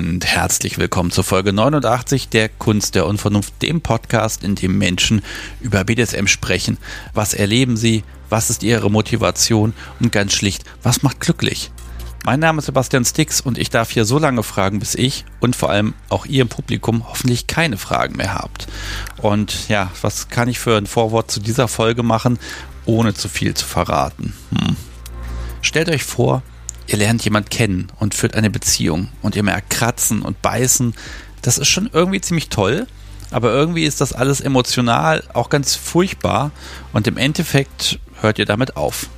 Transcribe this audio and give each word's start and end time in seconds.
Und 0.00 0.24
herzlich 0.24 0.78
willkommen 0.78 1.10
zur 1.10 1.24
Folge 1.24 1.52
89 1.52 2.30
der 2.30 2.48
Kunst 2.48 2.94
der 2.94 3.04
Unvernunft, 3.04 3.60
dem 3.60 3.82
Podcast, 3.82 4.42
in 4.42 4.54
dem 4.54 4.78
Menschen 4.78 5.20
über 5.60 5.84
BDSM 5.84 6.26
sprechen. 6.26 6.78
Was 7.12 7.34
erleben 7.34 7.76
sie? 7.76 8.02
Was 8.30 8.48
ist 8.48 8.62
ihre 8.62 8.90
Motivation? 8.90 9.74
Und 10.00 10.10
ganz 10.10 10.32
schlicht, 10.32 10.64
was 10.82 11.02
macht 11.02 11.20
glücklich? 11.20 11.70
Mein 12.24 12.40
Name 12.40 12.60
ist 12.60 12.64
Sebastian 12.64 13.04
Stix 13.04 13.42
und 13.42 13.58
ich 13.58 13.68
darf 13.68 13.90
hier 13.90 14.06
so 14.06 14.18
lange 14.18 14.42
fragen, 14.42 14.78
bis 14.78 14.94
ich 14.94 15.26
und 15.38 15.54
vor 15.54 15.68
allem 15.68 15.92
auch 16.08 16.24
ihr 16.24 16.40
im 16.40 16.48
Publikum 16.48 17.06
hoffentlich 17.06 17.46
keine 17.46 17.76
Fragen 17.76 18.16
mehr 18.16 18.32
habt. 18.32 18.68
Und 19.18 19.68
ja, 19.68 19.90
was 20.00 20.30
kann 20.30 20.48
ich 20.48 20.58
für 20.58 20.78
ein 20.78 20.86
Vorwort 20.86 21.30
zu 21.30 21.40
dieser 21.40 21.68
Folge 21.68 22.02
machen, 22.02 22.38
ohne 22.86 23.12
zu 23.12 23.28
viel 23.28 23.52
zu 23.52 23.66
verraten? 23.66 24.32
Hm. 24.48 24.76
Stellt 25.60 25.90
euch 25.90 26.04
vor, 26.04 26.42
ihr 26.90 26.98
lernt 26.98 27.24
jemand 27.24 27.50
kennen 27.50 27.88
und 28.00 28.14
führt 28.14 28.34
eine 28.34 28.50
Beziehung 28.50 29.08
und 29.22 29.36
ihr 29.36 29.44
merkt 29.44 29.70
Kratzen 29.70 30.22
und 30.22 30.42
Beißen. 30.42 30.94
Das 31.40 31.56
ist 31.56 31.68
schon 31.68 31.88
irgendwie 31.92 32.20
ziemlich 32.20 32.48
toll, 32.48 32.88
aber 33.30 33.52
irgendwie 33.52 33.84
ist 33.84 34.00
das 34.00 34.12
alles 34.12 34.40
emotional 34.40 35.22
auch 35.32 35.50
ganz 35.50 35.76
furchtbar 35.76 36.50
und 36.92 37.06
im 37.06 37.16
Endeffekt 37.16 38.00
hört 38.20 38.40
ihr 38.40 38.44
damit 38.44 38.76
auf. 38.76 39.08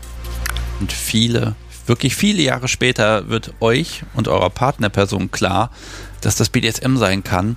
Und 0.81 0.93
viele, 0.93 1.55
wirklich 1.87 2.15
viele 2.15 2.43
Jahre 2.43 2.69
später 2.69 3.29
wird 3.31 3.55
euch 3.61 4.03
und 4.13 4.29
eurer 4.29 4.51
Partnerperson 4.51 5.31
klar, 5.31 5.71
dass 6.21 6.37
das 6.37 6.51
BDSM 6.51 6.99
sein 6.99 7.25
kann 7.25 7.57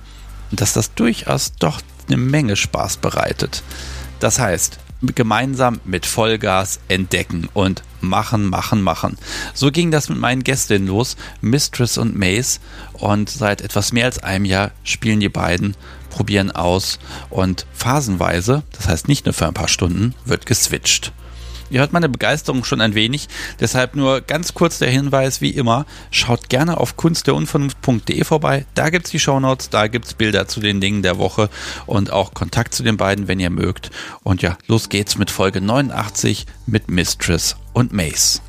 und 0.50 0.62
dass 0.62 0.72
das 0.72 0.94
durchaus 0.94 1.52
doch 1.58 1.82
eine 2.08 2.16
Menge 2.16 2.56
Spaß 2.56 2.96
bereitet. 2.98 3.62
Das 4.18 4.38
heißt, 4.38 4.78
gemeinsam 5.02 5.80
mit 5.84 6.06
Vollgas 6.06 6.80
entdecken 6.88 7.48
und 7.52 7.82
machen, 8.00 8.46
machen, 8.46 8.82
machen. 8.82 9.18
So 9.54 9.70
ging 9.70 9.90
das 9.90 10.08
mit 10.08 10.18
meinen 10.18 10.44
Gästinnen 10.44 10.88
los, 10.88 11.16
Mistress 11.40 11.98
und 11.98 12.16
Mace. 12.16 12.60
Und 12.94 13.28
seit 13.28 13.60
etwas 13.60 13.92
mehr 13.92 14.06
als 14.06 14.22
einem 14.22 14.44
Jahr 14.44 14.70
spielen 14.84 15.20
die 15.20 15.28
beiden, 15.28 15.76
probieren 16.10 16.50
aus 16.50 16.98
und 17.28 17.66
phasenweise, 17.74 18.62
das 18.72 18.88
heißt 18.88 19.08
nicht 19.08 19.26
nur 19.26 19.34
für 19.34 19.46
ein 19.46 19.54
paar 19.54 19.68
Stunden, 19.68 20.14
wird 20.24 20.46
geswitcht. 20.46 21.12
Ihr 21.70 21.80
hört 21.80 21.92
meine 21.92 22.08
Begeisterung 22.08 22.64
schon 22.64 22.80
ein 22.80 22.94
wenig, 22.94 23.28
deshalb 23.60 23.96
nur 23.96 24.20
ganz 24.20 24.54
kurz 24.54 24.78
der 24.78 24.90
Hinweis, 24.90 25.40
wie 25.40 25.50
immer, 25.50 25.86
schaut 26.10 26.48
gerne 26.48 26.78
auf 26.78 26.96
kunstderunvernunft.de 26.96 28.24
vorbei, 28.24 28.66
da 28.74 28.90
gibt 28.90 29.06
es 29.06 29.10
die 29.10 29.18
Shownotes, 29.18 29.70
da 29.70 29.88
gibt 29.88 30.06
es 30.06 30.14
Bilder 30.14 30.48
zu 30.48 30.60
den 30.60 30.80
Dingen 30.80 31.02
der 31.02 31.18
Woche 31.18 31.50
und 31.86 32.12
auch 32.12 32.34
Kontakt 32.34 32.74
zu 32.74 32.82
den 32.82 32.96
beiden, 32.96 33.28
wenn 33.28 33.40
ihr 33.40 33.50
mögt. 33.50 33.90
Und 34.22 34.42
ja, 34.42 34.56
los 34.66 34.88
geht's 34.88 35.18
mit 35.18 35.30
Folge 35.30 35.60
89 35.60 36.46
mit 36.66 36.88
Mistress 36.90 37.56
und 37.72 37.92
Mace. 37.92 38.42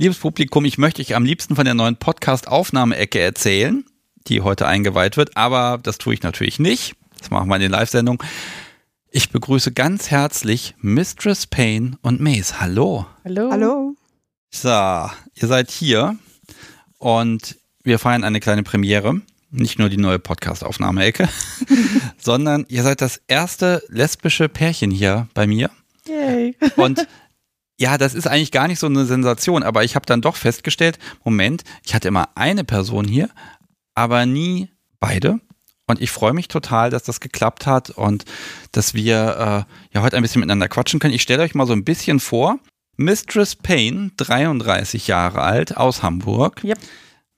Liebes 0.00 0.16
Publikum, 0.16 0.64
ich 0.64 0.78
möchte 0.78 1.02
euch 1.02 1.14
am 1.14 1.26
liebsten 1.26 1.56
von 1.56 1.66
der 1.66 1.74
neuen 1.74 1.94
Podcast-Aufnahmeecke 1.94 3.20
erzählen, 3.20 3.84
die 4.28 4.40
heute 4.40 4.66
eingeweiht 4.66 5.18
wird, 5.18 5.36
aber 5.36 5.78
das 5.82 5.98
tue 5.98 6.14
ich 6.14 6.22
natürlich 6.22 6.58
nicht. 6.58 6.94
Das 7.18 7.28
machen 7.28 7.50
wir 7.50 7.56
in 7.56 7.60
den 7.60 7.70
Live-Sendung. 7.70 8.22
Ich 9.10 9.28
begrüße 9.28 9.72
ganz 9.72 10.10
herzlich 10.10 10.74
Mistress 10.78 11.46
Payne 11.46 11.98
und 12.00 12.18
Mace. 12.18 12.62
Hallo. 12.62 13.04
Hallo. 13.26 13.50
Hallo. 13.52 13.94
So, 14.48 14.70
ihr 14.70 15.46
seid 15.46 15.70
hier 15.70 16.16
und 16.96 17.58
wir 17.82 17.98
feiern 17.98 18.24
eine 18.24 18.40
kleine 18.40 18.62
Premiere. 18.62 19.20
Nicht 19.50 19.78
nur 19.78 19.90
die 19.90 19.98
neue 19.98 20.18
Podcast-Aufnahmeecke, 20.18 21.28
sondern 22.18 22.64
ihr 22.70 22.84
seid 22.84 23.02
das 23.02 23.20
erste 23.28 23.82
lesbische 23.88 24.48
Pärchen 24.48 24.92
hier 24.92 25.28
bei 25.34 25.46
mir. 25.46 25.68
Yay. 26.06 26.56
Und 26.76 27.06
ja, 27.80 27.96
das 27.96 28.12
ist 28.12 28.26
eigentlich 28.26 28.52
gar 28.52 28.68
nicht 28.68 28.78
so 28.78 28.86
eine 28.86 29.06
Sensation, 29.06 29.62
aber 29.62 29.84
ich 29.84 29.94
habe 29.94 30.04
dann 30.04 30.20
doch 30.20 30.36
festgestellt, 30.36 30.98
Moment, 31.24 31.64
ich 31.82 31.94
hatte 31.94 32.08
immer 32.08 32.28
eine 32.34 32.62
Person 32.62 33.08
hier, 33.08 33.30
aber 33.94 34.26
nie 34.26 34.68
beide. 35.00 35.40
Und 35.86 36.00
ich 36.02 36.10
freue 36.10 36.34
mich 36.34 36.48
total, 36.48 36.90
dass 36.90 37.04
das 37.04 37.20
geklappt 37.20 37.66
hat 37.66 37.88
und 37.88 38.26
dass 38.72 38.92
wir 38.92 39.66
äh, 39.66 39.94
ja 39.94 40.02
heute 40.02 40.18
ein 40.18 40.22
bisschen 40.22 40.40
miteinander 40.40 40.68
quatschen 40.68 41.00
können. 41.00 41.14
Ich 41.14 41.22
stelle 41.22 41.42
euch 41.42 41.54
mal 41.54 41.66
so 41.66 41.72
ein 41.72 41.84
bisschen 41.84 42.20
vor. 42.20 42.58
Mistress 42.98 43.56
Payne, 43.56 44.10
33 44.18 45.06
Jahre 45.06 45.40
alt, 45.40 45.78
aus 45.78 46.02
Hamburg. 46.02 46.62
Yep. 46.62 46.78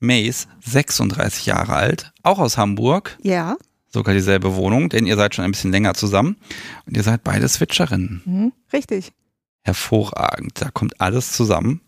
Mace, 0.01 0.49
36 0.67 1.47
Jahre 1.47 1.75
alt, 1.75 2.13
auch 2.25 2.41
aus 2.41 2.59
Hamburg. 2.59 3.17
Ja. 3.23 3.57
Sogar 3.89 4.13
dieselbe 4.13 4.57
Wohnung, 4.57 4.89
denn 4.89 5.07
ihr 5.07 5.15
seid 5.15 5.37
schon 5.37 5.45
ein 5.45 5.53
bisschen 5.53 5.71
länger 5.71 5.95
zusammen. 5.95 6.37
Und 6.85 6.97
ihr 6.97 7.05
seid 7.05 7.23
beide 7.23 7.49
Switcherinnen. 7.49 8.23
Mhm, 8.25 8.53
richtig 8.73 9.13
hervorragend. 9.63 10.61
Da 10.61 10.71
kommt 10.71 11.01
alles 11.01 11.33
zusammen. 11.33 11.81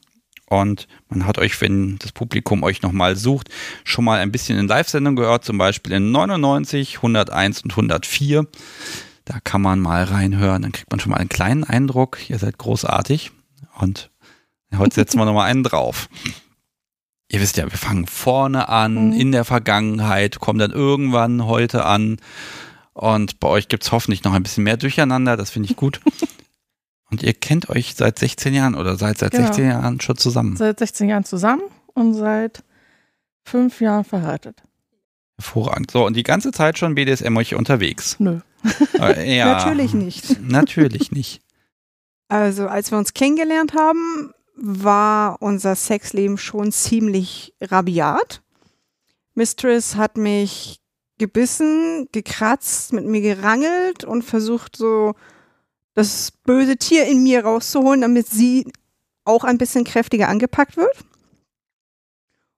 Und 0.46 0.86
man 1.08 1.26
hat 1.26 1.38
euch, 1.38 1.60
wenn 1.60 1.98
das 1.98 2.12
Publikum 2.12 2.62
euch 2.62 2.82
nochmal 2.82 3.16
sucht, 3.16 3.48
schon 3.82 4.04
mal 4.04 4.20
ein 4.20 4.30
bisschen 4.30 4.58
in 4.58 4.68
Live-Sendung 4.68 5.16
gehört, 5.16 5.44
zum 5.44 5.58
Beispiel 5.58 5.92
in 5.92 6.12
99, 6.12 6.96
101 6.96 7.62
und 7.62 7.70
104. 7.72 8.46
Da 9.24 9.40
kann 9.42 9.62
man 9.62 9.80
mal 9.80 10.04
reinhören, 10.04 10.62
dann 10.62 10.72
kriegt 10.72 10.90
man 10.90 11.00
schon 11.00 11.10
mal 11.10 11.18
einen 11.18 11.30
kleinen 11.30 11.64
Eindruck. 11.64 12.18
Ihr 12.28 12.38
seid 12.38 12.58
großartig. 12.58 13.32
Und 13.78 14.10
heute 14.76 14.94
setzen 14.94 15.18
wir 15.18 15.24
nochmal 15.24 15.50
einen 15.50 15.64
drauf. 15.64 16.08
Ihr 17.30 17.40
wisst 17.40 17.56
ja, 17.56 17.64
wir 17.64 17.78
fangen 17.78 18.06
vorne 18.06 18.68
an, 18.68 19.08
mhm. 19.08 19.12
in 19.12 19.32
der 19.32 19.44
Vergangenheit, 19.44 20.40
kommen 20.40 20.58
dann 20.58 20.70
irgendwann 20.70 21.46
heute 21.46 21.84
an. 21.84 22.18
Und 22.92 23.40
bei 23.40 23.48
euch 23.48 23.68
gibt 23.68 23.82
es 23.82 23.92
hoffentlich 23.92 24.22
noch 24.24 24.34
ein 24.34 24.42
bisschen 24.42 24.62
mehr 24.62 24.76
Durcheinander, 24.76 25.36
das 25.36 25.50
finde 25.50 25.70
ich 25.70 25.76
gut. 25.76 26.00
Und 27.14 27.22
ihr 27.22 27.32
kennt 27.32 27.69
euch 27.69 27.94
seit 27.94 28.19
16 28.19 28.52
Jahren 28.54 28.75
oder 28.75 28.97
seid 28.97 29.19
seit 29.19 29.30
genau. 29.30 29.44
16 29.44 29.66
Jahren 29.69 30.00
schon 30.00 30.16
zusammen? 30.16 30.56
Seit 30.56 30.80
16 30.80 31.08
Jahren 31.08 31.25
zusammen 31.25 31.62
und 31.92 32.14
seit 32.14 32.64
fünf 33.44 33.80
Jahren 33.80 34.02
verheiratet. 34.02 34.60
Hervorragend. 35.38 35.92
So, 35.92 36.04
und 36.04 36.16
die 36.16 36.25
ganze 36.25 36.50
Zeit 36.50 36.76
schon 36.76 36.97
BDSM 36.97 37.36
euch 37.36 37.54
unterwegs? 37.54 38.16
Nö. 38.19 38.41
Äh, 38.98 39.36
ja, 39.36 39.47
natürlich 39.54 39.94
nicht. 39.94 40.42
Natürlich 40.42 41.12
nicht. 41.12 41.41
Also, 42.26 42.66
als 42.66 42.91
wir 42.91 42.98
uns 42.98 43.14
kennengelernt 43.14 43.75
haben, 43.75 44.32
war 44.56 45.41
unser 45.41 45.76
Sexleben 45.76 46.36
schon 46.36 46.72
ziemlich 46.72 47.54
rabiat. 47.60 48.42
Mistress 49.34 49.94
hat 49.94 50.16
mich 50.16 50.81
gebissen, 51.19 52.08
gekratzt, 52.10 52.92
mit 52.92 53.04
mir 53.04 53.20
gerangelt 53.20 54.02
und 54.02 54.22
versucht 54.22 54.75
so 54.75 55.14
das 55.94 56.32
böse 56.44 56.77
Tier 56.77 57.06
in 57.06 57.22
mir 57.22 57.44
rauszuholen, 57.44 58.00
damit 58.00 58.26
sie 58.26 58.70
auch 59.25 59.44
ein 59.44 59.58
bisschen 59.58 59.85
kräftiger 59.85 60.29
angepackt 60.29 60.76
wird. 60.76 61.05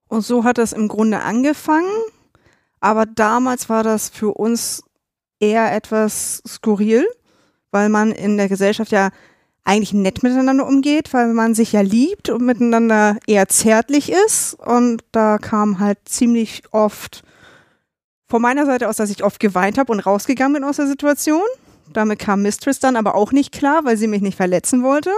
Und 0.09 0.23
so 0.23 0.45
hat 0.45 0.59
das 0.59 0.73
im 0.73 0.89
Grunde 0.89 1.21
angefangen. 1.21 1.91
Aber 2.81 3.07
damals 3.07 3.69
war 3.69 3.83
das 3.83 4.09
für 4.09 4.33
uns 4.33 4.83
eher 5.41 5.75
etwas 5.75 6.43
skurril, 6.47 7.07
weil 7.71 7.89
man 7.89 8.13
in 8.13 8.37
der 8.37 8.49
Gesellschaft 8.49 8.93
ja 8.93 9.11
eigentlich 9.65 9.93
nett 9.93 10.23
miteinander 10.23 10.67
umgeht, 10.67 11.13
weil 11.13 11.33
man 11.33 11.55
sich 11.55 11.73
ja 11.73 11.81
liebt 11.81 12.29
und 12.29 12.45
miteinander 12.45 13.19
eher 13.27 13.49
zärtlich 13.49 14.13
ist. 14.13 14.55
Und 14.55 15.03
da 15.11 15.39
kam 15.39 15.81
halt 15.81 15.99
ziemlich 16.05 16.63
oft 16.71 17.25
von 18.29 18.41
meiner 18.43 18.67
Seite 18.67 18.89
aus, 18.89 18.97
dass 18.97 19.11
ich 19.11 19.25
oft 19.25 19.41
geweint 19.41 19.79
habe 19.79 19.93
und 19.93 20.01
rausgegangen 20.01 20.55
bin 20.55 20.65
aus 20.65 20.77
der 20.77 20.87
Situation. 20.87 21.43
Damit 21.93 22.19
kam 22.19 22.43
Mistress 22.43 22.79
dann 22.79 22.97
aber 22.97 23.15
auch 23.15 23.33
nicht 23.33 23.53
klar, 23.53 23.85
weil 23.85 23.97
sie 23.97 24.07
mich 24.07 24.23
nicht 24.23 24.37
verletzen 24.37 24.83
wollte. 24.83 25.11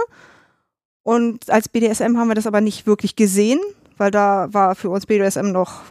Und 1.03 1.49
als 1.49 1.69
BDSM 1.69 2.17
haben 2.17 2.27
wir 2.27 2.35
das 2.35 2.47
aber 2.47 2.61
nicht 2.61 2.85
wirklich 2.85 3.15
gesehen, 3.15 3.59
weil 3.97 4.11
da 4.11 4.47
war 4.51 4.75
für 4.75 4.89
uns 4.89 5.05
BDSM 5.05 5.51
noch 5.51 5.81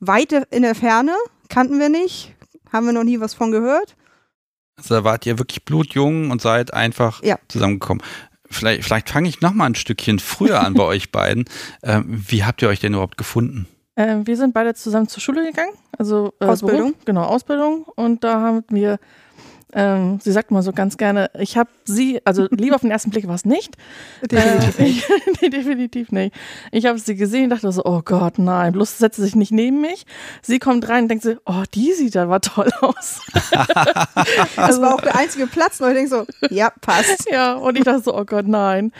weit 0.00 0.32
in 0.50 0.62
der 0.62 0.74
Ferne, 0.74 1.14
kannten 1.48 1.78
wir 1.78 1.88
nicht, 1.88 2.34
haben 2.72 2.86
wir 2.86 2.92
noch 2.92 3.04
nie 3.04 3.20
was 3.20 3.34
von 3.34 3.50
gehört. 3.50 3.96
Also 4.76 4.94
da 4.94 5.04
wart 5.04 5.26
ihr 5.26 5.38
wirklich 5.38 5.64
blutjung 5.64 6.30
und 6.30 6.42
seid 6.42 6.74
einfach 6.74 7.22
ja. 7.22 7.38
zusammengekommen. 7.48 8.02
Vielleicht, 8.48 8.84
vielleicht 8.84 9.10
fange 9.10 9.28
ich 9.28 9.40
noch 9.40 9.52
mal 9.52 9.66
ein 9.66 9.74
Stückchen 9.74 10.18
früher 10.18 10.60
an 10.60 10.74
bei 10.74 10.84
euch 10.84 11.10
beiden. 11.10 11.46
Ähm, 11.82 12.04
wie 12.06 12.44
habt 12.44 12.62
ihr 12.62 12.68
euch 12.68 12.80
denn 12.80 12.92
überhaupt 12.92 13.16
gefunden? 13.16 13.66
Äh, 13.94 14.18
wir 14.24 14.36
sind 14.36 14.52
beide 14.52 14.74
zusammen 14.74 15.08
zur 15.08 15.22
Schule 15.22 15.44
gegangen, 15.44 15.72
also 15.96 16.34
äh, 16.40 16.44
Ausbildung. 16.44 16.92
Beruf, 16.92 17.04
genau 17.06 17.22
Ausbildung 17.24 17.84
und 17.96 18.22
da 18.24 18.40
haben 18.40 18.64
wir 18.68 18.98
ähm, 19.72 20.20
sie 20.22 20.30
sagt 20.30 20.52
mal 20.52 20.62
so 20.62 20.72
ganz 20.72 20.96
gerne, 20.96 21.28
ich 21.38 21.58
habe 21.58 21.68
sie, 21.84 22.20
also 22.24 22.46
lieber 22.50 22.76
auf 22.76 22.82
den 22.82 22.90
ersten 22.90 23.10
Blick 23.10 23.26
war 23.26 23.34
es 23.34 23.44
nicht. 23.44 23.76
definitiv 24.22 24.78
nicht. 24.78 25.08
nee, 25.42 25.48
definitiv 25.48 26.12
nicht. 26.12 26.34
Ich 26.70 26.86
habe 26.86 26.98
sie 26.98 27.16
gesehen 27.16 27.44
und 27.44 27.50
dachte 27.50 27.70
so, 27.72 27.84
oh 27.84 28.00
Gott, 28.04 28.38
nein, 28.38 28.72
bloß 28.72 28.98
setze 28.98 29.22
sich 29.22 29.34
nicht 29.34 29.50
neben 29.50 29.80
mich. 29.80 30.06
Sie 30.40 30.60
kommt 30.60 30.88
rein 30.88 31.04
und 31.04 31.08
denkt 31.08 31.24
so, 31.24 31.34
oh, 31.46 31.64
die 31.74 31.92
sieht 31.92 32.16
aber 32.16 32.40
toll 32.40 32.70
aus. 32.80 33.20
das 34.56 34.80
war 34.80 34.94
auch 34.94 35.00
der 35.00 35.16
einzige 35.16 35.48
Platz, 35.48 35.80
wo 35.80 35.86
ich 35.86 35.94
denke 35.94 36.10
so, 36.10 36.26
ja, 36.48 36.70
passt. 36.80 37.28
Ja, 37.30 37.54
und 37.54 37.76
ich 37.76 37.84
dachte 37.84 38.02
so, 38.02 38.16
oh 38.16 38.24
Gott, 38.24 38.46
nein. 38.46 38.92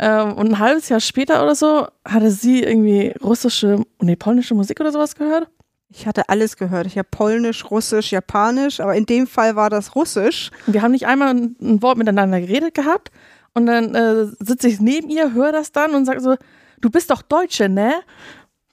Ähm, 0.00 0.32
und 0.32 0.48
ein 0.48 0.58
halbes 0.58 0.88
Jahr 0.88 1.00
später 1.00 1.42
oder 1.42 1.54
so 1.54 1.86
hatte 2.04 2.30
sie 2.30 2.62
irgendwie 2.62 3.14
russische, 3.22 3.84
nee, 4.00 4.16
polnische 4.16 4.54
Musik 4.54 4.80
oder 4.80 4.90
sowas 4.90 5.16
gehört. 5.16 5.48
Ich 5.90 6.06
hatte 6.06 6.28
alles 6.28 6.56
gehört. 6.56 6.86
Ich 6.86 6.98
habe 6.98 7.08
Polnisch, 7.10 7.70
Russisch, 7.70 8.12
Japanisch, 8.12 8.80
aber 8.80 8.94
in 8.94 9.06
dem 9.06 9.26
Fall 9.26 9.56
war 9.56 9.70
das 9.70 9.94
Russisch. 9.94 10.50
Wir 10.66 10.82
haben 10.82 10.92
nicht 10.92 11.06
einmal 11.06 11.28
ein, 11.28 11.56
ein 11.60 11.82
Wort 11.82 11.96
miteinander 11.96 12.40
geredet 12.40 12.74
gehabt 12.74 13.10
und 13.54 13.66
dann 13.66 13.94
äh, 13.94 14.26
sitze 14.38 14.68
ich 14.68 14.80
neben 14.80 15.08
ihr, 15.08 15.32
höre 15.32 15.52
das 15.52 15.72
dann 15.72 15.94
und 15.94 16.04
sage 16.04 16.20
so, 16.20 16.36
du 16.80 16.90
bist 16.90 17.10
doch 17.10 17.22
Deutsche, 17.22 17.68
ne? 17.70 17.94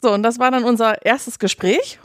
So, 0.01 0.11
und 0.13 0.23
das 0.23 0.39
war 0.39 0.51
dann 0.51 0.65
unser 0.65 1.05
erstes 1.05 1.39
Gespräch. 1.39 1.99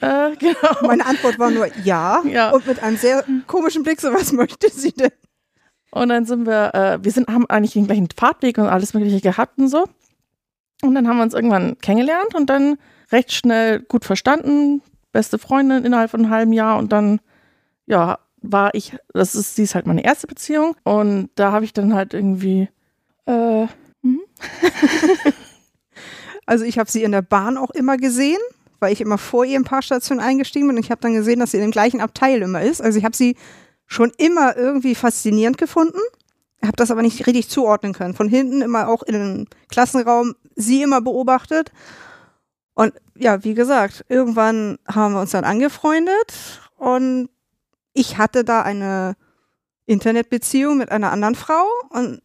Äh, 0.00 0.36
genau. 0.38 0.86
Meine 0.86 1.06
Antwort 1.06 1.38
war 1.40 1.50
nur 1.50 1.66
ja, 1.84 2.22
Ja. 2.24 2.50
und 2.50 2.64
mit 2.66 2.80
einem 2.82 2.96
sehr 2.96 3.24
komischen 3.48 3.82
Blick, 3.82 4.00
so 4.00 4.12
was 4.14 4.32
möchte 4.32 4.70
sie 4.70 4.92
denn? 4.92 5.10
Und 5.90 6.08
dann 6.08 6.24
sind 6.24 6.46
wir, 6.46 6.74
äh, 6.74 6.98
wir 7.04 7.10
sind, 7.10 7.28
haben 7.28 7.46
eigentlich 7.50 7.72
den 7.72 7.86
gleichen 7.86 8.08
Fahrtweg 8.16 8.58
und 8.58 8.66
alles 8.66 8.94
Mögliche 8.94 9.20
gehabt 9.20 9.58
und 9.58 9.68
so. 9.68 9.86
Und 10.82 10.94
dann 10.94 11.06
haben 11.08 11.16
wir 11.18 11.24
uns 11.24 11.34
irgendwann 11.34 11.76
kennengelernt 11.78 12.34
und 12.34 12.48
dann 12.48 12.78
recht 13.12 13.32
schnell 13.32 13.80
gut 13.80 14.04
verstanden, 14.04 14.82
beste 15.12 15.38
Freundin 15.38 15.84
innerhalb 15.84 16.10
von 16.10 16.20
einem 16.20 16.30
halben 16.30 16.52
Jahr 16.52 16.78
und 16.78 16.92
dann, 16.92 17.20
ja, 17.86 18.18
war 18.40 18.74
ich, 18.74 18.96
das 19.12 19.34
ist, 19.34 19.54
sie 19.56 19.62
ist 19.62 19.74
halt 19.74 19.86
meine 19.86 20.04
erste 20.04 20.26
Beziehung 20.26 20.74
und 20.82 21.30
da 21.36 21.52
habe 21.52 21.64
ich 21.64 21.72
dann 21.72 21.94
halt 21.94 22.14
irgendwie, 22.14 22.68
äh, 23.26 23.66
Also 26.46 26.64
ich 26.64 26.78
habe 26.78 26.90
sie 26.90 27.02
in 27.02 27.12
der 27.12 27.22
Bahn 27.22 27.56
auch 27.56 27.70
immer 27.70 27.96
gesehen, 27.96 28.40
weil 28.80 28.92
ich 28.92 29.00
immer 29.00 29.18
vor 29.18 29.44
ihr 29.44 29.58
ein 29.58 29.64
paar 29.64 29.82
Stationen 29.82 30.20
eingestiegen 30.20 30.66
bin 30.66 30.76
und 30.76 30.84
ich 30.84 30.90
habe 30.90 31.00
dann 31.00 31.14
gesehen, 31.14 31.40
dass 31.40 31.52
sie 31.52 31.58
in 31.58 31.62
dem 31.62 31.70
gleichen 31.70 32.00
Abteil 32.00 32.42
immer 32.42 32.62
ist. 32.62 32.82
Also 32.82 32.98
ich 32.98 33.04
habe 33.04 33.16
sie 33.16 33.36
schon 33.86 34.12
immer 34.18 34.56
irgendwie 34.56 34.94
faszinierend 34.94 35.56
gefunden, 35.58 35.98
habe 36.62 36.76
das 36.76 36.90
aber 36.90 37.02
nicht 37.02 37.26
richtig 37.26 37.48
zuordnen 37.48 37.92
können. 37.92 38.14
Von 38.14 38.28
hinten 38.28 38.62
immer 38.62 38.88
auch 38.88 39.02
in 39.02 39.14
den 39.14 39.48
Klassenraum 39.70 40.34
sie 40.56 40.82
immer 40.82 41.00
beobachtet. 41.00 41.70
Und 42.74 42.94
ja, 43.16 43.44
wie 43.44 43.54
gesagt, 43.54 44.04
irgendwann 44.08 44.78
haben 44.88 45.14
wir 45.14 45.20
uns 45.20 45.32
dann 45.32 45.44
angefreundet 45.44 46.60
und 46.76 47.28
ich 47.92 48.16
hatte 48.18 48.44
da 48.44 48.62
eine 48.62 49.14
Internetbeziehung 49.86 50.78
mit 50.78 50.90
einer 50.90 51.12
anderen 51.12 51.34
Frau 51.34 51.64
und 51.90 52.22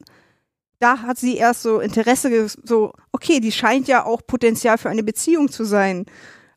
da 0.79 1.01
hat 1.01 1.17
sie 1.17 1.37
erst 1.37 1.63
so 1.63 1.79
Interesse, 1.79 2.47
so, 2.63 2.93
okay, 3.11 3.39
die 3.39 3.51
scheint 3.51 3.87
ja 3.87 4.05
auch 4.05 4.21
Potenzial 4.25 4.77
für 4.77 4.89
eine 4.89 5.03
Beziehung 5.03 5.51
zu 5.51 5.65
sein. 5.65 6.05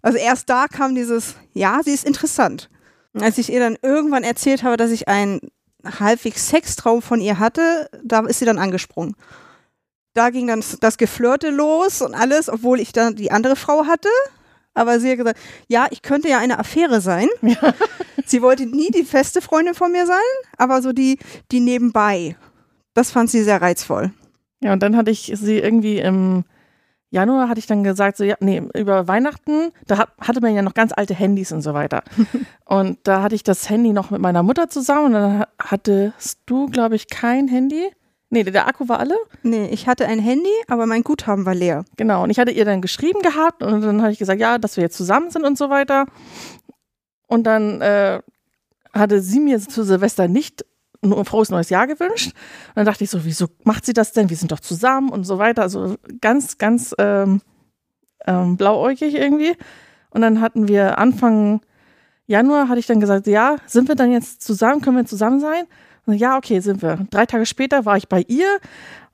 Also 0.03 0.19
erst 0.19 0.49
da 0.51 0.67
kam 0.67 0.95
dieses, 0.95 1.35
ja, 1.53 1.81
sie 1.83 1.93
ist 1.93 2.07
interessant. 2.07 2.71
Als 3.15 3.39
ich 3.39 3.51
ihr 3.51 3.61
dann 3.61 3.77
irgendwann 3.83 4.23
erzählt 4.23 4.63
habe, 4.63 4.77
dass 4.77 4.91
ich 4.91 5.09
einen 5.09 5.41
halbwegs 5.85 6.49
Sextraum 6.49 7.03
von 7.03 7.21
ihr 7.21 7.39
hatte, 7.39 7.91
da 8.05 8.21
ist 8.21 8.39
sie 8.39 8.45
dann 8.45 8.59
angesprungen. 8.59 9.17
Da 10.15 10.31
ging 10.31 10.49
dann 10.49 10.65
das 10.81 10.99
Geflirte 10.99 11.51
los 11.51 12.03
und 12.03 12.15
alles, 12.15 12.49
obwohl 12.49 12.81
ich 12.81 12.93
dann 12.93 13.15
die 13.15 13.31
andere 13.31 13.57
Frau 13.57 13.87
hatte. 13.87 14.09
Aber 14.75 15.01
sie 15.01 15.11
hat 15.11 15.19
gesagt, 15.19 15.39
ja, 15.69 15.87
ich 15.91 16.03
könnte 16.03 16.29
ja 16.29 16.39
eine 16.39 16.59
Affäre 16.59 17.01
sein. 17.01 17.29
Sie 18.27 18.43
wollte 18.43 18.67
nie 18.67 18.91
die 18.93 19.03
feste 19.03 19.43
Freundin 19.43 19.75
von 19.75 19.91
mir 19.91 20.07
sein, 20.07 20.19
aber 20.57 20.83
so 20.83 20.93
die, 20.93 21.19
die 21.51 21.59
nebenbei. 21.59 22.37
Das 22.95 23.11
fand 23.11 23.29
sie 23.29 23.43
sehr 23.43 23.61
reizvoll. 23.61 24.13
ja, 24.61 24.73
und 24.73 24.83
dann 24.83 24.97
hatte 24.97 25.11
ich 25.11 25.33
sie 25.35 25.59
irgendwie 25.59 25.99
im 25.99 26.45
Januar 27.13 27.49
hatte 27.49 27.59
ich 27.59 27.67
dann 27.67 27.83
gesagt, 27.83 28.17
so, 28.17 28.25
ja, 28.25 28.37
nee, 28.39 28.63
über 28.75 29.09
Weihnachten, 29.09 29.73
da 29.87 29.99
hat, 29.99 30.11
hatte 30.21 30.41
man 30.41 30.55
ja 30.55 30.63
noch 30.63 30.75
ganz 30.75 30.93
alte 30.95 31.13
Handys 31.13 31.51
und 31.51 31.61
so 31.61 31.75
weiter. 31.75 32.05
und 32.65 32.99
da 33.03 33.23
hatte 33.23 33.35
ich 33.35 33.43
das 33.43 33.69
Handy 33.69 33.93
noch 33.93 34.11
mit 34.11 34.21
meiner 34.21 34.45
Mutter 34.45 34.69
zusammen 34.69 35.07
und 35.07 35.13
dann 35.15 35.45
hattest 35.61 36.39
du, 36.47 36.67
glaube 36.67 36.95
ich, 36.95 37.09
kein 37.09 37.49
Handy. 37.49 37.91
Nee, 38.33 38.45
der 38.45 38.69
Akku 38.69 38.89
war 38.89 39.01
alle. 39.01 39.17
Nee, 39.43 39.67
ich 39.71 39.89
hatte 39.89 40.07
ein 40.07 40.21
Handy, 40.21 40.51
aber 40.69 40.87
mein 40.87 41.03
Guthaben 41.03 41.47
war 41.47 41.55
leer. 41.55 41.85
Genau. 41.97 42.23
Und 42.23 42.31
ich 42.31 42.39
hatte 42.39 42.53
ihr 42.53 42.65
dann 42.65 42.81
geschrieben 42.81 43.21
gehabt 43.23 43.63
und 43.63 43.81
dann 43.81 44.03
habe 44.03 44.13
ich 44.13 44.19
gesagt, 44.21 44.41
ja, 44.41 44.59
dass 44.59 44.77
wir 44.77 44.85
jetzt 44.85 44.97
zusammen 44.97 45.31
sind 45.31 45.45
und 45.45 45.59
so 45.59 45.69
weiter. 45.69 46.07
Und 47.27 47.45
dann 47.45 47.81
äh, 47.81 48.21
hatte 48.93 49.21
sie 49.21 49.41
mir 49.41 49.59
zu 49.59 49.83
Silvester 49.83 50.29
nicht 50.29 50.65
nur 51.03 51.19
ein 51.19 51.25
frohes 51.25 51.51
neues 51.51 51.71
Jahr 51.71 51.89
gewünscht. 51.89 52.33
Und 52.69 52.77
dann 52.77 52.87
dachte 52.87 53.03
ich 53.03 53.11
so, 53.11 53.25
wieso 53.25 53.47
macht 53.65 53.85
sie 53.85 53.95
das 53.95 54.13
denn? 54.13 54.31
Wir 54.31 54.37
sind 54.37 54.53
doch 54.53 54.61
zusammen 54.61 55.11
und 55.11 55.25
so 55.25 55.39
weiter. 55.39 55.63
Also 55.63 55.97
ganz, 56.21 56.57
ganz 56.59 56.95
ähm, 56.99 57.41
ähm, 58.27 58.57
blauäugig 58.57 59.15
irgendwie. 59.15 59.57
Und 60.11 60.21
dann 60.23 60.41
hatten 60.41 60.69
wir 60.69 60.99
Anfang 60.99 61.63
Januar, 62.27 62.69
hatte 62.69 62.79
ich 62.79 62.87
dann 62.87 63.01
gesagt, 63.01 63.27
ja, 63.27 63.57
sind 63.67 63.89
wir 63.89 63.97
dann 63.97 64.13
jetzt 64.13 64.43
zusammen? 64.43 64.83
Können 64.83 64.99
wir 64.99 65.05
zusammen 65.05 65.41
sein? 65.41 65.65
Und 66.11 66.19
ja, 66.19 66.37
okay, 66.37 66.61
sind 66.61 66.83
wir. 66.83 67.07
Drei 67.11 67.27
Tage 67.27 67.47
später 67.47 67.85
war 67.85 67.97
ich 67.97 68.09
bei 68.09 68.25
ihr 68.29 68.47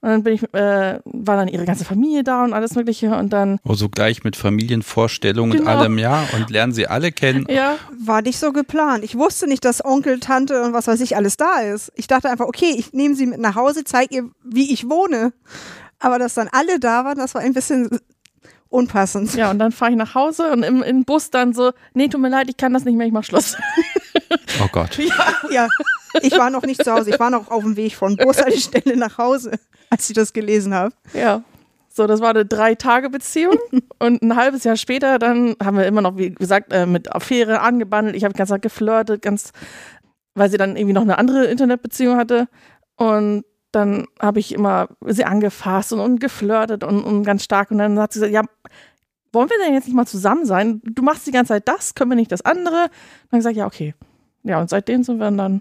und 0.03 0.11
dann 0.11 0.23
bin 0.23 0.35
ich, 0.35 0.43
äh, 0.55 0.99
war 1.05 1.37
dann 1.37 1.49
ihre 1.49 1.65
ganze 1.65 1.85
Familie 1.85 2.23
da 2.23 2.45
und 2.45 2.53
alles 2.53 2.75
Mögliche 2.75 3.17
und 3.17 3.33
dann, 3.33 3.59
Oh, 3.65 3.75
so 3.75 3.89
gleich 3.89 4.25
mit 4.25 4.37
Familienvorstellungen 4.37 5.53
und 5.59 5.65
Genau. 5.67 5.79
allem, 5.79 5.99
ja, 5.99 6.25
und 6.35 6.51
lernen 6.51 6.73
sie 6.75 6.87
alle 6.87 7.13
kennen. 7.13 7.47
ja, 7.49 7.77
War 7.99 8.23
nicht 8.23 8.39
so 8.39 8.53
geplant. 8.53 9.05
Ich 9.05 9.17
wusste 9.17 9.47
nicht, 9.47 9.65
dass 9.65 9.85
Onkel, 9.85 10.21
Tante 10.21 10.63
und 10.63 10.73
was 10.75 10.87
weiß 10.87 11.01
ich 11.01 11.17
alles 11.17 11.37
da 11.39 11.61
ist. 11.61 11.91
Ich 11.97 12.07
dachte 12.07 12.29
einfach, 12.31 12.47
okay, 12.47 12.75
ich 12.77 12.93
nehme 12.93 13.15
sie 13.15 13.27
mit 13.27 13.41
nach 13.41 13.55
Hause, 13.57 13.85
zeige 13.85 14.15
ihr, 14.15 14.31
wie 14.45 14.73
ich 14.73 14.89
wohne. 14.89 15.33
Aber 15.99 16.19
dass 16.19 16.35
dann 16.35 16.49
alle 16.53 16.79
da 16.79 17.05
waren, 17.05 17.17
das 17.19 17.35
war 17.35 17.41
ein 17.41 17.55
bisschen 17.55 17.89
unpassend. 18.69 19.35
ja, 19.35 19.51
und 19.51 19.59
dann 19.59 19.73
fahre 19.73 19.93
ich 19.93 19.97
nach 19.97 20.15
Hause 20.15 20.51
und 20.53 20.63
im, 20.63 20.83
im 20.83 21.05
Bus 21.05 21.31
dann 21.31 21.55
so, 21.55 21.73
nee, 21.95 22.09
tut 22.09 22.21
mir 22.21 22.29
leid, 22.29 22.49
ich 22.51 22.57
kann 22.57 22.73
das 22.75 22.85
nicht 22.85 22.97
mehr, 22.97 23.07
ich 23.07 23.13
mach 23.13 23.25
Schluss. 23.25 23.57
Oh 24.63 24.69
Gott. 24.73 24.99
Ja, 25.51 25.69
ich 26.23 26.37
war 26.37 26.51
noch 26.51 26.63
nicht 26.63 26.83
zu 26.83 26.93
Hause. 26.93 27.11
Ich 27.11 27.21
war 27.21 27.31
noch 27.31 27.51
auf 27.51 27.63
dem 27.63 27.77
Weg 27.77 27.95
von 27.95 28.17
Bushaltestelle 28.17 28.97
nach 28.97 29.19
Hause, 29.19 29.53
als 29.91 30.09
ich 30.09 30.15
das 30.15 30.33
gelesen 30.33 30.75
habe. 30.75 30.95
Ja. 31.13 31.43
So, 31.89 32.07
das 32.07 32.21
war 32.21 32.31
eine 32.31 32.45
Drei-Tage-Beziehung. 32.45 33.57
und 33.99 34.23
ein 34.23 34.37
halbes 34.37 34.65
Jahr 34.65 34.77
später, 34.77 35.19
dann 35.19 35.57
haben 35.63 35.79
wir 35.79 35.87
immer 35.87 36.03
noch, 36.03 36.17
wie 36.17 36.31
gesagt, 36.31 36.73
äh, 36.73 36.87
mit 36.87 37.15
Affäre 37.15 37.61
angebandelt. 37.61 38.17
Ich 38.17 38.25
habe 38.25 38.35
ganz 38.35 38.51
Tag 38.51 38.63
geflirtet, 38.63 39.23
ganz, 39.23 39.53
weil 40.35 40.51
sie 40.51 40.59
dann 40.59 40.77
irgendwie 40.77 40.93
noch 40.93 41.03
eine 41.03 41.19
andere 41.19 41.47
Internetbeziehung 41.47 42.17
hatte. 42.17 42.49
Und 42.97 43.45
dann 43.73 44.07
habe 44.21 44.41
ich 44.41 44.53
immer 44.53 44.89
sie 45.07 45.25
angefasst 45.25 45.93
und, 45.93 46.01
und 46.01 46.21
geflirtet 46.21 46.85
und, 46.85 47.03
und 47.03 47.25
ganz 47.25 47.45
stark. 47.45 47.71
Und 47.71 47.79
dann 47.79 47.99
hat 47.99 48.13
sie 48.13 48.21
gesagt, 48.21 48.35
ja, 48.35 48.43
wollen 49.33 49.51
wir 49.51 49.59
denn 49.65 49.75
jetzt 49.75 49.87
nicht 49.87 49.97
mal 49.97 50.07
zusammen 50.07 50.47
sein? 50.47 50.81
Du 50.85 51.03
machst 51.03 51.27
die 51.27 51.33
ganze 51.33 51.55
Zeit 51.55 51.69
das, 51.69 51.95
können 51.95 52.11
wir 52.11 52.17
nicht 52.17 52.33
das 52.33 52.43
andere? 52.43 52.85
Und 52.85 53.33
dann 53.33 53.41
gesagt, 53.41 53.57
ja, 53.57 53.67
okay. 53.67 53.95
Ja, 54.47 54.61
und 54.61 54.71
seitdem 54.71 55.03
sind 55.03 55.19
wir 55.19 55.31
dann, 55.31 55.61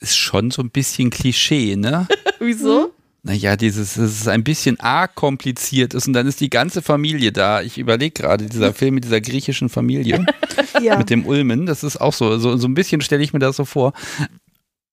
Ist 0.00 0.16
schon 0.16 0.50
so 0.50 0.62
ein 0.62 0.70
bisschen 0.70 1.10
Klischee, 1.10 1.76
ne? 1.76 2.08
wieso? 2.38 2.92
Naja, 3.22 3.56
dieses, 3.56 3.94
dass 3.94 4.04
es 4.20 4.28
ein 4.28 4.44
bisschen 4.44 4.78
arg 4.78 5.14
kompliziert 5.16 5.94
ist 5.94 6.06
und 6.06 6.12
dann 6.12 6.26
ist 6.28 6.40
die 6.40 6.50
ganze 6.50 6.80
Familie 6.82 7.32
da. 7.32 7.60
Ich 7.62 7.76
überlege 7.78 8.12
gerade, 8.12 8.46
dieser 8.46 8.72
Film 8.72 8.94
mit 8.94 9.04
dieser 9.04 9.20
griechischen 9.20 9.68
Familie, 9.68 10.24
Ja. 10.80 10.96
mit 10.98 11.10
dem 11.10 11.24
Ulmen, 11.26 11.66
das 11.66 11.82
ist 11.82 11.96
auch 12.00 12.12
so, 12.12 12.38
so, 12.38 12.56
so 12.56 12.68
ein 12.68 12.74
bisschen 12.74 13.00
stelle 13.00 13.22
ich 13.24 13.32
mir 13.32 13.38
das 13.40 13.56
so 13.56 13.64
vor. 13.64 13.94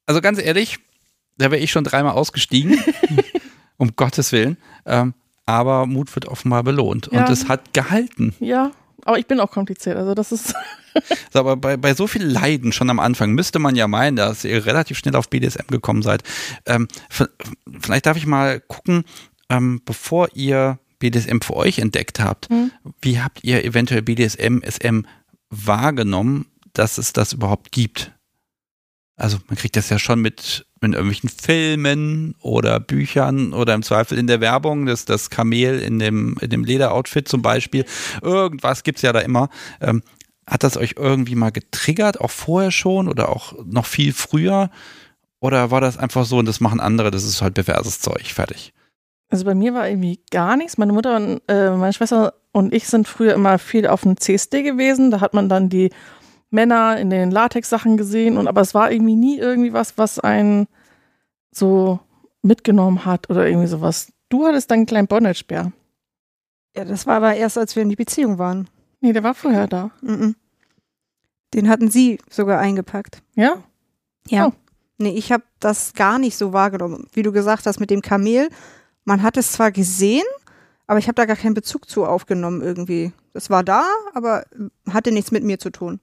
Also 0.08 0.20
ganz 0.22 0.40
ehrlich, 0.42 0.78
da 1.38 1.52
wäre 1.52 1.62
ich 1.62 1.72
schon 1.72 1.84
dreimal 1.84 2.14
ausgestiegen, 2.14 2.80
um 3.78 3.96
Gottes 3.96 4.32
Willen. 4.32 4.58
Ähm, 4.86 5.14
aber 5.46 5.86
Mut 5.86 6.14
wird 6.16 6.28
offenbar 6.28 6.64
belohnt 6.64 7.10
Ja. 7.12 7.20
und 7.26 7.30
es 7.32 7.48
hat 7.48 7.74
gehalten. 7.74 8.34
Ja, 8.40 8.72
aber 9.06 9.18
ich 9.20 9.28
bin 9.28 9.40
auch 9.40 9.52
kompliziert. 9.52 9.98
Also 9.98 10.14
das 10.14 10.32
ist, 10.32 10.54
So, 11.34 11.40
aber 11.40 11.56
bei, 11.58 11.78
bei 11.78 11.94
so 11.94 12.08
viel 12.08 12.24
Leiden 12.24 12.72
schon 12.72 12.90
am 12.90 13.00
Anfang 13.00 13.32
müsste 13.32 13.60
man 13.60 13.76
ja 13.76 13.88
meinen, 13.88 14.16
dass 14.16 14.44
ihr 14.44 14.66
relativ 14.66 14.98
schnell 14.98 15.16
auf 15.16 15.30
BDSM 15.30 15.68
gekommen 15.70 16.02
seid. 16.04 16.24
Ähm, 16.66 16.88
vielleicht 17.82 18.06
darf 18.06 18.18
ich 18.18 18.26
mal 18.26 18.60
gucken, 18.62 19.04
ähm, 19.50 19.82
bevor 19.86 20.30
ihr 20.36 20.80
BDSM 21.00 21.40
für 21.42 21.56
euch 21.56 21.80
entdeckt 21.80 22.20
habt, 22.20 22.50
Hm. 22.50 22.72
wie 23.02 23.20
habt 23.20 23.44
ihr 23.44 23.64
eventuell 23.66 24.02
BDSM, 24.02 24.60
SM 24.62 25.02
wahrgenommen, 25.50 26.46
dass 26.74 26.98
es 26.98 27.14
das 27.14 27.34
überhaupt 27.34 27.72
gibt? 27.72 28.12
Also 29.16 29.38
man 29.48 29.58
kriegt 29.58 29.76
das 29.76 29.90
ja 29.90 30.00
schon 30.00 30.22
mit 30.22 30.66
in 30.84 30.94
irgendwelchen 30.94 31.30
Filmen 31.30 32.36
oder 32.42 32.80
Büchern 32.80 33.54
oder 33.54 33.74
im 33.74 33.84
Zweifel 33.84 34.18
in 34.18 34.28
der 34.28 34.42
Werbung, 34.42 34.86
das, 34.86 35.06
das 35.06 35.30
Kamel 35.30 35.80
in 35.80 36.00
dem, 36.00 36.38
in 36.42 36.50
dem 36.50 36.64
Lederoutfit 36.64 37.28
zum 37.28 37.42
Beispiel. 37.42 37.86
Irgendwas 38.22 38.84
gibt's 38.84 39.02
ja 39.02 39.14
da 39.14 39.20
immer. 39.20 39.50
Ähm, 39.82 40.02
hat 40.46 40.64
das 40.64 40.78
euch 40.78 40.96
irgendwie 40.98 41.36
mal 41.36 41.52
getriggert, 41.52 42.20
auch 42.20 42.32
vorher 42.32 42.72
schon 42.72 43.08
oder 43.08 43.30
auch 43.30 43.54
noch 43.66 43.86
viel 43.86 44.14
früher? 44.14 44.70
Oder 45.40 45.72
war 45.72 45.82
das 45.82 45.98
einfach 45.98 46.26
so 46.26 46.38
und 46.38 46.48
das 46.48 46.60
machen 46.60 46.80
andere, 46.80 47.12
das 47.12 47.24
ist 47.24 47.42
halt 47.42 47.54
perverses 47.54 48.00
Zeug, 48.00 48.26
fertig? 48.34 48.74
Also 49.30 49.46
bei 49.46 49.56
mir 49.56 49.74
war 49.74 49.90
irgendwie 49.90 50.20
gar 50.32 50.56
nichts. 50.58 50.78
Meine 50.78 50.94
Mutter 50.94 51.16
und 51.16 51.42
äh, 51.48 51.72
meine 51.72 51.94
Schwester 51.94 52.34
und 52.52 52.74
ich 52.74 52.88
sind 52.88 53.08
früher 53.08 53.34
immer 53.34 53.58
viel 53.58 53.88
auf 53.88 54.02
dem 54.04 54.16
CSD 54.16 54.62
gewesen. 54.62 55.12
Da 55.12 55.22
hat 55.22 55.34
man 55.34 55.50
dann 55.50 55.70
die 55.70 55.90
Männer 56.54 56.98
in 56.98 57.10
den 57.10 57.32
Latex-Sachen 57.32 57.98
gesehen. 57.98 58.38
Und 58.38 58.48
aber 58.48 58.62
es 58.62 58.74
war 58.74 58.92
irgendwie 58.92 59.16
nie 59.16 59.38
irgendwie 59.38 59.74
was, 59.74 59.98
was 59.98 60.20
einen 60.20 60.68
so 61.52 62.00
mitgenommen 62.42 63.06
hat 63.06 63.30
oder 63.30 63.48
irgendwie 63.48 63.68
sowas. 63.68 64.12
Du 64.30 64.46
hattest 64.46 64.72
dann 64.72 64.80
einen 64.80 64.86
kleinen 64.86 65.08
Bondage-Bär. 65.08 65.72
ja, 66.76 66.86
das 66.86 67.06
war 67.06 67.18
aber 67.18 67.36
erst, 67.36 67.58
als 67.58 67.76
wir 67.76 67.84
in 67.84 67.90
die 67.90 67.96
Beziehung 67.96 68.38
waren. 68.40 68.68
Nee, 69.02 69.14
der 69.14 69.24
war 69.24 69.34
vorher 69.36 69.68
da. 69.68 69.92
Mhm. 70.02 70.36
Den 71.54 71.70
hatten 71.70 71.92
sie 71.92 72.20
sogar 72.30 72.60
eingepackt. 72.60 73.22
Ja? 73.36 73.58
Ja. 74.28 74.48
Oh. 74.48 74.54
Nee, 74.98 75.12
ich 75.18 75.32
habe 75.32 75.44
das 75.60 75.94
gar 75.94 76.18
nicht 76.18 76.38
so 76.38 76.54
wahrgenommen. 76.54 77.08
Wie 77.14 77.24
du 77.24 77.32
gesagt 77.32 77.66
hast 77.66 77.80
mit 77.80 77.90
dem 77.90 78.02
Kamel, 78.02 78.50
man 79.06 79.22
hat 79.22 79.38
es 79.38 79.52
zwar 79.52 79.72
gesehen, 79.72 80.24
Aber 80.88 81.00
ich 81.00 81.08
habe 81.08 81.16
da 81.16 81.26
gar 81.26 81.36
keinen 81.36 81.54
Bezug 81.54 81.90
zu 81.90 82.06
aufgenommen 82.06 82.62
irgendwie. 82.62 83.14
Das 83.34 83.50
war 83.50 83.64
da, 83.64 83.84
aber 84.14 84.46
hatte 84.90 85.12
nichts 85.12 85.32
mit 85.32 85.44
mir 85.44 85.58
zu 85.60 85.70
tun. 85.70 86.00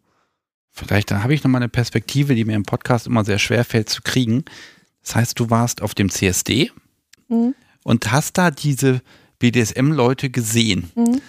Vielleicht 0.73 1.11
habe 1.11 1.35
ich 1.35 1.43
nochmal 1.43 1.61
eine 1.61 1.69
Perspektive, 1.69 2.35
die 2.35 2.45
mir 2.45 2.57
im 2.57 2.63
Podcast 2.63 3.07
immer 3.07 3.25
sehr 3.25 3.39
schwer 3.39 3.65
fällt 3.65 3.89
zu 3.89 4.03
kriegen. 4.03 4.45
Das 5.03 5.17
heißt, 5.17 5.39
du 5.39 5.51
warst 5.51 5.83
auf 5.83 5.95
dem 5.95 6.11
CSD 6.11 6.71
mhm. 7.29 7.55
und 7.85 8.11
hast 8.13 8.39
da 8.39 8.51
diese 8.51 9.01
BDSM-Leute 9.39 10.31
gesehen. 10.31 10.91
Mhm. 10.95 11.21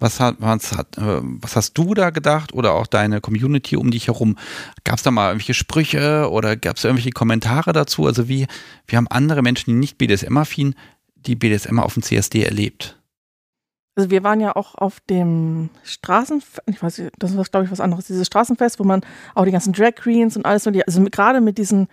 Was, 0.00 0.18
hat, 0.18 0.36
was, 0.40 0.72
hat, 0.72 0.98
äh, 0.98 1.20
was 1.22 1.54
hast 1.56 1.74
du 1.74 1.94
da 1.94 2.10
gedacht 2.10 2.52
oder 2.52 2.72
auch 2.72 2.86
deine 2.86 3.20
Community 3.20 3.76
um 3.76 3.90
dich 3.90 4.08
herum? 4.08 4.36
Gab 4.82 4.96
es 4.96 5.04
da 5.04 5.10
mal 5.10 5.28
irgendwelche 5.28 5.54
Sprüche 5.54 6.28
oder 6.30 6.56
gab 6.56 6.76
es 6.76 6.84
irgendwelche 6.84 7.12
Kommentare 7.12 7.72
dazu? 7.72 8.06
Also 8.06 8.28
wie, 8.28 8.46
wie 8.86 8.96
haben 8.96 9.08
andere 9.08 9.42
Menschen, 9.42 9.70
die 9.70 9.76
nicht 9.76 9.96
BDSM-affin, 9.98 10.74
die 11.14 11.36
BDSM 11.36 11.78
auf 11.78 11.94
dem 11.94 12.02
CSD 12.02 12.42
erlebt? 12.42 12.98
Also 13.96 14.10
wir 14.10 14.24
waren 14.24 14.40
ja 14.40 14.56
auch 14.56 14.74
auf 14.74 15.00
dem 15.08 15.70
Straßenfest, 15.84 16.62
ich 16.66 16.82
weiß 16.82 16.98
nicht, 16.98 17.12
das 17.18 17.36
war 17.36 17.44
glaube 17.44 17.66
ich 17.66 17.72
was 17.72 17.80
anderes, 17.80 18.06
dieses 18.06 18.26
Straßenfest, 18.26 18.80
wo 18.80 18.84
man 18.84 19.02
auch 19.34 19.44
die 19.44 19.52
ganzen 19.52 19.72
Drag 19.72 19.94
Queens 19.94 20.36
und 20.36 20.46
alles, 20.46 20.66
also 20.66 21.04
gerade 21.04 21.40
mit 21.40 21.58
diesen 21.58 21.88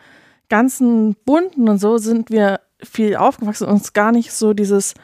ganzen 0.49 1.15
Bunten 1.25 1.69
und 1.69 1.77
so 1.77 1.97
sind 1.97 2.29
wir 2.31 2.59
viel 2.83 3.15
aufgewachsen 3.15 3.67
und 3.67 3.73
uns 3.73 3.93
gar 3.93 4.11
nicht 4.11 4.31
so 4.31 4.53
dieses 4.53 4.95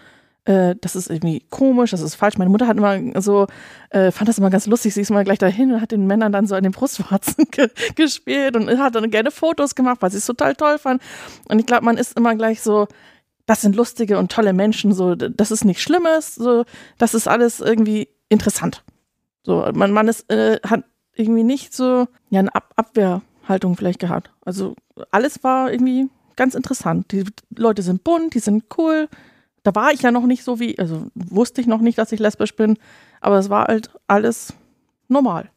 äh, 0.47 0.75
das 0.79 0.95
ist 0.95 1.09
irgendwie 1.09 1.43
komisch, 1.49 1.91
das 1.91 2.01
ist 2.01 2.15
falsch. 2.15 2.37
Meine 2.37 2.49
Mutter 2.49 2.67
hat 2.67 2.77
immer 2.77 3.21
so, 3.21 3.47
äh, 3.89 4.11
fand 4.11 4.29
das 4.29 4.37
immer 4.37 4.49
ganz 4.49 4.65
lustig. 4.65 4.93
Sie 4.93 5.01
ist 5.01 5.11
mal 5.11 5.25
gleich 5.25 5.39
dahin 5.39 5.73
und 5.73 5.81
hat 5.81 5.91
den 5.91 6.07
Männern 6.07 6.31
dann 6.31 6.47
so 6.47 6.55
an 6.55 6.63
den 6.63 6.71
Brustwarzen 6.71 7.45
ge 7.51 7.69
gespielt 7.95 8.55
und 8.55 8.69
hat 8.79 8.95
dann 8.95 9.11
gerne 9.11 9.29
Fotos 9.31 9.75
gemacht, 9.75 9.97
weil 9.99 10.11
sie 10.11 10.17
es 10.17 10.25
total 10.25 10.55
toll 10.55 10.79
fand. 10.79 11.01
Und 11.49 11.59
ich 11.59 11.65
glaube, 11.65 11.83
man 11.83 11.97
ist 11.97 12.17
immer 12.17 12.33
gleich 12.35 12.61
so, 12.61 12.87
das 13.47 13.61
sind 13.61 13.75
lustige 13.75 14.19
und 14.19 14.31
tolle 14.31 14.53
Menschen, 14.53 14.93
so, 14.93 15.15
das 15.15 15.49
ist 15.51 15.65
nichts 15.65 15.81
Schlimmes, 15.81 16.35
so, 16.35 16.65
das 16.99 17.15
ist 17.15 17.27
alles 17.27 17.59
irgendwie 17.59 18.09
interessant. 18.29 18.83
So, 19.43 19.67
man, 19.73 19.91
man 19.91 20.07
ist, 20.07 20.29
äh, 20.29 20.59
hat 20.63 20.83
irgendwie 21.15 21.43
nicht 21.43 21.73
so, 21.73 22.07
ja, 22.29 22.41
eine 22.41 22.53
Ab 22.53 22.73
Abwehrhaltung 22.75 23.75
vielleicht 23.75 23.99
gehabt. 23.99 24.31
Also, 24.41 24.75
alles 25.11 25.43
war 25.43 25.71
irgendwie 25.71 26.09
ganz 26.35 26.53
interessant. 26.53 27.11
Die 27.11 27.23
Leute 27.55 27.81
sind 27.81 28.03
bunt, 28.03 28.35
die 28.35 28.39
sind 28.39 28.65
cool, 28.77 29.07
da 29.63 29.73
war 29.73 29.91
ich 29.91 30.01
ja 30.01 30.11
noch 30.11 30.25
nicht 30.25 30.43
so 30.43 30.59
wie, 30.59 30.77
also 30.77 31.07
wusste 31.15 31.61
ich 31.61 31.67
noch 31.67 31.81
nicht, 31.81 31.97
dass 31.97 32.11
ich 32.11 32.19
lesbisch 32.19 32.55
bin, 32.55 32.77
aber 33.21 33.37
es 33.37 33.49
war 33.49 33.65
halt 33.65 33.89
alles 34.07 34.53
normal. 35.07 35.49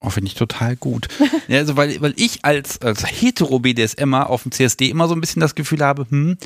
Oh, 0.00 0.10
finde 0.10 0.28
ich 0.28 0.34
total 0.34 0.76
gut. 0.76 1.08
ja, 1.48 1.58
also 1.58 1.76
weil, 1.76 2.00
weil 2.00 2.14
ich 2.16 2.44
als, 2.44 2.80
als 2.80 3.04
hetero-BDSMer 3.04 4.30
auf 4.30 4.44
dem 4.44 4.52
CSD 4.52 4.88
immer 4.88 5.08
so 5.08 5.14
ein 5.14 5.20
bisschen 5.20 5.40
das 5.40 5.56
Gefühl 5.56 5.80
habe, 5.80 6.06
hm, 6.08 6.38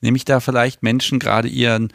nehme 0.00 0.16
ich 0.16 0.24
da 0.24 0.40
vielleicht 0.40 0.82
Menschen 0.82 1.18
gerade 1.18 1.48
ihren, 1.48 1.92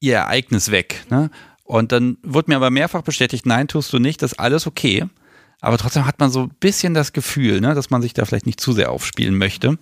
ihr 0.00 0.16
Ereignis 0.16 0.70
weg. 0.70 1.04
Ne? 1.10 1.30
Und 1.64 1.92
dann 1.92 2.18
wurde 2.22 2.50
mir 2.50 2.56
aber 2.56 2.70
mehrfach 2.70 3.02
bestätigt, 3.02 3.46
nein, 3.46 3.68
tust 3.68 3.92
du 3.92 3.98
nicht, 3.98 4.22
das 4.22 4.32
ist 4.32 4.38
alles 4.38 4.66
okay. 4.66 5.06
Aber 5.60 5.78
trotzdem 5.78 6.06
hat 6.06 6.18
man 6.18 6.30
so 6.30 6.44
ein 6.44 6.54
bisschen 6.60 6.94
das 6.94 7.12
Gefühl, 7.12 7.60
ne, 7.60 7.74
dass 7.74 7.90
man 7.90 8.02
sich 8.02 8.14
da 8.14 8.24
vielleicht 8.24 8.46
nicht 8.46 8.60
zu 8.60 8.72
sehr 8.72 8.90
aufspielen 8.90 9.36
möchte. 9.36 9.78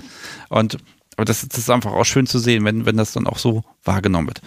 Und 0.48 0.78
aber 1.16 1.24
das, 1.24 1.46
das, 1.48 1.58
ist 1.58 1.70
einfach 1.70 1.92
auch 1.92 2.04
schön 2.04 2.26
zu 2.26 2.38
sehen, 2.38 2.64
wenn, 2.64 2.86
wenn 2.86 2.96
das 2.96 3.12
dann 3.12 3.26
auch 3.26 3.38
so 3.38 3.64
wahrgenommen 3.82 4.28
wird. 4.28 4.40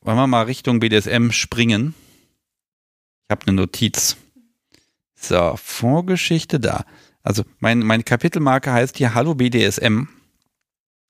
Wollen 0.00 0.16
wir 0.16 0.26
mal 0.26 0.44
Richtung 0.44 0.80
BDSM 0.80 1.32
springen? 1.32 1.94
Ich 3.24 3.30
habe 3.30 3.46
eine 3.46 3.56
Notiz. 3.56 4.16
So, 5.14 5.54
Vorgeschichte 5.62 6.60
da. 6.60 6.84
Also 7.22 7.44
mein, 7.58 7.80
meine 7.80 8.04
Kapitelmarke 8.04 8.72
heißt 8.72 8.96
hier 8.96 9.14
Hallo 9.14 9.34
BDSM. 9.34 10.08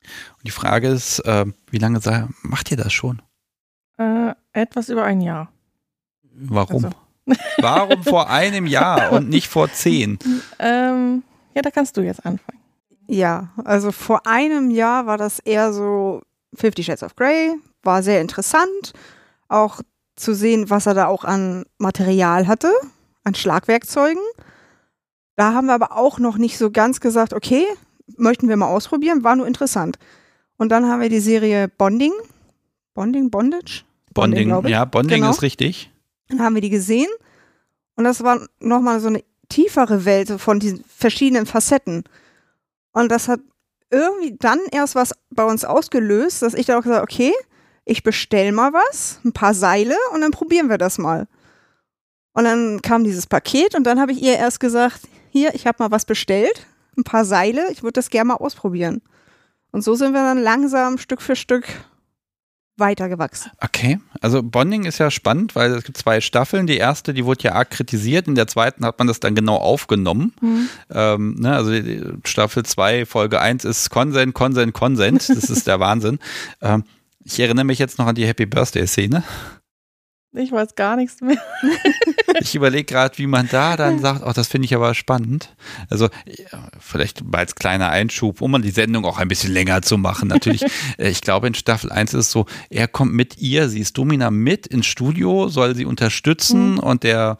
Und 0.02 0.46
die 0.46 0.50
Frage 0.50 0.88
ist, 0.88 1.20
äh, 1.20 1.46
wie 1.70 1.78
lange 1.78 2.00
sei, 2.00 2.26
macht 2.42 2.70
ihr 2.70 2.76
das 2.76 2.92
schon? 2.92 3.22
Äh, 3.98 4.32
etwas 4.52 4.88
über 4.88 5.04
ein 5.04 5.20
Jahr. 5.20 5.52
Warum? 6.22 6.84
Also. 6.84 6.96
Warum 7.58 8.02
vor 8.04 8.30
einem 8.30 8.66
Jahr 8.66 9.12
und 9.12 9.28
nicht 9.28 9.48
vor 9.48 9.70
zehn? 9.70 10.18
Ähm, 10.58 11.22
ja, 11.54 11.62
da 11.62 11.70
kannst 11.70 11.96
du 11.96 12.00
jetzt 12.00 12.24
anfangen. 12.24 12.58
Ja, 13.06 13.50
also 13.64 13.92
vor 13.92 14.26
einem 14.26 14.70
Jahr 14.70 15.06
war 15.06 15.18
das 15.18 15.38
eher 15.38 15.72
so 15.72 16.22
Fifty 16.54 16.82
Shades 16.82 17.02
of 17.02 17.16
Grey, 17.16 17.54
war 17.82 18.02
sehr 18.02 18.20
interessant, 18.20 18.92
auch 19.48 19.80
zu 20.16 20.34
sehen, 20.34 20.70
was 20.70 20.86
er 20.86 20.94
da 20.94 21.06
auch 21.06 21.24
an 21.24 21.64
Material 21.78 22.46
hatte, 22.46 22.72
an 23.24 23.34
Schlagwerkzeugen. 23.34 24.22
Da 25.36 25.54
haben 25.54 25.66
wir 25.66 25.74
aber 25.74 25.96
auch 25.96 26.18
noch 26.18 26.38
nicht 26.38 26.58
so 26.58 26.70
ganz 26.70 27.00
gesagt, 27.00 27.32
okay, 27.32 27.64
möchten 28.16 28.48
wir 28.48 28.56
mal 28.56 28.68
ausprobieren, 28.68 29.24
war 29.24 29.36
nur 29.36 29.46
interessant. 29.46 29.98
Und 30.56 30.70
dann 30.70 30.86
haben 30.86 31.00
wir 31.00 31.08
die 31.08 31.20
Serie 31.20 31.68
Bonding. 31.68 32.12
Bonding, 32.94 33.30
Bondage? 33.30 33.84
Bonding, 34.14 34.50
Bonding 34.50 34.72
ja, 34.72 34.84
Bonding 34.84 35.20
genau. 35.20 35.30
ist 35.30 35.42
richtig. 35.42 35.90
Dann 36.28 36.40
haben 36.40 36.54
wir 36.54 36.62
die 36.62 36.70
gesehen. 36.70 37.08
Und 37.94 38.04
das 38.04 38.22
war 38.22 38.46
nochmal 38.60 39.00
so 39.00 39.08
eine 39.08 39.22
tiefere 39.48 40.04
Welt 40.04 40.30
von 40.40 40.60
diesen 40.60 40.84
verschiedenen 40.84 41.46
Facetten. 41.46 42.04
Und 42.92 43.10
das 43.10 43.28
hat 43.28 43.40
irgendwie 43.90 44.36
dann 44.38 44.58
erst 44.70 44.94
was 44.94 45.14
bei 45.30 45.44
uns 45.44 45.64
ausgelöst, 45.64 46.42
dass 46.42 46.54
ich 46.54 46.66
dann 46.66 46.78
auch 46.78 46.82
gesagt 46.82 47.02
okay, 47.02 47.32
ich 47.84 48.02
bestell 48.02 48.52
mal 48.52 48.72
was, 48.72 49.20
ein 49.24 49.32
paar 49.32 49.54
Seile 49.54 49.96
und 50.12 50.20
dann 50.20 50.30
probieren 50.30 50.68
wir 50.68 50.78
das 50.78 50.98
mal. 50.98 51.26
Und 52.34 52.44
dann 52.44 52.82
kam 52.82 53.02
dieses 53.02 53.26
Paket 53.26 53.74
und 53.74 53.84
dann 53.84 53.98
habe 53.98 54.12
ich 54.12 54.22
ihr 54.22 54.36
erst 54.36 54.60
gesagt, 54.60 55.00
hier, 55.30 55.54
ich 55.54 55.66
habe 55.66 55.82
mal 55.82 55.90
was 55.90 56.04
bestellt, 56.04 56.66
ein 56.98 57.04
paar 57.04 57.24
Seile, 57.24 57.70
ich 57.70 57.82
würde 57.82 57.94
das 57.94 58.10
gerne 58.10 58.28
mal 58.28 58.34
ausprobieren. 58.34 59.00
Und 59.70 59.82
so 59.82 59.94
sind 59.94 60.12
wir 60.12 60.22
dann 60.22 60.42
langsam 60.42 60.98
Stück 60.98 61.22
für 61.22 61.36
Stück 61.36 61.66
weitergewachsen. 62.78 63.50
Okay, 63.60 63.98
also 64.20 64.42
Bonding 64.42 64.84
ist 64.84 64.98
ja 64.98 65.10
spannend, 65.10 65.54
weil 65.56 65.72
es 65.72 65.84
gibt 65.84 65.98
zwei 65.98 66.20
Staffeln. 66.20 66.66
Die 66.66 66.76
erste, 66.76 67.12
die 67.12 67.24
wurde 67.24 67.44
ja 67.44 67.52
arg 67.52 67.70
kritisiert, 67.70 68.28
in 68.28 68.34
der 68.34 68.46
zweiten 68.46 68.84
hat 68.84 68.98
man 68.98 69.08
das 69.08 69.20
dann 69.20 69.34
genau 69.34 69.56
aufgenommen. 69.56 70.32
Mhm. 70.40 70.68
Ähm, 70.90 71.34
ne, 71.38 71.54
also 71.54 71.72
Staffel 72.24 72.64
2, 72.64 73.06
Folge 73.06 73.40
1 73.40 73.64
ist 73.64 73.90
Consent, 73.90 74.34
Consent, 74.34 74.72
Consent. 74.74 75.28
Das 75.28 75.50
ist 75.50 75.66
der 75.66 75.80
Wahnsinn. 75.80 76.18
Ähm, 76.62 76.84
ich 77.24 77.40
erinnere 77.40 77.64
mich 77.64 77.78
jetzt 77.78 77.98
noch 77.98 78.06
an 78.06 78.14
die 78.14 78.26
Happy 78.26 78.46
Birthday-Szene. 78.46 79.22
Ich 80.32 80.52
weiß 80.52 80.74
gar 80.74 80.96
nichts 80.96 81.22
mehr. 81.22 81.40
ich 82.40 82.54
überlege 82.54 82.84
gerade, 82.84 83.16
wie 83.16 83.26
man 83.26 83.48
da 83.50 83.76
dann 83.76 83.98
sagt, 83.98 84.22
oh, 84.24 84.32
das 84.32 84.48
finde 84.48 84.66
ich 84.66 84.74
aber 84.74 84.94
spannend. 84.94 85.54
Also 85.88 86.08
vielleicht 86.78 87.22
als 87.32 87.54
kleiner 87.54 87.88
Einschub, 87.88 88.42
um 88.42 88.60
die 88.60 88.70
Sendung 88.70 89.06
auch 89.06 89.18
ein 89.18 89.28
bisschen 89.28 89.52
länger 89.52 89.80
zu 89.80 89.96
machen. 89.96 90.28
Natürlich, 90.28 90.62
äh, 90.98 91.08
ich 91.08 91.22
glaube, 91.22 91.46
in 91.46 91.54
Staffel 91.54 91.90
1 91.90 92.12
ist 92.12 92.26
es 92.26 92.30
so, 92.30 92.44
er 92.68 92.88
kommt 92.88 93.14
mit 93.14 93.38
ihr, 93.38 93.70
sie 93.70 93.80
ist 93.80 93.96
Domina 93.96 94.30
mit 94.30 94.66
ins 94.66 94.86
Studio, 94.86 95.48
soll 95.48 95.74
sie 95.74 95.86
unterstützen 95.86 96.72
mhm. 96.72 96.80
und 96.80 97.04
der 97.04 97.38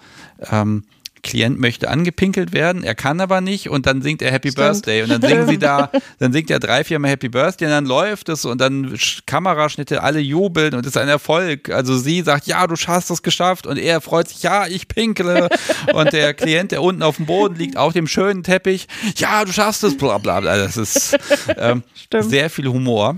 ähm, 0.51 0.85
Klient 1.23 1.59
möchte 1.59 1.89
angepinkelt 1.89 2.53
werden, 2.53 2.83
er 2.83 2.95
kann 2.95 3.21
aber 3.21 3.41
nicht 3.41 3.69
und 3.69 3.87
dann 3.87 4.03
singt 4.03 4.23
er 4.23 4.31
Happy 4.31 4.51
Stimmt. 4.51 4.67
Birthday 4.67 5.03
und 5.03 5.11
dann 5.11 5.23
singen 5.23 5.47
sie 5.49 5.59
da, 5.59 5.91
dann 6.19 6.33
singt 6.33 6.51
er 6.51 6.59
drei, 6.59 6.85
vier 6.85 6.99
Mal 6.99 7.11
Happy 7.11 7.29
Birthday 7.29 7.67
und 7.67 7.73
dann 7.73 7.87
läuft 7.87 8.29
es 8.29 8.45
und 8.45 8.61
dann 8.61 8.97
Kameraschnitte, 9.27 10.03
alle 10.03 10.21
jubeln 10.21 10.75
und 10.75 10.81
es 10.81 10.89
ist 10.89 10.97
ein 10.97 11.09
Erfolg. 11.09 11.71
Also 11.71 11.97
sie 11.97 12.23
sagt, 12.23 12.47
ja, 12.47 12.67
du 12.67 12.75
hast 12.75 13.11
es 13.11 13.23
geschafft 13.23 13.67
und 13.67 13.77
er 13.79 14.01
freut 14.01 14.29
sich, 14.29 14.43
ja, 14.43 14.67
ich 14.67 14.89
pinkele 14.89 15.49
und 15.93 16.13
der 16.13 16.35
Klient, 16.35 16.73
der 16.73 16.83
unten 16.83 17.03
auf 17.03 17.17
dem 17.17 17.27
Boden 17.27 17.57
liegt, 17.57 17.77
auf 17.77 17.93
dem 17.93 18.07
schönen 18.07 18.43
Teppich, 18.43 18.89
ja, 19.17 19.45
du 19.45 19.53
schaffst 19.53 19.85
es, 19.85 19.97
bla 19.97 20.19
bla 20.19 20.41
bla. 20.41 20.57
Das 20.57 20.77
ist 20.77 21.17
ähm, 21.57 21.83
sehr 22.21 22.51
viel 22.51 22.69
Humor 22.69 23.17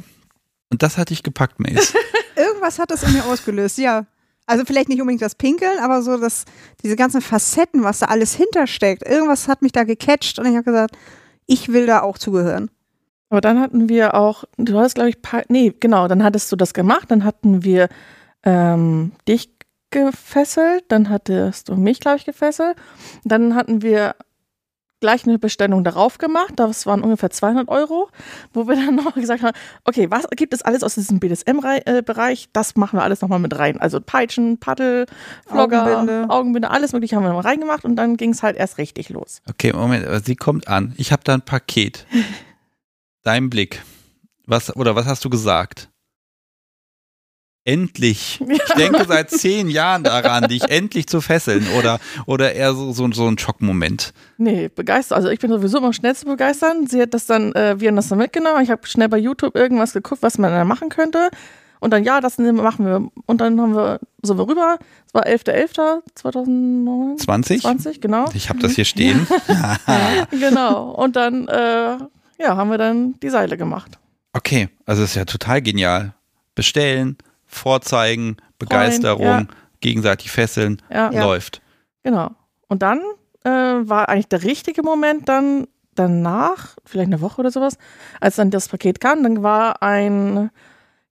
und 0.71 0.83
das 0.83 0.97
hatte 0.97 1.13
ich 1.13 1.23
gepackt, 1.23 1.61
Mace. 1.61 1.95
Irgendwas 2.37 2.79
hat 2.79 2.91
das 2.91 3.03
in 3.03 3.13
mir 3.13 3.25
ausgelöst, 3.25 3.79
ja. 3.79 4.07
Also 4.51 4.65
vielleicht 4.65 4.89
nicht 4.89 5.01
unbedingt 5.01 5.23
das 5.23 5.37
Pinkeln, 5.37 5.79
aber 5.79 6.03
so 6.03 6.17
dass 6.17 6.45
diese 6.83 6.97
ganzen 6.97 7.21
Facetten, 7.21 7.85
was 7.85 8.01
da 8.01 8.07
alles 8.07 8.35
hintersteckt, 8.35 9.07
irgendwas 9.09 9.47
hat 9.47 9.63
mich 9.63 9.71
da 9.71 9.85
gecatcht 9.85 10.41
und 10.41 10.47
ich 10.47 10.55
habe 10.55 10.65
gesagt, 10.65 10.97
ich 11.47 11.69
will 11.69 11.87
da 11.87 12.03
auch 12.03 12.19
zugehören. 12.19 12.69
Aber 13.29 13.41
dann 13.41 13.61
hatten 13.61 13.89
wir 13.89 14.15
auch, 14.15 14.43
du 14.57 14.77
hast 14.77 14.97
glaube 14.97 15.11
ich, 15.11 15.19
nee, 15.49 15.73
genau, 15.79 16.09
dann 16.09 16.25
hattest 16.25 16.51
du 16.51 16.57
das 16.57 16.75
gemacht, 16.75 17.13
dann 17.13 17.23
hatten 17.23 17.63
wir 17.63 17.89
ähm, 18.43 19.13
dich 19.29 19.51
gefesselt, 19.91 20.83
dann 20.89 21.11
hattest 21.11 21.69
du 21.69 21.77
mich, 21.77 22.01
glaube 22.01 22.17
ich, 22.17 22.25
gefesselt. 22.25 22.77
Dann 23.23 23.55
hatten 23.55 23.83
wir 23.83 24.17
gleich 25.01 25.27
eine 25.27 25.39
Bestellung 25.39 25.85
darauf 25.85 26.19
gemacht. 26.19 26.53
Das 26.57 26.87
waren 26.87 27.03
ungefähr 27.03 27.31
200 27.31 27.69
Euro, 27.69 28.09
wo 28.53 28.69
wir 28.69 28.77
dann 28.77 28.95
noch 29.05 29.15
gesagt 29.15 29.43
haben, 29.43 29.57
okay, 29.85 30.11
was 30.11 30.27
gibt 30.31 30.55
es 30.55 30.63
alles 30.63 30.83
aus 30.83 30.95
diesem 30.95 31.21
BDSM-Bereich? 31.21 32.49
Das 32.53 32.77
machen 32.77 32.99
wir 32.99 33.03
alles 33.03 33.21
nochmal 33.21 33.39
mit 33.39 33.59
rein. 33.59 33.81
Also 33.81 34.01
Peitschen, 34.01 34.59
Paddel, 34.59 35.07
Vlogger, 35.47 35.83
Augenbinde. 35.83 36.27
Augenbinde, 36.29 36.71
alles 36.71 36.93
mögliche 36.93 37.17
haben 37.17 37.25
wir 37.25 37.33
noch 37.33 37.45
reingemacht 37.45 37.85
und 37.85 37.97
dann 37.97 38.17
ging 38.17 38.31
es 38.31 38.43
halt 38.43 38.57
erst 38.57 38.79
richtig 38.79 39.09
los. 39.09 39.43
Okay, 39.49 39.73
Moment, 39.73 40.25
sie 40.25 40.37
kommt 40.37 40.69
an. 40.69 40.95
Ich 40.97 41.13
habe 41.13 41.23
da 41.25 41.35
ein 41.35 41.43
Paket. 41.43 42.07
Dein 43.23 43.51
Blick. 43.51 43.83
Was, 44.47 44.75
oder 44.75 44.97
was 44.97 45.07
hast 45.07 45.25
du 45.25 45.31
gesagt? 45.31 45.90
Endlich. 47.65 48.41
Ich 48.51 48.75
denke 48.77 49.05
seit 49.07 49.31
zehn 49.31 49.69
Jahren 49.69 50.05
daran, 50.05 50.49
dich 50.49 50.71
endlich 50.71 51.07
zu 51.07 51.21
fesseln 51.21 51.67
oder, 51.77 51.99
oder 52.27 52.53
eher 52.53 52.73
so, 52.73 52.93
so, 52.93 53.11
so 53.13 53.27
ein 53.27 53.37
Schockmoment. 53.37 54.13
Nee, 54.39 54.69
begeistert. 54.69 55.17
Also 55.17 55.29
ich 55.29 55.41
bin 55.41 55.51
sowieso 55.51 55.79
immer 55.79 55.93
schnell 55.93 56.15
zu 56.15 56.27
begeistern. 56.27 56.87
Sie 56.87 57.03
hat 57.03 57.15
das 57.15 57.27
dann, 57.27 57.53
äh, 57.53 57.81
wir 57.81 57.89
haben 57.89 57.97
das 57.97 58.09
dann 58.09 58.19
mitgenommen. 58.19 58.63
Ich 58.63 58.71
habe 58.71 58.87
schnell 58.87 59.09
bei 59.09 59.19
YouTube 59.19 59.57
irgendwas 59.57 59.93
geguckt, 59.93 60.23
was 60.23 60.39
man 60.39 60.53
da 60.53 60.65
machen 60.65 60.89
könnte. 60.89 61.31
Und 61.81 61.93
dann, 61.93 62.05
ja, 62.05 62.21
das 62.21 62.39
machen 62.39 62.87
wir. 62.87 63.11
Und 63.27 63.41
dann 63.41 63.61
haben 63.61 63.75
wir, 63.75 63.99
sind 64.23 64.39
wir 64.39 64.47
rüber. 64.47 64.79
Es 65.07 65.15
war 65.15 65.27
11.11.2009. 65.27 67.17
20? 67.19 67.63
20, 67.63 68.01
genau. 68.01 68.27
Ich 68.35 68.51
habe 68.51 68.61
das 68.61 68.73
hier 68.73 68.85
stehen. 68.85 69.27
genau. 70.31 70.91
Und 70.91 71.17
dann, 71.17 71.49
äh, 71.49 71.97
ja, 72.39 72.57
haben 72.57 72.71
wir 72.71 72.79
dann 72.79 73.19
die 73.21 73.31
Seile 73.31 73.57
gemacht. 73.57 73.99
Okay, 74.33 74.69
also 74.87 75.03
ist 75.03 75.17
ja 75.17 75.25
total 75.25 75.63
genial. 75.63 76.15
Bestellen, 76.55 77.17
vorzeigen, 77.51 78.37
Begeisterung, 78.59 79.25
ja. 79.27 79.47
gegenseitig 79.81 80.31
fesseln, 80.31 80.81
Ja, 80.91 81.09
läuft. 81.11 81.61
genau. 82.03 82.31
Und 82.69 82.83
dann 82.83 83.01
äh, 83.45 83.51
war 83.51 84.09
eigentlich 84.09 84.29
der 84.29 84.45
richtige 84.45 84.83
Moment 84.83 85.29
dann 85.29 85.67
danach, 85.95 86.77
vielleicht 86.85 87.09
eine 87.09 87.21
Woche 87.21 87.41
oder 87.41 87.51
sowas, 87.51 87.77
als 88.21 88.37
dann 88.37 88.51
das 88.51 88.69
Paket 88.69 89.01
kam, 89.01 89.23
dann 89.23 89.43
war 89.43 89.83
eine 89.83 90.51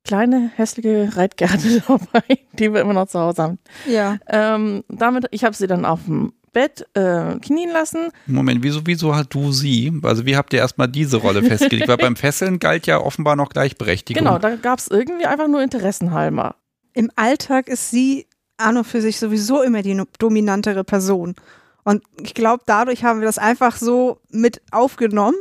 kleine 0.05 0.49
hässliche 0.55 1.09
Reitgerte 1.15 1.81
dabei, 1.87 2.23
die 2.53 2.73
wir 2.73 2.81
immer 2.81 2.93
noch 2.93 3.07
zu 3.07 3.19
Hause 3.19 3.43
haben. 3.43 3.59
Ja. 3.87 4.17
Ähm, 4.27 4.83
damit, 4.87 5.27
ich 5.31 5.43
habe 5.43 5.55
sie 5.55 5.67
dann 5.67 5.85
auf 5.85 6.05
dem 6.05 6.33
Bett 6.51 6.85
äh, 6.93 7.37
knien 7.39 7.71
lassen. 7.71 8.09
Moment, 8.27 8.63
wieso, 8.63 8.81
wieso 8.85 9.15
hat 9.15 9.33
du 9.33 9.51
sie? 9.51 9.93
Also 10.03 10.25
wie 10.25 10.35
habt 10.35 10.53
ihr 10.53 10.59
erstmal 10.59 10.87
diese 10.87 11.17
Rolle 11.17 11.43
festgelegt? 11.43 11.87
Weil 11.87 11.97
beim 11.97 12.15
Fesseln 12.15 12.59
galt 12.59 12.87
ja 12.87 12.99
offenbar 12.99 13.35
noch 13.35 13.49
Gleichberechtigung. 13.49 14.23
Genau, 14.23 14.39
da 14.39 14.55
gab 14.55 14.79
es 14.79 14.87
irgendwie 14.87 15.25
einfach 15.25 15.47
nur 15.47 15.61
Interessenhalber. 15.61 16.55
Im 16.93 17.11
Alltag 17.15 17.67
ist 17.67 17.91
sie 17.91 18.27
an 18.57 18.77
und 18.77 18.85
für 18.85 19.01
sich 19.01 19.19
sowieso 19.19 19.61
immer 19.61 19.81
die 19.81 20.01
dominantere 20.17 20.83
Person. 20.83 21.35
Und 21.83 22.03
ich 22.21 22.33
glaube, 22.33 22.63
dadurch 22.65 23.03
haben 23.03 23.19
wir 23.21 23.25
das 23.25 23.37
einfach 23.37 23.77
so 23.77 24.19
mit 24.29 24.61
aufgenommen, 24.71 25.37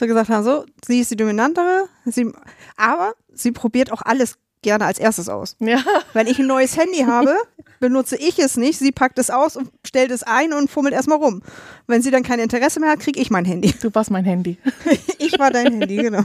wir 0.00 0.08
gesagt 0.08 0.28
haben, 0.28 0.44
so, 0.44 0.66
sie 0.84 1.00
ist 1.00 1.10
die 1.10 1.16
dominantere, 1.16 1.88
sie, 2.04 2.30
aber 2.76 3.14
sie 3.32 3.52
probiert 3.52 3.92
auch 3.92 4.02
alles 4.02 4.38
gerne 4.66 4.84
als 4.84 4.98
erstes 4.98 5.28
aus. 5.28 5.56
Ja, 5.60 5.78
Wenn 6.12 6.26
ich 6.26 6.40
ein 6.40 6.48
neues 6.48 6.76
Handy 6.76 7.04
habe, 7.04 7.36
benutze 7.80 8.16
ich 8.16 8.38
es 8.40 8.56
nicht, 8.56 8.78
sie 8.78 8.90
packt 8.90 9.18
es 9.18 9.30
aus 9.30 9.56
und 9.56 9.70
stellt 9.86 10.10
es 10.10 10.24
ein 10.24 10.52
und 10.52 10.68
fummelt 10.68 10.92
erstmal 10.92 11.18
rum. 11.18 11.42
Wenn 11.86 12.02
sie 12.02 12.10
dann 12.10 12.24
kein 12.24 12.40
Interesse 12.40 12.80
mehr 12.80 12.90
hat, 12.90 13.00
kriege 13.00 13.20
ich 13.20 13.30
mein 13.30 13.44
Handy. 13.44 13.72
du 13.80 13.94
warst 13.94 14.10
mein 14.10 14.24
Handy. 14.24 14.58
Ich 15.18 15.38
war 15.38 15.50
dein 15.50 15.78
Handy, 15.78 15.96
genau. 15.96 16.24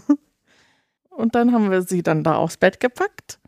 Und 1.09 1.35
dann 1.35 1.53
haben 1.53 1.69
wir 1.69 1.83
sie 1.83 2.01
dann 2.01 2.23
da 2.23 2.35
aufs 2.35 2.57
Bett 2.57 2.79
gepackt. 2.79 3.39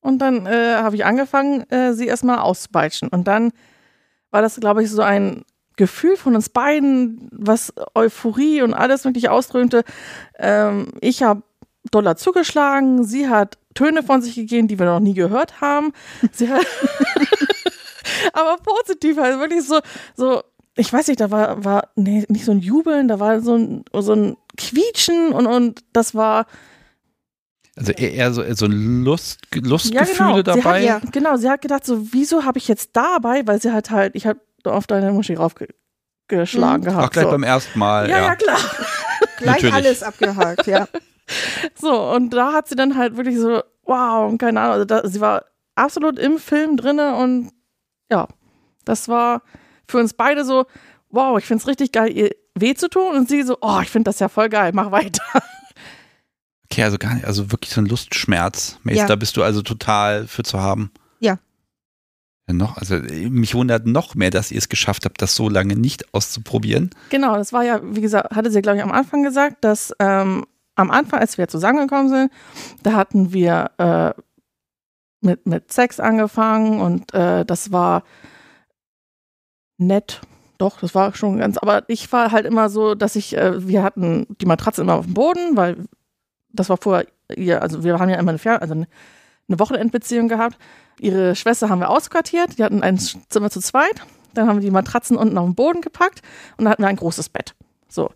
Und 0.00 0.18
dann 0.18 0.46
äh, 0.46 0.76
habe 0.76 0.96
ich 0.96 1.04
angefangen, 1.04 1.68
äh, 1.70 1.92
sie 1.92 2.06
erstmal 2.06 2.38
auszupeitschen. 2.38 3.08
Und 3.08 3.28
dann 3.28 3.52
war 4.30 4.40
das, 4.42 4.58
glaube 4.58 4.82
ich, 4.82 4.90
so 4.90 5.02
ein 5.02 5.44
Gefühl 5.76 6.16
von 6.16 6.34
uns 6.34 6.48
beiden, 6.48 7.28
was 7.32 7.72
Euphorie 7.94 8.62
und 8.62 8.72
alles 8.74 9.04
wirklich 9.04 9.28
ausdrückte. 9.28 9.84
Ähm, 10.38 10.92
ich 11.00 11.22
habe 11.22 11.42
Dollar 11.90 12.16
zugeschlagen, 12.16 13.04
sie 13.04 13.28
hat 13.28 13.58
Töne 13.74 14.02
von 14.02 14.22
sich 14.22 14.34
gegeben, 14.34 14.68
die 14.68 14.78
wir 14.78 14.86
noch 14.86 15.00
nie 15.00 15.14
gehört 15.14 15.60
haben. 15.60 15.92
Sie 16.32 16.48
hat 16.50 16.64
aber 18.32 18.56
positiv, 18.58 19.18
also 19.18 19.38
wirklich 19.40 19.64
so, 19.64 19.80
so, 20.16 20.42
ich 20.76 20.92
weiß 20.92 21.08
nicht, 21.08 21.20
da 21.20 21.30
war, 21.30 21.64
war 21.64 21.88
nee, 21.96 22.24
nicht 22.28 22.44
so 22.44 22.52
ein 22.52 22.60
Jubeln, 22.60 23.08
da 23.08 23.20
war 23.20 23.40
so 23.40 23.56
ein, 23.56 23.84
so 23.92 24.12
ein 24.14 24.36
Quietschen 24.56 25.32
und, 25.32 25.46
und 25.46 25.80
das 25.92 26.14
war, 26.14 26.46
Also 27.76 27.92
eher 27.92 28.12
eher 28.12 28.32
so, 28.32 28.42
so 28.54 28.66
Lust, 28.66 29.40
ja, 29.54 29.60
Lustgefühle 29.62 30.06
genau. 30.14 30.36
Sie 30.36 30.42
dabei. 30.42 30.78
Hat, 30.80 30.82
ja, 30.82 31.00
genau, 31.10 31.36
sie 31.36 31.48
hat 31.48 31.62
gedacht, 31.62 31.84
so, 31.86 32.12
wieso 32.12 32.44
habe 32.44 32.58
ich 32.58 32.68
jetzt 32.68 32.90
dabei, 32.94 33.46
weil 33.46 33.60
sie 33.60 33.72
hat 33.72 33.90
halt, 33.90 34.14
ich 34.14 34.26
habe 34.26 34.40
auf 34.64 34.86
deine 34.86 35.12
Muschi 35.12 35.34
raufgeschlagen 35.34 36.80
Mhm. 36.82 36.84
gehabt. 36.84 37.04
Auch 37.06 37.10
gleich 37.10 37.24
so. 37.24 37.30
beim 37.30 37.42
ersten 37.42 37.78
Mal. 37.78 38.08
ja, 38.08 38.18
Ja, 38.18 38.24
ja, 38.26 38.36
klar. 38.36 38.58
Gleich 39.38 39.54
Natürlich. 39.62 39.74
alles 39.74 40.02
abgehakt, 40.02 40.66
ja. 40.66 40.86
So, 41.74 42.10
und 42.12 42.30
da 42.30 42.52
hat 42.52 42.68
sie 42.68 42.74
dann 42.76 42.96
halt 42.96 43.16
wirklich 43.16 43.38
so, 43.38 43.62
wow, 43.84 44.36
keine 44.38 44.60
Ahnung, 44.60 44.72
also 44.74 44.84
da, 44.84 45.06
sie 45.08 45.20
war 45.20 45.44
absolut 45.74 46.18
im 46.18 46.38
Film 46.38 46.76
drinne 46.76 47.16
und 47.16 47.50
ja, 48.10 48.28
das 48.84 49.08
war 49.08 49.42
für 49.88 49.98
uns 49.98 50.14
beide 50.14 50.44
so, 50.44 50.66
wow, 51.10 51.38
ich 51.38 51.44
finde 51.44 51.62
es 51.62 51.68
richtig 51.68 51.92
geil, 51.92 52.10
ihr 52.16 52.30
weh 52.54 52.74
zu 52.74 52.88
tun 52.88 53.16
und 53.16 53.28
sie 53.28 53.42
so, 53.42 53.58
oh, 53.60 53.80
ich 53.82 53.88
finde 53.90 54.08
das 54.10 54.18
ja 54.20 54.28
voll 54.28 54.48
geil, 54.48 54.72
mach 54.74 54.90
weiter. 54.90 55.22
Okay, 56.70 56.82
also 56.84 56.98
gar 56.98 57.14
nicht, 57.14 57.26
also 57.26 57.52
wirklich 57.52 57.70
so 57.72 57.80
ein 57.82 57.86
Lustschmerz. 57.86 58.78
Mace, 58.82 58.96
Ja. 58.96 59.06
da 59.06 59.16
bist 59.16 59.36
du 59.36 59.42
also 59.42 59.60
total 59.62 60.26
für 60.26 60.42
zu 60.42 60.58
haben. 60.60 60.90
Ja. 61.20 61.38
Ja, 62.48 62.54
noch, 62.54 62.78
also 62.78 62.96
äh, 62.96 63.28
mich 63.28 63.54
wundert 63.54 63.86
noch 63.86 64.14
mehr, 64.14 64.30
dass 64.30 64.50
ihr 64.50 64.58
es 64.58 64.68
geschafft 64.70 65.04
habt, 65.04 65.20
das 65.22 65.34
so 65.36 65.48
lange 65.50 65.76
nicht 65.76 66.12
auszuprobieren. 66.14 66.90
Genau, 67.10 67.36
das 67.36 67.52
war 67.52 67.62
ja, 67.62 67.80
wie 67.82 68.00
gesagt, 68.00 68.34
hatte 68.34 68.50
sie, 68.50 68.62
glaube 68.62 68.78
ich, 68.78 68.82
am 68.82 68.90
Anfang 68.92 69.22
gesagt, 69.22 69.64
dass 69.64 69.94
ähm, 69.98 70.46
am 70.74 70.90
Anfang, 70.90 71.20
als 71.20 71.38
wir 71.38 71.48
zusammengekommen 71.48 72.08
sind, 72.08 72.32
da 72.82 72.92
hatten 72.92 73.32
wir 73.32 73.70
äh, 73.78 74.12
mit, 75.20 75.46
mit 75.46 75.72
Sex 75.72 76.00
angefangen 76.00 76.80
und 76.80 77.12
äh, 77.14 77.44
das 77.44 77.72
war 77.72 78.02
nett. 79.78 80.20
Doch, 80.58 80.80
das 80.80 80.94
war 80.94 81.14
schon 81.14 81.38
ganz, 81.38 81.58
aber 81.58 81.82
ich 81.88 82.10
war 82.12 82.30
halt 82.30 82.46
immer 82.46 82.68
so, 82.68 82.94
dass 82.94 83.16
ich, 83.16 83.36
äh, 83.36 83.66
wir 83.66 83.82
hatten 83.82 84.26
die 84.40 84.46
Matratze 84.46 84.82
immer 84.82 84.94
auf 84.94 85.06
dem 85.06 85.14
Boden, 85.14 85.56
weil 85.56 85.76
das 86.52 86.68
war 86.68 86.76
vorher 86.76 87.06
ihr, 87.36 87.62
also 87.62 87.84
wir 87.84 87.98
haben 87.98 88.08
ja 88.08 88.18
immer 88.18 88.30
eine, 88.30 88.38
Fern 88.38 88.60
also 88.60 88.74
eine 88.74 88.86
Wochenendbeziehung 89.48 90.28
gehabt. 90.28 90.58
Ihre 91.00 91.34
Schwester 91.34 91.68
haben 91.68 91.80
wir 91.80 91.90
ausquartiert, 91.90 92.58
die 92.58 92.64
hatten 92.64 92.82
ein 92.82 92.98
Zimmer 92.98 93.50
zu 93.50 93.60
zweit. 93.60 94.02
Dann 94.34 94.48
haben 94.48 94.56
wir 94.56 94.62
die 94.62 94.70
Matratzen 94.70 95.16
unten 95.16 95.36
auf 95.36 95.46
den 95.46 95.54
Boden 95.54 95.80
gepackt 95.80 96.22
und 96.56 96.64
dann 96.64 96.72
hatten 96.72 96.82
wir 96.82 96.88
ein 96.88 96.96
großes 96.96 97.28
Bett. 97.28 97.54
So. 97.88 98.10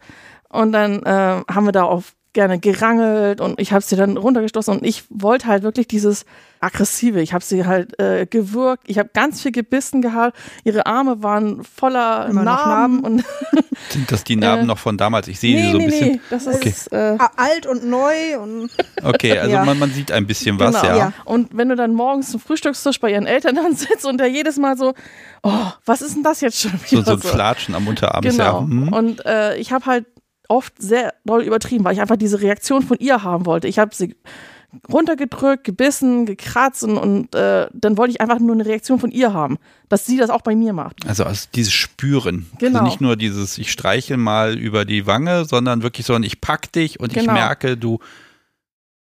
Und 0.48 0.72
dann 0.72 1.02
äh, 1.02 1.42
haben 1.50 1.66
wir 1.66 1.72
da 1.72 1.84
auch 1.84 2.02
gerne 2.36 2.60
gerangelt 2.60 3.40
und 3.40 3.58
ich 3.58 3.72
habe 3.72 3.82
sie 3.82 3.96
dann 3.96 4.16
runtergestoßen 4.16 4.76
und 4.76 4.84
ich 4.86 5.04
wollte 5.08 5.46
halt 5.46 5.62
wirklich 5.64 5.88
dieses 5.88 6.24
aggressive. 6.60 7.20
Ich 7.20 7.32
habe 7.34 7.44
sie 7.44 7.66
halt 7.66 7.98
äh, 8.00 8.26
gewürgt, 8.26 8.84
ich 8.86 8.98
habe 8.98 9.10
ganz 9.12 9.42
viel 9.42 9.52
gebissen 9.52 10.00
gehabt. 10.02 10.36
Ihre 10.64 10.86
Arme 10.86 11.22
waren 11.22 11.64
voller 11.64 12.26
Immer 12.28 12.42
Narben, 12.44 12.70
Narben? 12.70 13.00
und 13.00 13.24
Sind 13.90 14.10
das 14.12 14.24
die 14.24 14.36
Narben 14.36 14.64
Äh, 14.64 14.66
noch 14.66 14.78
von 14.78 14.96
damals? 14.96 15.28
Ich 15.28 15.38
sehe 15.40 15.54
nee, 15.54 15.62
sie 15.66 15.70
so 15.72 15.78
ein 15.78 15.84
nee, 15.84 15.86
bisschen. 15.90 16.08
nee, 16.12 16.20
das 16.30 16.46
Okay. 16.46 16.68
ist 16.68 16.92
äh, 16.92 17.16
Ah, 17.18 17.30
Alt 17.36 17.66
und 17.66 17.84
neu 17.86 18.38
und 18.42 18.70
Okay, 19.02 19.38
also 19.38 19.52
Ja. 19.52 19.64
man, 19.64 19.78
man 19.78 19.90
sieht 19.90 20.12
ein 20.12 20.26
bisschen 20.26 20.58
was, 20.58 20.74
Genau. 20.80 20.86
ja. 20.92 20.96
Ja. 20.98 21.12
Und 21.24 21.56
wenn 21.56 21.68
du 21.68 21.76
dann 21.76 21.94
morgens 21.94 22.30
zum 22.30 22.40
Frühstückstisch 22.40 23.00
bei 23.00 23.10
ihren 23.12 23.26
Eltern 23.26 23.54
dann 23.56 23.74
sitzt 23.74 24.04
und 24.06 24.18
der 24.18 24.28
jedes 24.28 24.56
Mal 24.58 24.76
so, 24.76 24.94
oh, 25.42 25.52
was 25.84 26.00
ist 26.02 26.14
denn 26.16 26.22
das 26.22 26.40
jetzt 26.42 26.60
schon 26.60 26.72
So, 26.86 26.98
wieder? 26.98 27.04
so 27.04 27.12
ein 27.12 27.18
Flatschen 27.20 27.74
am 27.74 27.86
Unterarm 27.88 28.24
ist 28.24 28.36
Genau. 28.38 28.60
ja. 28.60 28.66
Hm. 28.66 28.92
Und 28.92 29.24
äh, 29.26 29.56
ich 29.56 29.72
habe 29.72 29.86
halt 29.86 30.06
oft 30.48 30.74
sehr 30.80 31.14
doll 31.24 31.42
übertrieben, 31.42 31.84
weil 31.84 31.94
ich 31.94 32.00
einfach 32.00 32.16
diese 32.16 32.40
Reaktion 32.40 32.82
von 32.82 32.98
ihr 32.98 33.22
haben 33.22 33.46
wollte. 33.46 33.68
Ich 33.68 33.78
habe 33.78 33.94
sie 33.94 34.14
runtergedrückt, 34.92 35.64
gebissen, 35.64 36.26
gekratzt 36.26 36.82
und, 36.84 36.98
und 36.98 37.34
äh, 37.34 37.66
dann 37.72 37.96
wollte 37.96 38.10
ich 38.12 38.20
einfach 38.20 38.38
nur 38.38 38.54
eine 38.54 38.66
Reaktion 38.66 38.98
von 38.98 39.10
ihr 39.10 39.32
haben, 39.32 39.58
dass 39.88 40.06
sie 40.06 40.16
das 40.16 40.30
auch 40.30 40.42
bei 40.42 40.54
mir 40.54 40.72
macht. 40.72 41.06
Also, 41.06 41.24
also 41.24 41.48
dieses 41.54 41.72
Spüren. 41.72 42.46
Genau. 42.58 42.80
Also 42.80 42.84
nicht 42.90 43.00
nur 43.00 43.16
dieses, 43.16 43.58
ich 43.58 43.72
streichel 43.72 44.16
mal 44.16 44.58
über 44.58 44.84
die 44.84 45.06
Wange, 45.06 45.44
sondern 45.44 45.82
wirklich 45.82 46.06
so 46.06 46.14
ein, 46.14 46.22
ich 46.22 46.40
pack 46.40 46.72
dich 46.72 47.00
und 47.00 47.12
ich 47.12 47.20
Genau. 47.20 47.32
merke, 47.32 47.76
du, 47.76 47.98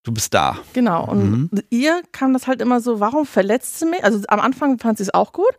du 0.04 0.12
bist 0.12 0.32
da. 0.34 0.58
Genau. 0.74 1.06
Und 1.08 1.50
ihr 1.70 2.02
kam 2.12 2.32
das 2.34 2.46
halt 2.46 2.60
immer 2.60 2.80
so, 2.80 3.00
warum 3.00 3.26
verletzt 3.26 3.78
sie 3.80 3.86
mich? 3.86 4.04
Also 4.04 4.20
am 4.28 4.40
Anfang 4.40 4.78
fand 4.78 4.98
sie 4.98 5.04
es 5.04 5.12
auch 5.14 5.32
gut, 5.32 5.52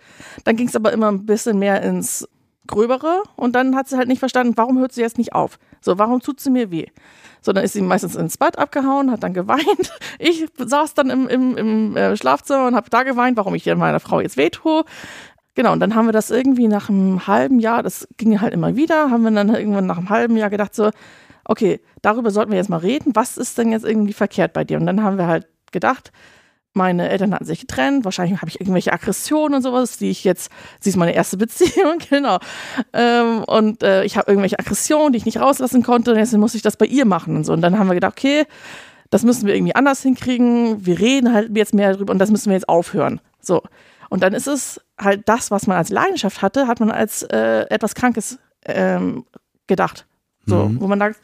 dann 0.45 0.55
ging 0.55 0.67
es 0.67 0.75
aber 0.75 0.93
immer 0.93 1.11
ein 1.11 1.25
bisschen 1.25 1.59
mehr 1.59 1.81
ins 1.81 2.27
Gröbere 2.67 3.23
und 3.35 3.55
dann 3.55 3.75
hat 3.75 3.87
sie 3.87 3.97
halt 3.97 4.07
nicht 4.07 4.19
verstanden, 4.19 4.53
warum 4.55 4.79
hört 4.79 4.91
sie 4.91 5.01
jetzt 5.01 5.17
nicht 5.17 5.33
auf? 5.33 5.59
So, 5.81 5.97
warum 5.97 6.19
tut 6.21 6.39
sie 6.39 6.49
mir 6.49 6.71
weh? 6.71 6.87
So, 7.41 7.53
dann 7.53 7.63
ist 7.63 7.73
sie 7.73 7.81
meistens 7.81 8.15
ins 8.15 8.37
Bad 8.37 8.57
abgehauen, 8.57 9.11
hat 9.11 9.23
dann 9.23 9.33
geweint. 9.33 9.65
Ich 10.17 10.45
saß 10.57 10.93
dann 10.93 11.09
im, 11.09 11.27
im, 11.27 11.57
im 11.57 11.97
äh, 11.97 12.17
Schlafzimmer 12.17 12.67
und 12.67 12.75
habe 12.75 12.89
da 12.89 13.03
geweint, 13.03 13.37
warum 13.37 13.53
ich 13.53 13.65
meiner 13.65 13.99
Frau 13.99 14.19
jetzt 14.19 14.37
weh 14.37 14.49
tue. 14.49 14.83
Genau, 15.55 15.71
und 15.73 15.79
dann 15.79 15.95
haben 15.95 16.07
wir 16.07 16.13
das 16.13 16.31
irgendwie 16.31 16.67
nach 16.67 16.89
einem 16.89 17.27
halben 17.27 17.59
Jahr, 17.59 17.83
das 17.83 18.07
ging 18.17 18.41
halt 18.41 18.53
immer 18.53 18.75
wieder, 18.75 19.09
haben 19.11 19.23
wir 19.23 19.31
dann 19.31 19.53
irgendwann 19.53 19.85
nach 19.85 19.97
einem 19.97 20.09
halben 20.09 20.37
Jahr 20.37 20.49
gedacht, 20.49 20.73
so, 20.73 20.89
okay, 21.45 21.79
darüber 22.01 22.31
sollten 22.31 22.51
wir 22.51 22.57
jetzt 22.57 22.69
mal 22.69 22.77
reden. 22.77 23.15
Was 23.15 23.37
ist 23.37 23.57
denn 23.57 23.71
jetzt 23.71 23.85
irgendwie 23.85 24.13
verkehrt 24.13 24.53
bei 24.53 24.63
dir? 24.63 24.77
Und 24.77 24.85
dann 24.85 25.03
haben 25.03 25.17
wir 25.17 25.27
halt 25.27 25.47
gedacht, 25.71 26.11
meine 26.75 27.09
Eltern 27.09 27.33
hatten 27.33 27.45
sich 27.45 27.61
getrennt, 27.61 28.05
wahrscheinlich 28.05 28.39
habe 28.41 28.49
ich 28.49 28.59
irgendwelche 28.59 28.93
Aggressionen 28.93 29.55
und 29.55 29.61
sowas, 29.61 29.97
die 29.97 30.09
ich 30.11 30.23
jetzt, 30.23 30.51
sie 30.79 30.89
ist 30.89 30.95
meine 30.97 31.13
erste 31.15 31.37
Beziehung, 31.37 31.97
genau. 32.09 32.39
Ähm, 32.93 33.43
und 33.45 33.81
äh, 33.83 34.03
ich 34.03 34.17
habe 34.17 34.29
irgendwelche 34.29 34.59
Aggressionen, 34.59 35.13
die 35.13 35.17
ich 35.17 35.25
nicht 35.25 35.39
rauslassen 35.39 35.83
konnte, 35.83 36.11
und 36.11 36.17
jetzt 36.17 36.33
muss 36.37 36.53
ich 36.55 36.61
das 36.61 36.77
bei 36.77 36.85
ihr 36.85 37.05
machen 37.05 37.35
und 37.37 37.45
so. 37.45 37.53
Und 37.53 37.61
dann 37.61 37.79
haben 37.79 37.87
wir 37.87 37.93
gedacht, 37.95 38.13
okay, 38.17 38.45
das 39.09 39.23
müssen 39.23 39.47
wir 39.47 39.55
irgendwie 39.55 39.75
anders 39.75 40.01
hinkriegen, 40.01 40.85
wir 40.85 40.99
reden 40.99 41.33
halt 41.33 41.55
jetzt 41.55 41.73
mehr 41.73 41.93
darüber 41.93 42.11
und 42.11 42.19
das 42.19 42.31
müssen 42.31 42.47
wir 42.49 42.53
jetzt 42.55 42.67
aufhören. 42.69 43.21
So. 43.39 43.61
Und 44.09 44.21
dann 44.23 44.33
ist 44.33 44.47
es 44.47 44.81
halt 44.99 45.27
das, 45.29 45.51
was 45.51 45.67
man 45.67 45.77
als 45.77 45.89
Leidenschaft 45.89 46.41
hatte, 46.41 46.67
hat 46.67 46.79
man 46.79 46.91
als 46.91 47.23
äh, 47.23 47.65
etwas 47.69 47.95
Krankes 47.95 48.39
ähm, 48.65 49.25
gedacht. 49.67 50.05
So, 50.45 50.65
Mhm. 50.65 50.81
wo 50.81 50.87
man 50.87 50.99
sagt, 50.99 51.19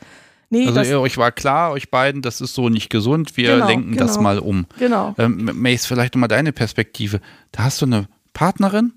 nee, 0.52 0.68
Also 0.68 0.80
das, 0.80 0.92
euch 0.92 1.18
war 1.18 1.32
klar, 1.32 1.72
euch 1.72 1.90
beiden, 1.90 2.22
das 2.22 2.40
ist 2.42 2.54
so 2.54 2.70
nicht 2.70 2.90
gesund, 2.92 3.36
wir 3.38 3.54
Genau, 3.56 3.68
lenken 3.68 3.98
das 3.98 4.12
genau. 4.12 4.22
mal 4.22 4.38
um. 4.40 4.68
genau. 4.78 5.16
Ähm, 5.18 5.50
Mace, 5.56 5.88
vielleicht 5.88 6.14
nochmal 6.14 6.30
deine 6.30 6.52
Perspektive. 6.54 7.20
Da 7.52 7.64
hast 7.64 7.82
du 7.82 7.88
eine 7.88 8.08
Partnerin 8.34 8.94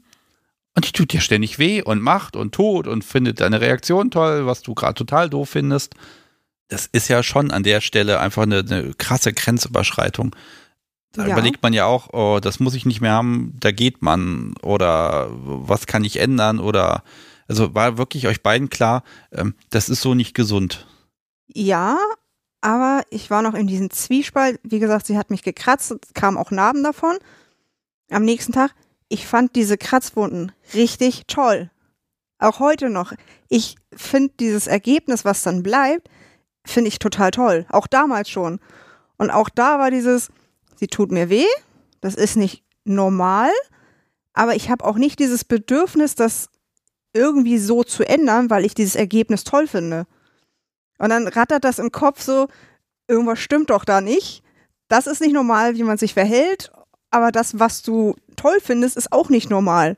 und 0.77 0.87
die 0.87 0.93
tut 0.93 1.13
dir 1.13 1.21
ständig 1.21 1.59
weh 1.59 1.81
und 1.83 2.03
macht 2.03 2.37
und 2.37 2.55
tut 2.55 2.87
und 2.87 3.05
findet 3.05 3.41
deine 3.41 3.61
Reaktion 3.63 4.11
toll, 4.11 4.45
was 4.47 4.61
du 4.63 4.75
gerade 4.75 4.95
total 4.95 5.31
doof 5.31 5.49
findest. 5.51 5.95
Das 6.69 6.87
ist 6.87 7.09
ja 7.09 7.23
schon 7.23 7.51
an 7.51 7.63
der 7.63 7.81
Stelle 7.81 8.21
einfach 8.21 8.43
eine, 8.43 8.59
eine 8.59 8.93
krasse 8.99 9.33
Grenzüberschreitung. 9.33 10.35
Da 11.13 11.27
Ja. 11.27 11.33
überlegt 11.35 11.63
man 11.63 11.73
ja 11.73 11.85
auch, 11.87 12.13
oh, 12.13 12.41
das 12.41 12.59
muss 12.59 12.75
ich 12.75 12.87
nicht 12.87 13.01
mehr 13.01 13.13
haben, 13.13 13.55
da 13.61 13.71
geht 13.71 14.03
man 14.03 14.55
oder 14.63 15.29
was 15.31 15.87
kann 15.87 16.03
ich 16.05 16.19
ändern 16.19 16.59
oder 16.59 17.05
also 17.47 17.75
war 17.75 17.99
wirklich 17.99 18.27
euch 18.27 18.43
beiden 18.43 18.71
klar, 18.71 19.05
ähm, 19.31 19.55
das 19.71 19.89
ist 19.89 20.01
so 20.01 20.15
nicht 20.15 20.35
gesund. 20.35 20.87
Ja, 21.47 21.99
aber 22.61 23.03
ich 23.11 23.31
war 23.31 23.43
noch 23.43 23.55
in 23.55 23.67
diesem 23.67 23.91
Zwiespalt. 23.91 24.59
Wie 24.63 24.79
gesagt, 24.79 25.07
sie 25.07 25.19
hat 25.19 25.31
mich 25.31 25.43
gekratzt, 25.43 25.95
kamen 26.15 26.37
auch 26.39 26.51
Narben 26.51 26.83
davon. 26.83 27.19
Am 28.11 28.25
nächsten 28.25 28.53
Tag, 28.53 28.75
ich 29.09 29.27
fand 29.27 29.55
diese 29.55 29.77
Kratzwunden 29.77 30.53
richtig 30.73 31.27
toll. 31.27 31.71
Auch 32.39 32.61
heute 32.61 32.91
noch. 32.91 33.13
Ich 33.49 33.77
finde 33.95 34.33
dieses 34.41 34.67
Ergebnis, 34.67 35.25
was 35.25 35.43
dann 35.43 35.63
bleibt, 35.63 36.09
finde 36.67 36.89
ich 36.89 36.99
total 36.99 37.31
toll. 37.31 37.67
Auch 37.69 37.87
damals 37.87 38.31
schon. 38.31 38.61
Und 39.17 39.31
auch 39.31 39.49
da 39.49 39.79
war 39.79 39.91
dieses, 39.91 40.31
sie 40.77 40.89
tut 40.89 41.13
mir 41.13 41.29
weh, 41.29 41.47
das 42.01 42.15
ist 42.15 42.37
nicht 42.37 42.65
normal, 42.85 43.51
aber 44.33 44.57
ich 44.57 44.69
habe 44.69 44.85
auch 44.85 44.97
nicht 44.97 45.19
dieses 45.19 45.45
Bedürfnis, 45.45 46.15
das 46.15 46.49
irgendwie 47.13 47.59
so 47.59 47.85
zu 47.85 48.07
ändern, 48.07 48.51
weil 48.51 48.65
ich 48.65 48.75
dieses 48.75 48.97
Ergebnis 48.97 49.45
toll 49.45 49.69
finde. 49.69 50.07
Und 50.99 51.11
dann 51.11 51.29
rattert 51.29 51.65
das 51.65 51.79
im 51.79 51.93
Kopf 51.93 52.23
so, 52.23 52.49
irgendwas 53.09 53.39
stimmt 53.39 53.71
doch 53.71 53.85
da 53.85 54.01
nicht. 54.01 54.43
Das 54.89 55.07
ist 55.07 55.21
nicht 55.21 55.33
normal, 55.33 55.77
wie 55.77 55.83
man 55.83 55.99
sich 55.99 56.15
verhält, 56.15 56.71
aber 57.11 57.33
das, 57.33 57.59
was 57.59 57.83
du 57.83 58.17
toll 58.37 58.59
findest, 58.63 58.97
ist 58.97 59.13
auch 59.13 59.29
nicht 59.29 59.51
normal. 59.51 59.97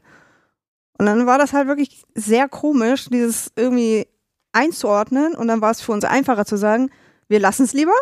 Und 0.99 1.07
dann 1.07 1.27
war 1.27 1.39
das 1.39 1.53
halt 1.53 1.69
wirklich 1.69 2.05
sehr 2.15 2.49
komisch, 2.49 3.09
dieses 3.11 3.53
irgendwie 3.57 4.07
einzuordnen. 4.53 5.35
Und 5.35 5.49
dann 5.49 5.61
war 5.61 5.71
es 5.71 5.81
für 5.81 5.93
uns 5.93 6.05
einfacher 6.05 6.47
zu 6.47 6.57
sagen, 6.57 6.91
wir 7.29 7.41
lassen 7.41 7.65
es 7.65 7.73
lieber, 7.73 7.95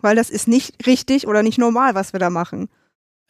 weil 0.00 0.16
das 0.16 0.30
ist 0.30 0.48
nicht 0.48 0.86
richtig 0.86 1.26
oder 1.26 1.42
nicht 1.42 1.58
normal, 1.58 1.94
was 1.94 2.12
wir 2.12 2.20
da 2.20 2.30
machen. 2.30 2.68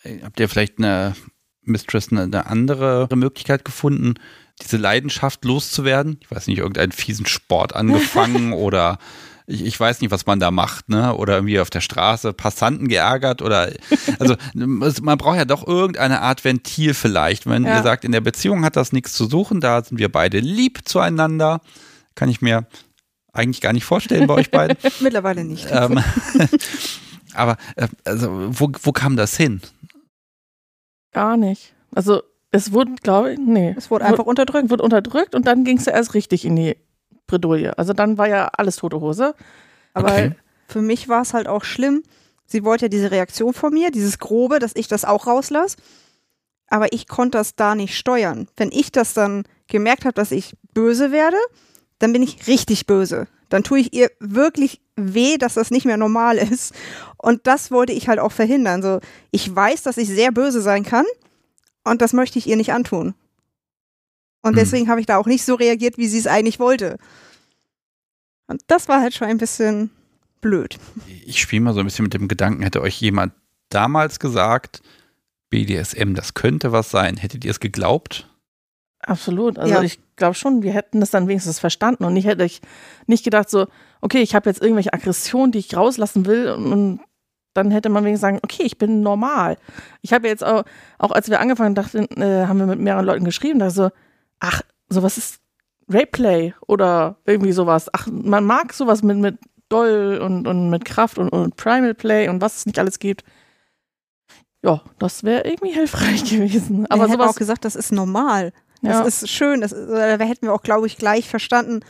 Äh, 0.02 0.20
Habt 0.22 0.38
ihr 0.38 0.48
vielleicht 0.48 0.78
eine 0.78 1.14
Mistress 1.62 2.10
eine, 2.10 2.22
eine 2.22 2.46
andere 2.46 3.08
Möglichkeit 3.14 3.64
gefunden, 3.64 4.14
diese 4.62 4.76
Leidenschaft 4.76 5.44
loszuwerden? 5.44 6.18
Ich 6.22 6.30
weiß 6.30 6.46
nicht, 6.46 6.58
irgendeinen 6.58 6.92
fiesen 6.92 7.26
Sport 7.26 7.74
angefangen 7.74 8.52
oder 8.54 8.98
ich, 9.46 9.64
ich 9.64 9.78
weiß 9.78 10.00
nicht, 10.00 10.10
was 10.12 10.24
man 10.24 10.38
da 10.40 10.50
macht, 10.52 10.88
ne? 10.88 11.14
Oder 11.16 11.34
irgendwie 11.34 11.58
auf 11.58 11.68
der 11.68 11.80
Straße 11.80 12.32
Passanten 12.32 12.86
geärgert 12.88 13.42
oder 13.42 13.72
also 14.20 14.36
man 14.54 15.18
braucht 15.18 15.36
ja 15.36 15.44
doch 15.44 15.66
irgendeine 15.66 16.20
Art 16.22 16.44
Ventil 16.44 16.94
vielleicht. 16.94 17.46
Wenn 17.46 17.64
Ja. 17.64 17.76
ihr 17.76 17.82
sagt, 17.82 18.04
in 18.04 18.12
der 18.12 18.20
Beziehung 18.20 18.64
hat 18.64 18.76
das 18.76 18.92
nichts 18.92 19.14
zu 19.14 19.26
suchen, 19.26 19.60
da 19.60 19.82
sind 19.82 19.98
wir 19.98 20.10
beide 20.10 20.38
lieb 20.38 20.80
zueinander, 20.88 21.60
kann 22.14 22.28
ich 22.28 22.40
mir 22.40 22.66
eigentlich 23.32 23.60
gar 23.60 23.72
nicht 23.72 23.84
vorstellen 23.84 24.26
bei 24.28 24.34
euch 24.34 24.50
beiden. 24.50 24.76
Mittlerweile 25.00 25.42
nicht. 25.44 25.66
ähm, 25.70 25.98
aber 27.34 27.56
äh, 27.76 27.88
also 28.04 28.28
wo, 28.58 28.70
wo 28.82 28.92
kam 28.92 29.16
das 29.16 29.36
hin? 29.36 29.60
Gar 31.12 31.36
nicht. 31.36 31.74
Also 31.94 32.22
es 32.52 32.72
wurde, 32.72 32.92
glaube 33.02 33.32
ich, 33.32 33.38
nee. 33.38 33.74
es 33.76 33.90
wurde 33.90 34.04
einfach 34.04 34.26
unterdrückt. 34.26 34.70
wurde 34.70 34.84
unterdrückt 34.84 35.34
und 35.34 35.46
dann 35.46 35.64
ging 35.64 35.78
es 35.78 35.86
ja 35.86 35.92
erst 35.94 36.14
richtig 36.14 36.44
in 36.44 36.54
die 36.54 36.76
Bredouille. 37.26 37.76
Also 37.78 37.94
dann 37.94 38.18
war 38.18 38.28
ja 38.28 38.48
alles 38.56 38.76
tote 38.76 39.00
Hose. 39.00 39.34
Aber 39.94 40.12
Okay. 40.12 40.32
für 40.68 40.82
mich 40.82 41.08
war 41.08 41.22
es 41.22 41.32
halt 41.34 41.48
auch 41.48 41.64
schlimm. 41.64 42.02
Sie 42.46 42.62
wollte 42.62 42.84
ja 42.84 42.88
diese 42.90 43.10
Reaktion 43.10 43.54
von 43.54 43.72
mir, 43.72 43.90
dieses 43.90 44.18
Grobe, 44.18 44.58
dass 44.58 44.76
ich 44.76 44.86
das 44.86 45.04
auch 45.06 45.26
rauslasse. 45.26 45.78
Aber 46.68 46.92
ich 46.92 47.08
konnte 47.08 47.38
das 47.38 47.56
da 47.56 47.74
nicht 47.74 47.96
steuern. 47.96 48.48
Wenn 48.56 48.70
ich 48.70 48.92
das 48.92 49.14
dann 49.14 49.44
gemerkt 49.66 50.04
habe, 50.04 50.14
dass 50.14 50.30
ich 50.30 50.54
böse 50.74 51.10
werde, 51.10 51.38
dann 51.98 52.12
bin 52.12 52.22
ich 52.22 52.46
richtig 52.46 52.86
böse. 52.86 53.28
Dann 53.48 53.62
tue 53.62 53.80
ich 53.80 53.94
ihr 53.94 54.10
wirklich 54.20 54.80
weh, 54.96 55.38
dass 55.38 55.54
das 55.54 55.70
nicht 55.70 55.86
mehr 55.86 55.96
normal 55.96 56.36
ist. 56.52 56.74
Und 57.16 57.46
das 57.46 57.70
wollte 57.70 57.94
ich 57.94 58.08
halt 58.08 58.18
auch 58.18 58.32
verhindern. 58.32 58.82
So, 58.82 59.00
ich 59.30 59.54
weiß, 59.54 59.82
dass 59.82 59.96
ich 59.96 60.08
sehr 60.08 60.32
böse 60.32 60.60
sein 60.60 60.84
kann 60.84 61.06
und 61.84 62.00
das 62.02 62.12
möchte 62.12 62.38
ich 62.38 62.46
ihr 62.46 62.56
nicht 62.56 62.72
antun. 62.72 63.14
Und 64.42 64.50
Hm. 64.52 64.56
deswegen 64.56 64.88
habe 64.88 65.00
ich 65.00 65.06
da 65.06 65.18
auch 65.18 65.26
nicht 65.26 65.44
so 65.44 65.54
reagiert, 65.54 65.98
wie 65.98 66.08
sie 66.08 66.18
es 66.18 66.26
eigentlich 66.26 66.58
wollte. 66.58 66.98
Und 68.48 68.60
das 68.66 68.88
war 68.88 69.00
halt 69.00 69.14
schon 69.14 69.28
ein 69.28 69.38
bisschen 69.38 69.90
blöd. 70.40 70.78
Ich 71.26 71.40
spiele 71.40 71.62
mal 71.62 71.74
so 71.74 71.80
ein 71.80 71.86
bisschen 71.86 72.04
mit 72.04 72.14
dem 72.14 72.28
Gedanken, 72.28 72.62
hätte 72.62 72.82
euch 72.82 73.00
jemand 73.00 73.32
damals 73.68 74.18
gesagt, 74.18 74.82
BDSM, 75.50 76.14
das 76.14 76.34
könnte 76.34 76.72
was 76.72 76.90
sein, 76.90 77.16
hättet 77.16 77.44
ihr 77.44 77.50
es 77.50 77.60
geglaubt? 77.60 78.28
Absolut. 79.00 79.58
Also 79.58 79.74
Ja. 79.74 79.82
ich 79.82 79.98
glaube 80.16 80.34
schon, 80.34 80.62
wir 80.62 80.72
hätten 80.72 81.00
das 81.00 81.10
dann 81.10 81.28
wenigstens 81.28 81.58
verstanden 81.58 82.04
und 82.04 82.14
nicht 82.14 82.26
hätte 82.26 82.44
ich 82.44 82.60
nicht 83.06 83.24
gedacht 83.24 83.50
so, 83.50 83.66
okay, 84.00 84.22
ich 84.22 84.34
habe 84.34 84.48
jetzt 84.48 84.60
irgendwelche 84.62 84.92
Aggressionen, 84.92 85.52
die 85.52 85.58
ich 85.58 85.76
rauslassen 85.76 86.26
will 86.26 86.50
und, 86.50 86.72
und 86.72 87.00
dann 87.54 87.70
hätte 87.70 87.88
man 87.88 88.04
wenigstens 88.04 88.22
sagen, 88.22 88.40
okay, 88.42 88.62
ich 88.64 88.78
bin 88.78 89.02
normal. 89.02 89.56
Ich 90.00 90.12
habe 90.12 90.28
jetzt 90.28 90.44
auch, 90.44 90.64
auch 90.98 91.10
als 91.10 91.28
wir 91.28 91.40
angefangen 91.40 91.74
dachten, 91.74 92.06
äh, 92.20 92.46
haben 92.46 92.58
wir 92.58 92.66
mit 92.66 92.78
mehreren 92.78 93.04
Leuten 93.04 93.24
geschrieben, 93.24 93.58
da 93.58 93.70
so, 93.70 93.90
ach, 94.40 94.62
sowas 94.88 95.18
ist 95.18 95.40
Rapeplay 95.88 96.54
oder 96.66 97.16
irgendwie 97.26 97.52
sowas. 97.52 97.88
Ach, 97.92 98.06
man 98.10 98.44
mag 98.44 98.72
sowas 98.72 99.02
mit, 99.02 99.18
mit 99.18 99.38
Doll 99.68 100.20
und, 100.22 100.46
und 100.46 100.70
mit 100.70 100.84
Kraft 100.84 101.18
und, 101.18 101.28
und 101.30 101.56
Primal 101.56 101.94
Play 101.94 102.28
und 102.28 102.40
was 102.40 102.58
es 102.58 102.66
nicht 102.66 102.78
alles 102.78 102.98
gibt. 102.98 103.24
Ja, 104.62 104.82
das 104.98 105.24
wäre 105.24 105.44
irgendwie 105.44 105.72
hilfreich 105.72 106.24
gewesen. 106.30 106.86
Aber 106.86 107.04
hätten 107.04 107.12
sowas, 107.12 107.30
auch 107.30 107.36
gesagt, 107.36 107.64
das 107.64 107.74
ist 107.74 107.92
normal. 107.92 108.52
ja. 108.82 109.02
Das 109.02 109.22
ist 109.22 109.30
schön. 109.30 109.60
Das 109.60 109.72
ist, 109.72 109.88
oder 109.88 110.18
da 110.18 110.24
hätten 110.24 110.46
wir 110.46 110.54
auch, 110.54 110.62
glaube 110.62 110.86
ich, 110.86 110.96
gleich 110.96 111.28
verstanden. 111.28 111.80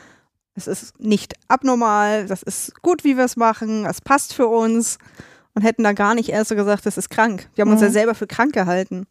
Es 0.54 0.66
ist 0.66 0.98
nicht 1.00 1.34
abnormal. 1.48 2.26
Das 2.26 2.42
ist 2.42 2.80
gut, 2.82 3.04
wie 3.04 3.16
wir 3.16 3.24
es 3.24 3.36
machen. 3.36 3.84
Es 3.86 4.00
passt 4.00 4.34
für 4.34 4.46
uns. 4.46 4.98
Und 5.54 5.62
hätten 5.62 5.84
da 5.84 5.92
gar 5.92 6.14
nicht 6.14 6.30
erst 6.30 6.48
so 6.48 6.54
gesagt, 6.56 6.86
das 6.86 6.96
ist 6.96 7.10
krank. 7.10 7.48
Wir 7.54 7.62
haben 7.62 7.70
uns 7.72 7.80
Mhm. 7.80 7.86
ja 7.88 7.92
selber 7.92 8.14
für 8.14 8.26
krank 8.26 8.54
gehalten. 8.54 9.06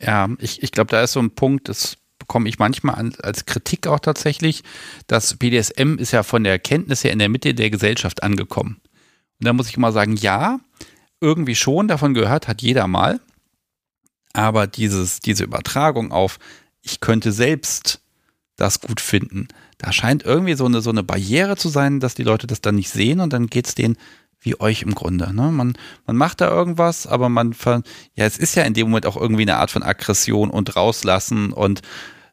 Ja, 0.00 0.28
ich, 0.38 0.62
ich 0.62 0.72
glaube, 0.72 0.90
da 0.90 1.02
ist 1.02 1.12
so 1.12 1.20
ein 1.20 1.30
Punkt, 1.34 1.68
das 1.68 1.96
bekomme 2.18 2.48
ich 2.48 2.58
manchmal 2.58 2.96
an, 2.96 3.14
als 3.22 3.46
Kritik 3.46 3.86
auch 3.86 4.00
tatsächlich, 4.00 4.62
dass 5.06 5.36
BDSM 5.36 5.96
ist 5.98 6.12
ja 6.12 6.22
von 6.22 6.44
der 6.44 6.52
Erkenntnis 6.52 7.02
her 7.04 7.12
in 7.12 7.18
der 7.18 7.28
Mitte 7.28 7.54
der 7.54 7.70
Gesellschaft 7.70 8.22
angekommen. 8.22 8.80
Und 9.38 9.46
da 9.46 9.52
muss 9.52 9.68
ich 9.68 9.76
immer 9.76 9.92
sagen, 9.92 10.16
ja, 10.16 10.60
irgendwie 11.20 11.54
schon, 11.54 11.88
davon 11.88 12.14
gehört 12.14 12.46
hat 12.48 12.62
jeder 12.62 12.86
mal. 12.86 13.20
Aber 14.32 14.66
dieses, 14.66 15.20
diese 15.20 15.44
Übertragung 15.44 16.12
auf, 16.12 16.38
ich 16.82 17.00
könnte 17.00 17.32
selbst 17.32 18.00
das 18.56 18.80
gut 18.80 19.00
finden, 19.00 19.48
da 19.78 19.92
scheint 19.92 20.24
irgendwie 20.24 20.54
so 20.54 20.64
eine, 20.66 20.80
so 20.80 20.90
eine 20.90 21.02
Barriere 21.02 21.56
zu 21.56 21.68
sein, 21.68 22.00
dass 22.00 22.14
die 22.14 22.22
Leute 22.22 22.46
das 22.46 22.60
dann 22.60 22.76
nicht 22.76 22.90
sehen 22.90 23.20
und 23.20 23.32
dann 23.32 23.48
geht 23.48 23.66
es 23.66 23.74
denen 23.74 23.96
wie 24.46 24.58
euch 24.60 24.82
im 24.82 24.94
Grunde. 24.94 25.34
Ne? 25.34 25.50
Man, 25.50 25.76
man 26.06 26.16
macht 26.16 26.40
da 26.40 26.48
irgendwas, 26.48 27.06
aber 27.06 27.28
man, 27.28 27.52
ver 27.52 27.82
ja, 28.14 28.24
es 28.24 28.38
ist 28.38 28.54
ja 28.54 28.62
in 28.62 28.72
dem 28.72 28.86
Moment 28.86 29.04
auch 29.04 29.16
irgendwie 29.16 29.42
eine 29.42 29.56
Art 29.56 29.70
von 29.70 29.82
Aggression 29.82 30.50
und 30.50 30.76
rauslassen 30.76 31.52
und 31.52 31.82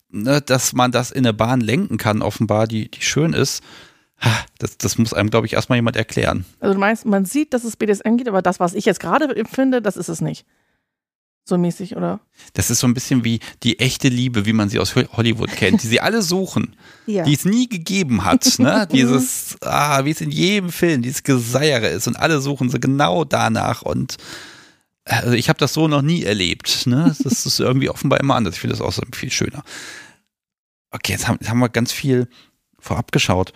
ne, 0.09 0.39
dass 0.39 0.73
man 0.73 0.91
das 0.91 1.11
in 1.11 1.25
eine 1.25 1.33
Bahn 1.33 1.59
lenken 1.59 1.97
kann, 1.97 2.21
offenbar, 2.21 2.67
die, 2.67 2.89
die 2.89 3.01
schön 3.01 3.33
ist. 3.33 3.63
Das, 4.59 4.77
das 4.77 4.97
muss 4.97 5.13
einem, 5.13 5.29
glaube 5.29 5.47
ich, 5.47 5.53
erstmal 5.53 5.77
jemand 5.77 5.97
erklären. 5.97 6.45
Also 6.61 6.75
du 6.75 6.79
meinst, 6.79 7.05
man 7.05 7.25
sieht, 7.25 7.53
dass 7.53 7.65
es 7.65 7.75
BDSM 7.75 8.15
geht, 8.15 8.29
aber 8.29 8.41
das, 8.41 8.61
was 8.61 8.73
ich 8.73 8.85
jetzt 8.85 9.01
gerade 9.01 9.35
empfinde, 9.35 9.81
das 9.81 9.97
ist 9.97 10.07
es 10.07 10.21
nicht. 10.21 10.45
So 11.45 11.57
mäßig, 11.57 11.97
oder? 11.97 12.21
Das 12.53 12.69
ist 12.69 12.79
so 12.79 12.87
ein 12.87 12.93
bisschen 12.93 13.25
wie 13.25 13.39
die 13.63 13.79
echte 13.79 14.07
Liebe, 14.07 14.45
wie 14.45 14.53
man 14.53 14.69
sie 14.69 14.79
aus 14.79 14.95
Hollywood 14.95 15.51
kennt, 15.51 15.83
die 15.83 15.87
sie 15.87 15.99
alle 15.99 16.21
suchen, 16.21 16.75
Ja. 17.05 17.23
die 17.25 17.33
es 17.33 17.43
nie 17.43 17.67
gegeben 17.67 18.23
hat. 18.23 18.59
Ne? 18.59 18.87
Dieses, 18.91 19.57
ah, 19.61 20.05
wie 20.05 20.11
es 20.11 20.21
in 20.21 20.31
jedem 20.31 20.71
Film, 20.71 21.01
dieses 21.01 21.23
Geseiere 21.23 21.87
ist 21.89 22.07
und 22.07 22.15
alle 22.15 22.39
suchen 22.39 22.69
sie 22.69 22.79
genau 22.79 23.25
danach 23.25 23.81
und 23.81 24.15
also 25.05 25.33
ich 25.33 25.49
habe 25.49 25.59
das 25.59 25.73
so 25.73 25.89
noch 25.89 26.01
nie 26.01 26.23
erlebt. 26.23 26.87
Ne? 26.87 27.13
Das 27.23 27.45
ist 27.45 27.59
irgendwie 27.59 27.89
offenbar 27.89 28.21
immer 28.21 28.35
anders. 28.35 28.55
Ich 28.55 28.61
finde 28.61 28.77
das 28.77 28.81
auch 28.81 28.93
so 28.93 29.01
viel 29.13 29.29
schöner. 29.31 29.63
Okay, 30.91 31.11
jetzt 31.11 31.27
haben, 31.27 31.37
jetzt 31.41 31.49
haben 31.49 31.59
wir 31.59 31.67
ganz 31.67 31.91
viel 31.91 32.29
vorab 32.79 33.11
geschaut. 33.11 33.51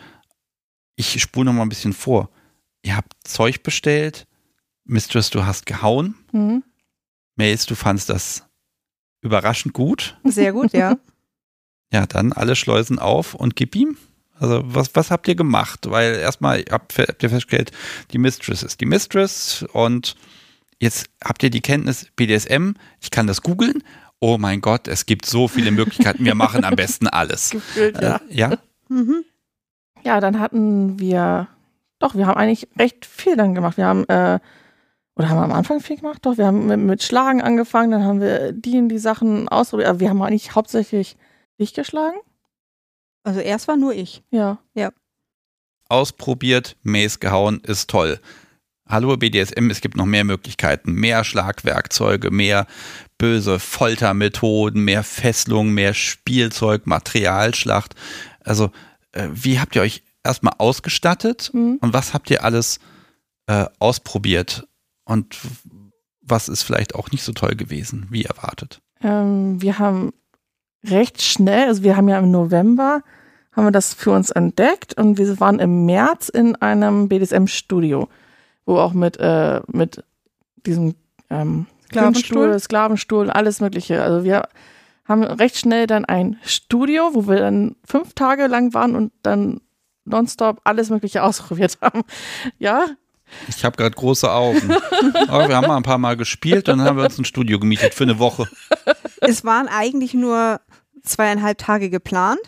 Ich 0.97 1.21
spule 1.21 1.45
noch 1.45 1.53
mal 1.53 1.61
ein 1.61 1.69
bisschen 1.69 1.93
vor. 1.93 2.29
Ihr 2.81 2.97
habt 2.97 3.13
Zeug 3.23 3.63
bestellt. 3.63 4.27
Mistress, 4.83 5.29
du 5.29 5.45
hast 5.45 5.65
gehauen. 5.65 6.15
Mhm. 6.33 6.63
Mails, 7.37 7.65
du 7.65 7.75
fandst 7.75 8.09
das 8.09 8.43
überraschend 9.21 9.73
gut. 9.73 10.17
Sehr 10.23 10.53
gut, 10.53 10.73
ja. 10.73 10.97
Ja, 11.89 12.05
dann 12.05 12.33
alle 12.33 12.57
Schleusen 12.57 12.99
auf 12.99 13.33
und 13.33 13.55
gib 13.55 13.73
ihm. 13.73 13.95
Also 14.37 14.61
was, 14.65 14.93
was 14.93 15.09
habt 15.09 15.25
ihr 15.29 15.35
gemacht? 15.35 15.89
Weil 15.89 16.15
erstmal 16.15 16.65
habt, 16.69 16.97
habt 16.99 17.23
ihr 17.23 17.29
festgestellt, 17.29 17.71
die 18.11 18.17
Mistress 18.17 18.61
ist 18.61 18.81
die 18.81 18.85
Mistress 18.85 19.65
und 19.71 20.17
jetzt 20.81 21.07
habt 21.23 21.43
ihr 21.43 21.49
die 21.49 21.61
Kenntnis 21.61 22.07
BDSM, 22.17 22.71
ich 22.99 23.09
kann 23.09 23.25
das 23.25 23.41
googeln. 23.41 23.83
Oh 24.19 24.37
mein 24.37 24.59
Gott, 24.59 24.89
es 24.89 25.05
gibt 25.05 25.25
so 25.25 25.47
viele 25.47 25.71
Möglichkeiten, 25.71 26.25
wir 26.25 26.35
machen 26.35 26.65
am 26.65 26.75
besten 26.75 27.07
alles. 27.07 27.49
Gefühlt, 27.51 28.01
ja. 28.01 28.17
Äh, 28.29 28.35
ja, 28.35 28.57
Mhm. 28.89 29.23
Ja, 30.03 30.19
dann 30.19 30.39
hatten 30.39 30.99
wir, 30.99 31.47
doch, 31.99 32.15
wir 32.15 32.27
haben 32.27 32.37
eigentlich 32.37 32.67
recht 32.77 33.05
viel 33.05 33.35
dann 33.35 33.55
gemacht. 33.55 33.77
Wir 33.77 33.85
haben, 33.85 34.07
äh, 34.07 34.39
oder 35.17 35.29
haben 35.29 35.37
wir 35.37 35.43
am 35.43 35.51
Anfang 35.51 35.79
viel 35.79 35.97
gemacht? 35.97 36.19
Doch, 36.25 36.37
wir 36.37 36.45
haben 36.45 36.67
mit, 36.67 36.79
mit 36.79 37.03
Schlagen 37.03 37.41
angefangen, 37.41 37.91
dann 37.91 38.03
haben 38.03 38.21
wir 38.21 38.51
die 38.53 38.77
und 38.77 38.89
die 38.89 38.99
Sachen 38.99 39.49
ausprobiert. 39.49 39.89
Aber 39.89 39.99
wir 39.99 40.09
haben 40.09 40.21
eigentlich 40.21 40.53
hauptsächlich 40.55 41.17
dich 41.59 41.73
geschlagen. 41.73 42.17
Also 43.23 43.39
erst 43.39 43.67
war 43.67 43.77
nur 43.77 43.93
ich. 43.93 44.23
Ja. 44.29 44.59
ausprobiert, 45.89 46.75
Mace 46.83 47.19
gehauen, 47.19 47.61
ist 47.63 47.89
toll. 47.89 48.19
hallo 48.87 49.15
BDSM, 49.17 49.69
es 49.69 49.81
gibt 49.81 49.97
noch 49.97 50.05
mehr 50.05 50.23
Möglichkeiten, 50.23 50.93
mehr 50.93 51.23
Schlagwerkzeuge, 51.23 52.31
mehr 52.31 52.67
böse 53.17 53.59
Foltermethoden, 53.59 54.83
mehr 54.83 55.03
Fesselung, 55.03 55.71
mehr 55.71 55.93
Spielzeug, 55.93 56.85
Materialschlacht. 56.87 57.95
Also, 58.43 58.71
äh, 59.13 59.27
wie 59.31 59.59
habt 59.59 59.75
ihr 59.75 59.81
euch 59.81 60.03
erstmal 60.23 60.53
ausgestattet 60.57 61.49
Mhm. 61.53 61.79
und 61.81 61.93
was 61.93 62.13
habt 62.13 62.29
ihr 62.29 62.43
alles 62.43 62.79
äh, 63.47 63.65
ausprobiert? 63.79 64.67
Und 65.07 65.39
was 66.21 66.49
ist 66.49 66.63
vielleicht 66.63 66.95
auch 66.95 67.11
nicht 67.11 67.23
so 67.23 67.31
toll 67.31 67.55
gewesen, 67.55 68.07
wie 68.09 68.25
erwartet? 68.25 68.81
Ähm, 69.01 69.61
wir 69.61 69.79
haben 69.79 70.13
recht 70.83 71.21
schnell, 71.21 71.67
also 71.67 71.83
wir 71.83 71.95
haben 71.95 72.09
ja 72.09 72.19
im 72.19 72.29
November, 72.29 73.01
haben 73.53 73.65
wir 73.65 73.71
das 73.71 73.93
für 73.93 74.11
uns 74.11 74.29
entdeckt 74.29 74.97
und 74.97 75.17
wir 75.17 75.39
waren 75.39 75.59
im 75.59 75.85
März 75.85 76.29
in 76.29 76.55
einem 76.57 77.07
BDSM-Studio, 77.07 78.09
wo 78.65 78.77
auch 78.77 78.93
mit, 78.93 79.17
äh, 79.17 79.61
mit 79.67 80.03
diesem 80.65 80.95
ähm, 81.29 81.67
Sklavenstuhl? 81.87 82.59
Sklavenstuhl, 82.59 83.29
alles 83.29 83.61
mögliche. 83.61 84.03
Also 84.03 84.25
wir 84.25 84.49
haben 85.05 85.23
recht 85.23 85.57
schnell 85.57 85.87
dann 85.87 86.03
ein 86.03 86.37
Studio, 86.43 87.11
wo 87.13 87.27
wir 87.27 87.37
dann 87.37 87.77
fünf 87.85 88.13
Tage 88.13 88.47
lang 88.47 88.73
waren 88.73 88.95
und 88.95 89.13
dann 89.23 89.61
nonstop 90.03 90.59
alles 90.65 90.89
mögliche 90.89 91.23
ausprobiert 91.23 91.77
haben. 91.81 92.03
Ja, 92.59 92.85
Ich 93.47 93.63
habe 93.65 93.77
gerade 93.77 93.95
große 93.95 94.31
Augen. 94.31 94.71
Aber 95.27 95.47
wir 95.47 95.55
haben 95.55 95.67
mal 95.67 95.77
ein 95.77 95.83
paar 95.83 95.97
Mal 95.97 96.17
gespielt 96.17 96.69
und 96.69 96.79
dann 96.79 96.87
haben 96.87 96.97
wir 96.97 97.05
uns 97.05 97.17
ein 97.17 97.25
Studio 97.25 97.59
gemietet 97.59 97.93
für 97.93 98.03
eine 98.03 98.19
Woche. 98.19 98.47
Es 99.21 99.43
waren 99.43 99.67
eigentlich 99.67 100.13
nur 100.13 100.61
zweieinhalb 101.03 101.57
Tage 101.57 101.89
geplant, 101.89 102.41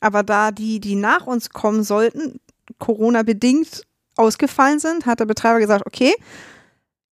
aber 0.00 0.22
da 0.22 0.50
die, 0.50 0.80
die 0.80 0.94
nach 0.94 1.26
uns 1.26 1.50
kommen 1.50 1.82
sollten, 1.82 2.40
Corona-bedingt 2.78 3.82
ausgefallen 4.16 4.78
sind, 4.78 5.06
hat 5.06 5.20
der 5.20 5.26
Betreiber 5.26 5.58
gesagt, 5.58 5.86
okay, 5.86 6.14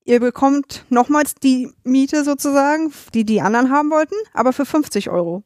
ihr 0.05 0.21
bekommt 0.21 0.85
nochmals 0.89 1.35
die 1.35 1.71
Miete 1.85 2.25
sozusagen, 2.25 2.93
die 3.15 3.25
die 3.25 3.41
anderen 3.41 3.71
haben 3.71 3.91
wollten, 3.91 4.15
aber 4.33 4.53
für 4.53 4.65
50 4.65 5.11
Euro. 5.11 5.43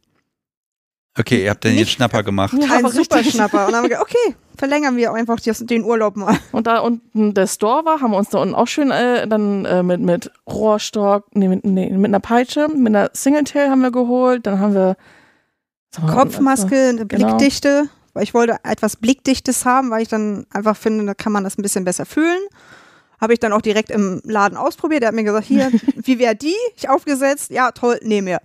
Okay, 1.18 1.44
ihr 1.44 1.50
habt 1.50 1.64
den 1.64 1.78
jetzt 1.78 1.92
Schnapper 1.92 2.22
gemacht. 2.22 2.54
Ja, 2.60 2.76
Ein 2.76 2.88
super 2.90 3.16
richtig. 3.16 3.34
Schnapper. 3.34 3.66
Und 3.66 3.72
dann 3.72 3.82
haben 3.82 3.90
wir 3.90 3.96
gesagt, 3.96 4.10
okay, 4.10 4.36
verlängern 4.56 4.96
wir 4.96 5.12
einfach 5.12 5.38
den 5.40 5.84
Urlaub 5.84 6.16
mal. 6.16 6.36
Und 6.52 6.66
da 6.66 6.78
unten 6.80 7.34
der 7.34 7.46
Store 7.46 7.84
war, 7.84 8.00
haben 8.00 8.10
wir 8.12 8.18
uns 8.18 8.30
da 8.30 8.38
unten 8.38 8.54
auch 8.54 8.66
schön 8.66 8.90
äh, 8.90 9.26
dann 9.28 9.64
äh, 9.64 9.82
mit, 9.82 10.00
mit 10.00 10.30
Rohrstock, 10.48 11.24
nee 11.34 11.48
mit, 11.48 11.64
nee, 11.64 11.90
mit 11.90 12.06
einer 12.06 12.20
Peitsche, 12.20 12.68
mit 12.68 12.88
einer 12.94 13.10
Singletail 13.12 13.70
haben 13.70 13.82
wir 13.82 13.90
geholt. 13.90 14.46
Dann 14.46 14.58
haben 14.60 14.74
wir 14.74 14.96
unten 15.98 16.08
Kopfmaske, 16.08 16.88
eine 16.90 17.06
Genau. 17.06 17.26
Blickdichte, 17.36 17.88
weil 18.12 18.22
ich 18.22 18.34
wollte 18.34 18.56
etwas 18.64 18.96
Blickdichtes 18.96 19.64
haben, 19.64 19.90
weil 19.90 20.02
ich 20.02 20.08
dann 20.08 20.46
einfach 20.52 20.76
finde, 20.76 21.04
da 21.06 21.14
kann 21.14 21.32
man 21.32 21.44
das 21.44 21.58
ein 21.58 21.62
bisschen 21.62 21.84
besser 21.84 22.04
fühlen. 22.06 22.40
Habe 23.20 23.32
ich 23.32 23.40
dann 23.40 23.52
auch 23.52 23.62
direkt 23.62 23.90
im 23.90 24.20
Laden 24.24 24.58
ausprobiert. 24.58 25.02
Er 25.02 25.08
hat 25.08 25.14
mir 25.14 25.24
gesagt, 25.24 25.46
hier, 25.46 25.70
wie 25.96 26.18
wäre 26.18 26.34
die? 26.36 26.54
Ich 26.76 26.88
aufgesetzt, 26.90 27.50
ja 27.50 27.70
toll, 27.72 27.98
nehmen 28.02 28.26
wir. 28.26 28.40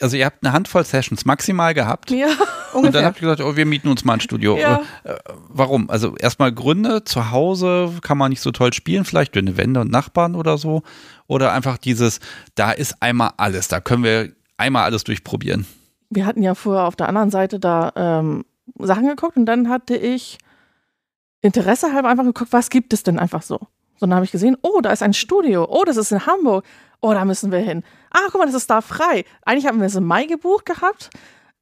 Also 0.00 0.16
ihr 0.16 0.24
habt 0.24 0.44
eine 0.44 0.52
Handvoll 0.52 0.84
Sessions 0.84 1.24
maximal 1.24 1.74
gehabt. 1.74 2.10
Ja, 2.10 2.28
Und 2.72 2.82
dann 2.82 2.86
Ungefähr. 2.86 3.04
habt 3.06 3.16
ihr 3.18 3.20
gesagt, 3.22 3.40
oh, 3.40 3.56
wir 3.56 3.66
mieten 3.66 3.88
uns 3.88 4.04
mal 4.04 4.14
ein 4.14 4.20
Studio. 4.20 4.56
Ja. 4.56 4.82
Äh, 5.04 5.14
warum? 5.48 5.90
Also 5.90 6.16
erstmal 6.16 6.52
Gründe, 6.52 7.04
zu 7.04 7.30
Hause 7.30 7.92
kann 8.02 8.18
man 8.18 8.30
nicht 8.30 8.40
so 8.40 8.50
toll 8.50 8.72
spielen, 8.72 9.04
vielleicht 9.04 9.34
dünne 9.34 9.56
Wände 9.56 9.80
und 9.80 9.90
Nachbarn 9.90 10.34
oder 10.34 10.58
so. 10.58 10.82
Oder 11.26 11.52
einfach 11.52 11.78
dieses, 11.78 12.20
da 12.54 12.72
ist 12.72 12.96
einmal 13.00 13.32
alles, 13.36 13.68
da 13.68 13.80
können 13.80 14.04
wir 14.04 14.32
einmal 14.56 14.84
alles 14.84 15.04
durchprobieren. 15.04 15.66
wir 16.10 16.26
hatten 16.26 16.42
ja 16.42 16.54
vorher 16.54 16.84
auf 16.84 16.96
der 16.96 17.08
anderen 17.08 17.30
Seite 17.30 17.58
da 17.58 17.92
ähm, 17.96 18.44
Sachen 18.78 19.06
geguckt 19.06 19.36
und 19.36 19.46
dann 19.46 19.68
hatte 19.68 19.96
ich 19.96 20.38
Interesse 21.40 21.92
halber 21.92 22.08
einfach 22.08 22.24
geguckt, 22.24 22.52
was 22.52 22.70
gibt 22.70 22.92
es 22.92 23.02
denn 23.02 23.18
einfach 23.18 23.42
so. 23.42 23.58
So, 23.96 24.06
dann 24.06 24.14
habe 24.14 24.24
ich 24.24 24.32
gesehen, 24.32 24.56
oh, 24.62 24.80
da 24.80 24.90
ist 24.90 25.02
ein 25.02 25.14
Studio, 25.14 25.66
oh, 25.68 25.84
das 25.84 25.96
ist 25.96 26.12
in 26.12 26.26
Hamburg, 26.26 26.64
oh, 27.00 27.12
da 27.12 27.24
müssen 27.24 27.50
wir 27.52 27.58
hin. 27.58 27.82
Ah, 28.10 28.28
guck 28.30 28.40
mal, 28.40 28.46
das 28.46 28.54
ist 28.54 28.70
da 28.70 28.80
frei. 28.80 29.24
Eigentlich 29.44 29.66
haben 29.66 29.80
wir 29.80 29.86
es 29.86 29.94
im 29.94 30.04
Mai 30.04 30.26
gebucht 30.26 30.66
gehabt, 30.66 31.10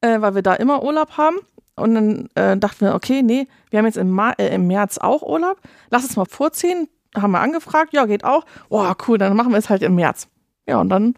äh, 0.01 0.21
weil 0.21 0.35
wir 0.35 0.41
da 0.41 0.53
immer 0.55 0.83
Urlaub 0.83 1.17
haben. 1.17 1.37
Und 1.75 1.95
dann 1.95 2.29
äh, 2.35 2.57
dachten 2.57 2.81
wir, 2.85 2.93
okay, 2.95 3.23
nee, 3.23 3.47
wir 3.69 3.79
haben 3.79 3.85
jetzt 3.85 3.97
im, 3.97 4.09
Ma 4.11 4.31
äh, 4.33 4.53
im 4.53 4.67
März 4.67 4.97
auch 4.97 5.21
Urlaub, 5.21 5.57
lass 5.89 6.03
uns 6.03 6.15
mal 6.17 6.25
vorziehen. 6.25 6.87
Haben 7.15 7.31
wir 7.31 7.39
angefragt, 7.39 7.93
ja, 7.93 8.05
geht 8.05 8.23
auch. 8.23 8.45
Oh, 8.69 8.85
cool, 9.07 9.17
dann 9.17 9.35
machen 9.35 9.51
wir 9.51 9.57
es 9.57 9.69
halt 9.69 9.81
im 9.81 9.95
März. 9.95 10.27
Ja, 10.67 10.79
und 10.79 10.89
dann 10.89 11.15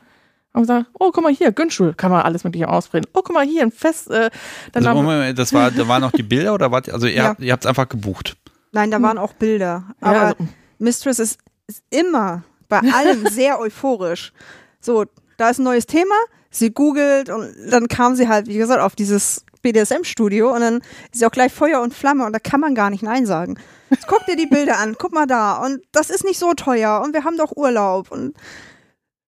haben 0.53 0.53
wir 0.53 0.61
gesagt, 0.61 0.85
oh, 0.99 1.11
guck 1.11 1.23
mal 1.23 1.33
hier, 1.33 1.51
Günschul, 1.51 1.93
kann 1.93 2.11
man 2.11 2.21
alles 2.21 2.43
mögliche 2.43 2.69
ausbringen. 2.69 3.07
Oh, 3.13 3.21
guck 3.23 3.33
mal 3.33 3.45
hier, 3.45 3.63
ein 3.63 3.71
Fest. 3.71 4.09
Äh, 4.09 4.29
dann 4.71 4.85
Also 4.85 4.89
haben, 4.89 5.05
Moment, 5.05 5.37
das 5.37 5.53
war, 5.53 5.71
da 5.71 5.87
waren 5.87 6.01
noch 6.01 6.11
die 6.11 6.23
Bilder 6.23 6.53
oder 6.53 6.71
was? 6.71 6.89
Also 6.89 7.07
ihr 7.07 7.13
Ja. 7.13 7.23
habt 7.29 7.39
ihr 7.41 7.51
habt 7.51 7.63
es 7.65 7.69
einfach 7.69 7.89
gebucht. 7.89 8.37
Nein, 8.71 8.89
da 8.89 9.01
waren 9.01 9.17
auch 9.17 9.33
Bilder. 9.33 9.83
Aber 10.01 10.15
ja, 10.15 10.21
also, 10.29 10.35
Mistress 10.79 11.19
ist, 11.19 11.39
ist 11.67 11.83
immer 11.89 12.43
bei 12.69 12.79
allem 12.79 13.27
sehr 13.29 13.59
euphorisch. 13.59 14.33
So, 14.79 15.05
da 15.37 15.49
ist 15.49 15.59
ein 15.59 15.63
neues 15.63 15.85
Thema, 15.85 16.15
sie 16.55 16.71
googelt 16.71 17.29
und 17.29 17.53
dann 17.69 17.87
kam 17.87 18.15
sie 18.15 18.27
halt, 18.27 18.47
wie 18.47 18.57
gesagt, 18.57 18.81
auf 18.81 18.95
dieses 18.95 19.45
BDSM-Studio 19.61 20.53
und 20.53 20.61
dann 20.61 20.77
ist 21.11 21.19
sie 21.19 21.25
auch 21.25 21.31
gleich 21.31 21.51
Feuer 21.51 21.81
und 21.81 21.93
Flamme 21.93 22.25
und 22.25 22.33
da 22.33 22.39
kann 22.39 22.59
man 22.59 22.75
gar 22.75 22.89
nicht 22.89 23.03
Nein 23.03 23.25
sagen. 23.25 23.57
Jetzt 23.89 24.07
guck 24.07 24.25
dir 24.25 24.35
die 24.35 24.47
Bilder 24.47 24.79
an, 24.79 24.95
guck 24.97 25.13
mal 25.13 25.27
da 25.27 25.63
und 25.63 25.81
das 25.91 26.09
ist 26.09 26.23
nicht 26.23 26.39
so 26.39 26.53
teuer 26.53 27.01
und 27.03 27.13
wir 27.13 27.23
haben 27.23 27.37
doch 27.37 27.55
Urlaub 27.55 28.11
und 28.11 28.35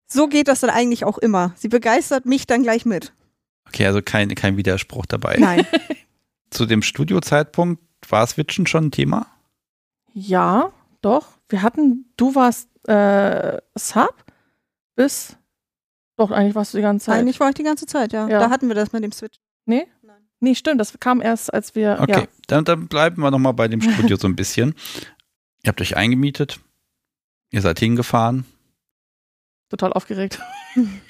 so 0.07 0.27
geht 0.27 0.47
das 0.47 0.59
dann 0.59 0.69
eigentlich 0.69 1.05
auch 1.05 1.17
immer. 1.17 1.53
Sie 1.55 1.67
begeistert 1.67 2.25
mich 2.25 2.47
dann 2.47 2.63
gleich 2.63 2.85
mit. 2.85 3.13
Okay, 3.67 3.85
also 3.85 4.01
kein, 4.03 4.29
kein 4.35 4.57
Widerspruch 4.57 5.05
dabei. 5.05 5.37
Nein. 5.39 5.65
Zu 6.51 6.65
dem 6.65 6.81
Studiozeitpunkt 6.81 7.81
war 8.09 8.27
Switchen 8.27 8.67
schon 8.67 8.85
ein 8.85 8.91
Thema? 8.91 9.27
ja, 10.15 10.71
doch. 11.01 11.27
Wir 11.49 11.61
hatten, 11.61 12.05
du 12.17 12.33
warst 12.33 12.67
äh, 12.87 13.61
Sub 13.75 14.15
bis, 14.95 15.37
doch, 16.17 16.31
eigentlich 16.31 16.55
warst 16.55 16.73
du 16.73 16.77
die 16.77 16.83
ganze 16.83 17.07
Zeit. 17.07 17.19
Eigentlich 17.19 17.39
war 17.39 17.49
ich 17.49 17.55
die 17.55 17.63
ganze 17.63 17.85
Zeit, 17.85 18.13
ja. 18.13 18.27
Ja. 18.27 18.39
Da 18.39 18.49
hatten 18.49 18.67
wir 18.67 18.75
das 18.75 18.91
mit 18.93 19.03
dem 19.03 19.11
Switch. 19.11 19.37
Nee? 19.65 19.87
Nee, 20.39 20.55
stimmt, 20.55 20.79
das 20.79 20.99
kam 20.99 21.21
erst, 21.21 21.53
als 21.53 21.75
wir, 21.75 21.97
Okay, 22.01 22.11
ja. 22.11 22.27
dann, 22.47 22.65
dann 22.65 22.87
bleiben 22.87 23.21
wir 23.21 23.31
nochmal 23.31 23.53
bei 23.53 23.67
dem 23.67 23.81
Studio 23.81 24.15
so 24.19 24.27
ein 24.27 24.35
bisschen. 24.35 24.75
Ihr 25.63 25.69
habt 25.69 25.81
euch 25.81 25.95
eingemietet, 25.97 26.59
ihr 27.51 27.61
seid 27.61 27.79
hingefahren. 27.79 28.45
Total 29.69 29.93
aufgeregt. 29.93 30.39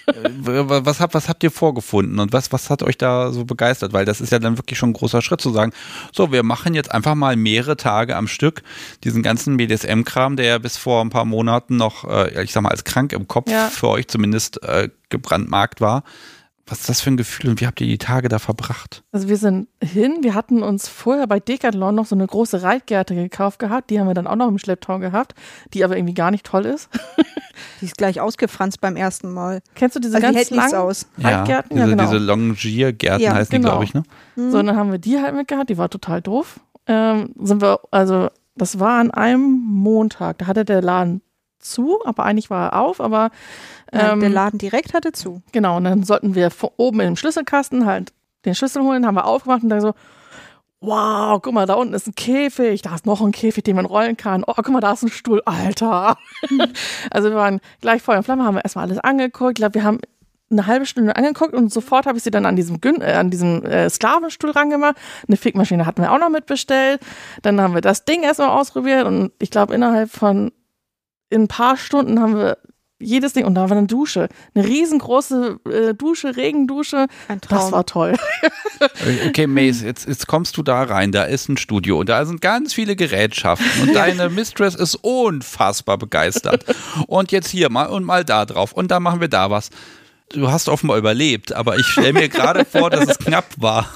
Äh, 0.08 0.30
was, 0.38 1.00
habt, 1.00 1.15
was 1.15 1.28
habt 1.28 1.44
ihr 1.44 1.50
vorgefunden 1.50 2.20
und 2.20 2.32
was, 2.32 2.52
was 2.52 2.70
hat 2.70 2.84
euch 2.84 3.00
da 3.00 3.32
so 3.32 3.46
begeistert? 3.46 3.94
Weil 3.94 4.06
das 4.06 4.22
ist 4.22 4.32
ja 4.32 4.38
dann 4.38 4.60
wirklich 4.60 4.78
schon 4.78 4.91
ein 4.91 4.94
großer 4.94 5.24
Schritt 5.24 5.41
zu 5.41 5.50
sagen, 5.50 5.72
so, 6.13 6.32
wir 6.32 6.44
machen 6.44 6.76
jetzt 6.76 6.91
einfach 6.91 7.15
mal 7.15 7.36
mehrere 7.36 7.76
Tage 7.76 8.15
am 8.15 8.28
Stück 8.28 8.62
diesen 9.04 9.24
ganzen 9.24 9.58
BDSM-Kram, 9.58 10.36
der 10.36 10.46
ja 10.46 10.58
bis 10.60 10.78
vor 10.78 11.02
ein 11.04 11.10
paar 11.10 11.26
Monaten 11.26 11.78
noch, 11.78 12.04
äh, 12.08 12.44
ich 12.44 12.52
sag 12.54 12.62
mal, 12.62 12.70
als 12.70 12.84
krank 12.84 13.12
im 13.13 13.28
Kopf 13.28 13.50
Ja. 13.50 13.70
für 13.70 13.88
euch 13.89 14.08
zumindest 14.08 14.62
äh, 14.62 14.89
gebrandmarkt 15.10 15.82
war. 15.82 16.04
Was 16.67 16.80
ist 16.80 16.89
das 16.89 17.01
für 17.01 17.12
ein 17.12 17.17
Gefühl 17.17 17.51
und 17.51 17.62
wie 17.62 17.67
habt 17.67 17.80
ihr 17.80 17.86
die 17.86 17.99
Tage 17.99 18.28
da 18.28 18.39
verbracht? 18.39 19.04
Also 19.12 19.30
wir 19.30 19.38
sind 19.38 19.67
hin, 19.84 20.17
wir 20.21 20.34
hatten 20.34 20.63
uns 20.63 20.88
vorher 20.88 21.28
bei 21.28 21.39
Decathlon 21.39 21.93
noch 21.93 22.08
so 22.08 22.15
eine 22.15 22.25
große 22.25 22.63
Reitgerte 22.63 23.13
gekauft 23.13 23.60
gehabt, 23.60 23.91
die 23.91 23.99
haben 23.99 24.08
wir 24.08 24.15
dann 24.15 24.25
auch 24.25 24.36
noch 24.36 24.47
im 24.47 24.58
Schlepptau 24.58 24.97
gehabt, 24.97 25.36
die 25.75 25.84
aber 25.84 25.95
irgendwie 25.95 26.15
gar 26.15 26.32
nicht 26.32 26.45
toll 26.45 26.65
ist. 26.65 26.89
Die 27.80 27.86
ist 27.86 27.97
gleich 27.97 28.19
ausgefranst 28.19 28.82
beim 28.82 28.97
ersten 28.97 29.32
Mal. 29.32 29.62
Kennst 29.75 29.95
du 29.95 30.01
diese 30.01 30.15
Also 30.15 30.28
die 30.28 30.34
ganz 30.34 30.38
hält 30.38 30.51
nichts 30.51 30.71
langen 30.73 30.86
aus. 30.88 31.08
Reitgärten? 31.17 31.69
diese, 31.78 31.82
Ja, 31.82 31.95
genau. 31.95 32.04
diese 32.04 32.17
Longiergärten 32.17 33.21
Ja, 33.23 33.34
heißen 33.34 33.51
die, 33.51 33.58
genau. 33.58 33.69
glaube 33.69 33.84
ich, 33.86 33.93
ne? 33.93 34.04
Hm. 34.36 34.51
So, 34.51 34.60
und 34.60 34.65
dann 34.65 34.75
haben 34.75 34.91
wir 34.91 34.97
die 34.99 35.19
halt 35.19 35.36
mitgehabt, 35.36 35.69
die 35.69 35.78
war 35.78 35.89
total 35.89 36.21
doof. 36.21 36.60
Ähm, 36.88 37.30
sind 37.41 37.62
wir, 37.62 37.80
also, 37.91 38.30
das 38.58 38.80
war 38.80 38.99
an 38.99 39.12
einem 39.12 39.41
Montag, 39.65 40.39
da 40.39 40.47
hatte 40.47 40.65
der 40.65 40.82
Laden 40.82 41.21
zu, 41.65 41.99
aber 42.06 42.23
eigentlich 42.23 42.49
war 42.49 42.71
er 42.71 42.80
auf, 42.82 43.01
aber 43.01 43.32
Nein, 43.91 44.13
ähm, 44.13 44.19
der 44.19 44.30
Laden 44.30 44.58
direkt 44.58 44.93
hatte 44.93 45.12
zu. 45.12 45.41
genau, 45.51 45.78
und 45.78 45.84
dann 45.84 46.04
sollten 46.04 46.36
wir 46.36 46.49
oben 46.78 46.99
in 47.01 47.08
dem 47.08 47.15
Schlüsselkasten 47.15 47.86
halt 47.86 48.13
den 48.45 48.56
Schlüssel 48.56 48.84
holen, 48.84 49.06
haben 49.06 49.15
wir 49.15 49.25
aufgemacht 49.25 49.63
und 49.63 49.69
dann 49.69 49.82
so, 49.82 49.93
wow, 50.82 51.39
guck 51.41 51.54
mal, 51.54 51.65
da 51.65 51.73
unten 51.73 51.93
ist 51.93 52.08
ein 52.08 52.15
Käfig, 52.15 52.82
da 52.82 52.95
ist 52.95 53.06
noch 53.06 53.21
ein 53.21 53.32
Käfig, 53.32 53.63
den 53.63 53.75
man 53.75 53.86
rollen 53.86 54.17
kann. 54.17 54.43
Oh, 54.45 54.54
guck 54.56 54.69
mal, 54.69 54.82
da 54.82 54.93
ist 54.93 55.04
ein 55.04 55.10
Stuhl, 55.10 55.41
Alter. 55.45 56.17
also 57.12 57.30
wir 57.30 57.36
waren 57.36 57.60
gleich 57.82 58.01
Feuer 58.01 58.17
und 58.17 58.23
Flamme, 58.23 58.43
haben 58.43 58.56
wir 58.56 58.63
erstmal 58.63 58.86
alles 58.86 58.99
angeguckt. 58.99 59.51
Ich 59.51 59.56
glaube, 59.56 59.75
wir 59.75 59.84
haben 59.84 59.99
eine 60.51 60.67
halbe 60.67 60.86
Stunde 60.86 61.15
angeguckt 61.15 61.54
und 61.54 61.73
sofort 61.73 62.06
habe 62.06 62.17
ich 62.17 62.23
sie 62.23 62.32
dann 62.32 62.45
an 62.45 62.56
diesem, 62.56 62.80
Gün 62.82 63.01
äh, 63.01 63.13
an 63.13 63.32
diesem 63.32 63.63
äh, 63.63 63.89
Sklavenstuhl 63.89 64.51
rangemacht. 64.51 64.95
Eine 65.28 65.38
Fickmaschine 65.38 65.86
hatten 65.86 66.01
wir 66.01 66.12
auch 66.12 66.19
noch 66.19 66.30
mitbestellt. 66.30 67.01
Dann 67.41 67.60
haben 67.60 67.73
wir 67.73 67.82
das 67.82 68.06
Ding 68.06 68.23
erstmal 68.23 68.49
ausprobiert 68.49 69.06
und 69.06 69.32
ich 69.39 69.49
glaube, 69.49 69.73
innerhalb 69.73 70.12
von 70.12 70.51
in 71.29 71.43
ein 71.43 71.47
paar 71.47 71.77
Stunden 71.77 72.19
haben 72.19 72.35
wir 72.35 72.57
jedes 72.99 73.33
Ding 73.33 73.45
und 73.45 73.55
da 73.55 73.69
war 73.69 73.77
eine 73.77 73.88
Dusche. 73.88 74.29
Eine 74.53 74.65
riesengroße 74.65 75.59
äh, 75.69 75.93
Dusche, 75.93 76.38
Regendusche. 76.38 77.07
Ein 77.27 77.41
Traum. 77.41 77.59
Das 77.59 77.71
war 77.71 77.85
toll. 77.85 78.15
Okay, 79.27 79.47
Mace, 79.47 79.81
jetzt, 79.81 80.05
jetzt 80.05 80.27
kommst 80.27 80.57
du 80.57 80.63
da 80.63 80.83
rein, 80.83 81.13
da 81.13 81.23
ist 81.23 81.47
ein 81.47 81.55
Studio 81.55 81.99
und 81.99 82.09
da 82.09 82.25
sind 82.25 82.41
ganz 82.41 82.73
viele 82.73 82.97
Gerätschaften 82.97 83.65
und 83.81 83.95
deine 83.95 84.29
Mistress 84.29 84.75
ist 84.75 84.95
unfassbar 84.95 85.97
begeistert. 85.97 86.65
Und 87.07 87.31
jetzt 87.31 87.47
hier 87.47 87.71
mal 87.71 87.85
und 87.85 88.03
mal 88.03 88.25
da 88.25 88.45
drauf 88.45 88.73
und 88.73 88.91
da 88.91 88.99
machen 88.99 89.21
wir 89.21 89.29
da 89.29 89.49
was. 89.49 89.69
Du 90.33 90.49
hast 90.51 90.69
offenbar 90.69 90.97
überlebt, 90.97 91.53
aber 91.53 91.77
ich 91.77 91.85
stelle 91.85 92.13
mir 92.13 92.29
gerade 92.29 92.65
vor, 92.71 92.89
dass 92.89 93.07
es 93.07 93.17
knapp 93.19 93.45
war. 93.57 93.89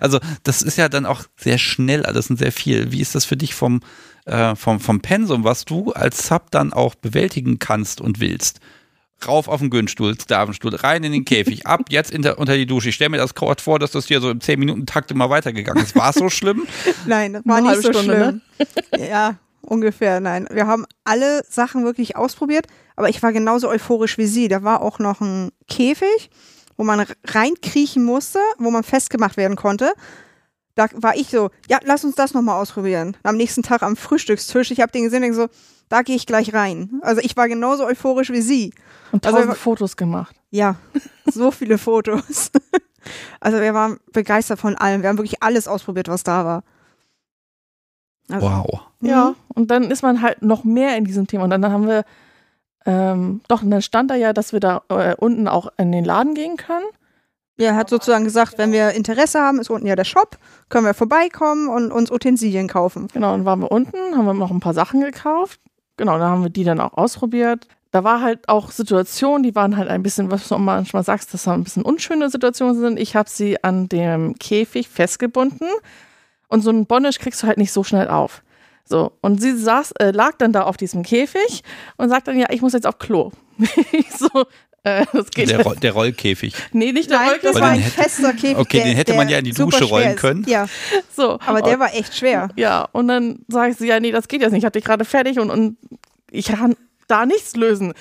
Also 0.00 0.18
das 0.42 0.62
ist 0.62 0.78
ja 0.78 0.88
dann 0.88 1.06
auch 1.06 1.22
sehr 1.36 1.58
schnell 1.58 2.04
alles 2.04 2.30
und 2.30 2.38
sehr 2.38 2.52
viel. 2.52 2.92
Wie 2.92 3.00
ist 3.00 3.14
das 3.14 3.24
für 3.24 3.36
dich 3.36 3.54
vom, 3.54 3.80
äh, 4.24 4.54
vom, 4.56 4.80
vom 4.80 5.00
Pensum, 5.00 5.44
was 5.44 5.64
du 5.64 5.92
als 5.92 6.26
Sub 6.26 6.50
dann 6.50 6.72
auch 6.72 6.94
bewältigen 6.94 7.58
kannst 7.58 8.00
und 8.00 8.20
willst? 8.20 8.60
Rauf 9.26 9.48
auf 9.48 9.60
den 9.60 9.70
Günststuhl, 9.70 10.18
Sklavenstuhl, 10.20 10.74
rein 10.74 11.02
in 11.02 11.12
den 11.12 11.24
Käfig, 11.24 11.66
ab 11.66 11.86
jetzt 11.88 12.12
der, 12.12 12.38
unter 12.38 12.54
die 12.54 12.66
Dusche. 12.66 12.90
Ich 12.90 12.96
stelle 12.96 13.10
mir 13.10 13.16
das 13.16 13.34
gerade 13.34 13.62
vor, 13.62 13.78
dass 13.78 13.90
das 13.90 14.06
hier 14.06 14.20
so 14.20 14.30
im 14.30 14.40
10-Minuten-Takt 14.40 15.10
immer 15.10 15.30
weitergegangen 15.30 15.82
ist. 15.82 15.96
War 15.96 16.10
es 16.10 16.16
so 16.16 16.28
schlimm? 16.28 16.66
Nein, 17.06 17.40
war 17.44 17.56
Eine 17.56 17.70
nicht 17.70 17.82
so 17.82 17.92
Stunde, 17.92 18.18
ne? 18.18 18.40
schlimm. 18.90 19.08
Ja, 19.08 19.36
ungefähr, 19.66 20.20
nein. 20.20 20.46
Wir 20.50 20.66
haben 20.66 20.86
alle 21.04 21.42
Sachen 21.48 21.84
wirklich 21.84 22.16
ausprobiert, 22.16 22.66
aber 22.96 23.08
ich 23.08 23.22
war 23.22 23.32
genauso 23.32 23.68
euphorisch 23.68 24.18
wie 24.18 24.26
sie. 24.26 24.48
Da 24.48 24.62
war 24.62 24.80
auch 24.82 24.98
noch 24.98 25.20
ein 25.20 25.50
Käfig, 25.68 26.30
wo 26.76 26.84
man 26.84 27.06
reinkriechen 27.26 28.04
musste, 28.04 28.38
wo 28.58 28.70
man 28.70 28.82
festgemacht 28.82 29.36
werden 29.36 29.56
konnte. 29.56 29.92
Da 30.74 30.86
war 30.94 31.16
ich 31.16 31.28
so, 31.28 31.50
ja, 31.68 31.78
lass 31.84 32.04
uns 32.04 32.14
das 32.16 32.34
nochmal 32.34 32.60
ausprobieren. 32.60 33.16
Am 33.22 33.36
nächsten 33.36 33.62
Tag 33.62 33.82
am 33.82 33.96
Frühstückstisch, 33.96 34.70
ich 34.70 34.80
habe 34.80 34.92
den 34.92 35.04
gesehen 35.04 35.18
und 35.18 35.22
denk 35.22 35.34
so, 35.34 35.48
da 35.88 36.02
gehe 36.02 36.16
ich 36.16 36.26
gleich 36.26 36.52
rein. 36.52 37.00
Also 37.02 37.20
ich 37.22 37.36
war 37.36 37.48
genauso 37.48 37.86
euphorisch 37.86 38.30
wie 38.30 38.42
sie. 38.42 38.74
Und 39.12 39.24
Also- 39.26 39.38
tausend 39.38 39.56
Fotos 39.56 39.96
gemacht. 39.96 40.36
Ja, 40.50 40.76
so 41.26 41.50
viele 41.50 41.78
Fotos. 41.78 42.50
Also 43.38 43.60
wir 43.60 43.72
waren 43.72 43.98
begeistert 44.12 44.58
von 44.58 44.74
allem. 44.74 45.00
Wir 45.02 45.08
haben 45.10 45.18
wirklich 45.18 45.40
alles 45.40 45.68
ausprobiert, 45.68 46.08
was 46.08 46.24
da 46.24 46.44
war. 46.44 46.64
Also, 48.30 48.46
Wow. 48.46 48.80
mhm. 49.00 49.08
Ja, 49.08 49.34
und 49.54 49.70
dann 49.70 49.90
ist 49.90 50.02
man 50.02 50.22
halt 50.22 50.42
noch 50.42 50.64
mehr 50.64 50.96
in 50.96 51.04
diesem 51.04 51.26
Thema. 51.26 51.44
Und 51.44 51.50
dann 51.50 51.64
haben 51.70 51.86
wir, 51.86 52.04
ähm, 52.84 53.40
doch, 53.48 53.62
und 53.62 53.70
dann 53.70 53.82
stand 53.82 54.10
da 54.10 54.14
ja, 54.14 54.32
dass 54.32 54.52
wir 54.52 54.60
da 54.60 54.82
äh, 54.88 55.14
unten 55.16 55.48
auch 55.48 55.68
in 55.76 55.92
den 55.92 56.04
Laden 56.04 56.34
gehen 56.34 56.56
können. 56.56 56.86
Er 57.58 57.74
hat 57.74 57.88
sozusagen 57.88 58.24
gesagt, 58.24 58.58
wenn 58.58 58.70
wir 58.72 58.90
Interesse 58.90 59.40
haben, 59.40 59.60
ist 59.60 59.70
unten 59.70 59.86
ja 59.86 59.96
der 59.96 60.04
Shop, 60.04 60.36
können 60.68 60.84
wir 60.84 60.92
vorbeikommen 60.92 61.68
und 61.68 61.90
uns 61.90 62.10
Utensilien 62.10 62.68
kaufen. 62.68 63.08
Genau, 63.14 63.32
dann 63.32 63.46
waren 63.46 63.60
wir 63.60 63.72
unten, 63.72 63.96
haben 64.14 64.26
wir 64.26 64.34
noch 64.34 64.50
ein 64.50 64.60
paar 64.60 64.74
Sachen 64.74 65.00
gekauft. 65.00 65.58
Genau, 65.96 66.18
dann 66.18 66.30
haben 66.30 66.42
wir 66.42 66.50
die 66.50 66.64
dann 66.64 66.80
auch 66.80 66.92
ausprobiert. 66.98 67.66
Da 67.92 68.04
war 68.04 68.20
halt 68.20 68.50
auch 68.50 68.72
Situationen, 68.72 69.42
die 69.42 69.54
waren 69.54 69.78
halt 69.78 69.88
ein 69.88 70.02
bisschen, 70.02 70.30
was 70.30 70.48
du 70.48 70.56
auch 70.56 70.58
manchmal 70.58 71.02
sagst, 71.02 71.32
dass 71.32 71.44
da 71.44 71.54
ein 71.54 71.64
bisschen 71.64 71.82
unschöne 71.82 72.28
Situationen 72.28 72.78
sind. 72.78 72.98
Ich 72.98 73.16
habe 73.16 73.30
sie 73.30 73.64
an 73.64 73.88
dem 73.88 74.34
Käfig 74.34 74.88
festgebunden 74.90 75.68
und 76.48 76.62
so 76.62 76.70
ein 76.70 76.86
Bondage 76.86 77.18
kriegst 77.18 77.42
du 77.42 77.46
halt 77.46 77.58
nicht 77.58 77.72
so 77.72 77.84
schnell 77.84 78.08
auf. 78.08 78.42
So, 78.84 79.12
und 79.20 79.40
sie 79.42 79.56
saß, 79.56 79.92
äh, 79.98 80.12
lag 80.12 80.36
dann 80.38 80.52
da 80.52 80.62
auf 80.62 80.76
diesem 80.76 81.02
Käfig 81.02 81.62
und 81.96 82.08
sagt 82.08 82.28
dann, 82.28 82.38
ja, 82.38 82.46
ich 82.50 82.62
muss 82.62 82.72
jetzt 82.72 82.86
auf 82.86 82.98
Klo. 82.98 83.32
ich 83.90 84.08
so, 84.16 84.28
äh, 84.84 85.04
das 85.12 85.30
geht 85.30 85.50
Der, 85.50 85.62
Roll- 85.64 85.74
der 85.76 85.92
Rollkäfig. 85.92 86.54
Nee, 86.72 86.92
nicht 86.92 87.10
der 87.10 87.18
Nein, 87.18 87.30
das 87.42 87.56
Rollkäfig. 87.56 87.60
war 87.62 87.70
den 87.70 87.78
ein 87.78 87.82
hätte- 87.82 88.02
fester 88.02 88.32
Käfig. 88.32 88.58
Okay, 88.58 88.84
den 88.84 88.96
hätte 88.96 89.14
man 89.14 89.28
ja 89.28 89.38
in 89.38 89.44
die 89.44 89.50
Dusche 89.52 89.82
rollen 89.84 90.10
ist. 90.10 90.20
können. 90.20 90.44
Ja, 90.46 90.66
So, 91.12 91.38
aber 91.44 91.62
der 91.62 91.80
war 91.80 91.92
echt 91.94 92.16
schwer. 92.16 92.48
Ja, 92.54 92.86
und 92.92 93.08
dann 93.08 93.40
sage 93.48 93.72
ich 93.72 93.76
so, 93.78 93.84
ja, 93.84 93.98
nee, 93.98 94.12
das 94.12 94.28
geht 94.28 94.40
jetzt 94.42 94.52
nicht. 94.52 94.60
Ich 94.60 94.64
hatte 94.66 94.78
dich 94.78 94.86
gerade 94.86 95.04
fertig 95.04 95.40
und, 95.40 95.50
und 95.50 95.78
ich 96.30 96.46
kann 96.46 96.76
da 97.08 97.26
nichts 97.26 97.56
lösen. 97.56 97.92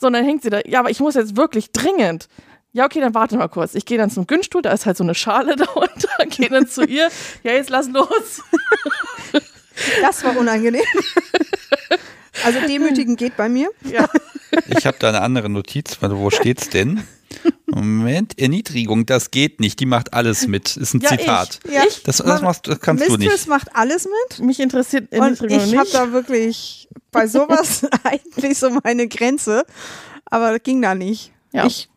So, 0.00 0.08
und 0.08 0.14
dann 0.14 0.24
hängt 0.24 0.42
sie 0.42 0.50
da, 0.50 0.58
ja, 0.66 0.80
aber 0.80 0.90
ich 0.90 0.98
muss 0.98 1.14
jetzt 1.14 1.36
wirklich 1.36 1.70
dringend. 1.70 2.28
Ja, 2.76 2.84
okay, 2.84 3.00
dann 3.00 3.14
warte 3.14 3.38
mal 3.38 3.48
kurz. 3.48 3.74
Ich 3.74 3.86
gehe 3.86 3.96
dann 3.96 4.10
zum 4.10 4.26
Günststuhl, 4.26 4.60
da 4.60 4.70
ist 4.70 4.84
halt 4.84 4.98
so 4.98 5.02
eine 5.02 5.14
Schale 5.14 5.56
darunter, 5.56 6.26
gehe 6.28 6.50
dann 6.50 6.68
zu 6.68 6.84
ihr. 6.84 7.08
Ja, 7.42 7.52
jetzt 7.52 7.70
lass 7.70 7.88
los. 7.88 8.42
Das 10.00 10.24
war 10.24 10.34
unangenehm. 10.38 10.80
Also 12.44 12.60
demütigen 12.66 13.16
geht 13.16 13.36
bei 13.36 13.48
mir. 13.48 13.68
Ja, 13.82 14.08
Ich 14.68 14.86
habe 14.86 14.96
da 14.98 15.08
eine 15.10 15.20
andere 15.20 15.50
Notiz. 15.50 15.98
Wo 16.00 16.30
steht's 16.30 16.70
denn? 16.70 17.02
Moment, 17.66 18.38
Erniedrigung, 18.38 19.04
das 19.04 19.30
geht 19.30 19.60
nicht. 19.60 19.78
Die 19.80 19.84
macht 19.86 20.14
alles 20.14 20.46
mit. 20.46 20.76
Ist 20.78 20.94
ein 20.94 21.00
ja 21.00 21.10
Zitat. 21.10 21.60
ich. 21.64 21.72
Ja. 21.72 21.82
Das, 22.04 22.16
das, 22.18 22.40
machst, 22.40 22.66
das 22.68 22.80
kannst 22.80 23.06
du 23.06 23.12
Mistress 23.18 23.40
nicht. 23.40 23.48
macht 23.48 23.74
alles 23.76 24.06
mit. 24.28 24.40
mich 24.46 24.60
interessiert 24.60 25.12
Und 25.12 25.18
Erniedrigung 25.20 25.58
ich 25.58 25.74
habe 25.76 25.82
nicht. 25.84 25.94
da 25.94 26.12
wirklich 26.12 26.88
bei 27.12 27.26
sowas 27.26 27.86
eigentlich 28.04 28.58
so 28.58 28.70
meine 28.82 29.08
Grenze. 29.08 29.64
Aber 30.24 30.52
das 30.52 30.62
ging 30.62 30.80
da 30.80 30.94
nicht. 30.94 31.32
Ja. 31.52 31.66
Ich 31.66 31.90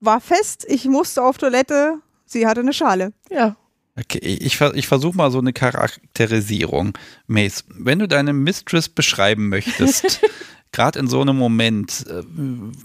war 0.00 0.20
fest, 0.20 0.66
ich 0.68 0.86
musste 0.86 1.22
auf 1.22 1.38
Toilette. 1.38 1.98
Sie 2.26 2.46
hatte 2.46 2.60
eine 2.60 2.72
Schale. 2.72 3.12
ja, 3.30 3.56
Okay, 3.96 4.18
ich, 4.18 4.60
ich 4.60 4.88
versuche 4.88 5.16
mal 5.16 5.30
so 5.30 5.38
eine 5.38 5.52
Charakterisierung. 5.52 6.98
Mace, 7.28 7.64
wenn 7.68 8.00
du 8.00 8.08
deine 8.08 8.32
Mistress 8.32 8.88
beschreiben 8.88 9.48
möchtest, 9.48 10.20
gerade 10.72 10.98
in 10.98 11.06
so 11.06 11.20
einem 11.20 11.36
Moment, 11.36 12.04
äh, 12.08 12.24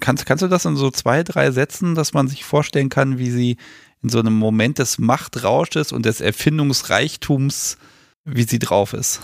kannst, 0.01 0.27
kannst 0.27 0.43
du 0.43 0.47
das 0.47 0.65
in 0.65 0.75
so 0.75 0.91
zwei, 0.91 1.23
drei 1.23 1.49
Sätzen, 1.49 1.95
dass 1.95 2.13
man 2.13 2.27
sich 2.27 2.45
vorstellen 2.45 2.89
kann, 2.89 3.17
wie 3.17 3.31
sie 3.31 3.57
in 4.03 4.09
so 4.09 4.19
einem 4.19 4.37
Moment 4.37 4.77
des 4.77 4.99
Machtrausches 4.99 5.91
und 5.91 6.05
des 6.05 6.21
Erfindungsreichtums, 6.21 7.77
wie 8.23 8.43
sie 8.43 8.59
drauf 8.59 8.93
ist? 8.93 9.19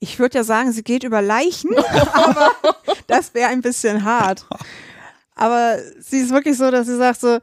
Ich 0.00 0.18
würde 0.18 0.38
ja 0.38 0.44
sagen, 0.44 0.72
sie 0.72 0.82
geht 0.82 1.04
über 1.04 1.22
Leichen, 1.22 1.70
aber 2.12 2.50
das 3.06 3.32
wäre 3.32 3.50
ein 3.50 3.62
bisschen 3.62 4.04
hart. 4.04 4.44
Aber 5.36 5.78
sie 6.00 6.18
ist 6.20 6.30
wirklich 6.30 6.56
so, 6.56 6.70
dass 6.70 6.86
sie 6.86 6.96
sagt 6.96 7.20
so, 7.20 7.38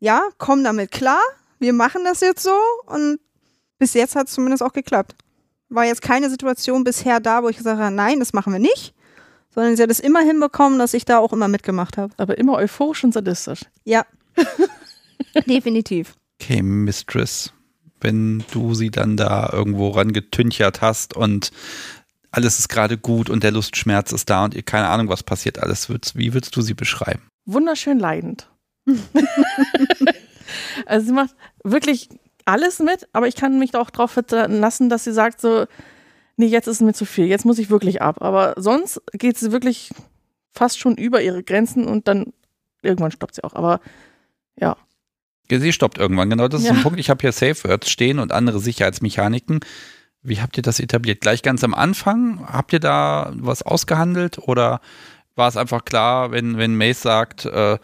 ja, 0.00 0.22
komm 0.38 0.64
damit 0.64 0.90
klar, 0.90 1.20
wir 1.60 1.72
machen 1.72 2.02
das 2.04 2.20
jetzt 2.20 2.42
so 2.42 2.56
und 2.86 3.20
bis 3.78 3.94
jetzt 3.94 4.16
hat 4.16 4.26
es 4.26 4.34
zumindest 4.34 4.62
auch 4.62 4.72
geklappt. 4.72 5.14
War 5.68 5.84
jetzt 5.84 6.02
keine 6.02 6.30
Situation 6.30 6.82
bisher 6.82 7.20
da, 7.20 7.42
wo 7.42 7.48
ich 7.48 7.58
gesagt 7.58 7.78
habe, 7.78 7.94
nein, 7.94 8.18
das 8.18 8.32
machen 8.32 8.52
wir 8.52 8.60
nicht, 8.60 8.94
sondern 9.54 9.76
sie 9.76 9.82
hat 9.82 9.90
es 9.90 10.00
immer 10.00 10.20
hinbekommen, 10.20 10.78
dass 10.78 10.94
ich 10.94 11.04
da 11.04 11.18
auch 11.18 11.32
immer 11.32 11.48
mitgemacht 11.48 11.98
habe. 11.98 12.12
aber 12.16 12.38
immer 12.38 12.54
euphorisch 12.54 13.04
und 13.04 13.12
sadistisch. 13.12 13.60
Ja, 13.84 14.06
definitiv. 15.46 16.14
Okay, 16.40 16.62
Mistress, 16.62 17.52
wenn 18.00 18.44
du 18.52 18.74
sie 18.74 18.90
dann 18.90 19.16
da 19.16 19.50
irgendwo 19.52 19.90
rangetünchert 19.90 20.80
hast 20.80 21.14
und 21.14 21.50
alles 22.30 22.58
ist 22.58 22.68
gerade 22.68 22.98
gut 22.98 23.30
und 23.30 23.42
der 23.42 23.52
Lustschmerz 23.52 24.12
ist 24.12 24.28
da 24.30 24.44
und 24.44 24.54
ihr 24.54 24.62
keine 24.62 24.88
Ahnung, 24.88 25.08
was 25.08 25.22
passiert 25.22 25.58
alles, 25.58 25.88
wie 26.14 26.34
würdest 26.34 26.54
du 26.56 26.60
sie 26.62 26.74
beschreiben? 26.74 27.22
Wunderschön 27.46 27.98
leidend. 27.98 28.50
also 30.86 31.06
sie 31.06 31.12
macht 31.12 31.34
wirklich 31.64 32.08
alles 32.44 32.78
mit, 32.78 33.08
aber 33.12 33.28
ich 33.28 33.36
kann 33.36 33.58
mich 33.58 33.74
auch 33.74 33.90
drauf 33.90 34.18
lassen, 34.30 34.88
dass 34.88 35.04
sie 35.04 35.12
sagt 35.12 35.40
so, 35.40 35.66
nee, 36.36 36.46
jetzt 36.46 36.66
ist 36.66 36.76
es 36.76 36.80
mir 36.82 36.94
zu 36.94 37.04
viel, 37.04 37.26
jetzt 37.26 37.44
muss 37.44 37.58
ich 37.58 37.70
wirklich 37.70 38.00
ab. 38.00 38.22
Aber 38.22 38.54
sonst 38.56 39.02
geht 39.12 39.36
sie 39.38 39.52
wirklich 39.52 39.90
fast 40.52 40.78
schon 40.78 40.96
über 40.96 41.20
ihre 41.22 41.42
Grenzen 41.42 41.86
und 41.86 42.08
dann 42.08 42.32
irgendwann 42.82 43.10
stoppt 43.10 43.34
sie 43.34 43.44
auch. 43.44 43.54
Aber 43.54 43.80
ja, 44.58 44.76
Ja, 45.50 45.58
Sie 45.60 45.72
stoppt 45.72 45.96
irgendwann, 45.98 46.28
genau. 46.30 46.48
Das 46.48 46.60
ist 46.60 46.66
Ja. 46.66 46.74
ein 46.74 46.82
Punkt. 46.82 47.00
Ich 47.00 47.08
habe 47.10 47.20
hier 47.22 47.32
Safe 47.32 47.68
Words 47.68 47.88
stehen 47.90 48.18
und 48.18 48.32
andere 48.32 48.60
Sicherheitsmechaniken. 48.60 49.60
Wie 50.22 50.40
habt 50.40 50.56
ihr 50.56 50.62
das 50.62 50.80
etabliert? 50.80 51.20
Gleich 51.20 51.42
ganz 51.42 51.62
am 51.64 51.74
Anfang? 51.74 52.46
Habt 52.46 52.72
ihr 52.72 52.80
da 52.80 53.32
was 53.36 53.62
ausgehandelt 53.62 54.38
oder 54.38 54.80
war 55.34 55.48
es 55.48 55.56
einfach 55.56 55.84
klar, 55.84 56.32
wenn, 56.32 56.58
wenn 56.58 56.76
Mace 56.76 57.02
sagt, 57.02 57.44
äh, 57.46 57.78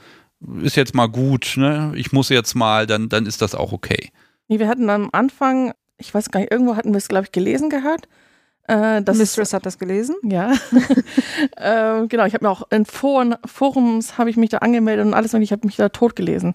ist 0.62 0.77
jetzt 0.77 0.94
mal 0.94 1.07
gut, 1.07 1.55
ne? 1.57 1.92
ich 1.94 2.12
muss 2.12 2.29
jetzt 2.29 2.55
mal, 2.55 2.87
dann, 2.87 3.09
dann 3.09 3.27
ist 3.27 3.40
das 3.40 3.55
auch 3.55 3.73
okay. 3.73 4.11
nee, 4.49 4.59
wir 4.59 4.68
hatten 4.68 4.90
am 4.90 5.09
Anfang, 5.12 5.73
ich 5.97 6.12
weiß 6.12 6.30
gar 6.30 6.41
nicht, 6.41 6.53
irgendwo 6.53 6.76
hatten 6.76 6.91
wir 6.91 6.99
es, 6.99 7.09
glaube 7.09 7.24
ich, 7.24 7.32
gelesen 7.32 7.70
gehabt. 7.70 8.09
Äh, 8.66 9.01
Mistress 9.01 9.53
hat 9.53 9.66
das 9.66 9.78
gelesen. 9.78 10.16
Ja, 10.22 10.53
ähm, 11.59 12.09
genau. 12.09 12.24
Ich 12.24 12.32
habe 12.32 12.47
mir 12.47 12.51
auch 12.51 12.62
in 12.70 12.87
Foren, 12.87 13.37
Forums 13.45 14.16
habe 14.16 14.30
ich 14.30 14.37
mich 14.37 14.51
da 14.51 14.59
angemeldet 14.59 15.07
und 15.07 15.14
alles 15.14 15.35
und 15.35 15.43
ich 15.43 15.53
habe 15.53 15.66
mich 15.66 15.76
da 15.76 15.91
tot 15.91 16.16
gelesen. 16.16 16.55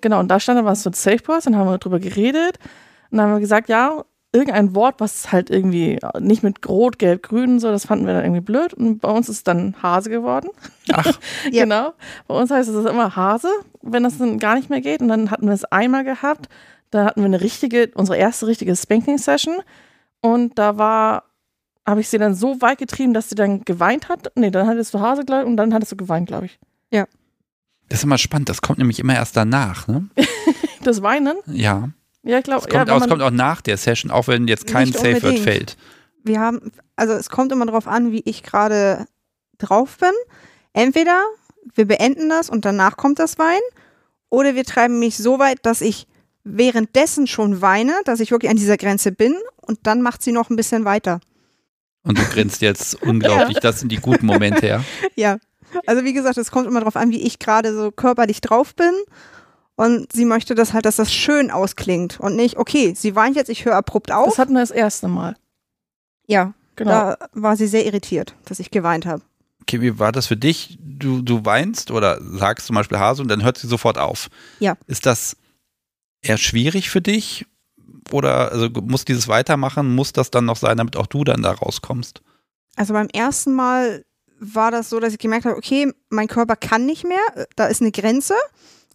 Genau, 0.00 0.18
und 0.18 0.28
da 0.28 0.40
stand 0.40 0.58
dann 0.58 0.66
was 0.66 0.82
zu 0.82 0.90
Safeports, 0.92 1.44
dann 1.44 1.56
haben 1.56 1.68
wir 1.68 1.78
drüber 1.78 2.00
geredet 2.00 2.58
und 3.10 3.18
dann 3.18 3.26
haben 3.26 3.34
wir 3.34 3.40
gesagt, 3.40 3.68
ja, 3.68 4.04
irgendein 4.34 4.74
Wort, 4.74 4.96
was 4.98 5.32
halt 5.32 5.48
irgendwie 5.48 5.98
nicht 6.18 6.42
mit 6.42 6.68
Rot, 6.68 6.98
Gelb, 6.98 7.22
Grün 7.22 7.60
so, 7.60 7.70
das 7.70 7.86
fanden 7.86 8.06
wir 8.06 8.14
dann 8.14 8.24
irgendwie 8.24 8.40
blöd 8.40 8.74
und 8.74 8.98
bei 8.98 9.10
uns 9.10 9.28
ist 9.28 9.46
dann 9.46 9.76
Hase 9.82 10.10
geworden. 10.10 10.48
Ach, 10.92 11.06
Ja. 11.06 11.12
Genau. 11.64 11.94
Bei 12.26 12.34
uns 12.34 12.50
heißt 12.50 12.68
es 12.68 12.84
immer 12.84 13.16
Hase, 13.16 13.48
wenn 13.82 14.02
das 14.02 14.18
dann 14.18 14.38
gar 14.38 14.56
nicht 14.56 14.70
mehr 14.70 14.80
geht 14.80 15.00
und 15.00 15.08
dann 15.08 15.30
hatten 15.30 15.46
wir 15.46 15.54
es 15.54 15.64
einmal 15.64 16.04
gehabt, 16.04 16.48
da 16.90 17.04
hatten 17.04 17.20
wir 17.20 17.26
eine 17.26 17.40
richtige, 17.40 17.90
unsere 17.94 18.18
erste 18.18 18.46
richtige 18.46 18.74
Spanking-Session 18.74 19.56
und 20.20 20.58
da 20.58 20.76
war 20.78 21.24
habe 21.86 22.00
ich 22.00 22.08
sie 22.08 22.18
dann 22.18 22.34
so 22.34 22.60
weit 22.62 22.78
getrieben, 22.78 23.12
dass 23.12 23.28
sie 23.28 23.34
dann 23.34 23.62
geweint 23.64 24.08
hat. 24.08 24.32
Nee, 24.36 24.50
dann 24.50 24.66
hattest 24.66 24.94
du 24.94 25.00
Hase, 25.00 25.24
glaube 25.24 25.42
ich, 25.42 25.48
und 25.48 25.58
dann 25.58 25.74
hattest 25.74 25.92
du 25.92 25.96
geweint, 25.96 26.26
glaube 26.26 26.46
ich. 26.46 26.58
das 27.88 27.98
ist 27.98 28.04
immer 28.04 28.18
spannend. 28.18 28.48
Das 28.48 28.62
kommt 28.62 28.78
nämlich 28.78 28.98
immer 28.98 29.14
erst 29.14 29.36
danach, 29.36 29.86
ne? 29.86 30.08
Das 30.82 31.02
Weinen? 31.02 31.36
Ja. 31.46 31.88
Ja, 32.24 32.38
ich 32.38 32.44
glaube, 32.44 32.66
Es 32.66 32.72
ja, 32.72 32.78
kommt, 32.78 32.90
wenn 32.90 33.02
auch, 33.02 33.08
kommt 33.08 33.22
auch 33.22 33.30
nach 33.30 33.60
der 33.60 33.76
Session, 33.76 34.10
auch 34.10 34.28
wenn 34.28 34.48
jetzt 34.48 34.66
kein 34.66 34.92
Safe 34.92 35.22
Word 35.22 35.38
fällt. 35.38 35.76
wir 36.24 36.40
haben, 36.40 36.72
also 36.96 37.12
es 37.12 37.28
kommt 37.28 37.52
immer 37.52 37.66
darauf 37.66 37.86
an, 37.86 38.12
wie 38.12 38.22
ich 38.24 38.42
gerade 38.42 39.06
drauf 39.58 39.98
bin. 39.98 40.12
Entweder 40.72 41.22
wir 41.74 41.86
beenden 41.86 42.28
das 42.28 42.50
und 42.50 42.64
danach 42.64 42.96
kommt 42.96 43.18
das 43.18 43.38
Weinen, 43.38 43.62
oder 44.30 44.54
wir 44.54 44.64
treiben 44.64 44.98
mich 44.98 45.16
so 45.16 45.38
weit, 45.38 45.58
dass 45.62 45.80
ich 45.80 46.08
währenddessen 46.42 47.26
schon 47.26 47.60
weine, 47.62 47.92
dass 48.04 48.20
ich 48.20 48.30
wirklich 48.30 48.50
an 48.50 48.56
dieser 48.56 48.76
Grenze 48.76 49.12
bin 49.12 49.34
und 49.62 49.78
dann 49.84 50.02
macht 50.02 50.22
sie 50.22 50.32
noch 50.32 50.50
ein 50.50 50.56
bisschen 50.56 50.84
weiter. 50.84 51.20
Und 52.02 52.18
du 52.18 52.24
grinst 52.24 52.60
jetzt 52.60 52.94
unglaublich. 53.02 53.58
Das 53.60 53.80
sind 53.80 53.92
die 53.92 53.96
guten 53.96 54.26
Momente, 54.26 54.66
ja. 54.66 54.84
Ja. 55.14 55.38
Also 55.86 56.04
wie 56.04 56.12
gesagt, 56.12 56.36
es 56.36 56.50
kommt 56.50 56.66
immer 56.66 56.80
darauf 56.80 56.96
an, 56.96 57.10
wie 57.10 57.22
ich 57.22 57.38
gerade 57.38 57.74
so 57.74 57.90
körperlich 57.90 58.40
drauf 58.40 58.74
bin. 58.74 58.92
Und 59.76 60.12
sie 60.12 60.24
möchte 60.24 60.54
das 60.54 60.72
halt, 60.72 60.84
dass 60.84 60.96
das 60.96 61.12
schön 61.12 61.50
ausklingt 61.50 62.20
und 62.20 62.36
nicht, 62.36 62.56
okay, 62.56 62.94
sie 62.96 63.16
weint 63.16 63.36
jetzt, 63.36 63.48
ich 63.48 63.64
höre 63.64 63.74
abrupt 63.74 64.12
auf. 64.12 64.26
Das 64.26 64.38
hatten 64.38 64.52
wir 64.54 64.60
das 64.60 64.70
erste 64.70 65.08
Mal. 65.08 65.36
ja, 66.26 66.54
Genau. 66.76 66.90
da 66.90 67.18
war 67.32 67.56
sie 67.56 67.68
sehr 67.68 67.86
irritiert, 67.86 68.34
dass 68.46 68.58
ich 68.58 68.72
geweint 68.72 69.06
habe. 69.06 69.22
Okay, 69.62 69.80
wie 69.80 69.98
war 70.00 70.10
das 70.10 70.26
für 70.26 70.36
dich? 70.36 70.76
Du, 70.80 71.22
du 71.22 71.44
weinst 71.44 71.92
oder 71.92 72.20
sagst 72.20 72.66
zum 72.66 72.74
Beispiel 72.74 72.98
Hase 72.98 73.22
und 73.22 73.28
dann 73.28 73.44
hört 73.44 73.58
sie 73.58 73.68
sofort 73.68 73.96
auf. 73.96 74.28
Ja. 74.58 74.76
Ist 74.88 75.06
das 75.06 75.36
eher 76.20 76.36
schwierig 76.36 76.90
für 76.90 77.00
dich? 77.00 77.46
Oder 78.10 78.50
also 78.52 78.68
muss 78.82 79.04
dieses 79.04 79.28
Weitermachen, 79.28 79.94
muss 79.94 80.12
das 80.12 80.30
dann 80.30 80.44
noch 80.46 80.56
sein, 80.56 80.76
damit 80.76 80.96
auch 80.96 81.06
du 81.06 81.22
dann 81.24 81.42
da 81.42 81.52
rauskommst? 81.52 82.22
Also 82.76 82.92
beim 82.92 83.08
ersten 83.08 83.52
Mal 83.52 84.04
war 84.40 84.70
das 84.72 84.90
so, 84.90 84.98
dass 85.00 85.12
ich 85.12 85.18
gemerkt 85.20 85.46
habe, 85.46 85.56
okay, 85.56 85.92
mein 86.10 86.26
Körper 86.28 86.56
kann 86.56 86.86
nicht 86.86 87.04
mehr, 87.04 87.46
da 87.56 87.66
ist 87.66 87.80
eine 87.80 87.92
Grenze. 87.92 88.34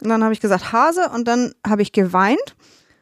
Und 0.02 0.10
dann 0.10 0.24
habe 0.24 0.34
ich 0.34 0.40
gesagt 0.40 0.72
Hase 0.72 1.10
und 1.10 1.28
dann 1.28 1.54
habe 1.66 1.82
ich 1.82 1.92
geweint. 1.92 2.56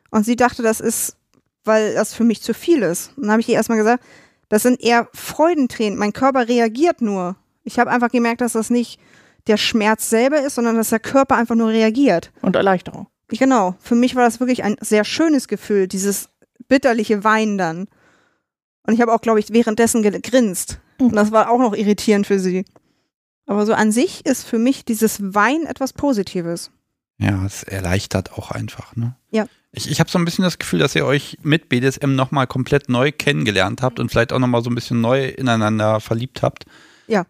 Und 0.10 0.26
sie 0.26 0.36
dachte, 0.36 0.64
das 0.64 0.80
ist, 0.80 1.18
weil 1.64 1.94
das 1.94 2.14
für 2.14 2.24
mich 2.24 2.42
zu 2.42 2.54
viel 2.54 2.82
ist. 2.82 3.12
Und 3.16 3.24
dann 3.24 3.32
habe 3.32 3.42
ich 3.42 3.50
ihr 3.50 3.56
erstmal 3.56 3.78
gesagt, 3.78 4.04
das 4.50 4.64
sind 4.64 4.82
eher 4.82 5.08
Freudentränen. 5.14 6.00
Mein 6.00 6.14
Körper 6.14 6.48
reagiert 6.48 7.02
nur. 7.02 7.36
Ich 7.64 7.80
habe 7.80 7.92
einfach 7.92 8.10
gemerkt, 8.10 8.42
dass 8.42 8.54
das 8.54 8.70
nicht 8.70 9.00
der 9.48 9.58
Schmerz 9.58 10.10
selber 10.10 10.42
ist, 10.42 10.56
sondern 10.56 10.76
dass 10.76 10.90
der 10.90 11.00
Körper 11.00 11.36
einfach 11.36 11.56
nur 11.56 11.70
reagiert. 11.70 12.32
Und 12.42 12.56
Erleichterung. 12.56 13.08
Genau, 13.30 13.76
für 13.80 13.96
mich 13.96 14.16
war 14.16 14.24
das 14.24 14.40
wirklich 14.40 14.64
ein 14.64 14.78
sehr 14.80 15.04
schönes 15.04 15.48
Gefühl, 15.48 15.88
dieses 15.88 16.30
bitterliche 16.68 17.24
Weinen 17.24 17.58
dann. 17.58 17.88
Und 18.84 18.94
ich 18.94 19.02
habe 19.02 19.14
auch, 19.14 19.22
glaube 19.22 19.40
ich, 19.40 19.52
währenddessen 19.52 20.02
gegrinst. 20.02 20.80
Und 21.00 21.16
das 21.16 21.32
war 21.32 21.50
auch 21.50 21.60
noch 21.60 21.76
irritierend 21.76 22.26
für 22.26 22.40
sie. 22.40 22.66
Aber 23.46 23.66
so 23.66 23.74
an 23.74 23.92
sich 23.92 24.26
ist 24.26 24.44
für 24.44 24.60
mich 24.60 24.86
dieses 24.86 25.34
Weinen 25.34 25.66
etwas 25.66 25.94
Positives. 25.94 26.72
Ja, 27.20 27.46
es 27.46 27.64
erleichtert 27.64 28.34
auch 28.34 28.52
einfach, 28.52 28.96
ne? 28.96 29.16
Ja. 29.32 29.48
Ich, 29.72 29.90
ich 29.90 30.00
habe 30.00 30.10
so 30.10 30.18
ein 30.18 30.26
bisschen 30.26 30.44
das 30.44 30.60
Gefühl, 30.60 30.80
dass 30.80 30.96
ihr 30.96 31.06
euch 31.06 31.38
mit 31.42 31.70
BDSM 31.70 32.16
nochmal 32.16 32.48
komplett 32.48 32.90
neu 32.90 33.12
kennengelernt 33.12 33.82
habt 33.82 34.00
und 34.00 34.10
vielleicht 34.10 34.34
auch 34.34 34.40
nochmal 34.40 34.64
so 34.64 34.70
ein 34.70 34.76
bisschen 34.76 35.02
neu 35.02 35.28
ineinander 35.28 36.00
verliebt 36.00 36.42
habt. 36.42 36.66
Ja. 37.08 37.26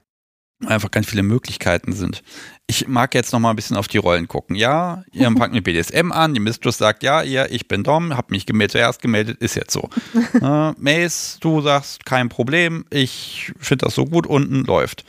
Einfach 0.65 0.89
ganz 0.91 1.07
viele 1.07 1.23
Möglichkeiten 1.23 1.93
sind. 1.93 2.23
Ich 2.65 2.87
mag 2.87 3.13
jetzt 3.13 3.31
nochmal 3.31 3.53
ein 3.53 3.55
bisschen 3.55 3.77
auf 3.77 3.87
die 3.87 3.99
Rollen 3.99 4.27
gucken. 4.27 4.55
Ja, 4.55 5.03
ihr 5.11 5.31
fangt 5.37 5.53
mit 5.53 5.63
BDSM 5.63 6.11
an, 6.11 6.33
die 6.33 6.39
Mistress 6.39 6.77
sagt, 6.77 7.03
ja, 7.03 7.21
ihr, 7.21 7.51
ich 7.51 7.67
bin 7.67 7.83
Dom, 7.83 8.17
hab 8.17 8.31
mich 8.31 8.45
gemeldet, 8.45 8.73
zuerst 8.73 9.01
gemeldet, 9.01 9.39
ist 9.39 9.55
jetzt 9.55 9.71
so. 9.71 9.89
äh, 10.33 10.71
Mace, 10.77 11.37
du 11.39 11.61
sagst, 11.61 12.05
kein 12.05 12.29
Problem, 12.29 12.85
ich 12.89 13.53
finde 13.59 13.85
das 13.85 13.95
so 13.95 14.05
gut, 14.05 14.27
unten 14.27 14.63
läuft. 14.63 15.05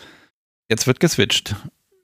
Jetzt 0.71 0.87
wird 0.87 1.01
geswitcht. 1.01 1.57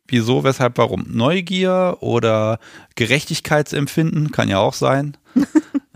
Wieso, 0.07 0.44
weshalb, 0.44 0.76
warum? 0.78 1.07
Neugier 1.09 1.98
oder 2.00 2.59
Gerechtigkeitsempfinden 2.94 4.30
kann 4.32 4.48
ja 4.48 4.59
auch 4.59 4.74
sein. 4.74 5.16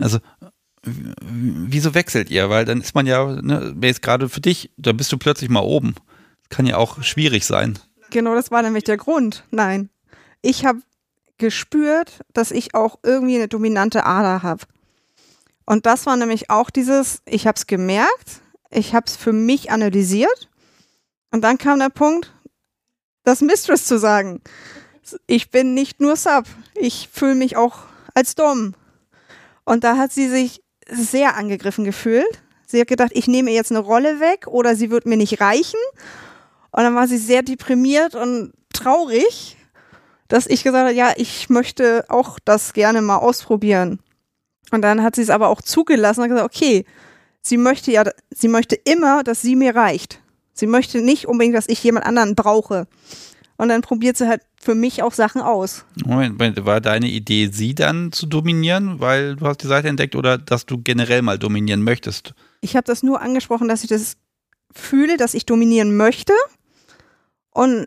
Also, 0.01 0.19
wieso 0.81 1.93
wechselt 1.93 2.29
ihr? 2.29 2.49
Weil 2.49 2.63
dann 2.63 2.79
ist 2.79 2.95
man 2.95 3.05
ja, 3.05 3.25
ne, 3.41 3.75
gerade 4.01 4.29
für 4.29 4.39
dich, 4.39 4.71
da 4.77 4.93
bist 4.93 5.11
du 5.11 5.17
plötzlich 5.17 5.49
mal 5.49 5.59
oben. 5.59 5.93
Kann 6.47 6.65
ja 6.65 6.77
auch 6.77 7.03
schwierig 7.03 7.45
sein. 7.45 7.77
Genau, 8.09 8.33
das 8.33 8.49
war 8.49 8.61
nämlich 8.61 8.85
der 8.85 8.95
Grund. 8.95 9.43
Nein. 9.51 9.89
Ich 10.41 10.65
habe 10.65 10.79
gespürt, 11.37 12.21
dass 12.33 12.51
ich 12.51 12.75
auch 12.75 12.99
irgendwie 13.03 13.35
eine 13.35 13.49
dominante 13.49 14.05
Ader 14.05 14.41
habe. 14.41 14.63
Und 15.65 15.85
das 15.85 16.05
war 16.05 16.15
nämlich 16.15 16.49
auch 16.49 16.69
dieses, 16.69 17.21
ich 17.25 17.45
habe 17.45 17.55
es 17.55 17.67
gemerkt, 17.67 18.41
ich 18.71 18.95
habe 18.95 19.05
es 19.07 19.15
für 19.15 19.33
mich 19.33 19.71
analysiert. 19.71 20.49
Und 21.31 21.43
dann 21.43 21.57
kam 21.57 21.79
der 21.79 21.89
Punkt, 21.89 22.33
das 23.29 23.41
Mistress 23.41 23.85
zu 23.85 23.99
sagen. 23.99 24.41
Ich 25.27 25.51
bin 25.51 25.73
nicht 25.73 26.01
nur 26.01 26.15
Sub, 26.15 26.45
ich 26.75 27.09
fühle 27.11 27.35
mich 27.35 27.55
auch 27.55 27.79
als 28.13 28.35
Dom. 28.35 28.73
Und 29.65 29.83
da 29.83 29.97
hat 29.97 30.11
sie 30.11 30.27
sich 30.27 30.63
sehr 30.89 31.35
angegriffen 31.35 31.85
gefühlt. 31.85 32.41
Sie 32.65 32.79
hat 32.79 32.87
gedacht, 32.87 33.11
ich 33.13 33.27
nehme 33.27 33.51
jetzt 33.51 33.71
eine 33.71 33.79
Rolle 33.79 34.19
weg 34.19 34.47
oder 34.47 34.75
sie 34.75 34.91
wird 34.91 35.05
mir 35.05 35.17
nicht 35.17 35.41
reichen. 35.41 35.79
Und 36.71 36.83
dann 36.83 36.95
war 36.95 37.07
sie 37.07 37.17
sehr 37.17 37.43
deprimiert 37.43 38.15
und 38.15 38.53
traurig, 38.73 39.57
dass 40.27 40.47
ich 40.47 40.63
gesagt 40.63 40.87
habe, 40.87 40.95
ja, 40.95 41.13
ich 41.15 41.49
möchte 41.49 42.05
auch 42.09 42.39
das 42.43 42.73
gerne 42.73 43.01
mal 43.01 43.17
ausprobieren. 43.17 43.99
Und 44.71 44.81
dann 44.81 45.01
hat 45.03 45.15
sie 45.15 45.23
es 45.23 45.29
aber 45.29 45.49
auch 45.49 45.61
zugelassen 45.61 46.21
und 46.21 46.29
gesagt, 46.29 46.45
okay, 46.45 46.85
sie 47.41 47.57
möchte 47.57 47.91
ja, 47.91 48.03
sie 48.29 48.47
möchte 48.47 48.75
immer, 48.75 49.23
dass 49.23 49.41
sie 49.41 49.55
mir 49.55 49.75
reicht. 49.75 50.19
Sie 50.59 50.67
möchte 50.67 51.01
nicht 51.01 51.27
unbedingt, 51.27 51.55
dass 51.55 51.67
ich 51.67 51.83
jemand 51.83 52.05
anderen 52.05 52.35
brauche. 52.35 52.87
Und 53.57 53.69
dann 53.69 53.81
probiert 53.81 54.15
sie 54.15 54.27
halt 54.27 54.41
für 54.61 54.75
mich 54.75 55.03
auch 55.03 55.13
Sachen 55.13 55.41
aus. 55.41 55.83
Moment, 56.05 56.65
war 56.65 56.79
deine 56.79 57.07
Idee, 57.07 57.49
sie 57.51 57.75
dann 57.75 58.11
zu 58.11 58.25
dominieren, 58.25 58.99
weil 58.99 59.35
du 59.35 59.45
hast 59.45 59.63
die 59.63 59.67
Seite 59.67 59.89
entdeckt 59.89 60.15
oder 60.15 60.37
dass 60.37 60.65
du 60.65 60.81
generell 60.81 61.21
mal 61.21 61.37
dominieren 61.37 61.83
möchtest? 61.83 62.33
Ich 62.61 62.75
habe 62.75 62.85
das 62.85 63.03
nur 63.03 63.21
angesprochen, 63.21 63.67
dass 63.67 63.83
ich 63.83 63.89
das 63.89 64.15
fühle, 64.73 65.17
dass 65.17 65.33
ich 65.33 65.45
dominieren 65.45 65.97
möchte. 65.97 66.33
Und 67.51 67.85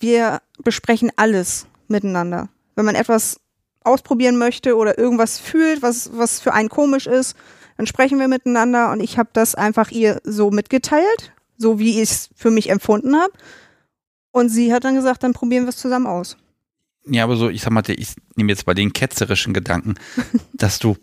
wir 0.00 0.40
besprechen 0.62 1.12
alles 1.16 1.66
miteinander. 1.88 2.48
Wenn 2.74 2.84
man 2.84 2.94
etwas 2.94 3.40
ausprobieren 3.84 4.36
möchte 4.36 4.76
oder 4.76 4.98
irgendwas 4.98 5.38
fühlt, 5.38 5.82
was, 5.82 6.10
was 6.14 6.40
für 6.40 6.52
einen 6.52 6.68
komisch 6.68 7.06
ist, 7.06 7.36
dann 7.76 7.86
sprechen 7.86 8.18
wir 8.18 8.28
miteinander 8.28 8.90
und 8.90 9.00
ich 9.00 9.18
habe 9.18 9.28
das 9.32 9.54
einfach 9.54 9.90
ihr 9.90 10.20
so 10.24 10.50
mitgeteilt, 10.50 11.32
so 11.58 11.78
wie 11.78 12.00
ich 12.02 12.10
es 12.10 12.30
für 12.34 12.50
mich 12.50 12.70
empfunden 12.70 13.16
habe. 13.16 13.32
Und 14.30 14.48
sie 14.50 14.72
hat 14.72 14.84
dann 14.84 14.94
gesagt, 14.94 15.22
dann 15.22 15.32
probieren 15.32 15.64
wir 15.64 15.70
es 15.70 15.78
zusammen 15.78 16.06
aus. 16.06 16.36
Ja, 17.06 17.24
aber 17.24 17.36
so, 17.36 17.48
ich 17.48 17.62
sag 17.62 17.70
mal, 17.70 17.82
ich 17.88 18.14
nehme 18.34 18.52
jetzt 18.52 18.66
mal 18.66 18.74
den 18.74 18.92
ketzerischen 18.92 19.54
Gedanken, 19.54 19.94
dass 20.52 20.78
du 20.78 20.96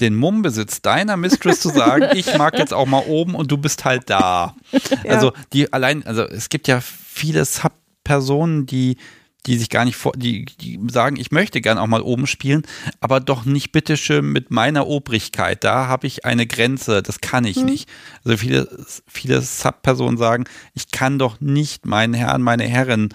den 0.00 0.14
Mumm 0.14 0.42
besitzt, 0.42 0.86
deiner 0.86 1.16
Mistress 1.16 1.60
zu 1.60 1.68
sagen, 1.68 2.16
ich 2.16 2.36
mag 2.36 2.58
jetzt 2.58 2.74
auch 2.74 2.86
mal 2.86 3.04
oben 3.06 3.34
und 3.34 3.50
du 3.50 3.58
bist 3.58 3.84
halt 3.84 4.10
da. 4.10 4.56
Ja. 5.04 5.10
Also 5.10 5.32
die 5.52 5.72
allein, 5.72 6.06
also 6.06 6.22
es 6.22 6.48
gibt 6.48 6.66
ja 6.68 6.80
viele 6.80 7.44
Sub-Personen, 7.44 8.66
die 8.66 8.96
die 9.46 9.58
sich 9.58 9.68
gar 9.70 9.84
nicht 9.84 9.96
vor, 9.96 10.12
die, 10.16 10.44
die 10.44 10.80
sagen, 10.90 11.16
ich 11.16 11.30
möchte 11.30 11.60
gern 11.60 11.78
auch 11.78 11.86
mal 11.86 12.00
oben 12.00 12.26
spielen, 12.26 12.62
aber 13.00 13.20
doch 13.20 13.44
nicht 13.44 13.72
bitteschön 13.72 14.24
mit 14.32 14.50
meiner 14.50 14.86
Obrigkeit. 14.86 15.62
Da 15.64 15.86
habe 15.86 16.06
ich 16.06 16.24
eine 16.24 16.46
Grenze, 16.46 17.02
das 17.02 17.20
kann 17.20 17.44
ich 17.44 17.58
Mhm. 17.58 17.64
nicht. 17.66 17.88
Also 18.24 18.38
viele, 18.38 18.68
viele 19.06 19.42
Sub-Personen 19.42 20.16
sagen, 20.16 20.44
ich 20.74 20.90
kann 20.90 21.18
doch 21.18 21.40
nicht 21.40 21.84
meinen 21.86 22.14
Herrn, 22.14 22.42
meine 22.42 22.64
Herrin 22.64 23.10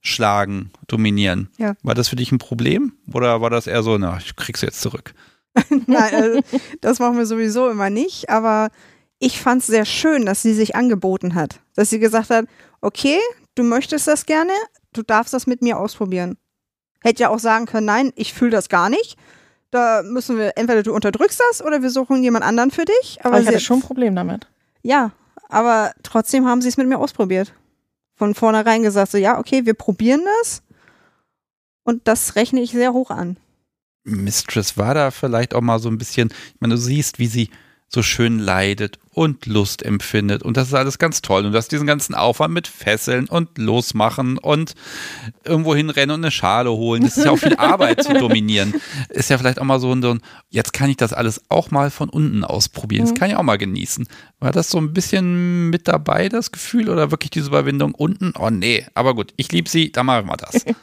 schlagen, 0.00 0.70
dominieren. 0.86 1.48
Ja. 1.58 1.74
War 1.82 1.94
das 1.94 2.08
für 2.08 2.16
dich 2.16 2.32
ein 2.32 2.38
Problem? 2.38 2.92
Oder 3.12 3.40
war 3.40 3.50
das 3.50 3.66
eher 3.66 3.82
so, 3.82 3.98
na, 3.98 4.18
ich 4.18 4.36
krieg's 4.36 4.60
jetzt 4.62 4.80
zurück? 4.80 5.12
Nein, 5.86 6.14
also, 6.14 6.40
das 6.80 6.98
machen 6.98 7.18
wir 7.18 7.26
sowieso 7.26 7.68
immer 7.68 7.90
nicht, 7.90 8.30
aber 8.30 8.70
ich 9.18 9.40
fand 9.40 9.60
es 9.62 9.66
sehr 9.66 9.84
schön, 9.84 10.24
dass 10.24 10.42
sie 10.42 10.54
sich 10.54 10.76
angeboten 10.76 11.34
hat. 11.34 11.60
Dass 11.74 11.90
sie 11.90 11.98
gesagt 11.98 12.30
hat, 12.30 12.46
okay, 12.80 13.18
du 13.56 13.64
möchtest 13.64 14.06
das 14.06 14.24
gerne, 14.24 14.52
du 14.92 15.02
darfst 15.02 15.32
das 15.34 15.46
mit 15.46 15.62
mir 15.62 15.78
ausprobieren. 15.78 16.36
Hätte 17.02 17.22
ja 17.22 17.28
auch 17.28 17.38
sagen 17.38 17.66
können, 17.66 17.86
nein, 17.86 18.12
ich 18.16 18.34
fühle 18.34 18.50
das 18.50 18.68
gar 18.68 18.88
nicht. 18.88 19.16
Da 19.70 20.02
müssen 20.02 20.38
wir, 20.38 20.56
entweder 20.56 20.82
du 20.82 20.94
unterdrückst 20.94 21.40
das 21.50 21.62
oder 21.62 21.82
wir 21.82 21.90
suchen 21.90 22.22
jemand 22.22 22.44
anderen 22.44 22.70
für 22.70 22.84
dich. 22.84 23.18
Aber, 23.20 23.34
Aber 23.34 23.40
ich 23.40 23.46
hatte 23.46 23.60
schon 23.60 23.78
ein 23.78 23.82
Problem 23.82 24.16
damit. 24.16 24.48
ja, 24.82 25.12
aber 25.50 25.92
trotzdem 26.02 26.46
haben 26.46 26.60
sie 26.60 26.68
es 26.68 26.76
mit 26.76 26.88
mir 26.88 26.98
ausprobiert. 26.98 27.54
Von 28.16 28.34
vornherein 28.34 28.82
gesagt, 28.82 29.12
so 29.12 29.18
ja, 29.18 29.38
okay, 29.38 29.64
wir 29.64 29.74
probieren 29.74 30.22
das. 30.40 30.62
Und 31.84 32.06
das 32.06 32.36
rechne 32.36 32.60
ich 32.60 32.72
sehr 32.72 32.92
hoch 32.92 33.10
an. 33.10 33.38
Mistress 34.04 34.76
war 34.76 34.94
da 34.94 35.10
vielleicht 35.10 35.54
auch 35.54 35.60
mal 35.60 35.78
so 35.78 35.88
ein 35.88 35.98
bisschen, 35.98 36.28
ich 36.28 36.60
meine, 36.60 36.74
du 36.74 36.80
siehst, 36.80 37.18
wie 37.18 37.26
sie 37.28 37.50
so 37.90 38.02
schön 38.02 38.38
leidet 38.38 38.98
und 39.12 39.46
Lust 39.46 39.82
empfindet 39.82 40.42
und 40.42 40.56
das 40.56 40.68
ist 40.68 40.74
alles 40.74 40.98
ganz 40.98 41.22
toll 41.22 41.44
und 41.46 41.52
du 41.52 41.58
hast 41.58 41.72
diesen 41.72 41.86
ganzen 41.86 42.14
Aufwand 42.14 42.52
mit 42.54 42.68
Fesseln 42.68 43.28
und 43.28 43.56
losmachen 43.56 44.36
und 44.38 44.74
irgendwo 45.42 45.74
hinrennen 45.74 46.14
und 46.14 46.20
eine 46.24 46.30
Schale 46.30 46.70
holen, 46.70 47.02
das 47.02 47.16
ist 47.16 47.24
ja 47.24 47.30
auch 47.30 47.38
viel 47.38 47.56
Arbeit 47.56 48.02
zu 48.04 48.12
dominieren. 48.12 48.74
Ist 49.08 49.30
ja 49.30 49.38
vielleicht 49.38 49.58
auch 49.58 49.64
mal 49.64 49.80
so 49.80 49.90
ein, 49.92 50.02
so 50.02 50.10
ein, 50.10 50.20
jetzt 50.50 50.72
kann 50.74 50.90
ich 50.90 50.96
das 50.98 51.12
alles 51.14 51.40
auch 51.48 51.70
mal 51.70 51.90
von 51.90 52.08
unten 52.10 52.44
ausprobieren, 52.44 53.04
das 53.04 53.12
Mhm. 53.12 53.14
kann 53.16 53.30
ich 53.30 53.36
auch 53.36 53.42
mal 53.42 53.58
genießen. 53.58 54.06
War 54.38 54.52
das 54.52 54.68
so 54.70 54.78
ein 54.78 54.92
bisschen 54.92 55.70
mit 55.70 55.88
dabei, 55.88 56.28
das 56.28 56.52
Gefühl 56.52 56.90
oder 56.90 57.10
wirklich 57.10 57.30
diese 57.30 57.48
Überwindung 57.48 57.94
unten? 57.94 58.34
Oh 58.38 58.50
nee, 58.50 58.86
aber 58.94 59.14
gut, 59.14 59.32
ich 59.36 59.50
liebe 59.50 59.68
sie, 59.68 59.90
dann 59.90 60.06
machen 60.06 60.26
wir 60.26 60.36
das. 60.36 60.64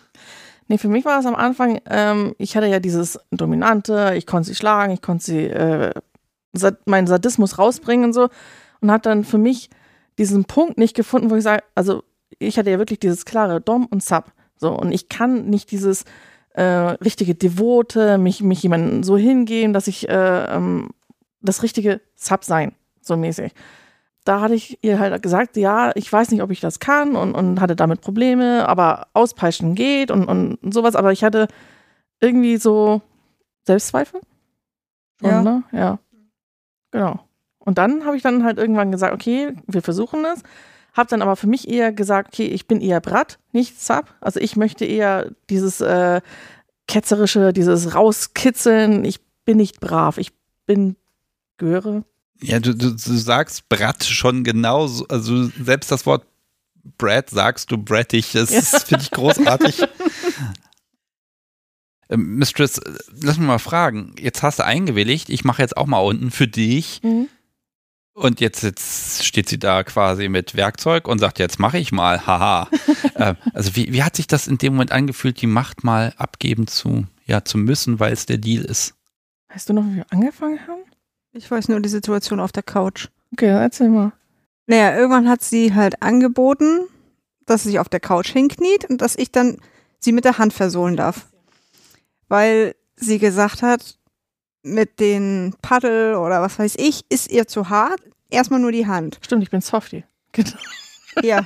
Nee, 0.67 0.79
für 0.79 0.87
mich 0.87 1.05
war 1.05 1.17
das 1.17 1.27
am 1.27 1.35
Anfang, 1.35 1.79
ähm, 1.87 2.33
ich 2.39 2.57
hatte 2.57 2.65
ja 2.65 2.79
dieses 2.79 3.19
Dominante, 3.29 4.13
ich 4.17 4.25
konnte 4.25 4.49
sie 4.49 4.55
schlagen, 4.55 4.93
ich 4.93 5.01
konnte 5.03 5.23
sie, 5.23 5.43
äh, 5.43 5.91
meinen 6.85 7.07
Sadismus 7.07 7.57
rausbringen 7.57 8.05
und 8.05 8.13
so. 8.13 8.29
Und 8.81 8.91
habe 8.91 9.01
dann 9.01 9.23
für 9.23 9.37
mich 9.37 9.69
diesen 10.17 10.45
Punkt 10.45 10.77
nicht 10.77 10.95
gefunden, 10.95 11.29
wo 11.29 11.35
ich 11.35 11.43
sage, 11.43 11.63
also 11.75 12.03
ich 12.39 12.57
hatte 12.57 12.69
ja 12.69 12.77
wirklich 12.77 12.99
dieses 12.99 13.25
klare 13.25 13.61
Dom 13.61 13.85
und 13.85 14.03
Sub. 14.03 14.31
So, 14.57 14.71
und 14.73 14.91
ich 14.91 15.09
kann 15.09 15.49
nicht 15.49 15.71
dieses 15.71 16.05
äh, 16.53 16.63
richtige 16.63 17.35
Devote, 17.35 18.17
mich, 18.17 18.41
mich 18.41 18.63
jemandem 18.63 19.03
so 19.03 19.17
hingeben, 19.17 19.73
dass 19.73 19.87
ich 19.87 20.07
äh, 20.07 20.55
ähm, 20.55 20.89
das 21.41 21.63
richtige 21.63 22.01
Sub 22.15 22.43
sein, 22.43 22.73
so 23.01 23.17
mäßig. 23.17 23.53
da 24.23 24.41
hatte 24.41 24.55
ich 24.55 24.79
ihr 24.81 24.99
halt 24.99 25.21
gesagt, 25.21 25.55
ja, 25.55 25.91
ich 25.95 26.11
weiß 26.11 26.31
nicht, 26.31 26.41
ob 26.41 26.51
ich 26.51 26.59
das 26.59 26.79
kann 26.79 27.15
und, 27.15 27.35
und 27.35 27.61
hatte 27.61 27.75
damit 27.75 28.01
Probleme, 28.01 28.67
aber 28.67 29.07
auspeitschen 29.13 29.75
geht 29.75 30.09
und, 30.11 30.25
und 30.25 30.73
sowas. 30.73 30.95
Aber 30.95 31.11
ich 31.11 31.23
hatte 31.23 31.47
irgendwie 32.19 32.57
so 32.57 33.01
Selbstzweifel. 33.63 34.21
Schon, 35.19 35.29
Ja. 35.29 35.41
Ne? 35.43 35.63
Ja. 35.71 35.99
Genau. 36.95 37.19
Und 37.59 37.77
dann 37.77 38.05
habe 38.05 38.15
ich 38.15 38.23
dann 38.23 38.43
halt 38.45 38.57
irgendwann 38.57 38.91
gesagt, 38.91 39.13
okay, 39.13 39.53
wir 39.67 39.81
versuchen 39.81 40.23
es. 40.25 40.41
Habe 40.93 41.09
dann 41.09 41.21
aber 41.21 41.35
für 41.35 41.47
mich 41.47 41.67
eher 41.67 41.91
gesagt, 41.91 42.29
okay, 42.33 42.45
ich 42.45 42.67
bin 42.67 42.79
eher 42.79 43.01
Brat, 43.01 43.37
nicht 43.51 43.81
Sub. 43.81 44.13
Also 44.21 44.39
ich 44.39 44.55
möchte 44.55 44.85
eher 44.85 45.29
dieses 45.49 45.81
äh, 45.81 46.21
ketzerische, 46.87 47.51
dieses 47.51 47.93
rauskitzeln. 47.95 49.03
Ich 49.03 49.19
bin 49.43 49.57
nicht 49.57 49.81
brav, 49.81 50.17
ich 50.17 50.31
bin 50.65 50.95
gehöre. 51.57 52.03
Ja, 52.41 52.59
du, 52.59 52.73
du, 52.73 52.91
du 52.91 52.95
sagst 52.97 53.67
Brat 53.67 54.05
schon 54.05 54.43
genau, 54.45 54.87
so- 54.87 55.05
also 55.09 55.45
selbst 55.61 55.91
das 55.91 56.05
Wort 56.05 56.25
Brad 56.97 57.29
sagst 57.29 57.71
du 57.71 57.77
brattig, 57.77 58.31
das 58.33 58.51
Ja. 58.51 58.61
finde 58.79 59.03
ich 59.03 59.11
großartig. 59.11 59.81
Ähm, 62.09 62.37
Mistress, 62.37 62.77
äh, 62.77 62.93
lass 63.21 63.37
mich 63.37 63.47
mal 63.47 63.59
fragen. 63.59 64.15
Jetzt 64.19 64.43
hast 64.43 64.59
du 64.59 64.65
eingewilligt, 64.65 65.29
ich 65.29 65.43
mache 65.43 65.61
jetzt 65.61 65.77
auch 65.77 65.87
mal 65.87 65.99
unten 65.99 66.31
für 66.31 66.47
dich. 66.47 67.01
Und 68.13 68.39
jetzt, 68.39 68.63
jetzt 68.63 69.25
steht 69.25 69.49
sie 69.49 69.59
da 69.59 69.83
quasi 69.83 70.29
mit 70.29 70.55
Werkzeug 70.55 71.07
und 71.07 71.19
sagt, 71.19 71.37
jetzt 71.37 71.59
mache 71.59 71.77
ich 71.77 71.91
mal, 71.91 72.25
haha. 72.25 72.69
ähm, 73.15 73.35
also 73.53 73.75
wie, 73.75 73.91
wie 73.91 74.03
hat 74.03 74.15
sich 74.15 74.27
das 74.27 74.47
in 74.47 74.57
dem 74.57 74.73
Moment 74.73 74.93
angefühlt, 74.93 75.41
die 75.41 75.47
Macht 75.47 75.83
mal 75.83 76.13
abgeben 76.17 76.67
zu, 76.67 77.05
ja, 77.25 77.43
zu 77.43 77.57
müssen, 77.57 77.99
weil 77.99 78.13
es 78.13 78.25
der 78.25 78.37
Deal 78.37 78.63
ist? 78.63 78.95
Weißt 79.49 79.67
du 79.67 79.73
noch, 79.73 79.83
wie 79.83 79.97
wir 79.97 80.05
angefangen 80.11 80.59
haben? 80.65 80.83
Ich 81.33 81.51
weiß 81.51 81.67
nur 81.67 81.81
die 81.81 81.89
Situation 81.89 82.39
auf 82.39 82.53
der 82.53 82.63
Couch. 82.63 83.09
Okay, 83.33 83.47
erzähl 83.47 83.89
mal. 83.89 84.13
Naja, 84.67 84.95
irgendwann 84.95 85.27
hat 85.27 85.43
sie 85.43 85.73
halt 85.73 86.01
angeboten, 86.01 86.87
dass 87.45 87.63
sie 87.63 87.71
sich 87.71 87.79
auf 87.79 87.89
der 87.89 87.99
Couch 87.99 88.29
hinkniet 88.29 88.85
und 88.85 89.01
dass 89.01 89.17
ich 89.17 89.31
dann 89.31 89.57
sie 89.99 90.13
mit 90.13 90.23
der 90.23 90.37
Hand 90.37 90.53
versohlen 90.53 90.95
darf. 90.95 91.27
Weil 92.27 92.75
sie 92.95 93.19
gesagt 93.19 93.61
hat, 93.61 93.97
mit 94.63 94.99
den 94.99 95.53
Paddel 95.61 96.15
oder 96.15 96.41
was 96.41 96.57
weiß 96.57 96.75
ich, 96.77 97.05
ist 97.09 97.31
ihr 97.31 97.47
zu 97.47 97.69
hart. 97.69 97.99
Erstmal 98.29 98.59
nur 98.59 98.71
die 98.71 98.87
Hand. 98.87 99.19
Stimmt, 99.21 99.43
ich 99.43 99.51
bin 99.51 99.61
Softie. 99.61 100.03
Genau. 100.31 100.57
Ja. 101.23 101.45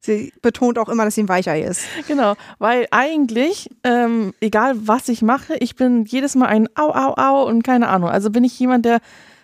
sie 0.00 0.32
betont 0.40 0.78
auch 0.78 0.88
immer, 0.88 1.04
dass 1.04 1.16
sie 1.16 1.22
ein 1.24 1.28
Weichei 1.28 1.60
ist. 1.60 1.82
Genau, 2.08 2.34
weil 2.58 2.86
eigentlich, 2.90 3.68
ähm, 3.84 4.32
egal 4.40 4.74
was 4.88 5.10
ich 5.10 5.20
mache, 5.20 5.54
ich 5.56 5.76
bin 5.76 6.06
jedes 6.06 6.34
Mal 6.34 6.46
ein 6.46 6.66
Au, 6.74 6.94
Au, 6.94 7.14
Au 7.18 7.46
und 7.46 7.62
keine 7.62 7.88
Ahnung. 7.88 8.08
Also 8.08 8.30
bin 8.30 8.42
ich 8.42 8.58
jemand, 8.58 8.86
der 8.86 9.00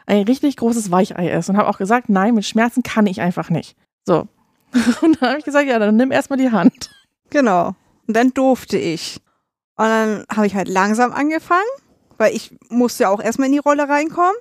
ein 0.07 0.23
richtig 0.23 0.57
großes 0.57 0.91
Weichei 0.91 1.31
ist 1.31 1.51
und 1.51 1.59
habe 1.59 1.69
auch 1.69 1.77
gesagt, 1.77 2.09
nein, 2.09 2.35
mit 2.35 2.47
Schmerzen 2.47 2.83
kann 2.83 3.07
ich 3.07 3.21
einfach 3.21 3.51
nicht. 3.51 3.77
So. 4.07 4.27
Und 5.03 5.21
dann 5.21 5.31
habe 5.31 5.39
ich 5.39 5.45
gesagt, 5.45 5.69
ja, 5.69 5.79
dann 5.79 5.97
nimm 5.97 6.11
erstmal 6.11 6.39
die 6.39 6.51
Hand. 6.51 6.91
Genau. 7.31 7.75
Und 8.07 8.17
dann 8.17 8.33
durfte 8.33 8.79
ich. 8.79 9.21
Und 9.79 9.85
dann 9.85 10.25
habe 10.35 10.47
ich 10.47 10.57
halt 10.57 10.69
langsam 10.69 11.13
angefangen, 11.13 11.63
weil 12.19 12.35
ich 12.35 12.59
musste 12.69 13.05
ja 13.05 13.11
auch 13.11 13.21
erstmal 13.21 13.47
in 13.47 13.53
die 13.53 13.59
Rolle 13.59 13.89
reinkommen. 13.89 14.35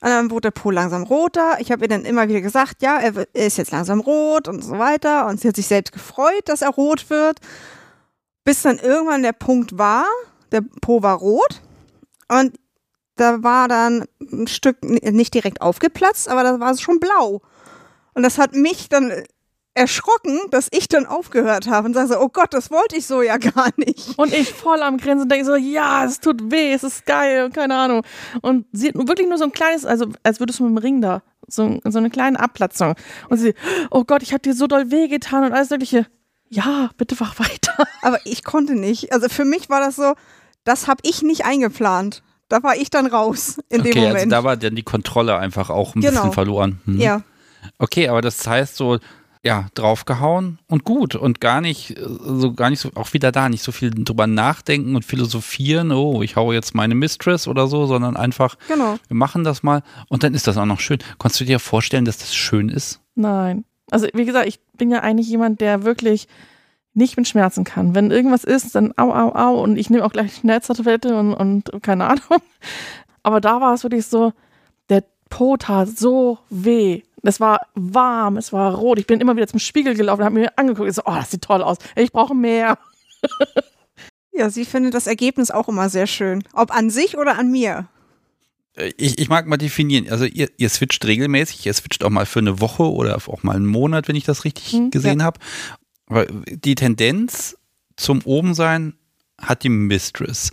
Und 0.00 0.08
dann 0.08 0.30
wurde 0.30 0.42
der 0.42 0.50
Po 0.52 0.70
langsam 0.70 1.02
roter. 1.02 1.56
Ich 1.58 1.72
habe 1.72 1.82
ihr 1.84 1.88
dann 1.88 2.04
immer 2.04 2.28
wieder 2.28 2.40
gesagt, 2.40 2.80
ja, 2.80 2.98
er, 2.98 3.26
ist 3.34 3.58
jetzt 3.58 3.72
langsam 3.72 3.98
rot 3.98 4.46
und 4.46 4.62
so 4.62 4.78
weiter. 4.78 5.26
Und 5.26 5.40
sie 5.40 5.48
hat 5.48 5.56
sich 5.56 5.66
selbst 5.66 5.92
gefreut, 5.92 6.42
dass 6.46 6.62
er 6.62 6.70
rot 6.70 7.10
wird. 7.10 7.40
Bis 8.44 8.62
dann 8.62 8.78
irgendwann 8.78 9.24
der 9.24 9.32
Punkt 9.32 9.78
war, 9.78 10.06
der 10.52 10.62
Po 10.80 11.02
war 11.02 11.16
rot. 11.16 11.60
Und 12.28 12.54
da 13.16 13.42
war 13.42 13.66
dann 13.66 14.04
ein 14.20 14.46
Stück 14.46 14.82
nicht 14.84 15.34
direkt 15.34 15.60
aufgeplatzt, 15.60 16.28
aber 16.28 16.44
da 16.44 16.60
war 16.60 16.70
es 16.70 16.80
schon 16.80 17.00
blau. 17.00 17.42
Und 18.14 18.22
das 18.22 18.38
hat 18.38 18.54
mich 18.54 18.88
dann 18.88 19.12
erschrocken, 19.74 20.38
dass 20.50 20.68
ich 20.70 20.88
dann 20.88 21.06
aufgehört 21.06 21.66
habe 21.68 21.88
und 21.88 21.94
sage 21.94 22.08
so, 22.08 22.20
oh 22.20 22.28
Gott, 22.28 22.52
das 22.52 22.70
wollte 22.70 22.96
ich 22.96 23.06
so 23.06 23.22
ja 23.22 23.36
gar 23.38 23.68
nicht. 23.76 24.18
Und 24.18 24.32
ich 24.34 24.52
voll 24.52 24.82
am 24.82 24.98
Grinsen 24.98 25.28
denke 25.28 25.46
so, 25.46 25.56
ja, 25.56 26.04
es 26.04 26.20
tut 26.20 26.50
weh, 26.50 26.72
es 26.72 26.82
ist 26.84 27.06
geil 27.06 27.44
und 27.44 27.54
keine 27.54 27.74
Ahnung. 27.76 28.02
Und 28.42 28.66
sie 28.72 28.88
hat 28.88 28.94
nur 28.94 29.08
wirklich 29.08 29.28
nur 29.28 29.38
so 29.38 29.44
ein 29.44 29.52
kleines, 29.52 29.84
also 29.86 30.06
als 30.22 30.40
würdest 30.40 30.58
du 30.60 30.64
mit 30.64 30.72
dem 30.72 30.78
Ring 30.78 31.00
da, 31.00 31.22
so, 31.46 31.80
so 31.84 31.98
eine 31.98 32.10
kleine 32.10 32.38
Abplatzung. 32.38 32.94
Und 33.30 33.38
sie, 33.38 33.54
oh 33.90 34.04
Gott, 34.04 34.22
ich 34.22 34.32
habe 34.32 34.42
dir 34.42 34.54
so 34.54 34.66
doll 34.66 34.90
weh 34.90 35.08
getan 35.08 35.44
und 35.44 35.52
alles 35.52 35.70
mögliche. 35.70 36.06
Ja, 36.48 36.90
bitte 36.98 37.16
mach 37.18 37.38
weiter. 37.38 37.72
Aber 38.02 38.18
ich 38.26 38.44
konnte 38.44 38.74
nicht. 38.74 39.12
Also 39.12 39.28
für 39.30 39.46
mich 39.46 39.70
war 39.70 39.80
das 39.80 39.96
so, 39.96 40.12
das 40.64 40.86
habe 40.86 41.00
ich 41.04 41.22
nicht 41.22 41.46
eingeplant. 41.46 42.22
Da 42.50 42.62
war 42.62 42.76
ich 42.76 42.90
dann 42.90 43.06
raus 43.06 43.56
in 43.70 43.82
dem 43.82 43.92
okay, 43.92 44.00
also 44.00 44.08
Moment. 44.08 44.32
da 44.32 44.44
war 44.44 44.58
dann 44.58 44.76
die 44.76 44.82
Kontrolle 44.82 45.38
einfach 45.38 45.70
auch 45.70 45.94
ein 45.94 46.02
Genau. 46.02 46.12
bisschen 46.12 46.32
verloren. 46.32 46.80
Hm. 46.84 47.00
ja, 47.00 47.22
Okay, 47.78 48.08
aber 48.08 48.20
das 48.20 48.46
heißt 48.46 48.76
so, 48.76 48.98
ja, 49.44 49.66
draufgehauen 49.74 50.58
und 50.68 50.84
gut 50.84 51.16
und 51.16 51.40
gar 51.40 51.60
nicht, 51.60 51.98
äh, 51.98 52.02
so 52.04 52.52
gar 52.52 52.70
nicht 52.70 52.78
so, 52.78 52.90
auch 52.94 53.12
wieder 53.12 53.32
da, 53.32 53.48
nicht 53.48 53.62
so 53.62 53.72
viel 53.72 53.90
drüber 53.90 54.26
nachdenken 54.26 54.94
und 54.94 55.04
philosophieren, 55.04 55.90
oh, 55.90 56.22
ich 56.22 56.36
hau 56.36 56.52
jetzt 56.52 56.74
meine 56.74 56.94
Mistress 56.94 57.48
oder 57.48 57.66
so, 57.66 57.86
sondern 57.86 58.16
einfach, 58.16 58.56
genau. 58.68 58.98
wir 59.08 59.16
machen 59.16 59.42
das 59.42 59.62
mal 59.62 59.82
und 60.08 60.22
dann 60.22 60.34
ist 60.34 60.46
das 60.46 60.56
auch 60.56 60.64
noch 60.64 60.80
schön. 60.80 60.98
Konntest 61.18 61.40
du 61.40 61.44
dir 61.44 61.58
vorstellen, 61.58 62.04
dass 62.04 62.18
das 62.18 62.34
schön 62.34 62.68
ist? 62.68 63.00
Nein. 63.16 63.64
Also 63.90 64.06
wie 64.14 64.24
gesagt, 64.24 64.46
ich 64.46 64.60
bin 64.76 64.90
ja 64.90 65.00
eigentlich 65.00 65.28
jemand, 65.28 65.60
der 65.60 65.82
wirklich 65.82 66.28
nicht 66.94 67.16
mit 67.16 67.26
Schmerzen 67.26 67.64
kann. 67.64 67.94
Wenn 67.94 68.10
irgendwas 68.10 68.44
ist, 68.44 68.74
dann 68.74 68.92
au, 68.96 69.12
au, 69.12 69.34
au 69.34 69.62
und 69.62 69.76
ich 69.76 69.90
nehme 69.90 70.04
auch 70.04 70.12
gleich 70.12 70.36
Schmerztablette 70.36 71.16
und, 71.18 71.34
und 71.34 71.82
keine 71.82 72.06
Ahnung. 72.06 72.42
Aber 73.22 73.40
da 73.40 73.60
war 73.60 73.74
es 73.74 73.82
wirklich 73.82 74.06
so, 74.06 74.32
der 74.88 75.04
Po 75.30 75.56
tat 75.56 75.88
so 75.88 76.38
weh. 76.50 77.02
Es 77.22 77.38
war 77.40 77.60
warm, 77.74 78.36
es 78.36 78.52
war 78.52 78.74
rot. 78.74 78.98
Ich 78.98 79.06
bin 79.06 79.20
immer 79.20 79.36
wieder 79.36 79.46
zum 79.46 79.60
Spiegel 79.60 79.94
gelaufen 79.94 80.20
und 80.22 80.24
habe 80.26 80.38
mir 80.40 80.58
angeguckt. 80.58 80.88
Ich 80.88 80.96
so, 80.96 81.02
oh, 81.04 81.14
das 81.14 81.30
sieht 81.30 81.42
toll 81.42 81.62
aus. 81.62 81.78
Ich 81.96 82.12
brauche 82.12 82.34
mehr. 82.34 82.78
Ja, 84.34 84.48
sie 84.48 84.64
findet 84.64 84.94
das 84.94 85.06
Ergebnis 85.06 85.50
auch 85.50 85.68
immer 85.68 85.90
sehr 85.90 86.06
schön. 86.06 86.42
Ob 86.54 86.74
an 86.74 86.88
sich 86.88 87.18
oder 87.18 87.38
an 87.38 87.50
mir. 87.50 87.88
Äh, 88.74 88.90
Ich, 88.96 89.18
ich 89.18 89.28
mag 89.28 89.46
mal 89.46 89.58
definieren, 89.58 90.08
also 90.10 90.24
ihr, 90.24 90.48
ihr 90.56 90.70
switcht 90.70 91.04
regelmäßig, 91.04 91.66
ihr 91.66 91.74
switcht 91.74 92.02
auch 92.02 92.08
mal 92.10 92.24
für 92.24 92.38
eine 92.38 92.58
Woche 92.58 92.90
oder 92.90 93.16
auch 93.16 93.42
mal 93.42 93.56
einen 93.56 93.66
Monat, 93.66 94.08
wenn 94.08 94.16
ich 94.16 94.24
das 94.24 94.44
richtig 94.44 94.72
Hm, 94.72 94.90
gesehen 94.90 95.22
habe. 95.22 95.38
Aber 96.06 96.24
die 96.24 96.74
Tendenz 96.74 97.58
zum 97.96 98.22
Obensein 98.24 98.94
hat 99.38 99.64
die 99.64 99.68
Mistress. 99.68 100.50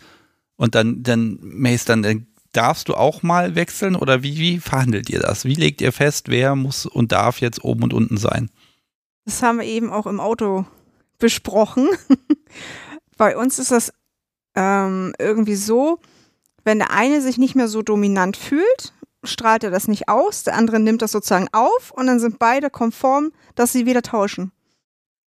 Und 0.58 0.76
dann, 0.76 1.02
dann, 1.02 1.40
Mace, 1.42 1.86
dann 1.86 2.04
äh, 2.04 2.20
darfst 2.54 2.90
du 2.90 2.96
auch 2.96 3.24
mal 3.24 3.56
wechseln 3.56 3.96
oder 3.96 4.24
wie, 4.24 4.38
wie 4.38 4.60
verhandelt 4.60 5.10
ihr 5.10 5.20
das? 5.20 5.46
Wie 5.46 5.56
legt 5.56 5.82
ihr 5.82 5.92
fest, 5.92 6.30
wer 6.30 6.56
muss 6.56 6.86
und 6.86 7.12
darf 7.12 7.42
jetzt 7.42 7.64
oben 7.64 7.84
und 7.84 7.94
unten 7.94 8.18
sein? 8.18 8.50
Das 9.26 9.44
haben 9.44 9.60
wir 9.60 9.66
eben 9.66 9.92
auch 9.92 10.08
im 10.08 10.20
Auto 10.20 10.66
besprochen. 11.20 11.88
Bei 13.18 13.38
uns 13.38 13.60
ist 13.60 13.72
das 13.72 13.94
ähm, 14.56 15.14
irgendwie 15.20 15.56
so, 15.56 16.00
wenn 16.64 16.80
der 16.80 16.92
eine 16.92 17.22
sich 17.22 17.38
nicht 17.38 17.56
mehr 17.56 17.68
so 17.68 17.82
dominant 17.82 18.38
fühlt, 18.38 18.94
strahlt 19.24 19.64
er 19.64 19.72
das 19.72 19.88
nicht 19.88 20.08
aus, 20.08 20.44
der 20.44 20.56
andere 20.56 20.80
nimmt 20.80 21.02
das 21.02 21.12
sozusagen 21.12 21.50
auf 21.52 21.92
und 21.92 22.08
dann 22.08 22.20
sind 22.20 22.40
beide 22.40 22.70
konform, 22.70 23.32
dass 23.56 23.72
sie 23.72 23.86
wieder 23.86 24.02
tauschen. 24.02 24.52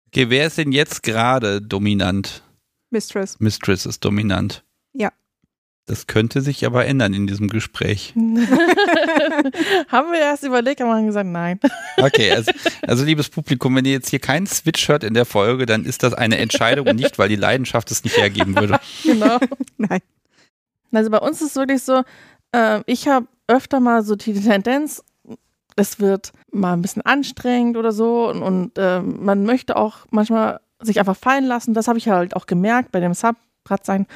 Okay, 0.08 0.28
wer 0.30 0.46
ist 0.46 0.58
denn 0.58 0.72
jetzt 0.72 1.02
gerade 1.02 1.62
dominant? 1.62 2.42
Mistress. 2.90 3.38
Mistress 3.40 3.86
ist 3.86 4.04
dominant. 4.04 4.64
Ja. 4.92 5.10
Das 5.86 6.06
könnte 6.06 6.42
sich 6.42 6.64
aber 6.64 6.86
ändern 6.86 7.12
in 7.12 7.26
diesem 7.26 7.48
Gespräch. 7.48 8.14
haben 9.88 10.12
wir 10.12 10.20
erst 10.20 10.44
überlegt, 10.44 10.80
haben 10.80 10.88
wir 10.88 11.04
gesagt, 11.04 11.28
nein. 11.28 11.58
Okay, 11.96 12.30
also, 12.32 12.52
also 12.82 13.04
liebes 13.04 13.28
Publikum, 13.28 13.74
wenn 13.76 13.84
ihr 13.84 13.92
jetzt 13.92 14.08
hier 14.08 14.20
keinen 14.20 14.46
Switch 14.46 14.88
hört 14.88 15.04
in 15.04 15.14
der 15.14 15.24
Folge, 15.24 15.66
dann 15.66 15.84
ist 15.84 16.02
das 16.02 16.14
eine 16.14 16.38
Entscheidung 16.38 16.86
und 16.86 16.96
nicht, 16.96 17.18
weil 17.18 17.28
die 17.28 17.36
Leidenschaft 17.36 17.90
es 17.90 18.04
nicht 18.04 18.16
hergeben 18.16 18.56
würde. 18.56 18.78
genau. 19.02 19.38
Nein. 19.76 20.00
Also 20.92 21.10
bei 21.10 21.18
uns 21.18 21.42
ist 21.42 21.50
es 21.50 21.56
wirklich 21.56 21.82
so, 21.82 22.02
äh, 22.52 22.80
ich 22.86 23.08
habe 23.08 23.26
öfter 23.48 23.80
mal 23.80 24.02
so 24.04 24.14
die 24.14 24.34
Tendenz, 24.34 25.02
es 25.76 25.98
wird 26.00 26.32
mal 26.52 26.74
ein 26.74 26.82
bisschen 26.82 27.02
anstrengend 27.02 27.76
oder 27.76 27.92
so 27.92 28.28
und, 28.28 28.42
und 28.42 28.78
äh, 28.78 29.00
man 29.00 29.44
möchte 29.44 29.76
auch 29.76 29.98
manchmal 30.10 30.60
sich 30.80 30.98
einfach 31.00 31.16
fallen 31.16 31.44
lassen. 31.44 31.74
Das 31.74 31.88
habe 31.88 31.98
ich 31.98 32.08
halt 32.08 32.36
auch 32.36 32.46
gemerkt 32.46 32.92
bei 32.92 33.00
dem 33.00 33.14
Sub-Brett 33.14 33.84
sein, 33.84 34.06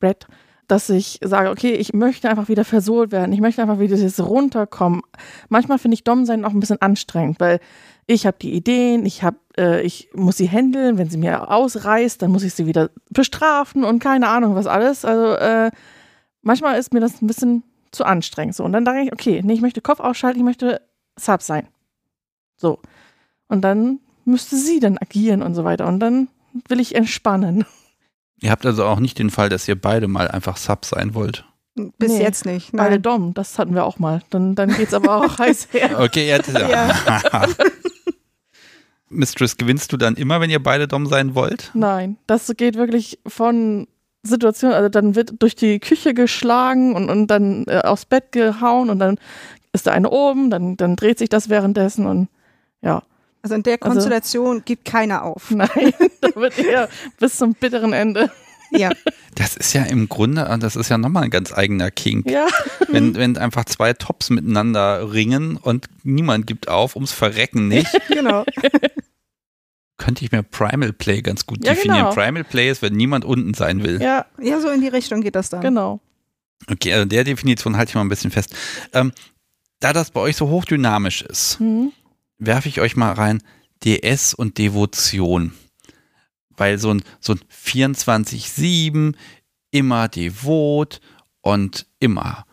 Brett, 0.00 0.26
dass 0.68 0.90
ich 0.90 1.18
sage, 1.24 1.50
okay, 1.50 1.72
ich 1.72 1.94
möchte 1.94 2.28
einfach 2.28 2.48
wieder 2.48 2.64
versohlt 2.64 3.10
werden. 3.10 3.32
Ich 3.32 3.40
möchte 3.40 3.62
einfach 3.62 3.78
wieder 3.78 3.96
dieses 3.96 4.24
runterkommen. 4.24 5.00
Manchmal 5.48 5.78
finde 5.78 5.94
ich 5.94 6.04
Dom 6.04 6.26
sein 6.26 6.44
auch 6.44 6.52
ein 6.52 6.60
bisschen 6.60 6.80
anstrengend, 6.80 7.40
weil 7.40 7.58
ich 8.06 8.26
habe 8.26 8.36
die 8.40 8.52
Ideen, 8.52 9.04
ich 9.04 9.22
habe, 9.22 9.38
äh, 9.56 9.82
ich 9.82 10.10
muss 10.14 10.36
sie 10.36 10.48
handeln. 10.48 10.98
Wenn 10.98 11.10
sie 11.10 11.18
mir 11.18 11.50
ausreißt, 11.50 12.20
dann 12.20 12.30
muss 12.30 12.42
ich 12.42 12.54
sie 12.54 12.66
wieder 12.66 12.90
bestrafen 13.10 13.82
und 13.82 13.98
keine 13.98 14.28
Ahnung 14.28 14.54
was 14.54 14.66
alles. 14.66 15.04
Also 15.04 15.34
äh, 15.34 15.70
manchmal 16.42 16.78
ist 16.78 16.92
mir 16.92 17.00
das 17.00 17.20
ein 17.20 17.26
bisschen 17.26 17.64
zu 17.90 18.04
anstrengend. 18.04 18.54
So. 18.54 18.64
Und 18.64 18.72
dann 18.72 18.84
dachte 18.84 19.00
ich, 19.00 19.12
okay, 19.12 19.40
nee, 19.42 19.54
ich 19.54 19.60
möchte 19.62 19.80
Kopf 19.80 20.00
ausschalten, 20.00 20.38
ich 20.38 20.44
möchte 20.44 20.82
Sub 21.16 21.42
sein. 21.42 21.66
So. 22.56 22.80
Und 23.48 23.62
dann 23.62 24.00
müsste 24.24 24.56
sie 24.56 24.80
dann 24.80 24.98
agieren 24.98 25.42
und 25.42 25.54
so 25.54 25.64
weiter. 25.64 25.86
Und 25.86 26.00
dann 26.00 26.28
will 26.68 26.80
ich 26.80 26.94
entspannen. 26.94 27.64
Ihr 28.40 28.50
habt 28.50 28.64
also 28.64 28.84
auch 28.84 29.00
nicht 29.00 29.18
den 29.18 29.30
Fall, 29.30 29.48
dass 29.48 29.66
ihr 29.68 29.80
beide 29.80 30.08
mal 30.08 30.28
einfach 30.28 30.56
Sub 30.56 30.84
sein 30.84 31.14
wollt. 31.14 31.44
Bis 31.98 32.12
Nee, 32.12 32.22
jetzt 32.22 32.44
nicht. 32.44 32.72
Beide 32.72 32.96
Nein. 32.96 33.02
Dom, 33.02 33.34
das 33.34 33.58
hatten 33.58 33.74
wir 33.74 33.84
auch 33.84 33.98
mal. 33.98 34.22
Dann, 34.30 34.54
dann 34.54 34.74
geht's 34.76 34.94
aber 34.94 35.16
auch 35.16 35.38
heiß 35.38 35.68
her. 35.72 35.98
Okay, 36.00 36.28
ja, 36.28 36.38
das, 36.38 36.52
Ja. 36.70 37.46
Mistress, 39.10 39.56
gewinnst 39.56 39.92
du 39.92 39.96
dann 39.96 40.16
immer, 40.16 40.40
wenn 40.40 40.50
ihr 40.50 40.62
beide 40.62 40.86
Dom 40.86 41.06
sein 41.06 41.34
wollt? 41.34 41.70
Nein, 41.74 42.18
das 42.26 42.52
geht 42.56 42.76
wirklich 42.76 43.18
von 43.26 43.86
Situation, 44.22 44.72
also 44.72 44.88
dann 44.88 45.14
wird 45.14 45.34
durch 45.38 45.56
die 45.56 45.78
Küche 45.78 46.12
geschlagen 46.12 46.94
und, 46.94 47.08
und 47.08 47.28
dann 47.28 47.64
äh, 47.68 47.80
aufs 47.80 48.04
Bett 48.04 48.32
gehauen 48.32 48.90
und 48.90 48.98
dann 48.98 49.18
ist 49.72 49.86
da 49.86 49.92
eine 49.92 50.10
oben, 50.10 50.50
dann, 50.50 50.76
dann 50.76 50.96
dreht 50.96 51.18
sich 51.18 51.28
das 51.28 51.48
währenddessen 51.48 52.06
und 52.06 52.28
ja, 52.82 53.02
Also 53.42 53.54
in 53.54 53.62
der 53.62 53.78
Also- 53.80 53.92
Konstellation 53.94 54.62
gibt 54.64 54.84
keiner 54.84 55.22
auf. 55.22 55.50
nein, 55.50 55.92
da 56.20 56.34
wird 56.34 56.58
eher 56.58 56.88
bis 57.18 57.36
zum 57.36 57.54
bitteren 57.54 57.92
Ende. 57.92 58.30
Ja. 58.70 58.90
Das 59.34 59.56
ist 59.56 59.72
ja 59.72 59.84
im 59.84 60.08
Grunde, 60.10 60.42
äh, 60.42 60.58
das 60.58 60.76
ist 60.76 60.90
ja 60.90 60.98
nochmal 60.98 61.24
ein 61.24 61.30
ganz 61.30 61.52
eigener 61.56 61.90
Kink. 61.90 62.30
Ja, 62.30 62.46
Wenn, 62.88 63.14
wenn 63.16 63.38
einfach 63.38 63.64
zwei 63.64 63.94
Tops 63.94 64.28
miteinander 64.28 65.12
ringen 65.12 65.56
und 65.56 65.86
niemand 66.02 66.46
gibt 66.46 66.68
auf, 66.68 66.94
ums 66.94 67.12
Verrecken 67.12 67.68
nicht, 67.68 67.88
genau. 68.08 68.44
könnte 69.96 70.24
ich 70.24 70.32
mir 70.32 70.42
Primal 70.42 70.92
Play 70.92 71.22
ganz 71.22 71.46
gut 71.46 71.64
Ja, 71.64 71.72
definieren. 71.74 72.10
genau. 72.10 72.14
Primal 72.14 72.44
Play 72.44 72.70
ist, 72.70 72.82
wenn 72.82 72.94
niemand 72.94 73.24
unten 73.24 73.54
sein 73.54 73.82
will. 73.84 74.00
ja, 74.02 74.26
Ja, 74.40 74.60
so 74.60 74.68
in 74.68 74.80
die 74.80 74.88
Richtung 74.88 75.20
geht 75.22 75.34
das 75.34 75.48
dann. 75.50 75.60
genau. 75.60 76.00
Okay, 76.70 76.92
also 76.92 77.04
der 77.06 77.24
Definition 77.24 77.76
halte 77.76 77.90
ich 77.90 77.94
mal 77.94 78.02
ein 78.02 78.08
bisschen 78.08 78.30
fest. 78.30 78.54
Ähm, 78.92 79.12
da 79.80 79.92
das 79.92 80.10
bei 80.10 80.20
euch 80.20 80.36
so 80.36 80.48
hochdynamisch 80.48 81.22
ist, 81.22 81.60
Mhm. 81.60 81.92
Werfe 82.38 82.68
ich 82.68 82.80
euch 82.80 82.96
mal 82.96 83.12
rein 83.12 83.42
DS 83.84 84.34
und 84.34 84.58
Devotion. 84.58 85.52
Weil 86.56 86.78
so 86.78 86.90
ein, 86.90 87.02
so 87.20 87.34
ein 87.34 87.40
24-7, 87.52 89.14
immer 89.70 90.08
devot 90.08 91.00
und 91.40 91.86
immer, 92.00 92.46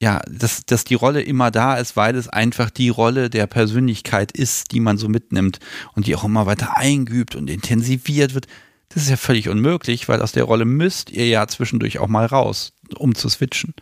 ja, 0.00 0.20
dass, 0.28 0.66
dass 0.66 0.84
die 0.84 0.94
Rolle 0.94 1.22
immer 1.22 1.52
da 1.52 1.76
ist, 1.76 1.96
weil 1.96 2.16
es 2.16 2.28
einfach 2.28 2.70
die 2.70 2.88
Rolle 2.88 3.30
der 3.30 3.46
Persönlichkeit 3.46 4.32
ist, 4.32 4.72
die 4.72 4.80
man 4.80 4.98
so 4.98 5.08
mitnimmt 5.08 5.60
und 5.94 6.06
die 6.06 6.16
auch 6.16 6.24
immer 6.24 6.46
weiter 6.46 6.76
eingeübt 6.76 7.36
und 7.36 7.48
intensiviert 7.48 8.34
wird. 8.34 8.48
Das 8.88 9.04
ist 9.04 9.10
ja 9.10 9.16
völlig 9.16 9.48
unmöglich, 9.48 10.08
weil 10.08 10.20
aus 10.20 10.32
der 10.32 10.44
Rolle 10.44 10.64
müsst 10.64 11.10
ihr 11.10 11.28
ja 11.28 11.46
zwischendurch 11.46 11.98
auch 12.00 12.08
mal 12.08 12.26
raus, 12.26 12.72
um 12.96 13.14
zu 13.14 13.28
switchen. 13.28 13.74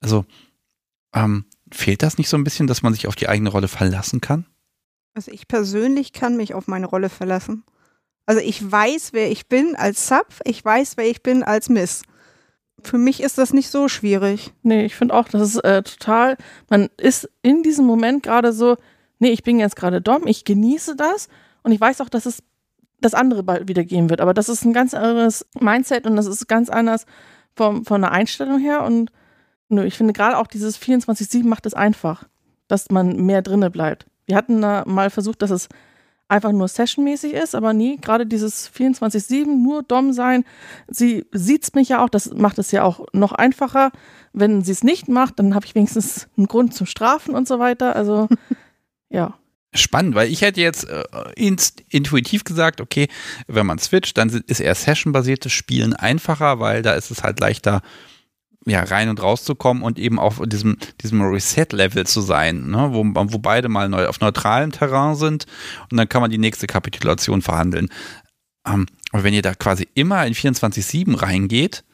Also, 0.00 0.26
ähm, 1.14 1.46
fehlt 1.72 2.02
das 2.02 2.18
nicht 2.18 2.28
so 2.28 2.36
ein 2.36 2.44
bisschen, 2.44 2.66
dass 2.66 2.82
man 2.82 2.92
sich 2.92 3.06
auf 3.06 3.16
die 3.16 3.28
eigene 3.28 3.48
Rolle 3.48 3.68
verlassen 3.68 4.20
kann? 4.20 4.44
Also 5.18 5.32
ich 5.32 5.48
persönlich 5.48 6.12
kann 6.12 6.36
mich 6.36 6.54
auf 6.54 6.68
meine 6.68 6.86
Rolle 6.86 7.08
verlassen. 7.08 7.64
Also 8.24 8.40
ich 8.40 8.70
weiß, 8.70 9.12
wer 9.14 9.28
ich 9.32 9.48
bin 9.48 9.74
als 9.74 10.06
Sub, 10.06 10.28
ich 10.44 10.64
weiß, 10.64 10.96
wer 10.96 11.10
ich 11.10 11.24
bin 11.24 11.42
als 11.42 11.68
Miss. 11.68 12.02
Für 12.84 12.98
mich 12.98 13.20
ist 13.20 13.36
das 13.36 13.52
nicht 13.52 13.68
so 13.68 13.88
schwierig. 13.88 14.52
Nee, 14.62 14.84
ich 14.84 14.94
finde 14.94 15.14
auch, 15.14 15.26
das 15.26 15.42
ist 15.42 15.64
äh, 15.64 15.82
total, 15.82 16.36
man 16.70 16.88
ist 16.98 17.28
in 17.42 17.64
diesem 17.64 17.84
Moment 17.84 18.22
gerade 18.22 18.52
so, 18.52 18.76
nee, 19.18 19.30
ich 19.30 19.42
bin 19.42 19.58
jetzt 19.58 19.74
gerade 19.74 20.00
Dom, 20.00 20.24
ich 20.28 20.44
genieße 20.44 20.94
das 20.94 21.28
und 21.64 21.72
ich 21.72 21.80
weiß 21.80 22.00
auch, 22.00 22.08
dass 22.08 22.24
es 22.24 22.44
das 23.00 23.14
andere 23.14 23.42
bald 23.42 23.66
wieder 23.66 23.82
gehen 23.82 24.10
wird. 24.10 24.20
Aber 24.20 24.34
das 24.34 24.48
ist 24.48 24.64
ein 24.64 24.72
ganz 24.72 24.94
anderes 24.94 25.44
Mindset 25.58 26.06
und 26.06 26.14
das 26.14 26.26
ist 26.26 26.46
ganz 26.46 26.70
anders 26.70 27.06
vom, 27.56 27.84
von 27.84 28.02
der 28.02 28.12
Einstellung 28.12 28.60
her. 28.60 28.84
Und 28.84 29.10
nö, 29.68 29.82
ich 29.82 29.96
finde 29.96 30.12
gerade 30.12 30.38
auch 30.38 30.46
dieses 30.46 30.80
24-7 30.80 31.44
macht 31.44 31.66
es 31.66 31.74
einfach, 31.74 32.28
dass 32.68 32.92
man 32.92 33.16
mehr 33.26 33.42
drinne 33.42 33.68
bleibt. 33.68 34.06
Wir 34.28 34.36
hatten 34.36 34.60
da 34.60 34.84
mal 34.86 35.10
versucht, 35.10 35.42
dass 35.42 35.50
es 35.50 35.68
einfach 36.28 36.52
nur 36.52 36.68
sessionmäßig 36.68 37.32
ist, 37.32 37.54
aber 37.54 37.72
nie, 37.72 37.96
gerade 37.96 38.26
dieses 38.26 38.70
24-7, 38.70 39.46
nur 39.46 39.82
Dom 39.82 40.12
sein. 40.12 40.44
Sie 40.86 41.24
sieht's 41.32 41.72
mich 41.72 41.88
ja 41.88 42.04
auch, 42.04 42.10
das 42.10 42.32
macht 42.34 42.58
es 42.58 42.70
ja 42.70 42.82
auch 42.82 43.06
noch 43.12 43.32
einfacher. 43.32 43.90
Wenn 44.34 44.62
sie 44.62 44.72
es 44.72 44.84
nicht 44.84 45.08
macht, 45.08 45.38
dann 45.38 45.54
habe 45.54 45.64
ich 45.64 45.74
wenigstens 45.74 46.28
einen 46.36 46.46
Grund 46.46 46.74
zum 46.74 46.86
Strafen 46.86 47.34
und 47.34 47.48
so 47.48 47.58
weiter. 47.58 47.96
Also, 47.96 48.28
ja. 49.08 49.38
Spannend, 49.74 50.14
weil 50.14 50.30
ich 50.30 50.42
hätte 50.42 50.60
jetzt 50.60 50.88
äh, 50.88 51.04
intuitiv 51.90 52.44
gesagt, 52.44 52.80
okay, 52.80 53.08
wenn 53.46 53.66
man 53.66 53.78
switcht, 53.78 54.16
dann 54.18 54.28
ist 54.28 54.60
eher 54.60 54.74
Session-basiertes 54.74 55.52
Spielen 55.52 55.94
einfacher, 55.94 56.60
weil 56.60 56.82
da 56.82 56.92
ist 56.92 57.10
es 57.10 57.22
halt 57.22 57.40
leichter, 57.40 57.82
ja, 58.68 58.82
rein 58.82 59.08
und 59.08 59.22
rauszukommen 59.22 59.82
und 59.82 59.98
eben 59.98 60.18
auf 60.18 60.40
diesem, 60.44 60.76
diesem 61.00 61.22
Reset-Level 61.22 62.06
zu 62.06 62.20
sein, 62.20 62.68
ne? 62.68 62.90
wo, 62.92 63.04
wo 63.04 63.38
beide 63.38 63.68
mal 63.68 63.88
neu 63.88 64.06
auf 64.06 64.20
neutralem 64.20 64.72
Terrain 64.72 65.14
sind 65.14 65.46
und 65.90 65.96
dann 65.96 66.08
kann 66.08 66.22
man 66.22 66.30
die 66.30 66.38
nächste 66.38 66.66
Kapitulation 66.66 67.42
verhandeln. 67.42 67.88
Ähm, 68.66 68.86
aber 69.12 69.24
wenn 69.24 69.34
ihr 69.34 69.42
da 69.42 69.54
quasi 69.54 69.88
immer 69.94 70.26
in 70.26 70.34
24-7 70.34 71.20
reingeht, 71.20 71.84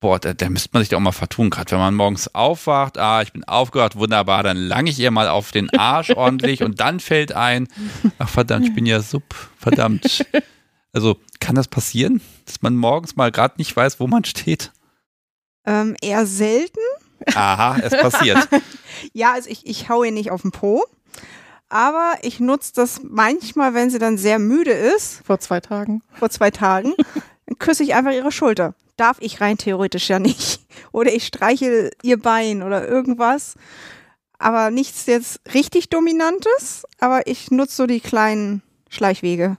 boah, 0.00 0.18
da, 0.18 0.34
da 0.34 0.50
müsste 0.50 0.70
man 0.72 0.82
sich 0.82 0.90
da 0.90 0.96
auch 0.96 1.00
mal 1.00 1.12
vertun, 1.12 1.48
gerade 1.48 1.70
wenn 1.70 1.78
man 1.78 1.94
morgens 1.94 2.34
aufwacht, 2.34 2.98
ah, 2.98 3.22
ich 3.22 3.32
bin 3.32 3.44
aufgewacht, 3.44 3.96
wunderbar, 3.96 4.42
dann 4.42 4.56
lange 4.56 4.90
ich 4.90 4.98
ihr 4.98 5.10
mal 5.10 5.28
auf 5.28 5.52
den 5.52 5.70
Arsch 5.70 6.10
ordentlich 6.16 6.62
und 6.62 6.80
dann 6.80 7.00
fällt 7.00 7.32
ein, 7.32 7.68
ach 8.18 8.28
verdammt, 8.28 8.66
ich 8.66 8.74
bin 8.74 8.84
ja 8.84 9.00
sub, 9.00 9.22
verdammt. 9.56 10.26
Also 10.94 11.16
kann 11.40 11.54
das 11.54 11.68
passieren, 11.68 12.20
dass 12.44 12.60
man 12.60 12.76
morgens 12.76 13.16
mal 13.16 13.32
gerade 13.32 13.54
nicht 13.56 13.74
weiß, 13.74 13.98
wo 13.98 14.06
man 14.06 14.24
steht? 14.24 14.72
Ähm, 15.66 15.96
eher 16.00 16.26
selten. 16.26 16.80
Aha, 17.34 17.76
es 17.82 17.90
passiert. 17.90 18.48
Ja, 19.14 19.32
also 19.32 19.48
ich, 19.50 19.66
ich 19.66 19.88
hau 19.88 20.04
ihr 20.04 20.12
nicht 20.12 20.30
auf 20.30 20.42
den 20.42 20.52
Po. 20.52 20.84
Aber 21.68 22.14
ich 22.22 22.38
nutze 22.40 22.72
das 22.74 23.00
manchmal, 23.02 23.74
wenn 23.74 23.90
sie 23.90 23.98
dann 23.98 24.16
sehr 24.18 24.38
müde 24.38 24.70
ist, 24.70 25.22
Vor 25.24 25.40
zwei 25.40 25.60
Tagen. 25.60 26.02
vor 26.18 26.30
zwei 26.30 26.50
Tagen, 26.52 26.92
dann 27.46 27.58
küsse 27.58 27.82
ich 27.82 27.94
einfach 27.94 28.12
ihre 28.12 28.30
Schulter. 28.30 28.74
Darf 28.96 29.16
ich 29.20 29.40
rein 29.40 29.56
theoretisch 29.58 30.08
ja 30.08 30.18
nicht. 30.18 30.60
Oder 30.92 31.12
ich 31.12 31.26
streichel 31.26 31.90
ihr 32.02 32.20
Bein 32.20 32.62
oder 32.62 32.86
irgendwas. 32.86 33.54
Aber 34.38 34.70
nichts 34.70 35.06
jetzt 35.06 35.40
richtig 35.54 35.88
Dominantes, 35.88 36.84
aber 37.00 37.26
ich 37.26 37.50
nutze 37.50 37.74
so 37.76 37.86
die 37.86 38.00
kleinen 38.00 38.62
Schleichwege. 38.90 39.56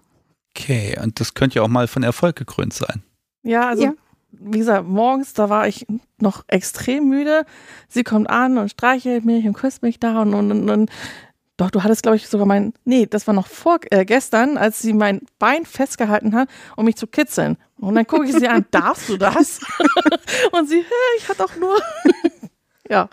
Okay, 0.55 0.97
und 1.01 1.19
das 1.19 1.33
könnte 1.33 1.55
ja 1.55 1.61
auch 1.63 1.67
mal 1.69 1.87
von 1.87 2.03
Erfolg 2.03 2.35
gekrönt 2.35 2.73
sein. 2.73 3.01
Ja, 3.41 3.67
also, 3.67 3.83
Ja. 3.85 3.93
Wie 4.39 4.59
gesagt, 4.59 4.87
morgens, 4.87 5.33
da 5.33 5.49
war 5.49 5.67
ich 5.67 5.85
noch 6.19 6.43
extrem 6.47 7.07
müde. 7.07 7.45
Sie 7.87 8.03
kommt 8.03 8.29
an 8.29 8.57
und 8.57 8.69
streichelt 8.69 9.25
mich 9.25 9.45
und 9.45 9.53
küsst 9.53 9.81
mich 9.83 9.99
da 9.99 10.21
und, 10.21 10.33
und, 10.33 10.51
und, 10.51 10.69
und 10.69 10.91
doch, 11.57 11.69
du 11.69 11.83
hattest, 11.83 12.01
glaube 12.01 12.15
ich, 12.15 12.27
sogar 12.27 12.47
mein, 12.47 12.73
nee, 12.83 13.05
das 13.05 13.27
war 13.27 13.33
noch 13.33 13.47
vor, 13.47 13.79
äh, 13.91 14.05
gestern, 14.05 14.57
als 14.57 14.79
sie 14.79 14.91
mein 14.91 15.21
Bein 15.37 15.65
festgehalten 15.65 16.33
hat, 16.33 16.49
um 16.75 16.85
mich 16.85 16.95
zu 16.95 17.05
kitzeln. 17.05 17.57
Und 17.77 17.93
dann 17.95 18.07
gucke 18.07 18.25
ich 18.25 18.33
sie 18.33 18.47
an, 18.47 18.65
darfst 18.71 19.09
du 19.09 19.17
das? 19.17 19.59
und 20.51 20.67
sie, 20.67 20.79
hä, 20.79 21.17
ich 21.17 21.29
hatte 21.29 21.45
auch 21.45 21.55
nur, 21.57 21.79
ja. 22.89 23.07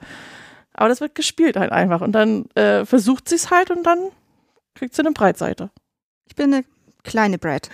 Aber 0.72 0.88
das 0.88 1.02
wird 1.02 1.14
gespielt 1.14 1.56
halt 1.56 1.72
einfach. 1.72 2.00
Und 2.00 2.12
dann 2.12 2.46
äh, 2.54 2.86
versucht 2.86 3.28
sie 3.28 3.34
es 3.34 3.50
halt 3.50 3.70
und 3.70 3.82
dann 3.84 3.98
kriegt 4.74 4.94
sie 4.94 5.02
eine 5.02 5.12
Breitseite. 5.12 5.70
Ich 6.26 6.34
bin 6.34 6.54
eine 6.54 6.64
kleine 7.02 7.36
Brad. 7.36 7.68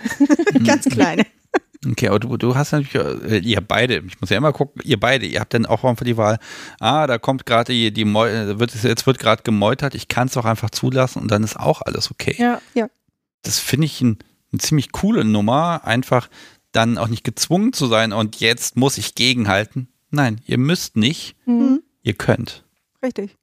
Ganz 0.65 0.85
kleine. 0.85 1.25
Okay, 1.89 2.07
aber 2.09 2.19
du, 2.19 2.37
du 2.37 2.55
hast 2.55 2.71
natürlich, 2.73 2.95
äh, 2.95 3.37
ihr 3.39 3.61
beide, 3.61 3.99
ich 4.05 4.19
muss 4.19 4.29
ja 4.29 4.37
immer 4.37 4.51
gucken, 4.53 4.81
ihr 4.83 4.99
beide, 4.99 5.25
ihr 5.25 5.39
habt 5.39 5.53
dann 5.53 5.65
auch 5.65 5.83
einfach 5.83 6.03
die 6.05 6.17
Wahl, 6.17 6.37
ah, 6.79 7.07
da 7.07 7.17
kommt 7.17 7.45
gerade 7.45 7.71
die, 7.71 7.91
die 7.93 8.01
äh, 8.03 8.59
wird, 8.59 8.73
es- 8.75 8.83
jetzt 8.83 9.05
wird 9.07 9.19
gerade 9.19 9.43
gemeutert, 9.43 9.95
ich 9.95 10.07
kann 10.07 10.27
es 10.27 10.35
auch 10.37 10.45
einfach 10.45 10.69
zulassen 10.69 11.21
und 11.21 11.31
dann 11.31 11.43
ist 11.43 11.57
auch 11.57 11.81
alles 11.81 12.11
okay. 12.11 12.35
Ja, 12.37 12.61
Das 13.43 13.59
finde 13.59 13.85
ich 13.85 14.01
ein, 14.01 14.17
eine 14.51 14.59
ziemlich 14.59 14.91
coole 14.91 15.23
Nummer, 15.23 15.81
einfach 15.85 16.29
dann 16.73 16.97
auch 16.97 17.07
nicht 17.07 17.23
gezwungen 17.23 17.71
zu 17.73 17.87
sein 17.87 18.11
und 18.13 18.39
jetzt 18.39 18.75
muss 18.75 18.97
ich 18.97 19.15
gegenhalten. 19.15 19.87
Nein, 20.09 20.41
ihr 20.45 20.57
müsst 20.57 20.95
nicht, 20.97 21.35
mhm. 21.45 21.81
ihr 22.03 22.13
könnt. 22.15 22.65
Richtig. 23.03 23.35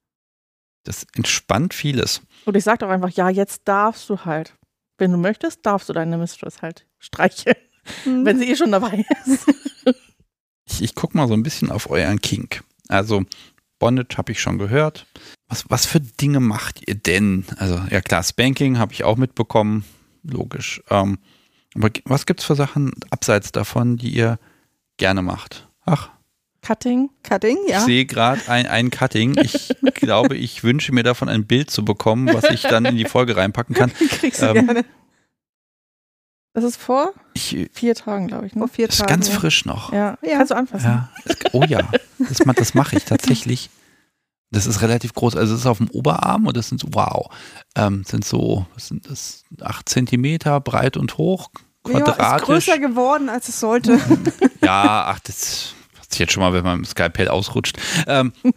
Das 0.84 1.06
entspannt 1.16 1.72
vieles. 1.72 2.20
Und 2.44 2.56
ich 2.56 2.64
sag 2.64 2.78
doch 2.80 2.90
einfach, 2.90 3.10
ja, 3.10 3.30
jetzt 3.30 3.62
darfst 3.64 4.08
du 4.10 4.18
halt. 4.26 4.54
Wenn 4.98 5.10
du 5.10 5.16
möchtest, 5.16 5.64
darfst 5.64 5.88
du 5.88 5.92
deine 5.92 6.18
Mistress 6.18 6.60
halt 6.62 6.86
streicheln, 6.98 7.56
Mhm. 8.04 8.24
wenn 8.24 8.38
sie 8.38 8.50
eh 8.50 8.56
schon 8.56 8.72
dabei 8.72 9.04
ist. 9.26 9.46
Ich, 10.66 10.82
ich 10.82 10.94
gucke 10.94 11.14
mal 11.14 11.28
so 11.28 11.34
ein 11.34 11.42
bisschen 11.42 11.70
auf 11.70 11.90
euren 11.90 12.22
Kink. 12.22 12.64
Also, 12.88 13.24
Bondage 13.78 14.16
habe 14.16 14.32
ich 14.32 14.40
schon 14.40 14.56
gehört. 14.58 15.06
Was, 15.46 15.66
was 15.68 15.84
für 15.84 16.00
Dinge 16.00 16.40
macht 16.40 16.88
ihr 16.88 16.94
denn? 16.94 17.44
Also, 17.58 17.78
ja 17.90 18.00
klar, 18.00 18.22
Spanking 18.22 18.78
habe 18.78 18.94
ich 18.94 19.04
auch 19.04 19.16
mitbekommen. 19.16 19.84
Logisch. 20.22 20.82
Ähm, 20.88 21.18
aber 21.74 21.90
was 22.06 22.24
gibt's 22.24 22.44
für 22.44 22.54
Sachen 22.56 22.92
abseits 23.10 23.52
davon, 23.52 23.98
die 23.98 24.08
ihr 24.08 24.38
gerne 24.96 25.20
macht? 25.20 25.68
Ach, 25.84 26.08
Cutting. 26.64 27.10
Cutting, 27.22 27.58
ich 27.66 27.72
ja. 27.72 27.80
sehe 27.80 28.06
gerade 28.06 28.40
ein, 28.48 28.66
ein 28.66 28.90
Cutting. 28.90 29.36
Ich 29.42 29.68
glaube, 29.96 30.34
ich 30.34 30.64
wünsche 30.64 30.92
mir 30.92 31.02
davon 31.02 31.28
ein 31.28 31.46
Bild 31.46 31.70
zu 31.70 31.84
bekommen, 31.84 32.32
was 32.32 32.44
ich 32.44 32.62
dann 32.62 32.86
in 32.86 32.96
die 32.96 33.04
Folge 33.04 33.36
reinpacken 33.36 33.74
kann. 33.74 33.92
Kriegst 34.08 34.40
du 34.40 34.46
Ähm, 34.46 34.66
gerne. 34.66 34.84
Das 36.54 36.64
ist 36.64 36.76
vor 36.76 37.12
Ich, 37.34 37.68
vier 37.72 37.94
Tagen, 37.94 38.28
glaube 38.28 38.46
ich. 38.46 38.54
Ne? 38.54 38.60
Vor 38.60 38.68
vier 38.68 38.88
ist 38.88 38.98
Tagen. 38.98 39.10
ganz 39.10 39.28
ja. 39.28 39.34
frisch 39.34 39.64
noch. 39.64 39.92
Ja. 39.92 40.16
Ja. 40.22 40.36
kannst 40.38 40.52
du 40.52 40.56
anfassen. 40.56 40.86
Ja. 40.86 41.08
Das, 41.26 41.36
oh 41.52 41.64
ja, 41.64 41.80
das, 42.18 42.38
das 42.38 42.74
mache 42.74 42.96
ich 42.96 43.04
tatsächlich. 43.04 43.70
Das 44.50 44.66
ist 44.66 44.80
relativ 44.80 45.14
groß. 45.14 45.34
Also 45.34 45.52
es 45.54 45.60
ist 45.60 45.66
auf 45.66 45.78
dem 45.78 45.90
Oberarm 45.90 46.46
und 46.46 46.56
das 46.56 46.68
sind 46.68 46.80
so, 46.80 46.86
wow, 46.92 47.26
ähm, 47.74 48.04
sind 48.06 48.24
so, 48.24 48.66
was 48.74 48.86
sind 48.86 49.10
das, 49.10 49.42
acht 49.60 49.88
Zentimeter 49.88 50.60
breit 50.60 50.96
und 50.96 51.18
hoch, 51.18 51.50
Ja, 51.88 51.98
ist 51.98 52.04
quadratisch. 52.04 52.46
größer 52.46 52.78
geworden, 52.78 53.28
als 53.28 53.48
es 53.48 53.58
sollte. 53.60 53.98
Ja, 54.62 55.06
ach, 55.08 55.18
das, 55.20 55.74
Jetzt 56.18 56.32
schon 56.32 56.42
mal, 56.42 56.52
wenn 56.52 56.64
man 56.64 56.78
im 56.78 56.84
Skype 56.84 57.30
ausrutscht. 57.32 57.76
Ähm, 58.06 58.32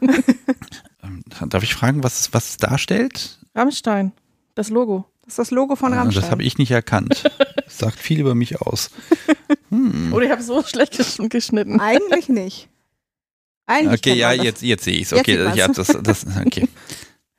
ähm, 1.04 1.24
darf 1.48 1.64
ich 1.64 1.74
fragen, 1.74 2.04
was, 2.04 2.34
was 2.34 2.50
es 2.50 2.58
darstellt? 2.58 3.40
Rammstein, 3.56 4.12
das 4.56 4.70
Logo. 4.70 5.06
Das 5.24 5.34
ist 5.34 5.40
das 5.40 5.52
Logo 5.52 5.76
von 5.76 5.94
Ah, 5.94 5.98
Rammstein. 5.98 6.22
Das 6.22 6.32
habe 6.32 6.44
ich 6.44 6.58
nicht 6.58 6.72
erkannt. 6.72 7.24
Sagt 7.78 8.00
viel 8.00 8.20
über 8.20 8.36
mich 8.36 8.62
aus. 8.62 8.90
Hm. 9.70 10.14
Oder 10.14 10.26
ich 10.26 10.32
habe 10.32 10.42
so 10.42 10.64
schlecht 10.64 10.94
gesch- 10.94 11.28
geschnitten. 11.28 11.82
Eigentlich 11.82 12.30
nicht. 12.30 12.70
Eigentlich 13.66 14.00
Okay, 14.00 14.14
ja, 14.14 14.32
jetzt, 14.32 14.62
jetzt 14.62 14.86
sehe 14.86 14.96
ich 14.96 15.04
es. 15.04 15.14
Okay, 15.14 15.46
ich 15.54 15.62
hab 15.62 15.74
das, 15.74 15.88
das, 15.88 16.26
okay. 16.46 16.70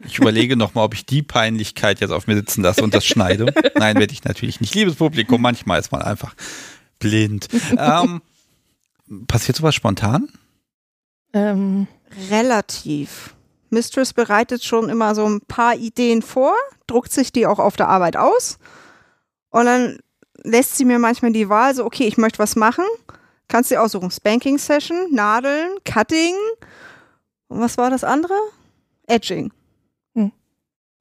Ich 0.05 0.19
überlege 0.19 0.55
nochmal, 0.55 0.85
ob 0.85 0.93
ich 0.93 1.07
die 1.07 1.23
Peinlichkeit 1.23 2.01
jetzt 2.01 2.11
auf 2.11 2.27
mir 2.27 2.35
sitzen 2.35 2.63
lasse 2.63 2.83
und 2.85 2.93
das 2.93 3.07
schneide. 3.07 3.47
Nein, 3.77 3.97
werde 3.97 4.13
ich 4.13 4.25
natürlich 4.25 4.61
nicht. 4.61 4.75
Liebes 4.75 4.97
Publikum, 4.97 5.41
manchmal 5.41 5.81
ist 5.81 5.91
man 5.91 6.03
einfach 6.03 6.35
blind. 6.99 7.49
Ähm, 7.79 8.21
passiert 9.27 9.57
sowas 9.57 9.75
spontan? 9.75 10.29
Ähm, 11.33 11.87
Relativ. 12.31 13.35
Mistress 13.71 14.13
bereitet 14.13 14.63
schon 14.65 14.89
immer 14.91 15.15
so 15.15 15.27
ein 15.27 15.41
paar 15.41 15.77
Ideen 15.77 16.21
vor, 16.23 16.55
druckt 16.87 17.13
sich 17.13 17.33
die 17.33 17.47
auch 17.47 17.59
auf 17.59 17.77
der 17.77 17.89
Arbeit 17.89 18.17
aus 18.17 18.59
und 19.51 19.65
dann 19.67 19.99
lässt 20.43 20.77
sie 20.77 20.85
mir 20.85 20.99
manchmal 20.99 21.33
die 21.33 21.49
Wahl 21.49 21.75
so, 21.75 21.85
okay, 21.85 22.07
ich 22.07 22.17
möchte 22.17 22.39
was 22.39 22.57
machen, 22.57 22.85
kannst 23.49 23.71
du 23.71 23.75
dir 23.75 23.83
aussuchen, 23.83 24.11
Spanking 24.11 24.59
Session, 24.59 25.13
Nadeln, 25.13 25.79
Cutting 25.85 26.35
und 27.49 27.61
was 27.61 27.79
war 27.79 27.91
das 27.91 28.05
andere? 28.05 28.35
Edging. 29.07 29.53
Hm. 30.15 30.33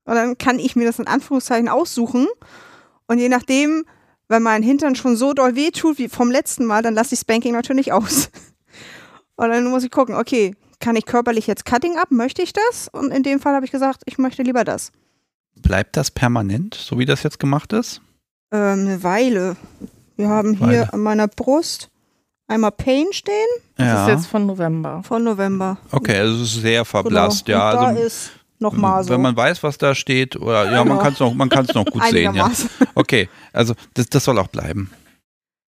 Und 0.05 0.15
dann 0.15 0.37
kann 0.37 0.59
ich 0.59 0.75
mir 0.75 0.85
das 0.85 0.99
in 0.99 1.07
Anführungszeichen 1.07 1.69
aussuchen 1.69 2.27
und 3.07 3.19
je 3.19 3.29
nachdem, 3.29 3.85
wenn 4.27 4.43
mein 4.43 4.63
Hintern 4.63 4.95
schon 4.95 5.15
so 5.15 5.33
doll 5.33 5.55
wehtut 5.55 5.97
wie 5.97 6.09
vom 6.09 6.29
letzten 6.29 6.65
Mal, 6.65 6.81
dann 6.81 6.93
lasse 6.93 7.15
ich 7.15 7.21
Spanking 7.21 7.53
natürlich 7.53 7.93
aus. 7.93 8.29
Und 9.37 9.49
dann 9.49 9.65
muss 9.65 9.83
ich 9.83 9.91
gucken, 9.91 10.15
okay, 10.15 10.55
kann 10.79 10.95
ich 10.95 11.05
körperlich 11.05 11.47
jetzt 11.47 11.63
Cutting 11.63 11.97
ab? 11.97 12.09
Möchte 12.09 12.41
ich 12.41 12.53
das? 12.53 12.87
Und 12.91 13.11
in 13.11 13.23
dem 13.23 13.39
Fall 13.39 13.53
habe 13.53 13.65
ich 13.65 13.71
gesagt, 13.71 14.01
ich 14.05 14.17
möchte 14.17 14.41
lieber 14.41 14.63
das. 14.63 14.91
Bleibt 15.55 15.95
das 15.95 16.11
permanent, 16.11 16.73
so 16.75 16.99
wie 16.99 17.05
das 17.05 17.23
jetzt 17.23 17.39
gemacht 17.39 17.71
ist? 17.71 18.01
Ähm, 18.51 18.79
eine 18.87 19.03
Weile. 19.03 19.55
Wir 20.15 20.29
haben 20.29 20.53
hier 20.53 20.67
Weile. 20.67 20.93
an 20.93 20.99
meiner 21.01 21.27
Brust 21.27 21.89
einmal 22.47 22.71
Pain 22.71 23.07
stehen 23.11 23.33
das 23.75 24.03
ist 24.03 24.07
jetzt 24.07 24.27
von 24.27 24.45
November. 24.45 25.03
von 25.03 25.23
November. 25.23 25.77
Okay, 25.91 26.17
also 26.17 26.43
es 26.43 26.53
ist 26.55 26.61
sehr 26.61 26.85
verblasst, 26.85 27.45
Genau. 27.45 27.57
ja. 27.59 27.69
Und 27.71 27.75
da 27.75 27.87
Also, 27.89 28.01
ist 28.01 28.31
nochmal 28.59 29.03
so. 29.03 29.09
Wenn 29.09 29.21
man 29.21 29.35
weiß, 29.35 29.61
was 29.63 29.77
da 29.77 29.93
steht, 29.93 30.35
oder 30.37 30.65
ja, 30.71 30.77
man 30.83 30.87
Genau. 30.93 31.01
kann 31.01 31.13
es 31.13 31.19
noch, 31.19 31.33
man 31.33 31.49
kann's 31.49 31.73
noch 31.73 31.85
gut 31.85 32.03
sehen, 32.05 32.33
ja. 32.35 32.49
Okay, 32.95 33.29
also 33.53 33.73
das, 33.95 34.07
das 34.07 34.23
soll 34.23 34.39
auch 34.39 34.47
bleiben. 34.47 34.89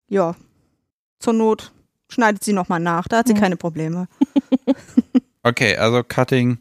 Ja. 0.09 0.35
Zur 1.19 1.33
Not 1.33 1.73
schneidet 2.09 2.45
sie 2.45 2.53
nochmal 2.53 2.79
nach. 2.79 3.09
Da 3.09 3.19
hat 3.19 3.27
sie 3.27 3.35
Mhm. 3.35 3.39
keine 3.41 3.57
Probleme. 3.57 4.07
Okay, 5.43 5.77
also 5.77 6.03
Cutting, 6.03 6.59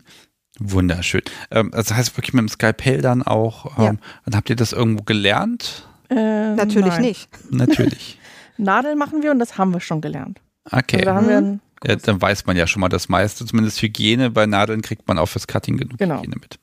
wunderschön. 0.60 1.24
Ähm, 1.50 1.72
also 1.74 1.90
das 1.90 1.98
heißt 1.98 2.18
wirklich 2.18 2.34
mit 2.36 2.42
dem 2.42 2.50
Skalpell 2.50 3.02
dann 3.02 3.24
auch, 3.24 3.78
Ja. 3.80 3.90
ähm, 3.90 4.00
dann 4.26 4.36
habt 4.36 4.48
ihr 4.50 4.56
das 4.56 4.74
irgendwo 4.74 5.02
gelernt? 5.04 5.88
Äh, 6.10 6.56
Natürlich 6.56 6.94
nein. 6.94 7.02
nicht. 7.02 7.30
Natürlich. 7.52 8.20
Nadeln 8.58 8.98
machen 8.98 9.22
wir 9.24 9.32
und 9.32 9.40
das 9.40 9.58
haben 9.58 9.74
wir 9.74 9.80
schon 9.82 10.02
gelernt. 10.02 10.40
Okay. 10.72 10.98
Also 10.98 11.06
da 11.06 11.16
haben 11.16 11.28
wir 11.30 11.42
Mhm. 11.42 11.48
einen 11.48 11.62
Ja, 11.84 11.96
dann 11.98 12.22
weiß 12.22 12.46
man 12.46 12.56
ja 12.58 12.68
schon 12.68 12.80
mal 12.82 12.90
das 12.90 13.10
meiste, 13.10 13.46
zumindest 13.46 13.82
Hygiene. 13.82 14.30
Bei 14.32 14.46
Nadeln 14.46 14.82
kriegt 14.82 15.08
man 15.08 15.18
auch 15.20 15.28
fürs 15.28 15.46
Cutting 15.48 15.78
genug 15.78 15.98
Genau. 15.98 16.18
Hygiene 16.18 16.36
mit. 16.42 16.60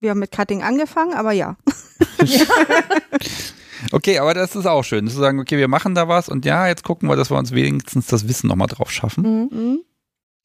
Wir 0.00 0.10
haben 0.10 0.18
mit 0.18 0.30
Cutting 0.32 0.62
angefangen, 0.62 1.14
aber 1.14 1.32
ja. 1.32 1.56
Okay, 3.92 4.18
aber 4.18 4.34
das 4.34 4.56
ist 4.56 4.66
auch 4.66 4.82
schön, 4.82 5.06
zu 5.08 5.16
sagen, 5.16 5.38
okay, 5.38 5.58
wir 5.58 5.68
machen 5.68 5.94
da 5.94 6.08
was 6.08 6.28
und 6.28 6.44
ja, 6.44 6.66
jetzt 6.66 6.82
gucken 6.82 7.08
wir, 7.08 7.14
dass 7.16 7.30
wir 7.30 7.36
uns 7.38 7.52
wenigstens 7.52 8.06
das 8.06 8.26
Wissen 8.26 8.48
nochmal 8.48 8.66
drauf 8.68 8.90
schaffen. 8.90 9.48
Mhm. 9.50 9.58
Mhm. 9.58 9.78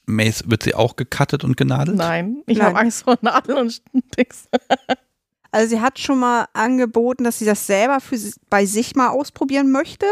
Mace, 0.05 0.43
wird 0.47 0.63
sie 0.63 0.75
auch 0.75 0.95
gecuttet 0.95 1.43
und 1.43 1.55
genadelt? 1.57 1.97
Nein, 1.97 2.43
ich 2.45 2.61
habe 2.61 2.77
Angst 2.77 3.03
vor 3.03 3.17
Nadeln 3.21 3.57
und 3.57 3.81
Dings. 4.17 4.47
Also 5.51 5.69
sie 5.69 5.81
hat 5.81 5.99
schon 5.99 6.19
mal 6.19 6.47
angeboten, 6.53 7.23
dass 7.23 7.39
sie 7.39 7.45
das 7.45 7.67
selber 7.67 7.99
für 7.99 8.17
bei 8.49 8.65
sich 8.65 8.95
mal 8.95 9.09
ausprobieren 9.09 9.71
möchte. 9.71 10.05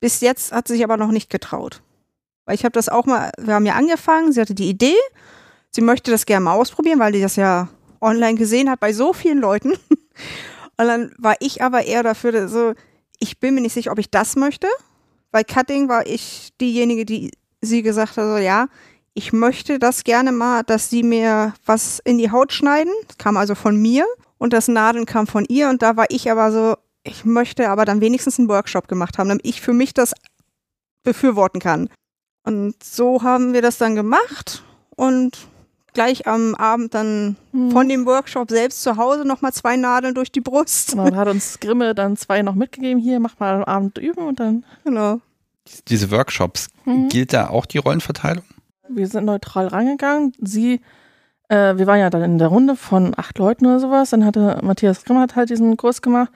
Bis 0.00 0.20
jetzt 0.20 0.52
hat 0.52 0.66
sie 0.66 0.74
sich 0.74 0.84
aber 0.84 0.96
noch 0.96 1.12
nicht 1.12 1.30
getraut. 1.30 1.82
Weil 2.44 2.56
ich 2.56 2.64
habe 2.64 2.72
das 2.72 2.88
auch 2.88 3.06
mal, 3.06 3.30
wir 3.38 3.54
haben 3.54 3.66
ja 3.66 3.74
angefangen, 3.74 4.32
sie 4.32 4.40
hatte 4.40 4.54
die 4.54 4.68
Idee, 4.68 4.96
sie 5.70 5.82
möchte 5.82 6.10
das 6.10 6.26
gerne 6.26 6.44
mal 6.44 6.54
ausprobieren, 6.54 6.98
weil 6.98 7.12
die 7.12 7.20
das 7.20 7.36
ja 7.36 7.68
online 8.00 8.36
gesehen 8.36 8.68
hat 8.70 8.80
bei 8.80 8.92
so 8.92 9.12
vielen 9.12 9.38
Leuten. 9.38 9.72
Und 10.76 10.86
dann 10.86 11.12
war 11.18 11.36
ich 11.40 11.62
aber 11.62 11.84
eher 11.84 12.02
dafür, 12.02 12.48
so, 12.48 12.72
ich 13.18 13.38
bin 13.38 13.54
mir 13.54 13.60
nicht 13.60 13.74
sicher, 13.74 13.92
ob 13.92 13.98
ich 13.98 14.10
das 14.10 14.34
möchte. 14.34 14.66
Bei 15.30 15.44
Cutting 15.44 15.88
war 15.88 16.06
ich 16.06 16.50
diejenige, 16.60 17.04
die 17.04 17.30
sie 17.60 17.82
gesagt 17.82 18.16
hat, 18.16 18.24
so 18.24 18.38
ja, 18.38 18.66
ich 19.14 19.32
möchte 19.32 19.78
das 19.78 20.04
gerne 20.04 20.32
mal, 20.32 20.62
dass 20.62 20.88
sie 20.88 21.02
mir 21.02 21.54
was 21.66 22.00
in 22.04 22.18
die 22.18 22.30
Haut 22.30 22.52
schneiden. 22.52 22.92
Das 23.06 23.18
kam 23.18 23.36
also 23.36 23.54
von 23.54 23.76
mir 23.76 24.06
und 24.40 24.52
das 24.52 24.66
Nadeln 24.66 25.06
kam 25.06 25.28
von 25.28 25.44
ihr 25.48 25.68
und 25.68 25.82
da 25.82 25.96
war 25.96 26.06
ich 26.08 26.28
aber 26.30 26.50
so, 26.50 26.76
ich 27.04 27.24
möchte 27.24 27.68
aber 27.68 27.84
dann 27.84 28.00
wenigstens 28.00 28.38
einen 28.38 28.48
Workshop 28.48 28.88
gemacht 28.88 29.18
haben, 29.18 29.28
damit 29.28 29.46
ich 29.46 29.60
für 29.60 29.72
mich 29.72 29.94
das 29.94 30.12
befürworten 31.02 31.60
kann. 31.60 31.88
Und 32.44 32.82
so 32.82 33.22
haben 33.22 33.52
wir 33.52 33.62
das 33.62 33.78
dann 33.78 33.94
gemacht 33.94 34.62
und 34.96 35.38
gleich 35.92 36.26
am 36.26 36.54
Abend 36.54 36.94
dann 36.94 37.36
Mhm. 37.52 37.70
von 37.70 37.88
dem 37.88 38.06
Workshop 38.06 38.50
selbst 38.50 38.82
zu 38.82 38.96
Hause 38.96 39.24
nochmal 39.24 39.52
zwei 39.52 39.76
Nadeln 39.76 40.14
durch 40.14 40.30
die 40.32 40.40
Brust. 40.40 40.92
Genau, 40.92 41.10
da 41.10 41.16
hat 41.16 41.28
uns 41.28 41.58
Grimme 41.60 41.94
dann 41.94 42.16
zwei 42.16 42.42
noch 42.42 42.54
mitgegeben. 42.54 43.00
Hier, 43.02 43.18
mach 43.20 43.38
mal 43.38 43.56
am 43.56 43.64
Abend 43.64 43.98
üben 43.98 44.26
und 44.26 44.40
dann. 44.40 44.64
Genau. 44.84 45.20
Diese 45.88 46.10
Workshops, 46.10 46.68
Mhm. 46.84 47.08
gilt 47.08 47.32
da 47.32 47.48
auch 47.50 47.66
die 47.66 47.78
Rollenverteilung? 47.78 48.44
Wir 48.88 49.06
sind 49.06 49.24
neutral 49.24 49.66
rangegangen. 49.68 50.32
Sie, 50.40 50.80
äh, 51.50 51.76
wir 51.76 51.86
waren 51.86 51.98
ja 51.98 52.10
dann 52.10 52.22
in 52.22 52.38
der 52.38 52.48
Runde 52.48 52.76
von 52.76 53.12
acht 53.16 53.36
Leuten 53.38 53.66
oder 53.66 53.80
sowas. 53.80 54.10
Dann 54.10 54.24
hatte 54.24 54.60
Matthias 54.62 55.04
Grimm 55.04 55.18
hat 55.18 55.34
halt 55.34 55.50
diesen 55.50 55.76
Kurs 55.76 56.00
gemacht. 56.00 56.30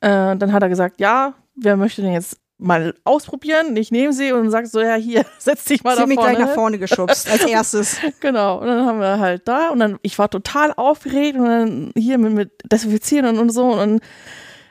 Äh, 0.00 0.36
dann 0.36 0.52
hat 0.52 0.62
er 0.62 0.70
gesagt, 0.70 1.00
ja, 1.00 1.34
wer 1.54 1.76
möchte 1.76 2.00
den 2.00 2.12
jetzt 2.12 2.38
mal 2.56 2.94
ausprobieren? 3.04 3.76
Ich 3.76 3.90
nehme 3.90 4.14
sie 4.14 4.32
und 4.32 4.50
sagt 4.50 4.68
so, 4.68 4.80
ja, 4.80 4.94
hier, 4.94 5.26
setz 5.38 5.66
dich 5.66 5.84
mal 5.84 5.90
Sie 5.90 5.96
da 5.96 6.02
hat 6.02 6.08
mich 6.08 6.18
vorne. 6.18 6.34
gleich 6.34 6.46
nach 6.46 6.54
vorne 6.54 6.78
geschubst, 6.78 7.30
als 7.30 7.44
erstes. 7.46 7.98
Genau, 8.20 8.58
und 8.58 8.66
dann 8.66 8.86
haben 8.86 9.00
wir 9.00 9.18
halt 9.18 9.46
da 9.46 9.68
und 9.68 9.80
dann, 9.80 9.98
ich 10.00 10.18
war 10.18 10.30
total 10.30 10.72
aufgeregt 10.72 11.38
und 11.38 11.44
dann 11.44 11.92
hier 11.94 12.16
mit, 12.16 12.32
mit 12.32 12.72
Desinfizieren 12.72 13.26
und, 13.26 13.38
und 13.38 13.50
so 13.50 13.66
und 13.66 13.78
dann 13.78 14.00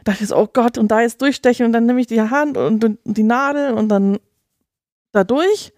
dachte 0.06 0.24
ich 0.24 0.30
so, 0.30 0.38
oh 0.38 0.48
Gott, 0.52 0.80
und 0.80 0.89
da 0.89 1.02
jetzt 1.02 1.22
durchstechen 1.22 1.68
und 1.68 1.72
dann 1.72 1.86
nehme 1.86 2.02
ich 2.02 2.08
die 2.08 2.20
Hand 2.20 2.58
und, 2.58 2.84
und 2.84 2.98
die 3.04 3.24
Nadel 3.24 3.74
und 3.74 3.89
dann 3.89 4.18
da 5.12 5.24
durch. 5.24 5.72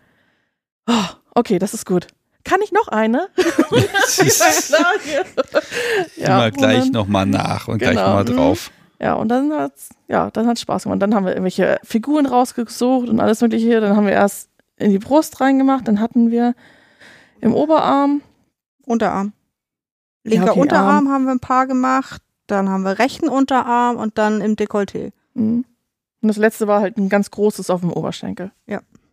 Oh, 0.87 1.15
okay, 1.35 1.59
das 1.59 1.73
ist 1.73 1.85
gut. 1.85 2.07
Kann 2.45 2.61
ich 2.63 2.71
noch 2.71 2.87
eine? 2.87 3.27
Immer 6.15 6.45
und 6.45 6.57
gleich 6.57 6.91
nochmal 6.91 7.25
nach 7.25 7.67
und 7.67 7.79
gleich 7.79 7.91
Genau, 7.91 8.07
nochmal 8.07 8.23
mhm. 8.23 8.35
drauf. 8.35 8.71
Ja, 9.01 9.15
und 9.15 9.27
dann 9.27 9.51
hat's, 9.51 9.89
ja, 10.07 10.31
dann 10.31 10.47
hat's 10.47 10.61
Spaß 10.61 10.83
gemacht. 10.83 11.01
Dann 11.01 11.13
haben 11.13 11.25
wir 11.25 11.33
irgendwelche 11.33 11.79
Figuren 11.83 12.25
rausgesucht 12.25 13.09
und 13.09 13.19
alles 13.19 13.41
mögliche. 13.41 13.81
Dann 13.81 13.97
haben 13.97 14.05
wir 14.05 14.13
erst 14.13 14.49
in 14.77 14.91
die 14.91 14.99
Brust 14.99 15.41
reingemacht, 15.41 15.87
dann 15.87 15.99
hatten 15.99 16.31
wir 16.31 16.53
im 17.41 17.53
Oberarm 17.53 18.21
Unterarm. 18.85 19.33
Linker 20.23 20.45
Ja, 20.45 20.51
okay, 20.51 20.61
Unterarm 20.61 21.09
haben 21.09 21.25
wir 21.25 21.31
ein 21.31 21.39
paar 21.39 21.67
gemacht, 21.67 22.21
dann 22.47 22.69
haben 22.69 22.83
wir 22.83 22.99
rechten 22.99 23.29
Unterarm 23.29 23.97
und 23.97 24.17
dann 24.17 24.41
im 24.41 24.55
Dekolleté. 24.55 25.11
Mhm. 25.33 25.65
Und 26.21 26.27
das 26.27 26.37
letzte 26.37 26.67
war 26.67 26.81
halt 26.81 26.97
ein 26.97 27.09
ganz 27.09 27.31
großes 27.31 27.69
auf 27.69 27.81
dem 27.81 27.91
Oberschenkel. 27.91 28.51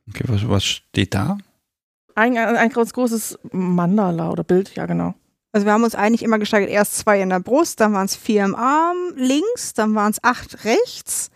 Okay, 0.08 0.24
was, 0.26 0.48
was 0.48 0.64
steht 0.64 1.14
da? 1.14 1.38
Ein, 2.14 2.36
ein, 2.36 2.56
ein 2.56 2.68
ganz 2.70 2.92
großes 2.92 3.38
Mandala 3.52 4.30
oder 4.30 4.44
Bild, 4.44 4.74
ja 4.74 4.86
genau. 4.86 5.14
Also 5.52 5.66
wir 5.66 5.72
haben 5.72 5.84
uns 5.84 5.94
eigentlich 5.94 6.22
immer 6.22 6.38
gesteigert, 6.38 6.70
erst 6.70 6.96
zwei 6.96 7.20
in 7.20 7.28
der 7.28 7.40
Brust, 7.40 7.80
dann 7.80 7.92
waren 7.92 8.06
es 8.06 8.16
vier 8.16 8.44
im 8.44 8.54
Arm 8.54 8.96
links, 9.16 9.74
dann 9.74 9.94
waren 9.94 10.10
es 10.12 10.22
acht 10.24 10.64
rechts 10.64 11.30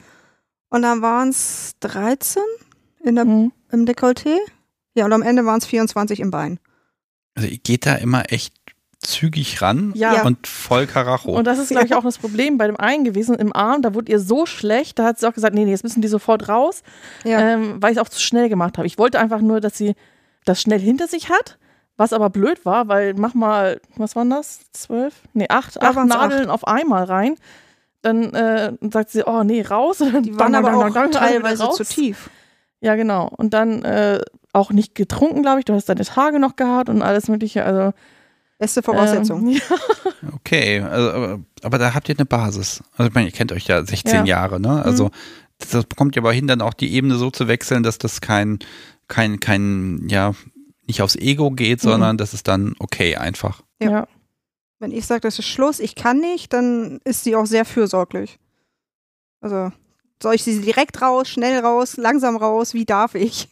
und 0.71 0.83
dann 0.83 1.03
waren 1.03 1.29
es 1.29 1.73
13 1.81 2.43
in 3.05 3.15
der, 3.17 3.25
Mhm. 3.27 3.53
im 3.73 3.85
Dekolleté. 3.87 4.37
Ja, 4.95 5.05
und 5.05 5.13
am 5.13 5.23
Ende 5.23 5.45
waren 5.45 5.59
es 5.59 5.67
24 5.67 6.21
im 6.21 6.31
Bein. 6.31 6.59
Also 7.35 7.49
ihr 7.49 7.59
geht 7.59 7.85
da 7.85 7.97
immer 7.97 8.33
echt 8.33 8.55
zügig 9.01 9.61
ran 9.61 9.93
Ja. 9.95 10.23
und 10.25 10.47
voll 10.47 10.87
Karacho. 10.87 11.37
Und 11.37 11.47
das 11.47 11.59
ist, 11.59 11.69
glaube 11.69 11.85
ich, 11.87 11.95
auch 11.95 12.03
das 12.03 12.17
Problem 12.17 12.57
bei 12.57 12.67
dem 12.67 12.77
einen 12.79 13.05
gewesen. 13.05 13.35
Im 13.37 13.55
Arm, 13.55 13.83
da 13.83 13.93
wurde 13.95 14.11
ihr 14.11 14.19
so 14.19 14.47
schlecht, 14.47 14.99
da 14.99 15.05
hat 15.05 15.19
sie 15.21 15.29
auch 15.29 15.35
gesagt, 15.35 15.55
nee, 15.55 15.65
nee, 15.67 15.71
jetzt 15.73 15.85
müssen 15.85 16.01
die 16.01 16.09
sofort 16.09 16.49
raus, 16.49 16.83
Ja. 17.23 17.39
ähm, 17.39 17.77
weil 17.83 17.93
ich 17.93 17.99
es 17.99 18.03
auch 18.03 18.09
zu 18.09 18.21
schnell 18.21 18.49
gemacht 18.49 18.79
habe. 18.79 18.87
Ich 18.87 18.97
wollte 18.97 19.21
einfach 19.21 19.43
nur, 19.43 19.61
dass 19.61 19.77
sie 19.77 19.95
das 20.47 20.63
schnell 20.63 20.81
hinter 20.81 21.07
sich 21.07 21.29
hat, 21.29 21.59
was 21.99 22.13
aber 22.15 22.31
blöd 22.31 22.65
war, 22.65 22.89
weil 22.89 23.15
mach 23.15 23.35
mal, 23.35 23.81
was 23.97 24.17
waren 24.17 24.31
das? 24.31 24.61
Zwölf? 24.73 25.15
Nee, 25.35 25.47
acht, 25.49 25.77
Da 25.77 25.91
acht 25.91 26.07
Nadeln 26.07 26.49
auf 26.49 26.67
einmal 26.67 27.05
rein. 27.05 27.35
Dann 28.03 28.35
äh, 28.35 28.73
sagt 28.93 29.11
sie, 29.11 29.27
oh 29.27 29.43
nee, 29.45 29.63
raus. 29.63 30.01
Und 30.01 30.13
dann 30.15 30.23
Die 30.23 30.39
waren 30.39 30.53
dang, 30.53 30.65
aber 30.65 30.71
dang, 30.91 31.05
auch 31.05 31.09
wieder 31.09 31.19
teilweise 31.19 31.65
raus. 31.65 31.77
zu 31.77 31.85
tief. 31.85 32.31
Ja, 32.81 32.95
genau. 32.95 33.29
Und 33.37 33.53
dann 33.55 33.85
äh, 33.85 34.21
auch 34.53 34.71
nicht 34.71 34.95
getrunken, 34.95 35.43
glaube 35.43 35.59
ich. 35.61 35.65
Du 35.65 35.75
hast 35.75 35.89
deine 35.89 36.05
Tage 36.05 36.39
noch 36.39 36.57
gehabt 36.57 36.89
und 36.89 37.03
alles 37.03 37.29
Mögliche. 37.29 37.65
Also 37.65 37.93
Beste 38.59 38.83
Voraussetzung. 38.83 39.49
Ähm, 39.49 39.49
ja. 39.71 39.77
Okay, 40.35 40.81
also, 40.81 41.11
aber, 41.11 41.41
aber 41.63 41.79
da 41.79 41.95
habt 41.95 42.09
ihr 42.09 42.15
eine 42.17 42.25
Basis. 42.25 42.83
Also 42.97 43.09
ich 43.09 43.15
meine, 43.15 43.27
ihr 43.27 43.33
kennt 43.33 43.53
euch 43.53 43.67
ja 43.67 43.85
16 43.85 44.15
Ja. 44.15 44.25
Jahre, 44.25 44.61
ne? 44.61 44.83
Also 44.83 45.11
das, 45.59 45.71
das 45.71 45.85
bekommt 45.85 46.17
ihr 46.17 46.23
aber 46.23 46.33
hin, 46.33 46.47
dann 46.47 46.63
auch 46.63 46.75
die 46.75 46.93
Ebene 46.95 47.17
so 47.17 47.31
zu 47.31 47.49
wechseln, 47.49 47.83
dass 47.83 47.99
das 47.99 48.21
kein, 48.21 48.59
kein, 49.09 49.41
kein, 49.41 50.09
ja, 50.09 50.35
nicht 50.87 51.03
aufs 51.03 51.17
Ego 51.17 51.51
geht, 51.51 51.83
Mhm. 51.83 51.89
sondern 51.89 52.17
das 52.19 52.35
ist 52.35 52.49
dann 52.49 52.75
okay 52.79 53.17
einfach. 53.17 53.63
Ja. 53.81 53.91
Ja. 53.91 54.09
Wenn 54.79 54.93
ich 54.93 55.07
sage, 55.07 55.23
das 55.23 55.39
ist 55.39 55.47
Schluss, 55.47 55.81
ich 55.81 55.95
kann 55.95 56.21
nicht, 56.21 56.53
dann 56.53 57.01
ist 57.05 57.25
sie 57.25 57.35
auch 57.35 57.47
sehr 57.47 57.65
fürsorglich. 57.65 58.39
Also, 59.41 59.73
soll 60.23 60.35
ich 60.35 60.43
sie 60.45 60.61
direkt 60.61 61.01
raus, 61.03 61.29
schnell 61.29 61.59
raus, 61.61 61.97
langsam 61.97 62.37
raus, 62.37 62.75
wie 62.75 62.85
darf 62.85 63.15
ich? 63.15 63.49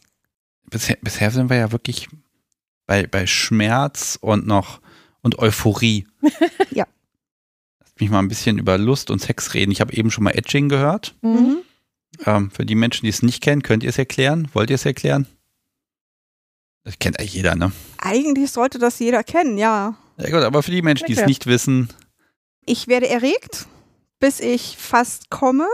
Bisher, 0.71 0.97
bisher 1.03 1.31
sind 1.31 1.49
wir 1.51 1.57
ja 1.57 1.73
wirklich 1.73 2.09
bei, 2.87 3.07
bei 3.07 3.27
Schmerz 3.27 4.19
und 4.21 4.47
noch 4.47 4.81
und 5.23 5.39
Euphorie. 5.39 6.07
Ja. 6.71 6.87
Lass 7.81 7.95
mich 8.01 8.11
mal 8.11 8.19
ein 8.19 8.29
bisschen 8.29 8.59
über 8.59 8.77
Lust 8.79 9.11
und 9.11 9.21
Sex 9.21 9.55
reden. 9.55 9.71
Ich 9.71 9.81
habe 9.81 9.93
eben 9.95 10.11
schon 10.11 10.25
mal 10.25 10.33
Edging 10.37 10.69
gehört. 10.69 11.15
Mhm. 11.23 11.59
Ähm, 12.27 12.51
für 12.51 12.67
die 12.67 12.75
Menschen, 12.75 13.05
die 13.07 13.11
es 13.11 13.23
nicht 13.23 13.43
kennen, 13.43 13.63
könnt 13.63 13.83
ihr 13.83 13.89
es 13.91 13.99
erklären? 13.99 14.49
Wollt 14.53 14.71
ihr 14.71 14.75
es 14.75 14.85
erklären? 14.85 15.27
Das 16.85 16.99
kennt 16.99 17.19
eigentlich 17.19 17.35
jeder, 17.35 17.55
ne? 17.55 17.73
Eigentlich 17.99 18.51
sollte 18.51 18.79
das 18.79 18.99
jeder 18.99 19.25
kennen, 19.25 19.57
ja. 19.57 19.97
Ja 20.19 20.31
gut, 20.31 20.45
aber 20.45 20.63
für 20.63 20.71
die 20.71 20.83
Menschen, 20.83 21.07
die 21.07 21.15
es 21.17 21.27
nicht 21.27 21.47
wissen, 21.47 21.89
Ich 22.67 22.89
werde 22.89 23.09
erregt, 23.09 23.67
bis 24.21 24.41
ich 24.41 24.77
fast 24.79 25.31
komme 25.31 25.67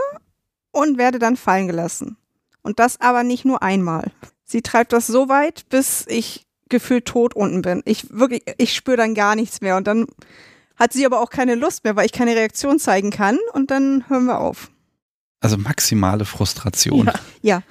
und 0.71 0.97
werde 0.97 1.19
dann 1.19 1.37
fallen 1.37 1.67
gelassen. 1.67 2.17
Und 2.63 2.79
das 2.79 2.99
aber 2.99 3.23
nicht 3.23 3.45
nur 3.45 3.61
einmal. 3.61 4.11
Sie 4.43 4.61
treibt 4.61 4.93
das 4.93 5.07
so 5.07 5.29
weit, 5.29 5.67
bis 5.69 6.05
ich 6.07 6.45
gefühlt 6.69 7.05
tot 7.05 7.35
unten 7.35 7.61
bin. 7.61 7.81
Ich 7.85 8.09
wirklich, 8.11 8.43
ich 8.57 8.73
spüre 8.73 8.97
dann 8.97 9.13
gar 9.15 9.35
nichts 9.35 9.61
mehr. 9.61 9.77
Und 9.77 9.87
dann 9.87 10.07
hat 10.75 10.93
sie 10.93 11.05
aber 11.05 11.21
auch 11.21 11.29
keine 11.29 11.55
Lust 11.55 11.83
mehr, 11.83 11.95
weil 11.95 12.05
ich 12.05 12.11
keine 12.11 12.35
Reaktion 12.35 12.79
zeigen 12.79 13.11
kann. 13.11 13.37
Und 13.53 13.71
dann 13.71 14.05
hören 14.09 14.25
wir 14.25 14.39
auf. 14.39 14.70
Also 15.41 15.57
maximale 15.57 16.23
Frustration. 16.23 17.07
Ja. 17.07 17.13
Ja. 17.41 17.63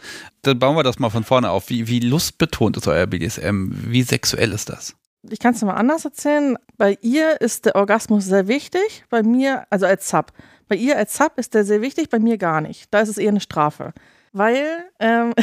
Dann 0.42 0.58
bauen 0.58 0.76
wir 0.76 0.82
das 0.82 0.98
mal 0.98 1.10
von 1.10 1.24
vorne 1.24 1.50
auf. 1.50 1.70
Wie, 1.70 1.86
wie 1.86 2.00
lustbetont 2.00 2.76
ist 2.76 2.88
euer 2.88 3.06
BDSM? 3.06 3.70
Wie 3.70 4.02
sexuell 4.02 4.52
ist 4.52 4.68
das? 4.68 4.96
Ich 5.28 5.38
kann 5.38 5.54
es 5.54 5.62
mal 5.62 5.74
anders 5.74 6.04
erzählen. 6.04 6.56
Bei 6.76 6.98
ihr 7.00 7.40
ist 7.40 7.66
der 7.66 7.76
Orgasmus 7.76 8.24
sehr 8.24 8.48
wichtig, 8.48 9.04
bei 9.10 9.22
mir, 9.22 9.64
also 9.70 9.86
als 9.86 10.08
Sub. 10.08 10.32
Bei 10.66 10.76
ihr 10.76 10.96
als 10.96 11.16
Sub 11.16 11.32
ist 11.36 11.54
der 11.54 11.64
sehr 11.64 11.82
wichtig, 11.82 12.08
bei 12.08 12.18
mir 12.18 12.38
gar 12.38 12.60
nicht. 12.60 12.86
Da 12.90 13.00
ist 13.00 13.08
es 13.08 13.18
eher 13.18 13.28
eine 13.28 13.40
Strafe. 13.40 13.92
Weil, 14.32 14.64
ähm, 14.98 15.34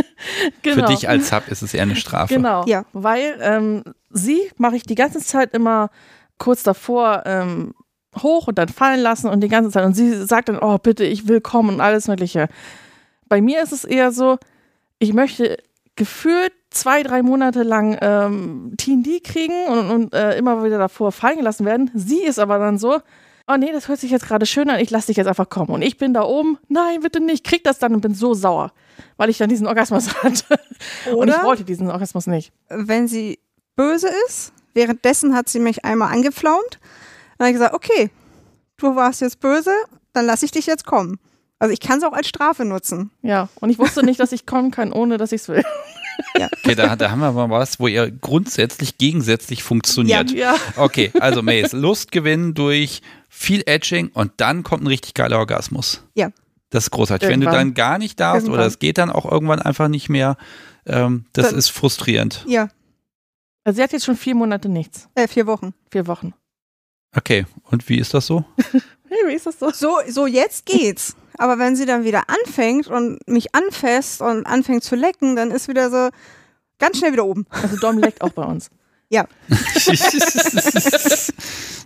genau. 0.62 0.86
Für 0.86 0.94
dich 0.94 1.08
als 1.08 1.28
Sub 1.28 1.48
ist 1.48 1.62
es 1.62 1.74
eher 1.74 1.82
eine 1.82 1.96
Strafe. 1.96 2.34
Genau. 2.34 2.64
Ja. 2.66 2.84
Weil 2.92 3.36
ähm, 3.40 3.82
sie 4.10 4.50
mache 4.56 4.76
ich 4.76 4.84
die 4.84 4.94
ganze 4.94 5.18
Zeit 5.18 5.52
immer 5.54 5.90
kurz 6.38 6.62
davor 6.62 7.24
ähm, 7.26 7.74
hoch 8.22 8.48
und 8.48 8.58
dann 8.58 8.68
fallen 8.68 9.00
lassen 9.00 9.28
und 9.28 9.40
die 9.40 9.48
ganze 9.48 9.70
Zeit. 9.70 9.84
Und 9.84 9.94
sie 9.94 10.24
sagt 10.26 10.48
dann, 10.48 10.58
oh 10.58 10.78
bitte, 10.78 11.04
ich 11.04 11.28
will 11.28 11.40
kommen 11.40 11.70
und 11.70 11.80
alles 11.80 12.08
Mögliche. 12.08 12.48
Bei 13.28 13.40
mir 13.40 13.62
ist 13.62 13.72
es 13.72 13.84
eher 13.84 14.12
so, 14.12 14.38
ich 14.98 15.12
möchte 15.12 15.58
gefühlt 15.96 16.52
zwei, 16.70 17.02
drei 17.02 17.22
Monate 17.22 17.62
lang 17.62 17.98
ähm, 18.00 18.74
TND 18.76 19.24
kriegen 19.24 19.66
und, 19.68 19.90
und 19.90 20.14
äh, 20.14 20.36
immer 20.36 20.62
wieder 20.62 20.78
davor 20.78 21.10
fallen 21.10 21.38
gelassen 21.38 21.64
werden. 21.64 21.90
Sie 21.94 22.22
ist 22.22 22.38
aber 22.38 22.58
dann 22.58 22.78
so, 22.78 23.00
oh 23.48 23.56
nee, 23.56 23.72
das 23.72 23.88
hört 23.88 24.00
sich 24.00 24.10
jetzt 24.10 24.26
gerade 24.26 24.46
schön 24.46 24.68
an, 24.70 24.78
ich 24.78 24.90
lasse 24.90 25.08
dich 25.08 25.16
jetzt 25.16 25.26
einfach 25.26 25.48
kommen. 25.48 25.70
Und 25.70 25.82
ich 25.82 25.96
bin 25.96 26.12
da 26.14 26.22
oben, 26.22 26.58
nein, 26.68 27.00
bitte 27.00 27.20
nicht, 27.20 27.44
krieg 27.44 27.64
das 27.64 27.78
dann 27.78 27.94
und 27.94 28.00
bin 28.00 28.14
so 28.14 28.34
sauer, 28.34 28.72
weil 29.16 29.30
ich 29.30 29.38
dann 29.38 29.48
diesen 29.48 29.66
Orgasmus 29.66 30.14
hatte. 30.22 30.60
Und 31.12 31.28
ich 31.28 31.34
Oder? 31.34 31.44
wollte 31.44 31.64
diesen 31.64 31.90
Orgasmus 31.90 32.26
nicht. 32.26 32.52
Wenn 32.68 33.08
sie 33.08 33.38
böse 33.76 34.08
ist, 34.26 34.52
währenddessen 34.74 35.34
hat 35.34 35.48
sie 35.48 35.60
mich 35.60 35.84
einmal 35.84 36.12
angeflaumt. 36.12 36.78
Dann 37.38 37.46
habe 37.46 37.50
ich 37.50 37.54
gesagt, 37.54 37.74
okay, 37.74 38.10
du 38.76 38.96
warst 38.96 39.20
jetzt 39.20 39.40
böse, 39.40 39.70
dann 40.12 40.26
lasse 40.26 40.44
ich 40.44 40.50
dich 40.52 40.66
jetzt 40.66 40.86
kommen. 40.86 41.18
Also 41.58 41.72
ich 41.72 41.80
kann 41.80 41.98
es 41.98 42.04
auch 42.04 42.12
als 42.12 42.28
Strafe 42.28 42.64
nutzen. 42.64 43.10
Ja, 43.22 43.48
und 43.60 43.70
ich 43.70 43.78
wusste 43.78 44.04
nicht, 44.04 44.20
dass 44.20 44.32
ich 44.32 44.44
kommen 44.46 44.70
kann, 44.70 44.92
ohne 44.92 45.16
dass 45.16 45.32
ich 45.32 45.42
es 45.42 45.48
will. 45.48 45.64
Okay, 46.64 46.74
da, 46.74 46.96
da 46.96 47.10
haben 47.10 47.20
wir 47.20 47.30
mal 47.30 47.50
was, 47.50 47.78
wo 47.78 47.88
ihr 47.88 48.10
grundsätzlich 48.10 48.96
gegensätzlich 48.96 49.62
funktioniert. 49.62 50.30
Ja, 50.30 50.54
Okay, 50.76 51.10
also 51.20 51.42
Mace, 51.42 51.72
Lust 51.72 52.10
gewinnen 52.10 52.54
durch 52.54 53.02
viel 53.28 53.62
Edging 53.66 54.08
und 54.14 54.32
dann 54.38 54.62
kommt 54.62 54.82
ein 54.82 54.86
richtig 54.86 55.12
geiler 55.12 55.38
Orgasmus. 55.38 56.02
Ja. 56.14 56.30
Das 56.70 56.84
ist 56.84 56.90
großartig. 56.90 57.28
Wenn 57.28 57.40
du 57.40 57.46
Irgendwann. 57.46 57.66
dann 57.68 57.74
gar 57.74 57.98
nicht 57.98 58.18
darfst 58.18 58.44
oder 58.46 58.54
Irgendwann. 58.54 58.68
es 58.68 58.78
geht 58.78 58.96
dann 58.96 59.10
auch 59.10 59.30
irgendwann 59.30 59.60
einfach 59.60 59.88
nicht 59.88 60.08
mehr, 60.08 60.38
ähm, 60.86 61.26
das 61.34 61.48
Dann- 61.50 61.58
ist 61.58 61.68
frustrierend. 61.68 62.44
Ja, 62.48 62.68
also 63.64 63.76
sie 63.76 63.82
hat 63.82 63.92
jetzt 63.92 64.06
schon 64.06 64.16
vier 64.16 64.34
Monate 64.34 64.70
nichts. 64.70 65.08
äh, 65.16 65.28
vier 65.28 65.46
Wochen. 65.46 65.74
Vier 65.90 66.06
Wochen. 66.06 66.32
Okay, 67.16 67.46
und 67.70 67.88
wie 67.88 67.98
ist 67.98 68.14
das 68.14 68.26
so? 68.26 68.44
Wie 69.28 69.34
ist 69.34 69.46
das 69.46 69.58
so? 69.58 69.70
So, 69.70 69.98
so 70.08 70.26
jetzt 70.26 70.66
geht's. 70.66 71.14
Aber 71.38 71.58
wenn 71.58 71.74
sie 71.76 71.86
dann 71.86 72.04
wieder 72.04 72.24
anfängt 72.28 72.88
und 72.88 73.18
mich 73.28 73.54
anfasst 73.54 74.20
und 74.20 74.46
anfängt 74.46 74.82
zu 74.84 74.94
lecken, 74.96 75.36
dann 75.36 75.50
ist 75.50 75.68
wieder 75.68 75.90
so 75.90 76.10
ganz 76.78 76.98
schnell 76.98 77.12
wieder 77.12 77.24
oben. 77.24 77.46
Also 77.50 77.76
Dom 77.76 77.98
leckt 77.98 78.20
auch 78.22 78.30
bei 78.32 78.42
uns. 78.44 78.68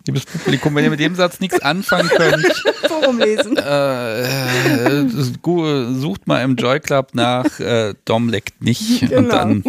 Liebes 0.06 0.24
Publikum, 0.24 0.74
wenn 0.74 0.84
ihr 0.84 0.90
mit 0.90 1.00
dem 1.00 1.14
Satz 1.14 1.40
nichts 1.40 1.60
anfangen 1.60 2.08
könnt, 2.08 2.46
Forum 2.88 3.18
lesen. 3.18 3.56
äh, 3.58 5.02
äh, 5.04 5.06
sucht 5.08 6.26
mal 6.26 6.42
im 6.42 6.56
Joy 6.56 6.80
Club 6.80 7.10
nach 7.14 7.60
äh, 7.60 7.94
Dom 8.06 8.28
leckt 8.30 8.62
nicht 8.62 9.02
und 9.02 9.08
Genau. 9.10 9.28
dann 9.34 9.62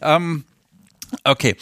ähm, 0.00 0.44
okay. 1.24 1.56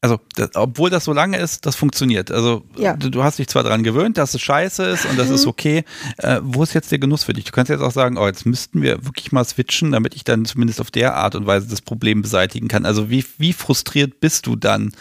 Also, 0.00 0.20
das, 0.36 0.50
obwohl 0.54 0.90
das 0.90 1.04
so 1.04 1.12
lange 1.12 1.38
ist, 1.38 1.66
das 1.66 1.74
funktioniert. 1.74 2.30
Also, 2.30 2.62
Ja. 2.76 2.94
du, 2.96 3.10
du 3.10 3.24
hast 3.24 3.40
dich 3.40 3.48
zwar 3.48 3.64
daran 3.64 3.82
gewöhnt, 3.82 4.16
dass 4.16 4.32
es 4.32 4.40
scheiße 4.40 4.84
ist 4.84 5.06
und 5.06 5.18
das 5.18 5.28
ist 5.28 5.42
Mhm. 5.44 5.48
okay. 5.50 5.84
Äh, 6.18 6.38
wo 6.42 6.62
ist 6.62 6.72
jetzt 6.72 6.92
der 6.92 7.00
Genuss 7.00 7.24
für 7.24 7.32
dich? 7.32 7.44
Du 7.46 7.50
kannst 7.52 7.68
jetzt 7.68 7.80
auch 7.80 7.90
sagen, 7.90 8.16
oh, 8.16 8.26
jetzt 8.26 8.46
müssten 8.46 8.80
wir 8.80 9.04
wirklich 9.04 9.32
mal 9.32 9.44
switchen, 9.44 9.90
damit 9.90 10.14
ich 10.14 10.22
dann 10.22 10.44
zumindest 10.44 10.80
auf 10.80 10.92
der 10.92 11.16
Art 11.16 11.34
und 11.34 11.46
Weise 11.46 11.66
das 11.68 11.80
Problem 11.82 12.22
beseitigen 12.22 12.68
kann. 12.68 12.86
Also, 12.86 13.10
wie, 13.10 13.24
wie 13.38 13.52
frustriert 13.52 14.20
bist 14.20 14.46
du 14.46 14.54
dann? 14.54 14.92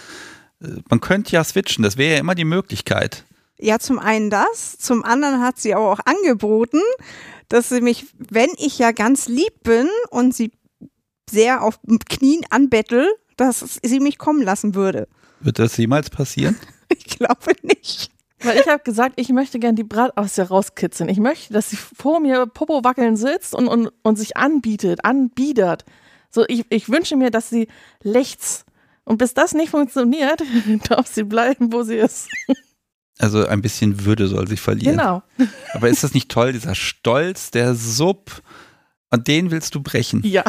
Äh, 0.63 0.67
Man 0.89 0.99
könnte 0.99 1.31
ja 1.31 1.43
switchen, 1.43 1.83
das 1.83 1.97
wäre 1.97 2.15
ja 2.15 2.19
immer 2.19 2.33
die 2.33 2.43
Möglichkeit. 2.45 3.23
Ja, 3.59 3.77
zum 3.77 3.99
einen 3.99 4.31
das, 4.31 4.77
zum 4.79 5.03
anderen 5.03 5.41
hat 5.41 5.59
sie 5.59 5.75
aber 5.75 5.91
auch 5.91 5.99
angeboten, 6.05 6.81
dass 7.49 7.69
sie 7.69 7.81
mich, 7.81 8.05
wenn 8.17 8.49
ich 8.57 8.79
ja 8.79 8.91
ganz 8.91 9.27
lieb 9.27 9.61
bin 9.63 9.87
und 10.09 10.33
sie 10.35 10.51
sehr 11.29 11.61
auf 11.63 11.79
Knien 12.09 12.41
anbettel, 12.49 13.07
dass 13.37 13.79
sie 13.83 13.99
mich 13.99 14.17
kommen 14.17 14.41
lassen 14.41 14.75
würde. 14.75 15.07
Wird 15.39 15.59
das 15.59 15.77
jemals 15.77 16.09
passieren? 16.09 16.55
Ich 16.89 17.17
glaube 17.17 17.51
nicht. 17.63 18.11
Weil 18.39 18.59
ich 18.59 18.67
habe 18.67 18.81
gesagt, 18.81 19.19
ich 19.19 19.27
möchte 19.27 19.59
gern 19.59 19.75
die 19.75 19.83
Brat 19.83 20.15
aus 20.15 20.37
ihr 20.37 20.45
rauskitzeln. 20.45 21.09
Ich 21.09 21.17
möchte, 21.17 21.51
dass 21.51 21.69
sie 21.69 21.75
vor 21.75 22.21
mir 22.21 22.45
Popo 22.45 22.81
wackeln 22.85 23.17
sitzt 23.17 23.53
und, 23.53 23.67
und, 23.67 23.91
und 24.03 24.15
sich 24.15 24.37
anbietet, 24.37 25.03
anbiedert. 25.03 25.83
So, 26.29 26.45
ich, 26.47 26.65
ich 26.69 26.87
wünsche 26.87 27.17
mir, 27.17 27.29
dass 27.29 27.49
sie 27.49 27.67
lechzt. 28.01 28.65
Und 29.03 29.17
bis 29.17 29.33
das 29.33 29.53
nicht 29.53 29.69
funktioniert, 29.69 30.41
darf 30.89 31.07
sie 31.07 31.23
bleiben, 31.23 31.73
wo 31.73 31.83
sie 31.83 31.95
ist. 31.95 32.29
Also 33.19 33.45
ein 33.45 33.61
bisschen 33.61 34.05
Würde 34.05 34.27
soll 34.27 34.47
sie 34.47 34.57
verlieren. 34.57 34.97
Genau. 34.97 35.23
Aber 35.73 35.89
ist 35.89 36.03
das 36.03 36.13
nicht 36.13 36.29
toll, 36.29 36.53
dieser 36.53 36.75
Stolz, 36.75 37.51
der 37.51 37.75
Sub, 37.75 38.41
und 39.09 39.27
den 39.27 39.51
willst 39.51 39.73
du 39.73 39.81
brechen? 39.81 40.21
Ja. 40.23 40.43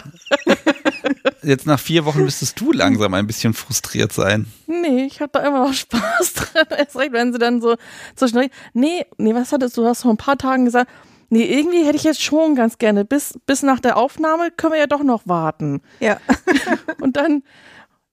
Jetzt 1.43 1.67
nach 1.67 1.79
vier 1.79 2.05
Wochen 2.05 2.23
müsstest 2.25 2.61
du 2.61 2.73
langsam 2.73 3.15
ein 3.15 3.27
bisschen 3.27 3.55
frustriert 3.55 4.13
sein. 4.13 4.47
Nee, 4.67 5.05
ich 5.05 5.21
habe 5.21 5.31
da 5.33 5.41
immer 5.47 5.67
noch 5.67 5.73
Spaß 5.75 6.35
dran. 6.35 6.67
Erst 6.77 6.97
recht, 6.97 7.13
wenn 7.13 7.33
sie 7.33 7.39
dann 7.39 7.61
so 7.61 7.77
zwischendurch. 8.17 8.51
Nee, 8.73 9.07
nee, 9.19 9.35
was 9.35 9.53
hattest 9.53 9.77
du? 9.77 9.83
Du 9.83 9.89
hast 9.89 10.03
vor 10.03 10.13
ein 10.13 10.17
paar 10.17 10.39
Tagen 10.39 10.65
gesagt. 10.65 10.91
Nee, 11.31 11.45
irgendwie 11.45 11.85
hätte 11.85 11.97
ich 11.97 12.05
jetzt 12.05 12.23
schon 12.23 12.55
ganz 12.55 12.79
gerne. 12.79 13.05
Bis, 13.05 13.39
bis 13.47 13.63
nach 13.63 13.81
der 13.81 13.97
Aufnahme 13.99 14.51
können 14.51 14.73
wir 14.73 14.81
ja 14.81 14.87
doch 14.87 15.03
noch 15.03 15.23
warten. 15.27 15.83
Ja, 16.01 16.19
Und 17.01 17.17
dann, 17.17 17.43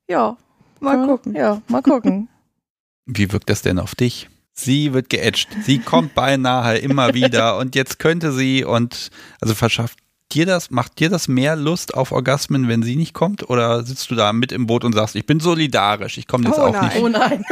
ja. 0.10 0.38
mal 0.82 0.98
wir- 1.00 1.08
gucken. 1.08 1.34
Ja, 1.36 1.62
mal 1.68 1.82
gucken. 1.82 2.28
Wie 3.06 3.32
wirkt 3.32 3.50
das 3.50 3.62
denn 3.62 3.80
auf 3.80 3.96
dich? 3.96 4.30
Sie 4.58 4.94
wird 4.94 5.10
geätscht. 5.10 5.50
Sie 5.64 5.80
kommt 5.80 6.16
beinahe 6.16 6.78
immer 6.78 7.14
wieder 7.14 7.58
und 7.58 7.76
jetzt 7.76 8.00
könnte 8.00 8.32
sie 8.32 8.64
und 8.64 9.10
also 9.42 9.54
verschafft 9.54 10.00
dir 10.32 10.46
das, 10.46 10.72
macht 10.72 11.00
dir 11.00 11.10
das 11.10 11.28
mehr 11.28 11.56
Lust 11.56 11.94
auf 11.94 12.12
Orgasmen, 12.12 12.68
wenn 12.68 12.84
sie 12.84 12.96
nicht 12.96 13.14
kommt? 13.14 13.50
Oder 13.50 13.84
sitzt 13.84 14.10
du 14.12 14.16
da 14.16 14.34
mit 14.34 14.52
im 14.52 14.68
Boot 14.68 14.84
und 14.84 14.94
sagst, 14.94 15.16
ich 15.16 15.26
bin 15.26 15.40
solidarisch, 15.40 16.18
ich 16.18 16.28
komme 16.28 16.46
jetzt 16.46 16.58
Oh 16.58 16.64
auch 16.64 16.74
nein. 16.74 16.86
nicht? 16.88 16.98
Oh 17.04 17.08
nein. 17.10 17.46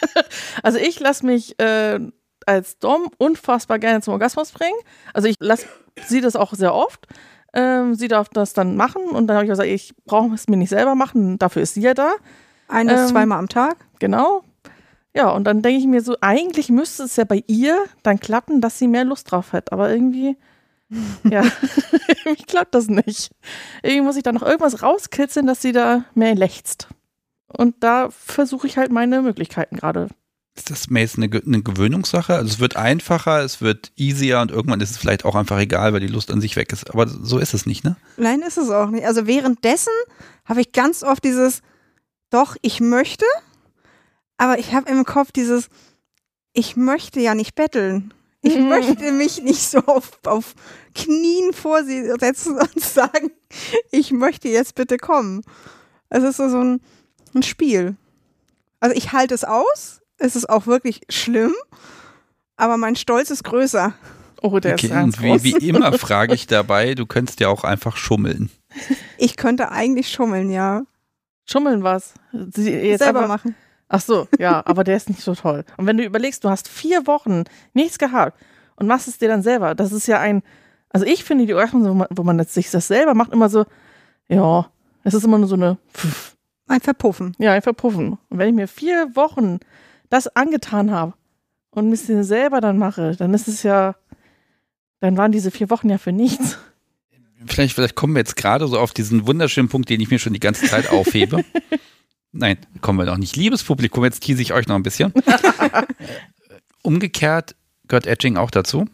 also 0.62 0.78
ich 0.78 1.00
lasse 1.00 1.24
mich 1.26 1.58
äh, 1.58 1.98
als 2.46 2.78
Dom 2.78 3.08
unfassbar 3.18 3.78
gerne 3.78 4.00
zum 4.02 4.12
Orgasmus 4.12 4.52
bringen. 4.52 4.78
Also 5.14 5.28
ich 5.28 5.36
lasse 5.40 5.66
sie 6.06 6.20
das 6.20 6.36
auch 6.36 6.52
sehr 6.54 6.74
oft. 6.74 7.06
Ähm, 7.52 7.94
sie 7.94 8.08
darf 8.08 8.28
das 8.28 8.52
dann 8.52 8.76
machen 8.76 9.02
und 9.10 9.26
dann 9.26 9.36
habe 9.36 9.44
ich 9.46 9.50
gesagt, 9.50 9.68
ich 9.68 9.92
brauche 10.04 10.34
es 10.34 10.46
mir 10.48 10.56
nicht 10.56 10.68
selber 10.70 10.94
machen, 10.94 11.36
dafür 11.38 11.62
ist 11.62 11.74
sie 11.74 11.80
ja 11.80 11.94
da. 11.94 12.12
Ein 12.68 12.86
bis 12.86 13.00
Ähm, 13.00 13.08
zweimal 13.08 13.38
am 13.40 13.48
Tag. 13.48 13.76
Genau. 13.98 14.44
Ja, 15.16 15.30
und 15.30 15.42
dann 15.44 15.60
denke 15.60 15.80
ich 15.80 15.86
mir 15.86 16.00
so, 16.02 16.16
eigentlich 16.20 16.68
müsste 16.68 17.02
es 17.02 17.16
ja 17.16 17.24
bei 17.24 17.42
ihr 17.48 17.76
dann 18.04 18.20
klappen, 18.20 18.60
dass 18.60 18.78
sie 18.78 18.86
mehr 18.86 19.04
Lust 19.04 19.32
drauf 19.32 19.52
hat. 19.52 19.72
Aber 19.72 19.90
irgendwie, 19.90 20.36
ja, 21.24 21.44
irgendwie 22.24 22.44
klappt 22.44 22.74
das 22.74 22.88
nicht. 22.88 23.30
Irgendwie 23.82 24.02
muss 24.02 24.16
ich 24.16 24.22
da 24.22 24.32
noch 24.32 24.42
irgendwas 24.42 24.82
rauskitzeln, 24.82 25.46
dass 25.46 25.62
sie 25.62 25.72
da 25.72 26.04
mehr 26.14 26.34
lechzt. 26.34 26.88
Und 27.46 27.76
da 27.80 28.10
versuche 28.10 28.66
ich 28.66 28.76
halt 28.76 28.92
meine 28.92 29.22
Möglichkeiten 29.22 29.76
gerade. 29.76 30.08
ist 30.56 30.70
das 30.70 30.90
mehr 30.90 31.02
jetzt 31.02 31.16
eine, 31.16 31.28
eine 31.30 31.62
Gewöhnungssache? 31.62 32.34
Also 32.34 32.48
es 32.48 32.60
wird 32.60 32.76
einfacher, 32.76 33.42
es 33.42 33.60
wird 33.60 33.92
easier 33.96 34.40
und 34.40 34.50
irgendwann 34.50 34.80
ist 34.80 34.90
es 34.90 34.98
vielleicht 34.98 35.24
auch 35.24 35.34
einfach 35.34 35.58
egal, 35.58 35.92
weil 35.92 36.00
die 36.00 36.06
Lust 36.06 36.30
an 36.30 36.40
sich 36.40 36.56
weg 36.56 36.72
ist. 36.72 36.90
Aber 36.90 37.08
so 37.08 37.38
ist 37.38 37.54
es 37.54 37.66
nicht, 37.66 37.84
ne? 37.84 37.96
Nein, 38.16 38.42
ist 38.42 38.58
es 38.58 38.70
auch 38.70 38.90
nicht. 38.90 39.04
Also 39.04 39.26
währenddessen 39.26 39.92
habe 40.44 40.60
ich 40.60 40.72
ganz 40.72 41.02
oft 41.02 41.24
dieses, 41.24 41.62
doch, 42.30 42.56
ich 42.62 42.80
möchte, 42.80 43.24
aber 44.36 44.58
ich 44.58 44.72
habe 44.72 44.90
im 44.90 45.04
Kopf 45.04 45.32
dieses, 45.32 45.68
ich 46.52 46.76
möchte 46.76 47.20
ja 47.20 47.34
nicht 47.34 47.54
betteln. 47.54 48.14
Ich 48.42 48.56
Mhm. 48.56 48.68
möchte 48.68 49.12
mich 49.12 49.42
nicht 49.42 49.62
so 49.68 49.78
auf, 49.80 50.10
auf 50.24 50.54
Knien 50.94 51.52
vor 51.52 51.84
sie 51.84 52.04
setzen 52.18 52.56
und 52.58 52.80
sagen, 52.80 53.30
ich 53.90 54.12
möchte 54.12 54.48
jetzt 54.48 54.74
bitte 54.74 54.96
kommen. 54.96 55.42
Es 56.08 56.22
ist 56.24 56.38
so 56.38 56.48
so 56.48 56.58
ein, 56.58 56.80
ein 57.34 57.42
Spiel. 57.42 57.96
Also 58.80 58.96
ich 58.96 59.12
halte 59.12 59.34
es 59.34 59.44
aus, 59.44 60.00
es 60.18 60.36
ist 60.36 60.48
auch 60.48 60.66
wirklich 60.66 61.02
schlimm, 61.10 61.52
aber 62.56 62.76
mein 62.76 62.96
Stolz 62.96 63.30
ist 63.30 63.44
größer. 63.44 63.92
Oh, 64.42 64.58
der 64.58 64.72
Okay, 64.72 64.86
ist 64.86 64.92
ganz 64.92 65.18
und 65.18 65.22
wie, 65.22 65.44
wie 65.60 65.68
immer 65.68 65.92
frage 65.98 66.34
ich 66.34 66.46
dabei, 66.46 66.94
du 66.94 67.04
könntest 67.04 67.40
ja 67.40 67.48
auch 67.48 67.62
einfach 67.62 67.96
schummeln. 67.98 68.50
Ich 69.18 69.36
könnte 69.36 69.70
eigentlich 69.70 70.10
schummeln, 70.10 70.50
ja. 70.50 70.82
Schummeln 71.44 71.82
was. 71.82 72.14
Sie, 72.54 72.70
jetzt 72.70 73.00
Selber 73.00 73.20
einfach, 73.20 73.28
machen. 73.44 73.54
Ach 73.92 74.00
so, 74.00 74.28
ja, 74.38 74.62
aber 74.66 74.84
der 74.84 74.96
ist 74.96 75.08
nicht 75.08 75.20
so 75.20 75.34
toll. 75.34 75.64
Und 75.76 75.86
wenn 75.86 75.96
du 75.96 76.04
überlegst, 76.04 76.44
du 76.44 76.48
hast 76.48 76.68
vier 76.68 77.08
Wochen 77.08 77.42
nichts 77.74 77.98
gehabt 77.98 78.38
und 78.76 78.86
machst 78.86 79.08
es 79.08 79.18
dir 79.18 79.26
dann 79.26 79.42
selber, 79.42 79.74
das 79.74 79.90
ist 79.90 80.06
ja 80.06 80.20
ein, 80.20 80.42
also 80.90 81.04
ich 81.04 81.24
finde 81.24 81.44
die 81.44 81.54
Orgasmen, 81.54 81.84
wo 81.84 81.94
man, 81.94 82.06
wo 82.10 82.22
man 82.22 82.38
jetzt 82.38 82.54
sich 82.54 82.70
das 82.70 82.86
selber 82.86 83.14
macht, 83.14 83.32
immer 83.32 83.48
so, 83.48 83.66
ja, 84.28 84.70
es 85.02 85.12
ist 85.12 85.24
immer 85.24 85.38
nur 85.38 85.48
so 85.48 85.56
eine, 85.56 85.76
pff, 85.92 86.36
Ein 86.68 86.80
Verpuffen. 86.80 87.34
ja, 87.38 87.52
ein 87.52 87.62
Verpuffen. 87.62 88.16
Und 88.28 88.38
wenn 88.38 88.50
ich 88.50 88.54
mir 88.54 88.68
vier 88.68 89.10
Wochen 89.16 89.58
das 90.08 90.28
angetan 90.36 90.92
habe 90.92 91.14
und 91.72 91.90
mich 91.90 92.06
das 92.06 92.28
selber 92.28 92.60
dann 92.60 92.78
mache, 92.78 93.16
dann 93.16 93.34
ist 93.34 93.48
es 93.48 93.64
ja, 93.64 93.96
dann 95.00 95.16
waren 95.16 95.32
diese 95.32 95.50
vier 95.50 95.68
Wochen 95.68 95.90
ja 95.90 95.98
für 95.98 96.12
nichts. 96.12 96.58
Vielleicht, 97.46 97.74
vielleicht 97.74 97.96
kommen 97.96 98.14
wir 98.14 98.20
jetzt 98.20 98.36
gerade 98.36 98.68
so 98.68 98.78
auf 98.78 98.92
diesen 98.92 99.26
wunderschönen 99.26 99.68
Punkt, 99.68 99.88
den 99.88 100.00
ich 100.00 100.10
mir 100.10 100.20
schon 100.20 100.34
die 100.34 100.40
ganze 100.40 100.66
Zeit 100.66 100.90
aufhebe. 100.92 101.44
Nein, 102.32 102.58
kommen 102.80 102.98
wir 102.98 103.06
noch 103.06 103.16
nicht. 103.18 103.36
Liebes 103.36 103.64
Publikum, 103.64 104.04
jetzt 104.04 104.20
tease 104.20 104.40
ich 104.42 104.52
euch 104.52 104.68
noch 104.68 104.76
ein 104.76 104.82
bisschen. 104.84 105.12
Umgekehrt 106.82 107.56
gehört 107.88 108.06
Edging 108.06 108.36
auch 108.36 108.50
dazu. 108.50 108.86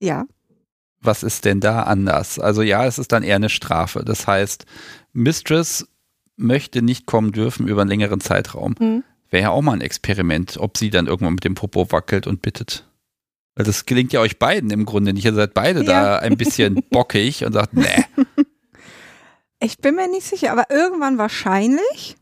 Ja. 0.00 0.24
Was 1.00 1.22
ist 1.22 1.44
denn 1.44 1.60
da 1.60 1.84
anders? 1.84 2.38
Also 2.38 2.62
ja, 2.62 2.84
es 2.84 2.98
ist 2.98 3.12
dann 3.12 3.22
eher 3.22 3.36
eine 3.36 3.48
Strafe. 3.48 4.04
Das 4.04 4.26
heißt, 4.26 4.66
Mistress 5.12 5.86
möchte 6.36 6.82
nicht 6.82 7.06
kommen 7.06 7.32
dürfen 7.32 7.68
über 7.68 7.82
einen 7.82 7.90
längeren 7.90 8.20
Zeitraum. 8.20 8.74
Hm. 8.78 9.04
Wäre 9.30 9.42
ja 9.44 9.50
auch 9.50 9.62
mal 9.62 9.74
ein 9.74 9.80
Experiment, 9.80 10.56
ob 10.58 10.76
sie 10.76 10.90
dann 10.90 11.06
irgendwann 11.06 11.34
mit 11.34 11.44
dem 11.44 11.54
Popo 11.54 11.90
wackelt 11.92 12.26
und 12.26 12.42
bittet. 12.42 12.86
Weil 13.54 13.64
das 13.64 13.86
gelingt 13.86 14.12
ja 14.12 14.20
euch 14.20 14.38
beiden 14.38 14.70
im 14.70 14.84
Grunde 14.84 15.12
nicht. 15.12 15.24
Ihr 15.24 15.34
seid 15.34 15.54
beide 15.54 15.84
da 15.84 16.02
Ja. 16.14 16.18
ein 16.18 16.36
bisschen 16.36 16.82
bockig 16.90 17.44
und 17.44 17.52
sagt, 17.52 17.74
nee. 17.74 18.04
Ich 19.60 19.78
bin 19.78 19.94
mir 19.94 20.08
nicht 20.08 20.26
sicher, 20.26 20.50
aber 20.52 20.64
irgendwann 20.70 21.16
wahrscheinlich. 21.18 22.16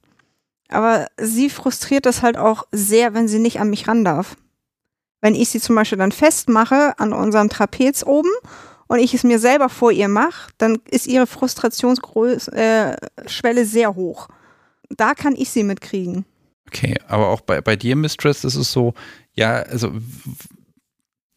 Aber 0.68 1.06
sie 1.18 1.50
frustriert 1.50 2.06
das 2.06 2.22
halt 2.22 2.36
auch 2.36 2.64
sehr, 2.72 3.14
wenn 3.14 3.28
sie 3.28 3.38
nicht 3.38 3.60
an 3.60 3.70
mich 3.70 3.88
ran 3.88 4.04
darf. 4.04 4.36
Wenn 5.20 5.34
ich 5.34 5.48
sie 5.48 5.60
zum 5.60 5.74
Beispiel 5.74 5.98
dann 5.98 6.12
festmache 6.12 6.98
an 6.98 7.12
unserem 7.12 7.48
Trapez 7.48 8.04
oben 8.04 8.30
und 8.86 8.98
ich 8.98 9.14
es 9.14 9.24
mir 9.24 9.38
selber 9.38 9.68
vor 9.68 9.90
ihr 9.90 10.08
mache, 10.08 10.52
dann 10.58 10.78
ist 10.90 11.06
ihre 11.06 11.26
Frustrationsschwelle 11.26 13.60
äh, 13.60 13.64
sehr 13.64 13.94
hoch. 13.94 14.28
Da 14.90 15.14
kann 15.14 15.34
ich 15.36 15.50
sie 15.50 15.64
mitkriegen. 15.64 16.24
Okay, 16.66 16.96
aber 17.08 17.28
auch 17.28 17.40
bei, 17.40 17.60
bei 17.60 17.76
dir, 17.76 17.96
Mistress, 17.96 18.44
ist 18.44 18.54
es 18.54 18.70
so, 18.70 18.94
ja, 19.32 19.62
also 19.62 19.92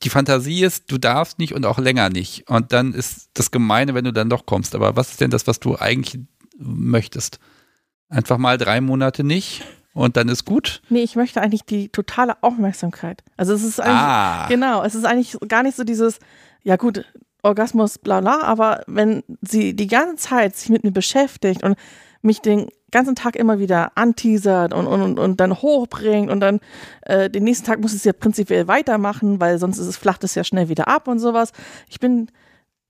die 0.04 0.10
Fantasie 0.10 0.64
ist, 0.64 0.92
du 0.92 0.98
darfst 0.98 1.40
nicht 1.40 1.54
und 1.54 1.66
auch 1.66 1.80
länger 1.80 2.10
nicht. 2.10 2.50
Und 2.50 2.74
dann 2.74 2.94
ist 2.94 3.30
das 3.34 3.52
Gemeine, 3.52 3.94
wenn 3.94 4.04
du 4.04 4.14
dann 4.14 4.30
doch 4.30 4.46
kommst. 4.46 4.76
Aber 4.76 4.96
was 4.96 5.12
ist 5.12 5.22
denn 5.22 5.32
das, 5.32 5.48
was 5.48 5.60
du 5.60 5.78
eigentlich 5.78 6.20
möchtest? 6.58 7.40
Einfach 8.12 8.38
mal 8.38 8.58
drei 8.58 8.82
Monate 8.82 9.24
nicht 9.24 9.64
und 9.94 10.18
dann 10.18 10.30
ist 10.30 10.46
gut? 10.46 10.82
Nee, 10.90 11.02
ich 11.02 11.16
möchte 11.16 11.42
eigentlich 11.42 11.64
die 11.64 11.90
totale 11.90 12.42
Aufmerksamkeit. 12.44 13.24
Also 13.38 13.54
es 13.54 13.64
ist 13.64 13.80
eigentlich, 13.80 13.96
Ah, 13.98 14.48
Genau, 14.50 14.84
es 14.84 14.96
ist 14.96 15.06
eigentlich 15.06 15.38
gar 15.48 15.64
nicht 15.64 15.76
so 15.76 15.84
dieses, 15.84 16.20
ja 16.62 16.76
gut, 16.76 17.06
Orgasmus, 17.42 17.98
bla 17.98 18.22
bla, 18.22 18.42
aber 18.44 18.84
wenn 18.86 19.24
sie 19.42 19.76
die 19.76 19.88
ganze 19.88 20.18
Zeit 20.18 20.56
sich 20.56 20.70
mit 20.70 20.84
mir 20.84 20.92
beschäftigt 20.92 21.64
und 21.64 21.76
mich 22.22 22.42
den 22.42 22.68
ganzen 22.92 23.16
Tag 23.16 23.36
immer 23.36 23.58
wieder 23.60 23.94
anteasert 23.96 24.74
und, 24.74 24.86
und, 24.86 25.18
und, 25.18 25.40
dann 25.40 25.62
hochbringt 25.62 26.30
und 26.30 26.42
dann 26.42 26.60
äh, 27.04 27.30
den 27.30 27.46
nächsten 27.46 27.66
Tag 27.66 27.80
muss 27.80 27.94
es 27.94 28.04
ja 28.04 28.12
prinzipiell 28.14 28.68
weitermachen, 28.68 29.40
weil 29.40 29.58
sonst 29.58 29.78
ist 29.78 29.88
es, 29.88 29.98
flacht 29.98 30.24
es 30.24 30.36
ja 30.36 30.44
schnell 30.44 30.68
wieder 30.70 30.88
ab 30.90 31.08
und 31.08 31.20
sowas. 31.20 31.54
Ich 31.90 32.00
bin 32.00 32.28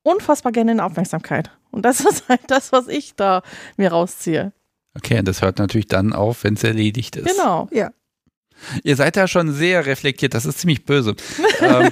unfassbar 0.03 0.51
gerne 0.51 0.71
in 0.71 0.79
Aufmerksamkeit. 0.79 1.51
Und 1.69 1.85
das 1.85 1.99
ist 2.05 2.27
halt 2.27 2.41
das, 2.47 2.71
was 2.71 2.87
ich 2.87 3.15
da 3.15 3.43
mir 3.77 3.91
rausziehe. 3.91 4.51
Okay, 4.95 5.19
und 5.19 5.27
das 5.27 5.41
hört 5.41 5.59
natürlich 5.59 5.87
dann 5.87 6.13
auf, 6.13 6.43
wenn 6.43 6.55
es 6.55 6.63
erledigt 6.63 7.15
ist. 7.15 7.27
Genau. 7.27 7.69
Ja. 7.71 7.91
Ihr 8.83 8.95
seid 8.95 9.17
da 9.17 9.27
schon 9.27 9.51
sehr 9.53 9.85
reflektiert, 9.85 10.33
das 10.33 10.45
ist 10.45 10.59
ziemlich 10.59 10.85
böse. 10.85 11.15
ähm, 11.61 11.91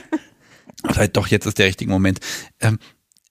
vielleicht 0.92 1.18
doch, 1.18 1.28
jetzt 1.28 1.46
ist 1.46 1.58
der 1.58 1.68
richtige 1.68 1.92
Moment. 1.92 2.20
Ähm, 2.60 2.80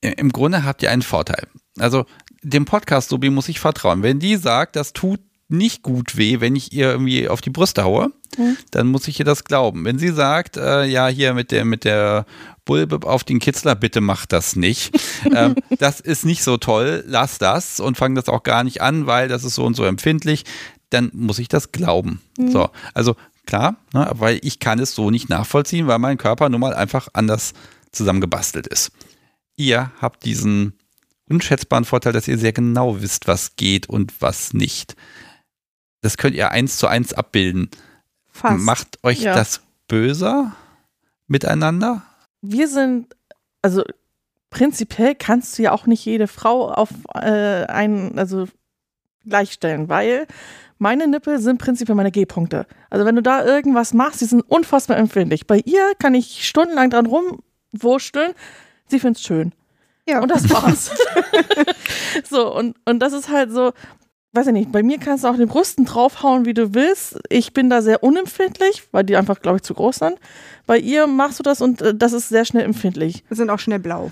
Im 0.01 0.31
Grunde 0.33 0.65
habt 0.65 0.83
ihr 0.83 0.91
einen 0.91 1.03
Vorteil. 1.03 1.47
Also 1.79 2.07
dem 2.43 2.65
Podcast 2.65 3.09
Sobi 3.11 3.31
muss 3.31 3.49
ich 3.49 3.61
vertrauen. 3.61 4.03
Wenn 4.03 4.19
die 4.19 4.37
sagt, 4.37 4.77
das 4.77 4.93
tut 4.93 5.21
nicht 5.49 5.83
gut 5.83 6.17
weh, 6.17 6.41
wenn 6.41 6.57
ich 6.57 6.73
ihr 6.73 6.91
irgendwie 6.91 7.29
auf 7.29 7.41
die 7.41 7.51
Brüste 7.51 7.85
haue, 7.85 8.13
Mhm. 8.37 8.57
dann 8.71 8.89
muss 8.89 9.09
ich 9.09 9.19
ihr 9.19 9.25
das 9.25 9.45
glauben. 9.45 9.85
Wenn 9.85 9.99
sie 9.99 10.11
sagt, 10.11 10.57
äh, 10.59 10.85
ja, 10.85 11.09
hier 11.09 11.33
mit 11.33 11.51
der, 11.51 11.65
mit 11.65 11.85
der 11.85 12.27
Bulbe 12.69 13.05
auf 13.09 13.25
den 13.25 13.39
Kitzler, 13.41 13.75
bitte 13.75 14.01
mach 14.01 14.27
das 14.27 14.55
nicht. 14.55 14.95
ähm, 15.35 15.57
das 15.79 15.99
ist 16.01 16.25
nicht 16.25 16.45
so 16.45 16.59
toll, 16.59 17.03
lass 17.07 17.39
das 17.39 17.81
und 17.81 17.97
fang 17.97 18.15
das 18.15 18.29
auch 18.29 18.43
gar 18.45 18.63
nicht 18.63 18.83
an, 18.83 19.07
weil 19.07 19.27
das 19.27 19.43
ist 19.43 19.57
so 19.57 19.65
und 19.65 19.75
so 19.75 19.85
empfindlich, 19.85 20.45
dann 20.91 21.11
muss 21.15 21.39
ich 21.41 21.49
das 21.49 21.73
glauben. 21.73 22.21
So, 22.39 22.71
also 22.95 23.17
klar, 23.47 23.77
ne, 23.95 24.09
weil 24.13 24.39
ich 24.43 24.59
kann 24.61 24.79
es 24.79 24.95
so 24.95 25.11
nicht 25.11 25.29
nachvollziehen, 25.29 25.87
weil 25.87 25.99
mein 25.99 26.19
Körper 26.19 26.49
nun 26.51 26.61
mal 26.61 26.75
einfach 26.75 27.09
anders 27.15 27.55
zusammengebastelt 27.91 28.67
ist. 28.67 28.93
Ihr 29.57 29.91
habt 30.01 30.25
diesen 30.25 30.75
unschätzbaren 31.29 31.85
Vorteil, 31.87 32.13
dass 32.13 32.29
ihr 32.29 32.39
sehr 32.39 32.53
genau 32.53 33.01
wisst, 33.01 33.27
was 33.27 33.57
geht 33.57 33.89
und 33.89 34.13
was 34.21 34.53
nicht. 34.53 34.95
Das 36.03 36.17
könnt 36.17 36.37
ihr 36.37 36.51
eins 36.53 36.77
zu 36.79 36.87
eins 36.87 37.13
abbilden. 37.13 37.71
Fast. 38.31 38.61
Macht 38.61 38.99
euch 39.03 39.21
Ja. 39.23 39.35
das 39.35 39.63
böser 39.89 40.55
miteinander? 41.27 42.03
Wir 42.41 42.69
sind, 42.69 43.15
also 43.63 43.83
prinzipiell 44.51 45.15
kannst 45.15 45.59
du 45.59 45.63
ja 45.63 45.73
auch 45.73 45.87
nicht 45.87 46.05
jede 46.05 46.27
Frau 46.27 46.71
auf 46.71 46.91
äh, 47.15 47.65
einen, 47.67 48.19
also 48.19 48.47
gleichstellen, 49.25 49.89
weil 49.89 50.27
meine 50.79 51.07
Nippel 51.07 51.39
sind 51.41 51.59
prinzipiell 51.59 51.97
meine 51.97 52.13
G-Punkte. 52.13 52.67
Also 52.89 53.05
wenn 53.05 53.17
du 53.17 53.23
da 53.23 53.45
irgendwas 53.45 53.93
machst, 53.93 54.21
die 54.21 54.27
sind 54.27 54.43
unfassbar 54.43 54.97
empfindlich. 54.97 55.47
Bei 55.47 55.59
ihr 55.59 55.93
kann 55.99 56.15
ich 56.15 56.47
stundenlang 56.47 56.91
dran 56.91 57.07
rumwursteln, 57.07 58.33
sie 58.87 59.01
find's 59.01 59.23
schön. 59.23 59.53
Ja. 60.09 60.21
Und 60.21 60.31
das 60.31 60.49
war's. 60.49 60.91
so, 62.31 62.55
und, 62.55 62.77
und 62.87 63.01
das 63.01 63.13
ist 63.13 63.29
halt 63.29 63.51
so, 63.51 63.73
weiß 64.33 64.49
ich 64.49 64.53
nicht, 64.53 64.73
bei 64.73 64.83
mir 64.83 64.99
kannst 64.99 65.25
du 65.25 65.29
auch 65.29 65.37
den 65.37 65.49
Brüsten 65.49 65.85
draufhauen, 65.85 66.45
wie 66.45 66.55
du 66.55 66.75
willst. 66.75 67.19
Ich 67.31 67.53
bin 67.55 67.71
da 67.71 67.83
sehr 67.83 68.03
unempfindlich, 68.03 68.85
weil 68.93 69.05
die 69.05 69.17
einfach, 69.17 69.41
glaube 69.41 69.57
ich, 69.57 69.63
zu 69.63 69.75
groß 69.75 69.97
sind. 69.97 70.19
Bei 70.67 70.79
ihr 70.79 71.07
machst 71.07 71.39
du 71.39 71.43
das 71.43 71.61
und 71.61 71.81
äh, 71.83 71.95
das 71.95 72.13
ist 72.13 72.29
sehr 72.29 72.45
schnell 72.45 72.65
empfindlich. 72.65 73.25
sind 73.31 73.51
auch 73.51 73.59
schnell 73.59 73.79
blau. 73.79 74.11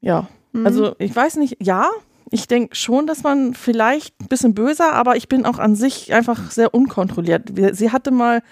Ja. 0.00 0.28
Mhm. 0.52 0.66
Also 0.66 0.94
ich 0.98 1.14
weiß 1.14 1.36
nicht, 1.36 1.56
ja, 1.60 1.88
ich 2.30 2.46
denke 2.46 2.74
schon, 2.74 3.06
dass 3.06 3.22
man 3.22 3.54
vielleicht 3.54 4.20
ein 4.20 4.26
bisschen 4.28 4.54
böser, 4.54 4.92
aber 4.92 5.16
ich 5.16 5.28
bin 5.28 5.46
auch 5.46 5.58
an 5.58 5.76
sich 5.76 6.12
einfach 6.12 6.50
sehr 6.50 6.74
unkontrolliert. 6.74 7.52
Sie 7.72 7.90
hatte 7.90 8.10
mal 8.10 8.42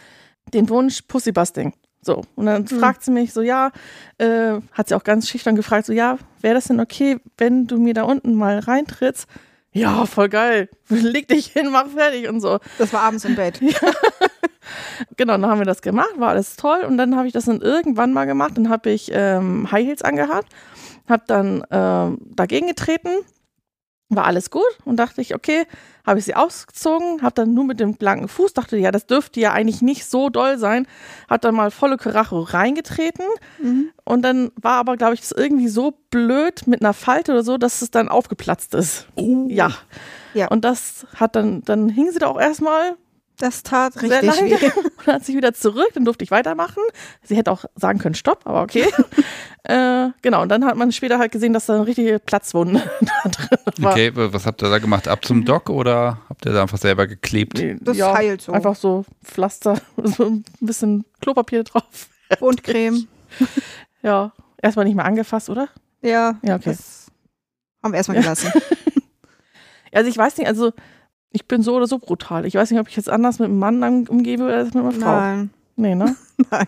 den 0.54 0.68
Wunsch 0.68 1.02
Pussybusting. 1.02 1.74
So, 2.04 2.22
und 2.34 2.46
dann 2.46 2.62
Mhm. 2.62 2.66
fragt 2.80 3.04
sie 3.04 3.12
mich 3.12 3.32
so, 3.32 3.42
ja, 3.42 3.70
äh, 4.18 4.54
hat 4.72 4.88
sie 4.88 4.94
auch 4.96 5.04
ganz 5.04 5.28
schüchtern 5.28 5.54
gefragt, 5.54 5.86
so, 5.86 5.92
ja, 5.92 6.18
wäre 6.40 6.54
das 6.54 6.64
denn 6.64 6.80
okay, 6.80 7.18
wenn 7.38 7.66
du 7.68 7.78
mir 7.78 7.94
da 7.94 8.02
unten 8.02 8.34
mal 8.34 8.58
reintrittst? 8.58 9.26
Ja, 9.72 10.04
voll 10.06 10.28
geil. 10.28 10.68
Leg 10.88 11.28
dich 11.28 11.46
hin, 11.46 11.70
mach 11.70 11.88
fertig 11.88 12.28
und 12.28 12.40
so. 12.40 12.58
Das 12.78 12.92
war 12.92 13.00
abends 13.00 13.24
im 13.24 13.34
Bett. 13.34 13.60
Genau, 15.16 15.32
dann 15.32 15.46
haben 15.46 15.58
wir 15.58 15.66
das 15.66 15.82
gemacht, 15.82 16.12
war 16.18 16.30
alles 16.30 16.56
toll. 16.56 16.84
Und 16.86 16.96
dann 16.96 17.16
habe 17.16 17.26
ich 17.26 17.32
das 17.32 17.46
dann 17.46 17.60
irgendwann 17.60 18.12
mal 18.12 18.26
gemacht. 18.26 18.52
Dann 18.56 18.68
habe 18.68 18.90
ich 18.90 19.10
ähm, 19.12 19.70
High 19.70 19.86
Heels 19.86 20.02
angehabt, 20.02 20.48
habe 21.08 21.24
dann 21.26 21.64
ähm, 21.70 22.18
dagegen 22.20 22.68
getreten, 22.68 23.08
war 24.16 24.24
alles 24.26 24.50
gut 24.50 24.62
und 24.84 24.96
dachte 24.96 25.20
ich, 25.20 25.34
okay, 25.34 25.64
habe 26.06 26.18
ich 26.18 26.24
sie 26.24 26.34
ausgezogen, 26.34 27.22
habe 27.22 27.34
dann 27.34 27.54
nur 27.54 27.64
mit 27.64 27.78
dem 27.80 27.94
blanken 27.94 28.28
Fuß, 28.28 28.54
dachte, 28.54 28.76
ja, 28.76 28.90
das 28.90 29.06
dürfte 29.06 29.38
ja 29.40 29.52
eigentlich 29.52 29.82
nicht 29.82 30.04
so 30.06 30.28
doll 30.30 30.58
sein, 30.58 30.86
hat 31.28 31.44
dann 31.44 31.54
mal 31.54 31.70
volle 31.70 31.96
Karacho 31.96 32.40
reingetreten 32.40 33.24
Mhm. 33.60 33.90
und 34.04 34.22
dann 34.22 34.50
war 34.60 34.78
aber, 34.78 34.96
glaube 34.96 35.14
ich, 35.14 35.20
das 35.20 35.32
irgendwie 35.32 35.68
so 35.68 35.94
blöd 36.10 36.66
mit 36.66 36.80
einer 36.82 36.92
Falte 36.94 37.32
oder 37.32 37.44
so, 37.44 37.56
dass 37.58 37.82
es 37.82 37.90
dann 37.90 38.08
aufgeplatzt 38.08 38.74
ist. 38.74 39.06
Ja. 39.16 39.70
Ja. 40.34 40.48
Und 40.48 40.64
das 40.64 41.06
hat 41.14 41.36
dann, 41.36 41.62
dann 41.62 41.88
hing 41.88 42.10
sie 42.10 42.18
da 42.18 42.26
auch 42.28 42.40
erstmal 42.40 42.96
Das 43.42 43.64
tat 43.64 43.94
sehr 43.94 44.22
richtig 44.22 44.36
lange 44.36 44.50
weh. 44.60 44.70
und 44.76 44.92
dann 45.04 45.14
hat 45.16 45.24
sich 45.24 45.34
wieder 45.34 45.52
zurück, 45.52 45.88
dann 45.94 46.04
durfte 46.04 46.22
ich 46.22 46.30
weitermachen. 46.30 46.80
Sie 47.24 47.34
hätte 47.34 47.50
auch 47.50 47.64
sagen 47.74 47.98
können, 47.98 48.14
stopp, 48.14 48.42
aber 48.44 48.62
okay. 48.62 48.86
äh, 49.64 50.10
genau, 50.22 50.42
und 50.42 50.48
dann 50.48 50.64
hat 50.64 50.76
man 50.76 50.92
später 50.92 51.18
halt 51.18 51.32
gesehen, 51.32 51.52
dass 51.52 51.66
da 51.66 51.74
eine 51.74 51.86
richtige 51.88 52.20
Platzwunde 52.20 52.80
da 53.00 53.28
drin 53.28 53.58
war. 53.78 53.92
Okay, 53.94 54.12
was 54.14 54.46
habt 54.46 54.62
ihr 54.62 54.70
da 54.70 54.78
gemacht? 54.78 55.08
Ab 55.08 55.24
zum 55.24 55.44
Dock 55.44 55.70
oder 55.70 56.18
habt 56.28 56.46
ihr 56.46 56.52
da 56.52 56.62
einfach 56.62 56.78
selber 56.78 57.08
geklebt? 57.08 57.58
Nee, 57.58 57.78
Das 57.80 57.96
ja, 57.96 58.14
heilt 58.14 58.42
so. 58.42 58.52
Einfach 58.52 58.76
so 58.76 59.04
Pflaster, 59.24 59.80
so 60.04 60.26
ein 60.26 60.44
bisschen 60.60 61.04
Klopapier 61.20 61.64
drauf. 61.64 62.10
Wundcreme. 62.38 63.08
Ja, 64.02 64.30
erstmal 64.62 64.84
nicht 64.84 64.94
mehr 64.94 65.04
angefasst, 65.04 65.50
oder? 65.50 65.68
Ja, 66.00 66.38
Ja, 66.42 66.54
okay. 66.54 66.70
das 66.70 67.08
haben 67.82 67.92
wir 67.92 67.96
erstmal 67.96 68.20
gelassen. 68.20 68.52
Also 69.92 70.08
ich 70.08 70.16
weiß 70.16 70.38
nicht, 70.38 70.46
also 70.46 70.72
ich 71.32 71.46
bin 71.46 71.62
so 71.62 71.74
oder 71.76 71.86
so 71.86 71.98
brutal. 71.98 72.46
Ich 72.46 72.54
weiß 72.54 72.70
nicht, 72.70 72.80
ob 72.80 72.88
ich 72.88 72.96
jetzt 72.96 73.08
anders 73.10 73.38
mit 73.38 73.46
einem 73.48 73.58
Mann 73.58 73.82
an- 73.82 74.06
umgehe 74.08 74.36
oder 74.42 74.56
als 74.58 74.74
mit 74.74 74.82
einer 74.84 74.92
Frau. 74.92 75.16
Nein, 75.20 75.50
Nee, 75.76 75.94
ne? 75.94 76.14
nein. 76.50 76.66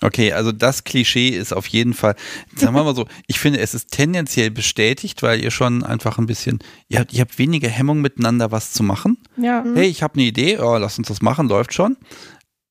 Okay, 0.00 0.32
also 0.32 0.50
das 0.50 0.82
Klischee 0.82 1.28
ist 1.28 1.52
auf 1.52 1.66
jeden 1.68 1.94
Fall, 1.94 2.16
sagen 2.56 2.74
wir 2.74 2.82
mal 2.82 2.94
so, 2.94 3.06
ich 3.28 3.38
finde, 3.38 3.60
es 3.60 3.72
ist 3.72 3.92
tendenziell 3.92 4.50
bestätigt, 4.50 5.22
weil 5.22 5.40
ihr 5.42 5.52
schon 5.52 5.84
einfach 5.84 6.18
ein 6.18 6.26
bisschen, 6.26 6.58
ihr 6.88 6.98
habt, 6.98 7.12
ihr 7.12 7.20
habt 7.20 7.38
weniger 7.38 7.68
Hemmung 7.68 8.00
miteinander 8.00 8.50
was 8.50 8.72
zu 8.72 8.82
machen. 8.82 9.18
Ja. 9.36 9.62
Mhm. 9.62 9.76
Hey, 9.76 9.86
ich 9.88 10.02
habe 10.02 10.14
eine 10.14 10.24
Idee, 10.24 10.58
oh, 10.58 10.76
lass 10.76 10.98
uns 10.98 11.06
das 11.06 11.22
machen, 11.22 11.48
läuft 11.48 11.72
schon. 11.72 11.96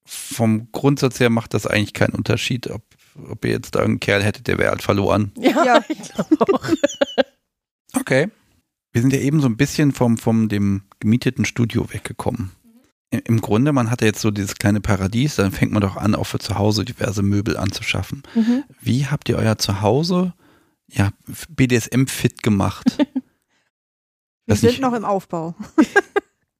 Vom 0.06 0.70
Grundsatz 0.74 1.22
her 1.22 1.30
macht 1.30 1.54
das 1.54 1.66
eigentlich 1.66 1.94
keinen 1.94 2.16
Unterschied, 2.16 2.70
ob, 2.70 2.82
ob 3.30 3.46
ihr 3.46 3.52
jetzt 3.52 3.76
da 3.76 3.80
einen 3.80 4.02
Kerl 4.02 4.22
hättet, 4.24 4.48
der 4.48 4.58
wäre 4.58 4.72
halt 4.72 4.82
verloren. 4.82 5.32
Ja, 5.38 5.64
Ja. 5.66 5.82
ich 5.88 6.00
glaube 6.14 6.36
auch. 6.54 6.70
Okay. 7.98 8.28
Wir 8.92 9.02
sind 9.02 9.14
ja 9.14 9.20
eben 9.20 9.40
so 9.42 9.48
ein 9.48 9.58
bisschen 9.58 9.92
vom, 9.94 10.18
vom 10.18 10.50
dem 10.50 10.84
gemieteten 11.00 11.46
Studio 11.46 11.88
weggekommen. 11.92 12.52
Im 13.10 13.42
Grunde, 13.42 13.74
man 13.74 13.92
hat 13.92 14.02
ja 14.02 14.08
jetzt 14.08 14.22
so 14.22 14.32
dieses 14.32 14.56
kleine 14.56 14.80
Paradies, 14.80 15.36
dann 15.36 15.52
fängt 15.52 15.72
man 15.74 15.82
doch 15.82 15.98
an, 15.98 16.16
auch 16.16 16.24
für 16.26 16.40
zu 16.40 16.58
Hause 16.58 16.86
diverse 16.86 17.22
Möbel 17.24 17.58
anzuschaffen. 17.58 18.24
Mhm. 18.36 18.64
Wie 18.80 19.06
habt 19.08 19.28
ihr 19.28 19.38
euer 19.38 19.58
Zuhause 19.58 20.34
ja, 20.88 21.10
BDSM-fit 21.50 22.42
gemacht? 22.44 22.98
Wir 24.46 24.54
Das 24.56 24.62
sind 24.62 24.72
nicht- 24.72 24.82
noch 24.82 24.94
im 24.94 25.06
Aufbau. 25.06 25.56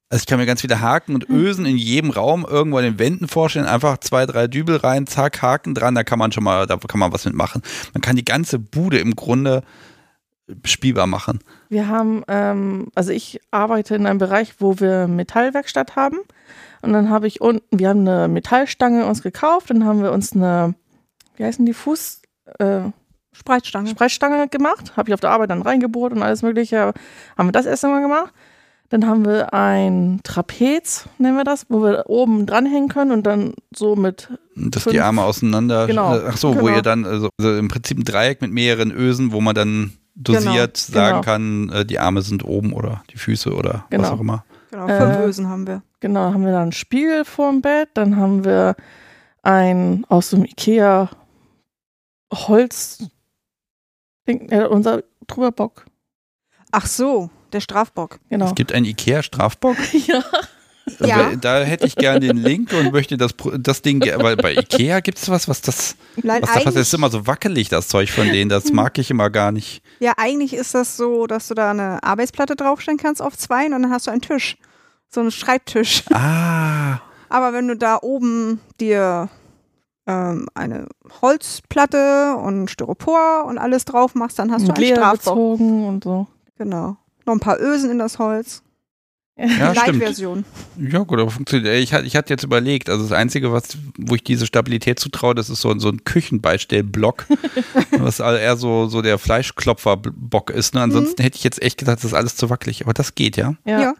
Also 0.08 0.24
ich 0.24 0.26
kann 0.26 0.38
mir 0.38 0.44
ganz 0.44 0.60
viele 0.60 0.80
Haken 0.82 1.14
und 1.14 1.30
Ösen 1.30 1.64
in 1.64 1.78
jedem 1.78 2.10
Raum 2.10 2.44
irgendwo 2.46 2.76
an 2.76 2.84
den 2.84 2.98
Wänden 2.98 3.28
vorstellen. 3.28 3.64
Einfach 3.64 3.96
zwei, 3.96 4.26
drei 4.26 4.46
Dübel 4.46 4.76
rein, 4.76 5.06
zack, 5.06 5.40
Haken 5.40 5.74
dran, 5.74 5.94
da 5.94 6.04
kann 6.04 6.18
man 6.18 6.30
schon 6.32 6.44
mal, 6.44 6.66
da 6.66 6.76
kann 6.76 7.00
man 7.00 7.14
was 7.14 7.24
mitmachen. 7.24 7.62
Man 7.94 8.02
kann 8.02 8.16
die 8.16 8.24
ganze 8.26 8.58
Bude 8.58 8.98
im 8.98 9.16
Grunde 9.16 9.62
spielbar 10.64 11.06
machen. 11.06 11.38
Wir 11.68 11.88
haben, 11.88 12.24
ähm, 12.28 12.88
also 12.94 13.12
ich 13.12 13.40
arbeite 13.50 13.94
in 13.94 14.06
einem 14.06 14.18
Bereich, 14.18 14.54
wo 14.58 14.78
wir 14.80 15.06
Metallwerkstatt 15.08 15.96
haben. 15.96 16.18
Und 16.82 16.92
dann 16.92 17.10
habe 17.10 17.26
ich 17.28 17.40
unten, 17.40 17.78
wir 17.78 17.88
haben 17.90 18.00
eine 18.06 18.28
Metallstange 18.28 19.06
uns 19.06 19.22
gekauft, 19.22 19.70
dann 19.70 19.84
haben 19.84 20.02
wir 20.02 20.10
uns 20.12 20.32
eine, 20.34 20.74
wie 21.36 21.44
heißen 21.44 21.64
die, 21.64 21.74
Fuß, 21.74 22.22
äh, 22.58 22.80
Spreitstange. 23.32 23.88
Spreitstange 23.90 24.48
gemacht. 24.48 24.96
Habe 24.96 25.08
ich 25.08 25.14
auf 25.14 25.20
der 25.20 25.30
Arbeit 25.30 25.50
dann 25.50 25.62
reingebohrt 25.62 26.12
und 26.12 26.22
alles 26.22 26.42
mögliche. 26.42 26.92
Haben 27.38 27.48
wir 27.48 27.52
das 27.52 27.66
erst 27.66 27.84
einmal 27.84 28.02
gemacht. 28.02 28.32
Dann 28.90 29.06
haben 29.06 29.24
wir 29.24 29.54
ein 29.54 30.20
Trapez, 30.22 31.06
nennen 31.16 31.38
wir 31.38 31.44
das, 31.44 31.64
wo 31.70 31.82
wir 31.82 32.04
oben 32.10 32.44
dranhängen 32.44 32.90
können 32.90 33.10
und 33.10 33.22
dann 33.26 33.54
so 33.74 33.96
mit, 33.96 34.28
Dass 34.54 34.82
Fünf. 34.82 34.92
die 34.92 35.00
Arme 35.00 35.22
auseinander. 35.24 35.86
Genau. 35.86 36.20
Ach 36.28 36.36
so, 36.36 36.54
wo 36.56 36.66
Genau. 36.66 36.76
ihr 36.76 36.82
dann, 36.82 37.06
also, 37.06 37.30
also 37.40 37.56
im 37.56 37.68
Prinzip 37.68 37.96
ein 37.96 38.04
Dreieck 38.04 38.42
mit 38.42 38.52
mehreren 38.52 38.90
Ösen, 38.90 39.32
wo 39.32 39.40
man 39.40 39.54
dann 39.54 39.92
dosiert 40.14 40.76
sagen 40.76 41.20
genau. 41.20 41.20
kann, 41.22 41.68
äh, 41.70 41.84
die 41.84 41.98
Arme 41.98 42.22
sind 42.22 42.44
oben 42.44 42.72
oder 42.72 43.02
die 43.10 43.18
Füße 43.18 43.52
oder 43.54 43.72
was 43.72 43.90
Genau. 43.90 44.10
auch 44.10 44.20
immer. 44.20 44.44
Genau, 44.70 44.86
fünf 44.86 45.16
Äh, 45.16 45.24
Ösen 45.26 45.48
haben 45.48 45.66
wir. 45.66 45.82
genau, 46.00 46.32
haben 46.32 46.44
wir 46.44 46.52
dann 46.52 46.62
einen 46.62 46.72
Spiegel 46.72 47.24
vorm 47.24 47.60
Bett, 47.62 47.90
dann 47.94 48.16
haben 48.16 48.44
wir 48.44 48.74
ein 49.42 50.04
aus 50.08 50.30
dem 50.30 50.44
Ikea 50.44 51.10
Holz, 52.32 53.04
äh, 54.26 54.64
unser 54.64 55.02
Trüberbock. 55.26 55.84
Ach 56.70 56.86
so, 56.86 57.28
der 57.52 57.60
Strafbock. 57.60 58.20
Genau. 58.30 58.46
Es 58.46 58.54
gibt 58.54 58.72
einen 58.72 58.86
Ikea-Strafbock. 58.86 59.76
ja. 60.06 60.22
Ja. 60.98 61.34
Da 61.36 61.60
hätte 61.62 61.86
ich 61.86 61.94
gerne 61.96 62.20
den 62.20 62.36
Link 62.38 62.72
und 62.72 62.92
möchte 62.92 63.16
das, 63.16 63.32
das 63.58 63.82
Ding, 63.82 64.00
weil 64.18 64.36
bei 64.36 64.52
Ikea 64.54 65.00
gibt 65.00 65.18
es 65.18 65.28
was, 65.28 65.46
was 65.48 65.60
das, 65.62 65.96
Nein, 66.22 66.42
was 66.42 66.48
da 66.50 66.54
passiert. 66.56 66.66
Das 66.76 66.82
ist 66.88 66.94
immer 66.94 67.08
so 67.10 67.26
wackelig, 67.26 67.68
das 67.68 67.88
Zeug 67.88 68.10
von 68.10 68.26
denen. 68.26 68.48
Das 68.48 68.72
mag 68.72 68.98
ich 68.98 69.10
immer 69.10 69.30
gar 69.30 69.52
nicht. 69.52 69.82
ja, 70.00 70.12
eigentlich 70.16 70.54
ist 70.54 70.74
das 70.74 70.96
so, 70.96 71.26
dass 71.26 71.48
du 71.48 71.54
da 71.54 71.70
eine 71.70 72.02
Arbeitsplatte 72.02 72.56
draufstellen 72.56 72.98
kannst 72.98 73.22
auf 73.22 73.36
zwei 73.38 73.66
und 73.66 73.72
dann 73.72 73.90
hast 73.90 74.06
du 74.06 74.10
einen 74.10 74.22
Tisch. 74.22 74.56
So 75.08 75.20
einen 75.20 75.30
Schreibtisch. 75.30 76.02
Ah, 76.12 77.00
Aber 77.28 77.52
wenn 77.52 77.68
du 77.68 77.76
da 77.76 77.98
oben 78.02 78.60
dir 78.80 79.28
ähm, 80.06 80.48
eine 80.54 80.88
Holzplatte 81.22 82.34
und 82.36 82.70
Styropor 82.70 83.44
und 83.46 83.58
alles 83.58 83.84
drauf 83.84 84.14
machst, 84.14 84.38
dann 84.38 84.50
hast 84.50 84.62
du 84.62 84.68
Mit 84.68 84.78
einen 84.78 84.96
Strafbock. 84.96 85.18
gezogen 85.34 85.86
und 85.88 86.04
so. 86.04 86.26
Genau. 86.58 86.96
Noch 87.26 87.34
ein 87.34 87.40
paar 87.40 87.60
Ösen 87.60 87.90
in 87.90 87.98
das 87.98 88.18
Holz. 88.18 88.62
Ja. 89.42 89.72
Light-Version. 89.72 90.44
Ja, 90.78 91.00
gut, 91.00 91.18
aber 91.20 91.30
funktioniert. 91.30 91.74
Ich, 91.76 91.92
hatte- 91.92 92.06
ich 92.06 92.16
hatte 92.16 92.32
jetzt 92.32 92.44
überlegt, 92.44 92.88
also 92.88 93.02
das 93.02 93.12
Einzige, 93.12 93.52
was, 93.52 93.76
wo 93.98 94.14
ich 94.14 94.22
diese 94.24 94.46
Stabilität 94.46 94.98
zutraue, 95.00 95.34
das 95.34 95.50
ist 95.50 95.60
so, 95.60 95.76
so 95.78 95.88
ein 95.88 96.04
Küchenbeistellblock, 96.04 97.26
was 97.92 98.20
eher 98.20 98.56
so, 98.56 98.86
so 98.88 99.02
der 99.02 99.18
Fleischklopferbock 99.18 100.50
ist. 100.50 100.74
Ne? 100.74 100.82
Ansonsten 100.82 101.22
hätte 101.22 101.36
ich 101.36 101.44
jetzt 101.44 101.60
echt 101.62 101.78
gedacht, 101.78 101.98
das 101.98 102.04
ist 102.04 102.14
alles 102.14 102.36
zu 102.36 102.50
wackelig. 102.50 102.82
Aber 102.82 102.92
das 102.94 103.14
geht, 103.14 103.36
ja. 103.36 103.54
Ja. 103.64 103.80
Ja. 103.80 103.94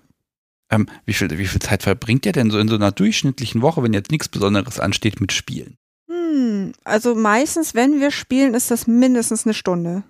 Ähm, 0.71 0.87
wie, 1.05 1.13
viel, 1.13 1.29
wie 1.39 1.47
viel 1.47 1.61
Zeit 1.61 1.83
verbringt 1.83 2.25
ihr 2.25 2.33
denn 2.33 2.51
so 2.51 2.59
in 2.59 2.69
so 2.69 2.77
einer 2.77 2.93
durchschnittlichen 2.93 3.61
Woche, 3.63 3.83
wenn 3.83 3.93
jetzt 3.93 4.11
nichts 4.11 4.29
Besonderes 4.29 4.81
ansteht 4.81 5.21
mit 5.21 5.33
Spielen? 5.33 5.77
Hm, 6.09 6.73
also 6.85 7.15
meistens, 7.15 7.75
wenn 7.75 8.01
wir 8.01 8.11
spielen, 8.11 8.55
ist 8.55 8.71
das 8.71 8.87
mindestens 8.87 9.45
eine 9.45 9.55
Stunde. 9.55 10.03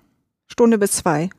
Stunde 0.47 0.79
bis 0.79 0.93
zwei. 0.93 1.31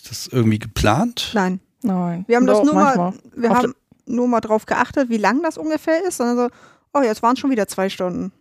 Ist 0.00 0.10
das 0.10 0.26
irgendwie 0.28 0.58
geplant? 0.60 1.30
Nein. 1.34 1.60
Nein. 1.82 2.24
Wir 2.26 2.36
haben 2.36 2.46
das 2.46 2.58
Doch, 2.58 2.64
nur 2.64 2.74
mal, 2.74 2.96
manchmal. 2.96 3.12
wir 3.36 3.50
Auf 3.50 3.56
haben 3.58 3.74
nur 4.06 4.26
mal 4.28 4.40
drauf 4.40 4.66
geachtet, 4.66 5.08
wie 5.10 5.16
lang 5.18 5.42
das 5.42 5.58
ungefähr 5.58 6.04
ist. 6.06 6.20
Und 6.20 6.26
dann 6.26 6.36
so, 6.36 6.48
oh, 6.94 7.02
jetzt 7.02 7.22
waren 7.22 7.34
es 7.34 7.38
schon 7.38 7.50
wieder 7.50 7.68
zwei 7.68 7.88
Stunden. 7.88 8.32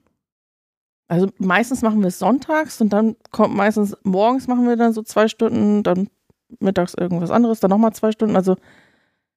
Also 1.10 1.30
meistens 1.38 1.82
machen 1.82 2.02
wir 2.02 2.08
es 2.08 2.20
sonntags 2.20 2.82
und 2.82 2.90
dann 2.92 3.16
kommt 3.32 3.56
meistens 3.56 3.96
morgens 4.04 4.48
machen 4.48 4.68
wir 4.68 4.76
dann 4.76 4.92
so 4.92 5.02
zwei 5.04 5.30
Stunden, 5.30 5.82
dann 5.84 6.10
mittags 6.60 6.94
irgendwas 6.96 7.32
anderes, 7.32 7.62
dann 7.62 7.70
nochmal 7.70 7.94
zwei 7.94 8.12
Stunden, 8.12 8.36
also 8.36 8.58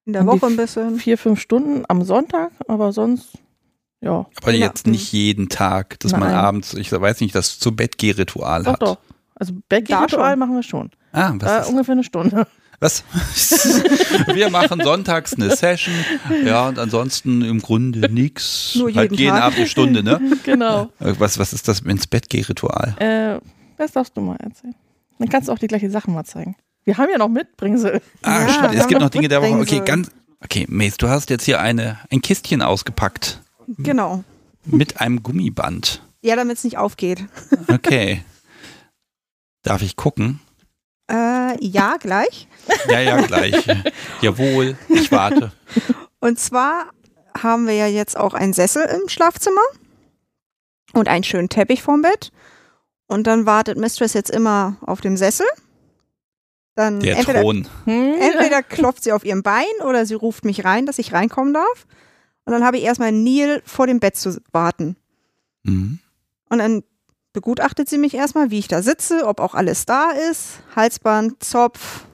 In 0.05 0.13
der 0.15 0.27
Woche 0.27 0.47
ein 0.47 0.57
bisschen. 0.57 0.97
vier, 0.97 1.17
fünf 1.17 1.39
Stunden 1.41 1.85
am 1.87 2.03
Sonntag, 2.03 2.51
aber 2.67 2.93
sonst, 2.93 3.39
ja. 4.01 4.27
Aber 4.43 4.51
Ja. 4.53 4.67
jetzt 4.67 4.89
nicht 4.89 5.13
jeden 5.13 5.49
Tag, 5.49 6.01
dass 6.01 6.11
man 6.11 6.23
Nein. 6.23 6.35
abends, 6.35 6.75
ich 6.75 6.91
weiß 6.91 7.21
nicht, 7.21 7.37
das 7.37 7.61
zu 7.61 7.75
Bett-Geh-Ritual 7.77 8.65
Doch, 8.65 8.73
hat. 8.73 8.83
doch. 8.83 8.99
Also 9.37 9.53
Da 9.69 9.77
Backritual 9.79 10.31
schon. 10.33 10.39
machen 10.41 10.55
wir 10.57 10.63
schon. 10.65 10.91
Ah, 11.13 11.33
was 11.39 11.67
ist 11.67 11.71
ungefähr 11.71 11.93
eine 11.93 12.05
Stunde. 12.05 12.49
Was? 12.81 13.05
Wir 14.35 14.49
machen 14.51 14.81
sonntags 14.83 15.35
eine 15.35 15.55
Session, 15.55 15.95
ja, 16.45 16.67
und 16.69 16.79
ansonsten 16.79 17.43
im 17.43 17.61
Grunde 17.61 18.11
nix. 18.11 18.75
Nur 18.77 18.87
halt 18.95 19.11
jeden 19.11 19.21
jeden 19.23 19.35
Tag. 19.35 19.43
Abend 19.45 19.59
eine 19.59 19.67
Stunde, 19.69 20.03
ne? 20.03 20.21
genau. 20.45 20.85
Äh, 20.99 21.15
Was, 21.19 21.39
was 21.39 21.53
ist 21.53 21.69
das 21.69 21.81
ins 21.81 22.07
Bett 22.07 22.31
geh 22.31 22.41
Ritual? 22.41 22.97
Äh, 22.99 23.39
das 23.77 23.93
darfst 23.93 24.17
du 24.17 24.23
mal 24.23 24.37
erzählen. 24.37 24.75
Dann 25.19 25.29
kannst 25.29 25.49
du 25.49 25.53
auch 25.53 25.59
die 25.59 25.67
gleichen 25.67 25.91
Sachen 25.91 26.15
mal 26.15 26.25
zeigen. 26.25 26.57
Wir 26.85 26.97
haben 26.97 27.09
ja 27.13 27.19
noch 27.19 27.29
Mitbringsel. 27.29 28.01
Ah, 28.23 28.41
Ja, 28.41 28.49
stimmt. 28.49 28.75
Es 28.75 28.89
gibt 28.89 29.01
noch 29.03 29.11
Dinge 29.11 29.29
der 29.29 29.43
Woche. 29.43 29.59
Okay, 29.61 29.83
ganz. 29.85 30.11
Okay, 30.43 30.65
Mace, 30.71 30.97
du 30.97 31.09
hast 31.09 31.29
jetzt 31.29 31.45
hier 31.45 31.61
eine, 31.61 31.99
ein 32.11 32.23
Kistchen 32.23 32.63
ausgepackt 32.63 33.43
Genau. 33.77 34.25
mit 34.65 34.99
einem 35.01 35.23
Gummiband. 35.23 36.01
Ja, 36.23 36.35
damit 36.37 36.57
es 36.57 36.65
nicht 36.65 36.79
aufgeht. 36.79 37.27
Okay. 37.69 38.23
Darf 39.63 39.83
ich 39.83 39.97
gucken? 39.97 40.41
Äh, 41.11 41.65
ja, 41.65 41.97
gleich. 41.97 42.47
Ja, 42.89 43.01
ja, 43.01 43.21
gleich. 43.23 43.67
Jawohl, 44.21 44.77
ich 44.89 45.11
warte. 45.11 45.53
Und 46.21 46.39
zwar 46.39 46.91
haben 47.37 47.67
wir 47.67 47.75
ja 47.75 47.87
jetzt 47.87 48.17
auch 48.17 48.35
einen 48.35 48.53
Sessel 48.53 48.85
im 48.85 49.09
Schlafzimmer 49.09 49.61
und 50.93 51.09
einen 51.09 51.25
schönen 51.25 51.49
Teppich 51.49 51.83
vorm 51.83 52.03
Bett. 52.03 52.31
Und 53.07 53.27
dann 53.27 53.45
wartet 53.45 53.77
Mistress 53.77 54.13
jetzt 54.13 54.31
immer 54.31 54.77
auf 54.83 55.01
dem 55.01 55.17
Sessel. 55.17 55.47
Dann 56.77 57.01
Der 57.01 57.19
entweder, 57.19 57.41
Thron. 57.41 57.67
Hm? 57.85 58.15
entweder 58.21 58.63
klopft 58.63 59.03
sie 59.03 59.13
auf 59.13 59.25
ihrem 59.25 59.43
Bein 59.43 59.65
oder 59.85 60.07
sie 60.07 60.15
ruft 60.15 60.45
mich 60.45 60.65
rein, 60.65 60.87
dass 60.87 60.99
ich 60.99 61.13
reinkommen 61.13 61.53
darf. 61.53 61.87
Und 62.45 62.53
dann 62.53 62.65
habe 62.65 62.79
ich 62.79 62.85
erstmal 62.85 63.11
Neil 63.11 63.63
vor 63.65 63.87
dem 63.87 63.99
Bett 63.99 64.17
zu 64.17 64.41
warten. 64.53 64.97
Mhm. 65.65 65.99
Und 66.49 66.59
dann 66.59 66.83
begutachtet 67.33 67.89
sie 67.89 67.99
mich 67.99 68.15
erstmal, 68.15 68.51
wie 68.51 68.59
ich 68.59 68.69
da 68.69 68.83
sitze, 68.83 69.27
ob 69.27 69.41
auch 69.41 69.55
alles 69.55 69.87
da 69.87 70.11
ist. 70.11 70.61
Halsband, 70.75 71.43
Zopf, 71.43 72.05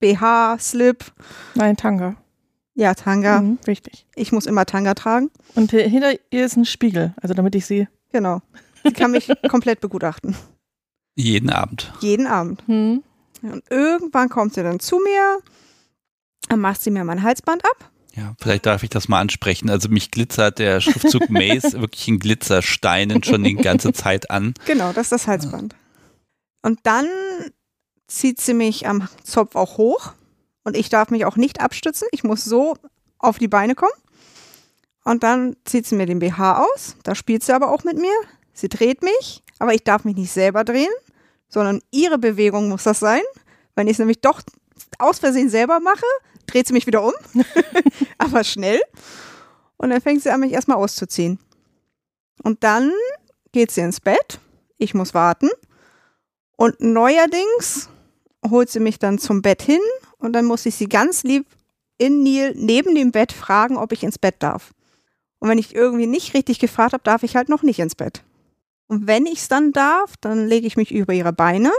BH, 0.00 0.58
Slip. 0.58 1.04
Nein, 1.54 1.76
Tanga. 1.76 2.16
Ja, 2.74 2.94
Tanga. 2.94 3.40
Mhm, 3.42 3.58
wichtig. 3.64 4.06
Ich 4.14 4.30
muss 4.32 4.46
immer 4.46 4.64
Tanga 4.64 4.94
tragen. 4.94 5.30
Und 5.54 5.72
hi- 5.72 5.88
hinter 5.90 6.12
ihr 6.30 6.46
ist 6.46 6.56
ein 6.56 6.64
Spiegel, 6.64 7.14
also 7.20 7.34
damit 7.34 7.54
ich 7.54 7.66
sie. 7.66 7.88
Genau. 8.12 8.40
Sie 8.84 8.92
kann 8.92 9.10
mich 9.10 9.28
komplett 9.50 9.80
begutachten. 9.80 10.36
Jeden 11.16 11.50
Abend. 11.50 11.92
Jeden 12.00 12.26
Abend. 12.28 12.62
Hm? 12.66 13.02
Und 13.42 13.64
irgendwann 13.70 14.28
kommt 14.28 14.54
sie 14.54 14.62
dann 14.62 14.78
zu 14.80 14.98
mir, 15.00 15.38
dann 16.48 16.60
macht 16.60 16.80
sie 16.82 16.90
mir 16.90 17.04
mein 17.04 17.22
Halsband 17.22 17.64
ab. 17.64 17.90
Ja, 18.18 18.34
vielleicht 18.40 18.66
darf 18.66 18.82
ich 18.82 18.90
das 18.90 19.06
mal 19.06 19.20
ansprechen. 19.20 19.70
Also 19.70 19.88
mich 19.88 20.10
glitzert 20.10 20.58
der 20.58 20.80
Schriftzug 20.80 21.28
Mace 21.30 21.74
wirklich 21.74 22.08
in 22.08 22.18
Glitzersteinen 22.18 23.22
schon 23.22 23.44
die 23.44 23.54
ganze 23.54 23.92
Zeit 23.92 24.30
an. 24.30 24.54
Genau, 24.66 24.92
das 24.92 25.06
ist 25.06 25.12
das 25.12 25.26
Halsband. 25.28 25.76
Und 26.62 26.80
dann 26.82 27.06
zieht 28.08 28.40
sie 28.40 28.54
mich 28.54 28.88
am 28.88 29.08
Zopf 29.22 29.54
auch 29.54 29.78
hoch 29.78 30.14
und 30.64 30.76
ich 30.76 30.88
darf 30.88 31.10
mich 31.10 31.26
auch 31.26 31.36
nicht 31.36 31.60
abstützen. 31.60 32.08
Ich 32.10 32.24
muss 32.24 32.44
so 32.44 32.76
auf 33.18 33.38
die 33.38 33.46
Beine 33.46 33.76
kommen. 33.76 33.92
Und 35.04 35.22
dann 35.22 35.56
zieht 35.64 35.86
sie 35.86 35.94
mir 35.94 36.06
den 36.06 36.18
BH 36.18 36.64
aus. 36.64 36.96
Da 37.04 37.14
spielt 37.14 37.44
sie 37.44 37.54
aber 37.54 37.70
auch 37.70 37.84
mit 37.84 37.98
mir. 37.98 38.12
Sie 38.52 38.68
dreht 38.68 39.02
mich, 39.02 39.44
aber 39.60 39.74
ich 39.74 39.84
darf 39.84 40.04
mich 40.04 40.16
nicht 40.16 40.32
selber 40.32 40.64
drehen, 40.64 40.92
sondern 41.48 41.80
ihre 41.92 42.18
Bewegung 42.18 42.68
muss 42.68 42.82
das 42.82 42.98
sein. 42.98 43.22
Wenn 43.76 43.86
ich 43.86 43.92
es 43.92 43.98
nämlich 44.00 44.20
doch 44.20 44.42
aus 44.98 45.20
Versehen 45.20 45.48
selber 45.48 45.78
mache, 45.78 46.04
dreht 46.48 46.66
sie 46.66 46.72
mich 46.72 46.86
wieder 46.86 47.04
um, 47.04 47.12
aber 48.18 48.42
schnell. 48.42 48.80
Und 49.76 49.90
dann 49.90 50.00
fängt 50.00 50.22
sie 50.22 50.30
an, 50.30 50.40
mich 50.40 50.52
erstmal 50.52 50.78
auszuziehen. 50.78 51.38
Und 52.42 52.64
dann 52.64 52.92
geht 53.52 53.70
sie 53.70 53.80
ins 53.82 54.00
Bett. 54.00 54.40
Ich 54.76 54.94
muss 54.94 55.14
warten. 55.14 55.48
Und 56.56 56.80
neuerdings 56.80 57.88
holt 58.48 58.70
sie 58.70 58.80
mich 58.80 58.98
dann 58.98 59.18
zum 59.18 59.42
Bett 59.42 59.62
hin 59.62 59.80
und 60.18 60.32
dann 60.32 60.44
muss 60.44 60.66
ich 60.66 60.74
sie 60.74 60.88
ganz 60.88 61.22
lieb 61.22 61.46
in 61.98 62.22
Nil 62.22 62.54
neben 62.56 62.94
dem 62.94 63.12
Bett 63.12 63.32
fragen, 63.32 63.76
ob 63.76 63.92
ich 63.92 64.02
ins 64.02 64.18
Bett 64.18 64.36
darf. 64.40 64.72
Und 65.38 65.48
wenn 65.48 65.58
ich 65.58 65.74
irgendwie 65.74 66.06
nicht 66.06 66.34
richtig 66.34 66.58
gefragt 66.58 66.92
habe, 66.92 67.02
darf 67.04 67.22
ich 67.22 67.36
halt 67.36 67.48
noch 67.48 67.62
nicht 67.62 67.78
ins 67.78 67.94
Bett. 67.94 68.24
Und 68.86 69.06
wenn 69.06 69.26
ich 69.26 69.40
es 69.40 69.48
dann 69.48 69.72
darf, 69.72 70.16
dann 70.20 70.46
lege 70.46 70.66
ich 70.66 70.76
mich 70.76 70.92
über 70.92 71.12
ihre 71.12 71.32
Beine 71.32 71.72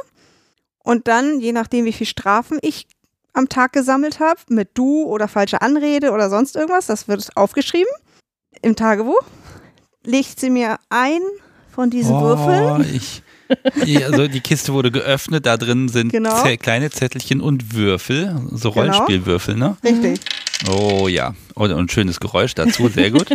und 0.83 1.07
dann, 1.07 1.39
je 1.39 1.51
nachdem, 1.51 1.85
wie 1.85 1.93
viel 1.93 2.07
Strafen 2.07 2.59
ich 2.61 2.87
am 3.33 3.49
Tag 3.49 3.73
gesammelt 3.73 4.19
habe, 4.19 4.39
mit 4.49 4.69
du 4.73 5.03
oder 5.03 5.27
falsche 5.27 5.61
Anrede 5.61 6.11
oder 6.11 6.29
sonst 6.29 6.55
irgendwas, 6.55 6.87
das 6.87 7.07
wird 7.07 7.29
aufgeschrieben 7.35 7.91
im 8.61 8.75
Tagebuch, 8.75 9.21
legt 10.03 10.39
sie 10.39 10.49
mir 10.49 10.77
ein 10.89 11.21
von 11.73 11.89
diesen 11.89 12.15
oh, 12.15 12.21
Würfeln. 12.21 12.93
Ich, 12.95 13.21
ja, 13.85 14.07
also 14.07 14.27
die 14.27 14.41
Kiste 14.41 14.73
wurde 14.73 14.91
geöffnet, 14.91 15.45
da 15.45 15.57
drin 15.57 15.87
sind 15.89 16.11
Genau. 16.11 16.43
kleine 16.57 16.89
Zettelchen 16.89 17.41
und 17.41 17.73
Würfel, 17.73 18.35
so 18.51 18.71
Genau. 18.71 18.81
Rollenspielwürfel, 18.81 19.55
ne? 19.55 19.77
Richtig. 19.83 20.19
Oh 20.69 21.07
ja, 21.07 21.35
und, 21.55 21.71
und 21.71 21.89
schönes 21.91 22.19
Geräusch 22.19 22.53
dazu, 22.53 22.89
sehr 22.89 23.11
gut. 23.11 23.27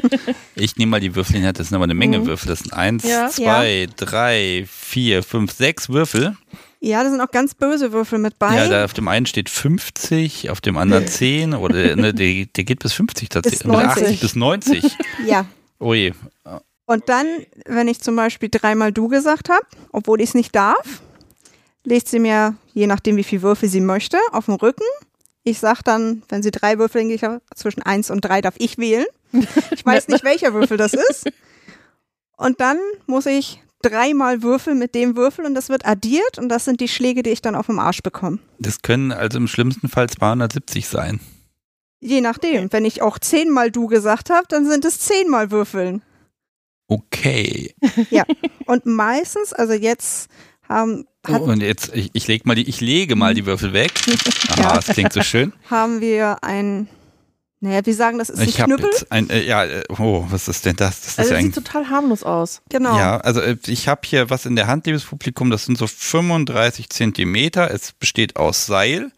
Ich 0.56 0.76
nehme 0.76 0.90
mal 0.90 1.00
die 1.00 1.14
Würfel 1.16 1.36
in 1.36 1.42
die 1.42 1.46
Hand, 1.48 1.58
das 1.58 1.68
sind 1.68 1.74
aber 1.76 1.84
eine 1.84 1.94
Menge 1.94 2.18
Mhm. 2.18 2.26
Würfel. 2.26 2.48
Das 2.48 2.58
sind 2.60 2.72
eins, 2.74 3.04
Ja. 3.04 3.28
zwei, 3.30 3.88
drei, 3.96 4.66
vier, 4.70 5.22
fünf, 5.22 5.52
sechs 5.52 5.88
Würfel. 5.88 6.36
Ja, 6.84 7.02
da 7.02 7.08
sind 7.08 7.22
auch 7.22 7.30
ganz 7.30 7.54
böse 7.54 7.92
Würfel 7.92 8.18
mit 8.18 8.38
bei. 8.38 8.54
Ja, 8.54 8.68
da 8.68 8.84
auf 8.84 8.92
dem 8.92 9.08
einen 9.08 9.24
steht 9.24 9.48
50, 9.48 10.50
auf 10.50 10.60
dem 10.60 10.76
anderen 10.76 11.08
10 11.08 11.54
oder 11.54 11.74
ne, 11.96 12.12
der, 12.12 12.44
der 12.44 12.64
geht 12.64 12.80
bis 12.80 12.92
50 12.92 13.30
tatsächlich. 13.30 13.62
Bis 13.62 13.66
90. 13.66 14.02
80 14.04 14.20
bis 14.20 14.34
90. 14.36 14.96
ja. 15.26 15.46
Oh 15.78 15.94
je. 15.94 16.12
Und 16.84 17.08
dann, 17.08 17.26
wenn 17.64 17.88
ich 17.88 18.02
zum 18.02 18.16
Beispiel 18.16 18.50
dreimal 18.50 18.92
du 18.92 19.08
gesagt 19.08 19.48
habe, 19.48 19.64
obwohl 19.92 20.20
ich 20.20 20.28
es 20.28 20.34
nicht 20.34 20.54
darf, 20.54 21.00
legt 21.84 22.06
sie 22.06 22.18
mir, 22.18 22.54
je 22.74 22.86
nachdem 22.86 23.16
wie 23.16 23.24
viel 23.24 23.40
Würfel 23.40 23.70
sie 23.70 23.80
möchte, 23.80 24.18
auf 24.32 24.44
den 24.44 24.56
Rücken. 24.56 24.84
Ich 25.42 25.60
sag 25.60 25.82
dann, 25.82 26.22
wenn 26.28 26.42
sie 26.42 26.50
drei 26.50 26.78
Würfel 26.78 27.00
hingelegt 27.00 27.22
hat, 27.22 27.40
zwischen 27.54 27.80
eins 27.80 28.10
und 28.10 28.20
drei 28.20 28.42
darf 28.42 28.56
ich 28.58 28.76
wählen. 28.76 29.06
Ich 29.70 29.86
weiß 29.86 30.08
nicht, 30.08 30.22
welcher 30.22 30.52
Würfel 30.52 30.76
das 30.76 30.92
ist. 30.92 31.30
Und 32.36 32.60
dann 32.60 32.76
muss 33.06 33.24
ich 33.24 33.63
dreimal 33.84 34.42
würfeln 34.42 34.78
mit 34.78 34.94
dem 34.94 35.16
Würfel 35.16 35.44
und 35.44 35.54
das 35.54 35.68
wird 35.68 35.86
addiert 35.86 36.38
und 36.38 36.48
das 36.48 36.64
sind 36.64 36.80
die 36.80 36.88
Schläge, 36.88 37.22
die 37.22 37.30
ich 37.30 37.42
dann 37.42 37.54
auf 37.54 37.66
dem 37.66 37.78
Arsch 37.78 38.02
bekomme. 38.02 38.38
Das 38.58 38.82
können 38.82 39.12
also 39.12 39.38
im 39.38 39.46
schlimmsten 39.48 39.88
Fall 39.88 40.08
270 40.08 40.88
sein. 40.88 41.20
Je 42.00 42.20
nachdem. 42.20 42.72
Wenn 42.72 42.84
ich 42.84 43.00
auch 43.02 43.18
zehnmal 43.18 43.70
du 43.70 43.86
gesagt 43.86 44.30
habe, 44.30 44.46
dann 44.48 44.66
sind 44.68 44.84
es 44.84 44.98
zehnmal 45.00 45.50
Würfeln. 45.50 46.02
Okay. 46.86 47.74
Und 48.66 48.84
meistens, 48.86 49.52
also 49.52 49.72
jetzt 49.72 50.28
haben, 50.68 51.06
hat, 51.26 51.40
Und 51.42 51.62
jetzt, 51.62 51.94
ich, 51.94 52.10
ich, 52.12 52.26
leg 52.26 52.44
mal 52.46 52.54
die, 52.54 52.68
ich 52.68 52.80
lege 52.80 53.16
mal 53.16 53.32
die 53.34 53.46
Würfel 53.46 53.72
weg. 53.72 53.92
Aha, 54.50 54.60
Ja. 54.60 54.74
das 54.74 54.86
klingt 54.88 55.12
so 55.12 55.22
schön. 55.22 55.52
haben 55.70 56.00
wir 56.02 56.42
ein, 56.44 56.88
naja, 57.64 57.84
wir 57.84 57.94
sagen, 57.94 58.18
das 58.18 58.28
ist 58.28 58.40
ein 58.40 58.48
Ich 58.48 58.56
Knüppel. 58.56 58.90
ein, 59.10 59.30
äh, 59.30 59.42
ja, 59.42 59.64
äh, 59.64 59.82
oh, 59.98 60.26
was 60.28 60.48
ist 60.48 60.66
denn 60.66 60.76
das? 60.76 61.00
Das 61.00 61.18
Also 61.18 61.30
ja 61.30 61.36
das 61.36 61.44
ein, 61.44 61.52
sieht 61.52 61.54
total 61.64 61.88
harmlos 61.88 62.22
aus. 62.22 62.60
Genau. 62.68 62.96
Ja, 62.96 63.16
also 63.18 63.40
äh, 63.40 63.56
ich 63.66 63.88
habe 63.88 64.02
hier 64.04 64.28
was 64.30 64.44
in 64.46 64.54
der 64.54 64.66
Hand, 64.66 64.86
liebes 64.86 65.04
Publikum, 65.04 65.50
das 65.50 65.64
sind 65.64 65.78
so 65.78 65.86
35 65.86 66.90
Zentimeter. 66.90 67.70
Es 67.70 67.92
besteht 67.92 68.36
aus 68.36 68.66
Seil 68.66 69.10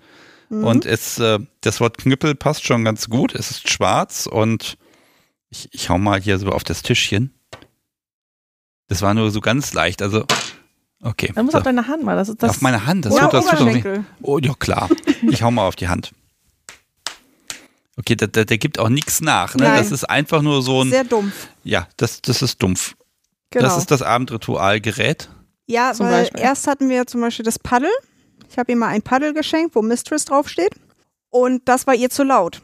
Mhm. 0.49 0.65
und 0.65 0.87
es, 0.87 1.19
äh, 1.19 1.41
das 1.61 1.81
Wort 1.81 1.99
Knüppel 1.99 2.37
passt 2.37 2.65
schon 2.65 2.85
ganz 2.85 3.09
gut. 3.09 3.35
Es 3.35 3.51
ist 3.51 3.69
schwarz 3.69 4.27
und 4.31 4.79
ich, 5.51 5.69
ich 5.73 5.89
hau 5.91 5.99
mal 5.99 6.21
hier 6.21 6.39
so 6.39 6.51
auf 6.51 6.63
das 6.63 6.83
Tischchen. 6.83 7.35
Das 8.89 9.03
war 9.03 9.13
nur 9.15 9.31
so 9.33 9.41
ganz 9.41 9.73
leicht, 9.75 10.03
also 10.03 10.25
okay. 11.03 11.33
Dann 11.35 11.47
muss 11.47 11.53
so. 11.53 11.59
auf 11.59 11.65
deine 11.65 11.89
Hand 11.89 12.05
mal. 12.05 12.15
Das 12.15 12.33
das. 12.37 12.51
auf 12.51 12.61
meine 12.61 12.87
Hand, 12.87 13.07
das 13.07 13.13
Oder 13.13 13.23
tut 13.25 13.35
das 13.35 13.47
tut 13.47 13.61
doch 13.61 13.65
nicht. 13.67 13.87
Oh 14.23 14.39
ja, 14.39 14.55
klar. 14.55 14.89
Ich 15.29 15.43
hau 15.43 15.51
mal 15.51 15.67
auf 15.67 15.75
die 15.75 15.89
Hand. 15.89 16.13
Okay, 17.99 18.15
der, 18.15 18.29
der, 18.29 18.45
der 18.45 18.59
gibt 18.59 18.79
auch 18.79 18.89
nichts 18.91 19.21
nach. 19.21 19.55
Ne? 19.55 19.65
Nein. 19.65 19.79
Das 19.79 19.91
ist 19.91 20.05
einfach 20.05 20.43
nur 20.43 20.63
so 20.63 20.83
ein. 20.83 20.91
Sehr 20.91 21.05
dumpf. 21.05 21.49
Ja, 21.65 21.89
das, 21.97 22.21
das 22.23 22.43
ist 22.43 22.63
dumpf. 22.63 22.95
Genau. 23.51 23.65
Das 23.65 23.79
ist 23.79 23.91
das 23.91 24.03
Abendritualgerät. 24.03 25.29
ja, 25.67 25.93
Zum 25.95 26.07
weil 26.07 26.23
Beispiel. 26.23 26.41
erst 26.41 26.67
hatten 26.67 26.89
wir 26.89 27.07
zum 27.07 27.21
Beispiel 27.21 27.45
das 27.45 27.59
Paddel. 27.59 27.91
Ich 28.51 28.59
habe 28.59 28.73
ihr 28.73 28.77
mal 28.77 28.89
ein 28.89 29.03
Paddel 29.03 29.33
geschenkt, 29.33 29.75
wo 29.75 29.83
Mistress 29.83 30.25
draufsteht. 30.25 30.75
Und 31.31 31.63
das 31.69 31.87
war 31.87 31.95
ihr 31.95 32.11
zu 32.11 32.23
laut. 32.23 32.61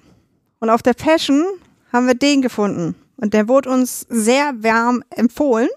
Und 0.61 0.71
auf 0.71 0.83
der 0.83 0.95
Passion 0.95 1.45
haben 1.93 2.07
wir 2.07 2.15
den 2.15 2.43
gefunden. 2.43 2.95
Und 3.17 3.35
der 3.35 3.49
wurde 3.49 3.71
uns 3.71 4.07
sehr 4.09 4.53
wärm 4.63 5.03
empfohlen, 5.11 5.69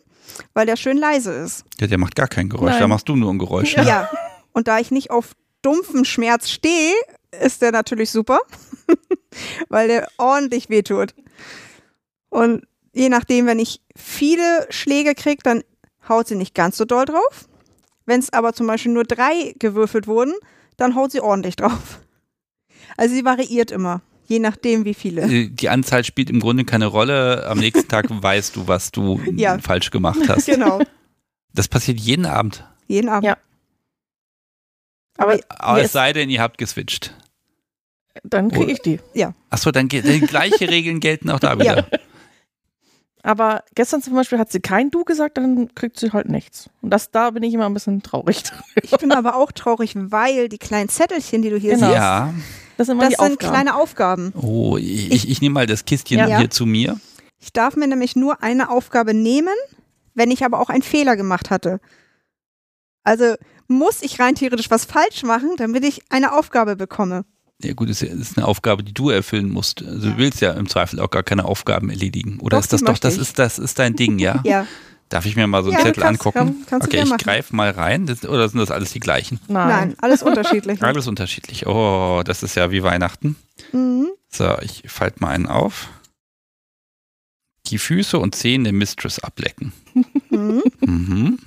weil 0.54 0.66
der 0.66 0.76
schön 0.76 0.98
leise 0.98 1.32
ist. 1.34 1.64
Ja, 1.80 1.88
der 1.88 1.98
macht 1.98 2.16
gar 2.16 2.28
kein 2.28 2.50
Geräusch. 2.50 2.72
Nein. 2.72 2.80
Da 2.82 2.88
machst 2.88 3.08
du 3.10 3.16
nur 3.16 3.32
ein 3.34 3.40
Geräusch. 3.40 3.76
Ne? 3.78 3.84
Ja. 3.86 4.10
Und 4.54 4.68
da 4.68 4.80
ich 4.80 4.92
nicht 4.92 5.12
auf 5.12 5.32
dumpfen 5.62 6.06
Schmerz 6.06 6.50
stehe, 6.50 6.94
ist 7.42 7.62
der 7.62 7.72
natürlich 7.72 8.12
super, 8.12 8.40
weil 9.70 9.88
der 9.88 10.08
ordentlich 10.18 10.70
wehtut. 10.70 11.14
Und 12.30 12.66
je 12.94 13.10
nachdem, 13.10 13.46
wenn 13.48 13.60
ich 13.60 13.82
viele 13.96 14.68
Schläge 14.70 15.16
kriege, 15.16 15.42
dann 15.44 15.64
haut 16.08 16.28
sie 16.28 16.36
nicht 16.36 16.54
ganz 16.56 16.78
so 16.78 16.86
doll 16.86 17.06
drauf. 17.06 17.48
Wenn 18.06 18.20
es 18.20 18.32
aber 18.34 18.54
zum 18.54 18.68
Beispiel 18.68 18.92
nur 18.92 19.04
drei 19.06 19.54
gewürfelt 19.60 20.08
wurden, 20.08 20.34
dann 20.78 20.96
haut 20.96 21.12
sie 21.12 21.22
ordentlich 21.22 21.56
drauf. 21.56 22.02
Also 22.98 23.16
sie 23.16 23.26
variiert 23.26 23.72
immer, 23.72 24.02
je 24.28 24.40
nachdem, 24.40 24.86
wie 24.86 24.94
viele. 24.94 25.50
Die 25.50 25.70
Anzahl 25.70 26.04
spielt 26.04 26.30
im 26.30 26.40
Grunde 26.40 26.66
keine 26.66 26.86
Rolle. 26.86 27.46
Am 27.48 27.58
nächsten 27.58 27.88
Tag 27.88 28.06
weißt 28.10 28.56
du, 28.56 28.68
was 28.68 28.92
du 28.92 29.20
Ja. 29.36 29.58
falsch 29.60 29.90
gemacht 29.92 30.20
hast. 30.30 30.46
Genau, 30.46 30.82
Das 31.54 31.68
passiert 31.68 32.00
jeden 32.00 32.26
Abend. 32.26 32.64
jeden 32.88 33.10
Abend. 33.10 33.26
Ja. 33.26 33.38
Aber 35.18 35.40
Aber 35.50 35.82
es 35.82 35.94
sei 35.94 36.12
denn, 36.14 36.30
ihr 36.30 36.42
habt 36.42 36.58
geswitcht. 36.58 37.16
Dann 38.24 38.52
kriege 38.52 38.72
ich 38.72 38.80
die. 38.82 39.00
Achso, 39.50 39.72
dann 39.72 39.88
gleiche 39.88 40.70
Regeln 40.70 41.00
gelten 41.00 41.30
auch 41.30 41.40
da 41.40 41.60
wieder. 41.60 41.88
Aber 43.24 43.64
gestern 43.74 44.04
zum 44.04 44.14
Beispiel 44.14 44.38
hat 44.38 44.52
sie 44.52 44.60
kein 44.60 44.92
Du 44.92 45.04
gesagt, 45.04 45.38
dann 45.38 45.74
kriegt 45.74 46.00
sie 46.00 46.12
halt 46.12 46.30
nichts. 46.30 46.70
Und 46.82 46.92
das, 46.92 47.10
da 47.10 47.32
bin 47.32 47.42
ich 47.42 47.54
immer 47.56 47.66
ein 47.66 47.74
bisschen 47.74 48.04
traurig. 48.04 48.44
Ich 48.84 48.92
bin 48.92 49.12
aber 49.12 49.36
auch 49.36 49.52
traurig, 49.52 49.94
weil 49.96 50.48
die 50.48 50.60
kleinen 50.60 50.90
Zettelchen, 50.90 51.42
die 51.42 51.50
du 51.50 51.58
hier 51.58 51.74
Genau. 51.74 51.88
siehst, 51.88 51.98
Ja. 51.98 52.34
Das 52.78 52.88
sind 52.88 53.00
das 53.02 53.10
sind 53.10 53.20
Aufgaben. 53.20 53.38
kleine 53.38 53.76
Aufgaben. 53.78 54.34
Oh, 54.36 54.78
ich, 54.78 55.12
ich, 55.12 55.30
ich 55.30 55.42
nehme 55.42 55.54
mal 55.54 55.66
das 55.66 55.86
Kistchen 55.86 56.20
Ja. 56.20 56.38
hier 56.40 56.50
zu 56.52 56.66
mir. 56.66 57.00
Ich 57.40 57.52
darf 57.54 57.76
mir 57.76 57.88
nämlich 57.88 58.16
nur 58.16 58.44
eine 58.44 58.70
Aufgabe 58.70 59.14
nehmen, 59.14 59.56
wenn 60.14 60.30
ich 60.30 60.44
aber 60.46 60.60
auch 60.60 60.70
einen 60.70 60.84
Fehler 60.84 61.16
gemacht 61.16 61.50
hatte. 61.50 61.80
Also 63.04 63.36
muss 63.68 64.02
ich 64.04 64.20
rein 64.20 64.36
theoretisch 64.36 64.70
was 64.70 64.86
falsch 64.86 65.24
machen, 65.24 65.52
damit 65.58 65.84
ich 65.86 66.02
eine 66.10 66.34
Aufgabe 66.34 66.76
bekomme. 66.76 67.24
Ja 67.64 67.74
gut, 67.74 67.90
das 67.90 68.02
ist 68.02 68.38
eine 68.38 68.46
Aufgabe, 68.48 68.84
die 68.84 68.94
du 68.94 69.10
erfüllen 69.10 69.50
musst. 69.50 69.82
Also 69.84 70.10
du 70.12 70.18
willst 70.18 70.42
ja 70.42 70.52
im 70.54 70.68
Zweifel 70.68 71.00
auch 71.00 71.10
gar 71.10 71.24
keine 71.24 71.46
Aufgaben 71.46 71.90
erledigen. 71.90 72.40
Oder 72.42 72.58
Doch, 72.58 72.64
ist 72.64 72.74
das 72.74 72.82
doch, 72.82 72.98
das 72.98 73.16
ich. 73.16 73.22
ist, 73.22 73.40
das 73.40 73.60
ist 73.60 73.80
dein 73.80 73.96
Ding, 73.98 74.20
ja? 74.20 74.42
Ja, 74.46 74.68
Darf 75.10 75.26
ich 75.28 75.36
mir 75.36 75.46
mal 75.46 75.64
so 75.64 75.70
einen 75.70 75.78
Ja, 75.80 75.86
Zettel 75.86 76.02
kannst- 76.04 76.26
angucken? 76.26 76.40
kann- 76.40 76.66
kannst 76.82 76.92
du 76.94 76.98
okay, 76.98 77.08
ich 77.08 77.18
greife 77.24 77.56
mal 77.56 77.70
rein. 77.70 78.08
Das, 78.08 78.26
oder 78.26 78.50
sind 78.50 78.60
das 78.60 78.72
alles 78.72 78.92
die 78.92 79.00
gleichen? 79.00 79.40
Nein. 79.48 79.68
nein, 79.70 79.96
alles 80.00 80.24
unterschiedlich. 80.24 80.82
Alles 80.84 81.08
unterschiedlich. 81.08 81.68
Oh, 81.68 82.24
das 82.26 82.42
ist 82.44 82.56
ja 82.56 82.72
wie 82.72 82.82
Weihnachten. 82.84 83.36
Mhm. 83.72 84.08
So, 84.30 84.58
ich 84.62 84.84
falte 84.88 85.20
mal 85.22 85.30
einen 85.30 85.46
auf. 85.46 85.90
Die 87.68 87.78
Füße 87.78 88.18
und 88.20 88.36
Zehen 88.36 88.64
der 88.64 88.74
Mistress 88.74 89.20
ablecken. 89.20 89.72
Mhm. 90.30 90.64
Mhm. 90.82 91.40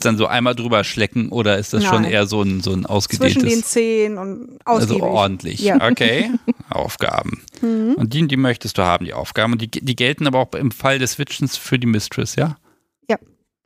Dann 0.00 0.16
so 0.18 0.26
einmal 0.26 0.54
drüber 0.54 0.84
schlecken 0.84 1.30
oder 1.30 1.58
ist 1.58 1.72
das 1.72 1.84
schon 1.84 2.02
Nein. 2.02 2.10
eher 2.12 2.26
so 2.26 2.42
ein, 2.42 2.60
so 2.60 2.72
ein 2.72 2.82
Zwischen 2.82 2.82
den 2.82 2.86
ausgedehntes? 2.90 3.70
Zehen 3.70 4.18
und 4.18 4.58
Also 4.64 4.86
ausgiebig. 4.86 5.02
ordentlich. 5.02 5.60
Ja. 5.60 5.76
Okay. 5.90 6.30
Aufgaben. 6.70 7.42
Mhm. 7.62 7.94
Und 7.96 8.12
die, 8.14 8.26
die 8.28 8.36
möchtest 8.36 8.78
du 8.78 8.82
haben, 8.82 9.04
die 9.04 9.14
Aufgaben. 9.14 9.52
Und 9.54 9.62
die, 9.62 9.70
die 9.70 9.96
gelten 9.96 10.26
aber 10.26 10.38
auch 10.38 10.52
im 10.54 10.70
Fall 10.70 10.98
des 10.98 11.12
Switchens 11.12 11.56
für 11.56 11.78
die 11.78 11.86
Mistress, 11.86 12.36
ja? 12.36 12.56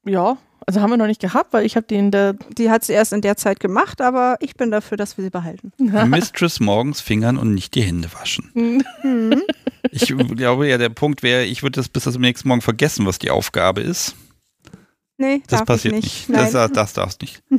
Ja, 0.05 0.37
Also 0.67 0.81
haben 0.81 0.91
wir 0.91 0.97
noch 0.97 1.07
nicht 1.07 1.21
gehabt, 1.21 1.53
weil 1.53 1.65
ich 1.65 1.77
habe 1.77 1.87
die 1.89 1.95
in 1.95 2.11
der. 2.11 2.35
Die 2.59 2.71
hat 2.71 2.83
sie 2.83 2.93
erst 2.93 3.13
in 3.13 3.21
der 3.21 3.37
Zeit 3.37 3.61
gemacht, 3.61 4.01
aber 4.01 4.37
ich 4.41 4.57
bin 4.57 4.73
dafür, 4.73 4.97
dass 4.97 5.17
wir 5.17 5.23
sie 5.23 5.31
behalten. 5.31 5.73
Mistress 6.09 6.59
morgens 6.59 7.01
fingern 7.01 7.37
und 7.37 7.55
nicht 7.55 7.77
die 7.77 7.83
Hände 7.83 8.09
waschen. 8.13 8.51
Mhm. 9.05 9.43
Ich 9.91 10.07
glaube 10.37 10.69
ja, 10.69 10.79
der 10.79 10.89
Punkt 10.89 11.23
wäre, 11.23 11.45
ich 11.45 11.63
würde 11.63 11.77
das 11.81 11.89
bis 11.89 12.05
zum 12.05 12.21
nächsten 12.23 12.49
Morgen 12.49 12.63
vergessen, 12.63 13.05
was 13.07 13.19
die 13.19 13.31
Aufgabe 13.31 13.81
ist. 13.81 14.15
Nee, 15.23 15.43
Das 15.47 15.61
darf 15.61 15.67
passiert 15.67 15.95
ich 15.95 16.03
nicht. 16.05 16.29
nicht. 16.31 16.55
Das, 16.55 16.73
das 16.73 16.93
darfst 16.95 17.21
nicht. 17.23 17.43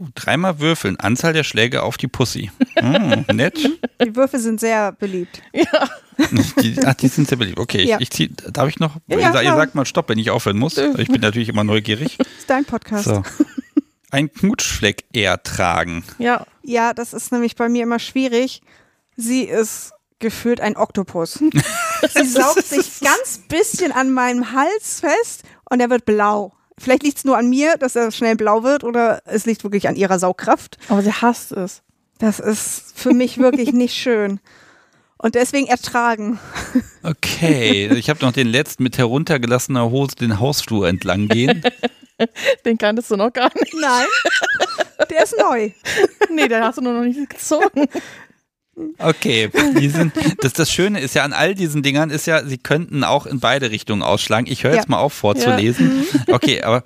Oh, 0.00 0.06
dreimal 0.14 0.60
würfeln. 0.60 0.96
Anzahl 1.00 1.32
der 1.32 1.42
Schläge 1.42 1.82
auf 1.82 1.96
die 1.96 2.06
Pussy. 2.06 2.52
Hm, 2.78 3.24
nett. 3.34 3.58
Die 4.00 4.14
Würfel 4.14 4.38
sind 4.38 4.60
sehr 4.60 4.92
beliebt. 4.92 5.42
ja. 5.52 5.88
Die, 6.62 6.78
ach, 6.84 6.94
die 6.94 7.08
sind 7.08 7.26
sehr 7.28 7.36
beliebt. 7.36 7.58
Okay, 7.58 7.82
Ja. 7.84 7.96
ich, 7.96 8.02
ich 8.02 8.10
zieh, 8.10 8.28
darf 8.52 8.68
ich 8.68 8.78
noch? 8.78 8.94
Ja, 9.08 9.16
ihr, 9.16 9.22
ja, 9.22 9.42
ihr 9.42 9.56
sagt 9.56 9.74
mal 9.74 9.84
Stopp, 9.86 10.08
wenn 10.08 10.18
ich 10.18 10.30
aufhören 10.30 10.56
muss. 10.58 10.76
Ich 10.78 11.08
bin 11.08 11.20
natürlich 11.20 11.48
immer 11.48 11.64
neugierig. 11.64 12.16
Das 12.16 12.26
ist 12.38 12.48
dein 12.48 12.64
Podcast. 12.64 13.06
So. 13.06 13.24
Ein 14.12 14.32
Knutschfleck 14.32 15.04
ertragen. 15.12 16.04
Ja. 16.18 16.46
Ja, 16.62 16.94
das 16.94 17.12
ist 17.12 17.32
nämlich 17.32 17.56
bei 17.56 17.68
mir 17.68 17.82
immer 17.82 17.98
schwierig. 17.98 18.62
Sie 19.16 19.42
ist 19.42 19.92
gefühlt 20.18 20.60
ein 20.60 20.76
Oktopus. 20.76 21.34
Sie 22.14 22.26
saugt 22.26 22.64
sich 22.64 23.00
ganz 23.00 23.40
bisschen 23.48 23.92
an 23.92 24.12
meinem 24.12 24.52
Hals 24.52 25.00
fest 25.00 25.42
und 25.70 25.80
er 25.80 25.90
wird 25.90 26.04
blau. 26.04 26.52
Vielleicht 26.78 27.02
liegt 27.02 27.18
es 27.18 27.24
nur 27.24 27.36
an 27.36 27.50
mir, 27.50 27.76
dass 27.76 27.96
er 27.96 28.12
schnell 28.12 28.36
blau 28.36 28.62
wird 28.62 28.84
oder 28.84 29.20
es 29.24 29.46
liegt 29.46 29.64
wirklich 29.64 29.88
an 29.88 29.96
ihrer 29.96 30.18
Saugkraft. 30.18 30.78
Aber 30.88 31.02
sie 31.02 31.12
hasst 31.12 31.52
es. 31.52 31.82
Das 32.18 32.38
ist 32.38 32.92
für 32.94 33.12
mich 33.12 33.38
wirklich 33.38 33.72
nicht 33.72 33.94
schön. 33.94 34.40
Und 35.18 35.34
deswegen 35.34 35.66
ertragen. 35.66 36.38
Okay, 37.02 37.88
ich 37.88 38.08
habe 38.08 38.24
noch 38.24 38.32
den 38.32 38.46
letzten 38.46 38.84
mit 38.84 38.98
heruntergelassener 38.98 39.90
Hose 39.90 40.14
den 40.14 40.38
Hausflur 40.38 40.88
entlang 40.88 41.28
gehen. 41.28 41.62
Den 42.64 42.76
kanntest 42.78 43.12
du 43.12 43.16
noch 43.16 43.32
gar 43.32 43.48
nicht. 43.54 43.72
Nein, 43.80 44.06
der 45.08 45.22
ist 45.22 45.36
neu. 45.38 45.70
Nee, 46.28 46.48
den 46.48 46.64
hast 46.64 46.78
du 46.78 46.82
nur 46.82 46.94
noch 46.94 47.04
nicht 47.04 47.30
gezogen. 47.30 47.86
Okay, 48.98 49.50
die 49.78 49.88
sind, 49.88 50.12
das, 50.40 50.52
das 50.52 50.70
Schöne 50.70 51.00
ist 51.00 51.14
ja 51.14 51.24
an 51.24 51.32
all 51.32 51.54
diesen 51.54 51.82
Dingern 51.82 52.10
ist 52.10 52.26
ja, 52.26 52.44
sie 52.44 52.58
könnten 52.58 53.04
auch 53.04 53.26
in 53.26 53.40
beide 53.40 53.70
Richtungen 53.70 54.02
ausschlagen. 54.02 54.46
Ich 54.50 54.64
höre 54.64 54.74
jetzt 54.74 54.84
Ja. 54.88 54.90
mal 54.90 54.98
auf 54.98 55.12
vorzulesen. 55.12 56.04
Okay, 56.28 56.62
aber 56.62 56.82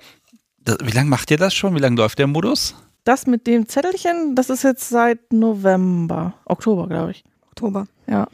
das, 0.59 0.77
wie 0.83 0.91
lange 0.91 1.09
macht 1.09 1.29
ihr 1.31 1.37
das 1.37 1.53
schon? 1.53 1.75
Wie 1.75 1.79
lange 1.79 1.95
läuft 1.97 2.19
der 2.19 2.27
Modus? 2.27 2.75
Das 3.03 3.27
mit 3.27 3.47
dem 3.47 3.67
Zettelchen, 3.67 4.33
das 4.35 4.49
ist 4.49 4.63
jetzt 4.63 4.87
seit 4.89 5.33
November, 5.33 6.33
Oktober, 6.45 6.87
glaube 6.87 7.11
ich. 7.11 7.23
Oktober. 7.49 7.87
Ja. 8.07 8.27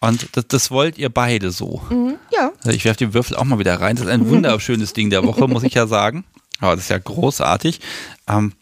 Und 0.00 0.28
das, 0.36 0.46
das 0.48 0.70
wollt 0.70 0.98
ihr 0.98 1.08
beide 1.10 1.50
so. 1.50 1.82
Mhm. 1.90 2.16
Ja, 2.32 2.52
Also 2.64 2.70
ich 2.70 2.84
werfe 2.84 2.98
die 3.06 3.14
Würfel 3.14 3.36
auch 3.36 3.44
mal 3.44 3.58
wieder 3.58 3.80
rein. 3.80 3.96
Das 3.96 4.06
ist 4.06 4.10
ein 4.10 4.28
wunderschönes 4.30 4.92
Ding 4.94 5.10
der 5.10 5.24
Woche, 5.24 5.46
muss 5.48 5.62
ich 5.64 5.74
ja 5.74 5.86
sagen. 5.86 6.24
Aber 6.60 6.74
das 6.76 6.84
ist 6.84 6.90
ja 6.90 6.98
großartig. 6.98 7.80
Ähm, 8.28 8.52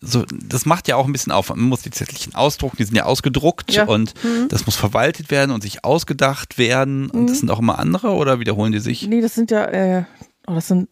so, 0.00 0.24
das 0.30 0.64
macht 0.64 0.88
ja 0.88 0.96
auch 0.96 1.04
ein 1.06 1.12
bisschen 1.12 1.32
Aufwand. 1.32 1.60
Man 1.60 1.68
muss 1.68 1.82
die 1.82 1.90
Zettelchen 1.90 2.34
ausdrucken, 2.34 2.76
die 2.78 2.84
sind 2.84 2.96
ja 2.96 3.04
ausgedruckt 3.04 3.72
Ja. 3.72 3.84
und 3.84 4.14
Mhm. 4.24 4.48
das 4.48 4.64
muss 4.66 4.76
verwaltet 4.76 5.30
werden 5.30 5.50
und 5.50 5.62
sich 5.62 5.84
ausgedacht 5.84 6.56
werden. 6.58 7.10
Und 7.10 7.26
das 7.26 7.36
Mhm. 7.36 7.40
sind 7.40 7.50
auch 7.50 7.58
immer 7.58 7.78
andere 7.78 8.12
oder 8.14 8.40
wiederholen 8.40 8.72
die 8.72 8.78
sich? 8.80 9.06
Nee, 9.06 9.20
das 9.20 9.34
sind 9.34 9.50
ja, 9.50 9.64
äh, 9.66 10.04
oh, 10.46 10.54
das 10.54 10.68
sind 10.68 10.88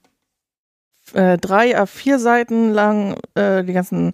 äh, 1.15 1.39
drei, 1.39 1.73
äh, 1.73 1.87
vier 1.87 2.19
Seiten 2.19 2.71
lang 2.71 3.17
äh, 3.35 3.65
die 3.65 3.73
ganzen 3.73 4.13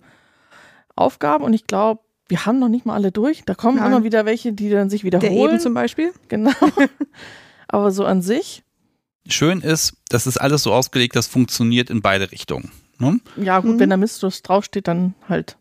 Aufgaben 0.94 1.42
und 1.42 1.52
ich 1.52 1.66
glaube, 1.66 2.00
wir 2.28 2.46
haben 2.46 2.58
noch 2.60 2.68
nicht 2.68 2.86
mal 2.86 2.94
alle 2.94 3.10
durch. 3.10 3.42
Da 3.44 3.54
kommen 3.54 3.78
Nein. 3.78 3.88
immer 3.92 4.04
wieder 4.04 4.24
welche, 4.26 4.52
die 4.52 4.70
dann 4.70 4.90
sich 4.90 5.00
der 5.02 5.06
wiederholen. 5.20 5.50
eben 5.54 5.60
zum 5.60 5.74
Beispiel. 5.74 6.12
genau. 6.28 6.52
Aber 7.68 7.90
so 7.90 8.04
an 8.04 8.22
sich, 8.22 8.62
Schön 9.26 9.60
ist, 9.62 9.94
das 10.10 10.26
ist 10.26 10.36
alles 10.36 10.62
so 10.62 10.72
ausgelegt, 10.74 11.16
das 11.16 11.26
funktioniert 11.26 11.88
in 11.90 12.02
beide 12.02 12.30
Richtungen. 12.30 12.70
Ne? 12.98 13.20
ja 13.36 13.60
gut, 13.60 13.74
Mhm. 13.76 13.80
wenn 13.80 13.90
da 13.90 13.96
Mistus 13.96 14.42
draufsteht, 14.42 14.88
dann 14.88 15.14
halt 15.28 15.56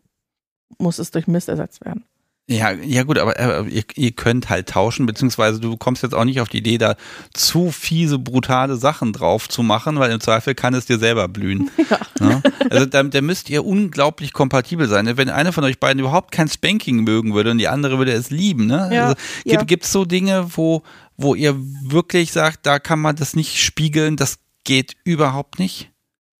muss 0.78 0.98
es 0.98 1.10
durch 1.10 1.26
Mist 1.26 1.48
ersetzt 1.48 1.84
werden. 1.84 2.04
Ja, 2.46 2.72
ja 2.72 3.04
gut, 3.04 3.16
aber 3.18 3.38
äh, 3.40 3.66
ihr, 3.70 3.84
ihr 3.94 4.12
könnt 4.12 4.50
halt 4.50 4.68
tauschen, 4.68 5.06
beziehungsweise 5.06 5.60
du 5.60 5.78
kommst 5.78 6.02
jetzt 6.02 6.14
auch 6.14 6.26
nicht 6.26 6.42
auf 6.42 6.50
die 6.50 6.58
Idee, 6.58 6.76
da 6.76 6.94
zu 7.32 7.70
fiese, 7.70 8.18
brutale 8.18 8.76
Sachen 8.76 9.14
drauf 9.14 9.48
zu 9.48 9.62
machen, 9.62 9.98
weil 9.98 10.10
im 10.10 10.20
Zweifel 10.20 10.54
kann 10.54 10.74
es 10.74 10.84
dir 10.84 10.98
selber 10.98 11.26
blühen. 11.28 11.70
Ja. 12.20 12.26
Ne? 12.28 12.42
Also 12.70 12.86
da, 12.86 13.02
da 13.02 13.20
müsst 13.22 13.50
ihr 13.50 13.64
unglaublich 13.66 14.32
kompatibel 14.32 14.88
sein. 14.88 15.16
Wenn 15.16 15.28
einer 15.28 15.52
von 15.52 15.64
euch 15.64 15.80
beiden 15.80 15.98
überhaupt 15.98 16.30
kein 16.30 16.48
Spanking 16.48 17.02
mögen 17.02 17.34
würde 17.34 17.50
und 17.50 17.58
die 17.58 17.66
andere 17.66 17.98
würde 17.98 18.12
es 18.12 18.30
lieben, 18.30 18.66
ne? 18.66 18.88
Ja. 18.92 19.04
Also, 19.48 19.64
Gibt 19.66 19.84
es 19.84 19.90
so 19.92 20.04
Dinge, 20.04 20.46
wo, 20.54 20.82
wo 21.16 21.34
ihr 21.34 21.56
wirklich 21.58 22.30
sagt, 22.30 22.66
da 22.66 22.78
kann 22.78 23.00
man 23.00 23.16
das 23.16 23.34
nicht 23.34 23.60
spiegeln, 23.60 24.16
das 24.16 24.38
geht 24.62 24.94
überhaupt 25.02 25.58
nicht? 25.58 25.90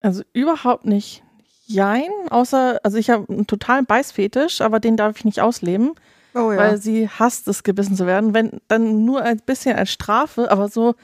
Also 0.04 0.22
überhaupt 0.34 0.84
nicht. 0.84 1.22
Jein, 1.66 2.10
außer, 2.28 2.78
also 2.82 2.98
ich 2.98 3.08
habe 3.08 3.26
einen 3.32 3.46
totalen 3.46 3.86
Beißfetisch, 3.86 4.60
aber 4.60 4.80
den 4.80 4.98
darf 4.98 5.16
ich 5.16 5.24
nicht 5.24 5.40
ausleben, 5.40 5.92
Oh 6.34 6.52
ja. 6.52 6.58
weil 6.58 6.76
sie 6.78 7.08
hasst 7.08 7.48
es, 7.48 7.62
gebissen 7.62 7.96
zu 7.96 8.06
werden. 8.06 8.34
Wenn, 8.34 8.60
dann 8.68 9.06
nur 9.06 9.22
ein 9.22 9.38
bisschen 9.38 9.74
als 9.76 9.90
Strafe, 9.90 10.50
aber 10.50 10.68
so 10.68 10.94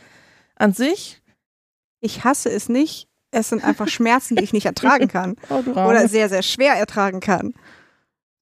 an 0.56 0.74
sich. 0.74 1.22
ich 2.01 2.24
hasse 2.24 2.51
es 2.51 2.68
nicht. 2.68 3.09
Es 3.31 3.48
sind 3.48 3.64
einfach 3.64 3.89
Schmerzen, 3.97 4.36
die 4.36 4.44
ich 4.44 4.52
nicht 4.52 4.66
ertragen 4.66 5.09
kann. 5.09 5.36
Oh, 5.48 5.60
Oder 5.70 6.09
sehr, 6.09 6.28
sehr 6.28 6.43
schwer 6.43 6.74
ertragen 6.74 7.20
kann. 7.20 7.55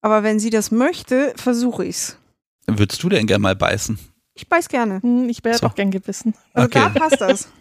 Aber 0.00 0.24
wenn 0.24 0.40
sie 0.40 0.50
das 0.50 0.72
möchte, 0.72 1.34
versuche 1.36 1.84
ich's. 1.84 2.18
Würdest 2.66 3.00
du 3.02 3.08
denn 3.08 3.26
gerne 3.28 3.42
mal 3.42 3.54
beißen? 3.56 3.96
Ich 4.34 4.48
beiß 4.48 4.68
gerne. 4.68 5.00
Hm, 5.02 5.28
Ich 5.28 5.44
wäre 5.44 5.56
So. 5.58 5.68
doch 5.68 5.74
gern 5.76 5.90
gebissen. 5.92 6.34
Also 6.52 6.66
Okay. 6.66 6.80
da 6.80 6.88
passt 6.98 7.20
das. 7.20 7.48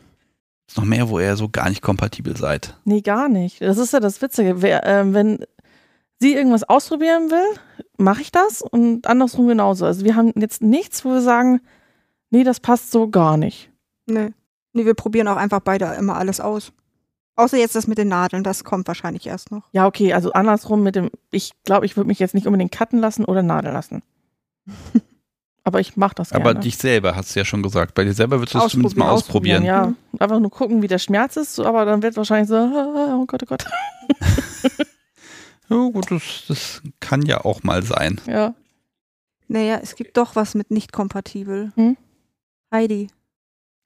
Ist 0.68 0.77
noch 0.77 0.85
mehr, 0.85 1.10
wo 1.10 1.19
ihr 1.19 1.38
so 1.38 1.49
gar 1.49 1.69
nicht 1.69 1.81
kompatibel 1.81 2.35
seid. 2.35 2.77
Nee, 2.84 3.02
gar 3.02 3.30
nicht. 3.30 3.61
Das 3.61 3.77
ist 3.77 3.94
ja 3.94 3.99
das 3.99 4.22
Witzige. 4.22 4.61
Wer, 4.61 4.85
ähm, 4.85 5.14
wenn 5.14 5.45
sie 6.19 6.34
irgendwas 6.34 6.64
ausprobieren 6.64 7.31
will, 7.31 7.60
mache 7.98 8.22
ich 8.22 8.31
das 8.31 8.61
und 8.61 9.07
andersrum 9.07 9.48
genauso. 9.48 9.85
Also 9.85 10.03
wir 10.03 10.15
haben 10.15 10.34
jetzt 10.35 10.61
nichts, 10.61 11.06
wo 11.06 11.10
wir 11.10 11.22
sagen, 11.22 11.61
nee, 12.30 12.44
das 12.44 12.60
passt 12.60 12.91
so 12.91 13.10
gar 13.10 13.38
nicht. 13.38 13.72
Nee. 14.07 14.34
Nee, 14.73 14.85
wir 14.85 14.94
probieren 14.94 15.27
auch 15.27 15.38
einfach 15.38 15.61
beide 15.61 15.85
immer 15.98 16.18
alles 16.18 16.39
aus. 16.39 16.73
Außer 17.35 17.57
jetzt 17.57 17.76
das 17.76 17.88
mit 17.88 17.99
den 17.99 18.07
Nadeln, 18.07 18.44
das 18.44 18.64
kommt 18.64 18.88
wahrscheinlich 18.88 19.27
erst 19.27 19.52
noch. 19.52 19.69
Ja, 19.72 19.85
okay, 19.85 20.14
also 20.14 20.34
andersrum 20.34 20.81
mit 20.84 20.95
dem, 20.95 21.11
ich 21.31 21.52
glaube, 21.64 21.85
ich 21.85 21.95
würde 21.95 22.07
mich 22.07 22.19
jetzt 22.19 22.34
nicht 22.34 22.48
unbedingt 22.48 22.72
cutten 22.72 22.99
lassen 22.99 23.26
oder 23.26 23.44
nadeln 23.44 23.73
lassen. 23.73 24.02
Aber 25.68 25.81
ich 25.81 25.98
mache 25.98 26.15
das 26.15 26.31
Aber 26.31 26.53
gerne. 26.53 26.61
dich 26.61 26.77
selber 26.77 27.18
hast 27.18 27.35
du 27.35 27.39
ja 27.41 27.44
schon 27.44 27.61
gesagt. 27.61 27.94
Bei 27.94 28.06
dir 28.06 28.14
selber 28.14 28.39
würdest 28.39 28.56
du 28.56 28.60
es 28.60 28.72
zumindest 28.72 28.95
mal 28.95 29.10
ausprobieren. 29.10 29.65
Ja, 29.65 29.94
einfach 30.18 30.39
nur 30.39 30.49
gucken, 30.49 30.81
wie 30.81 30.88
der 30.88 30.98
Schmerz 30.98 31.35
ist, 31.35 31.60
aber 31.60 31.84
dann 31.84 32.02
wird 32.02 32.15
wahrscheinlich 32.15 32.48
so, 32.48 32.56
oh 32.56 33.26
Gott, 33.26 33.44
oh 33.44 33.45
Gott. 33.45 33.65
Ja, 35.69 35.76
gut, 35.89 36.10
das, 36.10 36.45
das 36.48 36.81
kann 37.02 37.23
ja 37.23 37.44
auch 37.44 37.64
mal 37.64 37.84
sein. 37.84 38.22
Ja. 38.26 38.53
Naja, 39.49 39.81
es 39.84 39.95
gibt 39.95 40.15
doch 40.15 40.38
was 40.38 40.56
mit 40.56 40.72
nicht 40.72 40.94
kompatibel. 40.94 41.73
Hm? 41.76 41.98
Heidi. 42.72 43.10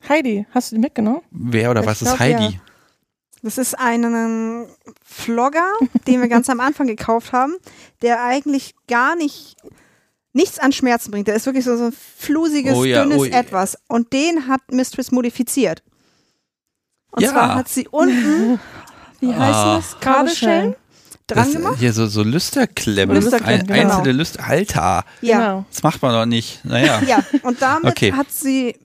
Heidi, 0.08 0.46
hast 0.52 0.72
du 0.72 0.76
die 0.76 0.82
mitgenommen? 0.82 1.22
Wer 1.32 1.72
oder 1.72 1.82
Ich 1.82 1.88
was 1.88 2.04
ist 2.04 2.20
Heidi? 2.20 2.62
Das 3.42 3.58
ist 3.58 3.74
ein 3.80 4.68
Vlogger, 5.04 5.74
den 6.06 6.22
wir 6.22 6.28
ganz 6.28 6.48
am 6.52 6.60
Anfang 6.60 6.86
gekauft 6.86 7.34
haben, 7.34 7.56
der 8.04 8.24
eigentlich 8.24 8.76
gar 8.88 9.16
nicht 9.16 9.56
nichts 10.34 10.60
an 10.60 10.72
Schmerzen 10.72 11.12
bringt. 11.12 11.28
Der 11.28 11.36
ist 11.36 11.46
wirklich 11.46 11.66
so, 11.66 11.76
so 11.78 11.86
ein 11.86 11.94
flusiges, 12.18 12.74
Oh 12.76 12.84
ja, 12.84 13.04
dünnes 13.04 13.18
oh 13.20 13.26
ja. 13.26 13.38
Etwas. 13.40 13.78
Und 13.88 14.14
den 14.14 14.48
hat 14.48 14.62
Mistress 14.72 15.12
modifiziert. 15.12 15.84
Und 17.12 17.24
Ja. 17.24 17.32
zwar 17.32 17.56
hat 17.56 17.68
sie 17.70 17.88
unten, 17.90 18.60
wie 19.20 19.34
heißt 19.34 19.40
Ah. 19.40 19.76
das? 19.78 20.00
Kabelschellen 20.00 20.76
dran 21.28 21.46
Das, 21.46 21.52
gemacht. 21.54 21.76
hier 21.80 21.94
so, 21.94 22.08
so 22.08 22.24
Lüsterklemmen. 22.24 23.16
Lüsterklemmen, 23.16 23.62
Ein, 23.62 23.68
genau. 23.68 23.98
Einzelne 23.98 24.12
Lüster. 24.18 24.44
Alter, 24.48 25.06
Ja. 25.22 25.38
Genau. 25.40 25.66
das 25.72 25.84
macht 25.84 26.02
man 26.02 26.14
doch 26.14 26.26
nicht. 26.26 26.64
Naja. 26.66 27.02
Ja, 27.06 27.24
und 27.44 27.62
damit 27.62 27.92
Okay. 27.92 28.14
hat 28.14 28.32
sie 28.32 28.76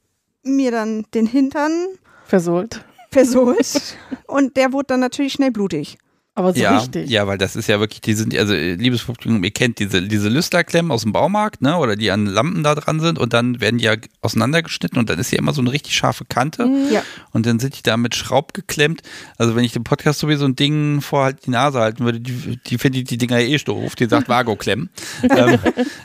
mir 0.43 0.71
dann 0.71 1.05
den 1.15 1.27
Hintern 1.27 1.87
Versohlt. 2.25 2.85
versohlt 3.11 3.97
und 4.27 4.57
der 4.57 4.73
wurde 4.73 4.87
dann 4.89 5.01
natürlich 5.01 5.33
schnell 5.33 5.51
blutig. 5.53 5.99
Aber 6.39 6.53
so 6.53 6.61
ja, 6.61 6.77
richtig. 6.79 7.09
ja, 7.09 7.27
weil 7.27 7.39
das 7.39 7.57
ist 7.57 7.67
ja 7.67 7.81
wirklich, 7.81 8.03
die 8.03 8.13
sind, 8.13 8.37
also 8.37 8.53
äh, 8.53 8.75
liebes 8.75 9.03
Publikum, 9.05 9.43
ihr 9.43 9.51
kennt 9.51 9.79
diese, 9.79 10.03
diese 10.03 10.29
Lüsterklemmen 10.29 10.93
aus 10.93 11.01
dem 11.03 11.13
Baumarkt, 11.13 11.63
ne, 11.63 11.79
oder 11.79 11.97
die 11.97 12.11
an 12.11 12.27
Lampen 12.27 12.63
da 12.63 12.75
dran 12.75 13.01
sind 13.01 13.19
und 13.19 13.33
dann 13.33 13.59
werden 13.63 13.79
die 13.79 13.85
ja 13.85 13.95
auseinandergeschnitten 14.21 14.99
und 14.99 15.09
dann 15.09 15.19
ist 15.19 15.31
ja 15.33 15.39
immer 15.39 15.55
so 15.55 15.63
eine 15.63 15.73
richtig 15.73 15.97
scharfe 15.97 16.27
Kante 16.27 16.67
Mhm. 16.67 16.93
Ja. 16.93 17.03
und 17.33 17.47
dann 17.47 17.59
sind 17.59 17.79
die 17.79 17.83
da 17.83 17.97
mit 17.97 18.15
Schraub 18.15 18.53
geklemmt. 18.53 19.01
Also 19.39 19.57
wenn 19.57 19.65
ich 19.65 19.73
dem 19.73 19.83
Podcast 19.85 20.19
sowieso 20.21 20.45
ein 20.45 20.57
Ding 20.57 21.01
vor 21.01 21.25
halt 21.25 21.47
die 21.47 21.51
Nase 21.51 21.81
halten 21.81 22.05
würde, 22.05 22.21
die, 22.21 22.59
die 22.67 22.77
findet 22.79 23.09
die 23.11 23.17
Dinger 23.19 23.41
eh 23.41 23.57
doof, 23.57 23.95
die 23.97 24.05
sagt 24.05 24.29
Vago-Klemmen. 24.29 24.91
ähm, 25.31 25.59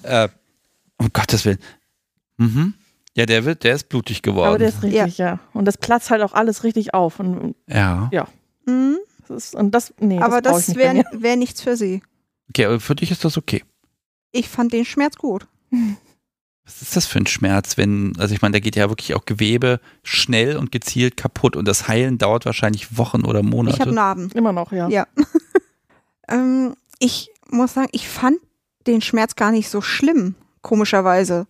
äh, 0.04 0.30
um 0.98 1.10
Gottes 1.12 1.44
Willen. 1.44 1.60
Mhm. 2.38 2.74
Ja, 3.18 3.26
der 3.26 3.44
wird, 3.44 3.66
der 3.66 3.76
ist 3.76 3.90
blutig 3.90 4.22
geworden. 4.22 4.48
Aber 4.48 4.58
der 4.60 4.70
ist 4.70 4.82
richtig, 4.82 5.18
ja. 5.18 5.40
Und 5.54 5.66
das 5.66 5.78
platzt 5.78 6.10
halt 6.10 6.22
auch 6.22 6.32
alles 6.34 6.64
richtig 6.64 6.94
auf. 6.94 7.20
Und 7.20 7.56
ja. 7.68 8.10
Mhm. 8.66 8.98
Das, 9.32 9.46
ist, 9.46 9.56
und 9.56 9.72
das 9.72 9.94
nee, 10.00 10.20
Aber 10.20 10.42
das, 10.42 10.68
das 10.68 10.76
wäre 10.76 11.04
wär 11.12 11.36
nichts 11.36 11.62
für 11.62 11.78
sie. 11.78 12.02
Okay, 12.50 12.66
aber 12.66 12.80
für 12.80 12.96
dich 12.96 13.12
ist 13.12 13.24
das 13.24 13.38
okay. 13.38 13.64
Ich 14.32 14.50
fand 14.50 14.74
den 14.74 14.86
Schmerz 14.86 15.18
gut. 15.18 15.48
Was 16.66 16.82
ist 16.82 16.96
das 16.96 17.08
für 17.08 17.20
ein 17.20 17.28
Schmerz, 17.28 17.76
wenn, 17.78 18.14
also 18.20 18.36
ich 18.36 18.42
meine, 18.42 18.54
da 18.54 18.60
geht 18.60 18.76
ja 18.76 18.88
wirklich 18.88 19.16
auch 19.16 19.26
Gewebe 19.26 19.80
schnell 20.04 20.58
und 20.58 20.72
gezielt 20.72 21.18
kaputt 21.18 21.56
und 21.56 21.68
das 21.68 21.88
Heilen 21.88 22.18
dauert 22.18 22.46
wahrscheinlich 22.46 22.98
Wochen 22.98 23.26
oder 23.26 23.42
Monate. 23.42 23.76
Ich 23.76 23.82
habe 23.82 23.92
Narben. 23.92 24.30
Immer 24.32 24.54
noch, 24.54 24.72
ja. 24.72 24.88
Ja. 24.88 25.08
ähm, 26.30 26.76
ich 27.00 27.32
muss 27.50 27.74
sagen, 27.74 27.90
ich 27.92 28.08
fand 28.08 28.38
den 28.86 29.02
Schmerz 29.02 29.36
gar 29.36 29.52
nicht 29.52 29.70
so 29.70 29.82
schlimm, 29.82 30.36
komischerweise. 30.62 31.48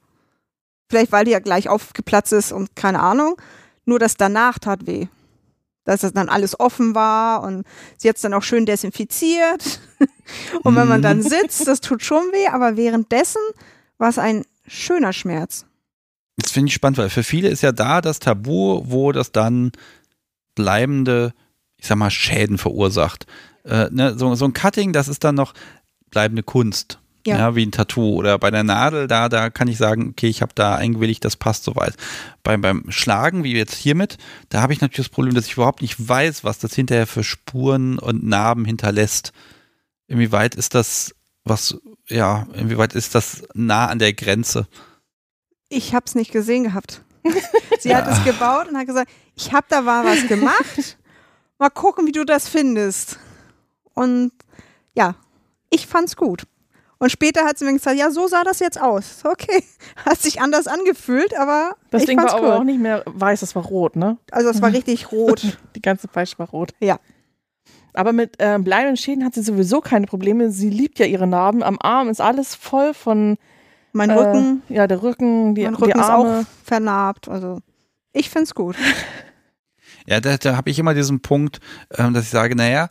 Vielleicht, 0.89 1.11
weil 1.11 1.25
die 1.25 1.31
ja 1.31 1.39
gleich 1.39 1.69
aufgeplatzt 1.69 2.33
ist 2.33 2.51
und 2.51 2.75
keine 2.75 3.01
Ahnung. 3.01 3.39
Nur 3.85 3.99
das 3.99 4.15
danach 4.15 4.59
tat 4.59 4.87
weh. 4.87 5.07
Dass 5.83 6.03
es 6.03 6.13
dann 6.13 6.29
alles 6.29 6.59
offen 6.59 6.93
war 6.93 7.41
und 7.43 7.65
sie 7.97 8.07
hat 8.07 8.15
es 8.17 8.21
dann 8.21 8.33
auch 8.35 8.43
schön 8.43 8.65
desinfiziert. 8.65 9.79
und 10.63 10.75
wenn 10.75 10.87
man 10.87 11.01
dann 11.01 11.17
Mhm. 11.17 11.23
sitzt, 11.23 11.67
das 11.67 11.81
tut 11.81 12.03
schon 12.03 12.23
weh, 12.31 12.47
aber 12.47 12.77
währenddessen 12.77 13.41
war 13.97 14.09
es 14.09 14.19
ein 14.19 14.43
schöner 14.67 15.11
Schmerz. 15.13 15.65
Das 16.37 16.51
finde 16.51 16.69
ich 16.69 16.73
spannend, 16.75 16.97
weil 16.97 17.09
für 17.09 17.23
viele 17.23 17.49
ist 17.49 17.61
ja 17.61 17.71
da 17.71 18.01
das 18.01 18.19
Tabu, 18.19 18.83
wo 18.85 19.11
das 19.11 19.31
dann 19.31 19.71
bleibende, 20.55 21.33
ich 21.77 21.87
sag 21.87 21.97
mal, 21.97 22.11
Schäden 22.11 22.57
verursacht. 22.57 23.25
Äh, 23.63 23.89
ne, 23.91 24.17
so, 24.17 24.33
so 24.35 24.45
ein 24.45 24.53
Cutting, 24.53 24.93
das 24.93 25.07
ist 25.07 25.23
dann 25.23 25.35
noch 25.35 25.53
bleibende 26.09 26.43
Kunst. 26.43 26.99
Ja. 27.25 27.37
Ja. 27.37 27.55
wie 27.55 27.65
ein 27.65 27.71
Tattoo. 27.71 28.15
Oder 28.15 28.39
bei 28.39 28.51
der 28.51 28.63
Nadel, 28.63 29.07
da, 29.07 29.29
da 29.29 29.49
kann 29.49 29.67
ich 29.67 29.77
sagen, 29.77 30.09
okay, 30.09 30.27
ich 30.27 30.41
habe 30.41 30.53
da 30.55 30.75
eingewilligt, 30.75 31.23
das 31.23 31.35
passt 31.35 31.63
soweit. 31.63 31.95
Beim, 32.43 32.61
beim 32.61 32.85
Schlagen, 32.89 33.43
wie 33.43 33.53
jetzt 33.53 33.75
hiermit, 33.75 34.17
da 34.49 34.61
habe 34.61 34.73
ich 34.73 34.81
natürlich 34.81 35.07
das 35.07 35.13
Problem, 35.13 35.35
dass 35.35 35.45
ich 35.45 35.53
überhaupt 35.53 35.81
nicht 35.81 36.07
weiß, 36.07 36.43
was 36.43 36.59
das 36.59 36.73
hinterher 36.73 37.07
für 37.07 37.23
Spuren 37.23 37.99
und 37.99 38.23
Narben 38.23 38.65
hinterlässt. 38.65 39.33
Inwieweit 40.07 40.55
ist 40.55 40.73
das, 40.73 41.15
was, 41.43 41.77
ja, 42.07 42.47
inwieweit 42.53 42.93
ist 42.93 43.15
das 43.15 43.43
nah 43.53 43.87
an 43.87 43.99
der 43.99 44.13
Grenze? 44.13 44.67
Ich 45.69 45.93
habe 45.93 46.05
es 46.05 46.15
nicht 46.15 46.31
gesehen 46.31 46.63
gehabt. 46.65 47.01
Sie 47.79 47.95
hat 47.95 48.07
es 48.07 48.23
gebaut 48.23 48.67
und 48.67 48.77
hat 48.77 48.87
gesagt, 48.87 49.11
ich 49.35 49.53
habe 49.53 49.65
da 49.69 49.81
mal 49.81 50.05
was 50.05 50.27
gemacht. 50.27 50.97
Mal 51.59 51.69
gucken, 51.69 52.07
wie 52.07 52.11
du 52.11 52.25
das 52.25 52.49
findest. 52.49 53.19
Und 53.93 54.31
ja, 54.95 55.15
ich 55.69 55.87
fand's 55.87 56.15
gut. 56.15 56.43
Und 57.01 57.09
später 57.11 57.45
hat 57.45 57.57
sie 57.57 57.65
mir 57.65 57.73
gesagt, 57.73 57.97
ja, 57.97 58.11
so 58.11 58.27
sah 58.27 58.43
das 58.43 58.59
jetzt 58.59 58.79
aus. 58.79 59.23
Okay, 59.23 59.63
hat 60.05 60.21
sich 60.21 60.39
anders 60.39 60.67
angefühlt, 60.67 61.35
aber 61.35 61.75
Das 61.89 62.03
ich 62.03 62.07
Ding 62.09 62.17
war 62.19 62.27
fand's 62.27 62.35
aber 62.43 62.53
cool. 62.53 62.59
auch 62.59 62.63
nicht 62.63 62.79
mehr 62.79 63.01
weiß, 63.07 63.39
das 63.39 63.55
war 63.55 63.63
rot, 63.65 63.95
ne? 63.95 64.17
Also 64.31 64.49
es 64.49 64.61
war 64.61 64.71
richtig 64.71 65.11
rot. 65.11 65.57
Die 65.75 65.81
ganze 65.81 66.07
Fleisch 66.07 66.37
war 66.37 66.47
rot. 66.49 66.73
Ja. 66.79 66.99
Aber 67.93 68.13
mit 68.13 68.35
ähm, 68.37 68.63
bleibenden 68.63 68.97
Schäden 68.97 69.25
hat 69.25 69.33
sie 69.33 69.41
sowieso 69.41 69.81
keine 69.81 70.05
Probleme. 70.05 70.51
Sie 70.51 70.69
liebt 70.69 70.99
ja 70.99 71.07
ihre 71.07 71.25
Narben. 71.25 71.63
Am 71.63 71.79
Arm 71.81 72.07
ist 72.07 72.21
alles 72.21 72.53
voll 72.53 72.93
von 72.93 73.39
Mein 73.93 74.11
äh, 74.11 74.13
Rücken, 74.13 74.61
Ja, 74.69 74.85
der 74.85 75.01
Rücken, 75.01 75.55
die, 75.55 75.63
mein 75.63 75.73
die 75.73 75.81
Rücken 75.81 75.99
ist 75.99 76.05
auch 76.05 76.25
Arme. 76.25 76.45
vernarbt. 76.63 77.29
Also 77.29 77.61
ich 78.13 78.29
find's 78.29 78.53
gut. 78.53 78.75
Ja, 80.05 80.19
da, 80.19 80.37
da 80.37 80.55
habe 80.55 80.69
ich 80.69 80.77
immer 80.77 80.93
diesen 80.93 81.21
Punkt, 81.21 81.59
ähm, 81.97 82.13
dass 82.13 82.25
ich 82.25 82.29
sage, 82.29 82.55
naja, 82.55 82.89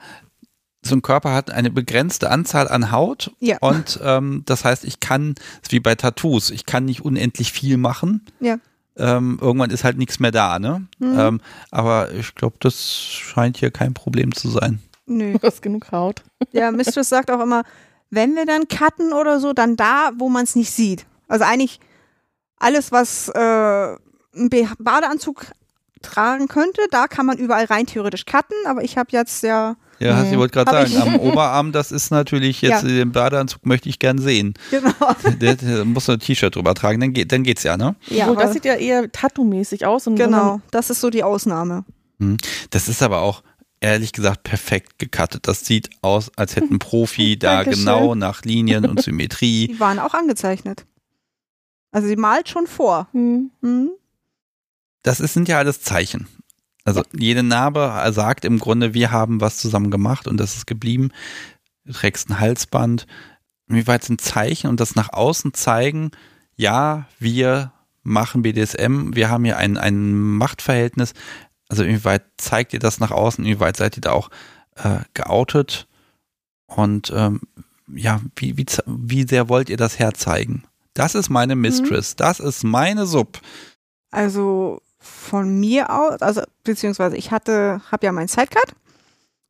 so 0.83 0.95
ein 0.95 1.03
Körper 1.03 1.35
hat 1.35 1.51
eine 1.51 1.71
begrenzte 1.71 2.31
Anzahl 2.31 2.67
an 2.69 2.91
Haut 2.91 3.33
Ja. 3.39 3.59
und 3.61 4.01
ähm, 4.03 4.43
das 4.47 4.65
heißt, 4.65 4.85
ich 4.85 5.01
kann, 5.01 5.35
das 5.35 5.45
ist 5.65 5.73
wie 5.73 5.81
bei 5.81 5.95
Tattoos, 5.95 6.51
ich 6.51 6.65
kann 6.67 6.85
nicht 6.87 7.05
unendlich 7.05 7.53
viel 7.53 7.77
machen. 7.77 8.25
Ja. 8.41 8.59
Ähm, 8.97 9.39
irgendwann 9.41 9.71
ist 9.71 9.85
halt 9.85 9.99
nichts 9.99 10.21
mehr 10.21 10.31
da, 10.31 10.59
ne? 10.59 10.87
Mhm. 10.99 11.19
Ähm, 11.19 11.41
aber 11.71 12.13
ich 12.13 12.35
glaube, 12.35 12.57
das 12.61 12.95
scheint 13.03 13.57
hier 13.59 13.71
kein 13.71 13.95
Problem 13.95 14.35
zu 14.35 14.49
sein. 14.51 14.81
Nö. 15.07 15.33
Du 15.39 15.47
hast 15.47 15.63
genug 15.63 15.91
Haut. 15.93 16.23
Ja, 16.53 16.71
Mistress 16.71 17.09
sagt 17.09 17.31
auch 17.31 17.41
immer, 17.41 17.63
wenn 18.11 18.35
wir 18.35 18.47
dann 18.47 18.67
cutten 18.69 19.13
oder 19.13 19.39
so, 19.41 19.53
dann 19.53 19.77
da, 19.77 20.11
wo 20.19 20.29
man 20.29 20.45
es 20.45 20.57
nicht 20.57 20.71
sieht. 20.73 21.07
Also 21.29 21.45
eigentlich 21.45 21.79
alles, 22.59 22.91
was 22.93 23.29
äh, 23.29 23.39
ein 24.35 24.51
Badeanzug 24.79 25.47
tragen 26.03 26.49
könnte, 26.49 26.83
da 26.91 27.07
kann 27.07 27.27
man 27.27 27.39
überall 27.39 27.65
rein 27.67 27.87
theoretisch 27.87 28.25
cutten, 28.27 28.57
aber 28.67 28.83
ich 28.83 28.97
habe 28.99 29.11
jetzt 29.13 29.43
ja, 29.43 29.77
Ja, 30.01 30.17
Mhm. 30.25 30.33
ich 30.33 30.39
wollte 30.39 30.53
gerade 30.55 30.71
sagen, 30.71 30.91
ich- 30.91 30.99
am 31.01 31.17
Oberarm, 31.17 31.73
das 31.73 31.93
ist 31.93 32.11
natürlich 32.11 32.63
jetzt, 32.63 32.83
Ja. 32.83 32.89
den 32.89 33.13
Badeanzug 33.13 33.67
möchte 33.67 33.89
ich 33.91 33.99
gern 33.99 34.19
sehen. 34.19 34.55
genau. 34.71 34.91
Der, 35.41 35.57
der 35.57 35.85
muss 35.85 36.09
ein 36.09 36.19
T-Shirt 36.19 36.57
drüber 36.57 36.75
tragen, 36.75 37.01
dann, 37.01 37.13
geht, 37.13 37.31
dann 37.33 37.43
geht's 37.43 37.63
ja, 37.65 37.77
ne? 37.77 37.95
Ja, 38.09 38.29
Obwohl, 38.31 38.43
das 38.45 38.55
sieht 38.55 38.65
ja 38.65 38.75
eher 38.77 39.11
Tattoo-mäßig 39.13 39.85
aus. 39.85 40.05
Genau, 40.07 40.61
das 40.71 40.89
ist 40.91 41.01
so 41.01 41.11
die 41.11 41.23
Ausnahme. 41.23 41.85
Das 42.71 42.89
ist 42.89 43.03
aber 43.03 43.21
auch 43.21 43.43
ehrlich 43.81 44.13
gesagt 44.13 44.43
perfekt 44.43 44.99
gecuttet. 44.99 45.47
Das 45.49 45.65
sieht 45.65 45.89
aus, 46.03 46.31
als 46.37 46.57
hätte 46.57 46.73
ein 46.75 46.79
Profi 46.79 47.39
da 47.39 47.57
Dankeschön. 47.63 47.85
genau 47.87 48.15
nach 48.15 48.43
Linien 48.43 48.85
und 48.87 49.03
Symmetrie. 49.03 49.69
Die 49.69 49.81
waren 49.81 49.99
auch 49.99 50.15
angezeichnet. 50.15 50.85
Also 51.93 52.07
sie 52.09 52.17
malt 52.17 52.49
schon 52.49 52.67
vor. 52.67 53.09
Hm, 53.13 53.51
Mhm. 53.61 53.91
Das 55.03 55.19
ist, 55.21 55.33
sind 55.35 55.49
ja 55.49 55.59
alles 55.59 55.81
Zeichen. 55.81 56.27
Also 56.91 57.05
jede 57.17 57.45
Narbe 57.45 58.03
sagt 58.13 58.45
im 58.45 58.59
Grunde, 58.59 58.95
wir 58.95 59.13
haben 59.13 59.41
was 59.41 59.59
zusammen 59.59 59.93
gemacht 59.93 60.27
und 60.27 60.39
das 60.39 60.57
ist 60.57 60.67
geblieben. 60.67 61.11
Du 61.85 61.93
trägst 61.93 62.29
ein 62.29 62.41
Halsband. 62.41 63.07
Inwieweit 63.69 64.03
sind 64.03 64.21
Zeichen 64.21 64.69
und 64.69 64.81
das 64.81 64.97
nach 64.97 65.13
außen 65.13 65.55
zeigen, 65.55 66.11
ja, 66.57 67.07
wir 67.21 67.73
machen 68.03 68.43
BDSM, 68.43 69.15
wir 69.15 69.31
haben 69.31 69.45
hier 69.45 69.57
ein, 69.57 69.79
ein 69.79 70.13
Machtverhältnis. 70.13 71.15
Also 71.69 71.85
inwieweit 71.85 72.25
zeigt 72.39 72.73
ihr 72.73 72.81
das 72.81 72.99
nach 72.99 73.13
außen, 73.13 73.45
inwieweit 73.45 73.77
seid 73.77 73.97
ihr 73.97 74.01
da 74.01 74.11
auch 74.11 74.31
äh, 74.75 74.99
geoutet 75.15 75.87
und 76.67 77.13
ähm, 77.15 77.43
ja, 77.87 78.21
wie, 78.35 78.57
wie, 78.57 78.67
wie 78.87 79.29
sehr 79.29 79.49
wollt 79.49 79.71
ihr 79.71 79.77
das 79.77 80.01
herzeigen? 80.01 80.65
Das 80.95 81.15
ist 81.15 81.31
meine 81.31 81.55
Mistress, 81.55 82.17
das 82.17 82.41
ist 82.41 82.65
meine 82.65 83.07
Sub. 83.07 83.41
Also 84.11 84.83
von 85.01 85.59
mir 85.59 85.91
aus, 85.91 86.21
also 86.21 86.43
beziehungsweise 86.63 87.17
ich 87.17 87.31
hatte, 87.31 87.81
habe 87.91 88.07
ja 88.07 88.13
meinen 88.13 88.29
Sidecut 88.29 88.75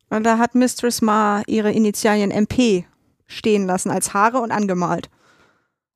und 0.09 0.23
da 0.23 0.37
hat 0.37 0.55
Mistress 0.55 1.01
mal 1.01 1.43
ihre 1.47 1.71
Initialien 1.71 2.31
MP 2.31 2.85
stehen 3.27 3.65
lassen 3.65 3.91
als 3.91 4.13
Haare 4.13 4.39
und 4.39 4.51
angemalt. 4.51 5.09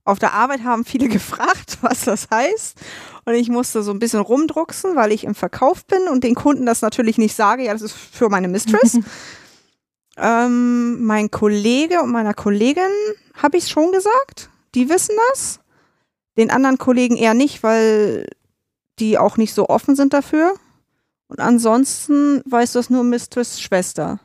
Auf 0.04 0.20
der 0.20 0.34
Arbeit 0.34 0.64
haben 0.64 0.86
viele 0.86 1.08
gefragt, 1.10 1.80
was 1.82 2.06
das 2.06 2.28
heißt. 2.32 2.78
Und 3.26 3.34
ich 3.34 3.50
musste 3.50 3.82
so 3.82 3.92
ein 3.92 4.00
bisschen 4.00 4.20
rumdrucksen, 4.20 4.96
weil 4.96 5.12
ich 5.12 5.24
im 5.24 5.36
Verkauf 5.36 5.86
bin 5.86 6.08
und 6.08 6.24
den 6.24 6.36
Kunden 6.36 6.66
das 6.66 6.82
natürlich 6.82 7.18
nicht 7.18 7.36
sage. 7.36 7.64
Ja, 7.64 7.74
das 7.74 7.82
ist 7.82 7.94
für 7.94 8.30
meine 8.30 8.48
Mistress. 8.48 9.00
ähm, 10.18 11.04
mein 11.04 11.32
Kollege 11.32 12.02
und 12.02 12.12
meiner 12.12 12.34
Kollegin 12.34 12.84
habe 13.42 13.58
ich 13.58 13.64
es 13.64 13.70
schon 13.70 13.92
gesagt. 13.92 14.50
Die 14.76 14.90
wissen 14.90 15.16
das. 15.32 15.60
Den 16.38 16.52
anderen 16.52 16.78
Kollegen 16.78 17.18
eher 17.18 17.34
nicht, 17.34 17.64
weil 17.64 18.28
die 19.00 19.18
auch 19.18 19.38
nicht 19.38 19.54
so 19.54 19.68
offen 19.70 19.96
sind 19.96 20.14
dafür. 20.14 20.54
Und 21.28 21.40
ansonsten 21.40 22.42
weiß 22.46 22.74
das 22.74 22.90
nur 22.90 23.04
Mistress 23.04 23.60
Schwester. 23.60 24.20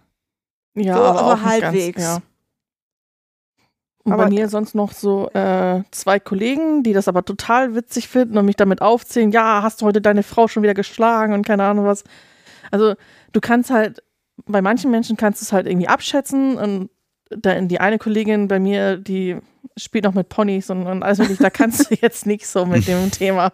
ja, 0.75 0.95
So, 0.97 1.03
aber 1.03 1.21
aber 1.23 1.43
halbwegs. 1.45 1.97
Ganz, 1.97 2.07
ja. 2.19 2.23
Und 4.05 4.13
Aber- 4.13 4.25
bei 4.25 4.31
mir 4.31 4.49
sonst 4.49 4.75
noch 4.75 4.93
so 4.93 5.29
äh, 5.31 5.83
zwei 5.91 6.19
Kollegen, 6.19 6.83
die 6.83 6.93
das 6.95 7.07
aber 7.09 7.25
total 7.25 7.75
witzig 7.75 8.09
finden 8.09 8.39
und 8.39 8.47
mich 8.47 8.57
damit 8.57 8.81
aufzählen, 8.81 9.31
ja, 9.31 9.63
hast 9.63 9.81
du 9.83 9.87
heute 9.87 10.01
deine 10.01 10.23
Frau 10.23 10.49
schon 10.49 10.63
wieder 10.63 10.75
geschlagen 10.75 11.35
und 11.35 11.47
keine 11.47 11.65
Ahnung 11.65 11.85
was. 11.85 12.05
Also 12.71 12.95
du 13.33 13.41
kannst 13.41 13.71
halt, 13.71 14.03
bei 14.47 14.63
manchen 14.63 14.91
Menschen 14.91 15.17
kannst 15.19 15.41
du 15.43 15.45
es 15.45 15.53
halt 15.53 15.67
irgendwie 15.67 15.89
abschätzen 15.89 16.57
und 16.57 16.91
da, 17.29 17.61
die 17.61 17.79
eine 17.79 17.99
Kollegin 17.99 18.49
bei 18.49 18.59
mir, 18.59 18.97
die 18.97 19.37
spielt 19.77 20.05
noch 20.05 20.15
mit 20.15 20.29
Ponys 20.31 20.71
und, 20.71 20.87
und 20.87 21.03
alles 21.03 21.19
mögliche, 21.19 21.43
da 21.43 21.51
kannst 21.51 21.91
du 21.91 21.95
jetzt 22.01 22.27
nicht 22.27 22.47
so 22.47 22.65
mit 22.65 22.89
dem 22.89 23.11
Thema 23.11 23.53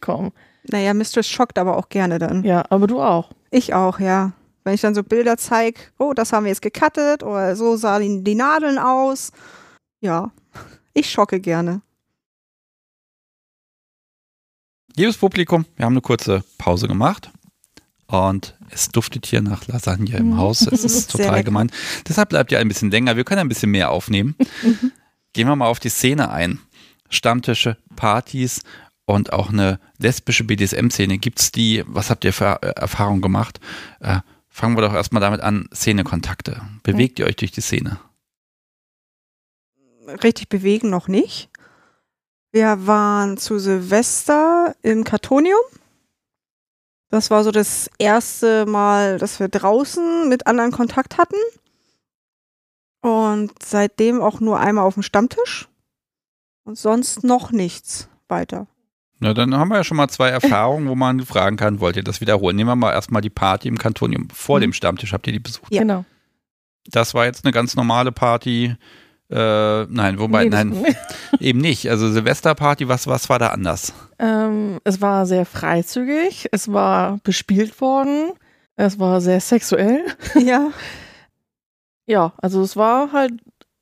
kommen. 0.00 0.32
Naja, 0.70 0.94
Mistress 0.94 1.28
schockt 1.28 1.58
aber 1.58 1.76
auch 1.76 1.88
gerne 1.88 2.18
dann. 2.18 2.42
Ja, 2.44 2.64
aber 2.70 2.86
du 2.86 3.00
auch. 3.00 3.30
Ich 3.50 3.74
auch, 3.74 4.00
ja. 4.00 4.32
Wenn 4.64 4.74
ich 4.74 4.80
dann 4.80 4.94
so 4.94 5.02
Bilder 5.02 5.36
zeige, 5.36 5.78
oh, 5.98 6.14
das 6.14 6.32
haben 6.32 6.44
wir 6.44 6.50
jetzt 6.50 6.62
gecuttet 6.62 7.22
oder 7.22 7.54
so 7.54 7.76
sahen 7.76 8.24
die 8.24 8.34
Nadeln 8.34 8.78
aus. 8.78 9.30
Ja, 10.00 10.32
ich 10.94 11.10
schocke 11.10 11.38
gerne. 11.40 11.82
Liebes 14.96 15.18
Publikum, 15.18 15.66
wir 15.76 15.84
haben 15.86 15.94
eine 15.94 16.00
kurze 16.02 16.44
Pause 16.56 16.86
gemacht 16.86 17.30
und 18.06 18.56
es 18.70 18.88
duftet 18.88 19.26
hier 19.26 19.42
nach 19.42 19.66
Lasagne 19.66 20.16
im 20.16 20.30
Mhm. 20.30 20.36
Haus. 20.38 20.62
Es 20.66 20.84
ist 20.84 21.10
total 21.10 21.42
gemein. 21.44 21.70
Deshalb 22.08 22.28
bleibt 22.30 22.52
ihr 22.52 22.58
ein 22.58 22.68
bisschen 22.68 22.90
länger. 22.90 23.16
Wir 23.16 23.24
können 23.24 23.40
ein 23.40 23.48
bisschen 23.48 23.70
mehr 23.70 23.90
aufnehmen. 23.90 24.36
Gehen 25.32 25.48
wir 25.48 25.56
mal 25.56 25.66
auf 25.66 25.80
die 25.80 25.88
Szene 25.88 26.30
ein. 26.30 26.60
Stammtische, 27.10 27.76
Partys 27.96 28.62
und 29.06 29.32
auch 29.32 29.50
eine 29.50 29.78
lesbische 29.98 30.44
BDSM-Szene. 30.44 31.18
Gibt's 31.18 31.52
die? 31.52 31.84
Was 31.86 32.10
habt 32.10 32.24
ihr 32.24 32.32
für 32.32 32.62
äh, 32.62 32.68
Erfahrungen 32.76 33.22
gemacht? 33.22 33.60
Äh, 34.00 34.20
fangen 34.48 34.76
wir 34.76 34.82
doch 34.82 34.94
erstmal 34.94 35.20
damit 35.20 35.40
an. 35.40 35.68
Szenekontakte. 35.74 36.62
Bewegt 36.82 37.18
ihr 37.18 37.26
euch 37.26 37.36
durch 37.36 37.52
die 37.52 37.60
Szene? 37.60 37.98
Richtig 40.22 40.48
bewegen 40.48 40.90
noch 40.90 41.08
nicht. 41.08 41.50
Wir 42.52 42.86
waren 42.86 43.36
zu 43.36 43.58
Silvester 43.58 44.76
im 44.82 45.04
Kartonium. 45.04 45.60
Das 47.10 47.30
war 47.30 47.44
so 47.44 47.50
das 47.50 47.90
erste 47.98 48.66
Mal, 48.66 49.18
dass 49.18 49.40
wir 49.40 49.48
draußen 49.48 50.28
mit 50.28 50.46
anderen 50.46 50.72
Kontakt 50.72 51.18
hatten. 51.18 51.36
Und 53.00 53.52
seitdem 53.62 54.20
auch 54.20 54.40
nur 54.40 54.60
einmal 54.60 54.84
auf 54.84 54.94
dem 54.94 55.02
Stammtisch. 55.02 55.68
Und 56.64 56.78
sonst 56.78 57.24
noch 57.24 57.50
nichts. 57.52 58.08
weiter. 58.28 58.66
Na, 59.24 59.32
dann 59.32 59.56
haben 59.56 59.68
wir 59.70 59.76
ja 59.76 59.84
schon 59.84 59.96
mal 59.96 60.08
zwei 60.08 60.28
Erfahrungen, 60.28 60.86
wo 60.86 60.94
man 60.94 61.20
fragen 61.24 61.56
kann, 61.56 61.80
wollt 61.80 61.96
ihr 61.96 62.04
das 62.04 62.20
wiederholen? 62.20 62.56
Nehmen 62.56 62.68
wir 62.68 62.76
mal 62.76 62.92
erstmal 62.92 63.22
die 63.22 63.30
Party 63.30 63.68
im 63.68 63.78
Kantonium. 63.78 64.28
Vor 64.28 64.58
Mhm. 64.58 64.62
dem 64.64 64.72
Stammtisch 64.74 65.14
habt 65.14 65.26
ihr 65.26 65.32
die 65.32 65.38
besucht. 65.38 65.72
Ja. 65.72 65.80
Genau. 65.80 66.04
Das 66.90 67.14
war 67.14 67.24
jetzt 67.24 67.42
eine 67.46 67.52
ganz 67.52 67.74
normale 67.74 68.12
Party. 68.12 68.76
Äh, 69.30 69.84
nein, 69.86 70.18
wobei, 70.18 70.44
Nee, 70.44 70.50
nein, 70.50 70.84
eben 71.40 71.58
nicht. 71.58 71.88
Also 71.88 72.10
Silvesterparty, 72.12 72.86
was, 72.88 73.06
was 73.06 73.30
war 73.30 73.38
da 73.38 73.46
anders? 73.48 73.94
Ähm, 74.18 74.78
es 74.84 75.00
war 75.00 75.24
sehr 75.24 75.46
freizügig, 75.46 76.48
es 76.52 76.70
war 76.70 77.18
bespielt 77.24 77.80
worden, 77.80 78.32
es 78.76 78.98
war 78.98 79.22
sehr 79.22 79.40
sexuell. 79.40 80.04
Ja. 80.38 80.68
Ja, 82.06 82.34
also 82.36 82.60
es 82.60 82.76
war 82.76 83.12
halt 83.12 83.32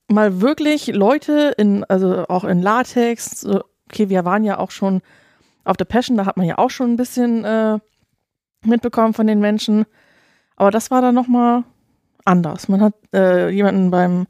mal 0.07 0.41
wirklich 0.41 0.87
Leute 0.87 1.53
in, 1.59 1.83
also 1.83 2.27
auch 2.29 2.45
in 2.45 2.63
Latex. 2.63 3.41
So, 3.41 3.65
Okay, 3.91 4.09
wir 4.09 4.25
waren 4.25 4.45
ja 4.45 4.59
auch 4.59 4.71
schon 4.71 5.03
auf 5.65 5.77
der 5.77 5.85
Passion, 5.85 6.17
da 6.17 6.27
hat 6.27 6.37
man 6.37 6.47
ja 6.47 6.59
auch 6.59 6.71
schon 6.71 6.93
ein 6.93 6.97
bisschen 6.97 7.45
äh, 7.45 7.79
mitbekommen 8.65 9.15
von 9.15 9.27
den 9.27 9.41
Menschen. 9.41 9.87
Aber 10.57 10.71
das 10.71 10.91
war 10.91 11.01
dann 11.03 11.15
nochmal 11.15 11.65
anders. 12.25 12.69
Man 12.69 12.81
hat 12.81 12.95
äh, 13.15 13.49
jemanden 13.51 13.91
beim 13.91 14.27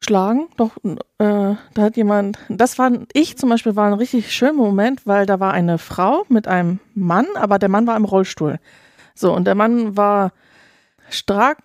Schlagen, 0.00 0.48
doch, 0.56 0.76
äh, 0.84 0.96
da 1.18 1.56
hat 1.82 1.96
jemand, 1.96 2.38
das 2.48 2.74
fand 2.74 3.10
ich 3.14 3.38
zum 3.38 3.48
Beispiel 3.48 3.76
war 3.76 3.86
ein 3.86 3.94
richtig 3.94 4.30
schöner 4.32 4.52
Moment, 4.52 5.06
weil 5.06 5.24
da 5.26 5.40
war 5.40 5.52
eine 5.52 5.78
Frau 5.78 6.24
mit 6.28 6.46
einem 6.46 6.80
Mann, 6.94 7.26
aber 7.34 7.58
der 7.58 7.70
Mann 7.70 7.86
war 7.86 7.96
im 7.96 8.04
Rollstuhl. 8.04 8.58
So, 9.14 9.32
und 9.34 9.46
der 9.46 9.54
Mann 9.54 9.96
war 9.96 10.32
stark, 11.08 11.58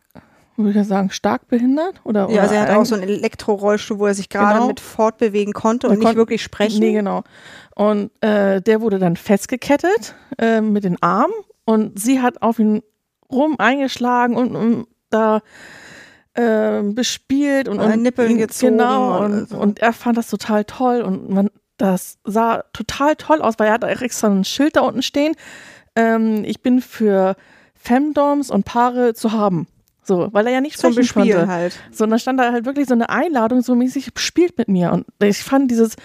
würde 0.56 0.80
ich 0.80 0.88
sagen, 0.88 1.10
stark 1.12 1.50
behindert 1.50 2.00
oder, 2.06 2.22
Ja, 2.22 2.28
oder 2.28 2.42
also 2.44 2.56
er 2.56 2.62
hat 2.62 2.70
auch 2.78 2.86
so 2.86 2.96
einen 2.96 3.04
Elektrorollstuhl, 3.04 4.00
wo 4.00 4.08
er 4.08 4.14
sich 4.14 4.30
gerade 4.30 4.56
Genau. 4.56 4.68
mit 4.68 4.80
fortbewegen 4.80 5.54
konnte 5.54 5.88
und 5.88 5.96
nicht 6.00 6.06
konnt- 6.06 6.16
wirklich 6.18 6.42
sprechen. 6.42 6.80
Nee, 6.80 6.94
genau. 6.94 7.24
Und 7.76 8.12
äh, 8.22 8.62
der 8.62 8.82
wurde 8.82 9.00
dann 9.00 9.16
festgekettet 9.16 10.16
äh, 10.38 10.62
mit 10.62 10.84
den 10.84 11.02
Armen 11.02 11.34
und 11.66 12.00
sie 12.00 12.22
hat 12.22 12.42
auf 12.42 12.60
ihn 12.60 12.82
rum 13.32 13.56
eingeschlagen 13.60 14.36
und, 14.36 14.56
und 14.56 14.88
da 15.10 15.42
äh, 16.34 16.82
bespielt 16.84 17.68
und, 17.68 17.80
und 17.80 18.02
Nippeln 18.02 18.32
ihn- 18.32 18.38
gezogen 18.38 18.78
Genau, 18.78 19.24
und 19.24 19.52
und, 19.54 19.80
er 19.80 19.94
fand 19.94 20.18
das 20.18 20.30
total 20.30 20.66
toll 20.66 21.02
und 21.02 21.30
man, 21.30 21.50
das 21.78 22.20
sah 22.24 22.64
total 22.74 23.16
toll 23.16 23.42
aus, 23.42 23.56
weil 23.58 23.68
er 23.68 23.74
hat 23.74 23.84
extra 23.84 24.28
ein 24.28 24.44
Schild 24.46 24.76
da 24.76 24.82
unten 24.82 25.02
stehen. 25.02 25.34
Ähm, 25.96 26.44
ich 26.46 26.62
bin 26.62 26.82
für 26.82 27.36
Femdoms 27.76 28.52
und 28.52 28.64
Paare 28.66 29.14
zu 29.14 29.32
haben. 29.32 29.68
So, 30.04 30.30
weil 30.32 30.48
er 30.48 30.54
ja 30.54 30.62
nicht 30.62 30.78
Zum 30.80 30.94
sprechen 30.94 31.02
Bespielen 31.14 31.38
konnte. 31.40 31.52
halt. 31.52 31.80
So, 31.92 32.06
und 32.06 32.20
stand 32.20 32.40
da 32.40 32.52
halt 32.52 32.66
wirklich 32.66 32.88
so 32.88 32.94
eine 32.94 33.10
Einladung, 33.10 33.62
so 33.62 33.76
mäßig 33.76 34.12
spielt 34.16 34.58
mit 34.58 34.68
mir. 34.68 34.92
Und 34.92 35.06
ich 35.22 35.44
fand 35.44 35.70
dieses, 35.70 35.96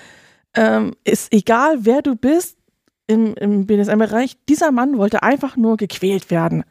ähm, 0.55 0.95
ist 1.05 1.33
egal, 1.33 1.79
wer 1.81 2.03
du 2.03 2.17
bist 2.17 2.59
im, 3.07 3.35
im 3.35 3.67
BDSM-Bereich, 3.67 4.37
dieser 4.49 4.73
Mann 4.73 4.99
wollte 4.99 5.23
einfach 5.23 5.57
nur 5.57 5.77
gequält 5.77 6.31
werden. 6.31 6.65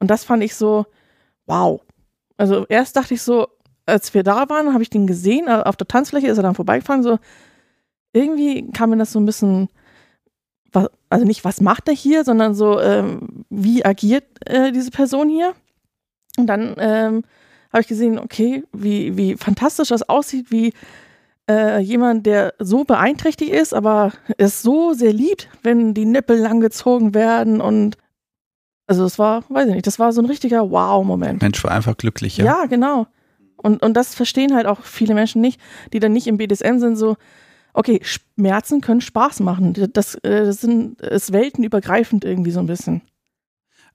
Und 0.00 0.10
das 0.10 0.24
fand 0.24 0.42
ich 0.42 0.54
so, 0.54 0.86
wow. 1.46 1.80
Also 2.36 2.66
erst 2.68 2.96
dachte 2.96 3.14
ich 3.14 3.22
so, 3.22 3.48
als 3.86 4.12
wir 4.14 4.22
da 4.22 4.48
waren, 4.48 4.72
habe 4.72 4.82
ich 4.82 4.90
den 4.90 5.06
gesehen, 5.06 5.48
auf 5.48 5.76
der 5.76 5.88
Tanzfläche 5.88 6.28
ist 6.28 6.36
er 6.36 6.42
dann 6.42 6.54
vorbeigefahren, 6.54 7.02
so 7.02 7.18
irgendwie 8.12 8.70
kam 8.72 8.90
mir 8.90 8.96
das 8.96 9.12
so 9.12 9.20
ein 9.20 9.26
bisschen, 9.26 9.68
was, 10.72 10.88
also 11.08 11.24
nicht, 11.24 11.44
was 11.44 11.60
macht 11.60 11.88
er 11.88 11.94
hier, 11.94 12.24
sondern 12.24 12.54
so, 12.54 12.80
ähm, 12.80 13.44
wie 13.48 13.84
agiert 13.84 14.24
äh, 14.46 14.72
diese 14.72 14.90
Person 14.90 15.28
hier? 15.28 15.54
Und 16.36 16.46
dann 16.46 16.74
ähm, 16.78 17.24
habe 17.72 17.80
ich 17.80 17.88
gesehen, 17.88 18.18
okay, 18.18 18.64
wie, 18.72 19.16
wie 19.16 19.36
fantastisch 19.36 19.88
das 19.88 20.08
aussieht, 20.08 20.50
wie 20.50 20.72
äh, 21.48 21.78
jemand, 21.80 22.26
der 22.26 22.54
so 22.58 22.84
beeinträchtigt 22.84 23.52
ist, 23.52 23.74
aber 23.74 24.12
es 24.36 24.62
so 24.62 24.92
sehr 24.92 25.12
liebt, 25.12 25.48
wenn 25.62 25.94
die 25.94 26.04
Nippel 26.04 26.38
langgezogen 26.38 27.14
werden 27.14 27.60
und 27.60 27.96
also 28.86 29.04
es 29.04 29.18
war, 29.18 29.44
weiß 29.48 29.68
ich 29.68 29.74
nicht, 29.74 29.86
das 29.86 29.98
war 29.98 30.12
so 30.12 30.22
ein 30.22 30.26
richtiger 30.26 30.70
Wow-Moment. 30.70 31.42
Mensch 31.42 31.62
war 31.62 31.72
einfach 31.72 31.96
glücklich, 31.96 32.38
Ja, 32.38 32.44
ja. 32.44 32.66
genau. 32.66 33.06
Und, 33.56 33.82
und 33.82 33.94
das 33.94 34.14
verstehen 34.14 34.54
halt 34.54 34.66
auch 34.66 34.82
viele 34.82 35.14
Menschen 35.14 35.42
nicht, 35.42 35.60
die 35.92 35.98
dann 35.98 36.12
nicht 36.12 36.26
im 36.26 36.38
BDSM 36.38 36.78
sind, 36.78 36.96
so, 36.96 37.16
okay, 37.74 38.00
Schmerzen 38.02 38.80
können 38.80 39.00
Spaß 39.00 39.40
machen. 39.40 39.74
Das, 39.92 40.14
äh, 40.16 40.44
das 40.44 40.60
sind, 40.60 41.00
ist 41.00 41.32
weltenübergreifend 41.32 42.24
irgendwie 42.24 42.50
so 42.50 42.60
ein 42.60 42.66
bisschen. 42.66 43.02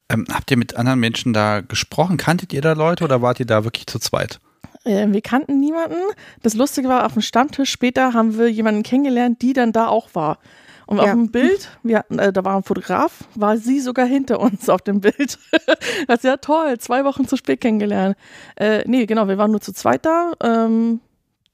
Ähm, 0.10 0.26
habt 0.32 0.52
ihr 0.52 0.58
mit 0.58 0.76
anderen 0.76 1.00
Menschen 1.00 1.34
da 1.34 1.62
gesprochen? 1.62 2.18
Kanntet 2.18 2.54
ihr 2.54 2.62
da 2.62 2.74
Leute 2.74 3.04
oder 3.04 3.22
wart 3.22 3.40
ihr 3.40 3.46
da 3.46 3.64
wirklich 3.64 3.88
zu 3.88 4.00
zweit? 4.00 4.40
Äh, 4.86 5.08
wir 5.10 5.22
kannten 5.22 5.60
niemanden. 5.60 5.98
Das 6.42 6.54
Lustige 6.54 6.90
war, 6.90 7.06
auf 7.06 7.14
dem 7.14 7.22
Stammtisch 7.22 7.72
später 7.72 8.14
haben 8.14 8.38
wir 8.38 8.50
jemanden 8.52 8.84
kennengelernt, 8.84 9.42
die 9.42 9.54
dann 9.54 9.72
da 9.72 9.88
auch 9.88 10.10
war. 10.14 10.40
Und 10.86 11.00
auf 11.00 11.06
Ja. 11.06 11.14
dem 11.14 11.32
Bild, 11.32 11.70
wir 11.84 12.04
äh, 12.10 12.34
da 12.34 12.44
war 12.44 12.58
ein 12.58 12.64
Fotograf, 12.64 13.24
war 13.36 13.58
sie 13.58 13.80
sogar 13.80 14.06
hinter 14.06 14.40
uns 14.42 14.68
auf 14.70 14.82
dem 14.82 15.00
Bild. 15.00 15.40
das 16.08 16.18
ist 16.18 16.24
ja 16.26 16.38
toll, 16.38 16.78
zwei 16.80 17.06
Wochen 17.06 17.28
zu 17.28 17.38
spät 17.38 17.62
kennengelernt. 17.62 18.18
Äh, 18.58 18.84
nee, 18.86 19.06
genau, 19.06 19.28
wir 19.30 19.38
waren 19.38 19.52
nur 19.52 19.62
zu 19.62 19.72
zweit 19.74 20.06
da. 20.06 20.34
Ähm, 20.44 21.00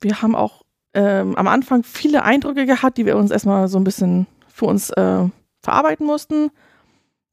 wir 0.02 0.22
haben 0.22 0.36
auch 0.36 0.64
ähm, 0.96 1.36
am 1.36 1.48
Anfang 1.48 1.84
viele 1.84 2.24
Eindrücke 2.24 2.66
gehabt, 2.66 2.98
die 2.98 3.06
wir 3.06 3.18
uns 3.18 3.30
erstmal 3.30 3.68
so 3.68 3.78
ein 3.78 3.84
bisschen 3.84 4.26
für 4.48 4.66
uns 4.66 4.90
äh, 4.90 5.26
verarbeiten 5.62 6.06
mussten. 6.08 6.50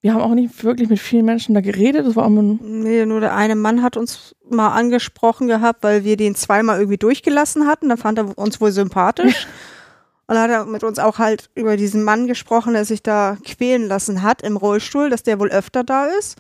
Wir 0.06 0.14
haben 0.14 0.22
auch 0.22 0.36
nicht 0.36 0.62
wirklich 0.62 0.88
mit 0.88 1.00
vielen 1.00 1.24
Menschen 1.24 1.56
da 1.56 1.60
geredet. 1.60 2.06
Das 2.06 2.14
war 2.14 2.26
auch 2.26 2.30
ein 2.30 2.60
Nee, 2.62 3.04
nur 3.06 3.18
der 3.18 3.34
eine 3.34 3.56
Mann 3.56 3.82
hat 3.82 3.96
uns 3.96 4.36
mal 4.48 4.68
angesprochen 4.68 5.48
gehabt, 5.48 5.82
weil 5.82 6.04
wir 6.04 6.16
den 6.16 6.36
zweimal 6.36 6.78
irgendwie 6.78 6.96
durchgelassen 6.96 7.66
hatten. 7.66 7.88
Da 7.88 7.96
fand 7.96 8.18
er 8.18 8.38
uns 8.38 8.60
wohl 8.60 8.70
sympathisch. 8.70 9.48
Und 10.28 10.36
dann 10.36 10.42
hat 10.44 10.50
er 10.50 10.64
mit 10.64 10.84
uns 10.84 11.00
auch 11.00 11.18
halt 11.18 11.50
über 11.56 11.76
diesen 11.76 12.04
Mann 12.04 12.28
gesprochen, 12.28 12.74
der 12.74 12.84
sich 12.84 13.02
da 13.02 13.36
quälen 13.44 13.88
lassen 13.88 14.22
hat 14.22 14.42
im 14.42 14.56
Rollstuhl, 14.56 15.10
dass 15.10 15.24
der 15.24 15.40
wohl 15.40 15.50
öfter 15.50 15.82
da 15.82 16.04
ist. 16.04 16.38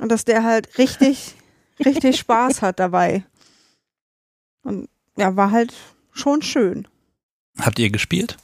Und 0.00 0.10
dass 0.10 0.24
der 0.24 0.42
halt 0.42 0.78
richtig, 0.78 1.34
richtig 1.84 2.18
Spaß 2.18 2.62
hat 2.62 2.80
dabei. 2.80 3.24
Und 4.62 4.88
ja, 5.18 5.36
war 5.36 5.50
halt 5.50 5.74
schon 6.12 6.40
schön. 6.40 6.88
Habt 7.58 7.78
ihr 7.78 7.90
gespielt? 7.90 8.38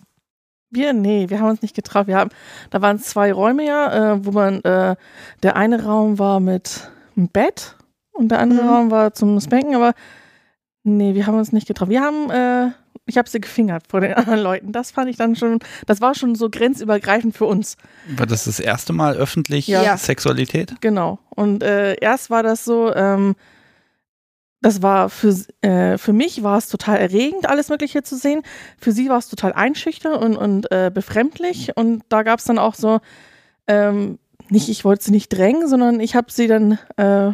Wir, 0.70 0.92
nee, 0.92 1.28
wir 1.28 1.40
haben 1.40 1.48
uns 1.50 1.62
nicht 1.62 1.76
getraut. 1.76 2.06
Wir 2.06 2.16
haben, 2.16 2.30
da 2.70 2.82
waren 2.82 2.98
zwei 2.98 3.32
Räume 3.32 3.64
ja, 3.64 4.14
äh, 4.14 4.24
wo 4.24 4.32
man, 4.32 4.62
äh, 4.64 4.96
der 5.42 5.56
eine 5.56 5.82
Raum 5.84 6.18
war 6.18 6.40
mit 6.40 6.90
einem 7.16 7.28
Bett 7.28 7.76
und 8.12 8.28
der 8.30 8.40
andere 8.40 8.62
Mhm. 8.62 8.68
Raum 8.68 8.90
war 8.90 9.14
zum 9.14 9.40
Spanken, 9.40 9.74
aber 9.76 9.92
nee, 10.82 11.14
wir 11.14 11.26
haben 11.26 11.38
uns 11.38 11.52
nicht 11.52 11.66
getraut. 11.68 11.88
Wir 11.88 12.00
haben, 12.02 12.30
äh, 12.30 12.70
ich 13.06 13.16
habe 13.16 13.28
sie 13.28 13.40
gefingert 13.40 13.84
vor 13.88 14.00
den 14.00 14.12
anderen 14.14 14.40
Leuten. 14.40 14.72
Das 14.72 14.90
fand 14.90 15.08
ich 15.08 15.16
dann 15.16 15.36
schon, 15.36 15.60
das 15.86 16.00
war 16.00 16.14
schon 16.14 16.34
so 16.34 16.50
grenzübergreifend 16.50 17.36
für 17.36 17.44
uns. 17.44 17.76
War 18.16 18.26
das 18.26 18.44
das 18.44 18.58
erste 18.58 18.92
Mal 18.92 19.14
öffentlich 19.16 19.68
Ja. 19.68 19.96
Sexualität? 19.96 20.74
Genau. 20.80 21.18
Und 21.30 21.62
äh, 21.62 21.94
erst 22.00 22.28
war 22.30 22.42
das 22.42 22.64
so, 22.64 22.92
ähm, 22.94 23.36
das 24.60 24.82
war 24.82 25.10
für, 25.10 25.34
äh, 25.60 25.98
für 25.98 26.12
mich 26.12 26.42
war 26.42 26.58
es 26.58 26.68
total 26.68 26.96
erregend, 26.98 27.48
alles 27.48 27.68
Mögliche 27.68 28.02
zu 28.02 28.16
sehen. 28.16 28.42
Für 28.78 28.92
sie 28.92 29.08
war 29.08 29.18
es 29.18 29.28
total 29.28 29.52
einschüchternd 29.52 30.16
und, 30.16 30.36
und 30.36 30.70
äh, 30.72 30.90
befremdlich. 30.92 31.76
Und 31.76 32.02
da 32.08 32.22
gab 32.22 32.38
es 32.38 32.46
dann 32.46 32.58
auch 32.58 32.74
so, 32.74 33.00
ähm, 33.66 34.18
nicht, 34.48 34.68
ich 34.68 34.84
wollte 34.84 35.04
sie 35.04 35.10
nicht 35.10 35.28
drängen, 35.28 35.68
sondern 35.68 36.00
ich 36.00 36.14
habe 36.14 36.30
sie 36.30 36.46
dann 36.46 36.72
äh, 36.96 37.32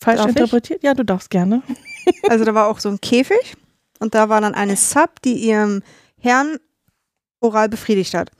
falsch 0.00 0.18
Darf 0.18 0.30
ich? 0.30 0.36
interpretiert. 0.36 0.82
Ja, 0.82 0.94
du 0.94 1.04
darfst 1.04 1.30
gerne. 1.30 1.62
Also 2.26 2.46
da 2.46 2.54
war 2.54 2.68
auch 2.68 2.78
so 2.78 2.88
ein 2.88 3.02
Käfig 3.02 3.54
und 3.98 4.14
da 4.14 4.30
war 4.30 4.40
dann 4.40 4.54
eine 4.54 4.76
Sub, 4.76 5.20
die 5.20 5.34
ihrem 5.34 5.82
Herrn 6.18 6.56
oral 7.40 7.68
befriedigt 7.68 8.14
hat. 8.14 8.30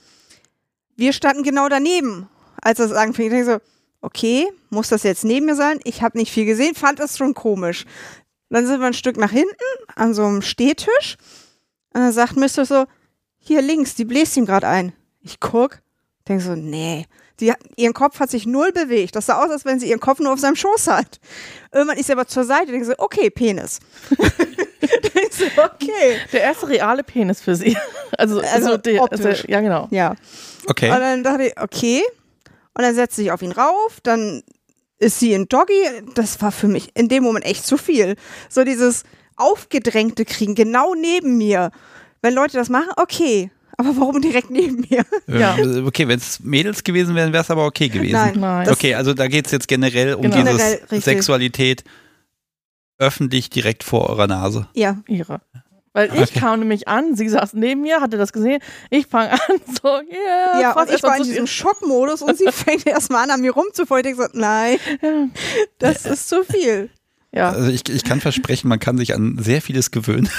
Wir 0.96 1.12
standen 1.12 1.42
genau 1.42 1.68
daneben, 1.68 2.30
als 2.62 2.78
das 2.78 2.92
anfing. 2.92 3.26
Ich 3.26 3.30
denke 3.30 3.44
so, 3.44 3.58
okay, 4.00 4.46
muss 4.70 4.88
das 4.88 5.02
jetzt 5.02 5.24
neben 5.24 5.46
mir 5.46 5.54
sein? 5.56 5.80
Ich 5.84 6.02
habe 6.02 6.18
nicht 6.18 6.32
viel 6.32 6.44
gesehen, 6.44 6.74
fand 6.74 6.98
das 7.00 7.16
schon 7.18 7.34
komisch. 7.34 7.84
Dann 8.50 8.66
sind 8.66 8.80
wir 8.80 8.86
ein 8.86 8.94
Stück 8.94 9.16
nach 9.16 9.30
hinten 9.30 9.54
an 9.94 10.14
so 10.14 10.24
einem 10.24 10.42
Stehtisch 10.42 11.16
und 11.94 12.00
dann 12.00 12.12
sagt 12.12 12.36
Mr. 12.36 12.64
so, 12.64 12.84
hier 13.38 13.60
links, 13.62 13.94
die 13.94 14.04
bläst 14.04 14.36
ihm 14.36 14.46
gerade 14.46 14.66
ein. 14.66 14.92
Ich 15.20 15.40
guck, 15.40 15.80
denke 16.28 16.42
so, 16.42 16.54
nee. 16.54 17.06
Die, 17.40 17.52
hat- 17.52 17.60
ihren 17.76 17.94
Kopf 17.94 18.18
hat 18.18 18.30
sich 18.30 18.46
null 18.46 18.72
bewegt. 18.72 19.14
Das 19.14 19.26
sah 19.26 19.42
aus, 19.44 19.50
als 19.50 19.64
wenn 19.64 19.78
sie 19.78 19.88
ihren 19.88 20.00
Kopf 20.00 20.18
nur 20.18 20.32
auf 20.32 20.40
seinem 20.40 20.56
Schoß 20.56 20.88
hat. 20.88 21.20
Irgendwann 21.72 21.96
ist 21.98 22.06
sie 22.06 22.12
aber 22.12 22.26
zur 22.26 22.42
Seite. 22.44 22.72
Denke 22.72 22.84
so, 22.86 22.94
okay, 22.98 23.30
Penis. 23.30 23.78
denke 24.80 25.30
so, 25.32 25.44
okay. 25.62 26.16
Der 26.32 26.42
erste 26.42 26.68
reale 26.68 27.02
Penis 27.04 27.40
für 27.40 27.54
sie. 27.54 27.76
Also, 28.16 28.40
Also 28.40 28.76
der, 28.78 29.02
optisch. 29.02 29.44
ja, 29.46 29.60
genau. 29.60 29.86
Ja. 29.92 30.16
Okay. 30.66 30.90
Und 30.90 30.98
dann 30.98 31.22
dachte 31.22 31.44
ich, 31.44 31.60
okay. 31.60 32.02
Und 32.78 32.84
dann 32.84 32.94
setzt 32.94 33.16
sie 33.16 33.24
sich 33.24 33.32
auf 33.32 33.42
ihn 33.42 33.52
rauf. 33.52 33.98
Dann 34.02 34.42
ist 34.98 35.18
sie 35.18 35.32
in 35.32 35.48
Doggy. 35.48 35.82
Das 36.14 36.40
war 36.40 36.52
für 36.52 36.68
mich 36.68 36.90
in 36.94 37.08
dem 37.08 37.22
Moment 37.24 37.44
echt 37.44 37.66
zu 37.66 37.76
viel. 37.76 38.14
So 38.48 38.64
dieses 38.64 39.02
aufgedrängte 39.36 40.24
Kriegen 40.24 40.54
genau 40.54 40.94
neben 40.94 41.36
mir. 41.36 41.70
Wenn 42.22 42.34
Leute 42.34 42.56
das 42.56 42.68
machen, 42.70 42.88
okay. 42.96 43.50
Aber 43.76 43.96
warum 43.96 44.20
direkt 44.22 44.50
neben 44.50 44.86
mir? 44.88 45.04
ja. 45.28 45.56
Ähm, 45.58 45.86
Okay, 45.86 46.08
wenn 46.08 46.18
es 46.18 46.40
Mädels 46.40 46.82
gewesen 46.82 47.14
wären, 47.14 47.32
wäre 47.32 47.42
es 47.44 47.50
aber 47.50 47.66
okay 47.66 47.88
gewesen. 47.88 48.12
Nein. 48.14 48.40
Nein. 48.40 48.68
Okay, 48.70 48.94
also 48.94 49.12
da 49.14 49.28
geht 49.28 49.46
es 49.46 49.52
jetzt 49.52 49.68
generell 49.68 50.14
um 50.14 50.22
Genau. 50.22 50.36
dieses 50.36 50.56
Generell. 50.80 51.00
Sexualität 51.02 51.84
öffentlich 52.98 53.50
direkt 53.50 53.84
vor 53.84 54.08
eurer 54.10 54.26
Nase. 54.26 54.66
Ja. 54.74 54.98
ihre. 55.06 55.40
Weil 55.98 56.22
ich 56.22 56.32
kam 56.32 56.60
nämlich 56.60 56.86
an, 56.86 57.16
sie 57.16 57.28
saß 57.28 57.54
neben 57.54 57.80
mir, 57.80 58.00
hatte 58.00 58.18
das 58.18 58.32
gesehen, 58.32 58.62
ich 58.88 59.08
fange 59.08 59.32
an, 59.32 59.60
so, 59.82 59.88
yeah, 59.88 60.60
Ja, 60.60 60.80
und 60.80 60.88
ich 60.88 61.02
war 61.02 61.16
in 61.16 61.24
diesem. 61.24 61.46
Schockmodus 61.58 62.22
und 62.22 62.38
sie 62.38 62.52
fängt 62.52 62.86
erstmal 62.86 63.24
an, 63.24 63.30
an 63.30 63.40
mir 63.40 63.50
rumzufallen. 63.50 64.06
Ich 64.06 64.16
so, 64.16 64.26
nein, 64.32 64.78
das 65.80 66.06
ist 66.06 66.28
zu 66.28 66.44
viel. 66.44 66.88
Ja. 67.32 67.50
Also 67.50 67.70
ich, 67.70 67.86
ich 67.88 68.04
kann 68.04 68.20
versprechen, 68.20 68.68
man 68.68 68.80
kann 68.80 68.96
sich 68.96 69.14
an 69.14 69.36
sehr 69.38 69.60
vieles 69.60 69.90
gewöhnen. 69.90 70.28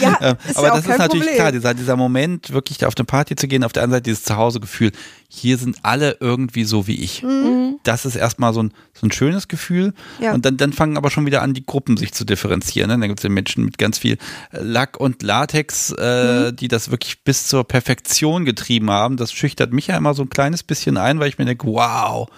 Ja, 0.00 0.18
Ähm, 0.20 0.36
ist 0.48 0.56
aber 0.56 0.66
ja 0.66 0.72
auch 0.72 0.76
das 0.76 0.86
ist 0.86 0.98
natürlich 0.98 1.26
Problem. 1.26 1.34
klar, 1.36 1.52
dieser, 1.52 1.74
dieser 1.74 1.96
Moment, 1.96 2.52
wirklich 2.52 2.84
auf 2.84 2.94
eine 2.96 3.04
Party 3.04 3.36
zu 3.36 3.48
gehen, 3.48 3.64
auf 3.64 3.72
der 3.72 3.82
anderen 3.82 3.98
Seite 3.98 4.10
dieses 4.10 4.24
Zuhausegefühl, 4.24 4.92
hier 5.28 5.58
sind 5.58 5.78
alle 5.82 6.16
irgendwie 6.20 6.64
so 6.64 6.86
wie 6.86 7.02
ich. 7.02 7.22
Mhm. 7.22 7.78
Das 7.82 8.04
ist 8.04 8.16
erstmal 8.16 8.52
so 8.52 8.62
ein, 8.62 8.72
so 8.94 9.06
ein 9.06 9.12
schönes 9.12 9.48
Gefühl. 9.48 9.94
Ja. 10.20 10.34
Und 10.34 10.44
dann, 10.44 10.56
dann 10.56 10.72
fangen 10.72 10.96
aber 10.96 11.10
schon 11.10 11.26
wieder 11.26 11.42
an, 11.42 11.54
die 11.54 11.64
Gruppen 11.64 11.96
sich 11.96 12.12
zu 12.12 12.24
differenzieren. 12.24 12.88
Ne? 12.88 12.98
Dann 12.98 13.08
gibt 13.08 13.20
es 13.20 13.24
ja 13.24 13.30
Menschen 13.30 13.64
mit 13.64 13.78
ganz 13.78 13.98
viel 13.98 14.18
Lack 14.52 14.98
und 14.98 15.22
Latex, 15.22 15.92
äh, 15.92 16.52
die 16.52 16.68
das 16.68 16.90
wirklich 16.90 17.22
bis 17.24 17.46
zur 17.46 17.64
Perfektion 17.64 18.44
getrieben 18.44 18.90
haben. 18.90 19.16
Das 19.16 19.32
schüchtert 19.32 19.72
mich 19.72 19.88
ja 19.88 19.96
immer 19.96 20.14
so 20.14 20.22
ein 20.22 20.30
kleines 20.30 20.62
bisschen 20.62 20.96
ein, 20.96 21.20
weil 21.20 21.28
ich 21.28 21.38
mir 21.38 21.44
denke, 21.44 21.66
wow, 21.66 22.28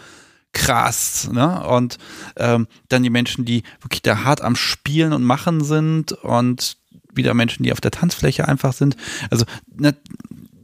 krass. 0.53 1.31
Ne? 1.33 1.67
Und 1.67 1.99
ähm, 2.37 2.67
dann 2.89 3.03
die 3.03 3.11
Menschen, 3.11 3.45
die 3.45 3.63
wirklich 3.81 4.03
da 4.03 4.25
hart 4.25 4.41
am 4.41 4.57
Spielen 4.57 5.13
und 5.13 5.23
Machen 5.23 5.63
sind 5.63 6.13
und 6.13 6.77
wieder 7.13 7.35
Menschen, 7.35 7.63
die 7.63 7.73
auf 7.73 7.81
der 7.81 7.91
Tanzfläche 7.91 8.47
einfach 8.47 8.73
sind. 8.73 8.97
Also 9.31 9.45
ne, 9.75 9.95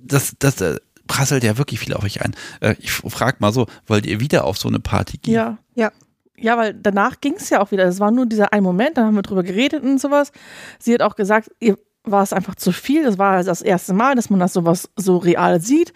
das, 0.05 0.37
das 0.39 0.61
äh, 0.61 0.79
prasselt 1.07 1.45
ja 1.45 1.59
wirklich 1.59 1.81
viel 1.81 1.95
auf 1.95 2.05
euch 2.05 2.23
ein. 2.23 2.35
Äh, 2.61 2.77
ich 2.79 2.91
frage 2.93 3.39
mal 3.41 3.53
so, 3.53 3.67
wollt 3.87 4.07
ihr 4.07 4.21
wieder 4.21 4.45
auf 4.45 4.59
so 4.59 4.69
eine 4.69 4.81
Party 4.81 5.19
gehen? 5.19 5.35
Ja. 5.35 5.59
Ja. 5.75 5.93
Ja, 6.39 6.59
weil 6.59 6.75
danach 6.75 7.23
ging 7.23 7.35
es 7.39 7.49
ja 7.49 7.63
auch 7.63 7.71
wieder. 7.71 7.85
Es 7.87 7.99
war 7.99 8.11
nur 8.11 8.27
dieser 8.27 8.53
ein 8.53 8.63
Moment, 8.63 8.99
dann 8.99 9.07
haben 9.07 9.15
wir 9.15 9.23
drüber 9.23 9.43
geredet 9.43 9.83
und 9.83 9.99
sowas. 9.99 10.33
Sie 10.79 10.93
hat 10.93 11.01
auch 11.01 11.17
gesagt, 11.17 11.51
ihr 11.61 11.79
war 12.05 12.23
es 12.23 12.35
einfach 12.35 12.55
zu 12.55 12.73
viel. 12.73 13.05
Das 13.05 13.19
war 13.19 13.43
das 13.43 13.63
erste 13.63 13.95
Mal, 13.95 14.15
dass 14.15 14.29
man 14.29 14.39
das 14.39 14.53
sowas 14.53 14.91
so 14.97 15.17
real 15.17 15.61
sieht. 15.61 15.95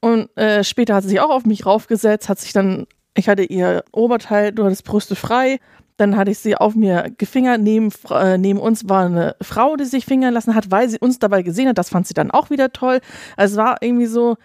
Und 0.00 0.34
äh, 0.36 0.64
später 0.64 0.94
hat 0.94 1.02
sie 1.04 1.10
sich 1.10 1.20
auch 1.20 1.30
auf 1.30 1.44
mich 1.44 1.66
raufgesetzt, 1.66 2.28
hat 2.28 2.40
sich 2.40 2.52
dann, 2.52 2.86
ich 3.14 3.28
hatte 3.28 3.44
ihr 3.44 3.84
Oberteil, 3.92 4.52
du 4.52 4.64
hattest 4.64 4.84
Brüste 4.84 5.16
frei. 5.16 5.60
Dann 5.96 6.16
hatte 6.16 6.32
ich 6.32 6.40
sie 6.40 6.56
auf 6.56 6.74
mir 6.74 7.12
gefingert. 7.16 7.60
Neben, 7.60 7.92
äh, 8.10 8.36
neben 8.36 8.58
uns 8.58 8.88
war 8.88 9.06
eine 9.06 9.36
Frau, 9.40 9.76
die 9.76 9.84
sich 9.84 10.04
fingern 10.04 10.34
lassen 10.34 10.56
hat, 10.56 10.72
weil 10.72 10.88
sie 10.88 10.98
uns 10.98 11.20
dabei 11.20 11.42
gesehen 11.42 11.68
hat. 11.68 11.78
Das 11.78 11.90
fand 11.90 12.08
sie 12.08 12.14
dann 12.14 12.32
auch 12.32 12.50
wieder 12.50 12.72
toll. 12.72 13.00
Also 13.36 13.54
es 13.54 13.58
war 13.58 13.76
irgendwie 13.80 14.06
so, 14.06 14.36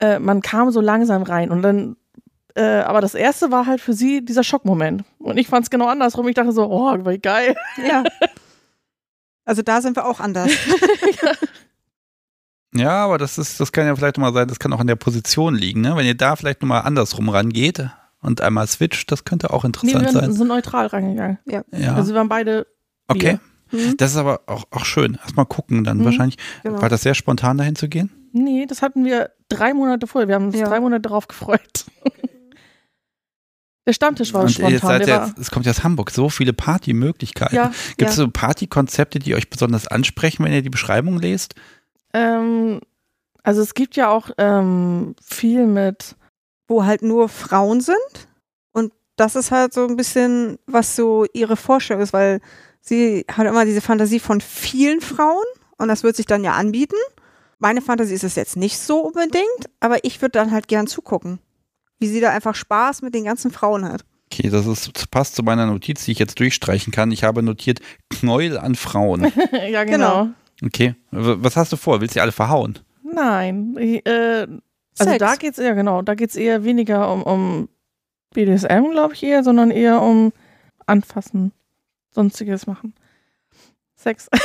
äh, 0.00 0.18
man 0.18 0.40
kam 0.40 0.70
so 0.70 0.80
langsam 0.80 1.22
rein. 1.22 1.50
Und 1.50 1.60
dann 1.60 1.96
äh, 2.54 2.80
aber 2.80 3.02
das 3.02 3.14
erste 3.14 3.52
war 3.52 3.66
halt 3.66 3.82
für 3.82 3.92
sie 3.92 4.24
dieser 4.24 4.42
Schockmoment. 4.42 5.04
Und 5.18 5.36
ich 5.36 5.48
fand 5.48 5.64
es 5.64 5.70
genau 5.70 5.88
andersrum. 5.88 6.26
Ich 6.28 6.34
dachte 6.34 6.52
so, 6.52 6.64
oh, 6.70 6.96
wie 7.06 7.18
geil. 7.18 7.54
Ja. 7.86 8.04
Also 9.48 9.62
da 9.62 9.80
sind 9.80 9.94
wir 9.96 10.06
auch 10.06 10.18
anders. 10.18 10.50
Ja, 12.74 13.04
aber 13.04 13.16
das 13.16 13.38
ist, 13.38 13.58
das 13.58 13.72
kann 13.72 13.86
ja 13.86 13.96
vielleicht 13.96 14.18
mal 14.18 14.34
sein, 14.34 14.48
das 14.48 14.58
kann 14.58 14.72
auch 14.72 14.80
an 14.80 14.86
der 14.86 14.96
Position 14.96 15.54
liegen, 15.54 15.80
ne? 15.80 15.96
Wenn 15.96 16.04
ihr 16.04 16.16
da 16.16 16.36
vielleicht 16.36 16.60
nochmal 16.60 16.82
andersrum 16.82 17.28
rangeht 17.28 17.88
und 18.20 18.40
einmal 18.40 18.66
switcht, 18.66 19.10
das 19.12 19.24
könnte 19.24 19.50
auch 19.52 19.62
Nee, 19.64 19.68
interessant 19.68 20.02
wir 20.04 20.12
sein. 20.12 20.24
sind 20.24 20.34
so 20.34 20.44
neutral 20.44 20.86
reingegangen. 20.86 21.38
Ja. 21.46 21.62
Also 21.94 22.12
wir 22.12 22.16
waren 22.16 22.28
beide. 22.28 22.66
okay. 23.08 23.38
Mhm. 23.72 23.96
Das 23.96 24.12
ist 24.12 24.16
aber 24.16 24.42
auch, 24.46 24.64
auch 24.70 24.84
schön. 24.84 25.18
Erstmal 25.20 25.44
gucken, 25.46 25.82
dann 25.82 25.98
Mhm. 25.98 26.04
wahrscheinlich. 26.04 26.38
Genau. 26.62 26.80
War 26.80 26.88
das 26.88 27.02
sehr 27.02 27.14
spontan, 27.14 27.58
dahin 27.58 27.74
zu 27.74 27.88
gehen? 27.88 28.10
Nee, 28.32 28.64
das 28.66 28.80
hatten 28.82 29.04
wir 29.04 29.30
drei 29.48 29.74
Monate 29.74 30.06
vorher. 30.06 30.28
Wir 30.28 30.36
haben 30.36 30.46
uns 30.46 30.56
Ja. 30.56 30.68
drei 30.68 30.78
Monate 30.78 31.02
darauf 31.02 31.26
gefreut. 31.26 31.84
Der 33.86 33.92
Stammtisch 33.92 34.32
war 34.34 34.42
und 34.42 34.48
ihr 34.58 34.78
spontan. 34.78 35.00
ja 35.02 35.06
war, 35.20 35.26
jetzt, 35.28 35.38
es 35.38 35.50
kommt 35.52 35.64
ja 35.66 35.70
aus 35.70 35.84
Hamburg, 35.84 36.10
so 36.10 36.28
viele 36.28 36.52
Partymöglichkeiten. 36.52 37.54
ja, 37.54 37.72
Gibt 37.96 38.10
es 38.10 38.16
ja. 38.16 38.24
so 38.24 38.30
Partykonzepte, 38.30 39.20
die 39.20 39.34
euch 39.36 39.48
besonders 39.48 39.86
ansprechen, 39.86 40.44
wenn 40.44 40.52
ihr 40.52 40.62
die 40.62 40.70
Beschreibung 40.70 41.18
lest? 41.20 41.54
ähm, 42.12 42.80
also 43.44 43.62
es 43.62 43.74
gibt 43.74 43.94
ja 43.94 44.08
auch 44.08 44.30
ähm, 44.38 45.14
viel 45.22 45.66
mit, 45.68 46.16
wo 46.68 46.84
halt 46.84 47.02
nur 47.02 47.28
Frauen 47.28 47.80
sind. 47.80 47.96
Und 48.72 48.92
das 49.16 49.36
ist 49.36 49.50
halt 49.50 49.72
so 49.72 49.86
ein 49.86 49.96
bisschen, 49.96 50.58
was 50.66 50.96
so 50.96 51.26
ihre 51.32 51.56
Vorstellung 51.56 52.02
ist, 52.02 52.12
weil 52.12 52.40
sie 52.80 53.24
hat 53.30 53.46
immer 53.46 53.64
diese 53.64 53.80
Fantasie 53.80 54.20
von 54.20 54.40
vielen 54.40 55.00
Frauen 55.00 55.44
und 55.78 55.88
das 55.88 56.02
wird 56.02 56.16
sich 56.16 56.26
dann 56.26 56.44
ja 56.44 56.52
anbieten. 56.52 56.96
Meine 57.58 57.80
Fantasie 57.80 58.14
ist 58.14 58.24
es 58.24 58.34
jetzt 58.34 58.56
nicht 58.56 58.78
so 58.78 58.98
unbedingt, 59.00 59.70
aber 59.80 60.04
ich 60.04 60.20
würde 60.20 60.32
dann 60.32 60.50
halt 60.50 60.68
gern 60.68 60.86
zugucken, 60.86 61.38
wie 61.98 62.08
sie 62.08 62.20
da 62.20 62.30
einfach 62.30 62.54
Spaß 62.54 63.02
mit 63.02 63.14
den 63.14 63.24
ganzen 63.24 63.50
Frauen 63.50 63.86
hat. 63.86 64.04
Okay, 64.30 64.50
das 64.50 64.66
ist 64.66 65.10
passt 65.10 65.36
zu 65.36 65.42
meiner 65.42 65.66
Notiz, 65.66 66.04
die 66.04 66.12
ich 66.12 66.18
jetzt 66.18 66.38
durchstreichen 66.40 66.92
kann. 66.92 67.12
Ich 67.12 67.24
habe 67.24 67.42
notiert 67.42 67.80
Knäuel 68.10 68.58
an 68.58 68.74
Frauen. 68.74 69.32
ja 69.70 69.84
genau. 69.84 70.24
Genau. 70.24 70.34
Okay, 70.64 70.94
was 71.10 71.56
hast 71.56 71.72
du 71.72 71.76
vor? 71.76 72.00
Willst 72.00 72.14
du 72.14 72.18
die 72.18 72.22
alle 72.22 72.32
verhauen? 72.32 72.78
Nein, 73.04 73.76
ich, 73.78 74.06
äh, 74.06 74.46
also 74.98 75.10
Sex. 75.12 75.18
da 75.18 75.34
geht's 75.36 75.58
ja 75.58 75.74
genau, 75.74 76.02
da 76.02 76.14
geht's 76.14 76.36
eher 76.36 76.64
weniger 76.64 77.12
um, 77.12 77.22
um 77.22 77.68
BDSM, 78.34 78.90
glaube 78.90 79.14
ich 79.14 79.22
eher, 79.22 79.42
sondern 79.44 79.70
eher 79.70 80.02
um 80.02 80.32
Anfassen, 80.86 81.52
sonstiges 82.10 82.66
machen. 82.66 82.94
Sex. 83.96 84.28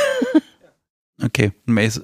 Okay, 1.22 1.52
Mace, 1.66 2.00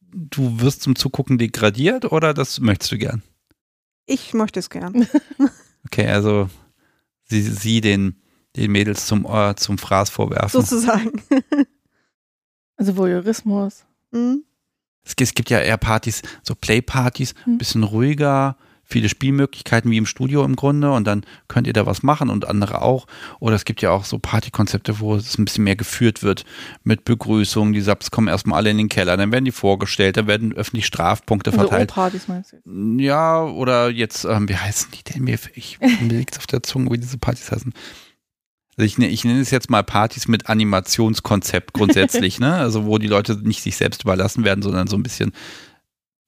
du 0.00 0.60
wirst 0.60 0.82
zum 0.82 0.96
Zugucken 0.96 1.38
degradiert 1.38 2.10
oder 2.10 2.34
das 2.34 2.58
möchtest 2.58 2.90
du 2.90 2.98
gern? 2.98 3.22
Ich 4.06 4.34
möchte 4.34 4.58
es 4.58 4.70
gern. 4.70 5.06
Okay, 5.86 6.08
also 6.08 6.50
sie, 7.22 7.40
sie 7.40 7.80
den, 7.80 8.20
den 8.56 8.72
Mädels 8.72 9.06
zum, 9.06 9.24
äh, 9.26 9.54
zum 9.54 9.78
Fraß 9.78 10.10
vorwerfen. 10.10 10.60
Sozusagen. 10.60 11.22
Also 12.76 12.96
Voyeurismus. 12.96 13.84
Mhm. 14.12 14.44
Es, 15.08 15.16
gibt- 15.16 15.28
es 15.30 15.34
gibt 15.34 15.50
ja 15.50 15.58
eher 15.60 15.78
Partys, 15.78 16.22
so 16.42 16.54
Playpartys, 16.54 17.34
ein 17.46 17.52
Hm. 17.52 17.58
bisschen 17.58 17.82
ruhiger, 17.82 18.56
viele 18.90 19.10
Spielmöglichkeiten 19.10 19.90
wie 19.90 19.98
im 19.98 20.06
Studio 20.06 20.44
im 20.46 20.56
Grunde 20.56 20.90
und 20.92 21.06
dann 21.06 21.22
könnt 21.46 21.66
ihr 21.66 21.74
da 21.74 21.84
was 21.84 22.02
machen 22.02 22.30
und 22.30 22.48
andere 22.48 22.80
auch. 22.80 23.06
Oder 23.38 23.54
es 23.56 23.66
gibt 23.66 23.82
ja 23.82 23.90
auch 23.90 24.04
so 24.06 24.18
Partykonzepte, 24.18 24.98
wo 25.00 25.14
es 25.14 25.36
ein 25.38 25.44
bisschen 25.44 25.64
mehr 25.64 25.76
geführt 25.76 26.22
wird 26.22 26.46
mit 26.84 27.04
Begrüßung. 27.04 27.74
Die 27.74 27.82
Subs 27.82 28.10
kommen 28.10 28.28
erstmal 28.28 28.58
alle 28.60 28.70
in 28.70 28.78
den 28.78 28.88
Keller, 28.88 29.18
dann 29.18 29.30
werden 29.30 29.44
die 29.44 29.52
vorgestellt, 29.52 30.16
dann 30.16 30.26
werden 30.26 30.54
öffentlich 30.54 30.86
Strafpunkte 30.86 31.50
Also 31.50 31.60
verteilt. 31.68 31.90
O-Partys 31.92 32.28
meinst 32.28 32.54
du? 32.64 33.02
Ja, 33.02 33.42
oder 33.44 33.90
jetzt, 33.90 34.24
ähm, 34.24 34.48
wie 34.48 34.56
heißen 34.56 34.88
die 34.92 35.02
denn? 35.12 35.24
Mir, 35.24 35.38
ich, 35.54 35.78
mir 35.80 36.08
liegt's 36.08 36.38
auf 36.38 36.46
der 36.46 36.62
Zunge, 36.62 36.90
wie 36.90 36.98
diese 36.98 37.18
Partys 37.18 37.52
heißen. 37.52 37.74
Also 38.78 38.86
ich, 38.86 38.96
ne- 38.96 39.08
ich 39.08 39.24
nenne 39.24 39.40
es 39.40 39.50
jetzt 39.50 39.68
mal 39.70 39.82
Partys 39.82 40.28
mit 40.28 40.48
Animationskonzept 40.48 41.74
grundsätzlich, 41.74 42.38
ne? 42.40 42.54
Also 42.54 42.86
wo 42.86 42.96
die 42.98 43.08
Leute 43.08 43.36
nicht 43.46 43.62
sich 43.62 43.76
selbst 43.76 44.04
überlassen 44.04 44.44
werden, 44.44 44.62
sondern 44.62 44.86
so 44.86 44.96
ein 44.96 45.02
bisschen 45.02 45.32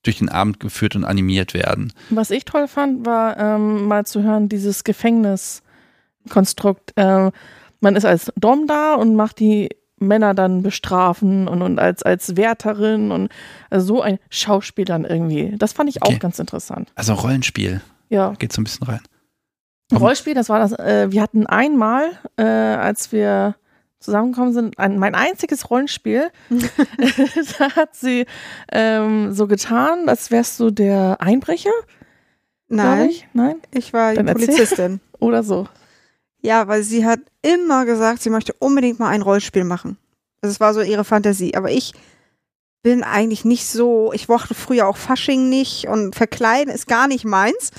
durch 0.03 0.19
den 0.19 0.29
Abend 0.31 0.61
geführt 0.61 0.97
und 0.97 1.05
animiert 1.05 1.55
werden. 1.55 1.93
Was 2.11 2.31
ich 2.31 2.45
toll 2.45 2.69
fand, 2.69 3.07
war 3.07 3.39
ähm, 3.39 3.85
mal 3.87 4.05
zu 4.07 4.23
hören, 4.23 4.49
dieses 4.49 4.83
Gefängniskonstrukt. 4.83 6.93
Ähm, 6.97 7.31
man 7.81 7.97
ist 7.97 8.05
als 8.05 8.33
Dom 8.37 8.67
da 8.67 8.95
und 8.95 9.15
macht 9.15 9.39
die 9.41 9.69
Männer 9.99 10.35
dann 10.35 10.63
bestrafen 10.63 11.49
und, 11.49 11.61
und 11.63 11.79
als, 11.79 12.03
als 12.03 12.37
Wärterin 12.37 13.11
und 13.11 13.31
also 13.69 13.87
so 13.87 14.03
ein 14.03 14.19
Schauspiel 14.31 14.87
dann 14.87 15.05
irgendwie. 15.05 15.55
Das 15.59 15.73
fand 15.75 15.91
ich 15.91 16.03
Okay. 16.03 16.15
auch 16.15 16.19
ganz 16.19 16.39
interessant. 16.39 16.91
Also 16.95 17.13
Rollenspiel, 17.15 17.83
Ja. 18.09 18.33
geht 18.39 18.53
so 18.53 18.61
ein 18.61 18.65
bisschen 18.65 18.87
rein. 18.87 19.01
Rollspiel, 19.93 20.35
das 20.35 20.49
war 20.49 20.59
das, 20.59 20.73
äh, 20.73 21.09
wir 21.11 21.23
hatten 21.23 21.47
einmal, 21.47 22.11
äh, 22.37 22.43
als 22.43 23.13
wir 23.13 23.57
zusammengekommen 23.99 24.53
sind, 24.53 24.79
ein, 24.79 24.99
mein 24.99 25.15
einziges 25.15 25.71
Rollenspiel. 25.71 26.31
da 27.59 27.71
hat 27.77 27.95
sie 27.95 28.27
ähm, 28.73 29.33
so 29.33 29.47
getan, 29.47 30.09
als 30.09 30.31
wärst 30.31 30.59
du 30.61 30.71
der 30.71 31.19
Einbrecher, 31.21 31.71
Nein, 32.71 33.11
ich. 33.11 33.29
Nein? 33.33 33.61
ich 33.73 33.93
war 33.93 34.13
die 34.13 34.17
Dann 34.17 34.29
erzähl. 34.29 34.47
Polizistin. 34.47 35.01
Oder 35.19 35.43
so. 35.43 35.67
Ja, 36.41 36.69
weil 36.69 36.83
sie 36.83 37.05
hat 37.05 37.21
immer 37.43 37.85
gesagt, 37.85 38.23
sie 38.23 38.31
möchte 38.31 38.55
unbedingt 38.59 38.99
mal 38.99 39.09
ein 39.09 39.23
Rollspiel 39.23 39.65
machen. 39.65 39.99
Das 40.41 40.61
war 40.61 40.73
so 40.73 40.81
ihre 40.81 41.05
Fantasie. 41.05 41.55
Aber 41.55 41.71
ich 41.71 41.93
bin 42.83 43.03
eigentlich 43.03 43.45
nicht 43.45 43.67
so, 43.67 44.13
ich 44.15 44.29
mochte 44.29 44.55
früher 44.55 44.87
auch 44.87 44.97
Fasching 44.97 45.51
nicht 45.51 45.89
und 45.89 46.15
verkleiden 46.15 46.73
ist 46.73 46.87
gar 46.87 47.09
nicht 47.09 47.25
meins. 47.25 47.73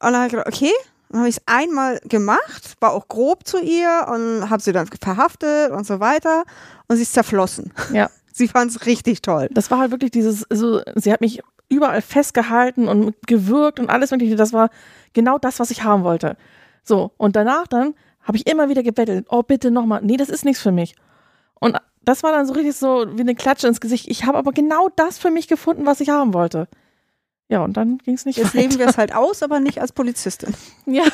Und 0.00 0.12
dann 0.12 0.16
habe 0.16 0.26
ich 0.26 0.30
gedacht, 0.30 0.48
okay, 0.48 0.72
dann 1.10 1.20
habe 1.20 1.28
ich 1.28 1.36
es 1.36 1.42
einmal 1.46 2.00
gemacht, 2.00 2.76
war 2.80 2.92
auch 2.92 3.08
grob 3.08 3.46
zu 3.46 3.58
ihr 3.58 4.06
und 4.08 4.50
habe 4.50 4.62
sie 4.62 4.72
dann 4.72 4.88
verhaftet 5.00 5.70
und 5.70 5.86
so 5.86 6.00
weiter. 6.00 6.44
Und 6.86 6.96
sie 6.96 7.02
ist 7.02 7.14
zerflossen. 7.14 7.72
Ja. 7.92 8.10
Sie 8.30 8.46
fand 8.46 8.70
es 8.70 8.86
richtig 8.86 9.20
toll. 9.20 9.48
Das 9.50 9.68
war 9.72 9.80
halt 9.80 9.90
wirklich 9.90 10.12
dieses, 10.12 10.46
so, 10.48 10.80
sie 10.94 11.12
hat 11.12 11.20
mich 11.20 11.42
überall 11.68 12.00
festgehalten 12.00 12.86
und 12.86 13.16
gewürgt 13.26 13.80
und 13.80 13.90
alles 13.90 14.12
mögliche. 14.12 14.36
Das 14.36 14.52
war 14.52 14.70
genau 15.12 15.38
das, 15.38 15.58
was 15.58 15.72
ich 15.72 15.82
haben 15.82 16.04
wollte. 16.04 16.36
So, 16.84 17.10
und 17.16 17.34
danach 17.34 17.66
dann 17.66 17.94
habe 18.22 18.36
ich 18.36 18.46
immer 18.46 18.68
wieder 18.68 18.84
gebettelt. 18.84 19.26
Oh, 19.28 19.42
bitte 19.42 19.72
nochmal. 19.72 20.02
Nee, 20.04 20.16
das 20.16 20.28
ist 20.28 20.44
nichts 20.44 20.62
für 20.62 20.70
mich. 20.70 20.94
Und 21.58 21.78
das 22.02 22.22
war 22.22 22.30
dann 22.30 22.46
so 22.46 22.52
richtig 22.52 22.76
so 22.76 23.06
wie 23.16 23.22
eine 23.22 23.34
Klatsche 23.34 23.66
ins 23.66 23.80
Gesicht. 23.80 24.06
Ich 24.08 24.24
habe 24.24 24.38
aber 24.38 24.52
genau 24.52 24.88
das 24.94 25.18
für 25.18 25.30
mich 25.30 25.48
gefunden, 25.48 25.84
was 25.84 26.00
ich 26.00 26.10
haben 26.10 26.32
wollte. 26.32 26.68
Ja, 27.50 27.64
und 27.64 27.76
dann 27.78 27.98
ging 27.98 28.14
es 28.14 28.26
nicht 28.26 28.36
Jetzt 28.36 28.54
weiter. 28.54 28.58
leben 28.58 28.78
wir 28.78 28.86
es 28.88 28.98
halt 28.98 29.14
aus, 29.14 29.42
aber 29.42 29.58
nicht 29.58 29.80
als 29.80 29.92
Polizistin. 29.94 30.52
Ja. 30.86 31.04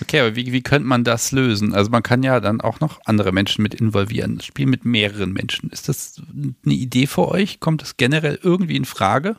Okay, 0.00 0.20
aber 0.20 0.34
wie, 0.34 0.52
wie 0.52 0.62
könnte 0.62 0.88
man 0.88 1.04
das 1.04 1.30
lösen? 1.32 1.72
Also 1.74 1.90
man 1.90 2.02
kann 2.02 2.22
ja 2.24 2.40
dann 2.40 2.60
auch 2.60 2.80
noch 2.80 3.00
andere 3.04 3.30
Menschen 3.32 3.62
mit 3.62 3.74
involvieren. 3.74 4.36
Das 4.38 4.46
Spiel 4.46 4.66
mit 4.66 4.84
mehreren 4.84 5.32
Menschen. 5.32 5.70
Ist 5.70 5.88
das 5.88 6.20
eine 6.64 6.74
Idee 6.74 7.06
für 7.06 7.28
euch? 7.28 7.60
Kommt 7.60 7.82
das 7.82 7.96
generell 7.96 8.38
irgendwie 8.42 8.76
in 8.76 8.84
Frage? 8.84 9.36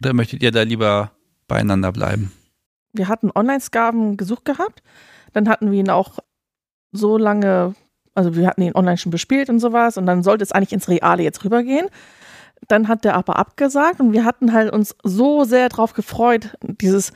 Oder 0.00 0.12
möchtet 0.14 0.42
ihr 0.42 0.52
da 0.52 0.62
lieber 0.62 1.12
beieinander 1.48 1.92
bleiben? 1.92 2.32
wir 2.94 3.08
hatten 3.08 3.30
Online-Skaven 3.34 4.18
gesucht 4.18 4.44
gehabt. 4.44 4.82
Dann 5.32 5.48
hatten 5.48 5.70
wir 5.70 5.80
ihn 5.80 5.88
auch 5.88 6.18
so 6.92 7.16
lange, 7.16 7.74
also 8.14 8.36
wir 8.36 8.46
hatten 8.46 8.60
ihn 8.60 8.74
online 8.74 8.98
schon 8.98 9.10
bespielt 9.10 9.48
und 9.48 9.60
sowas. 9.60 9.96
Und 9.96 10.04
dann 10.04 10.22
sollte 10.22 10.44
es 10.44 10.52
eigentlich 10.52 10.74
ins 10.74 10.88
Reale 10.88 11.22
jetzt 11.22 11.42
rübergehen. 11.42 11.86
Dann 12.68 12.88
hat 12.88 13.04
der 13.04 13.14
aber 13.14 13.36
abgesagt 13.36 14.00
und 14.00 14.12
wir 14.12 14.24
hatten 14.24 14.52
halt 14.52 14.72
uns 14.72 14.94
so 15.02 15.44
sehr 15.44 15.68
drauf 15.68 15.94
gefreut, 15.94 16.56
dieses, 16.62 17.12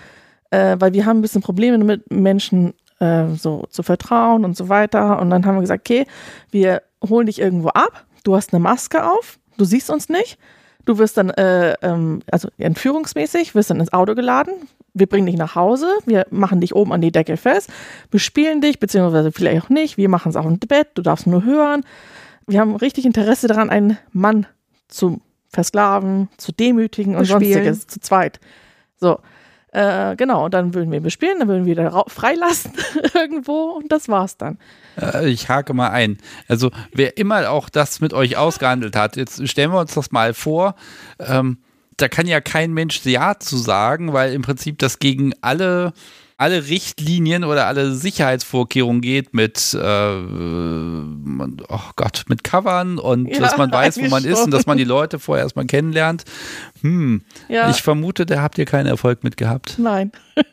äh, 0.51 0.77
weil 0.79 0.93
wir 0.93 1.07
haben 1.07 1.19
ein 1.19 1.23
bisschen 1.23 1.43
Probleme 1.43 1.79
mit 1.79 2.11
Menschen 2.11 2.75
äh, 2.99 3.27
so 3.37 3.65
zu 3.71 3.83
vertrauen 3.83 4.45
und 4.45 4.57
so 4.57 4.69
weiter. 4.69 5.21
Und 5.21 5.31
dann 5.31 5.47
haben 5.47 5.57
wir 5.57 5.61
gesagt, 5.61 5.89
okay, 5.89 6.07
wir 6.51 6.83
holen 7.09 7.27
dich 7.27 7.41
irgendwo 7.41 7.69
ab, 7.69 8.05
du 8.25 8.35
hast 8.35 8.53
eine 8.53 8.61
Maske 8.61 9.05
auf, 9.05 9.39
du 9.57 9.65
siehst 9.65 9.91
uns 9.91 10.09
nicht. 10.09 10.39
Du 10.87 10.99
wirst 10.99 11.17
dann, 11.17 11.31
äh, 11.31 11.75
ähm, 11.83 12.21
also 12.31 12.49
entführungsmäßig, 12.59 13.57
wirst 13.57 13.71
dann 13.71 13.81
ins 13.81 13.93
Auto 13.93 14.15
geladen. 14.15 14.55
Wir 14.95 15.09
bringen 15.09 15.27
dich 15.27 15.37
nach 15.37 15.57
Hause, 15.57 15.89
wir 16.07 16.27
machen 16.31 16.61
dich 16.61 16.75
oben 16.75 16.93
an 16.93 17.01
die 17.01 17.11
Decke 17.11 17.37
fest, 17.37 17.71
bespielen 18.11 18.61
dich, 18.61 18.79
beziehungsweise 18.79 19.33
vielleicht 19.33 19.65
auch 19.65 19.69
nicht. 19.69 19.97
Wir 19.97 20.09
machen 20.09 20.31
es 20.31 20.37
auch 20.37 20.47
im 20.47 20.59
Bett, 20.61 20.89
du 20.95 21.03
darfst 21.03 21.27
nur 21.27 21.45
hören. 21.45 21.85
Wir 22.47 22.61
haben 22.61 22.77
richtig 22.77 23.05
Interesse 23.05 23.49
daran, 23.49 23.69
einen 23.69 23.99
Mann 24.13 24.47
zu 24.87 25.21
versklaven, 25.57 26.29
zu 26.37 26.53
demütigen 26.53 27.15
und 27.17 27.23
Bespielen. 27.23 27.41
sonstiges, 27.65 27.87
zu 27.89 27.99
zweit. 28.01 28.39
So, 28.99 29.19
äh, 29.73 30.15
genau, 30.17 30.45
und 30.47 30.55
dann 30.55 30.73
würden 30.75 30.91
wir 30.91 30.99
ihn 30.99 31.03
bespielen, 31.03 31.39
dann 31.41 31.49
würden 31.49 31.67
wir 31.67 31.77
ihn 31.77 31.87
rau- 31.87 32.09
freilassen 32.09 32.73
irgendwo 33.15 33.73
und 33.73 33.91
das 33.91 34.09
war's 34.09 34.37
dann. 34.37 34.59
Äh, 35.01 35.29
ich 35.29 35.49
hake 35.49 35.75
mal 35.75 35.89
ein. 35.91 36.19
Also 36.49 36.71
wer 36.93 37.17
immer 37.19 37.51
auch 37.51 37.69
das 37.69 38.01
mit 38.01 38.15
euch 38.15 38.37
ausgehandelt 38.37 38.95
hat, 38.97 39.17
jetzt 39.17 39.47
stellen 39.49 39.73
wir 39.73 39.81
uns 39.81 39.95
das 39.95 40.13
mal 40.13 40.33
vor, 40.35 40.77
ähm, 41.19 41.59
da 41.99 42.09
kann 42.09 42.27
ja 42.27 42.41
kein 42.41 42.73
Mensch 42.73 43.05
Ja 43.05 43.39
zu 43.39 43.57
sagen, 43.57 44.13
weil 44.13 44.33
im 44.35 44.43
Prinzip 44.43 44.79
das 44.79 44.99
gegen 44.99 45.33
alle, 45.41 45.93
alle 46.39 46.67
Richtlinien 46.69 47.45
oder 47.45 47.67
alle 47.67 47.95
Sicherheitsvorkehrungen 47.95 49.01
geht 49.01 49.33
mit, 49.35 49.73
äh, 49.75 49.79
oh 51.69 51.81
Gott, 51.97 52.25
mit 52.29 52.45
Covern 52.45 52.99
und 52.99 53.27
Ja, 53.29 53.41
dass 53.41 53.57
man 53.57 53.71
weiß, 53.73 53.99
wo 53.99 54.07
man 54.09 54.25
ist 54.25 54.37
schon. 54.37 54.45
und 54.47 54.51
dass 54.51 54.67
man 54.67 54.77
die 54.79 54.85
Leute 54.85 55.19
vorher 55.19 55.45
erstmal 55.45 55.67
kennenlernt. 55.67 56.25
Hm, 56.83 57.23
Ja, 57.49 57.71
ich 57.71 57.83
vermute, 57.83 58.27
da 58.27 58.43
habt 58.43 58.59
ihr 58.59 58.65
keinen 58.67 58.87
Erfolg 58.87 59.25
mit 59.25 59.37
gehabt. 59.37 59.79
nein, 59.79 60.13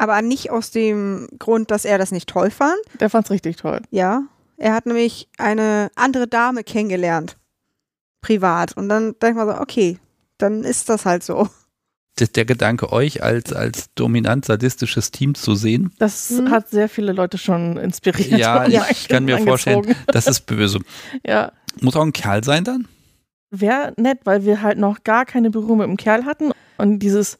Aber 0.00 0.22
nicht 0.22 0.50
aus 0.52 0.70
dem 0.70 1.26
Grund, 1.40 1.72
dass 1.72 1.84
er 1.84 1.98
das 1.98 2.12
nicht 2.12 2.28
toll 2.28 2.50
fand. 2.52 2.76
der 3.00 3.10
fand's 3.10 3.30
richtig 3.32 3.56
toll. 3.56 3.80
Ja. 3.90 4.22
Er 4.56 4.72
hat 4.74 4.86
nämlich 4.86 5.28
eine 5.38 5.90
andere 5.96 6.28
Dame 6.28 6.62
kennengelernt. 6.62 7.36
Privat. 8.20 8.76
Und 8.76 8.88
dann 8.88 9.14
denkt 9.20 9.36
man 9.36 9.48
so, 9.48 9.60
okay, 9.60 9.98
dann 10.38 10.62
ist 10.62 10.88
das 10.88 11.04
halt 11.04 11.24
so. 11.24 11.48
Der 12.20 12.44
Gedanke, 12.44 12.92
euch 12.92 13.22
als, 13.22 13.52
als 13.52 13.92
dominant 13.94 14.44
sadistisches 14.44 15.10
Team 15.10 15.34
zu 15.34 15.54
sehen, 15.54 15.92
Das 15.98 16.30
Mhm. 16.30 16.50
hat 16.50 16.68
sehr 16.68 16.88
viele 16.88 17.12
Leute 17.12 17.38
schon 17.38 17.76
inspiriert. 17.76 18.38
Ja, 18.38 18.66
ich 18.90 19.08
kann 19.08 19.24
mir 19.24 19.38
vorstellen, 19.38 19.78
angezogen. 19.78 20.04
das 20.08 20.26
ist 20.26 20.40
böse. 20.46 20.80
Ja, 21.26 21.52
Muss 21.80 21.96
auch 21.96 22.02
ein 22.02 22.12
Kerl 22.12 22.42
sein 22.44 22.64
dann? 22.64 22.86
wäre 23.50 23.94
nett, 23.96 24.18
weil 24.24 24.44
wir 24.44 24.60
halt 24.60 24.76
noch 24.78 25.04
gar 25.04 25.24
keine 25.24 25.50
Berührung 25.50 25.78
mit 25.78 25.86
dem 25.86 25.96
Kerl 25.96 26.26
hatten. 26.26 26.50
Und 26.76 26.98
dieses 26.98 27.38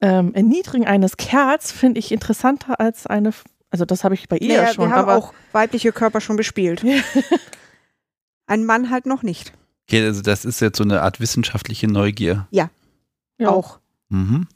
ähm, 0.00 0.32
Erniedrigen 0.34 0.86
eines 0.86 1.16
Kerls 1.18 1.70
finde 1.70 1.98
ich 1.98 2.12
interessanter 2.12 2.80
als 2.80 3.06
eine, 3.06 3.28
F- 3.28 3.44
also 3.70 3.84
das 3.84 4.04
habe 4.04 4.14
ich 4.14 4.28
bei 4.28 4.38
ihr 4.38 4.56
Naja, 4.56 4.72
schon, 4.72 4.88
wir 4.88 4.94
haben 4.96 5.08
aber 5.08 5.16
auch 5.16 5.34
weibliche 5.52 5.92
Körper 5.92 6.20
schon 6.22 6.36
bespielt. 6.36 6.82
Ein 8.46 8.64
Mann 8.64 8.90
halt 8.90 9.06
noch 9.06 9.22
nicht. 9.22 9.52
Okay, 9.88 10.04
also 10.04 10.22
das 10.22 10.44
ist 10.44 10.60
jetzt 10.60 10.78
so 10.78 10.84
eine 10.84 11.02
Art 11.02 11.20
wissenschaftliche 11.20 11.88
Neugier. 11.88 12.46
ja. 12.50 12.70
Auch. 13.46 13.78
Mhm. 14.08 14.46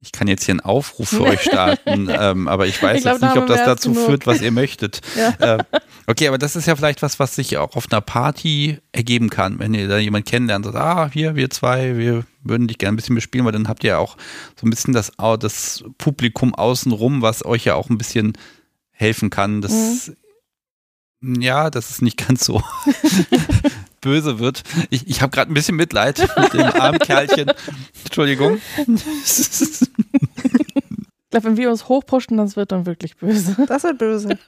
Ich 0.00 0.12
kann 0.12 0.28
jetzt 0.28 0.44
hier 0.44 0.52
einen 0.52 0.60
Aufruf 0.60 1.08
für 1.08 1.22
euch 1.24 1.40
starten, 1.40 2.08
ähm, 2.10 2.46
aber 2.46 2.66
ich 2.66 2.82
weiß 2.82 2.98
Ich 2.98 3.02
glaub, 3.02 3.14
jetzt 3.14 3.22
nicht, 3.22 3.36
ob 3.38 3.46
das 3.46 3.64
dazu 3.64 3.92
genug. 3.92 4.06
führt, 4.06 4.26
was 4.26 4.42
ihr 4.42 4.52
möchtet. 4.52 5.00
Ja. 5.16 5.56
Äh, 5.56 5.64
okay, 6.06 6.28
aber 6.28 6.38
das 6.38 6.56
ist 6.56 6.66
ja 6.66 6.76
vielleicht 6.76 7.00
was, 7.00 7.18
was 7.18 7.34
sich 7.34 7.56
auch 7.56 7.76
auf 7.76 7.90
einer 7.90 8.00
Party 8.00 8.78
ergeben 8.92 9.30
kann, 9.30 9.58
wenn 9.58 9.72
ihr 9.72 9.88
da 9.88 9.98
jemanden 9.98 10.28
kennenlernt, 10.28 10.66
sagt, 10.66 10.76
ah, 10.76 11.08
hier, 11.10 11.36
wir 11.36 11.48
zwei, 11.50 11.96
wir 11.96 12.24
würden 12.42 12.68
dich 12.68 12.78
gerne 12.78 12.94
ein 12.94 12.96
bisschen 12.96 13.14
bespielen, 13.14 13.46
weil 13.46 13.52
dann 13.52 13.68
habt 13.68 13.84
ihr 13.84 13.90
ja 13.90 13.98
auch 13.98 14.16
so 14.60 14.66
ein 14.66 14.70
bisschen 14.70 14.92
das, 14.92 15.12
das 15.38 15.84
Publikum 15.96 16.54
außenrum, 16.54 17.22
was 17.22 17.44
euch 17.44 17.64
ja 17.64 17.74
auch 17.74 17.88
ein 17.88 17.96
bisschen 17.96 18.36
helfen 18.90 19.30
kann, 19.30 19.62
dass 19.62 20.12
ja, 21.22 21.70
dass 21.70 21.90
es 21.90 22.02
nicht 22.02 22.18
ganz 22.28 22.44
so 22.44 22.62
böse 24.04 24.38
wird. 24.38 24.62
Ich, 24.90 25.08
ich 25.08 25.22
habe 25.22 25.30
gerade 25.30 25.50
ein 25.50 25.54
bisschen 25.54 25.76
Mitleid 25.76 26.18
mit 26.38 26.52
dem 26.52 26.60
armen 26.60 26.98
Kerlchen. 26.98 27.50
Entschuldigung. 28.04 28.60
Ich 28.86 29.00
glaube, 31.30 31.48
wenn 31.48 31.56
wir 31.56 31.70
uns 31.70 31.88
hochpushen, 31.88 32.36
das 32.36 32.54
wird 32.54 32.70
dann 32.70 32.86
wirklich 32.86 33.16
böse. 33.16 33.56
Das 33.66 33.82
wird 33.82 33.98
böse. 33.98 34.38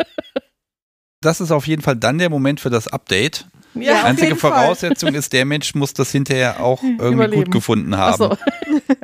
Das 1.22 1.40
ist 1.40 1.50
auf 1.50 1.66
jeden 1.66 1.82
Fall 1.82 1.96
dann 1.96 2.18
der 2.18 2.30
Moment 2.30 2.60
für 2.60 2.70
das 2.70 2.86
Update. 2.86 3.46
Ja, 3.74 4.04
Einzige 4.04 4.28
jeden 4.28 4.38
Fall. 4.38 4.52
Voraussetzung 4.52 5.14
ist, 5.14 5.32
der 5.32 5.44
Mensch 5.44 5.74
muss 5.74 5.92
das 5.92 6.12
hinterher 6.12 6.60
auch 6.60 6.82
irgendwie 6.82 7.06
Überleben. 7.06 7.44
gut 7.44 7.52
gefunden 7.52 7.96
haben. 7.96 8.32
Achso. 8.32 8.38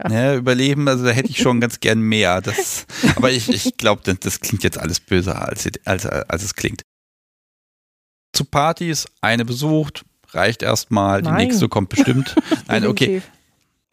Ne, 0.08 0.34
überleben, 0.34 0.86
also 0.88 1.04
da 1.04 1.10
hätte 1.10 1.30
ich 1.30 1.38
schon 1.38 1.60
ganz 1.60 1.80
gern 1.80 2.00
mehr. 2.00 2.40
Das, 2.40 2.86
aber 3.16 3.30
ich, 3.30 3.48
ich 3.48 3.76
glaube, 3.76 4.02
das, 4.04 4.18
das 4.20 4.40
klingt 4.40 4.64
jetzt 4.64 4.78
alles 4.78 5.00
böser, 5.00 5.48
als, 5.48 5.68
als, 5.84 6.06
als 6.06 6.42
es 6.42 6.54
klingt. 6.54 6.82
Zu 8.32 8.44
Partys, 8.44 9.06
eine 9.20 9.44
besucht, 9.44 10.04
reicht 10.34 10.62
erstmal, 10.62 11.22
die 11.22 11.28
Nein. 11.28 11.46
nächste 11.48 11.68
kommt 11.68 11.88
bestimmt. 11.88 12.34
Nein, 12.68 12.86
okay. 12.86 13.22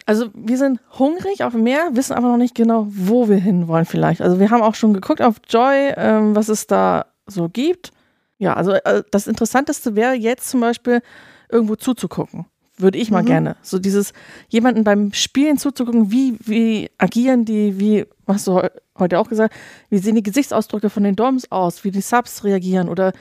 Also 0.05 0.29
wir 0.33 0.57
sind 0.57 0.79
hungrig 0.97 1.43
auf 1.43 1.53
dem 1.53 1.63
Meer, 1.63 1.89
wissen 1.93 2.13
aber 2.13 2.29
noch 2.29 2.37
nicht 2.37 2.55
genau, 2.55 2.87
wo 2.89 3.29
wir 3.29 3.37
hinwollen 3.37 3.85
vielleicht. 3.85 4.21
Also 4.21 4.39
wir 4.39 4.49
haben 4.49 4.61
auch 4.63 4.73
schon 4.75 4.93
geguckt 4.93 5.21
auf 5.21 5.35
Joy, 5.47 5.93
ähm, 5.95 6.35
was 6.35 6.49
es 6.49 6.65
da 6.67 7.05
so 7.27 7.47
gibt. 7.49 7.91
Ja, 8.39 8.53
also 8.55 8.71
äh, 8.73 9.03
das 9.11 9.27
Interessanteste 9.27 9.95
wäre 9.95 10.13
jetzt 10.13 10.49
zum 10.49 10.61
Beispiel 10.61 11.01
irgendwo 11.49 11.75
zuzugucken. 11.75 12.45
Würde 12.77 12.97
ich 12.97 13.11
mal 13.11 13.21
Mhm. 13.21 13.27
gerne. 13.27 13.55
So 13.61 13.77
dieses, 13.77 14.13
jemanden 14.47 14.83
beim 14.85 15.11
Spielen 15.13 15.57
zuzugucken, 15.57 16.11
wie, 16.11 16.37
wie 16.39 16.89
agieren 16.97 17.43
die, 17.45 17.77
wie, 17.79 18.05
hast 18.25 18.47
du 18.47 18.53
heu- 18.53 18.69
heute 18.97 19.19
auch 19.19 19.27
gesagt, 19.27 19.53
wie 19.89 19.97
sehen 19.99 20.15
die 20.15 20.23
Gesichtsausdrücke 20.23 20.89
von 20.89 21.03
den 21.03 21.15
Doms 21.17 21.51
aus, 21.51 21.83
wie 21.83 21.91
die 21.91 22.01
Subs 22.01 22.43
reagieren 22.45 22.87
oder 22.89 23.11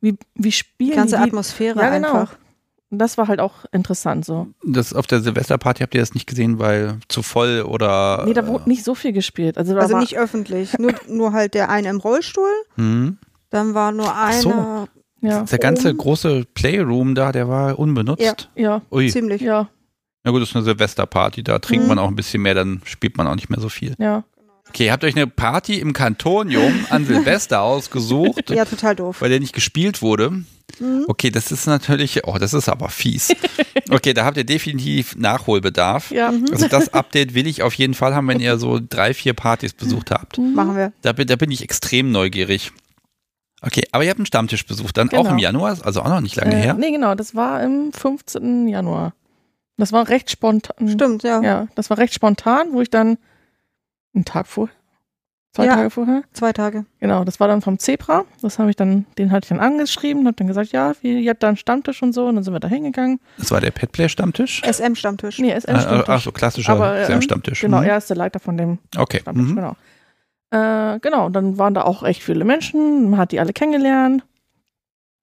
wie, 0.00 0.16
wie 0.34 0.50
spielen 0.52 0.90
Die 0.90 0.96
ganze 0.96 1.16
die. 1.16 1.22
wie- 1.22 1.28
Atmosphäre 1.28 1.80
Ja, 1.80 1.90
genau. 1.90 2.08
einfach. 2.08 2.36
Und 2.94 2.98
Das 3.00 3.18
war 3.18 3.26
halt 3.28 3.40
auch 3.40 3.64
interessant 3.72 4.24
so. 4.24 4.46
Das 4.64 4.92
auf 4.94 5.06
der 5.08 5.20
Silvesterparty 5.20 5.82
habt 5.82 5.94
ihr 5.94 6.00
das 6.00 6.14
nicht 6.14 6.26
gesehen, 6.28 6.58
weil 6.60 6.98
zu 7.08 7.22
voll 7.22 7.62
oder. 7.62 8.22
Nee, 8.26 8.34
da 8.34 8.46
wurde 8.46 8.68
nicht 8.68 8.84
so 8.84 8.94
viel 8.94 9.12
gespielt. 9.12 9.58
Also, 9.58 9.76
Also 9.76 9.98
nicht 9.98 10.16
öffentlich. 10.16 10.78
Nur, 10.78 10.92
nur 11.08 11.32
halt 11.32 11.54
der 11.54 11.68
eine 11.70 11.88
im 11.88 11.98
Rollstuhl. 11.98 12.48
Hm. 12.76 13.18
Dann 13.50 13.74
war 13.74 13.90
nur 13.92 14.14
einer 14.16 14.40
so. 14.40 14.88
ja, 15.20 15.42
Der 15.42 15.58
ganze 15.58 15.88
Oben. 15.90 15.98
große 15.98 16.44
Playroom 16.54 17.14
da, 17.14 17.32
der 17.32 17.48
war 17.48 17.78
unbenutzt. 17.78 18.22
Ja. 18.22 18.34
ja, 18.54 18.82
Ui. 18.90 19.08
ziemlich. 19.10 19.40
ja, 19.42 19.68
Na 20.22 20.30
gut, 20.30 20.40
das 20.42 20.50
ist 20.50 20.56
eine 20.56 20.64
Silvesterparty, 20.64 21.42
da 21.42 21.58
trinkt 21.58 21.84
Mhm. 21.84 21.88
man 21.88 21.98
auch 21.98 22.08
ein 22.08 22.16
bisschen 22.16 22.42
mehr, 22.42 22.54
dann 22.54 22.80
spielt 22.84 23.16
man 23.16 23.26
auch 23.26 23.34
nicht 23.34 23.50
mehr 23.50 23.60
so 23.60 23.68
viel. 23.68 23.94
ja. 23.98 24.22
Okay, 24.74 24.86
ihr 24.86 24.92
habt 24.92 25.04
euch 25.04 25.14
eine 25.14 25.28
Party 25.28 25.78
im 25.78 25.92
Kantonium 25.92 26.86
an 26.90 27.04
Silvester 27.06 27.62
ausgesucht, 27.62 28.50
Ja, 28.50 28.64
total 28.64 28.96
doof. 28.96 29.20
weil 29.20 29.30
der 29.30 29.38
nicht 29.38 29.52
gespielt 29.54 30.02
wurde. 30.02 30.30
Mhm. 30.80 31.04
Okay, 31.06 31.30
das 31.30 31.52
ist 31.52 31.66
natürlich, 31.68 32.26
oh, 32.26 32.36
das 32.38 32.52
ist 32.54 32.68
aber 32.68 32.88
fies. 32.88 33.32
Okay, 33.90 34.14
da 34.14 34.24
habt 34.24 34.36
ihr 34.38 34.44
definitiv 34.44 35.14
Nachholbedarf. 35.16 36.10
Ja, 36.10 36.32
Also 36.50 36.68
das 36.68 36.94
Update 36.94 37.34
will 37.34 37.46
ich 37.46 37.62
auf 37.62 37.74
jeden 37.74 37.92
Fall 37.92 38.14
haben, 38.14 38.26
wenn 38.28 38.40
ihr 38.40 38.56
so 38.56 38.80
drei, 38.80 39.12
vier 39.12 39.34
Partys 39.34 39.74
besucht 39.74 40.10
habt. 40.10 40.38
Machen 40.38 40.74
wir. 40.74 40.92
Da 41.02 41.12
bin, 41.12 41.26
da 41.26 41.36
bin 41.36 41.50
ich 41.50 41.62
extrem 41.62 42.10
neugierig. 42.10 42.72
Okay, 43.60 43.84
aber 43.92 44.02
ihr 44.04 44.10
habt 44.10 44.18
einen 44.20 44.26
Stammtisch 44.26 44.64
besucht, 44.66 44.96
dann 44.96 45.08
auch 45.10 45.18
Genau. 45.18 45.30
im 45.30 45.38
Januar, 45.38 45.76
also 45.84 46.00
auch 46.00 46.08
noch 46.08 46.20
nicht 46.22 46.34
lange 46.36 46.54
äh, 46.54 46.62
her. 46.62 46.74
Nee, 46.74 46.92
genau, 46.92 47.14
das 47.14 47.34
war 47.34 47.62
im 47.62 47.92
15. 47.92 48.68
Januar. 48.68 49.12
Das 49.76 49.92
war 49.92 50.08
recht 50.08 50.30
spontan. 50.30 50.88
Stimmt, 50.88 51.22
ja. 51.24 51.42
Ja, 51.42 51.68
das 51.74 51.90
war 51.90 51.98
recht 51.98 52.14
spontan, 52.14 52.68
wo 52.72 52.80
ich 52.80 52.90
dann 52.90 53.18
einen 54.14 54.24
Tag 54.24 54.46
vorher, 54.46 54.74
zwei 55.52 55.66
Ja. 55.66 55.74
Tage 55.76 55.90
vorher, 55.90 56.22
Zwei 56.32 56.52
Tage. 56.52 56.84
genau, 57.00 57.24
das 57.24 57.40
war 57.40 57.48
dann 57.48 57.62
vom 57.62 57.78
Zebra. 57.78 58.24
Das 58.42 58.58
habe 58.58 58.70
ich 58.70 58.76
dann, 58.76 59.06
den 59.18 59.30
hatte 59.30 59.44
ich 59.44 59.48
dann 59.50 59.60
angeschrieben, 59.60 60.26
habe 60.26 60.36
dann 60.36 60.46
gesagt, 60.46 60.72
ja, 60.72 60.92
wie, 61.02 61.20
ihr 61.20 61.30
habt 61.30 61.42
da 61.42 61.48
einen 61.48 61.56
Stammtisch 61.56 62.02
und 62.02 62.12
so, 62.12 62.26
und 62.26 62.34
dann 62.36 62.44
sind 62.44 62.52
wir 62.52 62.60
da 62.60 62.68
hingegangen. 62.68 63.20
Das 63.38 63.50
war 63.50 63.60
der 63.60 63.70
Petplay-Stammtisch? 63.70 64.62
SM-Stammtisch. 64.64 65.38
Nee, 65.38 65.52
SM 65.58 65.70
Äh, 65.74 65.80
Stammtisch. 65.80 66.08
ach 66.08 66.20
so, 66.20 66.32
klassischer 66.32 67.00
ähm, 67.00 67.06
Sam-Stammtisch. 67.06 67.60
Genau, 67.60 67.78
Mhm. 67.80 67.84
er 67.86 67.98
ist 67.98 68.08
der 68.10 68.16
Leiter 68.16 68.40
von 68.40 68.56
dem 68.56 68.78
Okay. 68.96 69.20
Stammtisch, 69.20 69.48
Mhm. 69.50 69.54
genau. 69.56 69.76
Äh, 70.50 71.00
genau, 71.00 71.26
und 71.26 71.32
dann 71.32 71.58
waren 71.58 71.74
da 71.74 71.82
auch 71.82 72.02
echt 72.04 72.22
viele 72.22 72.44
Menschen, 72.44 73.10
man 73.10 73.18
hat 73.18 73.32
die 73.32 73.40
alle 73.40 73.52
kennengelernt. 73.52 74.24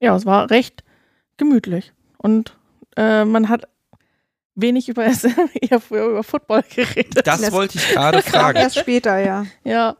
Ja, 0.02 0.16
es 0.16 0.26
war 0.26 0.50
recht 0.50 0.84
gemütlich. 1.38 1.94
Und 2.18 2.58
äh, 2.98 3.24
man 3.24 3.48
hat 3.50 3.68
wenig 4.62 4.90
über 4.90 5.04
eher 5.62 5.80
früher 5.80 6.06
über 6.10 6.24
Football 6.24 6.64
geredet. 6.74 7.26
Das 7.28 7.42
Das- 7.42 7.52
wollte 7.52 7.78
ich 7.78 7.88
gerade 7.90 8.22
fragen. 8.24 8.58
erst 8.58 8.78
später, 8.80 9.18
ja. 9.20 9.46
Ja, 9.64 9.98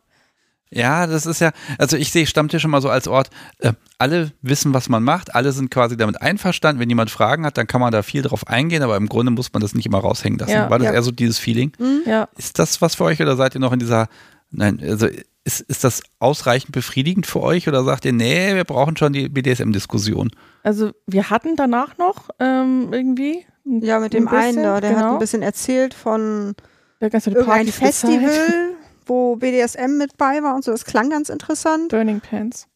Ja, 0.74 1.06
das 1.08 1.26
ist 1.26 1.42
ja, 1.42 1.52
also 1.78 1.98
ich 1.98 2.12
sehe 2.12 2.26
Stammtisch 2.26 2.64
immer 2.64 2.80
so 2.82 2.90
als 2.90 3.08
Ort, 3.08 3.30
äh, 3.60 3.74
alle 3.98 4.32
wissen, 4.42 4.74
was 4.74 4.88
man 4.90 5.04
macht, 5.04 5.36
alle 5.36 5.52
sind 5.52 5.70
quasi 5.70 5.98
damit 5.98 6.22
einverstanden. 6.22 6.80
Wenn 6.80 6.90
jemand 6.90 7.12
Fragen 7.12 7.46
hat, 7.46 7.58
dann 7.58 7.68
kann 7.68 7.82
man 7.82 7.92
da 7.92 8.04
viel 8.04 8.22
drauf 8.22 8.48
eingehen, 8.48 8.82
aber 8.82 8.96
im 8.98 9.10
Grunde 9.10 9.32
muss 9.32 9.52
man 9.54 9.62
das 9.62 9.76
nicht 9.76 9.86
immer 9.86 10.00
raushängen 10.00 10.40
lassen. 10.40 10.52
Ja. 10.54 10.70
War 10.70 10.80
das 10.80 10.86
Ja. 10.88 10.94
eher 10.94 11.04
so 11.04 11.12
dieses 11.12 11.40
Feeling? 11.40 11.74
ja. 12.06 12.30
Ist 12.38 12.58
das 12.58 12.82
was 12.82 12.96
für 12.96 13.04
euch 13.04 13.22
oder 13.22 13.36
seid 13.36 13.54
ihr 13.56 13.60
noch 13.62 13.74
in 13.74 13.80
dieser, 13.80 14.08
nein, 14.50 14.80
also 14.82 15.08
ist, 15.44 15.60
ist 15.62 15.84
das 15.84 16.04
ausreichend 16.20 16.72
befriedigend 16.72 17.26
für 17.26 17.42
euch 17.42 17.68
oder 17.68 17.84
sagt 17.84 18.06
ihr, 18.06 18.14
nee, 18.14 18.54
wir 18.56 18.64
brauchen 18.64 18.96
schon 18.96 19.12
die 19.12 19.28
BDSM-Diskussion? 19.28 20.30
Also 20.64 20.92
wir 21.08 21.30
hatten 21.32 21.56
danach 21.56 21.98
noch 21.98 22.30
ähm, 22.40 22.90
irgendwie 22.94 23.46
Ja, 23.64 24.00
mit 24.00 24.14
dem 24.14 24.28
Ein 24.28 24.32
bisschen, 24.32 24.58
einen 24.58 24.64
da, 24.64 24.82
der 24.82 24.90
hat 24.92 24.98
genau. 24.98 25.14
ein 25.14 25.20
bisschen 25.20 25.42
erzählt 25.42 25.94
von 25.94 26.56
gezeigt. 27.00 27.70
Festival, 27.70 28.76
wo 29.06 29.36
BDSM 29.36 29.98
mit 29.98 30.18
bei 30.18 30.42
war 30.44 30.56
und 30.56 30.64
so. 30.64 30.72
Das 30.72 30.86
klang 30.86 31.10
ganz 31.10 31.30
interessant. 31.30 31.90
Burning 31.90 32.22
Pants. 32.22 32.68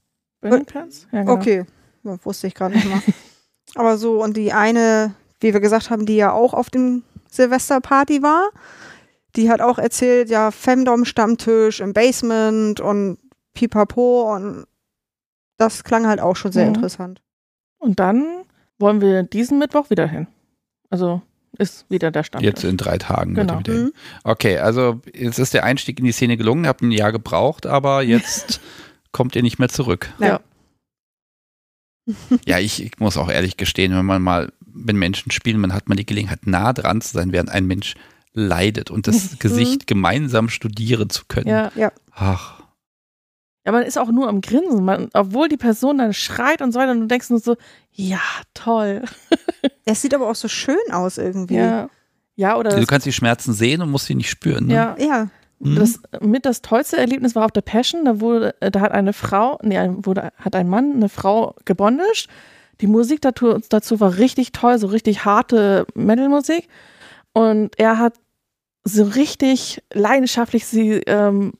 Burning 0.41 0.65
Pants? 0.65 1.07
Ja, 1.11 1.21
genau. 1.21 1.33
Okay, 1.33 1.65
ja, 2.03 2.17
wusste 2.23 2.47
ich 2.47 2.53
gerade 2.55 2.75
nicht 2.75 2.89
mal. 2.89 3.01
Aber 3.75 3.97
so, 3.97 4.23
und 4.23 4.37
die 4.37 4.53
eine, 4.53 5.15
wie 5.39 5.53
wir 5.53 5.59
gesagt 5.59 5.89
haben, 5.89 6.05
die 6.05 6.15
ja 6.15 6.31
auch 6.31 6.53
auf 6.53 6.69
dem 6.69 7.03
Silvesterparty 7.29 8.21
war, 8.21 8.49
die 9.35 9.49
hat 9.51 9.59
auch 9.61 9.77
erzählt, 9.79 10.29
ja, 10.29 10.51
Femdom-Stammtisch 10.51 11.81
im 11.81 11.93
Basement 11.93 12.79
und 12.79 13.17
Pipapo 13.53 14.33
und 14.33 14.65
das 15.57 15.83
klang 15.83 16.07
halt 16.07 16.19
auch 16.21 16.35
schon 16.35 16.51
sehr 16.51 16.67
Mhm. 16.67 16.75
interessant. 16.75 17.21
Und 17.79 17.99
dann 17.99 18.25
wollen 18.79 19.01
wir 19.01 19.23
diesen 19.23 19.57
Mittwoch 19.59 19.89
wieder 19.89 20.07
hin. 20.07 20.27
Also 20.89 21.21
ist 21.57 21.89
wieder 21.89 22.11
der 22.11 22.23
Stand. 22.23 22.43
Jetzt 22.43 22.63
in 22.63 22.77
drei 22.77 22.97
Tagen. 22.97 23.35
wird 23.35 23.47
Genau. 23.47 23.61
Mhm. 23.67 23.93
Okay, 24.23 24.57
also 24.57 25.01
jetzt 25.13 25.39
ist 25.39 25.53
der 25.53 25.63
Einstieg 25.63 25.99
in 25.99 26.05
die 26.05 26.11
Szene 26.11 26.37
gelungen, 26.37 26.67
habt 26.67 26.81
ein 26.81 26.91
Jahr 26.91 27.11
gebraucht, 27.11 27.65
aber 27.65 28.03
jetzt 28.03 28.59
kommt 29.11 29.35
ihr 29.35 29.43
nicht 29.43 29.59
mehr 29.59 29.69
zurück. 29.69 30.09
Ja. 30.19 30.39
Ja, 32.45 32.59
ich, 32.59 32.83
ich 32.83 32.99
muss 32.99 33.17
auch 33.17 33.31
ehrlich 33.31 33.57
gestehen, 33.57 33.91
wenn 33.95 34.05
man 34.05 34.21
mal, 34.21 34.53
wenn 34.59 34.95
Menschen 34.95 35.31
spielen, 35.31 35.59
man 35.59 35.73
hat 35.73 35.89
mal 35.89 35.95
die 35.95 36.05
Gelegenheit, 36.05 36.45
nah 36.45 36.71
dran 36.71 37.01
zu 37.01 37.13
sein, 37.13 37.31
während 37.31 37.49
ein 37.49 37.65
Mensch 37.65 37.95
leidet 38.31 38.91
und 38.91 39.07
das 39.07 39.39
Gesicht 39.39 39.87
gemeinsam 39.87 40.49
studieren 40.49 41.09
zu 41.09 41.23
können. 41.27 41.47
Ja. 41.47 41.91
Ach, 42.11 42.61
ja, 43.65 43.71
man 43.71 43.83
ist 43.83 43.97
auch 43.97 44.11
nur 44.11 44.29
am 44.29 44.41
Grinsen. 44.41 44.85
Man, 44.85 45.09
obwohl 45.13 45.49
die 45.49 45.57
Person 45.57 45.97
dann 45.97 46.13
schreit 46.13 46.61
und 46.61 46.71
so 46.71 46.79
weiter 46.79 46.91
und 46.91 47.01
du 47.01 47.07
denkst 47.07 47.31
nur 47.31 47.39
so, 47.39 47.57
ja, 47.91 48.21
toll. 48.53 49.01
Es 49.85 50.01
sieht 50.01 50.13
aber 50.13 50.29
auch 50.29 50.35
so 50.35 50.47
schön 50.47 50.77
aus 50.91 51.17
irgendwie. 51.17 51.55
Ja. 51.55 51.89
Ja, 52.37 52.57
oder 52.57 52.71
du 52.71 52.77
das, 52.77 52.87
kannst 52.87 53.05
die 53.05 53.13
Schmerzen 53.13 53.53
sehen 53.53 53.81
und 53.81 53.89
musst 53.91 54.07
sie 54.07 54.15
nicht 54.15 54.29
spüren. 54.29 54.65
Ne? 54.67 54.73
ja, 54.73 54.95
Ja, 54.99 55.27
Mhm. 55.59 55.75
das 55.77 55.99
mit 56.19 56.45
das 56.45 56.61
tollste 56.61 56.97
Erlebnis 56.97 57.33
war 57.33 57.45
auf 57.45 57.51
der 57.51 57.61
Passion. 57.61 58.03
Da 58.03 58.19
wurde, 58.19 58.55
da 58.59 58.81
hat 58.81 58.91
eine 58.91 59.13
Frau, 59.13 59.57
nee, 59.63 59.77
ein- 59.77 60.05
wurde, 60.05 60.33
hat 60.37 60.53
ein 60.53 60.67
Mann 60.67 60.91
eine 60.95 61.07
Frau 61.07 61.55
gebondaged. 61.63 62.27
Die 62.81 62.87
Musik 62.87 63.21
dazu, 63.21 63.57
dazu 63.69 64.01
war 64.01 64.17
richtig 64.17 64.51
toll, 64.51 64.77
so 64.79 64.87
richtig 64.87 65.23
harte 65.23 65.85
Metal-Musik. 65.95 66.67
Und 67.31 67.79
er 67.79 67.99
hat 67.99 68.15
so 68.83 69.03
richtig 69.05 69.81
leidenschaftlich 69.93 70.65
sie 70.65 70.95
ähm, 71.07 71.53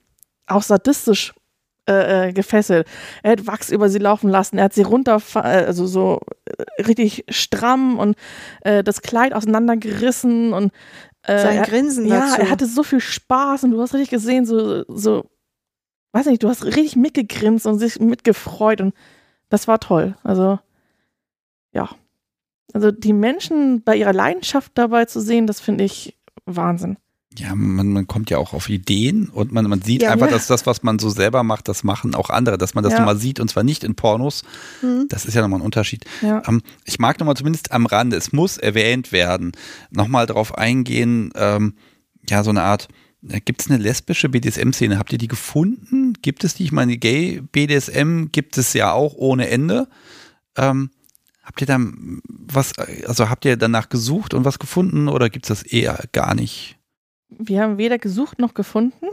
auch 0.45 0.61
sadistisch 0.63 1.33
äh, 1.87 2.29
äh, 2.29 2.33
gefesselt. 2.33 2.87
Er 3.21 3.33
hat 3.33 3.47
Wachs 3.47 3.69
über 3.69 3.89
sie 3.89 3.99
laufen 3.99 4.29
lassen, 4.29 4.57
er 4.57 4.65
hat 4.65 4.73
sie 4.73 4.81
runter, 4.81 5.21
also 5.35 5.85
so 5.85 6.21
äh, 6.45 6.81
richtig 6.81 7.25
stramm 7.29 7.99
und 7.99 8.15
äh, 8.61 8.83
das 8.83 9.01
Kleid 9.01 9.33
auseinandergerissen 9.33 10.53
und 10.53 10.71
äh, 11.23 11.39
sein 11.39 11.57
er, 11.57 11.63
Grinsen 11.63 12.07
ja, 12.07 12.21
dazu. 12.21 12.41
er 12.41 12.49
hatte 12.49 12.65
so 12.65 12.83
viel 12.83 12.99
Spaß 12.99 13.65
und 13.65 13.71
du 13.71 13.81
hast 13.81 13.93
richtig 13.93 14.09
gesehen, 14.09 14.45
so, 14.45 14.83
so, 14.87 15.25
weiß 16.13 16.25
nicht, 16.27 16.41
du 16.41 16.49
hast 16.49 16.65
richtig 16.65 16.95
mitgegrinst 16.95 17.67
und 17.67 17.77
sich 17.77 17.99
mitgefreut 17.99 18.81
und 18.81 18.93
das 19.49 19.67
war 19.67 19.79
toll. 19.79 20.15
Also, 20.23 20.59
ja. 21.71 21.89
Also 22.73 22.91
die 22.91 23.13
Menschen 23.13 23.83
bei 23.83 23.95
ihrer 23.95 24.13
Leidenschaft 24.13 24.71
dabei 24.75 25.05
zu 25.05 25.21
sehen, 25.21 25.47
das 25.47 25.59
finde 25.59 25.83
ich 25.83 26.17
Wahnsinn. 26.45 26.97
Ja, 27.37 27.53
man, 27.53 27.91
man 27.91 28.07
kommt 28.07 28.29
ja 28.29 28.37
auch 28.37 28.53
auf 28.53 28.69
Ideen 28.69 29.27
und 29.29 29.51
man, 29.51 29.65
man 29.69 29.81
sieht 29.81 30.03
Ja. 30.03 30.11
einfach, 30.11 30.27
Ja. 30.27 30.33
dass 30.33 30.47
das, 30.47 30.65
was 30.65 30.83
man 30.83 30.99
so 30.99 31.09
selber 31.09 31.43
macht, 31.43 31.67
das 31.67 31.83
machen 31.83 32.15
auch 32.15 32.29
andere, 32.29 32.57
dass 32.57 32.75
man 32.75 32.83
das 32.83 32.93
Ja. 32.93 32.99
nochmal 32.99 33.17
sieht 33.17 33.39
und 33.41 33.49
zwar 33.49 33.63
nicht 33.63 33.83
in 33.83 33.95
Pornos. 33.95 34.43
Mhm. 34.81 35.07
Das 35.09 35.25
ist 35.25 35.33
ja 35.33 35.41
nochmal 35.41 35.59
ein 35.59 35.65
Unterschied. 35.65 36.05
Ja. 36.21 36.41
Ähm, 36.47 36.61
ich 36.85 36.97
mag 36.99 37.19
nochmal 37.19 37.35
zumindest 37.35 37.71
am 37.71 37.85
Rande, 37.87 38.15
es 38.15 38.31
muss 38.31 38.57
erwähnt 38.57 39.11
werden, 39.11 39.51
nochmal 39.91 40.27
drauf 40.27 40.57
eingehen, 40.57 41.31
ähm, 41.35 41.73
ja, 42.29 42.43
so 42.43 42.51
eine 42.51 42.63
Art, 42.63 42.87
gibt 43.21 43.61
es 43.61 43.69
eine 43.69 43.81
lesbische 43.81 44.29
BDSM-Szene? 44.29 44.97
Habt 44.99 45.11
ihr 45.11 45.17
die 45.17 45.27
gefunden? 45.27 46.13
Gibt 46.21 46.43
es 46.43 46.53
die? 46.53 46.63
Ich 46.63 46.71
meine, 46.71 46.95
Gay-BDSM 46.97 48.27
gibt 48.31 48.57
es 48.57 48.73
ja 48.73 48.91
auch 48.91 49.13
ohne 49.15 49.49
Ende. 49.49 49.87
Ähm, 50.55 50.91
habt 51.43 51.59
ihr 51.61 51.67
dann 51.67 52.21
was, 52.27 52.73
also 52.77 53.29
habt 53.29 53.45
ihr 53.45 53.57
danach 53.57 53.89
gesucht 53.89 54.33
und 54.33 54.45
was 54.45 54.59
gefunden 54.59 55.07
oder 55.07 55.29
gibt 55.29 55.45
es 55.45 55.49
das 55.49 55.63
eher 55.63 56.03
gar 56.11 56.35
nicht? 56.35 56.74
Wir 57.39 57.61
haben 57.61 57.77
weder 57.77 57.97
gesucht 57.97 58.39
noch 58.39 58.53
gefunden, 58.53 59.05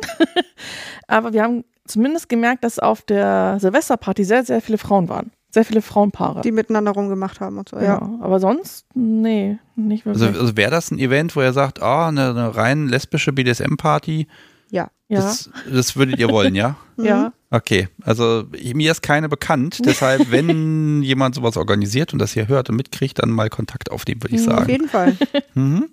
aber 1.06 1.32
wir 1.32 1.42
haben 1.42 1.64
zumindest 1.86 2.28
gemerkt, 2.28 2.64
dass 2.64 2.78
auf 2.78 3.02
der 3.02 3.58
Silvesterparty 3.60 4.24
sehr, 4.24 4.44
sehr 4.44 4.60
viele 4.60 4.78
Frauen 4.78 5.08
waren. 5.08 5.30
Sehr 5.50 5.66
viele 5.66 5.82
Frauenpaare. 5.82 6.40
die 6.40 6.50
miteinander 6.50 6.92
rumgemacht 6.92 7.40
haben 7.40 7.58
und 7.58 7.68
so. 7.68 7.76
ja. 7.76 7.82
Ja. 7.84 8.10
Aber 8.22 8.40
sonst, 8.40 8.86
nee, 8.94 9.58
nicht 9.76 10.06
wirklich. 10.06 10.24
Also, 10.26 10.40
also 10.40 10.56
wäre 10.56 10.70
das 10.70 10.90
ein 10.90 10.98
Event, 10.98 11.36
wo 11.36 11.42
ihr 11.42 11.52
sagt, 11.52 11.82
ah, 11.82 12.08
eine, 12.08 12.30
eine 12.30 12.56
rein 12.56 12.88
lesbische 12.88 13.32
BDSM-Party, 13.34 14.26
ja, 14.70 14.88
das, 15.10 15.50
das 15.70 15.94
würdet 15.96 16.18
ihr 16.18 16.30
wollen, 16.30 16.54
ja? 16.54 16.76
Mhm. 16.96 17.04
ja. 17.06 17.32
Okay, 17.50 17.88
also 18.02 18.44
mir 18.74 18.90
ist 18.92 19.02
keine 19.02 19.28
bekannt, 19.28 19.80
deshalb, 19.84 20.26
wenn 20.30 21.02
jemand 21.02 21.34
sowas 21.34 21.58
organisiert 21.58 22.14
und 22.14 22.18
das 22.18 22.32
hier 22.32 22.48
hört 22.48 22.70
und 22.70 22.76
mitkriegt, 22.76 23.18
dann 23.22 23.28
mal 23.30 23.50
Kontakt 23.50 23.90
aufnehmen, 23.90 24.22
würde 24.22 24.36
ich 24.36 24.42
Mhm, 24.42 24.48
Auf 24.52 24.58
sagen. 24.60 24.70
jeden 24.70 24.88
Fall. 24.88 25.16
Mhm. 25.54 25.88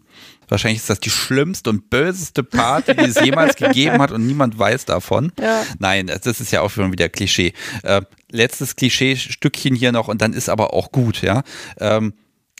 Wahrscheinlich 0.49 0.81
ist 0.81 0.89
das 0.89 0.99
die 0.99 1.09
schlimmste 1.09 1.69
und 1.69 1.89
böseste 1.89 2.43
Party, 2.43 2.95
die 2.95 3.05
es 3.05 3.19
jemals 3.23 3.55
gegeben 3.55 4.01
hat 4.01 4.11
und 4.11 4.25
niemand 4.25 4.57
weiß 4.57 4.85
davon. 4.85 5.31
ja. 5.39 5.63
Nein, 5.79 6.07
das 6.07 6.41
ist 6.41 6.51
ja 6.51 6.61
auch 6.61 6.71
schon 6.71 6.91
wieder 6.91 7.09
Klischee. 7.09 7.53
Äh, 7.83 8.01
letztes 8.31 8.75
Klischee-Stückchen 8.75 9.75
hier 9.75 9.91
noch 9.91 10.07
und 10.07 10.21
dann 10.21 10.33
ist 10.33 10.49
aber 10.49 10.73
auch 10.73 10.91
gut, 10.91 11.21
ja. 11.21 11.43
Ähm, 11.79 12.13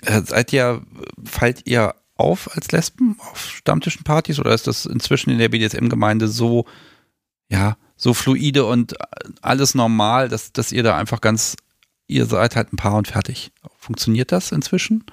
äh, 0.06 0.22
seid 0.22 0.54
ihr, 0.54 0.82
fallt 1.26 1.62
ihr 1.66 1.96
auf 2.16 2.56
als 2.56 2.72
Lesben 2.72 3.18
auf 3.20 3.50
Stammtischen 3.50 4.04
Partys 4.04 4.40
oder 4.40 4.54
ist 4.54 4.68
das 4.68 4.86
inzwischen 4.86 5.30
in 5.30 5.40
der 5.40 5.50
BDSM-Gemeinde 5.50 6.28
so, 6.28 6.66
ja, 7.50 7.78
so 7.96 8.14
fluide 8.14 8.66
und 8.66 8.96
alles 9.42 9.74
normal, 9.76 10.30
dass, 10.30 10.52
dass 10.52 10.72
ihr 10.72 10.84
da 10.84 10.98
einfach 10.98 11.22
ganz, 11.22 11.56
ihr 12.08 12.26
seid 12.26 12.56
halt 12.56 12.74
ein 12.74 12.78
Paar 12.78 12.96
und 12.96 13.08
fertig. 13.08 13.52
Funktioniert 13.78 14.32
das 14.32 14.52
inzwischen? 14.52 15.06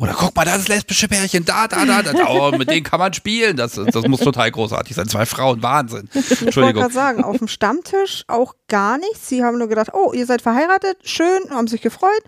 Oder 0.00 0.14
guck 0.14 0.34
mal, 0.34 0.46
da 0.46 0.54
ist 0.54 0.62
das 0.62 0.68
lesbische 0.68 1.08
Pärchen, 1.08 1.44
da, 1.44 1.68
da, 1.68 1.84
da, 1.84 2.02
da, 2.02 2.26
oh, 2.26 2.52
mit 2.52 2.70
denen 2.70 2.84
kann 2.84 2.98
man 2.98 3.12
spielen. 3.12 3.58
Das, 3.58 3.72
das 3.74 4.08
muss 4.08 4.20
total 4.20 4.50
großartig 4.50 4.96
sein. 4.96 5.06
Zwei 5.08 5.26
Frauen, 5.26 5.62
Wahnsinn. 5.62 6.08
Ich 6.14 6.24
wollte 6.24 6.44
Entschuldigung. 6.46 6.82
gerade 6.82 6.94
sagen, 6.94 7.22
auf 7.22 7.36
dem 7.36 7.48
Stammtisch 7.48 8.24
auch 8.26 8.54
gar 8.68 8.96
nichts. 8.96 9.28
Sie 9.28 9.44
haben 9.44 9.58
nur 9.58 9.68
gedacht, 9.68 9.90
oh, 9.92 10.14
ihr 10.14 10.24
seid 10.24 10.40
verheiratet, 10.40 10.96
schön, 11.04 11.50
haben 11.50 11.68
sich 11.68 11.82
gefreut. 11.82 12.22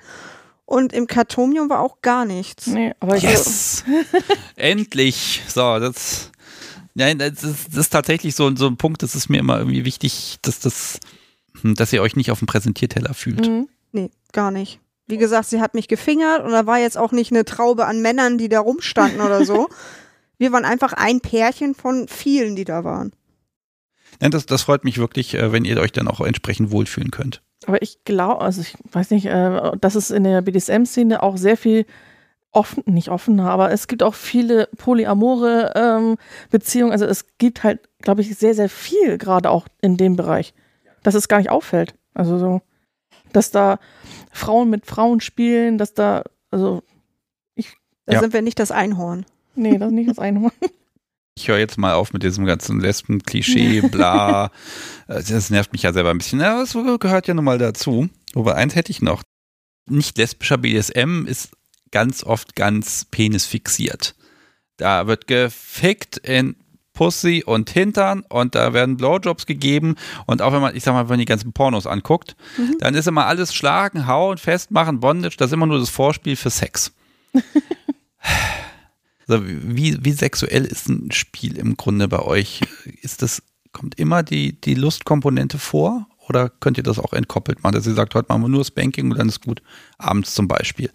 Und 0.66 0.92
im 0.92 1.06
Kartomium 1.06 1.70
war 1.70 1.80
auch 1.80 2.02
gar 2.02 2.26
nichts. 2.26 2.66
Nee, 2.66 2.92
aber 3.00 3.16
ich, 3.16 3.22
Yes! 3.22 3.84
Endlich! 4.56 5.42
So, 5.48 5.78
das. 5.78 6.30
Nein, 6.92 7.18
das 7.18 7.42
ist, 7.42 7.68
das 7.68 7.76
ist 7.78 7.90
tatsächlich 7.90 8.34
so, 8.34 8.54
so 8.54 8.66
ein 8.66 8.76
Punkt, 8.76 9.02
das 9.02 9.14
ist 9.14 9.30
mir 9.30 9.38
immer 9.38 9.56
irgendwie 9.56 9.86
wichtig, 9.86 10.36
dass 10.42 10.60
das, 10.60 11.00
hm, 11.62 11.74
dass 11.74 11.90
ihr 11.94 12.02
euch 12.02 12.16
nicht 12.16 12.30
auf 12.30 12.40
dem 12.40 12.46
Präsentierteller 12.46 13.14
fühlt. 13.14 13.48
Mhm. 13.48 13.68
Nee, 13.92 14.10
gar 14.32 14.50
nicht. 14.50 14.81
Wie 15.06 15.18
gesagt, 15.18 15.48
sie 15.48 15.60
hat 15.60 15.74
mich 15.74 15.88
gefingert 15.88 16.44
und 16.44 16.52
da 16.52 16.66
war 16.66 16.78
jetzt 16.78 16.96
auch 16.96 17.12
nicht 17.12 17.32
eine 17.32 17.44
Traube 17.44 17.86
an 17.86 18.00
Männern, 18.02 18.38
die 18.38 18.48
da 18.48 18.60
rumstanden 18.60 19.20
oder 19.20 19.44
so. 19.44 19.68
Wir 20.38 20.52
waren 20.52 20.64
einfach 20.64 20.92
ein 20.92 21.20
Pärchen 21.20 21.74
von 21.74 22.08
vielen, 22.08 22.56
die 22.56 22.64
da 22.64 22.82
waren. 22.82 23.12
Nein, 24.20 24.30
das, 24.30 24.46
das 24.46 24.62
freut 24.62 24.84
mich 24.84 24.98
wirklich, 24.98 25.34
äh, 25.34 25.52
wenn 25.52 25.64
ihr 25.64 25.78
euch 25.78 25.92
dann 25.92 26.08
auch 26.08 26.20
entsprechend 26.20 26.70
wohlfühlen 26.70 27.10
könnt. 27.10 27.42
Aber 27.66 27.80
ich 27.82 28.04
glaube, 28.04 28.40
also 28.40 28.60
ich 28.60 28.74
weiß 28.90 29.10
nicht, 29.10 29.26
äh, 29.26 29.72
dass 29.80 29.94
es 29.94 30.10
in 30.10 30.24
der 30.24 30.42
BDSM-Szene 30.42 31.22
auch 31.22 31.36
sehr 31.36 31.56
viel 31.56 31.86
offen, 32.50 32.82
nicht 32.86 33.08
offener, 33.08 33.50
aber 33.50 33.70
es 33.70 33.88
gibt 33.88 34.02
auch 34.02 34.14
viele 34.14 34.68
polyamore 34.76 35.72
ähm, 35.74 36.16
Beziehungen. 36.50 36.92
Also 36.92 37.06
es 37.06 37.36
gibt 37.38 37.64
halt, 37.64 37.80
glaube 38.00 38.20
ich, 38.20 38.36
sehr, 38.36 38.54
sehr 38.54 38.68
viel 38.68 39.18
gerade 39.18 39.50
auch 39.50 39.66
in 39.80 39.96
dem 39.96 40.16
Bereich, 40.16 40.54
dass 41.02 41.14
es 41.14 41.28
gar 41.28 41.38
nicht 41.38 41.50
auffällt. 41.50 41.94
Also 42.14 42.38
so, 42.38 42.60
dass 43.32 43.50
da 43.50 43.78
Frauen 44.32 44.70
mit 44.70 44.86
Frauen 44.86 45.20
spielen, 45.20 45.78
dass 45.78 45.94
da, 45.94 46.24
also, 46.50 46.82
Da 48.06 48.14
Ja. 48.14 48.20
sind 48.20 48.32
wir 48.32 48.42
nicht 48.42 48.58
das 48.58 48.70
Einhorn. 48.72 49.24
nee, 49.54 49.78
das 49.78 49.88
ist 49.88 49.94
nicht 49.94 50.10
das 50.10 50.18
eine. 50.18 50.50
Ich 51.34 51.48
höre 51.48 51.58
jetzt 51.58 51.78
mal 51.78 51.94
auf 51.94 52.12
mit 52.12 52.22
diesem 52.24 52.44
ganzen 52.44 52.78
Lesben-Klischee, 52.78 53.80
bla. 53.88 54.50
Äh, 55.08 55.22
das 55.22 55.48
nervt 55.48 55.72
mich 55.72 55.82
ja 55.82 55.92
selber 55.94 56.10
ein 56.10 56.18
bisschen. 56.18 56.40
Ja, 56.40 56.60
das 56.60 56.74
gehört 57.00 57.26
ja 57.26 57.32
nun 57.32 57.44
mal 57.46 57.56
dazu. 57.56 58.10
Aber 58.34 58.56
eins 58.56 58.74
hätte 58.74 58.90
ich 58.90 59.00
noch. 59.00 59.22
Nicht 59.88 60.18
lesbischer 60.18 60.58
BDSM 60.58 61.24
ist 61.26 61.52
ganz 61.90 62.22
oft 62.22 62.54
ganz 62.54 63.06
penisfixiert. 63.06 64.14
Da 64.76 65.06
wird 65.06 65.26
gefickt 65.26 66.18
in 66.18 66.54
Pussy 66.94 67.42
und 67.44 67.70
Hintern 67.70 68.24
und 68.28 68.54
da 68.54 68.72
werden 68.72 68.96
Blowjobs 68.96 69.46
gegeben 69.46 69.96
und 70.26 70.42
auch 70.42 70.52
wenn 70.52 70.60
man, 70.60 70.76
ich 70.76 70.84
sag 70.84 70.92
mal, 70.92 71.04
wenn 71.04 71.14
man 71.14 71.18
die 71.20 71.24
ganzen 71.24 71.52
Pornos 71.52 71.86
anguckt, 71.86 72.36
mhm. 72.58 72.76
dann 72.78 72.94
ist 72.94 73.08
immer 73.08 73.26
alles 73.26 73.54
Schlagen, 73.54 74.06
Hauen, 74.06 74.38
Festmachen, 74.38 75.00
Bondage, 75.00 75.36
das 75.36 75.48
ist 75.48 75.54
immer 75.54 75.66
nur 75.66 75.78
das 75.78 75.90
Vorspiel 75.90 76.36
für 76.36 76.50
Sex. 76.50 76.92
also 79.26 79.42
wie, 79.46 80.04
wie 80.04 80.12
sexuell 80.12 80.64
ist 80.64 80.88
ein 80.88 81.10
Spiel 81.12 81.56
im 81.56 81.76
Grunde 81.76 82.08
bei 82.08 82.20
euch? 82.20 82.60
Ist 83.00 83.22
das, 83.22 83.42
kommt 83.72 83.98
immer 83.98 84.22
die, 84.22 84.60
die 84.60 84.74
Lustkomponente 84.74 85.58
vor 85.58 86.06
oder 86.28 86.50
könnt 86.50 86.76
ihr 86.76 86.84
das 86.84 86.98
auch 86.98 87.12
entkoppelt 87.12 87.62
machen, 87.62 87.74
dass 87.74 87.86
ihr 87.86 87.94
sagt, 87.94 88.14
heute 88.14 88.28
machen 88.28 88.42
wir 88.42 88.48
nur 88.48 88.64
Spanking 88.64 89.10
und 89.10 89.18
dann 89.18 89.28
ist 89.28 89.42
gut, 89.42 89.62
abends 89.98 90.34
zum 90.34 90.46
Beispiel? 90.46 90.90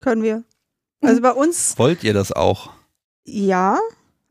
Können 0.00 0.22
wir. 0.22 0.44
Also 1.02 1.22
bei 1.22 1.32
uns. 1.32 1.78
Wollt 1.78 2.04
ihr 2.04 2.14
das 2.14 2.32
auch? 2.32 2.70
Ja, 3.24 3.78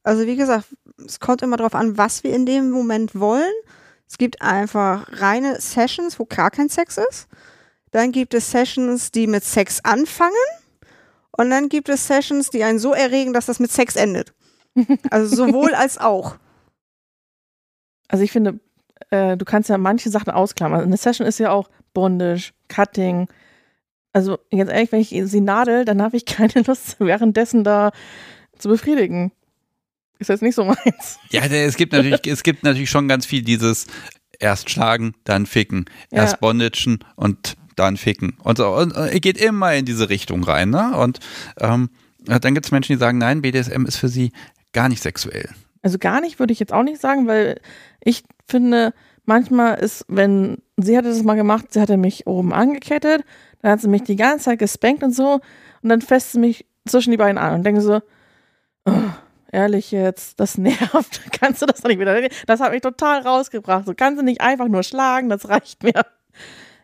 also 0.03 0.25
wie 0.25 0.35
gesagt, 0.35 0.65
es 1.05 1.19
kommt 1.19 1.41
immer 1.41 1.57
darauf 1.57 1.75
an, 1.75 1.97
was 1.97 2.23
wir 2.23 2.33
in 2.33 2.45
dem 2.45 2.71
Moment 2.71 3.19
wollen. 3.19 3.51
Es 4.07 4.17
gibt 4.17 4.41
einfach 4.41 5.07
reine 5.21 5.59
Sessions, 5.61 6.19
wo 6.19 6.25
gar 6.25 6.51
kein 6.51 6.69
Sex 6.69 6.97
ist. 6.97 7.27
Dann 7.91 8.11
gibt 8.11 8.33
es 8.33 8.51
Sessions, 8.51 9.11
die 9.11 9.27
mit 9.27 9.43
Sex 9.43 9.79
anfangen. 9.83 10.33
Und 11.31 11.49
dann 11.49 11.69
gibt 11.69 11.89
es 11.89 12.07
Sessions, 12.07 12.49
die 12.49 12.63
einen 12.63 12.79
so 12.79 12.93
erregen, 12.93 13.33
dass 13.33 13.45
das 13.45 13.59
mit 13.59 13.71
Sex 13.71 13.95
endet. 13.95 14.33
Also 15.09 15.35
sowohl 15.35 15.73
als 15.75 15.97
auch. 15.97 16.37
Also 18.07 18.23
ich 18.23 18.31
finde, 18.31 18.59
äh, 19.11 19.37
du 19.37 19.45
kannst 19.45 19.69
ja 19.69 19.77
manche 19.77 20.09
Sachen 20.09 20.31
ausklammern. 20.31 20.81
Eine 20.81 20.97
Session 20.97 21.27
ist 21.27 21.39
ja 21.39 21.51
auch 21.51 21.69
Bondage, 21.93 22.51
Cutting. 22.67 23.27
Also 24.11 24.39
ganz 24.51 24.71
ehrlich, 24.71 24.91
wenn 24.91 25.01
ich 25.01 25.09
sie 25.09 25.41
nadel, 25.41 25.85
dann 25.85 26.01
habe 26.01 26.17
ich 26.17 26.25
keine 26.25 26.61
Lust, 26.67 26.99
währenddessen 26.99 27.63
da 27.63 27.91
zu 28.57 28.69
befriedigen. 28.69 29.31
Ist 30.19 30.27
jetzt 30.27 30.41
nicht 30.41 30.55
so 30.55 30.65
meins. 30.65 31.19
Ja, 31.31 31.41
es 31.45 31.77
gibt 31.77 31.93
natürlich, 31.93 32.21
es 32.27 32.43
gibt 32.43 32.63
natürlich 32.63 32.89
schon 32.89 33.07
ganz 33.07 33.25
viel 33.25 33.41
dieses 33.41 33.87
erst 34.39 34.69
schlagen, 34.69 35.13
dann 35.23 35.45
ficken, 35.45 35.85
erst 36.11 36.33
ja. 36.33 36.37
bondagen 36.39 36.99
und 37.15 37.57
dann 37.75 37.97
ficken. 37.97 38.37
Und 38.43 38.57
so, 38.57 38.67
und, 38.67 38.95
und 38.95 39.21
geht 39.21 39.37
immer 39.37 39.73
in 39.73 39.85
diese 39.85 40.09
Richtung 40.09 40.43
rein, 40.43 40.69
ne? 40.69 40.95
Und 40.97 41.19
ähm, 41.59 41.89
dann 42.25 42.53
gibt 42.53 42.65
es 42.65 42.71
Menschen, 42.71 42.93
die 42.93 42.99
sagen, 42.99 43.17
nein, 43.17 43.41
BDSM 43.41 43.85
ist 43.85 43.97
für 43.97 44.09
sie 44.09 44.31
gar 44.73 44.89
nicht 44.89 45.01
sexuell. 45.01 45.49
Also 45.81 45.97
gar 45.97 46.19
nicht, 46.21 46.39
würde 46.39 46.51
ich 46.51 46.59
jetzt 46.59 46.73
auch 46.73 46.83
nicht 46.83 46.99
sagen, 46.99 47.27
weil 47.27 47.59
ich 48.01 48.23
finde, 48.47 48.93
manchmal 49.25 49.79
ist, 49.79 50.05
wenn 50.09 50.57
sie 50.77 50.97
hatte 50.97 51.07
das 51.07 51.23
mal 51.23 51.35
gemacht, 51.35 51.71
sie 51.71 51.79
hatte 51.79 51.97
mich 51.97 52.27
oben 52.27 52.53
angekettet, 52.53 53.23
dann 53.61 53.71
hat 53.71 53.81
sie 53.81 53.87
mich 53.87 54.03
die 54.03 54.17
ganze 54.17 54.45
Zeit 54.45 54.59
gespankt 54.59 55.03
und 55.03 55.15
so 55.15 55.39
und 55.81 55.89
dann 55.89 56.01
fässt 56.01 56.33
sie 56.33 56.39
mich 56.39 56.65
zwischen 56.85 57.11
die 57.11 57.17
Beine 57.17 57.39
an 57.39 57.55
und 57.55 57.63
denke 57.63 57.81
so, 57.81 58.01
oh, 58.85 58.91
ehrlich 59.51 59.91
jetzt, 59.91 60.39
das 60.39 60.57
nervt. 60.57 61.21
Kannst 61.31 61.61
du 61.61 61.65
das 61.65 61.81
doch 61.81 61.89
nicht 61.89 61.99
wieder? 61.99 62.27
Das 62.47 62.59
hat 62.59 62.71
mich 62.71 62.81
total 62.81 63.21
rausgebracht. 63.21 63.85
So 63.85 63.93
kannst 63.93 64.19
du 64.19 64.25
nicht 64.25 64.41
einfach 64.41 64.67
nur 64.67 64.83
schlagen, 64.83 65.29
das 65.29 65.49
reicht 65.49 65.83
mir. 65.83 66.05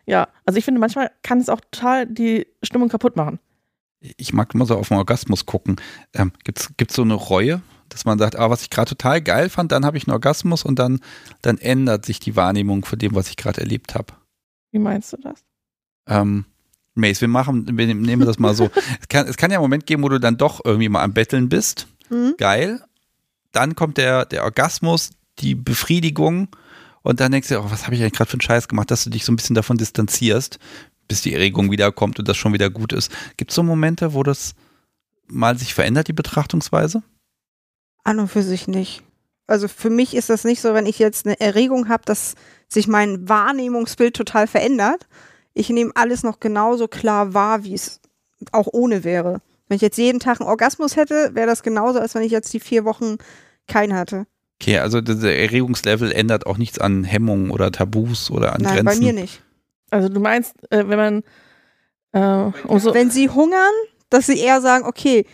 Ja, 0.06 0.28
also 0.44 0.58
ich 0.58 0.64
finde, 0.64 0.80
manchmal 0.80 1.10
kann 1.22 1.40
es 1.40 1.48
auch 1.48 1.60
total 1.60 2.06
die 2.06 2.46
Stimmung 2.62 2.88
kaputt 2.88 3.16
machen. 3.16 3.40
Ich 4.00 4.32
mag 4.32 4.54
immer 4.54 4.66
so 4.66 4.76
auf 4.76 4.88
den 4.88 4.98
Orgasmus 4.98 5.46
gucken. 5.46 5.76
Ähm, 6.14 6.32
Gibt 6.44 6.90
es 6.90 6.96
so 6.96 7.02
eine 7.02 7.14
Reue, 7.14 7.60
dass 7.88 8.04
man 8.04 8.18
sagt, 8.18 8.36
ah, 8.36 8.50
was 8.50 8.62
ich 8.62 8.70
gerade 8.70 8.90
total 8.90 9.20
geil 9.20 9.48
fand, 9.48 9.72
dann 9.72 9.84
habe 9.84 9.96
ich 9.96 10.06
einen 10.06 10.12
Orgasmus 10.12 10.64
und 10.64 10.78
dann, 10.78 11.00
dann 11.42 11.58
ändert 11.58 12.06
sich 12.06 12.20
die 12.20 12.36
Wahrnehmung 12.36 12.84
von 12.84 12.98
dem, 12.98 13.14
was 13.14 13.28
ich 13.28 13.36
gerade 13.36 13.60
erlebt 13.60 13.94
habe. 13.94 14.12
Wie 14.70 14.78
meinst 14.78 15.12
du 15.12 15.16
das? 15.16 15.44
Ähm, 16.06 16.44
Mace, 16.94 17.20
wir 17.20 17.28
machen, 17.28 17.66
wir 17.76 17.94
nehmen 17.94 18.26
das 18.26 18.38
mal 18.38 18.54
so. 18.54 18.70
es, 19.00 19.08
kann, 19.08 19.26
es 19.26 19.36
kann 19.36 19.50
ja 19.50 19.58
einen 19.58 19.64
Moment 19.64 19.86
geben, 19.86 20.02
wo 20.02 20.08
du 20.08 20.20
dann 20.20 20.36
doch 20.36 20.64
irgendwie 20.64 20.88
mal 20.88 21.02
am 21.02 21.14
Betteln 21.14 21.48
bist 21.48 21.88
Mhm. 22.10 22.34
Geil. 22.38 22.82
Dann 23.52 23.74
kommt 23.74 23.96
der, 23.96 24.26
der 24.26 24.44
Orgasmus, 24.44 25.10
die 25.38 25.54
Befriedigung 25.54 26.48
und 27.02 27.20
dann 27.20 27.32
denkst 27.32 27.48
du, 27.48 27.58
oh, 27.60 27.70
was 27.70 27.84
habe 27.84 27.94
ich 27.94 28.02
eigentlich 28.02 28.14
gerade 28.14 28.30
für 28.30 28.34
einen 28.34 28.40
Scheiß 28.40 28.68
gemacht, 28.68 28.90
dass 28.90 29.04
du 29.04 29.10
dich 29.10 29.24
so 29.24 29.32
ein 29.32 29.36
bisschen 29.36 29.54
davon 29.54 29.78
distanzierst, 29.78 30.58
bis 31.08 31.22
die 31.22 31.32
Erregung 31.32 31.70
wiederkommt 31.70 32.18
und 32.18 32.26
das 32.28 32.36
schon 32.36 32.52
wieder 32.52 32.70
gut 32.70 32.92
ist. 32.92 33.12
Gibt 33.36 33.50
es 33.50 33.54
so 33.54 33.62
Momente, 33.62 34.12
wo 34.12 34.22
das 34.22 34.54
mal 35.28 35.58
sich 35.58 35.74
verändert, 35.74 36.08
die 36.08 36.12
Betrachtungsweise? 36.12 37.02
An 38.04 38.18
und 38.18 38.28
für 38.28 38.42
sich 38.42 38.68
nicht. 38.68 39.02
Also 39.46 39.68
für 39.68 39.90
mich 39.90 40.14
ist 40.14 40.30
das 40.30 40.44
nicht 40.44 40.60
so, 40.60 40.74
wenn 40.74 40.86
ich 40.86 40.98
jetzt 40.98 41.26
eine 41.26 41.38
Erregung 41.38 41.88
habe, 41.88 42.02
dass 42.04 42.34
sich 42.68 42.88
mein 42.88 43.28
Wahrnehmungsbild 43.28 44.14
total 44.14 44.46
verändert. 44.46 45.06
Ich 45.54 45.68
nehme 45.70 45.92
alles 45.94 46.22
noch 46.22 46.40
genauso 46.40 46.88
klar 46.88 47.34
wahr, 47.34 47.64
wie 47.64 47.74
es 47.74 48.00
auch 48.52 48.66
ohne 48.72 49.04
wäre. 49.04 49.40
Wenn 49.68 49.76
ich 49.76 49.82
jetzt 49.82 49.98
jeden 49.98 50.20
Tag 50.20 50.40
einen 50.40 50.48
Orgasmus 50.48 50.96
hätte, 50.96 51.30
wäre 51.34 51.46
das 51.46 51.62
genauso, 51.62 51.98
als 51.98 52.14
wenn 52.14 52.22
ich 52.22 52.32
jetzt 52.32 52.52
die 52.52 52.60
vier 52.60 52.84
Wochen 52.84 53.16
keinen 53.66 53.94
hatte. 53.94 54.26
Okay, 54.60 54.78
also 54.78 55.00
der 55.00 55.38
Erregungslevel 55.38 56.12
ändert 56.12 56.46
auch 56.46 56.56
nichts 56.56 56.78
an 56.78 57.04
Hemmungen 57.04 57.50
oder 57.50 57.72
Tabus 57.72 58.30
oder 58.30 58.54
an 58.54 58.62
Nein, 58.62 58.84
Grenzen. 58.84 59.00
bei 59.00 59.04
mir 59.04 59.12
nicht. 59.12 59.42
Also 59.90 60.08
du 60.08 60.20
meinst, 60.20 60.54
äh, 60.70 60.84
wenn 60.88 60.98
man 60.98 61.22
äh, 62.12 62.52
umso 62.66 62.94
wenn 62.94 63.10
sie 63.10 63.28
hungern, 63.28 63.72
dass 64.08 64.26
sie 64.26 64.38
eher 64.38 64.60
sagen, 64.60 64.86
okay, 64.86 65.26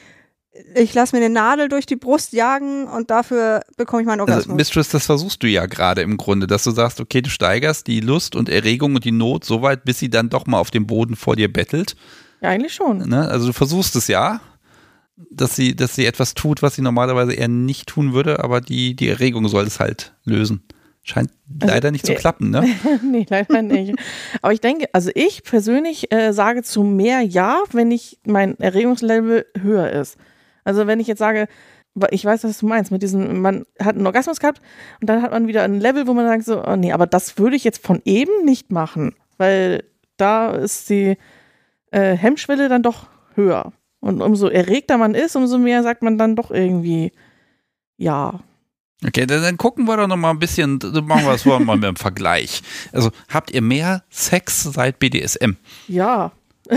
ich 0.75 0.93
lasse 0.93 1.17
mir 1.17 1.25
eine 1.25 1.33
Nadel 1.33 1.69
durch 1.69 1.87
die 1.87 1.97
Brust 1.97 2.33
jagen 2.33 2.87
und 2.87 3.11
dafür 3.11 3.63
bekomme 3.77 4.03
ich 4.03 4.07
meinen 4.07 4.21
also, 4.21 4.33
Orgasmus. 4.33 4.53
Also, 4.53 4.57
Mistress, 4.57 4.89
das 4.91 5.07
versuchst 5.07 5.43
du 5.43 5.47
ja 5.47 5.67
gerade 5.67 6.03
im 6.03 6.17
Grunde, 6.19 6.47
dass 6.47 6.65
du 6.65 6.73
sagst, 6.73 7.01
okay, 7.01 7.23
du 7.23 7.31
steigerst 7.31 7.87
die 7.87 8.01
Lust 8.01 8.37
und 8.37 8.49
Erregung 8.49 8.95
und 8.95 9.05
die 9.05 9.13
Not 9.13 9.45
so 9.45 9.63
weit, 9.63 9.85
bis 9.85 9.99
sie 9.99 10.11
dann 10.11 10.29
doch 10.29 10.47
mal 10.47 10.59
auf 10.59 10.71
dem 10.71 10.87
Boden 10.87 11.17
vor 11.17 11.37
dir 11.37 11.51
bettelt. 11.51 11.97
Ja, 12.43 12.49
eigentlich 12.49 12.75
schon. 12.75 12.99
Ne? 12.99 13.29
Also 13.29 13.47
du 13.47 13.53
versuchst 13.53 13.95
es 13.97 14.09
ja, 14.09 14.41
dass 15.31 15.55
sie, 15.55 15.77
dass 15.77 15.95
sie 15.95 16.07
etwas 16.07 16.35
tut, 16.35 16.63
was 16.63 16.75
sie 16.75 16.83
normalerweise 16.83 17.33
eher 17.33 17.49
nicht 17.49 17.89
tun 17.89 18.13
würde, 18.13 18.43
aber 18.43 18.61
die, 18.61 18.95
die 18.97 19.09
Erregung 19.09 19.49
soll 19.49 19.67
es 19.67 19.81
halt 19.81 20.15
lösen. 20.25 20.63
Scheint 21.05 21.31
also, 21.61 21.73
leider 21.73 21.91
nicht 21.91 22.07
nee. 22.07 22.15
zu 22.15 22.21
klappen, 22.21 22.51
ne? 22.51 22.65
nee, 23.03 23.27
leider 23.29 23.63
nicht. 23.63 23.95
Aber 24.41 24.53
ich 24.53 24.61
denke, 24.61 24.87
also 24.93 25.11
ich 25.15 25.43
persönlich 25.43 26.13
äh, 26.13 26.33
sage 26.33 26.63
zu 26.63 26.83
mehr 26.85 27.23
Ja, 27.23 27.63
wenn 27.73 27.91
ich 27.91 28.19
mein 28.25 28.59
Erregungslevel 28.59 29.47
höher 29.61 29.91
ist. 29.91 30.17
Also 30.65 30.87
wenn 30.87 31.01
ich 31.01 31.09
jetzt 31.09 31.19
sage, 31.19 31.49
ich 32.11 32.25
weiß, 32.25 32.45
was 32.45 32.59
du 32.59 32.67
meinst, 32.67 32.91
mit 32.91 33.03
diesem, 33.03 33.41
man 33.41 33.65
hat 33.81 33.97
einen 33.97 34.07
Orgasmus 34.07 34.39
gehabt 34.39 34.61
und 35.01 35.11
dann 35.11 35.23
hat 35.23 35.33
man 35.33 35.49
wieder 35.49 35.63
ein 35.65 35.81
Level, 35.81 36.07
wo 36.07 36.15
man 36.15 36.27
sagt 36.27 36.45
so, 36.45 36.65
oh 36.65 36.77
nee, 36.77 36.93
aber 36.93 37.07
das 37.07 37.37
würde 37.37 37.57
ich 37.57 37.65
jetzt 37.65 37.85
von 37.85 38.01
eben 38.05 38.45
nicht 38.45 38.71
machen, 38.71 39.15
weil 39.39 39.85
da 40.17 40.53
ist 40.53 40.89
die 40.89 41.17
äh, 41.93 42.17
Hemmschwelle 42.17 42.69
dann 42.69 42.83
doch 42.83 43.07
höher. 43.35 43.73
Und 44.01 44.21
umso 44.21 44.49
erregter 44.49 44.99
man 44.99 45.15
ist, 45.15 45.37
umso 45.37 45.59
mehr 45.59 45.83
sagt 45.85 46.03
man 46.03 46.19
dann 46.19 46.35
doch 46.35 46.51
irgendwie 46.51 47.13
ja. 48.03 48.41
Okay, 49.05 49.27
dann, 49.27 49.43
dann 49.43 49.57
gucken 49.57 49.85
wir 49.87 49.97
doch 49.97 50.07
noch 50.07 50.17
mal 50.17 50.31
ein 50.31 50.39
bisschen, 50.39 50.79
machen 50.79 51.25
wir 51.25 51.33
das 51.33 51.45
mal 51.45 51.77
mit 51.77 51.85
dem 51.85 51.97
Vergleich. 51.97 52.63
Also 52.93 53.11
habt 53.29 53.51
ihr 53.51 53.63
mehr 53.63 54.05
Sex 54.11 54.63
seit 54.63 54.99
BDSM? 54.99 55.53
Ja. 55.89 56.33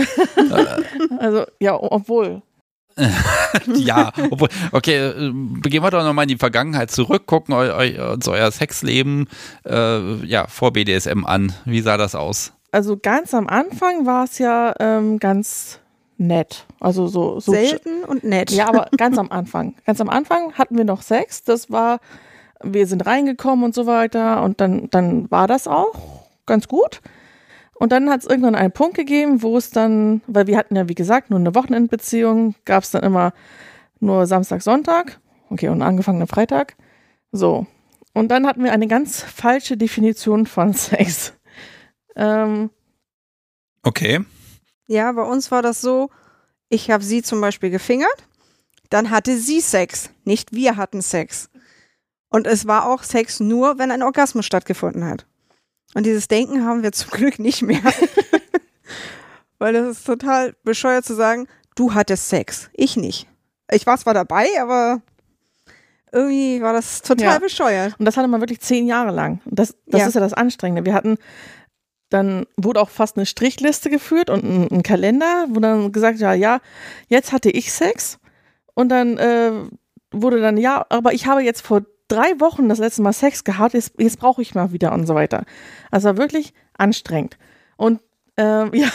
also 1.18 1.44
ja, 1.60 1.74
obwohl. 1.80 2.42
ja, 3.74 4.10
obwohl, 4.30 4.48
okay, 4.72 5.12
gehen 5.62 5.82
wir 5.82 5.90
doch 5.90 6.02
nochmal 6.02 6.24
in 6.24 6.30
die 6.30 6.38
Vergangenheit 6.38 6.90
zurück, 6.90 7.26
gucken 7.26 7.54
eu, 7.54 7.66
eu, 7.66 8.14
uns 8.14 8.26
euer 8.26 8.50
Sexleben 8.50 9.28
äh, 9.66 10.24
ja, 10.24 10.46
vor 10.46 10.72
BDSM 10.72 11.24
an. 11.26 11.52
Wie 11.64 11.82
sah 11.82 11.96
das 11.96 12.14
aus? 12.14 12.55
Also 12.76 12.98
ganz 12.98 13.32
am 13.32 13.48
Anfang 13.48 14.04
war 14.04 14.24
es 14.24 14.38
ja 14.38 14.74
ähm, 14.80 15.18
ganz 15.18 15.80
nett. 16.18 16.66
Also 16.78 17.06
so, 17.06 17.40
so 17.40 17.52
selten 17.52 18.04
und 18.04 18.22
nett. 18.22 18.50
Ja, 18.50 18.68
aber 18.68 18.88
ganz 18.98 19.16
am 19.16 19.30
Anfang. 19.30 19.76
Ganz 19.86 19.98
am 20.02 20.10
Anfang 20.10 20.52
hatten 20.52 20.76
wir 20.76 20.84
noch 20.84 21.00
Sex. 21.00 21.42
Das 21.42 21.70
war, 21.70 22.00
wir 22.62 22.86
sind 22.86 23.06
reingekommen 23.06 23.64
und 23.64 23.74
so 23.74 23.86
weiter. 23.86 24.42
Und 24.42 24.60
dann, 24.60 24.90
dann 24.90 25.30
war 25.30 25.46
das 25.46 25.66
auch 25.66 26.26
ganz 26.44 26.68
gut. 26.68 27.00
Und 27.72 27.92
dann 27.92 28.10
hat 28.10 28.20
es 28.20 28.26
irgendwann 28.26 28.54
einen 28.54 28.72
Punkt 28.72 28.94
gegeben, 28.94 29.42
wo 29.42 29.56
es 29.56 29.70
dann, 29.70 30.20
weil 30.26 30.46
wir 30.46 30.58
hatten 30.58 30.76
ja 30.76 30.86
wie 30.86 30.94
gesagt 30.94 31.30
nur 31.30 31.38
eine 31.38 31.54
Wochenendbeziehung, 31.54 32.56
gab 32.66 32.82
es 32.82 32.90
dann 32.90 33.04
immer 33.04 33.32
nur 34.00 34.26
Samstag, 34.26 34.60
Sonntag. 34.60 35.18
Okay, 35.48 35.70
und 35.70 35.80
angefangenen 35.80 36.28
Freitag. 36.28 36.76
So. 37.32 37.66
Und 38.12 38.28
dann 38.30 38.46
hatten 38.46 38.62
wir 38.62 38.72
eine 38.72 38.86
ganz 38.86 39.22
falsche 39.22 39.78
Definition 39.78 40.44
von 40.44 40.72
Sex. 40.74 41.35
Ähm, 42.16 42.70
okay. 43.82 44.24
Ja, 44.86 45.12
bei 45.12 45.22
uns 45.22 45.50
war 45.50 45.62
das 45.62 45.80
so, 45.80 46.10
ich 46.68 46.90
habe 46.90 47.04
sie 47.04 47.22
zum 47.22 47.40
Beispiel 47.40 47.70
gefingert, 47.70 48.26
dann 48.90 49.10
hatte 49.10 49.36
sie 49.36 49.60
Sex, 49.60 50.10
nicht 50.24 50.52
wir 50.52 50.76
hatten 50.76 51.02
Sex. 51.02 51.50
Und 52.28 52.46
es 52.46 52.66
war 52.66 52.88
auch 52.88 53.02
Sex 53.02 53.40
nur, 53.40 53.78
wenn 53.78 53.90
ein 53.90 54.02
Orgasmus 54.02 54.46
stattgefunden 54.46 55.04
hat. 55.04 55.26
Und 55.94 56.04
dieses 56.04 56.28
Denken 56.28 56.64
haben 56.64 56.82
wir 56.82 56.92
zum 56.92 57.10
Glück 57.10 57.38
nicht 57.38 57.62
mehr. 57.62 57.82
Weil 59.58 59.72
das 59.72 59.98
ist 59.98 60.06
total 60.06 60.54
bescheuert 60.64 61.04
zu 61.04 61.14
sagen, 61.14 61.48
du 61.76 61.94
hattest 61.94 62.28
Sex, 62.28 62.68
ich 62.74 62.96
nicht. 62.96 63.26
Ich 63.70 63.86
war 63.86 63.96
zwar 63.98 64.14
dabei, 64.14 64.48
aber 64.60 65.00
irgendwie 66.12 66.60
war 66.60 66.72
das 66.72 67.02
total 67.02 67.34
ja. 67.34 67.38
bescheuert. 67.38 67.94
Und 67.98 68.04
das 68.04 68.16
hatte 68.16 68.28
man 68.28 68.40
wirklich 68.40 68.60
zehn 68.60 68.86
Jahre 68.86 69.12
lang. 69.12 69.40
Und 69.44 69.58
das, 69.58 69.74
das 69.86 70.02
ja. 70.02 70.06
ist 70.08 70.14
ja 70.14 70.20
das 70.20 70.34
Anstrengende. 70.34 70.84
Wir 70.84 70.94
hatten 70.94 71.16
dann 72.08 72.46
wurde 72.56 72.80
auch 72.80 72.90
fast 72.90 73.16
eine 73.16 73.26
Strichliste 73.26 73.90
geführt 73.90 74.30
und 74.30 74.44
ein, 74.44 74.68
ein 74.70 74.82
Kalender, 74.82 75.46
wo 75.50 75.60
dann 75.60 75.92
gesagt, 75.92 76.18
ja, 76.18 76.34
ja, 76.34 76.60
jetzt 77.08 77.32
hatte 77.32 77.50
ich 77.50 77.72
Sex. 77.72 78.18
Und 78.74 78.90
dann 78.90 79.18
äh, 79.18 79.52
wurde 80.12 80.40
dann, 80.40 80.56
ja, 80.56 80.86
aber 80.88 81.12
ich 81.12 81.26
habe 81.26 81.42
jetzt 81.42 81.62
vor 81.62 81.82
drei 82.08 82.38
Wochen 82.38 82.68
das 82.68 82.78
letzte 82.78 83.02
Mal 83.02 83.12
Sex 83.12 83.44
gehabt, 83.44 83.74
jetzt, 83.74 83.94
jetzt 83.98 84.18
brauche 84.18 84.42
ich 84.42 84.54
mal 84.54 84.72
wieder 84.72 84.92
und 84.92 85.06
so 85.06 85.14
weiter. 85.14 85.44
Also 85.90 86.16
wirklich 86.16 86.52
anstrengend. 86.78 87.36
Und 87.76 88.00
ähm, 88.36 88.70
ja, 88.74 88.88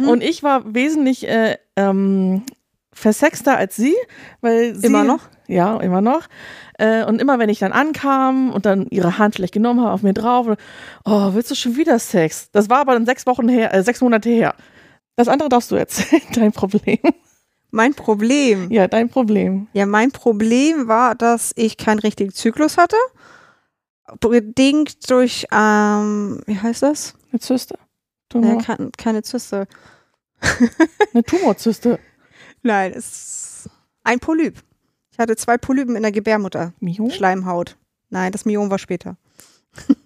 mhm. 0.00 0.08
und 0.08 0.22
ich 0.22 0.42
war 0.42 0.74
wesentlich 0.74 1.28
äh, 1.28 1.58
ähm, 1.76 2.42
versexter 2.92 3.56
als 3.56 3.76
sie, 3.76 3.94
weil 4.40 4.74
sie. 4.74 4.86
Immer 4.86 5.04
noch? 5.04 5.28
Ja, 5.48 5.78
immer 5.80 6.00
noch. 6.00 6.26
Äh, 6.78 7.04
und 7.04 7.20
immer 7.20 7.38
wenn 7.38 7.48
ich 7.48 7.58
dann 7.58 7.72
ankam 7.72 8.52
und 8.52 8.66
dann 8.66 8.86
ihre 8.90 9.18
Hand 9.18 9.36
vielleicht 9.36 9.54
genommen 9.54 9.80
habe 9.80 9.92
auf 9.92 10.02
mir 10.02 10.14
drauf, 10.14 10.46
und, 10.46 10.58
oh, 11.04 11.34
willst 11.34 11.50
du 11.50 11.54
schon 11.54 11.76
wieder 11.76 11.98
Sex? 11.98 12.50
Das 12.50 12.68
war 12.68 12.80
aber 12.80 12.94
dann 12.94 13.06
sechs 13.06 13.26
Wochen 13.26 13.48
her, 13.48 13.72
äh, 13.72 13.82
sechs 13.82 14.00
Monate 14.00 14.28
her. 14.28 14.54
Das 15.16 15.28
andere 15.28 15.48
darfst 15.48 15.70
du 15.70 15.76
erzählen, 15.76 16.22
dein 16.34 16.52
Problem. 16.52 16.98
Mein 17.70 17.94
Problem? 17.94 18.70
Ja, 18.70 18.88
dein 18.88 19.08
Problem. 19.08 19.68
Ja, 19.72 19.86
mein 19.86 20.12
Problem 20.12 20.88
war, 20.88 21.14
dass 21.14 21.52
ich 21.56 21.76
keinen 21.76 21.98
richtigen 21.98 22.32
Zyklus 22.32 22.76
hatte. 22.76 22.96
Bedingt 24.20 25.10
durch, 25.10 25.46
ähm, 25.52 26.40
wie 26.46 26.58
heißt 26.58 26.82
das? 26.82 27.14
Eine 27.32 27.40
Zyste. 27.40 27.76
Tumor. 28.28 28.62
Ja, 28.66 28.76
keine 28.96 29.22
Zyste. 29.22 29.66
Eine 31.12 31.24
Tumorzyste. 31.24 31.98
Nein, 32.62 32.92
es 32.92 33.06
ist 33.06 33.70
ein 34.04 34.18
Polyp. 34.18 34.62
Ich 35.16 35.18
hatte 35.18 35.34
zwei 35.34 35.56
Polypen 35.56 35.96
in 35.96 36.02
der 36.02 36.12
Gebärmutter. 36.12 36.74
Myom? 36.78 37.10
Schleimhaut. 37.10 37.78
Nein, 38.10 38.32
das 38.32 38.44
Myom 38.44 38.70
war 38.70 38.78
später. 38.78 39.16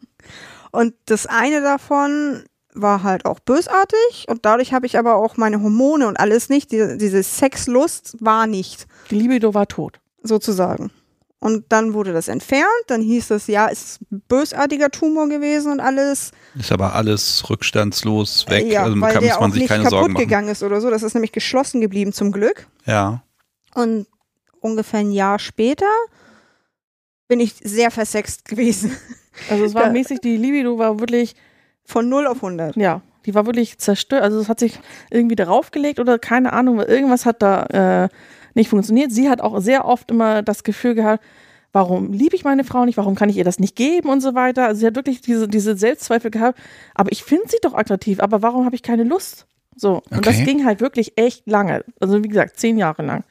und 0.70 0.94
das 1.06 1.26
eine 1.26 1.60
davon 1.60 2.44
war 2.74 3.02
halt 3.02 3.24
auch 3.24 3.40
bösartig 3.40 4.26
und 4.28 4.46
dadurch 4.46 4.72
habe 4.72 4.86
ich 4.86 4.96
aber 4.96 5.16
auch 5.16 5.36
meine 5.36 5.60
Hormone 5.60 6.06
und 6.06 6.20
alles 6.20 6.48
nicht. 6.48 6.70
Diese, 6.70 6.96
diese 6.96 7.24
Sexlust 7.24 8.18
war 8.20 8.46
nicht. 8.46 8.86
Die 9.10 9.16
Libido 9.16 9.52
war 9.52 9.66
tot. 9.66 9.98
Sozusagen. 10.22 10.92
Und 11.40 11.64
dann 11.70 11.92
wurde 11.92 12.12
das 12.12 12.28
entfernt. 12.28 12.68
Dann 12.86 13.00
hieß 13.00 13.32
es, 13.32 13.48
ja, 13.48 13.66
ist 13.66 13.98
bösartiger 14.10 14.92
Tumor 14.92 15.28
gewesen 15.28 15.72
und 15.72 15.80
alles. 15.80 16.30
Ist 16.56 16.70
aber 16.70 16.94
alles 16.94 17.50
rückstandslos 17.50 18.46
weg. 18.48 18.70
Ja, 18.70 18.84
also 18.84 19.00
weil 19.00 19.12
kann 19.12 19.24
der 19.24 19.40
man 19.40 19.50
auch 19.50 19.52
sich 19.54 19.62
nicht 19.62 19.68
keine 19.70 19.82
kaputt 19.82 19.98
Sorgen 19.98 20.12
machen. 20.12 20.24
gegangen 20.24 20.48
ist 20.50 20.62
oder 20.62 20.80
so. 20.80 20.88
Das 20.88 21.02
ist 21.02 21.14
nämlich 21.14 21.32
geschlossen 21.32 21.80
geblieben 21.80 22.12
zum 22.12 22.30
Glück. 22.30 22.68
Ja. 22.86 23.24
Und 23.74 24.06
ungefähr 24.60 25.00
ein 25.00 25.12
Jahr 25.12 25.38
später 25.38 25.86
bin 27.28 27.40
ich 27.40 27.54
sehr 27.62 27.90
versext 27.90 28.44
gewesen. 28.46 28.92
Also 29.48 29.64
es 29.64 29.74
war 29.74 29.84
Ja. 29.86 29.90
mäßig, 29.92 30.20
die 30.20 30.36
Libido 30.36 30.78
war 30.78 30.98
wirklich, 31.00 31.36
Von 31.84 32.08
0 32.08 32.26
auf 32.26 32.36
100. 32.38 32.76
ja, 32.76 33.02
die 33.26 33.34
war 33.34 33.46
wirklich 33.46 33.78
zerstört. 33.78 34.22
Also 34.22 34.40
es 34.40 34.48
hat 34.48 34.58
sich 34.60 34.78
irgendwie 35.10 35.36
darauf 35.36 35.70
gelegt 35.70 36.00
oder 36.00 36.18
keine 36.18 36.52
Ahnung, 36.52 36.78
weil 36.78 36.86
irgendwas 36.86 37.26
hat 37.26 37.42
da 37.42 38.04
äh, 38.04 38.08
nicht 38.54 38.68
funktioniert. 38.70 39.12
Sie 39.12 39.28
hat 39.30 39.40
auch 39.40 39.60
sehr 39.60 39.84
oft 39.84 40.10
immer 40.10 40.42
das 40.42 40.64
Gefühl 40.64 40.94
gehabt, 40.94 41.22
warum 41.72 42.12
liebe 42.12 42.34
ich 42.34 42.42
meine 42.42 42.64
Frau 42.64 42.84
nicht, 42.84 42.96
warum 42.96 43.14
kann 43.14 43.28
ich 43.28 43.36
ihr 43.36 43.44
das 43.44 43.60
nicht 43.60 43.76
geben 43.76 44.08
und 44.08 44.20
so 44.20 44.34
weiter. 44.34 44.66
Also 44.66 44.80
sie 44.80 44.86
hat 44.86 44.96
wirklich 44.96 45.20
diese, 45.20 45.46
diese 45.46 45.76
Selbstzweifel 45.76 46.32
gehabt, 46.32 46.58
aber 46.96 47.12
ich 47.12 47.22
finde 47.22 47.44
sie 47.48 47.58
doch 47.62 47.74
attraktiv, 47.74 48.18
aber 48.18 48.42
warum 48.42 48.64
habe 48.64 48.74
ich 48.74 48.82
keine 48.82 49.04
Lust? 49.04 49.46
So, 49.76 50.02
und 50.10 50.26
das 50.26 50.34
Okay. 50.34 50.44
ging 50.46 50.64
halt 50.64 50.80
wirklich 50.80 51.16
echt 51.16 51.46
lange. 51.46 51.84
Also 52.00 52.24
wie 52.24 52.28
gesagt, 52.28 52.58
zehn 52.58 52.76
Jahre 52.76 53.02
lang. 53.04 53.22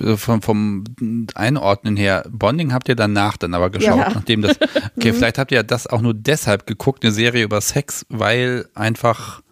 F- 0.00 0.20
Vom, 0.20 0.42
vom 0.42 0.84
Einordnen 1.34 1.96
her, 1.96 2.24
Bonding 2.30 2.72
habt 2.72 2.88
ihr 2.88 2.96
danach 2.96 3.36
dann 3.36 3.54
aber 3.54 3.70
geschaut, 3.70 3.98
Ja. 3.98 4.10
nachdem 4.14 4.42
das. 4.42 4.58
Okay, 4.96 5.12
Mhm. 5.12 5.16
vielleicht 5.16 5.38
habt 5.38 5.52
ihr 5.52 5.62
das 5.62 5.86
auch 5.86 6.00
nur 6.00 6.14
deshalb 6.14 6.66
geguckt, 6.66 7.04
eine 7.04 7.12
Serie 7.12 7.44
über 7.44 7.60
Sex, 7.60 8.04
weil 8.08 8.66
einfach 8.74 9.42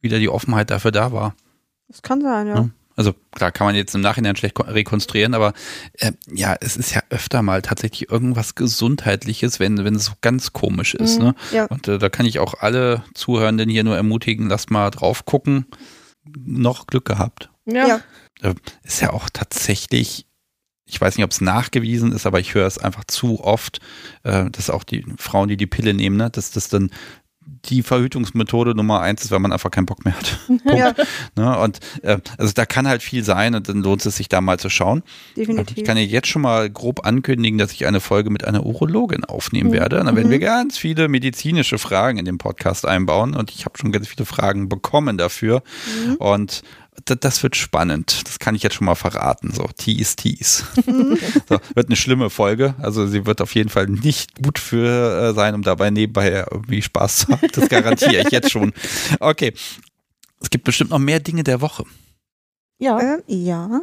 wieder 0.00 0.18
die 0.18 0.28
Offenheit 0.28 0.70
dafür 0.70 0.90
da 0.92 1.12
war. 1.12 1.34
Das 1.88 2.02
kann 2.02 2.20
sein, 2.20 2.46
ja. 2.46 2.54
Ja. 2.56 2.68
Also 2.96 3.14
klar, 3.32 3.52
kann 3.52 3.68
man 3.68 3.76
jetzt 3.76 3.94
im 3.94 4.00
Nachhinein 4.00 4.34
schlecht 4.34 4.56
ko- 4.56 4.64
rekonstruieren, 4.64 5.34
aber 5.34 5.52
äh, 5.98 6.10
ja, 6.32 6.56
es 6.60 6.76
ist 6.76 6.92
ja 6.92 7.00
öfter 7.10 7.42
mal 7.42 7.62
tatsächlich 7.62 8.10
irgendwas 8.10 8.56
Gesundheitliches, 8.56 9.60
wenn, 9.60 9.84
wenn 9.84 9.94
es 9.94 10.06
so 10.06 10.12
ganz 10.20 10.52
komisch 10.52 10.94
ist. 10.94 11.18
Mhm. 11.20 11.24
Ne? 11.26 11.34
Ja. 11.52 11.66
Und 11.66 11.86
äh, 11.86 11.98
da 11.98 12.08
kann 12.08 12.26
ich 12.26 12.40
auch 12.40 12.54
alle 12.58 13.04
Zuhörenden 13.14 13.70
hier 13.70 13.84
nur 13.84 13.94
ermutigen, 13.96 14.48
lasst 14.48 14.72
mal 14.72 14.90
drauf 14.90 15.24
gucken. 15.24 15.66
Noch 16.36 16.86
Glück 16.88 17.04
gehabt. 17.04 17.50
Ja. 17.66 17.96
Äh, 17.96 18.00
Ist 18.82 19.00
ja 19.00 19.12
auch 19.12 19.28
tatsächlich, 19.32 20.26
ich 20.84 21.00
weiß 21.00 21.16
nicht, 21.16 21.24
ob 21.24 21.30
es 21.32 21.40
nachgewiesen 21.40 22.12
ist, 22.12 22.26
aber 22.26 22.40
ich 22.40 22.54
höre 22.54 22.66
es 22.66 22.78
einfach 22.78 23.04
zu 23.04 23.42
oft, 23.42 23.80
äh, 24.22 24.50
dass 24.50 24.70
auch 24.70 24.84
die 24.84 25.04
Frauen, 25.18 25.48
die 25.48 25.56
die 25.56 25.66
Pille 25.66 25.94
nehmen, 25.94 26.16
ne, 26.16 26.30
dass 26.30 26.50
das 26.50 26.68
dann 26.68 26.90
die 27.64 27.82
Verhütungsmethode 27.82 28.74
Nummer 28.74 29.00
eins 29.00 29.24
ist, 29.24 29.30
weil 29.30 29.38
man 29.38 29.52
einfach 29.52 29.70
keinen 29.70 29.86
Bock 29.86 30.04
mehr 30.04 30.14
hat. 30.14 30.38
Ja, 30.64 30.94
Ne? 31.34 31.58
Und 31.58 31.80
äh, 32.02 32.18
also 32.36 32.52
da 32.52 32.66
kann 32.66 32.86
halt 32.86 33.02
viel 33.02 33.24
sein 33.24 33.54
und 33.54 33.68
dann 33.70 33.82
lohnt 33.82 34.04
es 34.04 34.16
sich 34.16 34.28
da 34.28 34.40
mal 34.42 34.58
zu 34.58 34.68
schauen. 34.68 35.02
Ich 35.34 35.46
definitiv. 35.46 35.84
kann 35.84 35.96
ja 35.96 36.02
jetzt 36.02 36.28
schon 36.28 36.42
mal 36.42 36.68
grob 36.68 37.06
ankündigen, 37.06 37.58
dass 37.58 37.72
ich 37.72 37.86
eine 37.86 38.00
Folge 38.00 38.28
mit 38.30 38.44
einer 38.44 38.66
Urologin 38.66 39.24
aufnehmen 39.24 39.72
werde. 39.72 39.98
Und 39.98 40.06
dann 40.06 40.16
werden 40.16 40.30
wir 40.30 40.38
ganz 40.40 40.76
viele 40.76 41.08
medizinische 41.08 41.78
Fragen 41.78 42.18
in 42.18 42.26
den 42.26 42.36
Podcast 42.38 42.86
einbauen 42.86 43.34
und 43.34 43.50
ich 43.50 43.64
habe 43.64 43.78
schon 43.78 43.92
ganz 43.92 44.08
viele 44.08 44.26
Fragen 44.26 44.68
bekommen 44.68 45.16
dafür. 45.16 45.62
Und 46.18 46.60
da- 46.62 46.66
das 47.04 47.42
wird 47.42 47.56
spannend. 47.56 48.26
Das 48.26 48.38
kann 48.38 48.54
ich 48.54 48.62
jetzt 48.62 48.74
schon 48.76 48.84
mal 48.86 48.94
verraten. 48.94 49.52
So, 49.52 49.64
Tease, 49.76 50.16
Tease. 50.16 50.64
so, 51.48 51.58
wird 51.74 51.86
eine 51.88 51.96
schlimme 51.96 52.30
Folge. 52.30 52.74
Also 52.78 53.06
sie 53.06 53.24
wird 53.26 53.40
auf 53.40 53.54
jeden 53.54 53.68
Fall 53.70 53.86
nicht 53.86 54.42
gut 54.42 54.58
für 54.58 55.30
äh, 55.30 55.34
sein, 55.34 55.54
um 55.54 55.62
dabei 55.62 55.90
nebenbei 55.90 56.44
irgendwie 56.50 56.82
Spaß 56.82 57.16
zu 57.18 57.28
haben. 57.28 57.48
Das 57.52 57.68
garantiere 57.68 58.22
ich 58.22 58.30
jetzt 58.30 58.50
schon. 58.50 58.72
Okay. 59.20 59.54
Es 60.40 60.50
gibt 60.50 60.64
bestimmt 60.64 60.90
noch 60.90 60.98
mehr 60.98 61.20
Dinge 61.20 61.42
der 61.44 61.60
Woche. 61.60 61.84
Ja. 62.78 63.00
Ähm, 63.00 63.22
ja, 63.26 63.80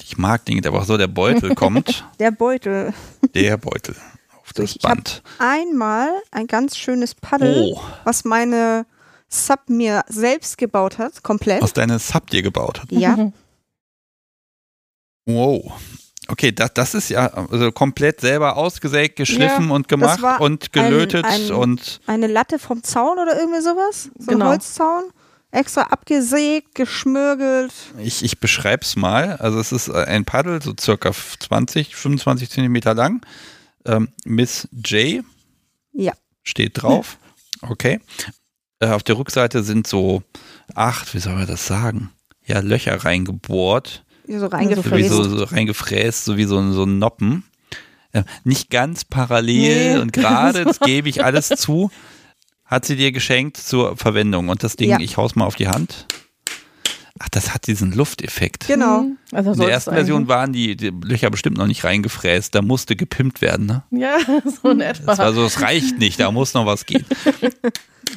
Ich 0.00 0.18
mag 0.18 0.44
Dinge 0.44 0.60
der 0.60 0.72
Woche. 0.72 0.84
So, 0.84 0.96
der 0.98 1.06
Beutel 1.06 1.54
kommt. 1.54 2.04
der 2.18 2.30
Beutel. 2.30 2.92
Der 3.34 3.56
Beutel 3.56 3.96
auf 4.42 4.52
das 4.52 4.76
Ich 4.76 4.82
Band. 4.82 5.22
Einmal 5.38 6.10
ein 6.30 6.46
ganz 6.46 6.76
schönes 6.76 7.14
Paddel, 7.14 7.72
Oh, 7.74 7.80
was 8.04 8.24
meine 8.24 8.84
Sub 9.32 9.60
mir 9.68 10.04
selbst 10.08 10.58
gebaut 10.58 10.98
hat, 10.98 11.22
komplett. 11.22 11.62
was 11.62 11.72
deine 11.72 11.98
Sub 11.98 12.28
dir 12.30 12.42
gebaut 12.42 12.82
hat. 12.82 12.92
Ja, 12.92 13.32
Wow. 15.26 15.72
Okay, 16.28 16.52
das, 16.52 16.72
das 16.74 16.94
ist 16.94 17.08
ja 17.10 17.26
also 17.26 17.72
komplett 17.72 18.20
selber 18.20 18.56
ausgesägt, 18.56 19.16
geschliffen 19.16 19.70
und 19.70 19.88
gemacht 19.88 20.22
war 20.22 20.40
und 20.40 20.72
gelötet 20.72 21.24
ein- 21.24 21.42
ein- 21.46 21.52
und 21.52 22.00
eine 22.06 22.26
Latte 22.26 22.58
vom 22.58 22.82
Zaun 22.82 23.18
oder 23.18 23.38
irgendwie 23.38 23.60
sowas. 23.60 24.10
So 24.18 24.26
Genau. 24.32 24.46
ein 24.46 24.50
Holzzaun. 24.52 25.04
Extra 25.50 25.82
abgesägt, 25.82 26.74
geschmürgelt. 26.74 27.72
ich, 27.98 28.24
ich 28.24 28.40
beschreibe 28.40 28.82
es 28.84 28.96
mal. 28.96 29.36
Also 29.36 29.60
es 29.60 29.70
ist 29.70 29.90
ein 29.90 30.24
Paddel, 30.24 30.62
so 30.62 30.72
circa 30.80 31.12
20, 31.12 31.94
25 31.94 32.48
Zentimeter 32.48 32.94
lang. 32.94 33.20
Ähm, 33.84 34.08
Miss 34.24 34.66
J 34.72 35.22
Ja. 35.92 36.12
steht 36.42 36.82
drauf. 36.82 37.18
Okay. 37.64 38.00
Äh, 38.82 38.88
auf 38.90 39.02
der 39.02 39.16
Rückseite 39.16 39.62
sind 39.62 39.86
so 39.86 40.22
acht, 40.74 41.14
wie 41.14 41.18
soll 41.20 41.34
man 41.34 41.46
das 41.46 41.66
sagen? 41.66 42.10
Ja, 42.44 42.58
Löcher 42.60 42.96
reingebohrt. 43.04 44.04
So 44.26 44.38
So 44.40 44.46
wie 44.50 44.54
reingefräst. 44.56 45.10
so, 45.10 45.22
so 45.24 45.44
reingefräst, 45.44 46.24
so 46.24 46.36
wie 46.36 46.44
so, 46.44 46.58
ein- 46.58 46.72
so 46.72 46.84
ein 46.84 46.98
Noppen. 46.98 47.44
Äh, 48.12 48.24
Nicht 48.44 48.70
ganz 48.70 49.04
parallel 49.04 49.94
Nee. 49.94 50.00
und 50.00 50.12
gerade, 50.12 50.64
das 50.64 50.80
gebe 50.80 51.08
ich 51.08 51.24
alles 51.24 51.48
zu, 51.48 51.90
hat 52.64 52.84
sie 52.84 52.96
dir 52.96 53.12
geschenkt 53.12 53.56
zur 53.56 53.96
Verwendung. 53.96 54.48
Und 54.48 54.62
das 54.64 54.76
Ding, 54.76 54.90
Ja. 54.90 54.98
ich 55.00 55.16
hau's 55.16 55.34
mal 55.36 55.44
auf 55.44 55.56
die 55.56 55.68
Hand. 55.68 56.06
Ach, 57.24 57.28
das 57.30 57.54
hat 57.54 57.68
diesen 57.68 57.92
Lufteffekt. 57.92 58.66
Genau. 58.66 59.06
Also 59.30 59.52
In 59.52 59.60
der 59.60 59.68
ersten 59.70 59.92
Version 59.92 60.26
waren 60.26 60.52
die, 60.52 60.76
die 60.76 60.90
Löcher 61.04 61.30
bestimmt 61.30 61.56
noch 61.56 61.68
nicht 61.68 61.84
reingefräst. 61.84 62.52
Da 62.54 62.62
musste 62.62 62.96
gepimpt 62.96 63.40
werden. 63.40 63.66
Ne? 63.66 63.82
Ja, 63.90 64.16
so 64.62 64.70
in 64.70 64.80
etwa. 64.80 65.06
Das 65.06 65.18
war 65.18 65.32
so, 65.32 65.44
es 65.44 65.60
reicht 65.60 65.98
nicht, 65.98 66.18
da 66.18 66.32
muss 66.32 66.52
noch 66.54 66.66
was 66.66 66.84
gehen. 66.86 67.04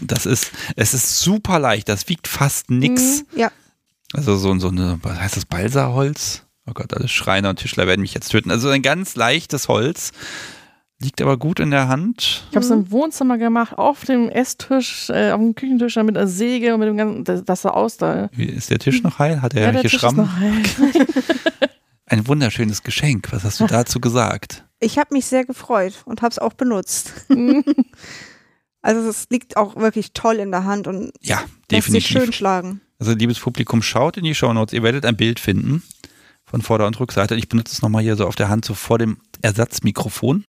Das 0.01 0.25
ist, 0.25 0.51
es 0.75 0.93
ist 0.93 1.21
super 1.21 1.57
leicht, 1.57 1.87
das 1.87 2.09
wiegt 2.09 2.27
fast 2.27 2.69
nix. 2.69 3.23
Ja, 3.33 3.49
Also 4.13 4.35
so, 4.35 4.57
so 4.59 4.67
eine, 4.67 4.99
was 5.03 5.17
heißt 5.17 5.37
das, 5.37 5.45
Balsaholz? 5.45 6.41
Oh 6.67 6.73
Gott, 6.73 6.93
alle 6.93 7.07
Schreiner 7.07 7.51
und 7.51 7.59
Tischler 7.59 7.87
werden 7.87 8.01
mich 8.01 8.13
jetzt 8.13 8.29
töten. 8.29 8.51
Also 8.51 8.67
ein 8.69 8.81
ganz 8.81 9.15
leichtes 9.15 9.69
Holz, 9.69 10.11
liegt 11.01 11.21
aber 11.21 11.37
gut 11.37 11.59
in 11.59 11.71
der 11.71 11.87
Hand. 11.87 12.45
Ich 12.49 12.55
habe 12.55 12.65
es 12.65 12.71
im 12.71 12.89
Wohnzimmer 12.91 13.37
gemacht, 13.37 13.77
auf 13.77 14.05
dem 14.05 14.29
Esstisch, 14.29 15.09
äh, 15.09 15.31
auf 15.31 15.39
dem 15.39 15.53
Küchentisch 15.55 15.95
mit 15.97 16.17
einer 16.17 16.27
Säge 16.27 16.73
und 16.73 16.79
mit 16.79 16.87
dem 16.89 16.97
ganzen, 16.97 17.23
das, 17.25 17.43
das 17.43 17.61
sah 17.63 17.69
aus 17.71 17.97
da. 17.97 18.29
Wie, 18.33 18.45
Ist 18.45 18.69
der 18.69 18.79
Tisch 18.79 19.03
noch 19.03 19.19
heil? 19.19 19.41
Hat 19.41 19.53
er 19.53 19.61
Ja, 19.61 19.65
der 19.67 19.73
welche 19.75 19.87
Tisch 19.89 19.93
ist 19.95 20.01
Schrammen? 20.01 20.25
noch 20.25 20.35
heil. 20.39 20.63
Ein 22.07 22.27
wunderschönes 22.27 22.83
Geschenk. 22.83 23.29
Was 23.31 23.43
hast 23.43 23.59
du 23.59 23.67
dazu 23.67 23.99
gesagt? 23.99 24.63
ich 24.81 24.99
habe 24.99 25.13
mich 25.15 25.25
sehr 25.25 25.45
gefreut 25.45 26.03
und 26.05 26.21
habe 26.21 26.31
es 26.31 26.37
auch 26.37 26.53
benutzt. 26.53 27.13
also 28.81 29.09
es 29.09 29.25
liegt 29.29 29.57
auch 29.57 29.75
wirklich 29.77 30.13
toll 30.13 30.35
in 30.35 30.51
der 30.51 30.63
Hand 30.65 30.87
und 30.87 31.11
Ja, 31.21 31.43
lässt 31.71 31.87
sich 31.91 32.05
schön 32.05 32.13
definitiv. 32.15 32.35
schlagen. 32.35 32.81
Also 32.99 33.13
liebes 33.13 33.39
Publikum, 33.39 33.81
schaut 33.81 34.17
in 34.17 34.23
die 34.25 34.35
Shownotes. 34.35 34.73
Ihr 34.73 34.83
werdet 34.83 35.05
ein 35.05 35.17
Bild 35.17 35.39
finden 35.39 35.81
von 36.45 36.61
Vorder- 36.61 36.85
und 36.87 36.99
Rückseite. 36.99 37.35
Ich 37.35 37.49
benutze 37.49 37.73
es 37.73 37.81
nochmal 37.81 38.03
hier 38.03 38.15
so 38.15 38.27
auf 38.27 38.35
der 38.35 38.49
Hand, 38.49 38.65
so 38.65 38.73
vor 38.75 38.99
dem 38.99 39.17
Ersatzmikrofon. 39.41 40.43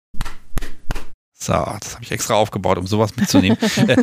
So, 1.34 1.52
das 1.52 1.94
habe 1.94 2.02
ich 2.04 2.12
extra 2.12 2.34
aufgebaut, 2.34 2.78
um 2.78 2.86
sowas 2.86 3.16
mitzunehmen. 3.16 3.58
Äh, 3.88 3.96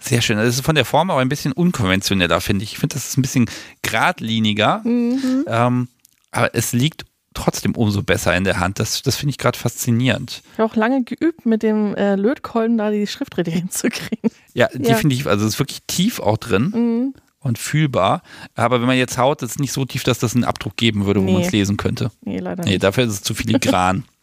Sehr 0.00 0.20
schön. 0.22 0.36
Das 0.36 0.46
ist 0.46 0.64
von 0.64 0.76
der 0.76 0.84
Form 0.84 1.10
aber 1.10 1.20
ein 1.20 1.28
bisschen 1.28 1.50
unkonventioneller, 1.52 2.40
finde 2.40 2.62
ich. 2.62 2.72
Ich 2.74 2.78
finde, 2.78 2.94
das 2.94 3.08
ist 3.08 3.18
ein 3.18 3.22
bisschen 3.22 3.46
geradliniger. 3.82 4.80
Mhm. 4.84 5.44
Ähm, 5.48 5.88
aber 6.30 6.54
es 6.54 6.72
liegt 6.72 7.04
trotzdem 7.32 7.74
umso 7.74 8.04
besser 8.04 8.36
in 8.36 8.44
der 8.44 8.60
Hand. 8.60 8.78
Das, 8.78 9.02
das 9.02 9.16
finde 9.16 9.30
ich 9.30 9.38
gerade 9.38 9.58
faszinierend. 9.58 10.42
Ich 10.52 10.58
habe 10.60 10.70
auch 10.70 10.76
lange 10.76 11.02
geübt, 11.02 11.46
mit 11.46 11.64
dem 11.64 11.96
äh, 11.96 12.14
Lötkolben 12.14 12.78
da 12.78 12.90
die 12.92 13.08
Schrifträder 13.08 13.50
hinzukriegen. 13.52 14.30
Ja, 14.52 14.68
Ja. 14.72 14.78
definitiv. 14.78 15.26
Also 15.26 15.44
es 15.46 15.54
ist 15.54 15.58
wirklich 15.58 15.80
tief 15.88 16.20
auch 16.20 16.36
drin 16.36 16.70
Mhm. 16.72 17.14
und 17.40 17.58
fühlbar. 17.58 18.22
Aber 18.54 18.80
wenn 18.80 18.86
man 18.86 18.96
jetzt 18.96 19.18
haut, 19.18 19.42
ist 19.42 19.50
es 19.50 19.58
nicht 19.58 19.72
so 19.72 19.84
tief, 19.84 20.04
dass 20.04 20.20
das 20.20 20.36
einen 20.36 20.44
Abdruck 20.44 20.76
geben 20.76 21.06
würde, 21.06 21.20
wo 21.20 21.24
Nee. 21.24 21.32
man 21.32 21.42
es 21.42 21.50
lesen 21.50 21.76
könnte. 21.76 22.12
Nee, 22.20 22.38
leider 22.38 22.62
Nee, 22.62 22.70
nicht. 22.72 22.84
dafür 22.84 23.02
ist 23.02 23.12
es 23.14 23.22
zu 23.22 23.34
filigran. 23.34 24.04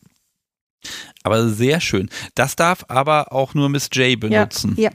aber 1.24 1.50
sehr 1.50 1.80
schön. 1.80 2.10
Das 2.36 2.56
darf 2.56 2.86
aber 2.88 3.32
auch 3.32 3.54
nur 3.54 3.70
Miss 3.70 3.90
J 3.94 4.20
benutzen. 4.20 4.76
Ja. 4.78 4.92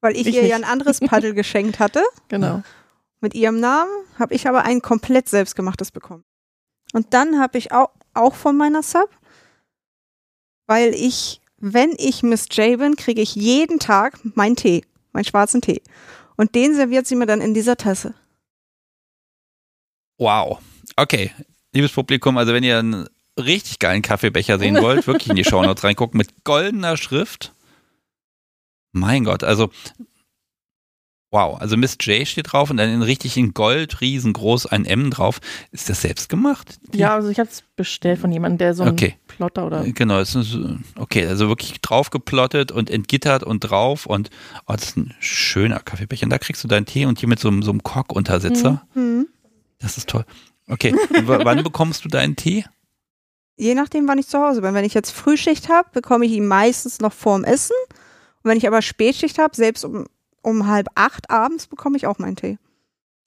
Weil 0.00 0.16
ich, 0.16 0.26
Ich 0.26 0.34
ihr 0.34 0.46
ja 0.46 0.56
ein 0.56 0.64
anderes 0.64 1.00
Paddel 1.00 1.34
geschenkt 1.34 1.78
hatte. 1.78 2.02
Genau. 2.28 2.62
Mit 3.20 3.34
ihrem 3.34 3.58
Namen 3.58 3.90
habe 4.18 4.34
ich 4.34 4.48
aber 4.48 4.64
ein 4.64 4.82
komplett 4.82 5.28
selbstgemachtes 5.28 5.90
bekommen. 5.90 6.24
Und 6.92 7.14
dann 7.14 7.40
habe 7.40 7.58
ich 7.58 7.72
auch, 7.72 7.90
auch 8.12 8.34
von 8.34 8.56
meiner 8.56 8.82
Sub, 8.82 9.08
weil 10.66 10.94
ich, 10.94 11.40
wenn 11.56 11.94
ich 11.98 12.22
Miss 12.22 12.46
J 12.52 12.78
bin, 12.78 12.96
kriege 12.96 13.22
ich 13.22 13.34
jeden 13.34 13.78
Tag 13.78 14.18
meinen 14.36 14.56
Tee, 14.56 14.84
meinen 15.12 15.24
schwarzen 15.24 15.60
Tee. 15.60 15.82
Und 16.36 16.54
den 16.54 16.74
serviert 16.74 17.06
sie 17.06 17.16
mir 17.16 17.26
dann 17.26 17.40
in 17.40 17.54
dieser 17.54 17.76
Tasse. 17.76 18.14
Wow. 20.18 20.60
Okay, 20.96 21.32
liebes 21.72 21.92
Publikum, 21.92 22.36
also 22.38 22.52
wenn 22.52 22.62
ihr 22.62 22.78
einen 22.78 23.08
richtig 23.38 23.78
geilen 23.78 24.02
Kaffeebecher 24.02 24.58
sehen 24.58 24.80
wollt, 24.80 25.06
wirklich 25.06 25.30
in 25.30 25.36
die 25.36 25.44
Shownotes 25.44 25.84
reingucken 25.84 26.18
mit 26.18 26.44
goldener 26.44 26.96
Schrift. 26.96 27.52
Mein 28.92 29.24
Gott, 29.24 29.42
also 29.42 29.70
wow, 31.32 31.60
also 31.60 31.76
Miss 31.76 31.96
J 32.00 32.28
steht 32.28 32.52
drauf 32.52 32.70
und 32.70 32.76
dann 32.76 32.88
in 32.90 33.02
richtig 33.02 33.36
in 33.36 33.54
Gold 33.54 34.00
riesengroß 34.00 34.66
ein 34.66 34.84
M 34.84 35.10
drauf. 35.10 35.40
Ist 35.72 35.88
das 35.88 36.02
selbst 36.02 36.28
gemacht? 36.28 36.78
Ja, 36.94 37.14
also 37.16 37.28
ich 37.28 37.40
habe 37.40 37.48
es 37.50 37.64
bestellt 37.74 38.20
von 38.20 38.30
jemandem, 38.30 38.58
der 38.58 38.74
so 38.74 38.84
ein 38.84 38.90
Okay. 38.90 39.16
Plotter 39.26 39.66
oder. 39.66 39.82
Genau, 39.82 40.20
es 40.20 40.36
ist, 40.36 40.56
okay, 40.96 41.26
also 41.26 41.48
wirklich 41.48 41.80
draufgeplottet 41.80 42.70
und 42.70 42.88
entgittert 42.88 43.42
und 43.42 43.60
drauf 43.60 44.06
und 44.06 44.30
oh, 44.68 44.74
das 44.74 44.90
ist 44.90 44.96
ein 44.96 45.14
schöner 45.18 45.80
Kaffeebecher. 45.80 46.22
Und 46.26 46.30
da 46.30 46.38
kriegst 46.38 46.62
du 46.62 46.68
deinen 46.68 46.86
Tee 46.86 47.04
und 47.06 47.18
hier 47.18 47.28
mit 47.28 47.40
so, 47.40 47.48
einem- 47.48 47.64
so 47.64 47.72
einem 47.72 47.82
Korkuntersitzer. 47.82 48.86
Hm. 48.92 49.26
Das 49.80 49.98
ist 49.98 50.08
toll. 50.08 50.24
Okay, 50.68 50.94
wann 51.24 51.64
bekommst 51.64 52.04
du 52.04 52.08
deinen 52.08 52.36
Tee? 52.36 52.64
Je 53.56 53.74
nachdem, 53.74 54.08
wann 54.08 54.18
ich 54.18 54.26
zu 54.28 54.38
Hause 54.40 54.62
bin. 54.62 54.74
Wenn 54.74 54.84
ich 54.84 54.94
jetzt 54.94 55.10
Frühschicht 55.12 55.68
habe, 55.68 55.88
bekomme 55.92 56.26
ich 56.26 56.32
ihn 56.32 56.46
meistens 56.46 57.00
noch 57.00 57.12
vorm 57.12 57.44
Essen. 57.44 57.76
Und 58.42 58.50
wenn 58.50 58.58
ich 58.58 58.66
aber 58.66 58.82
Spätschicht 58.82 59.38
habe, 59.38 59.54
selbst 59.54 59.84
um, 59.84 60.06
um 60.42 60.66
halb 60.66 60.88
acht 60.96 61.30
abends, 61.30 61.66
bekomme 61.68 61.96
ich 61.96 62.06
auch 62.06 62.18
meinen 62.18 62.36
Tee. 62.36 62.58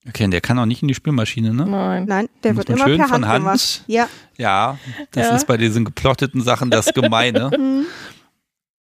Okay, 0.07 0.25
und 0.25 0.31
der 0.31 0.41
kann 0.41 0.57
auch 0.59 0.65
nicht 0.65 0.81
in 0.81 0.87
die 0.87 0.93
Spülmaschine, 0.93 1.53
ne? 1.53 1.65
Nein. 1.65 2.05
Nein, 2.05 2.29
der 2.43 2.53
Muss 2.53 2.59
wird 2.67 2.77
immer 2.77 2.87
schön 2.87 2.97
per 2.97 3.07
von 3.07 3.15
Hand, 3.25 3.27
Hand. 3.27 3.43
gemacht. 3.43 3.83
Ja. 3.87 4.07
Ja, 4.37 4.77
das 5.11 5.27
Ja. 5.27 5.35
ist 5.35 5.47
bei 5.47 5.57
diesen 5.57 5.83
geplotteten 5.85 6.41
Sachen 6.41 6.69
das 6.69 6.93
Gemeine. 6.93 7.51
Hm. 7.55 7.85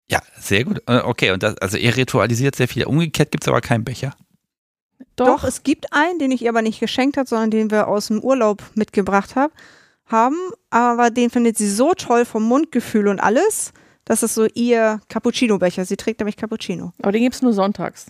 ja, 0.09 0.21
sehr 0.39 0.63
gut. 0.63 0.81
Äh, 0.87 0.99
Okay, 1.01 1.31
und 1.31 1.43
das, 1.43 1.57
also 1.57 1.77
ihr 1.77 1.95
ritualisiert 1.95 2.55
sehr 2.55 2.67
viel. 2.67 2.85
Umgekehrt 2.85 3.31
gibt 3.31 3.43
es 3.43 3.47
aber 3.47 3.61
keinen 3.61 3.83
Becher. 3.83 4.13
Doch. 5.15 5.43
es 5.43 5.61
gibt 5.63 5.93
einen, 5.93 6.17
den 6.19 6.31
ich 6.31 6.41
ihr 6.43 6.49
aber 6.49 6.61
nicht 6.63 6.79
geschenkt 6.79 7.17
habe, 7.17 7.27
sondern 7.27 7.51
den 7.51 7.69
wir 7.71 7.87
aus 7.87 8.07
dem 8.07 8.19
Urlaub 8.21 8.63
mitgebracht 8.75 9.35
hab, 9.35 9.51
haben. 10.11 10.35
Aber 10.69 11.09
den 11.09 11.29
findet 11.29 11.57
sie 11.57 11.69
so 11.69 11.93
toll 11.93 12.25
vom 12.25 12.43
Mundgefühl 12.43 13.07
und 13.07 13.19
alles. 13.19 13.73
Das 14.05 14.23
ist 14.23 14.33
so 14.33 14.45
ihr 14.53 14.99
Cappuccino-Becher. 15.09 15.85
Sie 15.85 15.97
trägt 15.97 16.19
nämlich 16.19 16.37
Cappuccino. 16.37 16.91
Aber 17.01 17.11
den 17.11 17.21
gibt 17.21 17.35
es 17.35 17.41
nur 17.41 17.53
sonntags. 17.53 18.07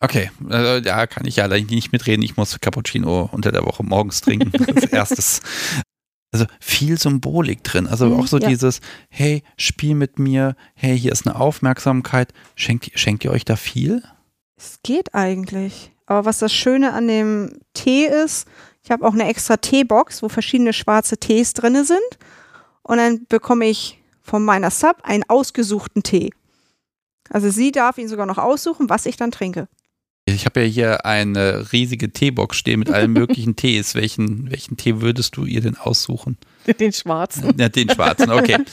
Okay, 0.00 0.30
äh, 0.50 0.82
da 0.82 1.06
kann 1.06 1.26
ich 1.26 1.36
ja 1.36 1.46
leider 1.46 1.64
nicht 1.66 1.92
mitreden. 1.92 2.22
Ich 2.22 2.36
muss 2.36 2.58
Cappuccino 2.60 3.28
unter 3.32 3.52
der 3.52 3.64
Woche 3.64 3.82
morgens 3.82 4.20
trinken. 4.20 4.52
Als 4.74 4.84
erstes. 4.84 5.40
Also 6.32 6.46
viel 6.60 6.98
Symbolik 6.98 7.62
drin. 7.64 7.86
Also 7.86 8.06
Mhm, 8.06 8.20
auch 8.20 8.26
so 8.26 8.38
ja. 8.38 8.48
dieses, 8.48 8.80
hey, 9.08 9.42
spiel 9.56 9.94
mit 9.94 10.18
mir, 10.18 10.56
hey, 10.74 10.98
hier 10.98 11.12
ist 11.12 11.26
eine 11.26 11.36
Aufmerksamkeit. 11.36 12.32
Schenkt, 12.54 12.90
schenkt 12.98 13.24
ihr 13.24 13.30
euch 13.30 13.44
da 13.44 13.56
viel? 13.56 14.02
Es 14.56 14.80
geht 14.82 15.14
eigentlich. 15.14 15.92
Aber 16.06 16.26
was 16.26 16.38
das 16.38 16.52
Schöne 16.52 16.92
an 16.92 17.08
dem 17.08 17.58
Tee 17.72 18.06
ist, 18.06 18.46
ich 18.84 18.90
habe 18.90 19.06
auch 19.06 19.14
eine 19.14 19.26
extra 19.26 19.56
Teebox, 19.56 20.22
wo 20.22 20.28
verschiedene 20.28 20.74
schwarze 20.74 21.16
Tees 21.16 21.54
drin 21.54 21.84
sind. 21.84 21.98
Und 22.82 22.98
dann 22.98 23.24
bekomme 23.26 23.64
ich 23.66 23.98
von 24.20 24.44
meiner 24.44 24.70
Sub 24.70 24.98
einen 25.02 25.24
ausgesuchten 25.26 26.02
Tee. 26.02 26.32
Also 27.30 27.48
sie 27.48 27.72
darf 27.72 27.96
ihn 27.96 28.08
sogar 28.08 28.26
noch 28.26 28.36
aussuchen, 28.36 28.90
was 28.90 29.06
ich 29.06 29.16
dann 29.16 29.30
trinke. 29.30 29.68
Ich 30.26 30.44
habe 30.44 30.62
ja 30.62 30.66
hier 30.66 31.06
eine 31.06 31.72
riesige 31.72 32.12
Teebox 32.12 32.58
stehen 32.58 32.78
mit 32.78 32.90
allen 32.90 33.12
möglichen 33.14 33.56
Tees. 33.56 33.94
Welchen, 33.94 34.50
welchen 34.50 34.76
Tee 34.76 35.00
würdest 35.00 35.38
du 35.38 35.46
ihr 35.46 35.62
denn 35.62 35.78
aussuchen? 35.78 36.36
Den 36.78 36.92
schwarzen. 36.92 37.58
Ja, 37.58 37.70
den 37.70 37.88
schwarzen, 37.88 38.30
okay. 38.30 38.64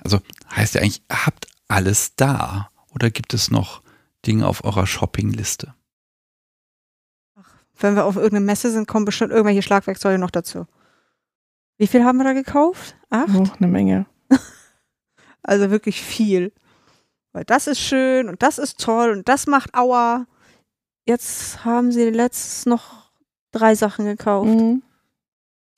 Also 0.00 0.20
heißt 0.54 0.74
ja 0.74 0.80
eigentlich, 0.80 1.02
ihr 1.10 1.26
habt 1.26 1.46
alles 1.68 2.14
da. 2.16 2.70
Oder 2.94 3.10
gibt 3.10 3.34
es 3.34 3.50
noch 3.50 3.82
Dinge 4.26 4.46
auf 4.46 4.64
eurer 4.64 4.86
Shoppingliste? 4.86 5.74
Wenn 7.82 7.96
wir 7.96 8.04
auf 8.04 8.16
irgendeine 8.16 8.44
Messe 8.44 8.70
sind, 8.70 8.86
kommen 8.86 9.04
bestimmt 9.04 9.32
irgendwelche 9.32 9.62
Schlagwerkzeuge 9.62 10.18
noch 10.18 10.30
dazu. 10.30 10.66
Wie 11.78 11.86
viel 11.86 12.04
haben 12.04 12.18
wir 12.18 12.24
da 12.24 12.32
gekauft? 12.32 12.96
Acht? 13.10 13.34
Oh, 13.34 13.44
eine 13.58 13.68
Menge. 13.68 14.06
Also 15.44 15.72
wirklich 15.72 16.00
viel. 16.00 16.52
Weil 17.32 17.44
das 17.44 17.66
ist 17.66 17.80
schön 17.80 18.28
und 18.28 18.44
das 18.44 18.58
ist 18.58 18.80
toll 18.80 19.10
und 19.10 19.28
das 19.28 19.48
macht 19.48 19.74
Aua. 19.74 20.28
Jetzt 21.04 21.64
haben 21.64 21.90
sie 21.90 22.10
letztens 22.10 22.64
noch 22.64 23.10
drei 23.50 23.74
Sachen 23.74 24.04
gekauft. 24.04 24.48
Mhm. 24.48 24.82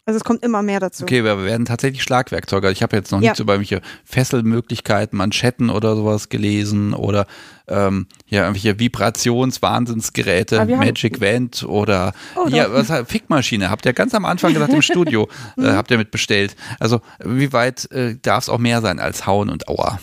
Also 0.07 0.19
es 0.19 0.25
kommt 0.25 0.45
immer 0.45 0.61
mehr 0.63 0.81
dazu. 0.81 1.03
Okay, 1.05 1.25
wir 1.25 1.45
werden 1.45 1.65
tatsächlich 1.65 2.03
Schlagwerkzeuge. 2.03 2.71
Ich 2.71 2.83
habe 2.83 2.95
jetzt 2.95 3.11
noch 3.11 3.21
Ja. 3.23 3.31
nichts 3.31 3.41
über 3.41 3.55
irgendwelche 3.55 3.81
Fesselmöglichkeiten, 4.05 5.17
Manschetten 5.17 5.71
oder 5.71 5.97
sowas 5.97 6.29
gelesen 6.29 6.93
oder 6.93 7.27
ähm, 7.69 8.07
ja, 8.27 8.43
irgendwelche 8.43 8.79
Vibrationswahnsinnsgeräte, 8.79 10.57
wir 10.69 10.77
haben- 10.79 10.87
Magic 10.87 11.21
Vent 11.21 11.65
oder 11.65 12.13
Oh, 12.37 12.47
ja, 12.49 12.71
was 12.73 12.91
halt, 12.91 13.09
Fickmaschine, 13.09 13.71
habt 13.71 13.87
ihr 13.87 13.93
ganz 13.93 14.15
am 14.15 14.25
Anfang 14.25 14.53
gesagt 14.53 14.73
im 14.73 14.83
Studio, 14.83 15.29
äh, 15.57 15.61
Mhm. 15.63 15.67
habt 15.73 15.91
ihr 15.91 15.99
mitbestellt. 15.99 16.57
Also 16.81 17.01
wie 17.25 17.53
weit 17.53 17.91
äh, 17.91 18.17
darf 18.21 18.45
es 18.45 18.49
auch 18.49 18.59
mehr 18.59 18.81
sein 18.83 18.99
als 19.01 19.27
Hauen 19.27 19.49
und 19.51 19.69
Aua? 19.69 19.99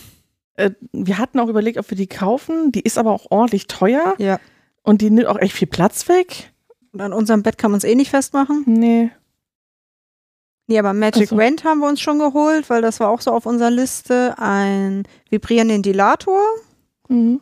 Äh, 0.56 0.70
wir 0.92 1.18
hatten 1.18 1.38
auch 1.38 1.48
überlegt, 1.48 1.78
ob 1.78 1.88
wir 1.90 1.96
die 1.96 2.06
kaufen. 2.08 2.72
Die 2.72 2.80
ist 2.80 2.98
aber 2.98 3.12
auch 3.12 3.26
ordentlich 3.30 3.66
teuer 3.68 4.14
Ja. 4.18 4.38
und 4.82 5.00
die 5.00 5.10
nimmt 5.10 5.28
auch 5.28 5.38
echt 5.38 5.54
viel 5.54 5.68
Platz 5.68 6.08
weg. 6.08 6.50
Und 6.92 7.00
an 7.00 7.12
unserem 7.12 7.42
Bett 7.42 7.56
kann 7.56 7.70
man 7.70 7.78
es 7.78 7.84
eh 7.84 7.94
nicht 7.94 8.10
festmachen. 8.10 8.64
Nee. 8.66 9.10
Nee, 10.72 10.78
aber 10.78 10.94
Magic 10.94 11.28
so. 11.28 11.36
Vent 11.36 11.64
haben 11.64 11.80
wir 11.80 11.88
uns 11.88 12.00
schon 12.00 12.18
geholt, 12.18 12.70
weil 12.70 12.80
das 12.80 12.98
war 12.98 13.10
auch 13.10 13.20
so 13.20 13.30
auf 13.30 13.44
unserer 13.44 13.70
Liste. 13.70 14.34
Ein 14.38 15.02
vibrierenden 15.28 15.82
Dilator. 15.82 16.40
Mhm. 17.08 17.40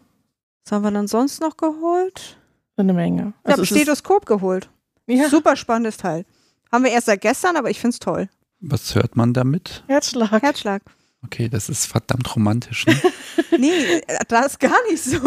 Was 0.65 0.73
haben 0.73 0.83
wir 0.83 0.91
dann 0.91 1.07
sonst 1.07 1.41
noch 1.41 1.57
geholt? 1.57 2.37
Eine 2.77 2.93
Menge. 2.93 3.33
Ich 3.45 3.53
habe 3.53 3.63
es 3.63 3.71
ist- 3.71 3.77
Stethoskop 3.77 4.27
geholt. 4.27 4.69
ja, 5.07 5.29
Super 5.29 5.55
spannendes 5.55 5.97
Teil. 5.97 6.25
Haben 6.73 6.83
wir 6.85 6.91
erst 6.91 7.07
seit 7.07 7.21
gestern, 7.21 7.57
aber 7.57 7.71
ich 7.71 7.79
finde 7.79 7.95
es 7.95 8.01
toll. 8.01 8.29
Was 8.59 8.97
hört 8.97 9.15
man 9.17 9.33
damit? 9.33 9.85
Herzschlag. 9.87 10.43
Herzschlag. 10.43 10.83
Okay, 11.25 11.49
das 11.49 11.69
ist 11.69 11.87
verdammt 11.87 12.35
romantisch. 12.35 12.87
Ne? 12.87 12.97
Nee, 13.59 14.01
das 14.29 14.47
ist 14.53 14.61
gar 14.61 14.79
nicht 14.91 15.03
so. 15.03 15.19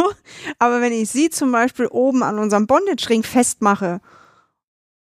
Aber 0.57 0.81
wenn 0.81 0.91
ich 0.91 1.09
sie 1.09 1.29
zum 1.29 1.51
Beispiel 1.51 1.85
oben 1.87 2.23
an 2.23 2.39
unserem 2.39 2.65
Bondage-Ring 2.67 3.21
festmache, 3.21 4.01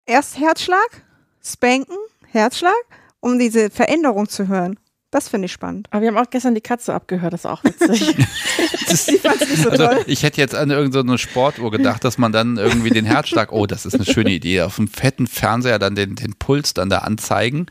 erst 0.04 0.38
Herzschlag, 0.38 1.02
spanken, 1.42 1.96
Herzschlag, 2.32 2.72
um 3.20 3.38
diese 3.38 3.70
Veränderung 3.70 4.28
zu 4.28 4.48
hören. 4.48 4.78
Das 5.12 5.28
finde 5.28 5.44
ich 5.44 5.52
spannend. 5.52 5.88
Aber 5.90 6.00
wir 6.00 6.08
haben 6.08 6.16
auch 6.16 6.30
gestern 6.30 6.54
die 6.54 6.62
Katze 6.62 6.94
abgehört, 6.94 7.34
das 7.34 7.40
ist 7.40 7.46
auch 7.46 7.62
witzig. 7.64 8.16
Das, 8.88 9.06
Die 9.06 9.16
fand's 9.16 9.48
nicht 9.48 9.62
so 9.62 9.70
also, 9.70 9.86
toll. 9.86 10.04
ich 10.06 10.22
hätte 10.22 10.38
jetzt 10.38 10.54
an 10.54 10.70
irgendeine 10.70 11.16
Sportuhr 11.16 11.70
gedacht, 11.70 12.04
dass 12.04 12.18
man 12.18 12.30
dann 12.30 12.58
irgendwie 12.58 12.90
den 12.90 13.06
Herzschlag, 13.06 13.50
oh, 13.50 13.66
das 13.66 13.86
ist 13.86 13.94
eine 13.94 14.04
schöne 14.04 14.30
Idee, 14.30 14.60
auf 14.62 14.76
dem 14.76 14.86
fetten 14.86 15.26
Fernseher 15.26 15.78
dann 15.78 15.94
den, 15.94 16.14
den 16.14 16.34
Puls 16.34 16.74
dann 16.74 16.90
da 16.90 16.98
anzeigen 16.98 17.66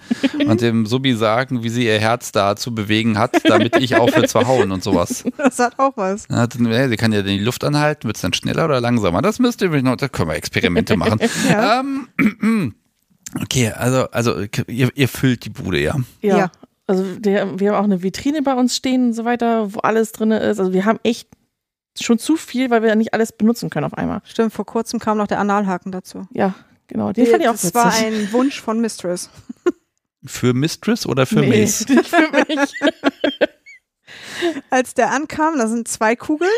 und 0.47 0.61
dem 0.61 0.87
Subi 0.87 1.13
sagen, 1.13 1.61
wie 1.61 1.69
sie 1.69 1.85
ihr 1.85 1.99
Herz 1.99 2.31
da 2.31 2.55
zu 2.55 2.73
bewegen 2.73 3.19
hat, 3.19 3.39
damit 3.43 3.75
ich 3.77 3.95
aufhöre 3.97 4.27
zu 4.27 4.47
hauen 4.47 4.71
und 4.71 4.83
sowas. 4.83 5.23
Das 5.37 5.59
hat 5.59 5.77
auch 5.77 5.93
was. 5.95 6.27
Ja, 6.31 6.47
dann, 6.47 6.65
ja, 6.71 6.87
sie 6.87 6.97
kann 6.97 7.11
ja 7.11 7.21
die 7.21 7.37
Luft 7.37 7.63
anhalten, 7.63 8.07
wird 8.07 8.15
es 8.15 8.21
dann 8.21 8.33
schneller 8.33 8.65
oder 8.65 8.81
langsamer? 8.81 9.21
Das 9.21 9.37
müsst 9.37 9.61
ihr 9.61 9.69
noch, 9.83 9.97
da 9.97 10.07
können 10.07 10.29
wir 10.29 10.35
Experimente 10.35 10.97
machen. 10.97 11.19
Ja. 11.49 11.81
Ähm, 11.81 12.73
okay, 13.41 13.71
also, 13.71 14.09
also 14.11 14.41
ihr, 14.67 14.89
ihr 14.95 15.07
füllt 15.07 15.45
die 15.45 15.49
Bude, 15.49 15.79
ja. 15.79 15.95
ja. 16.21 16.37
Ja. 16.37 16.51
Also 16.87 17.03
der, 17.15 17.59
wir 17.59 17.71
haben 17.71 17.79
auch 17.79 17.85
eine 17.85 18.03
Vitrine 18.03 18.41
bei 18.41 18.53
uns 18.53 18.75
stehen 18.75 19.07
und 19.07 19.13
so 19.13 19.23
weiter, 19.23 19.73
wo 19.73 19.79
alles 19.79 20.11
drin 20.11 20.31
ist. 20.31 20.59
Also 20.59 20.73
wir 20.73 20.85
haben 20.85 20.99
echt 21.03 21.29
schon 21.99 22.19
zu 22.19 22.35
viel, 22.35 22.69
weil 22.69 22.81
wir 22.81 22.89
ja 22.89 22.95
nicht 22.95 23.13
alles 23.13 23.31
benutzen 23.31 23.69
können 23.69 23.85
auf 23.85 23.93
einmal. 23.93 24.21
Stimmt, 24.25 24.53
vor 24.53 24.65
kurzem 24.65 24.99
kam 24.99 25.17
noch 25.17 25.27
der 25.27 25.39
Analhaken 25.39 25.91
dazu. 25.91 26.27
Ja, 26.31 26.53
genau. 26.87 27.13
Den 27.13 27.27
fand 27.27 27.43
ich 27.43 27.47
auch 27.47 27.53
das 27.53 27.63
witzig. 27.63 27.75
war 27.75 27.93
ein 27.93 28.31
Wunsch 28.33 28.59
von 28.59 28.79
Mistress. 28.81 29.29
Für 30.25 30.53
Mistress 30.53 31.05
oder 31.05 31.25
für 31.25 31.39
nee, 31.39 31.61
Mace? 31.61 31.85
für 32.03 32.29
mich. 32.47 32.73
als 34.69 34.93
der 34.93 35.11
ankam, 35.11 35.57
da 35.57 35.67
sind 35.67 35.87
zwei 35.87 36.15
Kugeln, 36.15 36.51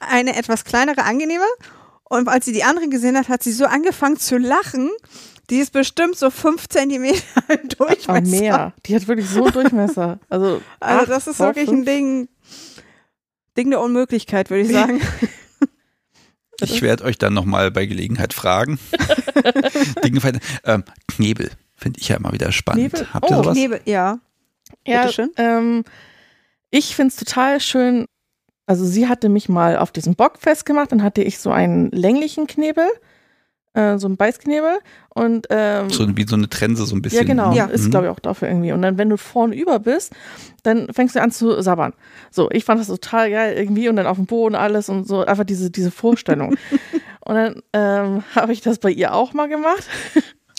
eine 0.00 0.36
etwas 0.36 0.64
kleinere, 0.64 1.04
angenehme. 1.04 1.44
Und 2.04 2.28
als 2.28 2.46
sie 2.46 2.52
die 2.52 2.64
andere 2.64 2.88
gesehen 2.88 3.16
hat, 3.18 3.28
hat 3.28 3.42
sie 3.42 3.52
so 3.52 3.66
angefangen 3.66 4.16
zu 4.16 4.38
lachen. 4.38 4.90
Die 5.50 5.58
ist 5.58 5.72
bestimmt 5.72 6.16
so 6.16 6.30
fünf 6.30 6.68
Zentimeter 6.68 7.22
im 7.48 7.68
Durchmesser. 7.68 8.08
Aber 8.10 8.20
mehr. 8.20 8.72
Die 8.86 8.94
hat 8.94 9.08
wirklich 9.08 9.28
so 9.28 9.44
einen 9.44 9.52
Durchmesser. 9.52 10.18
Also, 10.28 10.60
Also 10.80 11.00
acht 11.02 11.08
das 11.10 11.26
ist 11.26 11.38
wirklich 11.38 11.68
ein 11.68 11.84
fünf. 11.84 11.86
Ding, 11.86 12.28
Ding 13.56 13.70
der 13.70 13.80
Unmöglichkeit, 13.80 14.50
würde 14.50 14.62
ich 14.62 14.72
sagen. 14.72 15.00
Ich 16.60 16.82
werde 16.82 17.04
euch 17.04 17.18
dann 17.18 17.34
nochmal 17.34 17.70
bei 17.70 17.86
Gelegenheit 17.86 18.34
fragen. 18.34 18.80
Dinge 20.04 20.20
ähm, 20.64 20.84
Knebel 21.06 21.50
finde 21.76 22.00
ich 22.00 22.08
ja 22.08 22.16
immer 22.16 22.32
wieder 22.32 22.50
spannend. 22.50 22.92
Knebel? 22.92 23.14
Habt 23.14 23.30
ihr 23.30 23.38
Oh, 23.38 23.42
sowas? 23.42 23.56
Knebel, 23.56 23.80
ja. 23.84 24.18
Ja, 24.84 25.02
Bitteschön. 25.02 25.30
ähm, 25.36 25.84
ich 26.70 26.96
finde 26.96 27.12
es 27.12 27.16
total 27.16 27.60
schön. 27.60 28.06
Also 28.66 28.84
sie 28.84 29.08
hatte 29.08 29.28
mich 29.28 29.48
mal 29.48 29.78
auf 29.78 29.92
diesem 29.92 30.14
Bock 30.16 30.38
festgemacht, 30.40 30.90
dann 30.92 31.02
hatte 31.02 31.22
ich 31.22 31.38
so 31.38 31.50
einen 31.52 31.90
länglichen 31.90 32.46
Knebel, 32.48 32.88
äh, 33.78 33.98
so 33.98 34.06
einen 34.08 34.16
Beißknebel 34.16 34.78
und 35.10 35.46
ähm, 35.50 35.88
So 35.90 36.16
wie 36.16 36.26
so 36.26 36.36
eine 36.36 36.48
Trense 36.48 36.84
so 36.86 36.96
ein 36.96 37.02
bisschen. 37.02 37.18
ja 37.20 37.24
genau, 37.26 37.52
Ja. 37.52 37.66
ist 37.66 37.86
Mhm. 37.86 37.90
glaube 37.90 38.06
ich 38.06 38.12
auch 38.12 38.18
dafür 38.18 38.48
irgendwie. 38.48 38.72
Und 38.72 38.82
dann 38.82 38.98
wenn 38.98 39.08
du 39.08 39.16
vorne 39.16 39.54
über 39.56 39.78
bist, 39.78 40.12
dann 40.64 40.88
fängst 40.92 41.14
du 41.14 41.22
an 41.22 41.30
zu 41.30 41.60
sabbern. 41.62 41.92
So, 42.30 42.50
ich 42.50 42.64
fand 42.64 42.80
das 42.80 42.88
total 42.88 43.30
geil 43.30 43.56
irgendwie 43.56 43.88
und 43.88 43.96
dann 43.96 44.06
auf 44.06 44.16
dem 44.16 44.26
Boden 44.26 44.54
alles 44.54 44.88
und 44.88 45.06
so 45.06 45.24
einfach 45.24 45.44
diese 45.44 45.70
diese 45.70 45.90
Vorstellung. 45.90 46.56
und 47.24 47.34
dann 47.34 47.62
ähm, 47.72 48.24
habe 48.34 48.52
ich 48.52 48.60
das 48.60 48.78
bei 48.78 48.90
ihr 48.90 49.14
auch 49.14 49.32
mal 49.32 49.48
gemacht. 49.48 49.84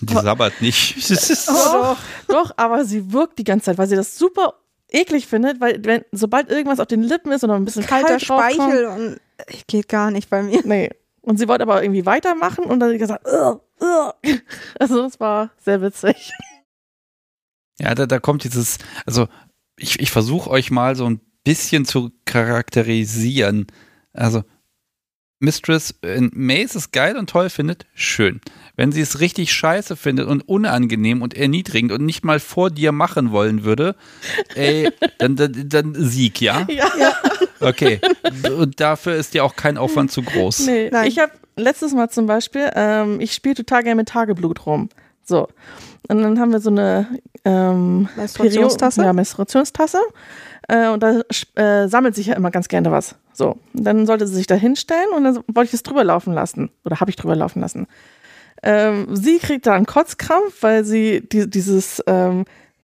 Die 0.01 0.13
sabbert 0.13 0.61
nicht. 0.61 0.95
doch, 1.47 1.97
doch, 2.29 2.51
aber 2.55 2.85
sie 2.85 3.11
wirkt 3.11 3.37
die 3.37 3.43
ganze 3.43 3.65
Zeit, 3.65 3.77
weil 3.77 3.87
sie 3.87 3.97
das 3.97 4.17
super 4.17 4.53
eklig 4.91 5.27
findet, 5.27 5.59
weil 5.59 5.79
wenn, 5.83 6.03
sobald 6.13 6.49
irgendwas 6.49 6.79
auf 6.79 6.87
den 6.87 7.03
Lippen 7.03 7.31
ist 7.33 7.43
oder 7.43 7.55
ein 7.55 7.65
bisschen 7.65 7.85
Kalter 7.85 8.17
kalt 8.17 8.29
draufkommt, 8.29 8.53
Speichel 8.55 8.85
und 8.87 9.19
ich 9.49 9.67
geht 9.67 9.87
gar 9.89 10.09
nicht 10.09 10.29
bei 10.29 10.41
mir. 10.41 10.61
Nee. 10.63 10.89
Und 11.29 11.37
sie 11.37 11.47
wollte 11.47 11.61
aber 11.61 11.83
irgendwie 11.83 12.07
weitermachen 12.07 12.63
und 12.63 12.79
dann 12.79 12.89
hat 12.89 12.93
sie 12.93 12.97
gesagt, 12.97 13.27
"Ugh, 13.27 13.61
ugh." 13.79 14.13
also 14.79 15.03
das 15.03 15.19
war 15.19 15.51
sehr 15.59 15.79
witzig. 15.79 16.31
Ja, 17.77 17.93
da, 17.93 18.07
da 18.07 18.17
kommt 18.17 18.45
dieses, 18.45 18.79
also 19.05 19.27
ich, 19.77 19.99
ich 19.99 20.09
versuche 20.09 20.49
euch 20.49 20.71
mal 20.71 20.95
so 20.95 21.05
ein 21.05 21.21
bisschen 21.43 21.85
zu 21.85 22.09
charakterisieren. 22.25 23.67
Also 24.11 24.43
Mistress, 25.39 25.95
wenn 26.01 26.31
Mace 26.33 26.75
es 26.75 26.91
geil 26.91 27.15
und 27.17 27.29
toll 27.29 27.49
findet, 27.49 27.85
schön. 27.93 28.41
Wenn 28.75 28.91
sie 28.91 29.01
es 29.01 29.19
richtig 29.21 29.53
scheiße 29.53 29.95
findet 29.95 30.27
und 30.27 30.41
unangenehm 30.47 31.21
und 31.21 31.33
erniedrigend 31.33 31.91
und 31.93 32.05
nicht 32.05 32.25
mal 32.25 32.39
vor 32.39 32.69
dir 32.69 32.91
machen 32.91 33.31
wollen 33.31 33.63
würde, 33.63 33.95
ey, 34.55 34.89
dann, 35.17 35.35
dann, 35.37 35.53
dann 35.69 35.95
Sieg, 35.95 36.41
ja? 36.41 36.67
Ja. 36.69 37.13
Okay. 37.61 37.99
Und 38.57 38.79
dafür 38.79 39.15
ist 39.15 39.33
dir 39.33 39.43
auch 39.43 39.55
kein 39.55 39.77
Aufwand 39.77 40.11
zu 40.11 40.21
groß. 40.21 40.59
Nee, 40.65 40.89
Nein. 40.91 41.07
ich 41.07 41.19
habe 41.19 41.31
letztes 41.55 41.93
Mal 41.93 42.09
zum 42.09 42.25
Beispiel, 42.25 42.69
ähm, 42.75 43.19
ich 43.21 43.33
spiele 43.33 43.55
total 43.55 43.83
gerne 43.83 43.95
mit 43.97 44.09
Tageblut 44.09 44.65
rum. 44.65 44.89
So. 45.23 45.47
Und 46.07 46.21
dann 46.21 46.39
haben 46.39 46.51
wir 46.51 46.59
so 46.59 46.69
eine 46.69 47.07
ähm, 47.45 48.07
Menstruationstasse? 48.15 49.01
Perio- 49.01 49.05
Ja, 49.07 49.13
Menstruationstasse. 49.13 49.99
Äh, 50.69 50.89
und 50.89 51.01
da 51.01 51.21
äh, 51.55 51.87
sammelt 51.87 52.15
sich 52.15 52.27
ja 52.27 52.35
immer 52.35 52.51
ganz 52.51 52.67
gerne 52.67 52.91
was. 52.91 53.15
So. 53.33 53.57
Und 53.73 53.83
dann 53.83 54.05
sollte 54.05 54.27
sie 54.27 54.35
sich 54.35 54.47
da 54.47 54.55
hinstellen 54.55 55.09
und 55.15 55.23
dann 55.23 55.35
wollte 55.47 55.69
ich 55.69 55.73
es 55.73 55.83
drüber 55.83 56.03
laufen 56.03 56.33
lassen. 56.33 56.69
Oder 56.85 56.99
habe 56.99 57.09
ich 57.09 57.17
drüber 57.17 57.35
laufen 57.35 57.59
lassen. 57.59 57.87
Ähm, 58.61 59.07
sie 59.15 59.39
kriegt 59.39 59.65
da 59.65 59.73
einen 59.73 59.87
Kotzkrampf, 59.87 60.61
weil 60.61 60.85
sie 60.85 61.27
die, 61.27 61.49
dieses 61.49 62.03
ähm, 62.05 62.45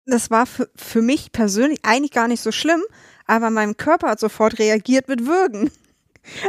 Das 0.06 0.30
war 0.30 0.46
für, 0.46 0.70
für 0.76 1.02
mich 1.02 1.32
persönlich 1.32 1.80
eigentlich 1.84 2.12
gar 2.12 2.28
nicht 2.28 2.42
so 2.42 2.52
schlimm, 2.52 2.84
aber 3.26 3.50
mein 3.50 3.76
Körper 3.76 4.10
hat 4.10 4.20
sofort 4.20 4.60
reagiert 4.60 5.08
mit 5.08 5.26
Würgen. 5.26 5.72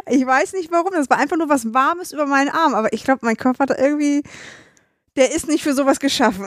Ich 0.08 0.24
weiß 0.24 0.52
nicht 0.52 0.70
warum, 0.70 0.92
das 0.92 1.10
war 1.10 1.18
einfach 1.18 1.36
nur 1.36 1.48
was 1.48 1.72
Warmes 1.72 2.12
über 2.12 2.26
meinen 2.26 2.50
Arm, 2.50 2.74
aber 2.74 2.92
ich 2.92 3.02
glaube, 3.02 3.26
mein 3.26 3.36
Körper 3.36 3.64
hat 3.64 3.78
irgendwie, 3.78 4.22
der 5.16 5.34
ist 5.34 5.48
nicht 5.48 5.64
für 5.64 5.74
sowas 5.74 5.98
geschaffen. 5.98 6.46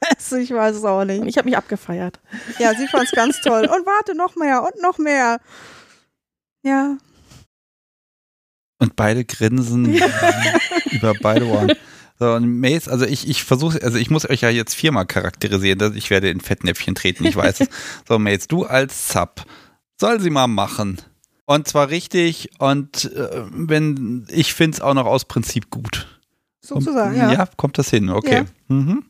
Also 0.00 0.36
ich 0.36 0.50
weiß 0.52 0.76
es 0.76 0.84
auch 0.84 1.04
nicht. 1.04 1.24
ich 1.26 1.36
habe 1.38 1.48
mich 1.48 1.56
abgefeiert. 1.56 2.20
Ja, 2.58 2.72
sie 2.74 2.86
fand 2.88 3.04
es 3.04 3.10
ganz 3.12 3.40
toll. 3.40 3.62
Und 3.66 3.84
warte, 3.86 4.14
noch 4.16 4.36
mehr 4.36 4.62
und 4.62 4.80
noch 4.82 4.98
mehr. 4.98 5.40
Ja, 6.62 6.96
Und 8.80 8.94
beide 8.96 9.24
grinsen 9.24 9.94
über 10.92 11.14
beide 11.20 11.46
Ohren. 11.46 11.72
So, 12.20 12.32
und 12.32 12.60
Mace, 12.60 12.88
also 12.88 13.04
ich, 13.06 13.28
ich 13.28 13.44
versuche, 13.44 13.80
also 13.82 13.96
ich 13.98 14.10
muss 14.10 14.28
euch 14.28 14.40
ja 14.40 14.50
jetzt 14.50 14.74
viermal 14.74 15.06
charakterisieren, 15.06 15.78
dass 15.78 15.94
ich 15.94 16.10
werde 16.10 16.30
in 16.30 16.40
Fettnäpfchen 16.40 16.94
treten, 16.94 17.24
ich 17.24 17.36
weiß 17.36 17.60
es. 17.60 17.68
So, 18.08 18.18
Mace, 18.18 18.48
du 18.48 18.64
als 18.64 19.08
Sub, 19.12 19.44
soll 20.00 20.20
sie 20.20 20.30
mal 20.30 20.46
machen. 20.48 21.00
Und 21.46 21.66
zwar 21.68 21.88
richtig 21.90 22.50
und 22.58 23.04
äh, 23.14 23.44
wenn, 23.50 24.26
ich 24.30 24.52
finde 24.54 24.76
es 24.76 24.80
auch 24.80 24.94
noch 24.94 25.06
aus 25.06 25.24
Prinzip 25.24 25.70
gut. 25.70 26.06
sozusagen, 26.60 27.18
Kommt- 27.18 27.32
ja. 27.32 27.38
Ja, 27.38 27.48
kommt 27.56 27.78
das 27.78 27.88
hin, 27.90 28.10
okay. 28.10 28.44
Ja. 28.68 28.74
Mhm. 28.74 29.04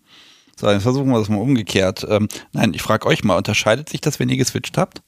So, 0.59 0.69
jetzt 0.71 0.83
versuchen 0.83 1.09
wir 1.11 1.19
das 1.21 1.29
mal 1.29 1.37
umgekehrt. 1.41 2.05
Ähm, 2.09 2.27
nein, 2.53 2.75
ich 2.75 2.83
frage 2.83 3.07
euch 3.07 3.23
mal, 3.23 3.37
unterscheidet 3.37 3.89
sich 3.89 4.01
das, 4.01 4.19
wenn 4.19 4.29
ihr 4.29 4.37
geswitcht 4.37 4.77
habt? 4.77 5.03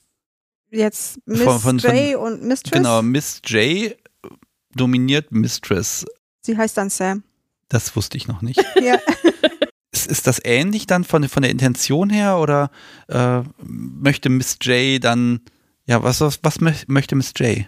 Jetzt 0.71 1.19
Miss 1.27 1.43
Von- 1.43 1.59
von- 1.59 1.81
von- 1.81 1.97
J 1.97 2.15
und 2.17 2.43
Mistress. 2.45 2.71
Genau, 2.73 3.03
Miss 3.03 3.43
J 3.45 3.97
dominiert 4.77 5.33
Mistress. 5.33 6.07
Sie 6.43 6.57
heißt 6.57 6.77
dann 6.77 6.89
Sam. 6.91 7.25
Das 7.69 7.97
wusste 7.97 8.17
ich 8.17 8.29
noch 8.29 8.43
nicht. 8.43 8.63
Ja. 8.81 8.99
Ist, 9.93 10.07
ist 10.07 10.29
das 10.29 10.41
ähnlich 10.45 10.87
dann 10.87 11.03
von, 11.03 11.29
von 11.29 11.43
der 11.43 11.51
Intention 11.51 12.11
her 12.11 12.39
oder 12.39 12.71
äh, 13.09 13.43
möchte 13.61 14.29
Miss 14.29 14.57
J 14.63 15.03
dann, 15.03 15.41
ja, 15.85 16.01
was, 16.05 16.21
was, 16.21 16.39
was 16.45 16.61
mö- 16.61 16.85
möchte 16.87 17.17
Miss 17.17 17.33
J? 17.37 17.67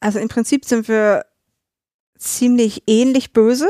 Also 0.00 0.18
im 0.18 0.28
Prinzip 0.28 0.66
sind 0.66 0.86
wir 0.86 1.24
ziemlich 2.18 2.82
ähnlich 2.86 3.32
böse. 3.32 3.68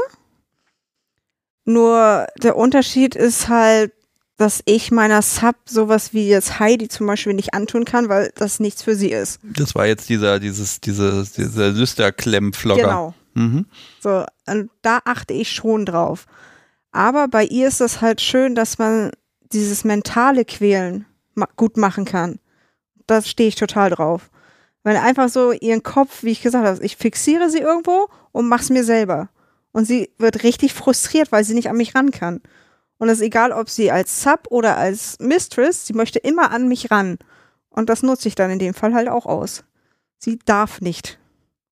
Nur 1.65 2.27
der 2.43 2.57
Unterschied 2.57 3.15
ist 3.15 3.49
halt, 3.49 3.93
dass 4.37 4.63
ich 4.65 4.91
meiner 4.91 5.21
Sub 5.21 5.57
sowas 5.67 6.15
wie 6.15 6.27
jetzt 6.27 6.59
Heidi 6.59 6.89
zum 6.89 7.07
Beispiel 7.07 7.35
nicht 7.35 7.53
antun 7.53 7.85
kann, 7.85 8.09
weil 8.09 8.33
das 8.37 8.59
nichts 8.59 8.83
für 8.83 8.97
sie 8.97 9.11
ist. 9.11 9.39
Das 9.43 9.75
war 9.75 9.87
jetzt 9.87 10.09
dieser, 10.09 10.41
dieses, 10.41 10.81
dieses, 10.81 11.33
dieser 11.33 11.69
Lüsterklemm-Flogger. 11.69 12.83
Genau. 12.83 13.15
Mhm. 13.35 13.67
So, 14.01 14.25
und 14.47 14.71
da 14.81 15.01
achte 15.05 15.35
ich 15.35 15.53
schon 15.53 15.85
drauf. 15.85 16.27
Aber 16.91 17.29
bei 17.29 17.45
ihr 17.45 17.69
ist 17.69 17.81
es 17.81 18.01
halt 18.01 18.21
schön, 18.21 18.55
dass 18.55 18.79
man 18.79 19.11
dieses 19.53 19.85
mentale 19.85 20.45
Quälen 20.45 21.05
ma 21.35 21.47
gut 21.57 21.77
machen 21.77 22.05
kann. 22.05 22.39
Da 23.07 23.23
stehe 23.23 23.49
ich 23.49 23.57
total 23.57 23.91
drauf. 23.91 24.31
Weil 24.83 24.97
einfach 24.97 25.29
so 25.29 25.53
ihren 25.53 25.83
Kopf, 25.83 26.23
wie 26.23 26.31
ich 26.31 26.41
gesagt 26.41 26.67
habe, 26.67 26.85
ich 26.85 26.97
fixiere 26.97 27.51
sie 27.51 27.59
irgendwo 27.59 28.09
und 28.33 28.49
mach's 28.49 28.71
mir 28.71 28.85
selber. 28.85 29.29
Und 29.73 29.85
sie 29.85 30.11
wird 30.19 30.43
richtig 30.43 30.73
frustriert, 30.75 31.31
weil 31.33 31.45
sie 31.45 31.55
nicht 31.55 31.69
an 31.71 31.77
mich 31.77 31.95
ran 31.95 32.11
kann. 32.11 32.41
Und 32.99 33.09
es 33.09 33.19
ist 33.19 33.25
egal, 33.25 33.53
ob 33.53 33.71
sie 33.71 33.91
als 33.91 34.23
Sub 34.23 34.47
oder 34.51 34.77
als 34.77 35.19
Mistress, 35.21 35.87
sie 35.87 35.93
möchte 35.95 36.19
immer 36.19 36.51
an 36.51 36.69
mich 36.69 36.91
ran. 36.91 37.19
Und 37.71 37.89
das 37.89 38.03
nutze 38.03 38.29
ich 38.29 38.35
dann 38.35 38.51
in 38.51 38.59
dem 38.59 38.75
Fall 38.75 38.95
halt 38.95 39.09
auch 39.09 39.27
aus. 39.27 39.65
Sie 40.19 40.39
darf 40.45 40.81
nicht. 40.81 41.19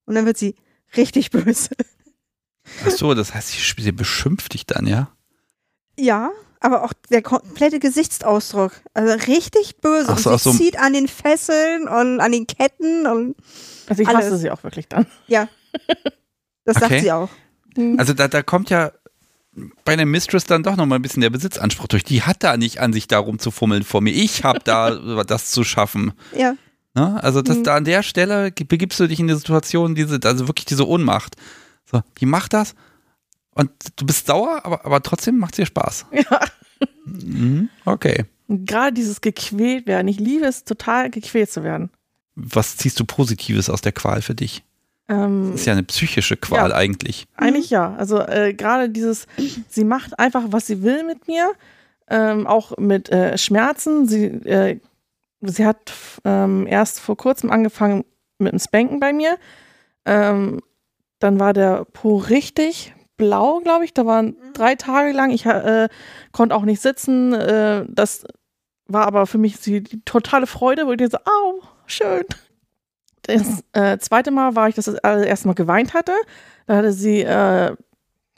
Und 0.06 0.14
dann 0.14 0.26
wird 0.26 0.38
sie 0.38 0.54
richtig 0.96 1.30
böse. 1.32 1.70
Ach 2.86 2.90
so, 2.90 3.14
das 3.14 3.34
heißt, 3.34 3.48
sie, 3.48 3.92
beschimpft 3.92 4.54
dich 4.54 4.64
dann, 4.64 4.86
ja? 4.86 5.10
Ja, 5.98 6.30
aber 6.60 6.84
auch 6.84 6.92
der 7.10 7.22
komplette 7.22 7.78
Gesichtsausdruck. 7.80 8.72
Also 8.94 9.12
richtig 9.30 9.78
böse. 9.80 10.08
Ach 10.10 10.18
so, 10.18 10.30
und 10.30 10.38
sie 10.40 10.50
so. 10.52 10.56
zieht 10.56 10.78
an 10.78 10.92
den 10.92 11.08
Fesseln 11.08 11.88
und 11.88 12.20
an 12.20 12.32
den 12.32 12.46
Ketten 12.46 13.06
und 13.06 13.36
Also 13.88 14.02
ich 14.02 14.08
Alles. 14.08 14.26
hasse 14.26 14.38
sie 14.38 14.50
auch 14.50 14.62
wirklich 14.62 14.86
dann. 14.88 15.06
ja. 15.26 15.48
Das 16.64 16.76
Okay. 16.76 16.88
sagt 16.88 17.00
sie 17.00 17.12
auch. 17.12 17.30
Also 17.98 18.12
da, 18.14 18.28
da 18.28 18.42
kommt 18.42 18.70
ja 18.70 18.92
bei 19.84 19.92
einer 19.94 20.04
Mistress 20.04 20.44
dann 20.44 20.62
doch 20.62 20.76
nochmal 20.76 20.98
ein 20.98 21.02
bisschen 21.02 21.20
der 21.20 21.30
Besitzanspruch 21.30 21.88
durch. 21.88 22.04
Die 22.04 22.22
hat 22.22 22.42
da 22.44 22.56
nicht 22.56 22.78
an 22.80 22.92
sich 22.92 23.08
darum 23.08 23.38
zu 23.38 23.50
fummeln 23.50 23.82
vor 23.84 24.00
mir. 24.00 24.12
Ich 24.12 24.44
habe 24.44 24.60
da 24.64 24.90
das 25.24 25.50
zu 25.50 25.64
schaffen. 25.64 26.12
Ja. 26.36 26.54
Ne? 26.94 27.22
Also 27.22 27.42
das, 27.42 27.58
Mhm. 27.58 27.64
da 27.64 27.76
an 27.76 27.84
der 27.84 28.02
Stelle 28.02 28.50
begibst 28.52 28.98
du 29.00 29.06
dich 29.06 29.20
in 29.20 29.28
die 29.28 29.34
Situation, 29.34 29.94
diese, 29.94 30.18
also 30.24 30.48
wirklich 30.48 30.66
diese 30.66 30.86
Ohnmacht. 30.86 31.36
So, 31.90 32.02
die 32.20 32.26
macht 32.26 32.52
das 32.52 32.74
und 33.52 33.70
du 33.96 34.06
bist 34.06 34.26
sauer, 34.26 34.60
aber, 34.64 34.84
aber 34.84 35.02
trotzdem 35.02 35.38
macht 35.38 35.54
es 35.54 35.56
dir 35.56 35.66
Spaß. 35.66 36.06
Ja. 36.12 36.40
Mhm. 37.06 37.68
Okay. 37.84 38.24
Gerade 38.48 38.92
dieses 38.92 39.20
gequält 39.20 39.86
werden. 39.86 40.06
Ich 40.08 40.20
liebe 40.20 40.44
es 40.46 40.64
total, 40.64 41.10
gequält 41.10 41.50
zu 41.50 41.64
werden. 41.64 41.90
Was 42.36 42.76
ziehst 42.76 43.00
du 43.00 43.04
Positives 43.04 43.68
aus 43.68 43.80
der 43.80 43.92
Qual 43.92 44.22
für 44.22 44.34
dich? 44.34 44.62
Ähm, 45.08 45.52
Das 45.52 45.60
ist 45.60 45.66
ja 45.66 45.72
eine 45.72 45.82
psychische 45.84 46.36
Qual 46.36 46.70
Ja. 46.70 46.76
eigentlich. 46.76 47.26
Eigentlich 47.36 47.70
ja. 47.70 47.94
Also 47.96 48.20
äh, 48.20 48.52
gerade 48.54 48.90
dieses, 48.90 49.26
sie 49.68 49.84
macht 49.84 50.18
einfach, 50.18 50.44
was 50.48 50.66
sie 50.66 50.82
will 50.82 51.04
mit 51.04 51.26
mir, 51.28 51.52
ähm, 52.08 52.46
auch 52.46 52.76
mit 52.78 53.08
äh, 53.10 53.36
Schmerzen. 53.38 54.06
Sie, 54.06 54.24
äh, 54.26 54.80
sie 55.40 55.64
hat 55.66 55.92
ähm, 56.24 56.66
erst 56.66 57.00
vor 57.00 57.16
kurzem 57.16 57.50
angefangen 57.50 58.04
mit 58.38 58.52
dem 58.52 58.58
Spanken 58.58 59.00
bei 59.00 59.12
mir. 59.12 59.36
Ähm, 60.04 60.60
dann 61.18 61.40
war 61.40 61.52
der 61.52 61.84
Po 61.86 62.16
richtig 62.16 62.94
blau, 63.16 63.60
glaube 63.60 63.84
ich. 63.84 63.92
Da 63.94 64.06
waren 64.06 64.36
drei 64.54 64.74
Tage 64.74 65.12
lang. 65.12 65.30
Ich 65.30 65.44
äh, 65.46 65.88
konnte 66.32 66.54
auch 66.54 66.62
nicht 66.64 66.80
sitzen. 66.80 67.32
Äh, 67.32 67.84
das 67.88 68.24
war 68.86 69.06
aber 69.06 69.26
für 69.26 69.38
mich 69.38 69.60
die, 69.60 69.82
die 69.82 70.00
totale 70.04 70.46
Freude, 70.46 70.86
wo 70.86 70.92
ich 70.92 71.10
so, 71.10 71.18
au, 71.18 71.62
schön. 71.86 72.24
Das 73.28 73.62
äh, 73.72 73.98
zweite 73.98 74.30
Mal 74.30 74.56
war 74.56 74.68
ich, 74.68 74.74
dass 74.74 74.86
das 74.86 74.94
erste 74.96 75.48
Mal 75.48 75.54
geweint 75.54 75.92
hatte. 75.92 76.12
Da 76.66 76.76
hatte 76.76 76.92
sie, 76.92 77.20
äh, 77.20 77.76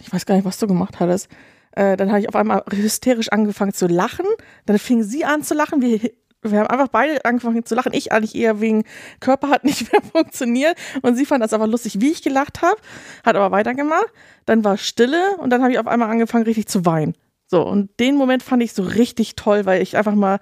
ich 0.01 0.13
weiß 0.13 0.27
gar 0.27 0.35
nicht, 0.35 0.45
was 0.45 0.59
du 0.59 0.67
gemacht 0.67 0.99
hattest. 0.99 1.29
Äh, 1.73 1.97
dann 1.97 2.09
habe 2.09 2.21
ich 2.21 2.29
auf 2.29 2.35
einmal 2.35 2.65
hysterisch 2.73 3.29
angefangen 3.31 3.73
zu 3.73 3.87
lachen. 3.87 4.27
Dann 4.67 4.79
fing 4.79 5.05
sie 5.05 5.25
an 5.25 5.45
zu 5.45 5.55
lachen. 5.55 5.81
Wir, 5.81 6.11
wir 6.43 6.59
haben 6.59 6.67
einfach 6.67 6.89
beide 6.89 7.25
angefangen 7.25 7.65
zu 7.65 7.77
lachen. 7.77 7.93
Ich 7.93 8.11
eigentlich 8.11 8.35
eher 8.35 8.61
wegen 8.61 8.83
Körper 9.21 9.49
hat 9.49 9.65
nicht 9.65 9.93
mehr 9.93 10.03
funktioniert. 10.03 10.77
Und 11.03 11.15
sie 11.15 11.25
fand 11.25 11.45
das 11.45 11.53
aber 11.53 11.69
lustig, 11.69 12.01
wie 12.01 12.11
ich 12.11 12.23
gelacht 12.23 12.61
habe. 12.61 12.81
Hat 13.25 13.37
aber 13.37 13.53
weitergemacht. 13.53 14.13
Dann 14.45 14.65
war 14.65 14.77
Stille 14.77 15.37
und 15.39 15.51
dann 15.51 15.63
habe 15.63 15.73
ich 15.73 15.79
auf 15.79 15.87
einmal 15.87 16.11
angefangen, 16.11 16.45
richtig 16.45 16.67
zu 16.67 16.85
weinen. 16.85 17.15
So, 17.47 17.63
und 17.65 17.91
den 18.01 18.17
Moment 18.17 18.43
fand 18.43 18.61
ich 18.63 18.73
so 18.73 18.83
richtig 18.83 19.37
toll, 19.37 19.67
weil 19.67 19.83
ich 19.83 19.97
einfach 19.97 20.15
mal, 20.15 20.41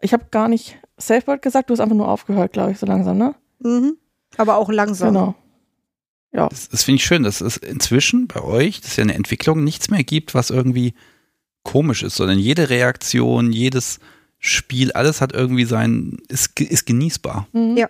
ich 0.00 0.14
habe 0.14 0.26
gar 0.30 0.48
nicht 0.48 0.78
Safeword 0.96 1.42
gesagt, 1.42 1.68
du 1.68 1.72
hast 1.72 1.80
einfach 1.80 1.96
nur 1.96 2.08
aufgehört, 2.08 2.54
glaube 2.54 2.72
ich, 2.72 2.78
so 2.78 2.86
langsam, 2.86 3.18
ne? 3.18 3.34
Mhm. 3.64 3.96
Aber 4.36 4.56
auch 4.56 4.70
langsam. 4.70 5.14
Genau. 5.14 5.34
Ja. 6.32 6.48
Das, 6.48 6.68
das 6.68 6.82
finde 6.82 6.96
ich 6.96 7.04
schön, 7.04 7.22
dass 7.22 7.40
es 7.40 7.56
inzwischen 7.56 8.26
bei 8.26 8.42
euch, 8.42 8.80
das 8.80 8.92
ist 8.92 8.96
ja 8.96 9.02
eine 9.02 9.14
Entwicklung, 9.14 9.62
nichts 9.62 9.90
mehr 9.90 10.02
gibt, 10.02 10.34
was 10.34 10.50
irgendwie 10.50 10.94
komisch 11.62 12.02
ist, 12.02 12.16
sondern 12.16 12.38
jede 12.38 12.70
Reaktion, 12.70 13.52
jedes 13.52 14.00
Spiel, 14.38 14.92
alles 14.92 15.20
hat 15.20 15.32
irgendwie 15.32 15.64
sein, 15.64 16.18
ist, 16.28 16.60
ist 16.60 16.86
genießbar. 16.86 17.46
Mhm. 17.52 17.76
Ja. 17.76 17.88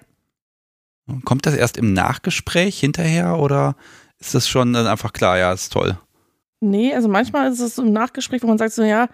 Kommt 1.24 1.46
das 1.46 1.54
erst 1.54 1.76
im 1.76 1.92
Nachgespräch 1.92 2.78
hinterher 2.78 3.38
oder 3.38 3.76
ist 4.18 4.34
das 4.34 4.48
schon 4.48 4.72
dann 4.72 4.86
einfach 4.86 5.12
klar, 5.12 5.38
ja, 5.38 5.52
ist 5.52 5.72
toll? 5.72 5.98
Nee, 6.60 6.94
also 6.94 7.08
manchmal 7.08 7.50
ist 7.50 7.60
es 7.60 7.74
so 7.74 7.82
im 7.82 7.92
Nachgespräch, 7.92 8.42
wo 8.42 8.46
man 8.46 8.56
sagt 8.56 8.72
so, 8.72 8.82
ja, 8.82 9.08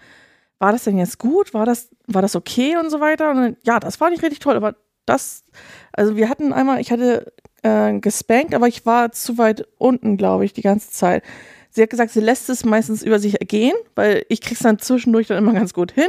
war 0.59 0.73
das 0.73 0.85
denn 0.85 0.99
jetzt 0.99 1.19
gut? 1.19 1.55
War 1.55 1.67
das, 1.67 1.89
war 2.07 2.23
das 2.23 2.37
okay 2.37 2.77
und 2.77 2.91
so 2.91 3.01
weiter? 3.01 3.31
Und 3.31 3.37
dann, 3.37 3.57
ja, 3.65 3.81
das 3.81 4.01
war 4.01 4.11
nicht 4.11 4.23
richtig 4.23 4.41
toll, 4.41 4.57
aber 4.57 4.77
das, 5.11 5.45
also 5.93 6.17
wir 6.17 6.29
hatten 6.29 6.53
einmal, 6.53 6.81
ich 6.81 6.91
hatte 6.91 7.33
äh, 7.63 7.99
gespankt, 7.99 8.55
aber 8.55 8.69
ich 8.69 8.87
war 8.87 9.13
zu 9.13 9.39
weit 9.39 9.67
unten, 9.79 10.17
glaube 10.17 10.45
ich, 10.45 10.53
die 10.53 10.63
ganze 10.63 10.91
Zeit. 10.91 11.23
Sie 11.71 11.83
hat 11.83 11.91
gesagt, 11.91 12.11
sie 12.11 12.21
lässt 12.21 12.49
es 12.51 12.65
meistens 12.65 13.03
über 13.03 13.19
sich 13.19 13.41
ergehen, 13.41 13.75
weil 13.95 14.25
ich 14.29 14.41
krieg's 14.41 14.61
dann 14.61 14.79
zwischendurch 14.79 15.29
dann 15.29 15.39
immer 15.39 15.53
ganz 15.53 15.73
gut 15.73 15.93
hin. 15.93 16.09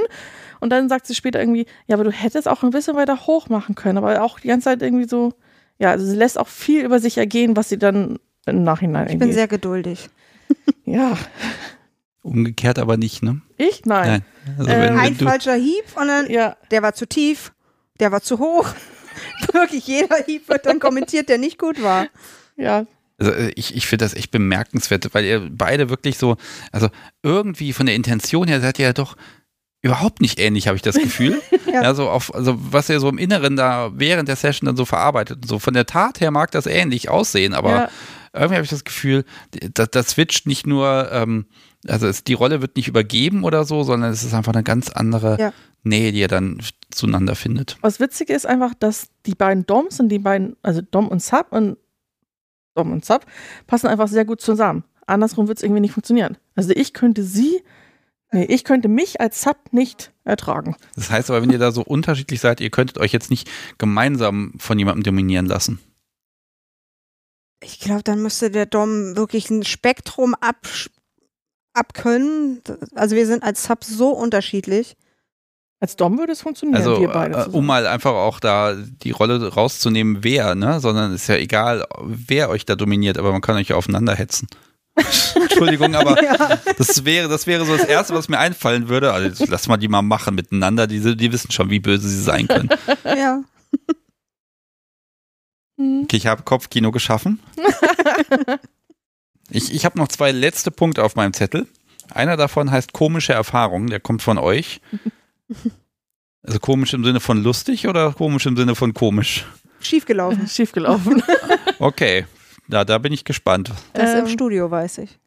Und 0.60 0.72
dann 0.72 0.90
sagt 0.90 1.08
sie 1.08 1.16
später 1.16 1.40
irgendwie, 1.40 1.66
ja, 1.88 1.96
aber 1.96 2.04
du 2.04 2.12
hättest 2.12 2.48
auch 2.48 2.64
ein 2.64 2.72
bisschen 2.72 2.96
weiter 2.96 3.28
hoch 3.28 3.50
machen 3.50 3.76
können, 3.76 3.98
aber 3.98 4.22
auch 4.24 4.40
die 4.40 4.48
ganze 4.48 4.66
Zeit 4.66 4.82
irgendwie 4.82 5.08
so, 5.08 5.34
ja, 5.78 5.92
also 5.92 6.06
sie 6.06 6.16
lässt 6.16 6.40
auch 6.40 6.48
viel 6.48 6.84
über 6.84 7.00
sich 7.00 7.18
ergehen, 7.18 7.56
was 7.56 7.70
sie 7.70 7.78
dann 7.78 8.18
im 8.46 8.64
Nachhinein 8.64 9.08
Ich 9.10 9.20
bin 9.20 9.34
sehr 9.34 9.48
geduldig. 9.48 10.10
ja, 10.86 11.18
Umgekehrt 12.24 12.78
aber 12.78 12.98
nicht, 12.98 13.24
ne? 13.24 13.42
ich? 13.58 13.86
Nein. 13.86 14.24
Also 14.58 14.70
Ähm, 14.70 14.82
wenn, 14.82 15.00
Ein 15.00 15.16
falscher 15.16 15.56
Hieb 15.56 15.86
und 15.96 16.08
dann, 16.08 16.30
Ja, 16.30 16.56
der 16.70 16.84
war 16.84 16.94
zu 16.94 17.08
tief, 17.08 17.52
der 18.00 18.12
war 18.12 18.22
zu 18.22 18.40
hoch. 18.40 18.68
Wirklich 19.54 19.88
jeder 19.88 20.18
Hieb 20.26 20.50
wird 20.50 20.66
dann 20.66 20.80
kommentiert, 20.80 21.30
der 21.30 21.38
nicht 21.38 21.58
gut 21.58 21.82
war. 21.82 22.08
ja, 22.58 22.86
also 23.22 23.32
äh, 23.34 23.52
ich, 23.56 23.76
ich 23.76 23.86
finde 23.86 24.06
das 24.06 24.16
echt 24.16 24.32
bemerkenswert, 24.32 25.14
weil 25.14 25.26
ihr 25.26 25.48
beide 25.52 25.90
wirklich 25.90 26.18
so, 26.18 26.38
also 26.72 26.90
irgendwie 27.22 27.72
von 27.72 27.86
der 27.86 27.96
Intention 27.96 28.48
her 28.48 28.60
seid 28.62 28.80
ihr 28.80 28.86
ja 28.86 28.94
doch 28.94 29.16
überhaupt 29.84 30.22
nicht 30.22 30.40
ähnlich, 30.40 30.68
habe 30.68 30.76
ich 30.76 30.82
das 30.82 30.96
Gefühl. 30.96 31.42
Ja. 31.72 31.84
ja. 31.84 31.94
so 31.94 32.10
auf, 32.10 32.36
also 32.36 32.58
was 32.60 32.90
ihr 32.90 33.00
so 33.00 33.08
im 33.08 33.18
Inneren 33.18 33.56
da 33.56 33.92
während 33.94 34.28
der 34.28 34.36
Session 34.36 34.66
dann 34.66 34.76
so 34.76 34.84
verarbeitet 34.84 35.38
und 35.44 35.48
so. 35.48 35.58
Von 35.58 35.74
der 35.74 35.86
Tat 35.86 36.20
her 36.20 36.30
mag 36.30 36.52
das 36.52 36.66
ähnlich 36.66 37.08
aussehen, 37.08 37.54
aber 37.54 37.70
ja. 37.70 37.90
irgendwie 38.34 38.56
habe 38.56 38.64
ich 38.66 38.70
das 38.70 38.84
Gefühl, 38.84 39.24
das, 39.74 39.90
das 39.90 40.10
switcht 40.10 40.48
nicht 40.48 40.68
nur, 40.68 41.10
ähm, 41.14 41.46
also 41.88 42.08
es, 42.08 42.26
die 42.26 42.34
Rolle 42.34 42.62
wird 42.62 42.76
nicht 42.76 42.90
übergeben 42.90 43.46
oder 43.46 43.64
so, 43.64 43.84
sondern 43.84 44.12
es 44.12 44.24
ist 44.24 44.34
einfach 44.34 44.54
eine 44.54 44.64
ganz 44.64 44.90
andere 44.90 45.38
Ja. 45.40 45.54
Nähe, 45.84 46.12
die 46.12 46.20
ihr 46.20 46.28
dann 46.28 46.62
zueinander 46.92 47.36
findet. 47.36 47.78
Was 47.82 48.00
Witzige 48.00 48.34
ist 48.34 48.46
einfach, 48.46 48.74
dass 48.74 49.08
die 49.26 49.36
beiden 49.36 49.66
Doms 49.66 50.00
und 50.00 50.10
die 50.10 50.20
beiden, 50.20 50.56
also 50.62 50.82
Dom 50.82 51.08
und 51.08 51.22
Sub 51.22 51.48
und 51.52 51.78
Dom 52.76 52.92
und 52.92 53.06
Sub, 53.06 53.26
passen 53.68 53.88
einfach 53.88 54.08
sehr 54.08 54.26
gut 54.26 54.42
zusammen. 54.42 54.84
Andersrum 55.08 55.48
wird 55.48 55.58
es 55.58 55.64
irgendwie 55.64 55.82
nicht 55.82 55.94
funktionieren. 55.94 56.38
Also 56.56 56.72
ich 56.76 56.94
könnte 56.94 57.24
sie, 57.24 57.62
nee, 58.32 58.46
ich 58.46 58.64
könnte 58.64 58.88
mich 58.88 59.20
als 59.20 59.42
Sub 59.42 59.58
nicht 59.72 60.12
ertragen. 60.24 60.76
Das 60.96 61.10
heißt 61.10 61.30
aber, 61.30 61.42
wenn 61.42 61.50
ihr 61.50 61.60
da 61.60 61.72
so 61.72 61.84
unterschiedlich 61.84 62.40
seid, 62.40 62.62
ihr 62.62 62.70
könntet 62.70 62.98
euch 62.98 63.12
jetzt 63.12 63.30
nicht 63.30 63.50
gemeinsam 63.78 64.54
von 64.58 64.78
jemandem 64.78 65.04
dominieren 65.04 65.48
lassen. 65.48 65.80
Ich 67.64 67.80
glaube, 67.80 68.04
dann 68.04 68.22
müsste 68.22 68.50
der 68.50 68.66
Dom 68.66 69.16
wirklich 69.16 69.50
ein 69.50 69.64
Spektrum 69.64 70.34
ab, 70.36 70.68
abkönnen. 71.74 72.62
Also 72.96 73.16
wir 73.16 73.28
sind 73.28 73.44
als 73.44 73.64
Sub 73.64 73.84
so 73.84 74.10
unterschiedlich. 74.12 74.96
Als 75.82 75.96
Dom 75.96 76.18
würde 76.20 76.32
es 76.32 76.42
funktionieren, 76.42 76.78
Also, 76.78 77.02
wir 77.02 77.08
beide 77.10 77.34
äh, 77.34 77.38
um 77.40 77.44
zusammen. 77.46 77.66
mal 77.68 77.88
einfach 77.88 78.12
auch 78.14 78.40
da 78.40 78.76
die 78.76 79.12
Rolle 79.12 79.52
rauszunehmen, 79.52 80.24
wer, 80.24 80.54
ne? 80.56 80.80
Sondern 80.80 81.12
ist 81.14 81.28
ja 81.28 81.36
egal, 81.36 81.86
wer 82.04 82.50
euch 82.50 82.66
da 82.66 82.76
dominiert, 82.76 83.18
aber 83.18 83.32
man 83.32 83.42
kann 83.42 83.56
euch 83.56 83.70
ja 83.70 83.76
aufeinander 83.76 84.14
hetzen. 84.16 84.48
Entschuldigung, 85.36 85.96
aber 85.96 86.22
Ja. 86.24 86.60
das 86.78 87.04
wäre, 87.04 87.28
das 87.30 87.48
wäre 87.48 87.66
so 87.66 87.76
das 87.76 87.86
Erste, 87.88 88.14
was 88.14 88.30
mir 88.30 88.38
einfallen 88.38 88.90
würde. 88.90 89.12
Also 89.12 89.46
lass 89.50 89.68
mal 89.68 89.78
die 89.78 89.88
mal 89.88 90.02
machen 90.04 90.36
miteinander. 90.36 90.86
Die, 90.86 91.16
die 91.18 91.32
wissen 91.32 91.50
schon, 91.52 91.70
wie 91.72 91.80
böse 91.80 92.08
sie 92.08 92.22
sein 92.22 92.48
können. 92.48 92.70
ja. 93.04 93.42
Hm. 95.78 96.02
Okay, 96.04 96.18
ich 96.18 96.28
habe 96.28 96.44
Kopfkino 96.44 96.92
geschaffen. 96.92 97.40
Ich, 99.54 99.74
ich 99.74 99.84
habe 99.84 100.00
noch 100.00 100.08
zwei 100.08 100.32
letzte 100.32 100.72
Punkte 100.72 101.04
auf 101.04 101.18
meinem 101.18 101.34
Zettel. 101.34 101.68
Einer 102.10 102.38
davon 102.38 102.72
heißt 102.72 102.94
komische 102.94 103.34
Erfahrungen, 103.34 103.90
der 103.90 104.00
kommt 104.00 104.22
von 104.22 104.38
euch. 104.38 104.80
Also 106.44 106.60
komisch 106.60 106.94
im 106.94 107.04
Sinne 107.04 107.20
von 107.20 107.44
lustig 107.44 107.88
oder 107.88 108.14
komisch 108.14 108.46
im 108.46 108.58
Sinne 108.58 108.74
von 108.76 108.94
komisch? 108.94 109.46
Schiefgelaufen. 109.80 110.48
Schiefgelaufen. 110.50 111.22
Okay, 111.80 112.28
ja, 112.68 112.86
da 112.86 113.00
bin 113.00 113.12
ich 113.12 113.26
gespannt. 113.26 113.72
Das 113.94 114.14
im 114.14 114.20
Ähm, 114.20 114.28
Studio, 114.28 114.70
weiß 114.70 115.00
ich. 115.00 115.18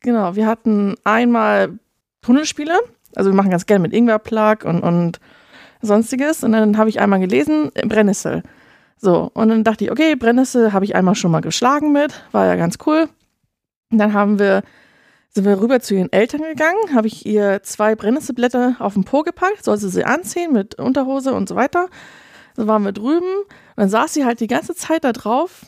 Genau, 0.00 0.36
wir 0.36 0.46
hatten 0.46 0.94
einmal 1.02 1.76
Tunnelspiele. 2.20 2.78
Also 3.16 3.30
wir 3.30 3.34
machen 3.34 3.50
ganz 3.50 3.66
gerne 3.66 3.82
mit 3.82 3.92
Ingwer-Plug 3.92 4.58
und, 4.64 4.80
und 4.82 5.18
sonstiges. 5.80 6.44
Und 6.44 6.52
dann 6.52 6.78
habe 6.78 6.88
ich 6.88 7.00
einmal 7.00 7.18
gelesen, 7.18 7.72
äh, 7.74 7.84
Brennnessel. 7.84 8.44
So, 8.96 9.28
und 9.34 9.48
dann 9.48 9.64
dachte 9.64 9.84
ich, 9.84 9.90
okay, 9.90 10.14
Brennnessel 10.14 10.72
habe 10.72 10.84
ich 10.84 10.94
einmal 10.94 11.16
schon 11.16 11.32
mal 11.32 11.40
geschlagen 11.40 11.90
mit, 11.92 12.22
war 12.30 12.46
ja 12.46 12.54
ganz 12.54 12.78
cool. 12.86 13.08
Und 13.90 13.98
dann 13.98 14.12
haben 14.12 14.38
wir, 14.38 14.62
sind 15.34 15.46
wir 15.46 15.60
rüber 15.60 15.80
zu 15.80 15.94
ihren 15.94 16.12
Eltern 16.12 16.42
gegangen, 16.42 16.94
habe 16.94 17.06
ich 17.06 17.24
ihr 17.24 17.62
zwei 17.62 17.94
Brennnesselblätter 17.94 18.76
auf 18.78 18.94
den 18.94 19.04
Po 19.04 19.22
gepackt, 19.22 19.64
sollte 19.64 19.88
sie 19.88 20.04
anziehen 20.04 20.52
mit 20.52 20.74
Unterhose 20.78 21.32
und 21.32 21.48
so 21.48 21.56
weiter. 21.56 21.88
So 22.54 22.66
waren 22.66 22.84
wir 22.84 22.92
drüben 22.92 23.24
und 23.26 23.76
dann 23.76 23.88
saß 23.88 24.12
sie 24.12 24.26
halt 24.26 24.40
die 24.40 24.46
ganze 24.46 24.74
Zeit 24.74 25.04
da 25.04 25.12
drauf, 25.12 25.64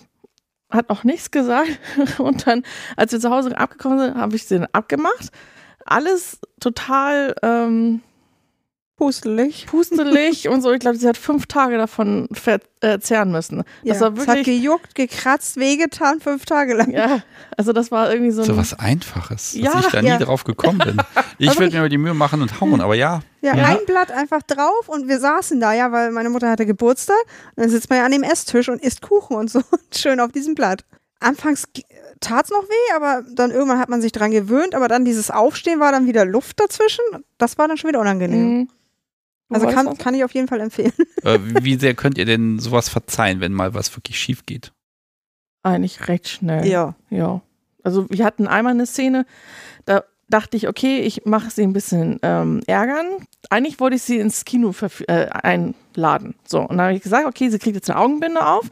hat 0.71 0.91
auch 0.91 1.03
nichts 1.05 1.31
gesagt. 1.31 1.79
Und 2.19 2.47
dann, 2.47 2.63
als 2.97 3.13
wir 3.13 3.21
zu 3.21 3.31
Hause 3.31 3.57
abgekommen 3.57 3.99
sind, 3.99 4.15
habe 4.17 4.37
ich 4.37 4.47
sie 4.47 4.59
dann 4.59 4.69
abgemacht. 4.73 5.31
Alles 5.87 6.41
total 6.61 7.35
ähm, 7.43 8.03
Pustelig. 8.97 9.67
pustelig 9.67 10.49
und 10.49 10.63
so. 10.63 10.71
Ich 10.73 10.79
glaube, 10.79 10.97
sie 10.97 11.09
hat 11.09 11.17
fünf 11.17 11.47
Tage 11.47 11.77
davon 11.77 12.29
verzehren 12.33 13.33
müssen. 13.33 13.65
Das 13.85 14.01
war 14.01 14.13
es 14.13 14.21
hat 14.21 14.37
wirklich. 14.37 14.45
gejuckt, 14.61 14.95
gekratzt, 14.95 15.57
wehgetan, 15.57 16.21
fünf 16.21 16.45
Tage 16.45 16.75
lang. 16.75 16.91
Ja, 16.93 17.23
also 17.57 17.73
das 17.73 17.91
war 17.91 18.11
irgendwie 18.13 18.31
so. 18.31 18.45
So 18.45 18.53
ein- 18.53 18.59
was 18.59 18.79
Einfaches, 18.79 19.55
Ja, 19.55 19.73
dass 19.73 19.87
ich 19.87 19.93
da 19.93 20.01
ja. 20.01 20.17
nie 20.19 20.25
drauf 20.25 20.45
gekommen 20.45 20.79
bin. 20.79 20.97
Ich 21.39 21.59
würde 21.59 21.73
mir 21.73 21.81
aber 21.81 21.89
die 21.89 21.99
Mühe 21.99 22.15
machen 22.15 22.41
und 22.43 22.61
hauen, 22.61 22.81
aber 22.81 22.95
ja. 22.95 23.21
Ja, 23.43 23.57
Ja. 23.57 23.65
ein 23.67 23.85
Blatt 23.87 24.13
einfach 24.13 24.43
drauf 24.43 24.89
und 24.89 25.09
wir 25.09 25.19
saßen 25.19 25.59
da 25.59 25.73
ja, 25.73 25.91
weil 25.91 26.13
meine 26.13 26.31
Mutter 26.31 26.49
hatte 26.49 26.65
Geburtstag. 26.65 27.17
Und 27.57 27.63
dann 27.65 27.71
sitzt 27.71 27.91
man 27.91 27.99
ja 27.99 28.05
an 28.05 28.13
dem 28.13 28.23
Esstisch 28.23 28.69
und 28.69 28.81
isst 28.81 29.03
Kuchen 29.03 29.37
und 29.37 29.51
so 29.51 29.61
schön 29.95 30.21
auf 30.21 30.31
diesem 30.31 30.55
Blatt. 30.55 30.85
Anfangs 31.19 31.65
tat 32.21 32.45
es 32.45 32.51
noch 32.53 32.63
weh, 32.63 32.95
aber 32.95 33.25
dann 33.35 33.51
irgendwann 33.51 33.79
hat 33.81 33.89
man 33.89 34.01
sich 34.01 34.13
dran 34.13 34.31
gewöhnt. 34.31 34.75
Aber 34.77 34.87
dann 34.87 35.05
dieses 35.05 35.31
Aufstehen 35.33 35.81
war 35.81 35.91
dann 35.91 36.07
wieder 36.07 36.25
Luft 36.25 36.61
dazwischen. 36.61 37.03
Das 37.39 37.59
war 37.59 37.67
dann 37.67 37.77
schon 37.77 37.89
wieder 37.89 38.01
unangenehm. 38.01 38.59
Mhm. 38.59 38.69
Also 39.55 39.67
kann, 39.69 39.97
kann 39.99 40.15
ich 40.15 40.25
auf 40.25 40.33
jeden 40.35 40.49
Fall 40.49 40.61
empfehlen. 40.61 40.93
Äh, 41.25 41.39
wie 41.63 41.77
sehr 41.77 41.95
könnt 41.95 42.19
ihr 42.19 42.27
denn 42.27 42.59
sowas 42.59 42.91
verzeihen, 42.91 43.41
wenn 43.41 43.53
mal 43.55 43.73
was 43.73 43.97
wirklich 43.97 44.19
schief 44.19 44.45
geht? 44.45 44.73
Eigentlich 45.63 46.07
recht 46.07 46.29
schnell. 46.29 46.67
Ja. 46.67 46.95
Ja. 47.09 47.41
Also 47.83 48.11
wir 48.11 48.27
hatten 48.27 48.47
einmal 48.47 48.75
eine 48.75 48.85
Szene, 48.85 49.25
da 49.87 50.05
dachte 50.29 50.57
ich, 50.57 50.69
okay, 50.69 51.01
ich 51.01 51.25
mache 51.25 51.51
sie 51.51 51.63
ein 51.63 51.73
bisschen 51.73 52.19
ähm, 52.23 52.61
ärgern. 52.67 53.07
Eigentlich 53.49 53.81
wollte 53.81 53.97
ich 53.97 54.03
sie 54.03 54.19
ins 54.19 54.45
Kino 54.45 54.75
äh, 55.07 55.27
einladen. 55.29 56.35
So, 56.47 56.61
und 56.61 56.77
dann 56.77 56.81
habe 56.83 56.95
ich 56.95 57.03
gesagt, 57.03 57.27
okay, 57.27 57.49
sie 57.49 57.59
kriegt 57.59 57.77
jetzt 57.77 57.91
eine 57.91 57.99
Augenbinde 57.99 58.45
auf 58.47 58.69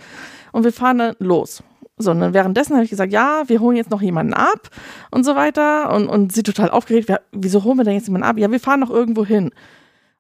und 0.53 0.65
wir 0.65 0.73
fahren 0.73 0.99
dann 0.99 1.17
los. 1.19 1.63
So, 1.99 2.11
und 2.11 2.21
dann 2.21 2.35
währenddessen 2.35 2.75
habe 2.75 2.85
ich 2.85 2.91
gesagt, 2.91 3.13
ja, 3.13 3.45
wir 3.47 3.61
holen 3.61 3.77
jetzt 3.77 3.91
noch 3.91 4.03
jemanden 4.03 4.35
ab 4.35 4.71
und 5.11 5.25
so 5.25 5.37
weiter. 5.37 5.95
Und, 5.95 6.09
und 6.09 6.33
sie 6.33 6.43
total 6.43 6.71
aufgeregt, 6.71 7.09
"Ja, 7.09 7.21
wieso 7.33 7.65
holen 7.65 7.79
wir 7.79 7.85
denn 7.85 7.95
jetzt 7.95 8.07
jemanden 8.07 8.27
ab? 8.27 8.39
Ja, 8.39 8.51
wir 8.51 8.61
fahren 8.61 8.81
noch 8.81 8.91
irgendwo 8.91 9.25
hin. 9.25 9.51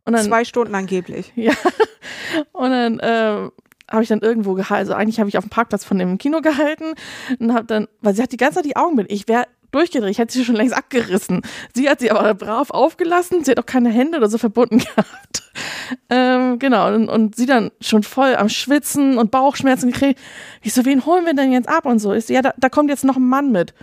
Und 0.04 0.14
dann, 0.14 0.24
Zwei 0.24 0.44
Stunden 0.44 0.74
angeblich. 0.74 1.32
ja. 1.36 1.52
Und 2.52 2.70
dann 2.70 2.98
äh, 3.00 3.50
habe 3.90 4.02
ich 4.02 4.08
dann 4.08 4.20
irgendwo 4.20 4.54
gehalten. 4.54 4.90
Also 4.90 4.94
eigentlich 4.94 5.20
habe 5.20 5.28
ich 5.28 5.38
auf 5.38 5.44
dem 5.44 5.50
Parkplatz 5.50 5.84
von 5.84 5.98
dem 5.98 6.18
Kino 6.18 6.40
gehalten 6.40 6.94
und 7.38 7.52
habe 7.52 7.66
dann, 7.66 7.88
weil 8.00 8.14
sie 8.14 8.22
hat 8.22 8.32
die 8.32 8.36
ganze 8.36 8.56
Zeit 8.56 8.64
die 8.64 8.76
Augenbinde. 8.76 9.12
Ich 9.12 9.28
wäre 9.28 9.46
durchgedreht. 9.72 10.10
Ich 10.10 10.18
hätte 10.18 10.32
sie 10.32 10.44
schon 10.44 10.54
längst 10.54 10.74
abgerissen. 10.74 11.42
Sie 11.74 11.88
hat 11.88 12.00
sie 12.00 12.10
aber 12.10 12.34
brav 12.34 12.70
aufgelassen. 12.70 13.42
Sie 13.42 13.50
hat 13.50 13.58
auch 13.58 13.66
keine 13.66 13.90
Hände 13.90 14.18
oder 14.18 14.28
so 14.28 14.38
verbunden 14.38 14.78
gehabt. 14.96 15.42
Ähm, 16.08 16.58
genau. 16.58 16.94
Und, 16.94 17.08
und 17.08 17.36
sie 17.36 17.46
dann 17.46 17.70
schon 17.80 18.02
voll 18.02 18.36
am 18.36 18.48
Schwitzen 18.48 19.18
und 19.18 19.30
Bauchschmerzen 19.30 19.90
gekriegt. 19.90 20.20
Ich 20.62 20.74
so, 20.74 20.84
wen 20.84 21.04
holen 21.04 21.26
wir 21.26 21.34
denn 21.34 21.52
jetzt 21.52 21.68
ab 21.68 21.86
und 21.86 21.98
so? 21.98 22.12
Ist 22.12 22.28
ja, 22.28 22.42
da, 22.42 22.54
da 22.56 22.68
kommt 22.68 22.90
jetzt 22.90 23.04
noch 23.04 23.16
ein 23.16 23.26
Mann 23.26 23.50
mit 23.50 23.74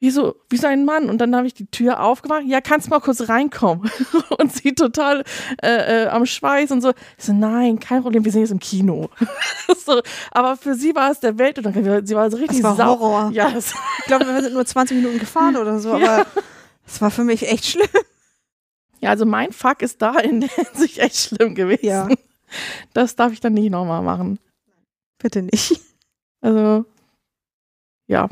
wieso, 0.00 0.34
wieso 0.48 0.66
ein 0.66 0.84
Mann? 0.84 1.08
Und 1.08 1.18
dann 1.18 1.36
habe 1.36 1.46
ich 1.46 1.54
die 1.54 1.66
Tür 1.66 2.02
aufgemacht. 2.02 2.42
Ja, 2.46 2.60
kannst 2.60 2.88
mal 2.90 3.00
kurz 3.00 3.28
reinkommen? 3.28 3.90
und 4.38 4.52
sie 4.52 4.74
total 4.74 5.24
äh, 5.62 6.04
äh, 6.04 6.06
am 6.08 6.26
Schweiß 6.26 6.70
und 6.72 6.80
so. 6.80 6.90
Ich 7.18 7.24
so, 7.24 7.32
nein, 7.32 7.78
kein 7.78 8.02
Problem, 8.02 8.24
wir 8.24 8.32
sind 8.32 8.40
jetzt 8.42 8.50
im 8.50 8.58
Kino. 8.60 9.08
so, 9.84 10.00
aber 10.32 10.56
für 10.56 10.74
sie 10.74 10.94
war 10.94 11.10
es 11.10 11.20
der 11.20 11.38
Welt 11.38 11.58
und 11.64 11.72
sie 12.06 12.14
war 12.16 12.30
so 12.30 12.36
richtig 12.38 12.62
Das 12.62 12.64
war 12.64 12.76
sau- 12.76 12.98
Horror. 12.98 13.30
Ja, 13.34 13.50
das, 13.50 13.72
Ich 14.00 14.04
glaube, 14.06 14.26
wir 14.26 14.42
sind 14.42 14.54
nur 14.54 14.64
20 14.66 14.96
Minuten 14.96 15.18
gefahren 15.18 15.56
oder 15.56 15.78
so, 15.78 15.96
Ja. 15.96 16.16
aber 16.18 16.26
es 16.86 17.00
war 17.00 17.10
für 17.10 17.24
mich 17.24 17.46
echt 17.48 17.66
schlimm. 17.66 17.86
ja, 19.00 19.10
also 19.10 19.24
mein 19.26 19.52
Fuck 19.52 19.82
ist 19.82 20.00
da 20.02 20.18
in 20.18 20.40
der 20.40 20.50
Hinsicht 20.50 20.98
echt 20.98 21.16
schlimm 21.16 21.54
gewesen. 21.54 21.84
Ja. 21.86 22.08
Das 22.94 23.14
darf 23.16 23.32
ich 23.32 23.40
dann 23.40 23.52
nicht 23.54 23.70
nochmal 23.70 24.02
machen. 24.02 24.38
Bitte 25.18 25.42
nicht. 25.42 25.80
Also, 26.40 26.84
ja. 28.08 28.28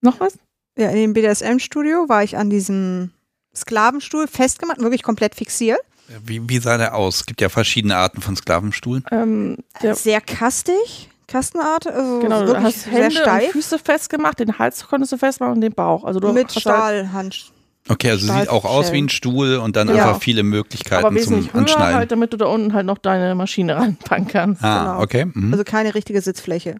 Noch 0.00 0.20
was? 0.20 0.38
Ja, 0.78 0.88
in 0.90 0.96
dem 0.96 1.12
BDSM-Studio 1.12 2.08
war 2.08 2.22
ich 2.22 2.36
an 2.36 2.48
diesem 2.50 3.10
Sklavenstuhl 3.54 4.26
festgemacht, 4.28 4.80
wirklich 4.80 5.02
komplett 5.02 5.34
fixiert. 5.34 5.80
Wie, 6.24 6.48
wie 6.48 6.58
sah 6.58 6.76
der 6.78 6.94
aus? 6.94 7.16
Es 7.16 7.26
gibt 7.26 7.40
ja 7.40 7.48
verschiedene 7.48 7.96
Arten 7.96 8.20
von 8.20 8.34
Sklavenstuhlen. 8.36 9.04
Ähm, 9.12 9.58
der, 9.82 9.94
Sehr 9.94 10.20
kastig, 10.20 11.08
Kastenart, 11.28 11.86
also 11.86 12.18
genau, 12.20 12.40
du 12.40 12.46
wirklich 12.48 12.64
hast 12.64 12.82
sehr 12.84 12.92
Hände 12.92 13.06
und 13.06 13.12
steif. 13.22 13.52
Füße 13.52 13.78
festgemacht, 13.78 14.40
den 14.40 14.58
Hals 14.58 14.86
konntest 14.88 15.12
du 15.12 15.18
festmachen 15.18 15.54
und 15.54 15.60
den 15.60 15.72
Bauch. 15.72 16.02
Also 16.04 16.18
du 16.18 16.32
Mit 16.32 16.46
hast 16.48 16.54
halt- 16.56 16.62
Stahlhand. 16.62 17.52
Okay, 17.88 18.10
also 18.10 18.32
sieht 18.32 18.48
auch 18.48 18.64
aus 18.64 18.92
wie 18.92 19.00
ein 19.00 19.08
Stuhl 19.08 19.56
und 19.56 19.74
dann 19.74 19.88
Ja. 19.88 19.94
einfach 20.08 20.20
viele 20.20 20.42
Möglichkeiten 20.42 21.04
aber 21.04 21.08
zum 21.08 21.16
wesentlich 21.16 21.52
höher 21.54 21.60
Anschneiden. 21.62 21.94
halt, 21.96 22.12
damit 22.12 22.32
du 22.32 22.36
da 22.36 22.46
unten 22.46 22.72
halt 22.74 22.86
noch 22.86 22.98
deine 22.98 23.34
Maschine 23.34 23.74
ranpacken 23.76 24.28
kannst. 24.28 24.62
ah, 24.62 24.92
genau. 24.92 25.02
okay. 25.02 25.24
Mhm. 25.32 25.52
Also 25.52 25.64
keine 25.64 25.94
richtige 25.94 26.20
Sitzfläche. 26.20 26.76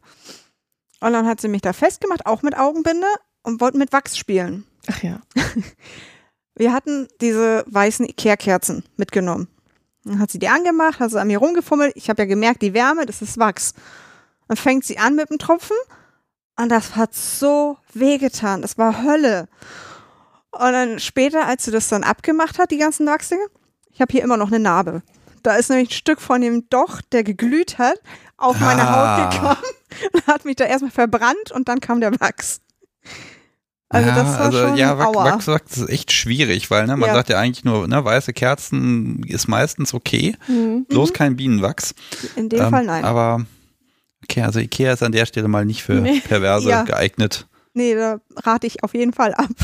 Und 1.01 1.12
dann 1.12 1.27
hat 1.27 1.40
sie 1.40 1.48
mich 1.48 1.62
da 1.62 1.72
festgemacht, 1.72 2.27
auch 2.27 2.43
mit 2.43 2.56
Augenbinde 2.56 3.06
und 3.43 3.60
wollten 3.60 3.78
mit 3.78 3.93
Wachs 3.93 4.16
spielen. 4.16 4.64
Ach 4.86 5.02
ja. 5.02 5.20
Wir 6.55 6.72
hatten 6.72 7.09
diese 7.20 7.64
weißen 7.68 8.06
Ikea-Kerzen 8.06 8.85
mitgenommen. 8.97 9.48
Dann 10.05 10.18
hat 10.18 10.31
sie 10.31 10.39
die 10.39 10.48
angemacht, 10.48 11.01
hat 11.01 11.10
sie 11.10 11.20
an 11.20 11.28
mir 11.28 11.39
rumgefummelt. 11.39 11.93
Ich 11.97 12.10
habe 12.10 12.22
ja 12.22 12.27
gemerkt, 12.27 12.62
die 12.62 12.74
Wärme, 12.74 13.06
das 13.06 13.22
ist 13.22 13.39
Wachs. 13.39 13.74
Dann 14.48 14.56
fängt 14.56 14.85
sie 14.85 14.98
an 14.98 15.14
mit 15.14 15.31
dem 15.31 15.39
Tropfen 15.39 15.77
und 16.56 16.68
das 16.70 16.97
hat 16.97 17.14
so 17.14 17.78
wehgetan. 17.94 18.62
Das 18.62 18.77
war 18.77 19.02
Hölle. 19.02 19.48
Und 20.51 20.72
dann 20.72 20.98
später, 20.98 21.47
als 21.47 21.64
sie 21.64 21.70
das 21.70 21.89
dann 21.89 22.02
abgemacht 22.02 22.59
hat, 22.59 22.70
die 22.70 22.78
ganzen 22.78 23.06
Wachsdinge, 23.06 23.47
ich 23.93 24.01
habe 24.01 24.12
hier 24.12 24.22
immer 24.22 24.36
noch 24.36 24.48
eine 24.48 24.59
Narbe. 24.59 25.02
Da 25.43 25.56
ist 25.56 25.70
nämlich 25.70 25.90
ein 25.90 25.94
Stück 25.94 26.20
von 26.20 26.40
dem 26.40 26.68
Docht, 26.68 27.12
der 27.12 27.22
geglüht 27.22 27.78
hat, 27.78 28.01
auf 28.40 28.58
meine 28.58 28.82
Ah. 28.82 29.24
Haut 29.24 29.32
gekommen 29.32 29.74
und 30.14 30.26
hat 30.26 30.44
mich 30.44 30.56
da 30.56 30.64
erstmal 30.64 30.90
verbrannt 30.90 31.52
und 31.52 31.68
dann 31.68 31.80
kam 31.80 32.00
der 32.00 32.12
Wachs. 32.20 32.60
Also 33.92 34.08
ja, 34.08 34.14
das 34.14 34.28
war 34.34 34.40
also, 34.40 34.58
schon 34.68 34.76
ja, 34.76 34.98
Wachs, 34.98 35.16
Aua. 35.16 35.24
Wachs, 35.24 35.46
Wachs 35.48 35.76
ist 35.78 35.88
echt 35.88 36.12
schwierig, 36.12 36.70
weil 36.70 36.86
ne, 36.86 36.96
man 36.96 37.08
Ja. 37.08 37.14
sagt 37.14 37.28
ja 37.28 37.38
eigentlich 37.40 37.64
nur, 37.64 37.88
ne, 37.88 38.04
weiße 38.04 38.32
Kerzen 38.32 39.24
ist 39.24 39.48
meistens 39.48 39.92
okay, 39.94 40.36
Mhm. 40.46 40.86
bloß 40.88 41.12
kein 41.12 41.34
Bienenwachs. 41.36 41.94
In 42.36 42.48
dem 42.48 42.60
Ähm, 42.62 42.70
Fall 42.70 42.84
nein. 42.84 43.04
Aber 43.04 43.44
okay, 44.22 44.42
also 44.42 44.60
Ikea 44.60 44.92
ist 44.92 45.02
an 45.02 45.10
der 45.12 45.26
Stelle 45.26 45.48
mal 45.48 45.64
nicht 45.64 45.82
für 45.82 45.94
Nee. 45.94 46.20
Perverse 46.24 46.68
Ja. 46.70 46.82
geeignet. 46.84 47.46
Nee, 47.74 47.94
da 47.96 48.20
rate 48.36 48.66
ich 48.68 48.84
auf 48.84 48.94
jeden 48.94 49.12
Fall 49.12 49.34
ab. 49.34 49.48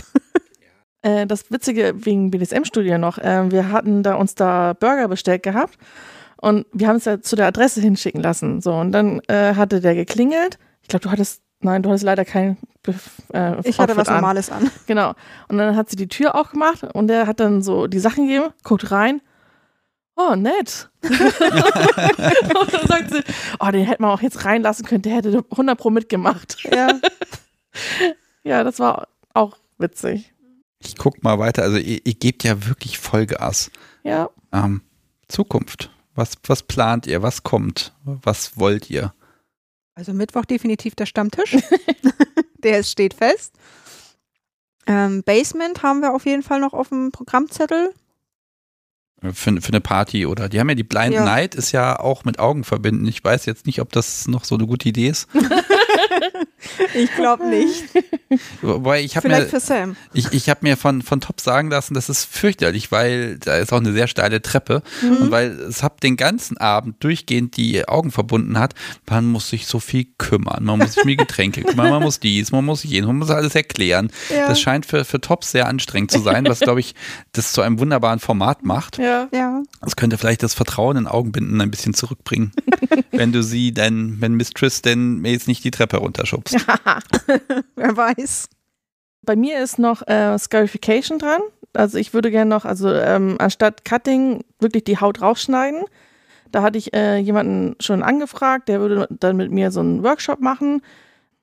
Äh, 1.02 1.26
das 1.26 1.52
Witzige 1.52 1.94
wegen 2.04 2.32
BDSM-Studio 2.32 2.98
noch, 2.98 3.18
äh, 3.18 3.48
wir 3.52 3.68
hatten 3.70 4.02
da 4.02 4.14
uns 4.14 4.34
da 4.34 4.72
Burger 4.72 5.06
bestellt 5.06 5.44
gehabt 5.44 5.78
und 6.40 6.66
wir 6.72 6.88
haben 6.88 6.96
es 6.96 7.04
ja 7.04 7.20
zu 7.20 7.36
der 7.36 7.46
Adresse 7.46 7.80
hinschicken 7.80 8.22
lassen. 8.22 8.60
So, 8.60 8.74
und 8.74 8.92
dann 8.92 9.20
äh, 9.28 9.54
hatte 9.54 9.80
der 9.80 9.94
geklingelt. 9.94 10.58
Ich 10.82 10.88
glaube, 10.88 11.02
du 11.04 11.10
hattest, 11.10 11.42
nein, 11.60 11.82
du 11.82 11.88
hattest 11.88 12.04
leider 12.04 12.24
kein 12.24 12.56
äh, 13.32 13.58
Ich 13.64 13.78
hatte 13.78 13.92
Outfit 13.92 13.96
was 13.96 14.08
an. 14.08 14.14
Normales 14.16 14.50
an. 14.50 14.70
Genau. 14.86 15.14
Und 15.48 15.58
dann 15.58 15.76
hat 15.76 15.90
sie 15.90 15.96
die 15.96 16.08
Tür 16.08 16.34
aufgemacht 16.34 16.84
und 16.94 17.08
der 17.08 17.26
hat 17.26 17.40
dann 17.40 17.62
so 17.62 17.86
die 17.86 17.98
Sachen 17.98 18.26
gegeben, 18.26 18.52
guckt 18.62 18.90
rein. 18.90 19.20
Oh, 20.16 20.34
nett. 20.34 20.88
und 21.02 22.72
dann 22.72 22.86
sagt 22.86 23.10
sie, 23.12 23.22
oh, 23.60 23.70
den 23.70 23.84
hätte 23.84 24.00
man 24.00 24.12
auch 24.12 24.22
jetzt 24.22 24.46
reinlassen 24.46 24.86
können, 24.86 25.02
der 25.02 25.16
hätte 25.16 25.44
100 25.50 25.78
Pro 25.78 25.90
mitgemacht. 25.90 26.64
Ja. 26.72 26.88
Ja, 28.42 28.62
das 28.62 28.78
war 28.78 29.08
auch 29.34 29.58
witzig. 29.76 30.32
Ich 30.78 30.96
guck 30.96 31.24
mal 31.24 31.40
weiter. 31.40 31.64
Also 31.64 31.78
ihr, 31.78 31.98
ihr 32.04 32.14
gebt 32.14 32.44
ja 32.44 32.64
wirklich 32.66 32.96
Vollgas. 32.96 33.72
Ja. 34.04 34.30
Ähm, 34.52 34.82
Zukunft. 35.26 35.90
Was, 36.16 36.32
was 36.46 36.62
plant 36.62 37.06
ihr? 37.06 37.22
Was 37.22 37.42
kommt? 37.42 37.94
Was 38.04 38.56
wollt 38.58 38.90
ihr? 38.90 39.14
Also 39.94 40.12
Mittwoch 40.12 40.44
definitiv 40.44 40.94
der 40.94 41.06
Stammtisch. 41.06 41.56
der 42.58 42.80
ist, 42.80 42.90
steht 42.90 43.14
fest. 43.14 43.54
Ähm, 44.86 45.22
Basement 45.22 45.82
haben 45.82 46.00
wir 46.00 46.14
auf 46.14 46.26
jeden 46.26 46.42
Fall 46.42 46.60
noch 46.60 46.72
auf 46.72 46.88
dem 46.88 47.12
Programmzettel. 47.12 47.92
Für, 49.22 49.60
für 49.60 49.68
eine 49.68 49.80
Party 49.80 50.26
oder 50.26 50.48
die 50.48 50.60
haben 50.60 50.68
ja 50.68 50.74
die 50.74 50.84
Blind 50.84 51.14
Ja. 51.14 51.24
Night 51.24 51.54
ist 51.54 51.72
ja 51.72 51.98
auch 51.98 52.24
mit 52.24 52.38
Augen 52.38 52.64
verbinden. 52.64 53.06
Ich 53.06 53.24
weiß 53.24 53.46
jetzt 53.46 53.66
nicht, 53.66 53.80
ob 53.80 53.90
das 53.92 54.28
noch 54.28 54.44
so 54.44 54.54
eine 54.54 54.66
gute 54.66 54.88
Idee 54.88 55.08
ist. 55.08 55.28
Ich 56.94 57.14
glaube 57.14 57.46
nicht. 57.46 57.84
Wobei 58.62 59.02
ich 59.02 59.16
habe 59.16 59.28
Vielleicht 59.28 59.52
mir 59.52 59.60
für 59.60 59.64
Sam. 59.64 59.96
ich, 60.12 60.32
ich 60.32 60.48
habe 60.48 60.60
mir 60.62 60.76
von 60.76 61.02
von 61.02 61.20
Top 61.20 61.40
sagen 61.40 61.70
lassen, 61.70 61.94
das 61.94 62.08
ist 62.08 62.24
fürchterlich, 62.24 62.90
weil 62.90 63.38
da 63.38 63.56
ist 63.56 63.72
auch 63.72 63.78
eine 63.78 63.92
sehr 63.92 64.08
steile 64.08 64.42
Treppe 64.42 64.82
und 65.02 65.30
weil 65.30 65.50
es 65.50 65.82
hab 65.82 66.00
den 66.00 66.16
ganzen 66.16 66.56
Abend 66.56 67.02
durchgehend 67.04 67.56
die 67.56 67.86
Augen 67.86 68.10
verbunden 68.10 68.58
hat, 68.58 68.74
man 69.08 69.26
muss 69.26 69.48
sich 69.50 69.66
so 69.66 69.80
viel 69.80 70.06
kümmern, 70.18 70.64
man 70.64 70.78
muss 70.78 70.94
sich 70.94 71.02
um 71.02 71.08
die 71.08 71.16
Getränke 71.16 71.62
kümmern, 71.62 71.90
man 71.90 72.02
muss 72.02 72.20
dies, 72.20 72.52
man 72.52 72.64
muss 72.64 72.82
jenes, 72.82 73.06
man 73.06 73.18
muss 73.18 73.30
alles 73.30 73.54
erklären. 73.54 74.10
Ja. 74.30 74.48
Das 74.48 74.60
scheint 74.60 74.86
für 74.86 75.04
für 75.04 75.20
Tops 75.20 75.50
sehr 75.52 75.68
anstrengend 75.68 76.10
zu 76.10 76.20
sein, 76.20 76.46
was 76.46 76.60
glaube 76.60 76.80
ich 76.80 76.94
das 77.32 77.52
zu 77.52 77.60
einem 77.60 77.78
wunderbaren 77.78 78.18
Format 78.18 78.64
macht. 78.64 78.98
Ja. 78.98 79.28
Ja. 79.32 79.62
Das 79.82 79.96
könnte 79.96 80.18
vielleicht 80.18 80.42
das 80.42 80.54
Vertrauen 80.54 80.96
in 80.96 81.06
Augenbinden 81.06 81.60
ein 81.60 81.70
bisschen 81.70 81.94
zurückbringen, 81.94 82.52
wenn 83.12 83.32
du 83.32 83.42
sie 83.42 83.72
denn, 83.72 84.20
wenn 84.20 84.34
Mistress 84.34 84.82
denn 84.82 85.24
jetzt 85.24 85.48
nicht 85.48 85.62
die 85.64 85.70
Treppe 85.70 85.98
runterschubst. 85.98 86.45
Wer 87.76 87.96
weiß. 87.96 88.48
Bei 89.22 89.36
mir 89.36 89.62
ist 89.62 89.78
noch 89.78 90.06
äh, 90.06 90.38
Scarification 90.38 91.18
dran. 91.18 91.40
Also 91.72 91.98
ich 91.98 92.14
würde 92.14 92.30
gerne 92.30 92.48
noch, 92.48 92.64
also 92.64 92.90
ähm, 92.92 93.36
anstatt 93.38 93.84
Cutting 93.84 94.44
wirklich 94.60 94.84
die 94.84 94.98
Haut 94.98 95.20
rausschneiden. 95.20 95.84
Da 96.52 96.62
hatte 96.62 96.78
ich 96.78 96.94
äh, 96.94 97.18
jemanden 97.18 97.76
schon 97.80 98.02
angefragt, 98.02 98.68
der 98.68 98.80
würde 98.80 99.08
dann 99.10 99.36
mit 99.36 99.50
mir 99.50 99.70
so 99.70 99.80
einen 99.80 100.02
Workshop 100.02 100.40
machen. 100.40 100.80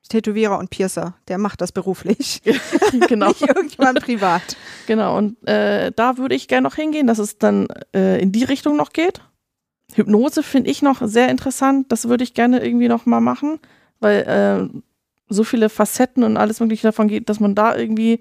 Tätowierer 0.08 0.58
und 0.58 0.70
Piercer, 0.70 1.14
der 1.28 1.38
macht 1.38 1.60
das 1.60 1.72
beruflich. 1.72 2.42
genau. 3.08 3.28
Nicht 3.28 3.42
irgendjemand 3.42 4.02
privat. 4.02 4.56
Genau, 4.86 5.16
und 5.16 5.46
äh, 5.48 5.92
da 5.94 6.18
würde 6.18 6.34
ich 6.34 6.48
gerne 6.48 6.68
noch 6.68 6.74
hingehen, 6.74 7.06
dass 7.06 7.18
es 7.18 7.38
dann 7.38 7.68
äh, 7.94 8.20
in 8.20 8.32
die 8.32 8.44
Richtung 8.44 8.76
noch 8.76 8.92
geht. 8.92 9.20
Hypnose 9.94 10.42
finde 10.42 10.70
ich 10.70 10.82
noch 10.82 11.00
sehr 11.06 11.28
interessant. 11.28 11.90
Das 11.92 12.08
würde 12.08 12.24
ich 12.24 12.34
gerne 12.34 12.64
irgendwie 12.64 12.88
noch 12.88 13.06
mal 13.06 13.20
machen, 13.20 13.60
weil 14.00 14.22
äh, 14.22 14.78
so 15.28 15.44
viele 15.44 15.68
Facetten 15.68 16.22
und 16.24 16.36
alles 16.36 16.60
Mögliche 16.60 16.86
davon 16.86 17.08
geht, 17.08 17.28
dass 17.28 17.40
man 17.40 17.54
da 17.54 17.76
irgendwie 17.76 18.20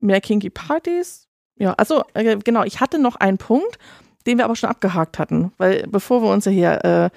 mehr 0.00 0.20
kinky 0.20 0.50
Partys. 0.50 1.28
Ja, 1.56 1.74
also 1.74 2.04
äh, 2.14 2.36
genau, 2.36 2.64
ich 2.64 2.80
hatte 2.80 2.98
noch 2.98 3.16
einen 3.16 3.38
Punkt, 3.38 3.78
den 4.26 4.38
wir 4.38 4.44
aber 4.44 4.56
schon 4.56 4.70
abgehakt 4.70 5.18
hatten, 5.18 5.52
weil 5.56 5.86
bevor 5.88 6.22
wir 6.22 6.30
uns 6.30 6.44
ja 6.44 6.52
hier, 6.52 6.84
äh, 6.84 7.10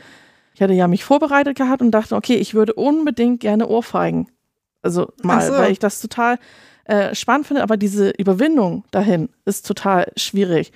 ich 0.54 0.62
hatte 0.62 0.74
ja 0.74 0.88
mich 0.88 1.04
vorbereitet 1.04 1.58
gehabt 1.58 1.82
und 1.82 1.92
dachte, 1.92 2.16
okay, 2.16 2.36
ich 2.36 2.54
würde 2.54 2.74
unbedingt 2.74 3.40
gerne 3.40 3.68
Ohrfeigen. 3.68 4.30
Also 4.82 5.12
mal, 5.22 5.46
so. 5.46 5.54
weil 5.54 5.72
ich 5.72 5.80
das 5.80 6.00
total 6.02 6.38
äh, 6.86 7.14
spannend 7.16 7.48
finde, 7.48 7.64
aber 7.64 7.78
diese 7.78 8.10
Überwindung 8.12 8.86
dahin 8.92 9.30
ist 9.46 9.68
total 9.68 10.12
schwierig. 10.16 10.72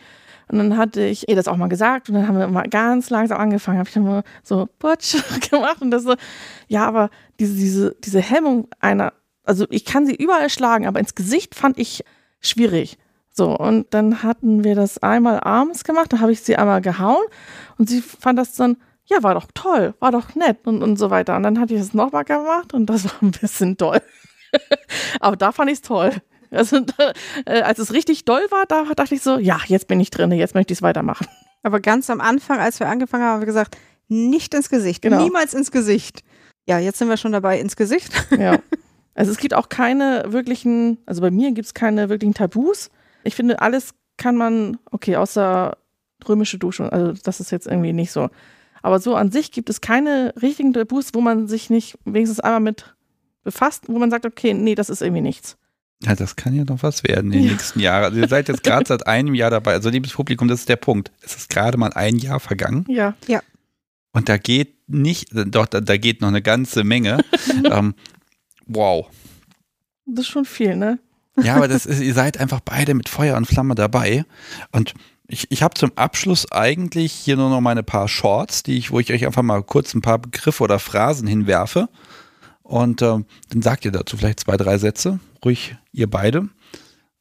Und 0.54 0.60
dann 0.60 0.78
hatte 0.78 1.04
ich 1.04 1.28
ihr 1.28 1.36
das 1.36 1.48
auch 1.48 1.58
mal 1.58 1.68
gesagt 1.68 2.10
und 2.10 2.16
dann 2.16 2.28
haben 2.28 2.38
wir 2.38 2.48
mal 2.48 2.70
ganz 2.70 3.10
langsam 3.10 3.40
angefangen, 3.40 3.80
habe 3.80 3.90
ich 3.90 3.94
dann 3.96 4.04
mal 4.04 4.24
so 4.44 4.70
Butch 4.78 5.18
gemacht 5.50 5.82
und 5.82 5.90
das 5.90 6.04
so, 6.04 6.14
ja, 6.68 6.86
aber 6.86 7.10
diese, 7.40 7.56
diese, 7.56 7.96
diese 8.04 8.22
Hemmung 8.22 8.68
einer, 8.80 9.14
also 9.44 9.66
ich 9.72 9.84
kann 9.84 10.06
sie 10.06 10.14
überall 10.14 10.52
schlagen, 10.52 10.86
aber 10.86 11.00
ins 11.00 11.16
Gesicht 11.16 11.56
fand 11.56 11.80
ich 11.80 12.06
schwierig. 12.40 13.00
So, 13.32 13.58
und 13.58 13.92
dann 13.96 14.22
hatten 14.22 14.64
wir 14.64 14.76
das 14.76 15.00
einmal 15.00 15.40
abends 15.40 15.84
gemacht, 15.84 16.14
da 16.14 16.20
habe 16.20 16.32
ich 16.32 16.42
sie 16.42 16.56
einmal 16.56 16.82
gehauen 16.82 17.26
und 17.80 17.90
sie 17.90 18.02
fand 18.02 18.38
das 18.38 18.54
dann, 18.54 18.78
ja, 19.06 19.24
war 19.24 19.34
doch 19.34 19.48
toll, 19.56 19.96
war 20.00 20.12
doch 20.12 20.36
nett 20.36 20.68
und, 20.68 20.84
und 20.84 20.98
so 20.98 21.10
weiter. 21.10 21.36
Und 21.36 21.42
dann 21.42 21.60
hatte 21.60 21.74
ich 21.74 21.82
es 21.82 21.96
nochmal 21.96 22.26
gemacht 22.26 22.76
und 22.76 22.86
das 22.86 23.06
war 23.06 23.24
ein 23.24 23.32
bisschen 23.32 23.76
doll. 23.76 24.02
aber 25.20 25.36
da 25.36 25.52
fand 25.52 25.72
ich 25.72 25.78
es 25.78 25.82
toll. 25.82 26.12
Also, 26.54 26.78
äh, 27.46 27.62
als 27.62 27.80
es 27.80 27.94
richtig 27.94 28.26
doll 28.26 28.46
war, 28.50 28.66
da 28.68 28.84
dachte 28.96 29.16
ich 29.16 29.22
so, 29.22 29.38
ja, 29.38 29.60
jetzt 29.68 29.88
bin 29.88 30.00
ich 30.00 30.10
drin, 30.10 30.32
jetzt 30.32 30.56
möchte 30.56 30.74
ich 30.74 30.80
es 30.80 30.82
weitermachen. 30.82 31.28
Aber 31.64 31.80
ganz 31.80 32.10
am 32.10 32.22
Anfang, 32.22 32.60
als 32.60 32.80
wir 32.80 32.88
angefangen 32.88 33.24
haben, 33.24 33.34
haben 33.34 33.42
wir 33.42 33.48
gesagt, 33.48 33.78
nicht 34.08 34.54
ins 34.54 34.70
Gesicht. 34.70 35.02
Genau. 35.02 35.24
Niemals 35.24 35.54
ins 35.54 35.72
Gesicht. 35.72 36.24
Ja, 36.68 36.80
jetzt 36.80 37.00
sind 37.00 37.10
wir 37.10 37.18
schon 37.18 37.32
dabei 37.32 37.60
ins 37.60 37.76
Gesicht. 37.76 38.12
Ja. 38.38 38.60
Also 39.16 39.32
es 39.32 39.38
gibt 39.38 39.54
auch 39.54 39.70
keine 39.70 40.26
wirklichen, 40.30 40.98
also 41.06 41.22
bei 41.22 41.30
mir 41.30 41.52
gibt 41.52 41.68
es 41.68 41.76
keine 41.76 42.10
wirklichen 42.10 42.34
Tabus. 42.34 42.90
Ich 43.24 43.36
finde, 43.36 43.62
alles 43.62 43.94
kann 44.18 44.36
man, 44.36 44.80
okay, 44.90 45.18
außer 45.18 45.78
römische 46.28 46.58
Dusche, 46.58 46.92
also 46.92 47.14
das 47.24 47.40
ist 47.40 47.52
jetzt 47.52 47.68
irgendwie 47.68 47.94
nicht 47.94 48.12
so. 48.12 48.30
Aber 48.82 49.00
so 49.00 49.16
an 49.16 49.32
sich 49.32 49.52
gibt 49.52 49.70
es 49.70 49.82
keine 49.82 50.34
richtigen 50.42 50.74
Tabus, 50.74 51.14
wo 51.14 51.22
man 51.22 51.48
sich 51.48 51.70
nicht 51.70 51.96
wenigstens 52.06 52.40
einmal 52.40 52.60
mit 52.62 52.96
befasst, 53.44 53.84
wo 53.88 54.00
man 54.00 54.10
sagt, 54.10 54.26
okay, 54.26 54.56
nee, 54.56 54.74
das 54.74 54.90
ist 54.90 55.04
irgendwie 55.04 55.22
nichts. 55.22 55.58
Ja, 56.06 56.16
das 56.16 56.36
kann 56.36 56.54
ja 56.56 56.64
noch 56.66 56.84
was 56.84 57.04
werden 57.04 57.32
in 57.32 57.40
den 57.40 57.44
Ja. 57.48 57.52
nächsten 57.54 57.80
Jahren. 57.80 58.04
Also 58.06 58.20
ihr 58.20 58.28
seid 58.28 58.48
jetzt 58.50 58.64
gerade 58.64 58.86
seit 58.86 59.08
einem 59.08 59.34
Jahr 59.36 59.50
dabei. 59.50 59.74
Also 59.74 59.90
liebes 59.90 60.12
Publikum, 60.14 60.48
das 60.48 60.62
ist 60.62 60.70
der 60.70 60.76
Punkt. 60.76 61.12
Es 61.22 61.36
ist 61.36 61.50
gerade 61.50 61.78
mal 61.78 61.94
ein 61.94 62.18
Jahr 62.18 62.40
vergangen 62.40 62.86
Ja. 62.90 63.14
und 64.12 64.28
da 64.30 64.38
geht 64.38 64.76
nicht, 64.90 65.30
doch, 65.34 65.66
da, 65.66 65.80
da 65.82 65.98
geht 65.98 66.22
noch 66.22 66.28
eine 66.28 66.42
ganze 66.42 66.84
Menge. 66.84 67.20
ähm, 67.72 67.96
wow. 68.68 69.08
Das 70.06 70.26
ist 70.26 70.32
schon 70.32 70.46
viel, 70.46 70.76
ne? 70.76 71.00
Ja, 71.42 71.56
aber 71.56 71.68
das 71.68 71.86
ist, 71.86 72.00
ihr 72.02 72.14
seid 72.14 72.40
einfach 72.40 72.60
beide 72.60 72.94
mit 72.94 73.10
Feuer 73.10 73.38
und 73.38 73.46
Flamme 73.48 73.74
dabei. 73.74 74.24
Und 74.72 74.94
ich, 75.28 75.50
ich 75.50 75.64
habe 75.64 75.74
zum 75.74 75.92
Abschluss 75.96 76.52
eigentlich 76.52 77.12
hier 77.14 77.38
nur 77.38 77.50
noch 77.50 77.62
meine 77.62 77.82
paar 77.82 78.08
Shorts, 78.08 78.62
die 78.62 78.78
ich, 78.78 78.92
wo 78.92 79.00
ich 79.00 79.12
euch 79.12 79.26
einfach 79.26 79.42
mal 79.42 79.64
kurz 79.64 79.94
ein 79.96 80.02
paar 80.02 80.20
Begriffe 80.20 80.64
oder 80.64 80.78
Phrasen 80.78 81.26
hinwerfe. 81.28 81.88
Und 82.62 83.02
ähm, 83.02 83.26
dann 83.50 83.62
sagt 83.62 83.86
ihr 83.86 83.92
dazu 83.92 84.18
vielleicht 84.18 84.42
zwei, 84.42 84.58
drei 84.58 84.78
Sätze, 84.78 85.20
ruhig 85.46 85.76
ihr 85.92 86.10
beide. 86.10 86.50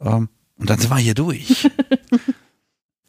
Ähm, 0.01 0.29
und 0.57 0.71
dann 0.71 0.79
sind 0.79 0.91
wir 0.91 0.99
hier 0.99 1.15
durch. 1.15 1.69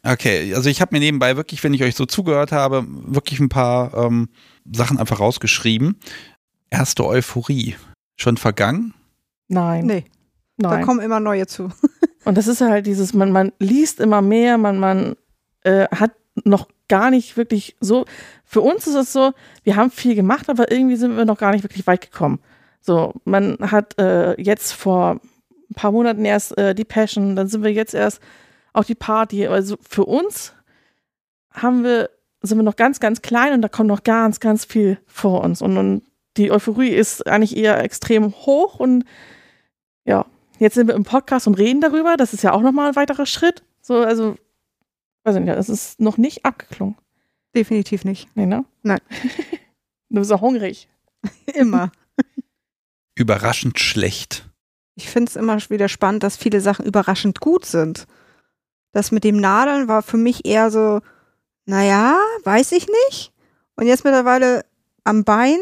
Okay, 0.06 0.54
also 0.54 0.68
ich 0.68 0.82
habe 0.82 0.94
mir 0.94 1.00
nebenbei 1.00 1.36
wirklich, 1.36 1.64
wenn 1.64 1.72
ich 1.72 1.82
euch 1.82 1.94
so 1.94 2.04
zugehört 2.04 2.52
habe, 2.52 2.84
wirklich 2.86 3.40
ein 3.40 3.48
paar 3.48 3.94
ähm, 3.94 4.28
Sachen 4.70 4.98
einfach 4.98 5.18
rausgeschrieben. 5.18 5.96
Erste 6.68 7.06
Euphorie. 7.06 7.76
Schon 8.16 8.36
vergangen? 8.36 8.92
Nein. 9.48 9.86
Nee, 9.86 10.04
da 10.58 10.72
Nein. 10.72 10.84
kommen 10.84 11.00
immer 11.00 11.20
neue 11.20 11.46
zu. 11.46 11.70
Und 12.26 12.36
das 12.36 12.48
ist 12.48 12.60
ja 12.60 12.68
halt 12.68 12.86
dieses, 12.86 13.14
man, 13.14 13.32
man 13.32 13.52
liest 13.58 13.98
immer 13.98 14.20
mehr, 14.20 14.58
man, 14.58 14.78
man 14.78 15.16
äh, 15.62 15.88
hat 15.88 16.12
noch 16.44 16.68
gar 16.88 17.10
nicht 17.10 17.38
wirklich 17.38 17.76
so. 17.80 18.04
Für 18.44 18.60
uns 18.60 18.86
ist 18.86 18.94
es 18.94 19.12
so, 19.12 19.32
wir 19.62 19.76
haben 19.76 19.90
viel 19.90 20.14
gemacht, 20.14 20.50
aber 20.50 20.70
irgendwie 20.70 20.96
sind 20.96 21.16
wir 21.16 21.24
noch 21.24 21.38
gar 21.38 21.52
nicht 21.52 21.64
wirklich 21.64 21.86
weit 21.86 22.02
gekommen. 22.02 22.40
So, 22.84 23.14
man 23.24 23.56
hat 23.60 23.98
äh, 23.98 24.40
jetzt 24.40 24.72
vor 24.72 25.20
ein 25.70 25.74
paar 25.74 25.92
Monaten 25.92 26.24
erst 26.24 26.56
äh, 26.58 26.74
die 26.74 26.84
Passion, 26.84 27.36
dann 27.36 27.48
sind 27.48 27.62
wir 27.62 27.72
jetzt 27.72 27.94
erst 27.94 28.20
auf 28.72 28.86
die 28.86 28.94
Party. 28.94 29.46
Also 29.46 29.76
für 29.80 30.04
uns 30.04 30.52
haben 31.50 31.84
wir, 31.84 32.10
sind 32.42 32.58
wir 32.58 32.62
noch 32.62 32.76
ganz, 32.76 33.00
ganz 33.00 33.22
klein 33.22 33.54
und 33.54 33.62
da 33.62 33.68
kommt 33.68 33.88
noch 33.88 34.02
ganz, 34.04 34.40
ganz 34.40 34.64
viel 34.64 34.98
vor 35.06 35.42
uns. 35.42 35.62
Und, 35.62 35.78
und 35.78 36.02
die 36.36 36.50
Euphorie 36.50 36.90
ist 36.90 37.26
eigentlich 37.26 37.56
eher 37.56 37.82
extrem 37.82 38.32
hoch 38.32 38.80
und 38.80 39.04
ja, 40.04 40.26
Jetzt 40.58 40.74
sind 40.74 40.86
wir 40.86 40.94
im 40.94 41.04
Podcast 41.04 41.46
und 41.46 41.58
reden 41.58 41.80
darüber. 41.80 42.16
Das 42.16 42.32
ist 42.32 42.42
ja 42.42 42.52
auch 42.52 42.62
nochmal 42.62 42.88
ein 42.88 42.96
weiterer 42.96 43.26
Schritt. 43.26 43.62
So, 43.80 43.96
also, 43.96 44.36
weiß 45.24 45.36
ich 45.36 45.42
nicht, 45.42 45.56
es 45.56 45.68
ist 45.68 46.00
noch 46.00 46.16
nicht 46.16 46.44
abgeklungen. 46.44 46.96
Definitiv 47.54 48.04
nicht. 48.04 48.28
Nee, 48.36 48.46
ne? 48.46 48.64
Nein. 48.82 49.00
du 50.08 50.20
bist 50.20 50.30
ja 50.30 50.40
hungrig. 50.40 50.88
Immer. 51.54 51.90
Überraschend 53.14 53.78
schlecht. 53.78 54.48
Ich 54.96 55.08
finde 55.08 55.30
es 55.30 55.36
immer 55.36 55.58
wieder 55.70 55.88
spannend, 55.88 56.22
dass 56.22 56.36
viele 56.36 56.60
Sachen 56.60 56.84
überraschend 56.84 57.40
gut 57.40 57.64
sind. 57.64 58.06
Das 58.92 59.10
mit 59.10 59.24
dem 59.24 59.36
Nadeln 59.36 59.88
war 59.88 60.02
für 60.02 60.16
mich 60.16 60.44
eher 60.46 60.70
so, 60.70 61.00
naja, 61.66 62.16
weiß 62.44 62.72
ich 62.72 62.86
nicht. 63.08 63.32
Und 63.76 63.86
jetzt 63.86 64.04
mittlerweile 64.04 64.64
am 65.02 65.24
Bein 65.24 65.58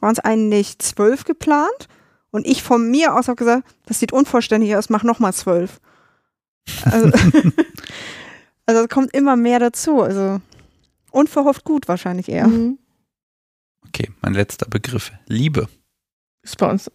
waren 0.00 0.12
es 0.12 0.18
eigentlich 0.18 0.78
zwölf 0.78 1.24
geplant. 1.24 1.88
Und 2.30 2.46
ich 2.46 2.62
von 2.62 2.90
mir 2.90 3.14
aus 3.14 3.28
habe 3.28 3.36
gesagt, 3.36 3.66
das 3.86 4.00
sieht 4.00 4.12
unvollständig 4.12 4.76
aus, 4.76 4.90
mach 4.90 5.02
nochmal 5.02 5.32
zwölf. 5.32 5.80
Also, 6.84 7.06
also 8.66 8.82
es 8.82 8.88
kommt 8.88 9.14
immer 9.14 9.36
mehr 9.36 9.60
dazu. 9.60 10.02
Also 10.02 10.40
unverhofft 11.10 11.64
gut 11.64 11.88
wahrscheinlich 11.88 12.28
eher. 12.28 12.48
Mhm. 12.48 12.78
Okay, 13.86 14.10
mein 14.20 14.34
letzter 14.34 14.66
Begriff. 14.66 15.12
Liebe. 15.26 15.68
Ist 16.44 16.58
bei 16.58 16.70
uns 16.70 16.90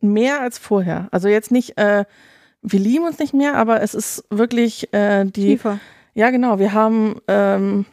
mehr 0.00 0.40
als 0.40 0.58
vorher. 0.58 1.08
Also 1.10 1.28
jetzt 1.28 1.50
nicht, 1.50 1.76
äh, 1.78 2.04
wir 2.62 2.78
lieben 2.78 3.04
uns 3.04 3.18
nicht 3.18 3.34
mehr, 3.34 3.56
aber 3.56 3.82
es 3.82 3.94
ist 3.94 4.24
wirklich 4.30 4.92
äh, 4.92 5.24
die, 5.24 5.56
Tiefer. 5.56 5.80
ja 6.14 6.30
genau, 6.30 6.58
wir 6.58 6.72
haben 6.72 7.20
ähm, 7.28 7.84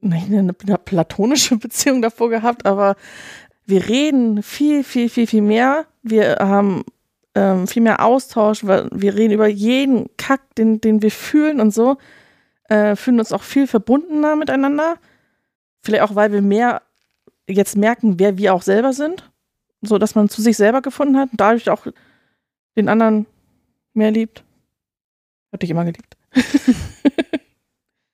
nicht 0.00 0.26
eine, 0.26 0.38
eine 0.38 0.78
platonische 0.78 1.56
Beziehung 1.58 2.02
davor 2.02 2.30
gehabt, 2.30 2.66
aber 2.66 2.96
wir 3.66 3.88
reden 3.88 4.42
viel, 4.42 4.84
viel, 4.84 5.08
viel, 5.08 5.26
viel 5.26 5.42
mehr. 5.42 5.86
Wir 6.02 6.36
haben 6.40 6.84
ähm, 7.34 7.66
viel 7.66 7.82
mehr 7.82 8.04
Austausch, 8.04 8.64
wir 8.64 9.14
reden 9.14 9.32
über 9.32 9.46
jeden 9.46 10.10
Kack, 10.16 10.54
den, 10.56 10.80
den 10.80 11.02
wir 11.02 11.10
fühlen 11.10 11.60
und 11.60 11.72
so. 11.72 11.96
Äh, 12.68 12.96
fühlen 12.96 13.18
uns 13.18 13.32
auch 13.32 13.42
viel 13.42 13.66
verbundener 13.66 14.36
miteinander. 14.36 14.96
Vielleicht 15.82 16.02
auch, 16.02 16.14
weil 16.14 16.32
wir 16.32 16.42
mehr 16.42 16.82
jetzt 17.48 17.76
merken, 17.76 18.18
wer 18.18 18.38
wir 18.38 18.54
auch 18.54 18.62
selber 18.62 18.92
sind. 18.92 19.30
So 19.84 19.98
dass 19.98 20.14
man 20.14 20.28
zu 20.28 20.42
sich 20.42 20.56
selber 20.56 20.82
gefunden 20.82 21.16
hat 21.18 21.30
und 21.30 21.40
dadurch 21.40 21.68
auch 21.70 21.86
den 22.76 22.88
anderen 22.88 23.26
mehr 23.92 24.10
liebt. 24.10 24.42
Hat 25.52 25.62
dich 25.62 25.70
immer 25.70 25.84
geliebt. 25.84 26.16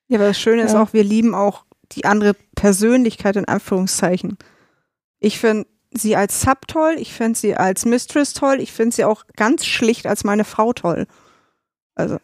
Ja, 0.09 0.19
aber 0.19 0.27
das 0.29 0.41
Schöne 0.41 0.63
ist 0.63 0.73
Ja. 0.73 0.83
auch, 0.83 0.93
wir 0.93 1.05
lieben 1.05 1.35
auch 1.35 1.65
die 1.93 2.05
andere 2.05 2.35
Persönlichkeit 2.55 3.37
in 3.37 3.47
Anführungszeichen. 3.47 4.37
Ich 5.21 5.39
finde 5.39 5.67
sie 5.93 6.17
als 6.17 6.41
Sub 6.41 6.67
toll, 6.69 6.97
ich 6.99 7.13
finde 7.13 7.39
sie 7.39 7.57
als 7.57 7.85
Mistress 7.85 8.33
toll, 8.33 8.61
ich 8.61 8.73
finde 8.73 8.95
sie 8.95 9.05
auch 9.05 9.25
ganz 9.37 9.65
schlicht 9.67 10.07
als 10.07 10.25
meine 10.25 10.45
Frau 10.45 10.73
toll. 10.73 11.07
Also, 11.95 12.19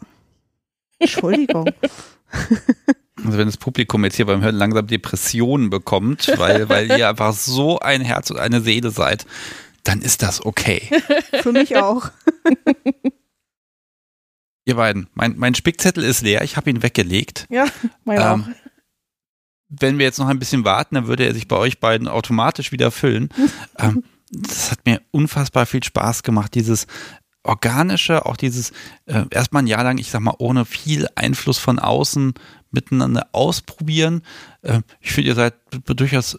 Entschuldigung. 0.99 1.70
Also 3.26 3.38
wenn 3.38 3.46
das 3.46 3.56
Publikum 3.56 4.05
jetzt 4.05 4.16
hier 4.16 4.26
beim 4.26 4.42
Hören 4.42 4.55
langsam 4.55 4.86
Depressionen 4.86 5.70
bekommt, 5.70 6.32
weil, 6.36 6.68
weil 6.68 6.90
ihr 6.96 7.08
einfach 7.10 7.32
so 7.34 7.80
ein 7.80 8.00
Herz 8.00 8.30
und 8.30 8.38
eine 8.38 8.60
Seele 8.60 8.90
seid, 8.90 9.26
dann 9.82 10.00
ist 10.00 10.22
das 10.22 10.44
okay. 10.44 10.88
Für 11.42 11.52
mich 11.52 11.76
auch. 11.76 12.10
Ihr 14.68 14.74
beiden, 14.74 15.06
mein, 15.14 15.36
mein 15.36 15.55
Spickzettel 15.55 16.02
ist 16.02 16.22
leer, 16.22 16.42
ich 16.42 16.56
habe 16.56 16.68
ihn 16.70 16.82
weggelegt. 16.82 17.46
Ja, 17.50 17.66
meine 18.05 18.20
Ähm, 18.20 18.26
auch. 18.26 18.48
Wenn 19.68 19.98
wir 19.98 20.06
jetzt 20.06 20.18
noch 20.18 20.26
ein 20.28 20.40
bisschen 20.40 20.64
warten, 20.64 20.96
dann 20.96 21.06
würde 21.06 21.24
er 21.24 21.34
sich 21.34 21.46
bei 21.46 21.56
euch 21.56 21.78
beiden 21.78 22.08
automatisch 22.08 22.72
wieder 22.72 22.90
füllen. 22.90 23.28
ähm, 23.78 24.02
das 24.30 24.72
hat 24.72 24.84
mir 24.84 25.00
unfassbar 25.12 25.66
viel 25.66 25.84
Spaß 25.84 26.24
gemacht, 26.24 26.55
dieses 26.55 26.88
organische, 27.44 28.26
auch 28.26 28.36
dieses 28.36 28.72
äh, 29.06 29.24
erstmal 29.30 29.62
ein 29.62 29.68
Jahr 29.68 29.84
lang, 29.84 29.98
ich 29.98 30.10
sag 30.10 30.20
mal, 30.20 30.34
ohne 30.38 30.64
viel 30.64 31.06
Einfluss 31.14 31.58
von 31.58 31.78
außen 31.78 32.34
miteinander 32.76 33.26
ausprobieren. 33.32 34.22
Äh, 34.62 34.82
ich 35.00 35.10
finde, 35.12 35.30
ihr 35.30 35.34
seid 35.34 35.55
durchaus 35.86 36.38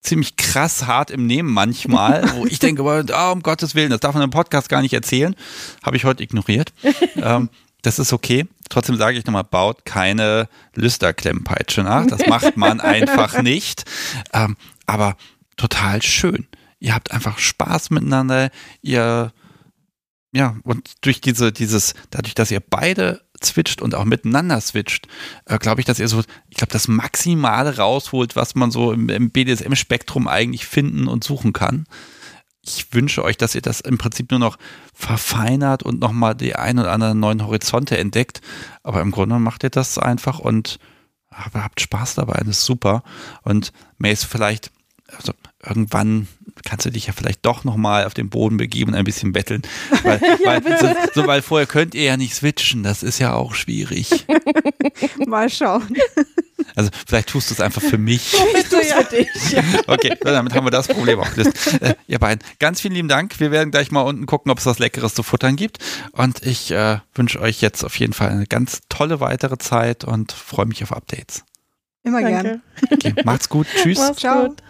ziemlich 0.00 0.36
krass 0.36 0.86
hart 0.86 1.10
im 1.10 1.26
Nehmen 1.26 1.52
manchmal, 1.52 2.30
wo 2.36 2.46
ich 2.46 2.58
denke, 2.58 2.82
ah, 3.12 3.30
um 3.30 3.42
Gottes 3.42 3.74
Willen, 3.74 3.90
das 3.90 4.00
darf 4.00 4.14
man 4.14 4.24
im 4.24 4.30
Podcast 4.30 4.68
gar 4.68 4.82
nicht 4.82 4.94
erzählen. 4.94 5.34
Habe 5.82 5.96
ich 5.96 6.04
heute 6.04 6.22
ignoriert. 6.22 6.72
ähm, 7.16 7.50
das 7.82 7.98
ist 7.98 8.12
okay. 8.12 8.46
Trotzdem 8.68 8.96
sage 8.96 9.18
ich 9.18 9.26
nochmal, 9.26 9.44
baut 9.44 9.84
keine 9.84 10.48
Lüsterklemmpeitsche 10.74 11.82
nach. 11.82 12.06
Das 12.06 12.26
macht 12.26 12.56
man 12.56 12.80
einfach 12.80 13.42
nicht. 13.42 13.84
Ähm, 14.32 14.56
aber 14.86 15.16
total 15.56 16.00
schön. 16.02 16.46
Ihr 16.78 16.94
habt 16.94 17.12
einfach 17.12 17.38
Spaß 17.38 17.90
miteinander. 17.90 18.50
Ihr, 18.80 19.32
ja, 20.32 20.56
und 20.64 20.92
durch 21.02 21.20
diese, 21.20 21.52
dieses, 21.52 21.94
dadurch, 22.10 22.34
dass 22.34 22.50
ihr 22.50 22.60
beide 22.60 23.20
switcht 23.44 23.82
und 23.82 23.94
auch 23.94 24.04
miteinander 24.04 24.60
switcht, 24.60 25.08
äh, 25.46 25.58
glaube 25.58 25.80
ich, 25.80 25.86
dass 25.86 25.98
ihr 25.98 26.08
so, 26.08 26.22
ich 26.48 26.56
glaube, 26.56 26.72
das 26.72 26.88
Maximale 26.88 27.76
rausholt, 27.76 28.36
was 28.36 28.54
man 28.54 28.70
so 28.70 28.92
im, 28.92 29.08
im 29.08 29.30
BDSM-Spektrum 29.30 30.28
eigentlich 30.28 30.66
finden 30.66 31.08
und 31.08 31.24
suchen 31.24 31.52
kann. 31.52 31.86
Ich 32.64 32.92
wünsche 32.92 33.24
euch, 33.24 33.36
dass 33.36 33.54
ihr 33.54 33.62
das 33.62 33.80
im 33.80 33.98
Prinzip 33.98 34.30
nur 34.30 34.38
noch 34.38 34.56
verfeinert 34.94 35.82
und 35.82 36.00
nochmal 36.00 36.34
die 36.34 36.54
ein 36.54 36.78
oder 36.78 36.92
anderen 36.92 37.18
neuen 37.18 37.44
Horizonte 37.44 37.98
entdeckt. 37.98 38.40
Aber 38.84 39.00
im 39.00 39.10
Grunde 39.10 39.38
macht 39.40 39.64
ihr 39.64 39.70
das 39.70 39.98
einfach 39.98 40.38
und 40.38 40.78
habt 41.32 41.80
Spaß 41.80 42.14
dabei. 42.14 42.38
Das 42.38 42.58
ist 42.58 42.64
super. 42.64 43.02
Und 43.42 43.72
Mace, 43.98 44.24
vielleicht, 44.24 44.70
also 45.16 45.32
irgendwann 45.64 46.28
kannst 46.64 46.86
du 46.86 46.90
dich 46.90 47.06
ja 47.06 47.12
vielleicht 47.12 47.44
doch 47.46 47.64
nochmal 47.64 48.04
auf 48.04 48.14
den 48.14 48.28
Boden 48.28 48.56
begeben 48.56 48.92
und 48.92 48.96
ein 48.96 49.04
bisschen 49.04 49.32
betteln. 49.32 49.62
Weil, 50.02 50.20
weil, 50.44 50.78
so, 50.78 51.20
so, 51.22 51.26
weil 51.26 51.42
vorher 51.42 51.66
könnt 51.66 51.94
ihr 51.94 52.04
ja 52.04 52.16
nicht 52.16 52.34
switchen. 52.34 52.82
Das 52.82 53.02
ist 53.02 53.18
ja 53.18 53.34
auch 53.34 53.54
schwierig. 53.54 54.26
Mal 55.26 55.48
schauen. 55.48 55.96
Also 56.74 56.90
vielleicht 57.06 57.28
tust 57.28 57.50
du 57.50 57.54
es 57.54 57.60
einfach 57.60 57.82
für 57.82 57.98
mich. 57.98 58.34
Ich 58.54 58.68
tu's 58.68 58.92
für 58.92 59.04
dich. 59.04 59.28
Okay, 59.86 60.16
damit 60.22 60.54
haben 60.54 60.66
wir 60.66 60.70
das 60.70 60.88
Problem 60.88 61.20
auch 61.20 61.34
gelöst. 61.34 61.80
Äh, 61.80 61.94
ihr 62.06 62.18
beiden, 62.18 62.44
ganz 62.58 62.80
vielen 62.80 62.94
lieben 62.94 63.08
Dank. 63.08 63.40
Wir 63.40 63.50
werden 63.50 63.70
gleich 63.70 63.90
mal 63.90 64.02
unten 64.02 64.26
gucken, 64.26 64.50
ob 64.50 64.58
es 64.58 64.66
was 64.66 64.78
Leckeres 64.78 65.14
zu 65.14 65.22
futtern 65.22 65.56
gibt. 65.56 65.78
Und 66.12 66.44
ich 66.44 66.70
äh, 66.70 66.98
wünsche 67.14 67.40
euch 67.40 67.60
jetzt 67.60 67.84
auf 67.84 67.98
jeden 67.98 68.12
Fall 68.12 68.28
eine 68.28 68.46
ganz 68.46 68.82
tolle 68.88 69.20
weitere 69.20 69.58
Zeit 69.58 70.04
und 70.04 70.32
freue 70.32 70.66
mich 70.66 70.82
auf 70.82 70.92
Updates. 70.92 71.44
Immer 72.04 72.20
Danke. 72.22 72.42
gern. 72.42 72.62
Okay, 72.90 73.14
macht's 73.24 73.48
gut. 73.48 73.66
Tschüss. 73.74 73.98
Mach's 73.98 74.18
Ciao. 74.18 74.48
gut. 74.48 74.62